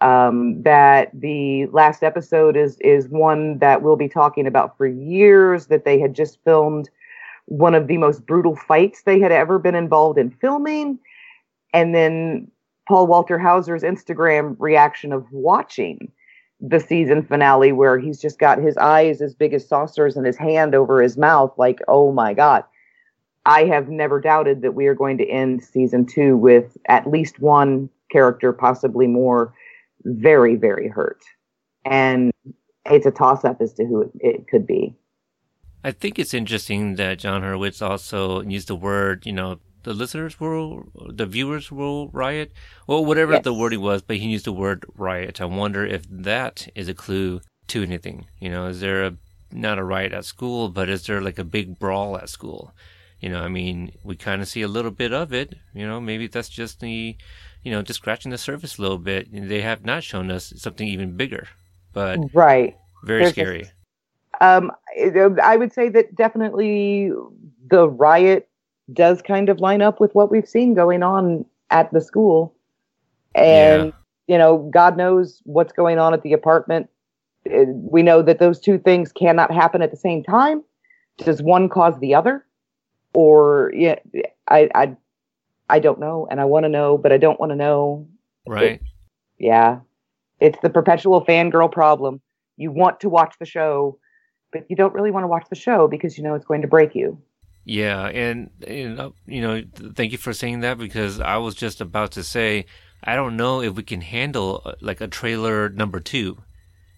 Um, 0.00 0.62
that 0.62 1.10
the 1.14 1.66
last 1.66 2.02
episode 2.02 2.56
is 2.56 2.76
is 2.80 3.08
one 3.08 3.58
that 3.58 3.82
we'll 3.82 3.96
be 3.96 4.08
talking 4.08 4.46
about 4.46 4.76
for 4.76 4.86
years. 4.86 5.66
That 5.66 5.84
they 5.84 5.98
had 5.98 6.14
just 6.14 6.42
filmed 6.44 6.90
one 7.46 7.74
of 7.74 7.86
the 7.86 7.98
most 7.98 8.26
brutal 8.26 8.56
fights 8.56 9.02
they 9.02 9.20
had 9.20 9.32
ever 9.32 9.58
been 9.58 9.74
involved 9.74 10.18
in 10.18 10.30
filming, 10.30 10.98
and 11.72 11.94
then 11.94 12.50
Paul 12.88 13.06
Walter 13.06 13.38
Hauser's 13.38 13.82
Instagram 13.82 14.56
reaction 14.58 15.12
of 15.12 15.30
watching 15.30 16.10
the 16.60 16.80
season 16.80 17.22
finale, 17.22 17.72
where 17.72 17.98
he's 17.98 18.20
just 18.20 18.38
got 18.38 18.58
his 18.58 18.76
eyes 18.76 19.20
as 19.20 19.34
big 19.34 19.52
as 19.52 19.68
saucers 19.68 20.16
and 20.16 20.26
his 20.26 20.36
hand 20.36 20.74
over 20.74 21.02
his 21.02 21.16
mouth, 21.16 21.52
like, 21.56 21.80
oh 21.88 22.12
my 22.12 22.34
God. 22.34 22.64
I 23.46 23.64
have 23.64 23.88
never 23.88 24.20
doubted 24.20 24.62
that 24.62 24.72
we 24.72 24.86
are 24.86 24.94
going 24.94 25.18
to 25.18 25.28
end 25.28 25.62
season 25.62 26.06
two 26.06 26.36
with 26.36 26.76
at 26.88 27.10
least 27.10 27.40
one 27.40 27.90
character, 28.10 28.52
possibly 28.52 29.06
more, 29.06 29.52
very, 30.04 30.56
very 30.56 30.88
hurt. 30.88 31.20
And 31.84 32.32
it's 32.86 33.04
a 33.04 33.10
toss 33.10 33.44
up 33.44 33.60
as 33.60 33.74
to 33.74 33.84
who 33.84 34.02
it, 34.02 34.10
it 34.20 34.48
could 34.48 34.66
be. 34.66 34.94
I 35.82 35.90
think 35.90 36.18
it's 36.18 36.32
interesting 36.32 36.94
that 36.94 37.18
Jon 37.18 37.42
Hurwitz 37.42 37.86
also 37.86 38.40
used 38.40 38.68
the 38.68 38.76
word, 38.76 39.26
you 39.26 39.32
know, 39.32 39.58
the 39.84 39.94
listeners 39.94 40.40
will, 40.40 40.88
the 41.08 41.26
viewers 41.26 41.70
will 41.70 42.08
riot, 42.08 42.52
well, 42.86 43.04
whatever 43.04 43.38
the 43.38 43.52
Yes. 43.52 43.58
wording 43.60 43.80
was, 43.80 44.02
but 44.02 44.16
he 44.16 44.28
used 44.28 44.46
the 44.46 44.52
word 44.52 44.84
riot. 44.96 45.40
I 45.40 45.44
wonder 45.44 45.86
if 45.86 46.02
that 46.10 46.68
is 46.74 46.88
a 46.88 46.94
clue 46.94 47.40
to 47.68 47.82
anything. 47.82 48.26
You 48.40 48.50
know, 48.50 48.66
is 48.66 48.80
there 48.80 49.04
a 49.04 49.16
not 49.52 49.78
a 49.78 49.84
riot 49.84 50.12
at 50.12 50.24
school, 50.24 50.68
but 50.68 50.88
is 50.88 51.06
there 51.06 51.20
like 51.20 51.38
a 51.38 51.44
big 51.44 51.78
brawl 51.78 52.16
at 52.16 52.28
school? 52.28 52.72
You 53.20 53.28
know, 53.30 53.40
I 53.42 53.48
mean, 53.48 53.92
we 54.02 54.16
kind 54.16 54.42
of 54.42 54.48
see 54.48 54.62
a 54.62 54.68
little 54.68 54.90
bit 54.90 55.12
of 55.12 55.32
it. 55.32 55.54
You 55.72 55.86
know, 55.86 56.00
maybe 56.00 56.26
that's 56.26 56.48
just 56.48 56.80
the, 56.80 57.16
you 57.62 57.70
know, 57.70 57.80
just 57.80 58.00
scratching 58.00 58.30
the 58.32 58.38
surface 58.38 58.76
a 58.78 58.82
little 58.82 58.98
bit. 58.98 59.28
They 59.32 59.60
have 59.62 59.84
not 59.84 60.02
shown 60.02 60.30
us 60.30 60.52
something 60.56 60.86
even 60.88 61.16
bigger, 61.16 61.46
but 61.92 62.18
Right. 62.34 62.76
very 63.04 63.20
There's 63.22 63.32
scary. 63.32 63.60
just- 63.60 63.72
Um, 64.40 64.72
I 65.42 65.56
would 65.56 65.72
say 65.72 65.88
that 65.90 66.14
definitely 66.16 67.12
the 67.70 67.88
riot 67.88 68.48
does 68.92 69.22
kind 69.22 69.48
of 69.48 69.60
line 69.60 69.82
up 69.82 70.00
with 70.00 70.14
what 70.14 70.30
we've 70.30 70.48
seen 70.48 70.74
going 70.74 71.02
on 71.02 71.44
at 71.70 71.92
the 71.92 72.00
school. 72.00 72.54
And, 73.34 73.92
you 74.26 74.38
know, 74.38 74.68
God 74.72 74.96
knows 74.96 75.40
what's 75.44 75.72
going 75.72 75.98
on 75.98 76.14
at 76.14 76.22
the 76.22 76.32
apartment. 76.32 76.88
Uh, 77.50 77.64
We 77.66 78.02
know 78.02 78.22
that 78.22 78.38
those 78.38 78.60
two 78.60 78.78
things 78.78 79.12
cannot 79.12 79.50
happen 79.52 79.82
at 79.82 79.90
the 79.90 79.96
same 79.96 80.22
time. 80.22 80.62
Does 81.18 81.42
one 81.42 81.68
cause 81.68 81.98
the 82.00 82.14
other? 82.14 82.44
Or, 83.12 83.72
yeah, 83.74 83.96
I, 84.48 84.68
I, 84.74 84.96
I 85.70 85.78
don't 85.78 86.00
know. 86.00 86.26
And 86.30 86.40
I 86.40 86.44
want 86.44 86.64
to 86.64 86.68
know, 86.68 86.98
but 86.98 87.12
I 87.12 87.16
don't 87.18 87.40
want 87.40 87.50
to 87.50 87.56
know. 87.56 88.06
right? 88.46 88.80
Yeah. 89.38 89.80
It's 90.40 90.58
the 90.62 90.70
perpetual 90.70 91.24
fangirl 91.24 91.70
problem. 91.70 92.20
You 92.56 92.70
want 92.70 93.00
to 93.00 93.08
watch 93.08 93.34
the 93.38 93.46
show, 93.46 93.98
but 94.52 94.64
you 94.68 94.76
don't 94.76 94.94
really 94.94 95.10
want 95.10 95.24
to 95.24 95.28
watch 95.28 95.46
the 95.48 95.56
show 95.56 95.88
because 95.88 96.16
you 96.16 96.24
know 96.24 96.34
it's 96.34 96.44
going 96.44 96.62
to 96.62 96.68
break 96.68 96.94
you. 96.94 97.18
Yeah, 97.64 98.06
and 98.06 98.50
you 98.66 98.90
know, 98.90 99.14
you 99.26 99.40
know, 99.40 99.62
thank 99.94 100.12
you 100.12 100.18
for 100.18 100.32
saying 100.32 100.60
that 100.60 100.78
because 100.78 101.20
I 101.20 101.38
was 101.38 101.54
just 101.54 101.80
about 101.80 102.12
to 102.12 102.22
say 102.22 102.66
I 103.02 103.16
don't 103.16 103.36
know 103.36 103.60
if 103.62 103.74
we 103.74 103.82
can 103.82 104.00
handle 104.00 104.62
uh, 104.64 104.72
like 104.80 105.00
a 105.00 105.08
trailer 105.08 105.68
number 105.68 106.00
two. 106.00 106.42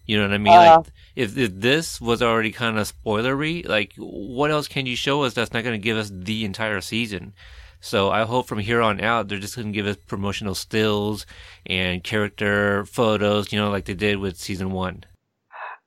You 0.05 0.17
know 0.17 0.23
what 0.23 0.33
I 0.33 0.37
mean? 0.37 0.53
Uh. 0.53 0.77
like 0.77 0.87
if, 1.15 1.37
if 1.37 1.53
this 1.53 1.99
was 1.99 2.21
already 2.21 2.51
kind 2.51 2.79
of 2.79 2.91
spoilery, 2.91 3.67
like 3.67 3.93
what 3.97 4.51
else 4.51 4.67
can 4.67 4.85
you 4.85 4.95
show 4.95 5.23
us 5.23 5.33
that's 5.33 5.53
not 5.53 5.63
going 5.63 5.79
to 5.79 5.83
give 5.83 5.97
us 5.97 6.11
the 6.13 6.45
entire 6.45 6.81
season? 6.81 7.33
So 7.79 8.09
I 8.09 8.23
hope 8.23 8.47
from 8.47 8.59
here 8.59 8.81
on 8.81 9.01
out 9.01 9.27
they're 9.27 9.37
just 9.37 9.55
going 9.55 9.67
to 9.67 9.73
give 9.73 9.85
us 9.85 9.97
promotional 10.07 10.55
stills 10.55 11.25
and 11.65 12.03
character 12.03 12.85
photos, 12.85 13.51
you 13.51 13.59
know, 13.59 13.69
like 13.69 13.85
they 13.85 13.93
did 13.93 14.17
with 14.17 14.37
season 14.37 14.71
one. 14.71 15.03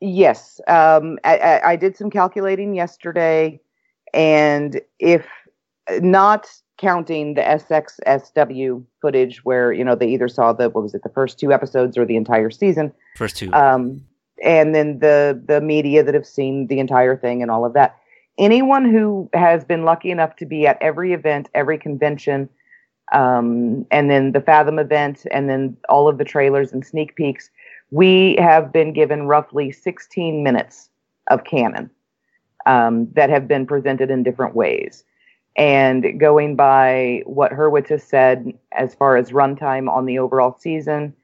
Yes. 0.00 0.60
Um, 0.68 1.18
I, 1.24 1.36
I, 1.38 1.70
I 1.70 1.76
did 1.76 1.96
some 1.96 2.10
calculating 2.10 2.74
yesterday, 2.74 3.60
and 4.12 4.80
if 4.98 5.26
not 6.00 6.48
counting 6.78 7.34
the 7.34 7.42
SXSW 7.42 8.82
footage 9.02 9.44
where, 9.44 9.72
you 9.72 9.84
know, 9.84 9.94
they 9.94 10.08
either 10.08 10.28
saw 10.28 10.52
the, 10.52 10.70
what 10.70 10.82
was 10.82 10.94
it, 10.94 11.02
the 11.02 11.10
first 11.10 11.38
two 11.38 11.52
episodes 11.52 11.98
or 11.98 12.06
the 12.06 12.16
entire 12.16 12.50
season, 12.50 12.92
First 13.16 13.36
two. 13.36 13.52
um, 13.52 14.02
and 14.42 14.74
then 14.74 15.00
the 15.00 15.40
the 15.46 15.60
media 15.60 16.02
that 16.02 16.14
have 16.14 16.26
seen 16.26 16.66
the 16.68 16.78
entire 16.78 17.16
thing 17.16 17.42
and 17.42 17.50
all 17.50 17.66
of 17.66 17.74
that. 17.74 17.98
Anyone 18.38 18.90
who 18.90 19.28
has 19.34 19.64
been 19.64 19.84
lucky 19.84 20.10
enough 20.10 20.36
to 20.36 20.46
be 20.46 20.66
at 20.66 20.80
every 20.80 21.12
event, 21.12 21.50
every 21.54 21.76
convention, 21.76 22.48
um, 23.12 23.84
and 23.90 24.10
then 24.10 24.32
the 24.32 24.40
Fathom 24.40 24.78
event, 24.78 25.26
and 25.30 25.50
then 25.50 25.76
all 25.90 26.08
of 26.08 26.16
the 26.16 26.24
trailers 26.24 26.72
and 26.72 26.86
sneak 26.86 27.16
peeks, 27.16 27.50
we 27.90 28.36
have 28.36 28.72
been 28.72 28.94
given 28.94 29.26
roughly 29.26 29.70
16 29.70 30.42
minutes 30.42 30.88
of 31.28 31.44
canon 31.44 31.90
um, 32.66 33.08
that 33.12 33.30
have 33.30 33.48
been 33.48 33.66
presented 33.66 34.10
in 34.10 34.22
different 34.22 34.54
ways. 34.54 35.04
And 35.56 36.18
going 36.18 36.56
by 36.56 37.22
what 37.26 37.52
Hurwitz 37.52 37.88
has 37.88 38.02
said 38.02 38.52
as 38.72 38.94
far 38.94 39.16
as 39.16 39.30
runtime 39.30 39.90
on 39.90 40.06
the 40.06 40.18
overall 40.18 40.56
season, 40.58 41.14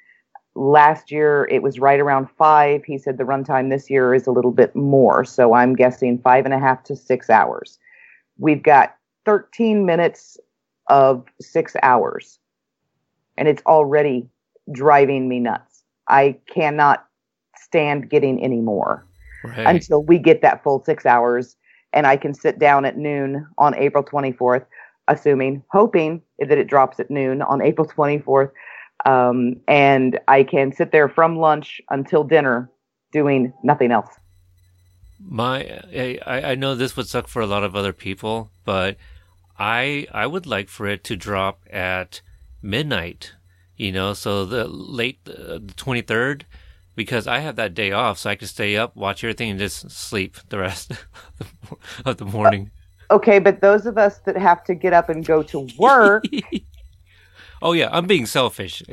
last 0.54 1.10
year 1.10 1.46
it 1.50 1.62
was 1.62 1.78
right 1.78 2.00
around 2.00 2.28
five. 2.36 2.84
He 2.84 2.98
said 2.98 3.18
the 3.18 3.24
runtime 3.24 3.70
this 3.70 3.88
year 3.88 4.14
is 4.14 4.26
a 4.26 4.32
little 4.32 4.50
bit 4.50 4.74
more. 4.74 5.24
So 5.24 5.54
I'm 5.54 5.74
guessing 5.74 6.18
five 6.18 6.44
and 6.44 6.54
a 6.54 6.58
half 6.58 6.82
to 6.84 6.96
six 6.96 7.30
hours. 7.30 7.78
We've 8.38 8.62
got 8.62 8.96
13 9.24 9.86
minutes 9.86 10.38
of 10.88 11.24
six 11.40 11.74
hours, 11.82 12.38
and 13.36 13.48
it's 13.48 13.62
already 13.66 14.28
driving 14.72 15.28
me 15.28 15.40
nuts. 15.40 15.82
I 16.08 16.36
cannot 16.52 17.06
stand 17.56 18.10
getting 18.10 18.42
any 18.42 18.60
more 18.60 19.06
Right. 19.44 19.66
until 19.66 20.02
we 20.02 20.18
get 20.18 20.42
that 20.42 20.62
full 20.62 20.82
six 20.84 21.06
hours 21.06 21.56
and 21.92 22.06
I 22.06 22.16
can 22.16 22.34
sit 22.34 22.58
down 22.58 22.84
at 22.84 22.96
noon 22.96 23.46
on 23.58 23.74
April 23.74 24.04
24th, 24.04 24.66
assuming, 25.08 25.62
hoping 25.70 26.20
that 26.38 26.58
it 26.58 26.66
drops 26.66 27.00
at 27.00 27.10
noon 27.10 27.42
on 27.42 27.62
April 27.62 27.88
24th. 27.88 28.50
Um, 29.04 29.56
and 29.66 30.18
I 30.28 30.42
can 30.42 30.72
sit 30.72 30.92
there 30.92 31.08
from 31.08 31.38
lunch 31.38 31.80
until 31.90 32.24
dinner 32.24 32.70
doing 33.12 33.52
nothing 33.62 33.92
else. 33.92 34.10
My, 35.18 35.80
I, 35.94 36.18
I 36.26 36.54
know 36.54 36.74
this 36.74 36.96
would 36.96 37.08
suck 37.08 37.28
for 37.28 37.40
a 37.40 37.46
lot 37.46 37.64
of 37.64 37.74
other 37.74 37.92
people, 37.92 38.50
but 38.64 38.96
I, 39.58 40.06
I 40.12 40.26
would 40.26 40.46
like 40.46 40.68
for 40.68 40.86
it 40.86 41.02
to 41.04 41.16
drop 41.16 41.60
at 41.70 42.20
midnight. 42.60 43.32
You 43.76 43.92
know, 43.92 44.14
so 44.14 44.44
the 44.44 44.66
late 44.66 45.18
uh, 45.28 45.58
the 45.62 45.74
twenty 45.76 46.00
third, 46.00 46.46
because 46.96 47.26
I 47.28 47.38
have 47.38 47.54
that 47.56 47.74
day 47.74 47.92
off, 47.92 48.18
so 48.18 48.30
I 48.30 48.34
can 48.34 48.48
stay 48.48 48.76
up, 48.76 48.96
watch 48.96 49.22
everything, 49.22 49.50
and 49.50 49.58
just 49.58 49.90
sleep 49.90 50.36
the 50.48 50.58
rest 50.58 50.92
of 52.04 52.16
the 52.16 52.24
morning. 52.24 52.70
Okay, 53.10 53.38
but 53.38 53.60
those 53.60 53.86
of 53.86 53.96
us 53.98 54.18
that 54.26 54.36
have 54.36 54.64
to 54.64 54.74
get 54.74 54.92
up 54.92 55.08
and 55.08 55.24
go 55.24 55.42
to 55.44 55.60
work, 55.78 56.24
oh 57.62 57.72
yeah, 57.72 57.88
I'm 57.92 58.06
being 58.06 58.26
selfish. 58.26 58.82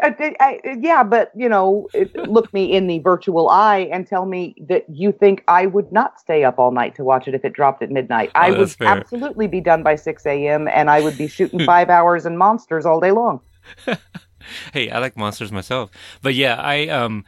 I, 0.00 0.34
I, 0.38 0.60
yeah, 0.80 1.02
but 1.02 1.32
you 1.34 1.48
know, 1.48 1.88
look 2.14 2.52
me 2.54 2.72
in 2.72 2.86
the 2.86 3.00
virtual 3.00 3.48
eye 3.48 3.88
and 3.92 4.06
tell 4.06 4.26
me 4.26 4.54
that 4.68 4.84
you 4.88 5.10
think 5.10 5.42
I 5.48 5.66
would 5.66 5.90
not 5.92 6.20
stay 6.20 6.44
up 6.44 6.58
all 6.60 6.70
night 6.70 6.94
to 6.96 7.04
watch 7.04 7.26
it 7.26 7.34
if 7.34 7.44
it 7.44 7.52
dropped 7.52 7.82
at 7.82 7.90
midnight. 7.90 8.30
Oh, 8.34 8.40
I 8.40 8.50
would 8.50 8.60
Oh, 8.60 8.66
fair. 8.66 8.86
absolutely 8.88 9.48
be 9.48 9.60
done 9.60 9.82
by 9.82 9.96
6 9.96 10.24
a.m. 10.24 10.68
and 10.68 10.88
I 10.88 11.00
would 11.00 11.18
be 11.18 11.26
shooting 11.26 11.66
five 11.66 11.90
hours 11.90 12.26
and 12.26 12.38
monsters 12.38 12.86
all 12.86 13.00
day 13.00 13.10
long. 13.10 13.40
hey, 14.72 14.90
I 14.90 14.98
like 14.98 15.16
monsters 15.16 15.52
myself. 15.52 15.90
But 16.22 16.34
yeah, 16.34 16.56
I 16.60 16.88
um 16.88 17.24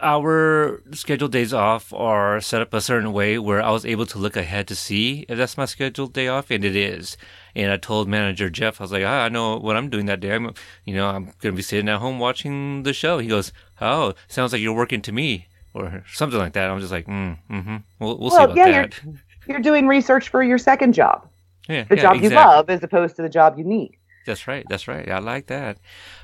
our 0.00 0.82
scheduled 0.92 1.32
days 1.32 1.52
off 1.52 1.92
are 1.92 2.40
set 2.40 2.62
up 2.62 2.72
a 2.72 2.80
certain 2.80 3.12
way 3.12 3.38
where 3.38 3.62
I 3.62 3.70
was 3.70 3.84
able 3.84 4.06
to 4.06 4.18
look 4.18 4.36
ahead 4.36 4.66
to 4.68 4.74
see 4.74 5.26
if 5.28 5.36
that's 5.36 5.58
my 5.58 5.66
scheduled 5.66 6.12
day 6.14 6.28
off, 6.28 6.50
and 6.50 6.64
it 6.64 6.74
is. 6.76 7.16
And 7.54 7.70
I 7.70 7.76
told 7.76 8.08
manager 8.08 8.48
Jeff, 8.48 8.80
I 8.80 8.84
was 8.84 8.92
like, 8.92 9.04
ah, 9.04 9.24
I 9.24 9.28
know 9.28 9.58
what 9.58 9.76
I'm 9.76 9.90
doing 9.90 10.06
that 10.06 10.20
day. 10.20 10.34
I'm, 10.34 10.54
you 10.84 10.94
know, 10.94 11.08
I'm 11.08 11.32
gonna 11.40 11.54
be 11.54 11.62
sitting 11.62 11.88
at 11.88 11.98
home 12.00 12.18
watching 12.18 12.84
the 12.84 12.92
show. 12.92 13.18
He 13.18 13.28
goes, 13.28 13.52
Oh, 13.80 14.14
sounds 14.28 14.52
like 14.52 14.62
you're 14.62 14.72
working 14.74 15.02
to 15.02 15.12
me, 15.12 15.48
or 15.74 16.04
something 16.10 16.38
like 16.38 16.52
that. 16.54 16.70
I'm 16.70 16.80
just 16.80 16.92
like, 16.92 17.06
mm, 17.06 17.38
mm-hmm. 17.50 17.76
We'll, 17.98 18.18
we'll 18.18 18.30
see 18.30 18.42
about 18.42 18.56
yeah, 18.56 18.66
you're- 18.66 18.88
that. 18.88 19.00
You're 19.48 19.60
doing 19.60 19.88
research 19.88 20.28
for 20.28 20.42
your 20.42 20.58
second 20.58 20.92
job, 20.92 21.26
Yeah, 21.68 21.84
the 21.84 21.96
yeah, 21.96 22.02
job 22.02 22.16
you 22.22 22.28
love 22.30 22.70
as 22.70 22.82
opposed 22.84 23.16
to 23.16 23.22
the 23.22 23.28
job 23.28 23.58
you 23.58 23.64
need. 23.64 23.96
That's 24.26 24.46
right. 24.46 24.64
That's 24.68 24.86
right. 24.86 25.10
I 25.10 25.18
like 25.18 25.46
that. 25.46 25.78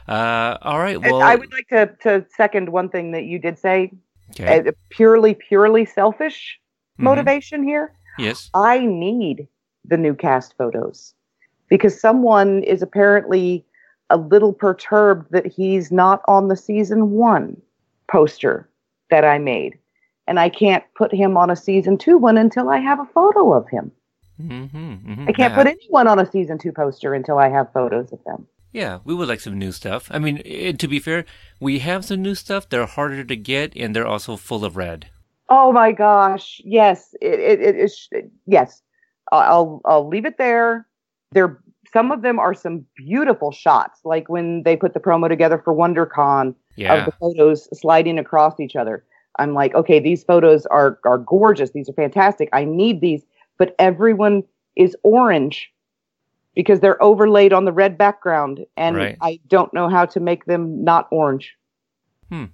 Uh, 0.09 0.57
all 0.63 0.79
right. 0.79 0.97
And 0.97 1.23
I 1.23 1.35
would 1.35 1.53
like 1.53 1.69
to, 1.69 1.97
to 2.03 2.27
second 2.35 2.69
one 2.69 2.89
thing 2.89 3.13
that 3.13 3.25
you 3.25 3.39
did 3.39 3.59
say 3.59 3.91
okay. 4.31 4.69
a 4.69 4.73
purely, 4.91 5.35
purely 5.35 5.85
selfish 5.85 6.61
Mhm. 6.99 7.05
motivation 7.05 7.63
here. 7.63 7.93
Yes. 8.19 8.51
I 8.55 8.87
need 8.87 9.49
the 9.85 9.97
new 9.97 10.15
cast 10.15 10.57
photos 10.57 11.15
because 11.69 12.01
someone 12.01 12.63
is 12.63 12.83
apparently 12.83 13.65
a 14.11 14.17
little 14.17 14.53
perturbed 14.53 15.31
that 15.33 15.47
he's 15.47 15.91
not 15.91 16.23
on 16.29 16.49
the 16.49 16.57
season 16.57 17.11
one 17.11 17.61
poster 18.09 18.69
that 19.11 19.25
I 19.25 19.39
made. 19.39 19.79
And 20.29 20.41
I 20.41 20.49
can't 20.49 20.85
put 20.95 21.13
him 21.13 21.37
on 21.37 21.51
a 21.51 21.57
season 21.57 21.99
two 21.99 22.19
one 22.19 22.37
until 22.37 22.69
I 22.69 22.79
have 22.79 23.01
a 23.01 23.05
photo 23.07 23.53
of 23.53 23.69
him. 23.69 23.93
Mm-hmm, 24.41 24.77
mm-hmm. 24.77 25.29
I 25.29 25.33
can't 25.33 25.55
put 25.55 25.67
anyone 25.67 26.09
on 26.09 26.19
a 26.19 26.31
season 26.31 26.59
two 26.59 26.73
poster 26.73 27.15
until 27.15 27.39
I 27.39 27.49
have 27.49 27.73
photos 27.73 28.13
of 28.13 28.23
them. 28.25 28.47
Yeah, 28.77 28.99
we 29.05 29.15
would 29.15 29.27
like 29.27 29.41
some 29.41 29.59
new 29.59 29.73
stuff. 29.73 30.11
I 30.13 30.19
mean, 30.19 30.43
eh, 30.45 30.73
to 30.73 30.87
be 30.87 30.99
fair, 31.01 31.25
we 31.59 31.79
have 31.79 32.05
some 32.05 32.21
new 32.21 32.35
stuff. 32.35 32.69
They're 32.69 32.85
harder 32.85 33.25
to 33.25 33.35
get, 33.35 33.75
and 33.75 33.97
they're 33.97 34.07
also 34.07 34.37
full 34.37 34.67
of 34.67 34.77
red. 34.77 35.09
Oh 35.49 35.73
my 35.73 35.93
gosh. 35.93 36.61
Yes. 36.63 37.15
It, 37.23 37.41
it, 37.41 37.61
it 37.63 37.77
is. 37.77 38.09
Yes. 38.47 38.83
I'll, 39.33 39.81
I'll 39.87 40.07
leave 40.07 40.27
it 40.27 40.37
there. 40.37 40.87
There, 41.33 41.59
some 41.91 42.13
of 42.13 42.21
them 42.21 42.39
are 42.39 42.53
some 42.53 42.85
beautiful 42.99 43.51
shots, 43.51 44.01
like 44.05 44.29
when 44.29 44.63
they 44.65 44.77
put 44.77 44.93
the 44.93 45.01
promo 45.01 45.27
together 45.27 45.59
for 45.65 45.75
WonderCon 45.75 46.55
Yeah. 46.77 46.97
of 46.97 47.07
the 47.07 47.13
photos 47.13 47.71
sliding 47.81 48.19
across 48.19 48.61
each 48.61 48.77
other. 48.77 49.07
I'm 49.39 49.55
like, 49.55 49.75
okay, 49.75 50.01
these 50.01 50.23
photos 50.23 50.67
are 50.67 50.99
are 51.05 51.19
gorgeous. 51.19 51.71
These 51.71 51.89
are 51.89 51.95
fantastic. 51.95 52.51
I 52.53 52.65
need 52.67 53.01
these, 53.01 53.23
but 53.57 53.75
everyone 53.79 54.43
is 54.77 54.95
orange 55.03 55.73
because 56.57 56.81
they're 56.81 57.01
overlaid 57.01 57.53
on 57.53 57.67
the 57.67 57.73
red 57.73 57.97
background, 57.97 58.67
and 58.77 58.97
Right. 58.97 59.17
I 59.21 59.39
don't 59.47 59.73
know 59.73 59.89
how 59.89 60.07
to 60.07 60.19
make 60.19 60.47
them 60.47 60.83
not 60.83 61.07
orange. 61.13 61.55
Hmm. 62.31 62.47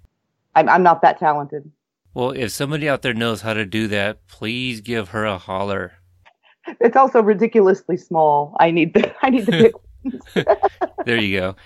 I'm 0.55 0.69
I'm 0.69 0.83
not 0.83 1.01
that 1.01 1.19
talented. 1.19 1.71
Well, 2.13 2.33
if 2.33 2.51
somebody 2.51 2.91
out 2.91 3.01
there 3.01 3.15
knows 3.15 3.41
how 3.41 3.55
to 3.55 3.65
do 3.65 3.89
that, 3.89 4.27
please 4.27 4.83
give 4.83 5.09
her 5.11 5.25
a 5.25 5.39
holler. 5.39 5.93
It's 6.81 6.97
also 6.97 7.21
ridiculously 7.23 7.97
small. 7.97 8.55
I 8.61 8.71
need 8.71 8.95
the 8.95 9.13
I 9.25 9.31
need 9.31 9.47
the 9.47 9.53
big 9.53 9.73
There 11.05 11.21
you 11.21 11.39
go. 11.39 11.57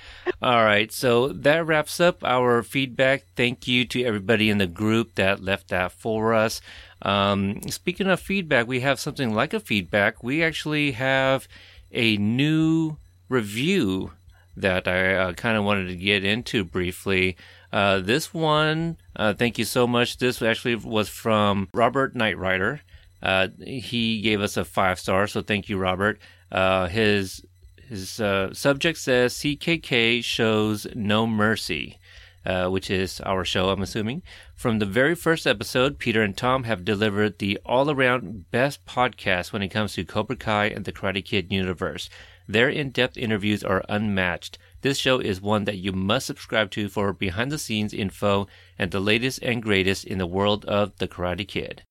All 0.41 0.65
right. 0.65 0.91
So 0.91 1.29
that 1.29 1.67
wraps 1.67 2.01
up 2.01 2.25
our 2.25 2.63
feedback. 2.63 3.25
Thank 3.35 3.69
you 3.69 3.85
to 3.87 4.05
everybody 4.05 4.49
in 4.49 4.59
the 4.59 4.67
group 4.67 5.15
that 5.17 5.43
left 5.43 5.69
that 5.69 5.93
for 5.93 6.33
us. 6.33 6.61
Um, 7.03 7.61
speaking 7.69 8.07
of 8.07 8.21
feedback, 8.21 8.67
we 8.67 8.81
have 8.81 8.99
something 8.99 9.35
like 9.35 9.53
a 9.53 9.61
feedback. 9.61 10.23
We 10.23 10.43
actually 10.43 10.93
have 10.93 11.47
a 11.93 12.17
new 12.17 12.97
review 13.29 14.13
that 14.57 14.89
I 14.89 15.15
uh, 15.15 15.33
kind 15.35 15.57
of 15.57 15.65
wanted 15.65 15.89
to 15.89 15.97
get 15.97 16.25
into 16.25 16.65
briefly. 16.65 17.37
Uh, 17.73 18.01
this 18.01 18.33
one, 18.33 18.97
uh, 19.15 19.35
thank 19.35 19.59
you 19.59 19.65
so 19.65 19.87
much. 19.87 20.19
This 20.19 20.41
actually 20.41 20.77
was 20.77 21.09
from 21.09 21.69
Robert 21.75 22.15
Knightrider. 22.15 22.81
Uh, 23.23 23.49
he 23.65 24.21
gave 24.21 24.41
us 24.41 24.57
a 24.57 24.65
five 24.65 24.99
star, 24.99 25.27
so 25.27 25.43
thank 25.43 25.69
you, 25.69 25.77
Robert. 25.77 26.19
Uh, 26.51 26.87
his 26.87 27.45
his 27.89 28.21
uh, 28.21 28.53
subject 28.53 28.99
says 28.99 29.35
CKK 29.35 30.23
shows 30.23 30.87
no 30.95 31.27
mercy, 31.27 31.99
uh, 32.47 32.69
which 32.69 32.91
is 32.91 33.21
our 33.23 33.45
show, 33.45 33.69
I'm 33.71 33.83
assuming. 33.83 34.23
From 34.55 34.79
the 34.79 34.87
very 34.87 35.15
first 35.15 35.47
episode, 35.47 35.99
Peter 35.99 36.23
and 36.23 36.37
Tom 36.37 36.65
have 36.65 36.85
delivered 36.85 37.39
the 37.39 37.59
all 37.67 37.91
around 37.91 38.51
best 38.51 38.87
podcast 38.87 39.53
when 39.53 39.63
it 39.63 39.69
comes 39.69 39.95
to 39.95 40.05
Cobra 40.05 40.37
Kai 40.37 40.67
and 40.67 40.85
the 40.85 40.93
Karate 40.93 41.25
Kid 41.25 41.53
universe. 41.53 42.09
Their 42.49 42.69
in 42.69 42.91
depth 42.91 43.17
interviews 43.17 43.65
are 43.65 43.85
unmatched. 43.89 44.57
This 44.83 44.99
show 44.99 45.19
is 45.19 45.41
one 45.41 45.65
that 45.65 45.79
you 45.79 45.91
must 45.93 46.27
subscribe 46.27 46.71
to 46.73 46.89
for 46.89 47.13
behind 47.13 47.51
the 47.51 47.59
scenes 47.59 47.93
info 47.93 48.47
and 48.79 48.93
the 48.93 49.01
latest 49.01 49.43
and 49.43 49.61
greatest 49.61 50.05
in 50.05 50.19
the 50.19 50.27
world 50.29 50.65
of 50.67 50.97
the 50.99 51.09
Karate 51.09 51.47
Kid. 51.49 51.83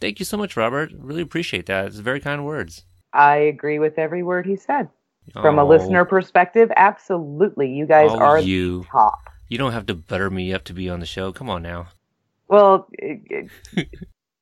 Thank 0.00 0.18
you 0.18 0.24
so 0.24 0.36
much, 0.38 0.56
Robert. 0.56 0.90
Really 0.98 1.22
appreciate 1.22 1.66
that. 1.66 1.86
It's 1.86 1.98
very 1.98 2.20
kind 2.20 2.44
words. 2.46 2.84
I 3.12 3.36
agree 3.36 3.78
with 3.78 3.98
every 3.98 4.22
word 4.22 4.46
he 4.46 4.56
said. 4.56 4.88
From 5.34 5.58
a 5.58 5.64
Oh. 5.64 5.68
listener 5.68 6.04
perspective, 6.04 6.70
absolutely. 6.76 7.70
You 7.70 7.86
guys 7.86 8.10
Oh, 8.12 8.18
are 8.18 8.40
you. 8.40 8.80
the 8.80 8.86
top. 8.86 9.30
You 9.54 9.58
don't 9.58 9.70
have 9.70 9.86
to 9.86 9.94
butter 9.94 10.30
me 10.30 10.52
up 10.52 10.64
to 10.64 10.72
be 10.72 10.90
on 10.90 10.98
the 10.98 11.06
show. 11.06 11.32
Come 11.32 11.48
on 11.48 11.62
now. 11.62 11.86
Well, 12.48 12.88
it, 12.90 13.48
it, 13.76 13.88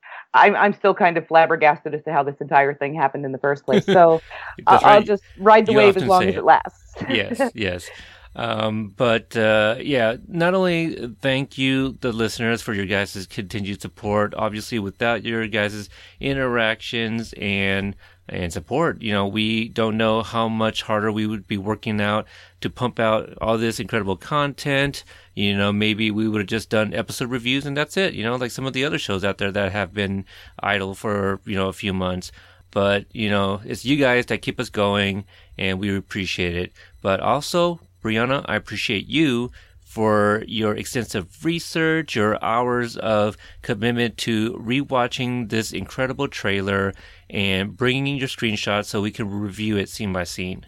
I'm 0.32 0.56
I'm 0.56 0.72
still 0.72 0.94
kind 0.94 1.18
of 1.18 1.28
flabbergasted 1.28 1.94
as 1.94 2.02
to 2.04 2.12
how 2.14 2.22
this 2.22 2.36
entire 2.40 2.72
thing 2.72 2.94
happened 2.94 3.26
in 3.26 3.32
the 3.32 3.38
first 3.38 3.66
place. 3.66 3.84
So 3.84 4.22
I'll, 4.66 4.80
I'll 4.82 5.02
just 5.02 5.22
ride 5.36 5.66
the 5.66 5.72
You 5.72 5.78
wave 5.78 5.98
as 5.98 6.04
long 6.04 6.22
as 6.22 6.34
it. 6.34 6.38
it 6.38 6.44
lasts. 6.44 6.94
yes, 7.10 7.52
yes. 7.54 7.90
Um, 8.34 8.94
but 8.96 9.36
uh, 9.36 9.76
yeah, 9.82 10.16
not 10.28 10.54
only 10.54 11.14
thank 11.20 11.58
you, 11.58 11.92
the 12.00 12.10
listeners, 12.10 12.62
for 12.62 12.72
your 12.72 12.86
guys' 12.86 13.26
continued 13.26 13.82
support. 13.82 14.32
Obviously, 14.34 14.78
without 14.78 15.26
your 15.26 15.46
guys' 15.46 15.90
interactions 16.20 17.34
and 17.34 17.94
and 18.32 18.52
support, 18.52 19.02
you 19.02 19.12
know, 19.12 19.26
we 19.26 19.68
don't 19.68 19.96
know 19.96 20.22
how 20.22 20.48
much 20.48 20.82
harder 20.82 21.12
we 21.12 21.26
would 21.26 21.46
be 21.46 21.58
working 21.58 22.00
out 22.00 22.26
to 22.60 22.70
pump 22.70 22.98
out 22.98 23.34
all 23.40 23.58
this 23.58 23.78
incredible 23.78 24.16
content. 24.16 25.04
You 25.34 25.56
know, 25.56 25.72
maybe 25.72 26.10
we 26.10 26.28
would 26.28 26.40
have 26.40 26.48
just 26.48 26.70
done 26.70 26.94
episode 26.94 27.30
reviews 27.30 27.66
and 27.66 27.76
that's 27.76 27.96
it. 27.96 28.14
You 28.14 28.24
know, 28.24 28.36
like 28.36 28.50
some 28.50 28.66
of 28.66 28.72
the 28.72 28.84
other 28.84 28.98
shows 28.98 29.24
out 29.24 29.38
there 29.38 29.52
that 29.52 29.72
have 29.72 29.92
been 29.92 30.24
idle 30.60 30.94
for 30.94 31.40
you 31.44 31.54
know 31.54 31.68
a 31.68 31.72
few 31.72 31.92
months. 31.92 32.32
But 32.70 33.04
you 33.12 33.28
know, 33.28 33.60
it's 33.64 33.84
you 33.84 33.96
guys 33.96 34.26
that 34.26 34.42
keep 34.42 34.58
us 34.58 34.70
going, 34.70 35.24
and 35.58 35.78
we 35.78 35.94
appreciate 35.94 36.56
it. 36.56 36.72
But 37.02 37.20
also, 37.20 37.80
Brianna, 38.02 38.44
I 38.46 38.56
appreciate 38.56 39.06
you 39.08 39.52
for 39.92 40.42
your 40.46 40.74
extensive 40.74 41.44
research, 41.44 42.16
your 42.16 42.42
hours 42.42 42.96
of 42.96 43.36
commitment 43.60 44.16
to 44.16 44.54
rewatching 44.54 45.50
this 45.50 45.70
incredible 45.70 46.28
trailer 46.28 46.94
and 47.28 47.76
bringing 47.76 48.16
your 48.16 48.26
screenshots 48.28 48.86
so 48.86 49.02
we 49.02 49.10
can 49.10 49.28
review 49.28 49.76
it 49.76 49.90
scene 49.90 50.10
by 50.10 50.24
scene. 50.24 50.64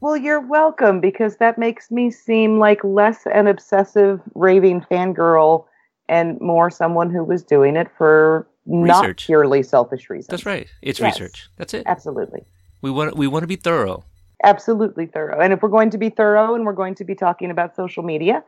Well, 0.00 0.16
you're 0.16 0.40
welcome 0.40 1.00
because 1.00 1.36
that 1.36 1.56
makes 1.56 1.92
me 1.92 2.10
seem 2.10 2.58
like 2.58 2.82
less 2.82 3.26
an 3.32 3.46
obsessive, 3.46 4.20
raving 4.34 4.80
fangirl 4.90 5.66
and 6.08 6.40
more 6.40 6.68
someone 6.68 7.10
who 7.10 7.22
was 7.22 7.44
doing 7.44 7.76
it 7.76 7.86
for 7.96 8.48
not 8.66 9.18
purely 9.18 9.62
selfish 9.62 10.10
reasons. 10.10 10.26
That's 10.26 10.46
right. 10.46 10.66
It's 10.82 10.98
Yes. 10.98 11.14
research. 11.14 11.48
That's 11.58 11.74
it. 11.74 11.84
Absolutely. 11.86 12.42
We 12.80 12.90
want 12.90 13.16
we 13.16 13.28
want 13.28 13.44
to 13.44 13.46
be 13.46 13.54
thorough. 13.54 14.02
Absolutely 14.42 15.06
thorough. 15.06 15.40
And 15.40 15.52
if 15.52 15.62
we're 15.62 15.68
going 15.68 15.90
to 15.90 15.98
be 15.98 16.10
thorough 16.10 16.54
and 16.54 16.64
we're 16.66 16.72
going 16.72 16.94
to 16.96 17.04
be 17.04 17.14
talking 17.14 17.50
about 17.50 17.76
social 17.76 18.02
media, 18.02 18.42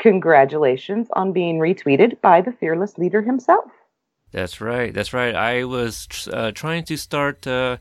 congratulations 0.00 1.08
on 1.12 1.32
being 1.32 1.58
retweeted 1.58 2.20
by 2.20 2.40
the 2.40 2.52
fearless 2.52 2.98
leader 2.98 3.22
himself. 3.22 3.64
That's 4.32 4.60
right. 4.60 4.92
That's 4.92 5.12
right. 5.12 5.34
I 5.34 5.64
was 5.64 6.08
uh, 6.32 6.50
trying 6.52 6.84
to 6.84 6.96
start 6.96 7.46
uh, 7.46 7.76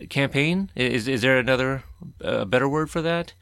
a 0.00 0.06
campaign. 0.06 0.70
Is 0.74 1.06
is 1.06 1.22
there 1.22 1.38
another 1.38 1.84
uh, 2.22 2.44
better 2.44 2.68
word 2.68 2.90
for 2.90 3.00
that? 3.02 3.32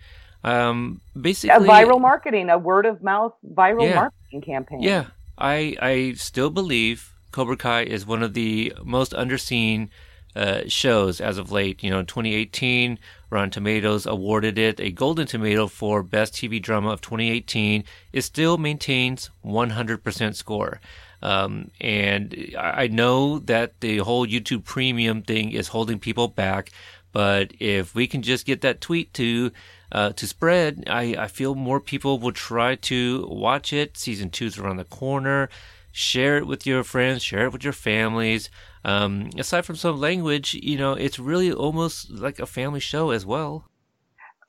Um, 0.44 1.01
basically, 1.18 1.67
A 1.67 1.70
viral 1.70 2.01
marketing, 2.01 2.51
a 2.51 2.59
word 2.59 2.84
of 2.84 3.02
mouth 3.02 3.34
viral 3.44 3.86
Yeah. 3.86 3.94
marketing 3.94 4.42
campaign. 4.42 4.83
Yeah, 4.83 5.07
I 5.39 5.76
I 5.81 6.12
still 6.17 6.51
believe 6.51 7.15
Cobra 7.31 7.57
Kai 7.57 7.83
is 7.83 8.07
one 8.07 8.23
of 8.23 8.34
the 8.34 8.73
most 8.84 9.12
underseen 9.12 9.89
uh, 10.35 10.62
shows 10.67 11.20
as 11.20 11.39
of 11.39 11.52
late. 11.52 11.83
You 11.83 11.91
know, 11.91 12.01
in 12.01 12.07
2018, 12.07 12.99
Rotten 13.31 13.51
Tomatoes 13.51 14.07
awarded 14.07 14.59
it 14.59 14.81
a 14.81 14.91
Golden 14.91 15.27
Tomato 15.27 15.67
for 15.67 16.02
Best 16.02 16.35
TV 16.35 16.61
Drama 16.61 16.91
of 16.91 17.01
2018. 17.01 17.85
It 18.12 18.23
still 18.23 18.59
maintains 18.59 19.31
100% 19.44 20.35
score. 20.35 20.81
Um, 21.23 21.70
and 21.81 22.52
I 22.59 22.83
I 22.83 22.86
know 22.89 23.39
that 23.39 23.81
the 23.81 23.99
whole 23.99 24.27
YouTube 24.27 24.65
Premium 24.65 25.23
thing 25.23 25.52
is 25.52 25.69
holding 25.69 26.01
people 26.01 26.27
back, 26.27 26.73
but 27.12 27.52
if 27.61 27.94
we 27.94 28.07
can 28.09 28.23
just 28.23 28.44
get 28.44 28.61
that 28.62 28.81
tweet 28.81 29.15
to 29.15 29.52
uh, 29.93 30.12
to 30.15 30.27
spread, 30.27 30.85
I, 30.89 31.15
I 31.19 31.28
feel 31.28 31.55
more 31.55 31.78
people 31.78 32.19
will 32.19 32.33
try 32.33 32.75
to 32.77 33.27
watch 33.28 33.73
it. 33.73 33.97
Season 33.97 34.31
two's 34.31 34.59
around 34.59 34.78
the 34.78 34.85
corner. 34.85 35.49
Share 35.93 36.39
it 36.39 36.47
with 36.47 36.67
your 36.67 36.83
friends. 36.83 37.23
Share 37.23 37.44
it 37.44 37.52
with 37.52 37.62
your 37.62 37.75
families. 37.75 38.49
Um, 38.85 39.31
aside 39.39 39.65
from 39.65 39.77
some 39.77 40.01
language, 40.01 40.55
you 40.55 40.77
know, 40.77 40.93
it's 40.94 41.19
really 41.19 41.52
almost 41.52 42.11
like 42.11 42.39
a 42.41 42.47
family 42.47 42.81
show 42.81 43.11
as 43.11 43.25
well. 43.25 43.69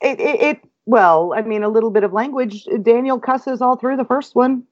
It, 0.02 0.20
it, 0.20 0.42
it 0.42 0.60
well, 0.86 1.34
I 1.36 1.42
mean, 1.44 1.64
a 1.64 1.70
little 1.70 1.92
bit 1.92 2.04
of 2.04 2.12
language. 2.14 2.66
Daniel 2.82 3.20
cusses 3.20 3.62
all 3.62 3.78
through 3.78 3.98
the 3.98 4.06
first 4.06 4.36
one, 4.36 4.64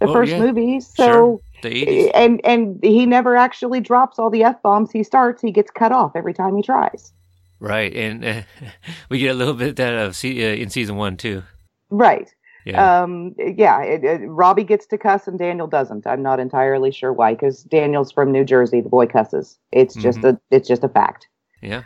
the 0.00 0.08
Oh, 0.08 0.12
first 0.12 0.32
yeah. 0.32 0.40
movie. 0.40 0.80
So, 0.80 1.04
sure, 1.04 1.40
the 1.62 1.84
80s. 1.86 2.10
and 2.14 2.40
and 2.44 2.80
he 2.82 3.06
never 3.06 3.36
actually 3.36 3.80
drops 3.80 4.18
all 4.18 4.30
the 4.30 4.42
f 4.44 4.60
bombs 4.62 4.90
he 4.90 5.02
starts. 5.02 5.40
He 5.42 5.52
gets 5.52 5.70
cut 5.70 5.92
off 5.92 6.12
every 6.16 6.34
time 6.34 6.56
he 6.56 6.62
tries. 6.62 7.12
Right, 7.60 7.94
and 7.94 8.24
uh, 8.24 8.42
we 9.08 9.18
get 9.18 9.30
a 9.30 9.34
little 9.34 9.54
bit 9.54 9.68
of 9.70 9.76
that 9.76 9.94
of 9.94 10.16
se- 10.16 10.52
uh, 10.52 10.56
in 10.56 10.68
season 10.70 10.96
one 10.96 11.16
too. 11.16 11.44
Right. 11.90 12.34
Yeah, 12.64 13.02
Um. 13.02 13.34
Yeah. 13.38 13.82
It, 13.82 14.04
it, 14.04 14.20
Robbie 14.28 14.64
gets 14.64 14.86
to 14.86 14.98
cuss 14.98 15.26
and 15.26 15.38
Daniel 15.38 15.66
doesn't. 15.66 16.06
I'm 16.06 16.22
not 16.22 16.38
entirely 16.40 16.90
sure 16.92 17.12
why, 17.12 17.34
because 17.34 17.62
Daniel's 17.64 18.12
from 18.12 18.30
New 18.30 18.44
Jersey. 18.44 18.80
The 18.80 18.88
boy 18.88 19.06
cusses. 19.06 19.58
It's 19.72 19.94
just 19.94 20.20
Mm-hmm. 20.20 20.36
a. 20.36 20.56
It's 20.56 20.68
just 20.68 20.84
a 20.84 20.88
fact. 20.88 21.28
yeah, 21.60 21.82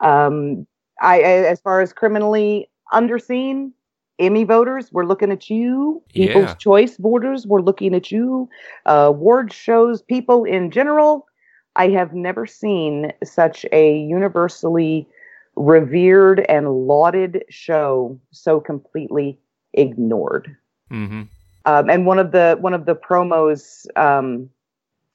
Um. 0.00 0.66
I, 1.00 1.18
I 1.20 1.32
as 1.48 1.60
far 1.60 1.80
as 1.80 1.92
criminally 1.92 2.70
underseen. 2.92 3.72
Emmy 4.18 4.44
voters, 4.44 4.92
we're 4.92 5.06
looking 5.06 5.32
at 5.32 5.48
you. 5.50 6.00
People's 6.14 6.44
Yeah. 6.44 6.54
Choice 6.54 6.96
voters, 6.98 7.46
we're 7.46 7.62
looking 7.62 7.92
at 7.94 8.12
you. 8.12 8.48
Uh, 8.86 9.06
award 9.08 9.52
shows, 9.52 10.02
people 10.02 10.44
in 10.44 10.70
general. 10.70 11.26
I 11.74 11.88
have 11.88 12.12
never 12.12 12.46
seen 12.46 13.12
such 13.24 13.64
a 13.72 13.96
universally 13.98 15.08
revered 15.56 16.40
and 16.40 16.70
lauded 16.86 17.44
show 17.48 18.20
so 18.30 18.60
completely 18.60 19.38
ignored. 19.74 20.56
mm-hmm. 20.90 21.22
Um, 21.64 21.88
and 21.88 22.06
one 22.06 22.18
of 22.18 22.32
the 22.32 22.56
one 22.60 22.74
of 22.74 22.86
the 22.86 22.96
promos 22.96 23.86
um, 23.96 24.50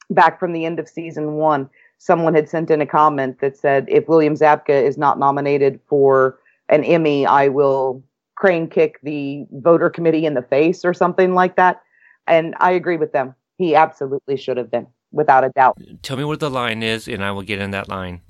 back 0.08 0.40
from 0.40 0.52
the 0.52 0.64
end 0.64 0.78
of 0.78 0.88
season 0.88 1.34
one, 1.34 1.68
someone 1.98 2.34
had 2.34 2.48
sent 2.48 2.70
in 2.70 2.80
a 2.80 2.86
comment 2.86 3.40
that 3.40 3.56
said, 3.56 3.84
"If 3.88 4.08
William 4.08 4.34
Zabka 4.34 4.70
is 4.70 4.96
not 4.96 5.18
nominated 5.18 5.78
for 5.88 6.38
an 6.70 6.84
Emmy, 6.84 7.26
I 7.26 7.48
will 7.48 8.02
crane 8.34 8.68
kick 8.68 8.98
the 9.02 9.44
voter 9.52 9.90
committee 9.90 10.24
in 10.24 10.34
the 10.34 10.42
face 10.42 10.86
or 10.86 10.94
something 10.94 11.34
like 11.34 11.56
that." 11.56 11.82
And 12.26 12.54
I 12.60 12.70
agree 12.72 12.96
with 12.96 13.12
them. 13.12 13.34
He 13.58 13.74
absolutely 13.74 14.38
should 14.38 14.56
have 14.56 14.70
been, 14.70 14.86
without 15.12 15.44
a 15.44 15.50
doubt. 15.50 15.78
Tell 16.02 16.16
me 16.16 16.24
where 16.24 16.36
the 16.36 16.50
line 16.50 16.82
is, 16.82 17.08
and 17.08 17.22
I 17.22 17.30
will 17.30 17.42
get 17.42 17.60
in 17.60 17.72
that 17.72 17.88
line. 17.88 18.22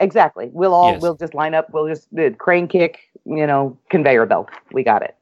Exactly. 0.00 0.50
We'll 0.52 0.74
all 0.74 0.92
Yes. 0.92 1.02
we'll 1.02 1.16
just 1.16 1.34
line 1.34 1.54
up. 1.54 1.68
We'll 1.70 1.88
just 1.88 2.08
uh, 2.18 2.30
crane 2.38 2.66
kick. 2.66 2.98
You 3.24 3.46
know, 3.46 3.78
conveyor 3.90 4.26
belt. 4.26 4.48
We 4.72 4.82
got 4.82 5.02
it. 5.02 5.14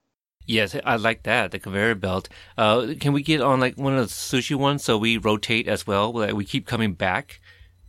Yes, 0.47 0.77
I 0.85 0.97
like 0.97 1.23
that 1.25 1.53
the 1.53 1.59
conveyor 1.59 1.95
belt. 1.95 2.29
Uh, 2.59 2.95
can 2.99 3.13
we 3.13 3.23
get 3.23 3.41
on 3.41 3.61
like 3.61 3.77
one 3.77 3.97
of 3.97 4.09
the 4.09 4.13
sushi 4.13 4.57
ones 4.57 4.83
so 4.83 4.99
we 4.99 5.17
rotate 5.17 5.69
as 5.69 5.87
well? 5.87 6.13
Like 6.13 6.35
we 6.35 6.45
keep 6.45 6.67
coming 6.67 6.95
back 6.95 7.41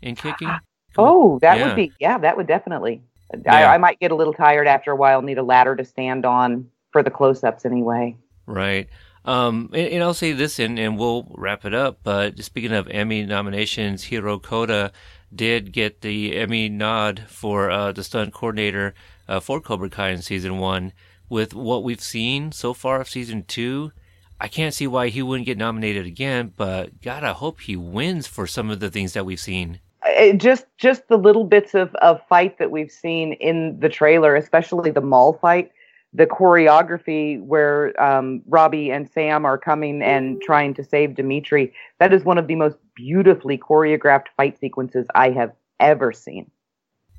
and 0.03 0.17
kicking. 0.17 0.51
Oh, 0.97 1.39
that 1.41 1.57
Yeah. 1.57 1.67
would 1.67 1.75
be 1.75 1.91
yeah, 1.99 2.17
that 2.17 2.38
would 2.38 2.47
definitely. 2.47 3.01
Yeah. 3.45 3.71
I, 3.71 3.75
I 3.75 3.77
might 3.77 3.99
get 3.99 4.11
a 4.11 4.15
little 4.15 4.33
tired 4.33 4.67
after 4.67 4.91
a 4.91 4.95
while. 4.95 5.21
Need 5.21 5.38
a 5.38 5.43
ladder 5.43 5.75
to 5.75 5.85
stand 5.85 6.25
on 6.25 6.69
for 6.91 7.01
the 7.01 7.09
close-ups 7.09 7.65
anyway. 7.65 8.17
Right. 8.45 8.89
Um, 9.23 9.69
and, 9.73 9.88
and 9.88 10.03
I'll 10.03 10.13
say 10.13 10.33
this, 10.33 10.59
and, 10.59 10.77
and 10.77 10.97
we'll 10.99 11.31
wrap 11.38 11.63
it 11.63 11.73
up. 11.73 11.99
But 12.03 12.43
speaking 12.43 12.73
of 12.73 12.89
Emmy 12.89 13.23
nominations, 13.25 14.03
Hiro 14.03 14.38
Koda 14.38 14.91
did 15.33 15.71
get 15.71 16.01
the 16.01 16.35
Emmy 16.35 16.67
nod 16.67 17.23
for 17.27 17.71
uh, 17.71 17.93
the 17.93 18.03
stunt 18.03 18.33
coordinator 18.33 18.93
uh, 19.30 19.39
for 19.39 19.61
Cobra 19.61 19.89
Kai 19.89 20.09
in 20.09 20.21
season 20.21 20.57
one. 20.59 20.91
With 21.31 21.53
what 21.53 21.85
we've 21.85 22.01
seen 22.01 22.51
so 22.51 22.73
far 22.73 22.99
of 22.99 23.07
season 23.07 23.45
two, 23.47 23.93
I 24.41 24.49
can't 24.49 24.73
see 24.73 24.85
why 24.85 25.07
he 25.07 25.21
wouldn't 25.21 25.45
get 25.45 25.57
nominated 25.57 26.05
again. 26.05 26.51
But 26.57 27.01
God, 27.01 27.23
I 27.23 27.31
hope 27.31 27.61
he 27.61 27.77
wins 27.77 28.27
for 28.27 28.45
some 28.45 28.69
of 28.69 28.81
the 28.81 28.91
things 28.91 29.13
that 29.13 29.25
we've 29.25 29.39
seen. 29.39 29.79
Uh, 30.05 30.33
just 30.33 30.65
just 30.77 31.07
the 31.07 31.15
little 31.17 31.45
bits 31.45 31.73
of 31.73 31.95
of 31.95 32.19
fight 32.27 32.57
that 32.57 32.69
we've 32.69 32.91
seen 32.91 33.31
in 33.33 33.79
the 33.79 33.87
trailer, 33.87 34.35
especially 34.35 34.91
the 34.91 34.99
mall 34.99 35.31
fight, 35.31 35.71
the 36.13 36.25
choreography 36.25 37.41
where 37.41 37.97
um, 38.03 38.41
Robbie 38.47 38.91
and 38.91 39.09
Sam 39.09 39.45
are 39.45 39.57
coming 39.57 40.01
and 40.01 40.41
trying 40.41 40.73
to 40.73 40.83
save 40.83 41.15
Demetri. 41.15 41.73
That 41.99 42.11
is 42.11 42.25
one 42.25 42.39
of 42.39 42.47
the 42.47 42.55
most 42.55 42.75
beautifully 42.93 43.57
choreographed 43.57 44.27
fight 44.35 44.59
sequences 44.59 45.07
I 45.15 45.29
have 45.29 45.53
ever 45.79 46.11
seen 46.11 46.51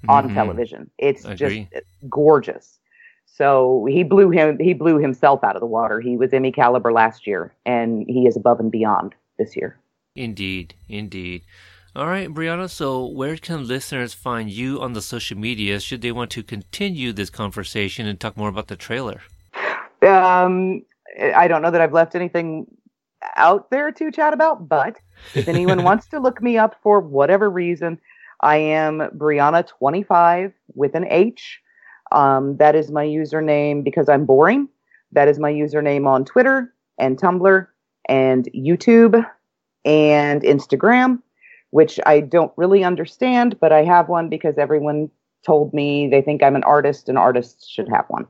on 0.06 0.28
Mhm. 0.28 0.34
television. 0.34 0.90
It's 0.98 1.22
just 1.22 1.56
gorgeous. 2.10 2.78
So 3.34 3.86
he 3.88 4.02
blew 4.02 4.28
him 4.30 4.58
he 4.58 4.74
blew 4.74 4.98
himself 4.98 5.42
out 5.42 5.56
of 5.56 5.60
the 5.60 5.66
water. 5.66 6.00
He 6.00 6.16
was 6.16 6.32
Emmy 6.34 6.52
caliber 6.52 6.92
last 6.92 7.26
year 7.26 7.54
and 7.64 8.04
he 8.06 8.26
is 8.26 8.36
above 8.36 8.60
and 8.60 8.70
beyond 8.70 9.14
this 9.38 9.56
year. 9.56 9.78
Indeed, 10.14 10.74
indeed. 10.88 11.42
All 11.96 12.06
right, 12.06 12.28
Brianna. 12.28 12.68
So, 12.70 13.04
where 13.06 13.36
can 13.36 13.66
listeners 13.66 14.14
find 14.14 14.50
you 14.50 14.80
on 14.80 14.92
the 14.92 15.02
social 15.02 15.38
media 15.38 15.80
should 15.80 16.02
they 16.02 16.12
want 16.12 16.30
to 16.32 16.42
continue 16.42 17.12
this 17.12 17.30
conversation 17.30 18.06
and 18.06 18.20
talk 18.20 18.36
more 18.36 18.50
about 18.50 18.68
the 18.68 18.76
trailer? 18.76 19.22
Um 20.02 20.82
I 21.34 21.48
don't 21.48 21.62
know 21.62 21.70
that 21.70 21.80
I've 21.80 21.92
left 21.92 22.14
anything 22.14 22.66
out 23.36 23.70
there 23.70 23.92
to 23.92 24.10
chat 24.10 24.34
about, 24.34 24.68
but 24.68 24.98
if 25.34 25.48
anyone 25.48 25.84
wants 25.88 26.06
to 26.08 26.20
look 26.20 26.42
me 26.42 26.58
up 26.58 26.76
for 26.82 27.00
whatever 27.00 27.48
reason, 27.48 27.98
I 28.42 28.56
am 28.56 28.98
Brianna25 29.16 30.52
with 30.74 30.94
an 30.94 31.06
H. 31.08 31.61
Um, 32.12 32.56
that 32.58 32.74
is 32.74 32.90
my 32.90 33.04
username 33.04 33.82
because 33.82 34.08
I'm 34.08 34.24
boring. 34.26 34.68
That 35.12 35.28
is 35.28 35.38
my 35.38 35.52
username 35.52 36.06
on 36.06 36.24
Twitter 36.24 36.72
and 36.98 37.18
Tumblr 37.18 37.66
and 38.08 38.48
YouTube 38.54 39.24
and 39.84 40.42
Instagram, 40.42 41.20
which 41.70 41.98
I 42.06 42.20
don't 42.20 42.52
really 42.56 42.84
understand, 42.84 43.58
but 43.60 43.72
I 43.72 43.84
have 43.84 44.08
one 44.08 44.28
because 44.28 44.58
everyone 44.58 45.10
told 45.44 45.74
me 45.74 46.08
they 46.08 46.22
think 46.22 46.42
I'm 46.42 46.56
an 46.56 46.64
artist 46.64 47.08
and 47.08 47.18
artists 47.18 47.68
should 47.68 47.88
have 47.88 48.04
one. 48.08 48.26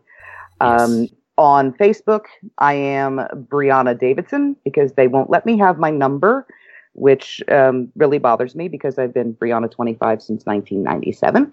Um, 0.60 1.02
Yes. 1.02 1.10
on 1.38 1.72
Facebook, 1.72 2.24
I 2.58 2.74
am 2.74 3.16
Brianna 3.50 3.98
Davidson 3.98 4.56
because 4.64 4.92
they 4.94 5.08
won't 5.08 5.30
let 5.30 5.44
me 5.44 5.58
have 5.58 5.78
my 5.78 5.90
number, 5.90 6.46
which 6.94 7.42
um, 7.48 7.88
really 7.96 8.18
bothers 8.18 8.54
me 8.54 8.68
because 8.68 8.98
I've 8.98 9.14
been 9.14 9.34
Brianna 9.34 9.70
25 9.70 10.22
since 10.22 10.46
1997, 10.46 11.52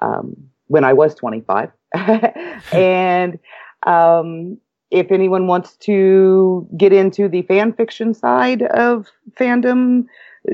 um, 0.00 0.36
when 0.68 0.84
I 0.84 0.92
was 0.92 1.14
25. 1.14 1.70
and 2.72 3.38
um, 3.86 4.58
if 4.90 5.10
anyone 5.10 5.46
wants 5.46 5.76
to 5.78 6.68
get 6.76 6.92
into 6.92 7.28
the 7.28 7.42
fan 7.42 7.72
fiction 7.72 8.14
side 8.14 8.62
of 8.62 9.06
fandom, 9.38 10.06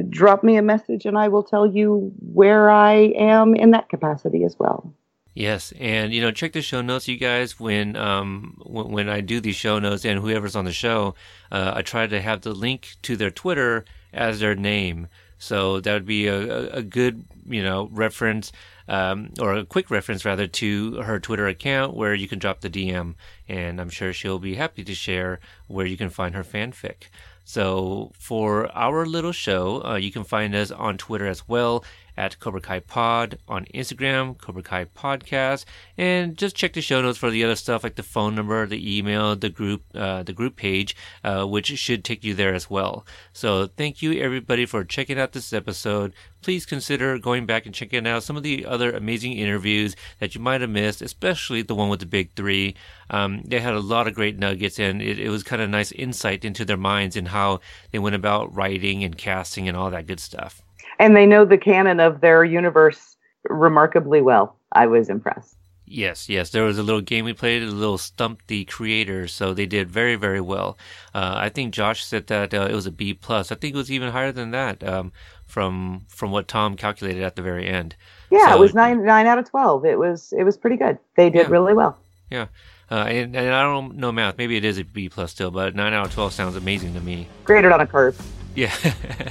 drop 0.09 0.45
me 0.45 0.57
a 0.57 0.63
message 0.63 1.05
and 1.05 1.19
I 1.19 1.29
will 1.29 1.43
tell 1.43 1.67
you 1.67 2.13
where 2.33 2.71
I 2.71 3.13
am 3.17 3.55
in 3.55 3.71
that 3.73 3.89
capacity 3.89 4.45
as 4.45 4.57
well. 4.59 4.93
Yes, 5.35 5.73
and 5.79 6.13
you 6.13 6.21
know, 6.21 6.33
check 6.33 6.53
the 6.53 6.63
show 6.63 6.81
notes, 6.81 7.07
you 7.07 7.17
guys. 7.17 7.61
When 7.61 7.97
um 7.97 8.57
when, 8.67 8.91
when 8.91 9.09
I 9.09 9.21
do 9.21 9.41
these 9.41 9.57
show 9.57 9.79
notes 9.79 10.05
and 10.05 10.19
whoever's 10.19 10.57
on 10.57 10.65
the 10.65 10.73
show, 10.73 11.15
uh, 11.53 11.73
I 11.77 11.83
try 11.83 12.07
to 12.09 12.21
have 12.21 12.41
the 12.41 12.53
link 12.53 12.97
to 13.03 13.17
their 13.17 13.31
Twitter 13.31 13.85
as 14.13 14.41
their 14.41 14.57
name, 14.57 15.07
so 15.39 15.81
that 15.81 15.93
would 15.93 16.07
be 16.07 16.27
a, 16.27 16.73
a 16.73 16.83
good 16.83 17.25
you 17.47 17.63
know 17.63 17.89
reference 17.93 18.51
um, 18.91 19.31
or 19.41 19.55
a 19.55 19.65
quick 19.65 19.89
reference 19.89 20.25
rather 20.25 20.49
to 20.49 20.97
her 21.03 21.21
Twitter 21.21 21.47
account 21.47 21.95
where 21.95 22.13
you 22.13 22.27
can 22.27 22.41
drop 22.41 22.61
the 22.61 22.69
DM, 22.69 23.15
and 23.49 23.81
I'm 23.81 23.89
sure 23.89 24.13
she'll 24.13 24.41
be 24.41 24.57
happy 24.57 24.83
to 24.83 24.95
share 24.95 25.39
where 25.69 25.87
you 25.87 25.97
can 25.97 26.11
find 26.11 26.35
her 26.35 26.43
fanfic. 26.43 27.05
So 27.45 28.11
for 28.19 28.71
our 28.77 29.07
little 29.07 29.33
show, 29.33 29.85
uh, 29.85 29.95
you 29.95 30.11
can 30.11 30.25
find 30.25 30.55
us 30.57 30.73
on 30.73 30.99
Twitter 30.99 31.27
as 31.27 31.49
well 31.49 31.85
at 32.21 32.39
Cobra 32.39 32.61
Kai 32.61 32.81
Pod, 32.81 33.39
on 33.49 33.65
Instagram, 33.75 34.37
Cobra 34.37 34.63
Kai 34.63 34.85
Podcast, 34.85 35.65
and 35.97 36.37
just 36.37 36.55
check 36.55 36.75
the 36.75 36.83
show 36.83 37.01
notes 37.01 37.17
for 37.17 37.31
the 37.31 37.43
other 37.43 37.57
stuff 37.57 37.83
like 37.83 37.95
the 37.95 38.03
phone 38.03 38.35
number, 38.35 38.67
the 38.67 38.99
email, 38.99 39.35
the 39.35 39.49
group, 39.49 39.85
uh, 39.95 40.23
the 40.23 40.35
group 40.35 40.55
page, 40.55 40.95
uh, 41.25 41.47
which 41.47 41.69
should 41.79 42.05
take 42.05 42.23
you 42.23 42.35
there 42.35 42.53
as 42.53 42.69
well. 42.69 43.07
So 43.33 43.69
thank 43.69 44.03
you 44.03 44.21
everybody 44.21 44.67
for 44.67 44.85
checking 44.85 45.19
out 45.19 45.33
this 45.33 45.55
episode. 45.55 46.13
Please 46.43 46.67
consider 46.67 47.19
going 47.19 47.47
back 47.47 47.65
and 47.65 47.75
checking 47.75 48.07
out 48.07 48.23
some 48.23 48.37
of 48.37 48.43
the 48.43 48.67
other 48.67 48.93
amazing 48.93 49.33
interviews 49.33 49.97
that 50.19 50.35
you 50.35 50.43
might 50.43 50.61
have 50.61 50.69
missed, 50.69 51.01
especially 51.01 51.63
the 51.63 51.75
one 51.75 51.89
with 51.89 52.01
the 52.01 52.07
big 52.07 52.35
three. 52.35 52.75
Um, 53.09 53.43
they 53.47 53.61
had 53.61 53.75
a 53.75 53.81
lot 53.81 54.07
of 54.07 54.15
great 54.15 54.39
nuggets, 54.39 54.79
and 54.79 55.01
it, 55.01 55.19
it 55.19 55.31
was 55.31 55.43
kind 55.43 55.63
of 55.63 55.71
nice 55.71 55.91
insight 55.91 56.45
into 56.45 56.67
their 56.67 56.77
minds 56.77 57.17
and 57.17 57.29
how 57.29 57.61
they 57.93 57.99
went 57.99 58.15
about 58.15 58.55
writing 58.55 59.05
and 59.05 59.17
casting 59.17 59.69
and 59.69 59.77
all 59.77 59.91
that 59.91 60.07
good 60.07 60.21
stuff 60.21 60.63
and 61.01 61.17
they 61.17 61.27
know 61.27 61.45
the 61.45 61.59
canon 61.59 61.99
of 61.99 62.21
their 62.21 62.45
universe 62.45 63.17
remarkably 63.49 64.21
well. 64.21 64.57
I 64.73 64.87
was 64.87 65.09
impressed. 65.09 65.57
Yes, 65.87 66.29
yes. 66.29 66.51
There 66.51 66.63
was 66.63 66.79
a 66.79 66.85
little 66.85 67.01
game 67.01 67.25
we 67.25 67.33
played, 67.33 67.65
a 67.65 67.67
little 67.67 67.99
stump 67.99 68.43
the 68.47 68.65
creator, 68.67 69.27
so 69.27 69.53
they 69.53 69.67
did 69.67 69.91
very, 69.91 70.15
very 70.15 70.41
well. 70.41 70.79
Uh, 71.13 71.35
I 71.37 71.49
think 71.49 71.75
Josh 71.75 72.05
said 72.05 72.29
that 72.29 72.55
uh, 72.55 72.69
it 72.71 72.75
was 72.75 72.87
a 72.87 72.93
B 72.93 73.13
plus. 73.13 73.51
I 73.51 73.57
think 73.57 73.75
it 73.75 73.79
was 73.79 73.91
even 73.91 74.13
higher 74.13 74.31
than 74.31 74.53
that 74.53 74.87
um, 74.87 75.11
from 75.47 76.05
from 76.07 76.31
what 76.31 76.47
Tom 76.47 76.77
calculated 76.77 77.25
at 77.25 77.35
the 77.35 77.43
very 77.43 77.67
end. 77.67 77.97
Yeah, 78.31 78.51
so, 78.51 78.57
it 78.57 78.61
was 78.61 78.75
nine 78.75 79.05
nine 79.05 79.27
out 79.27 79.39
of 79.39 79.51
twelve. 79.51 79.85
It 79.85 79.99
was 79.99 80.33
it 80.39 80.45
was 80.45 80.57
pretty 80.57 80.77
good. 80.77 80.99
They 81.17 81.29
did 81.29 81.47
yeah. 81.47 81.51
really 81.51 81.75
well. 81.75 81.99
Yeah. 82.31 82.47
Uh, 82.89 83.07
and, 83.07 83.37
and, 83.37 83.55
I 83.55 83.63
don't 83.63 83.97
know 83.97 84.11
math. 84.11 84.37
Maybe 84.37 84.57
it 84.57 84.65
is 84.65 84.79
a 84.79 84.85
B 84.85 85.09
plus 85.09 85.31
still, 85.31 85.51
but 85.51 85.75
nine 85.75 85.93
out 85.93 86.07
of 86.07 86.13
twelve 86.13 86.33
sounds 86.33 86.55
amazing 86.55 86.95
to 86.95 87.01
me. 87.01 87.27
Graded 87.45 87.73
on 87.73 87.81
a 87.81 87.87
curve. 87.87 88.21
Yeah, 88.61 88.77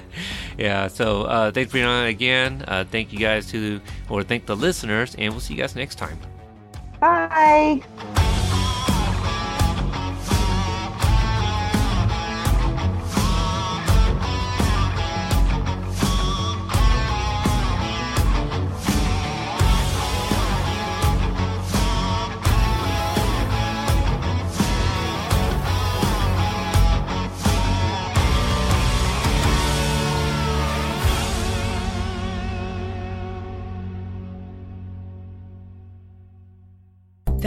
yeah. 0.57 0.87
So 0.87 1.23
uh, 1.25 1.51
thanks 1.51 1.69
for 1.69 1.75
being 1.75 1.85
on 1.85 2.07
again. 2.07 2.65
Uh, 2.67 2.83
thank 2.83 3.13
you 3.13 3.19
guys 3.19 3.45
to, 3.51 3.79
or 4.09 4.23
thank 4.23 4.47
the 4.47 4.55
listeners, 4.55 5.13
and 5.19 5.31
we'll 5.31 5.39
see 5.39 5.53
you 5.53 5.61
guys 5.61 5.75
next 5.75 5.99
time. 5.99 6.17
Bye. 6.99 8.25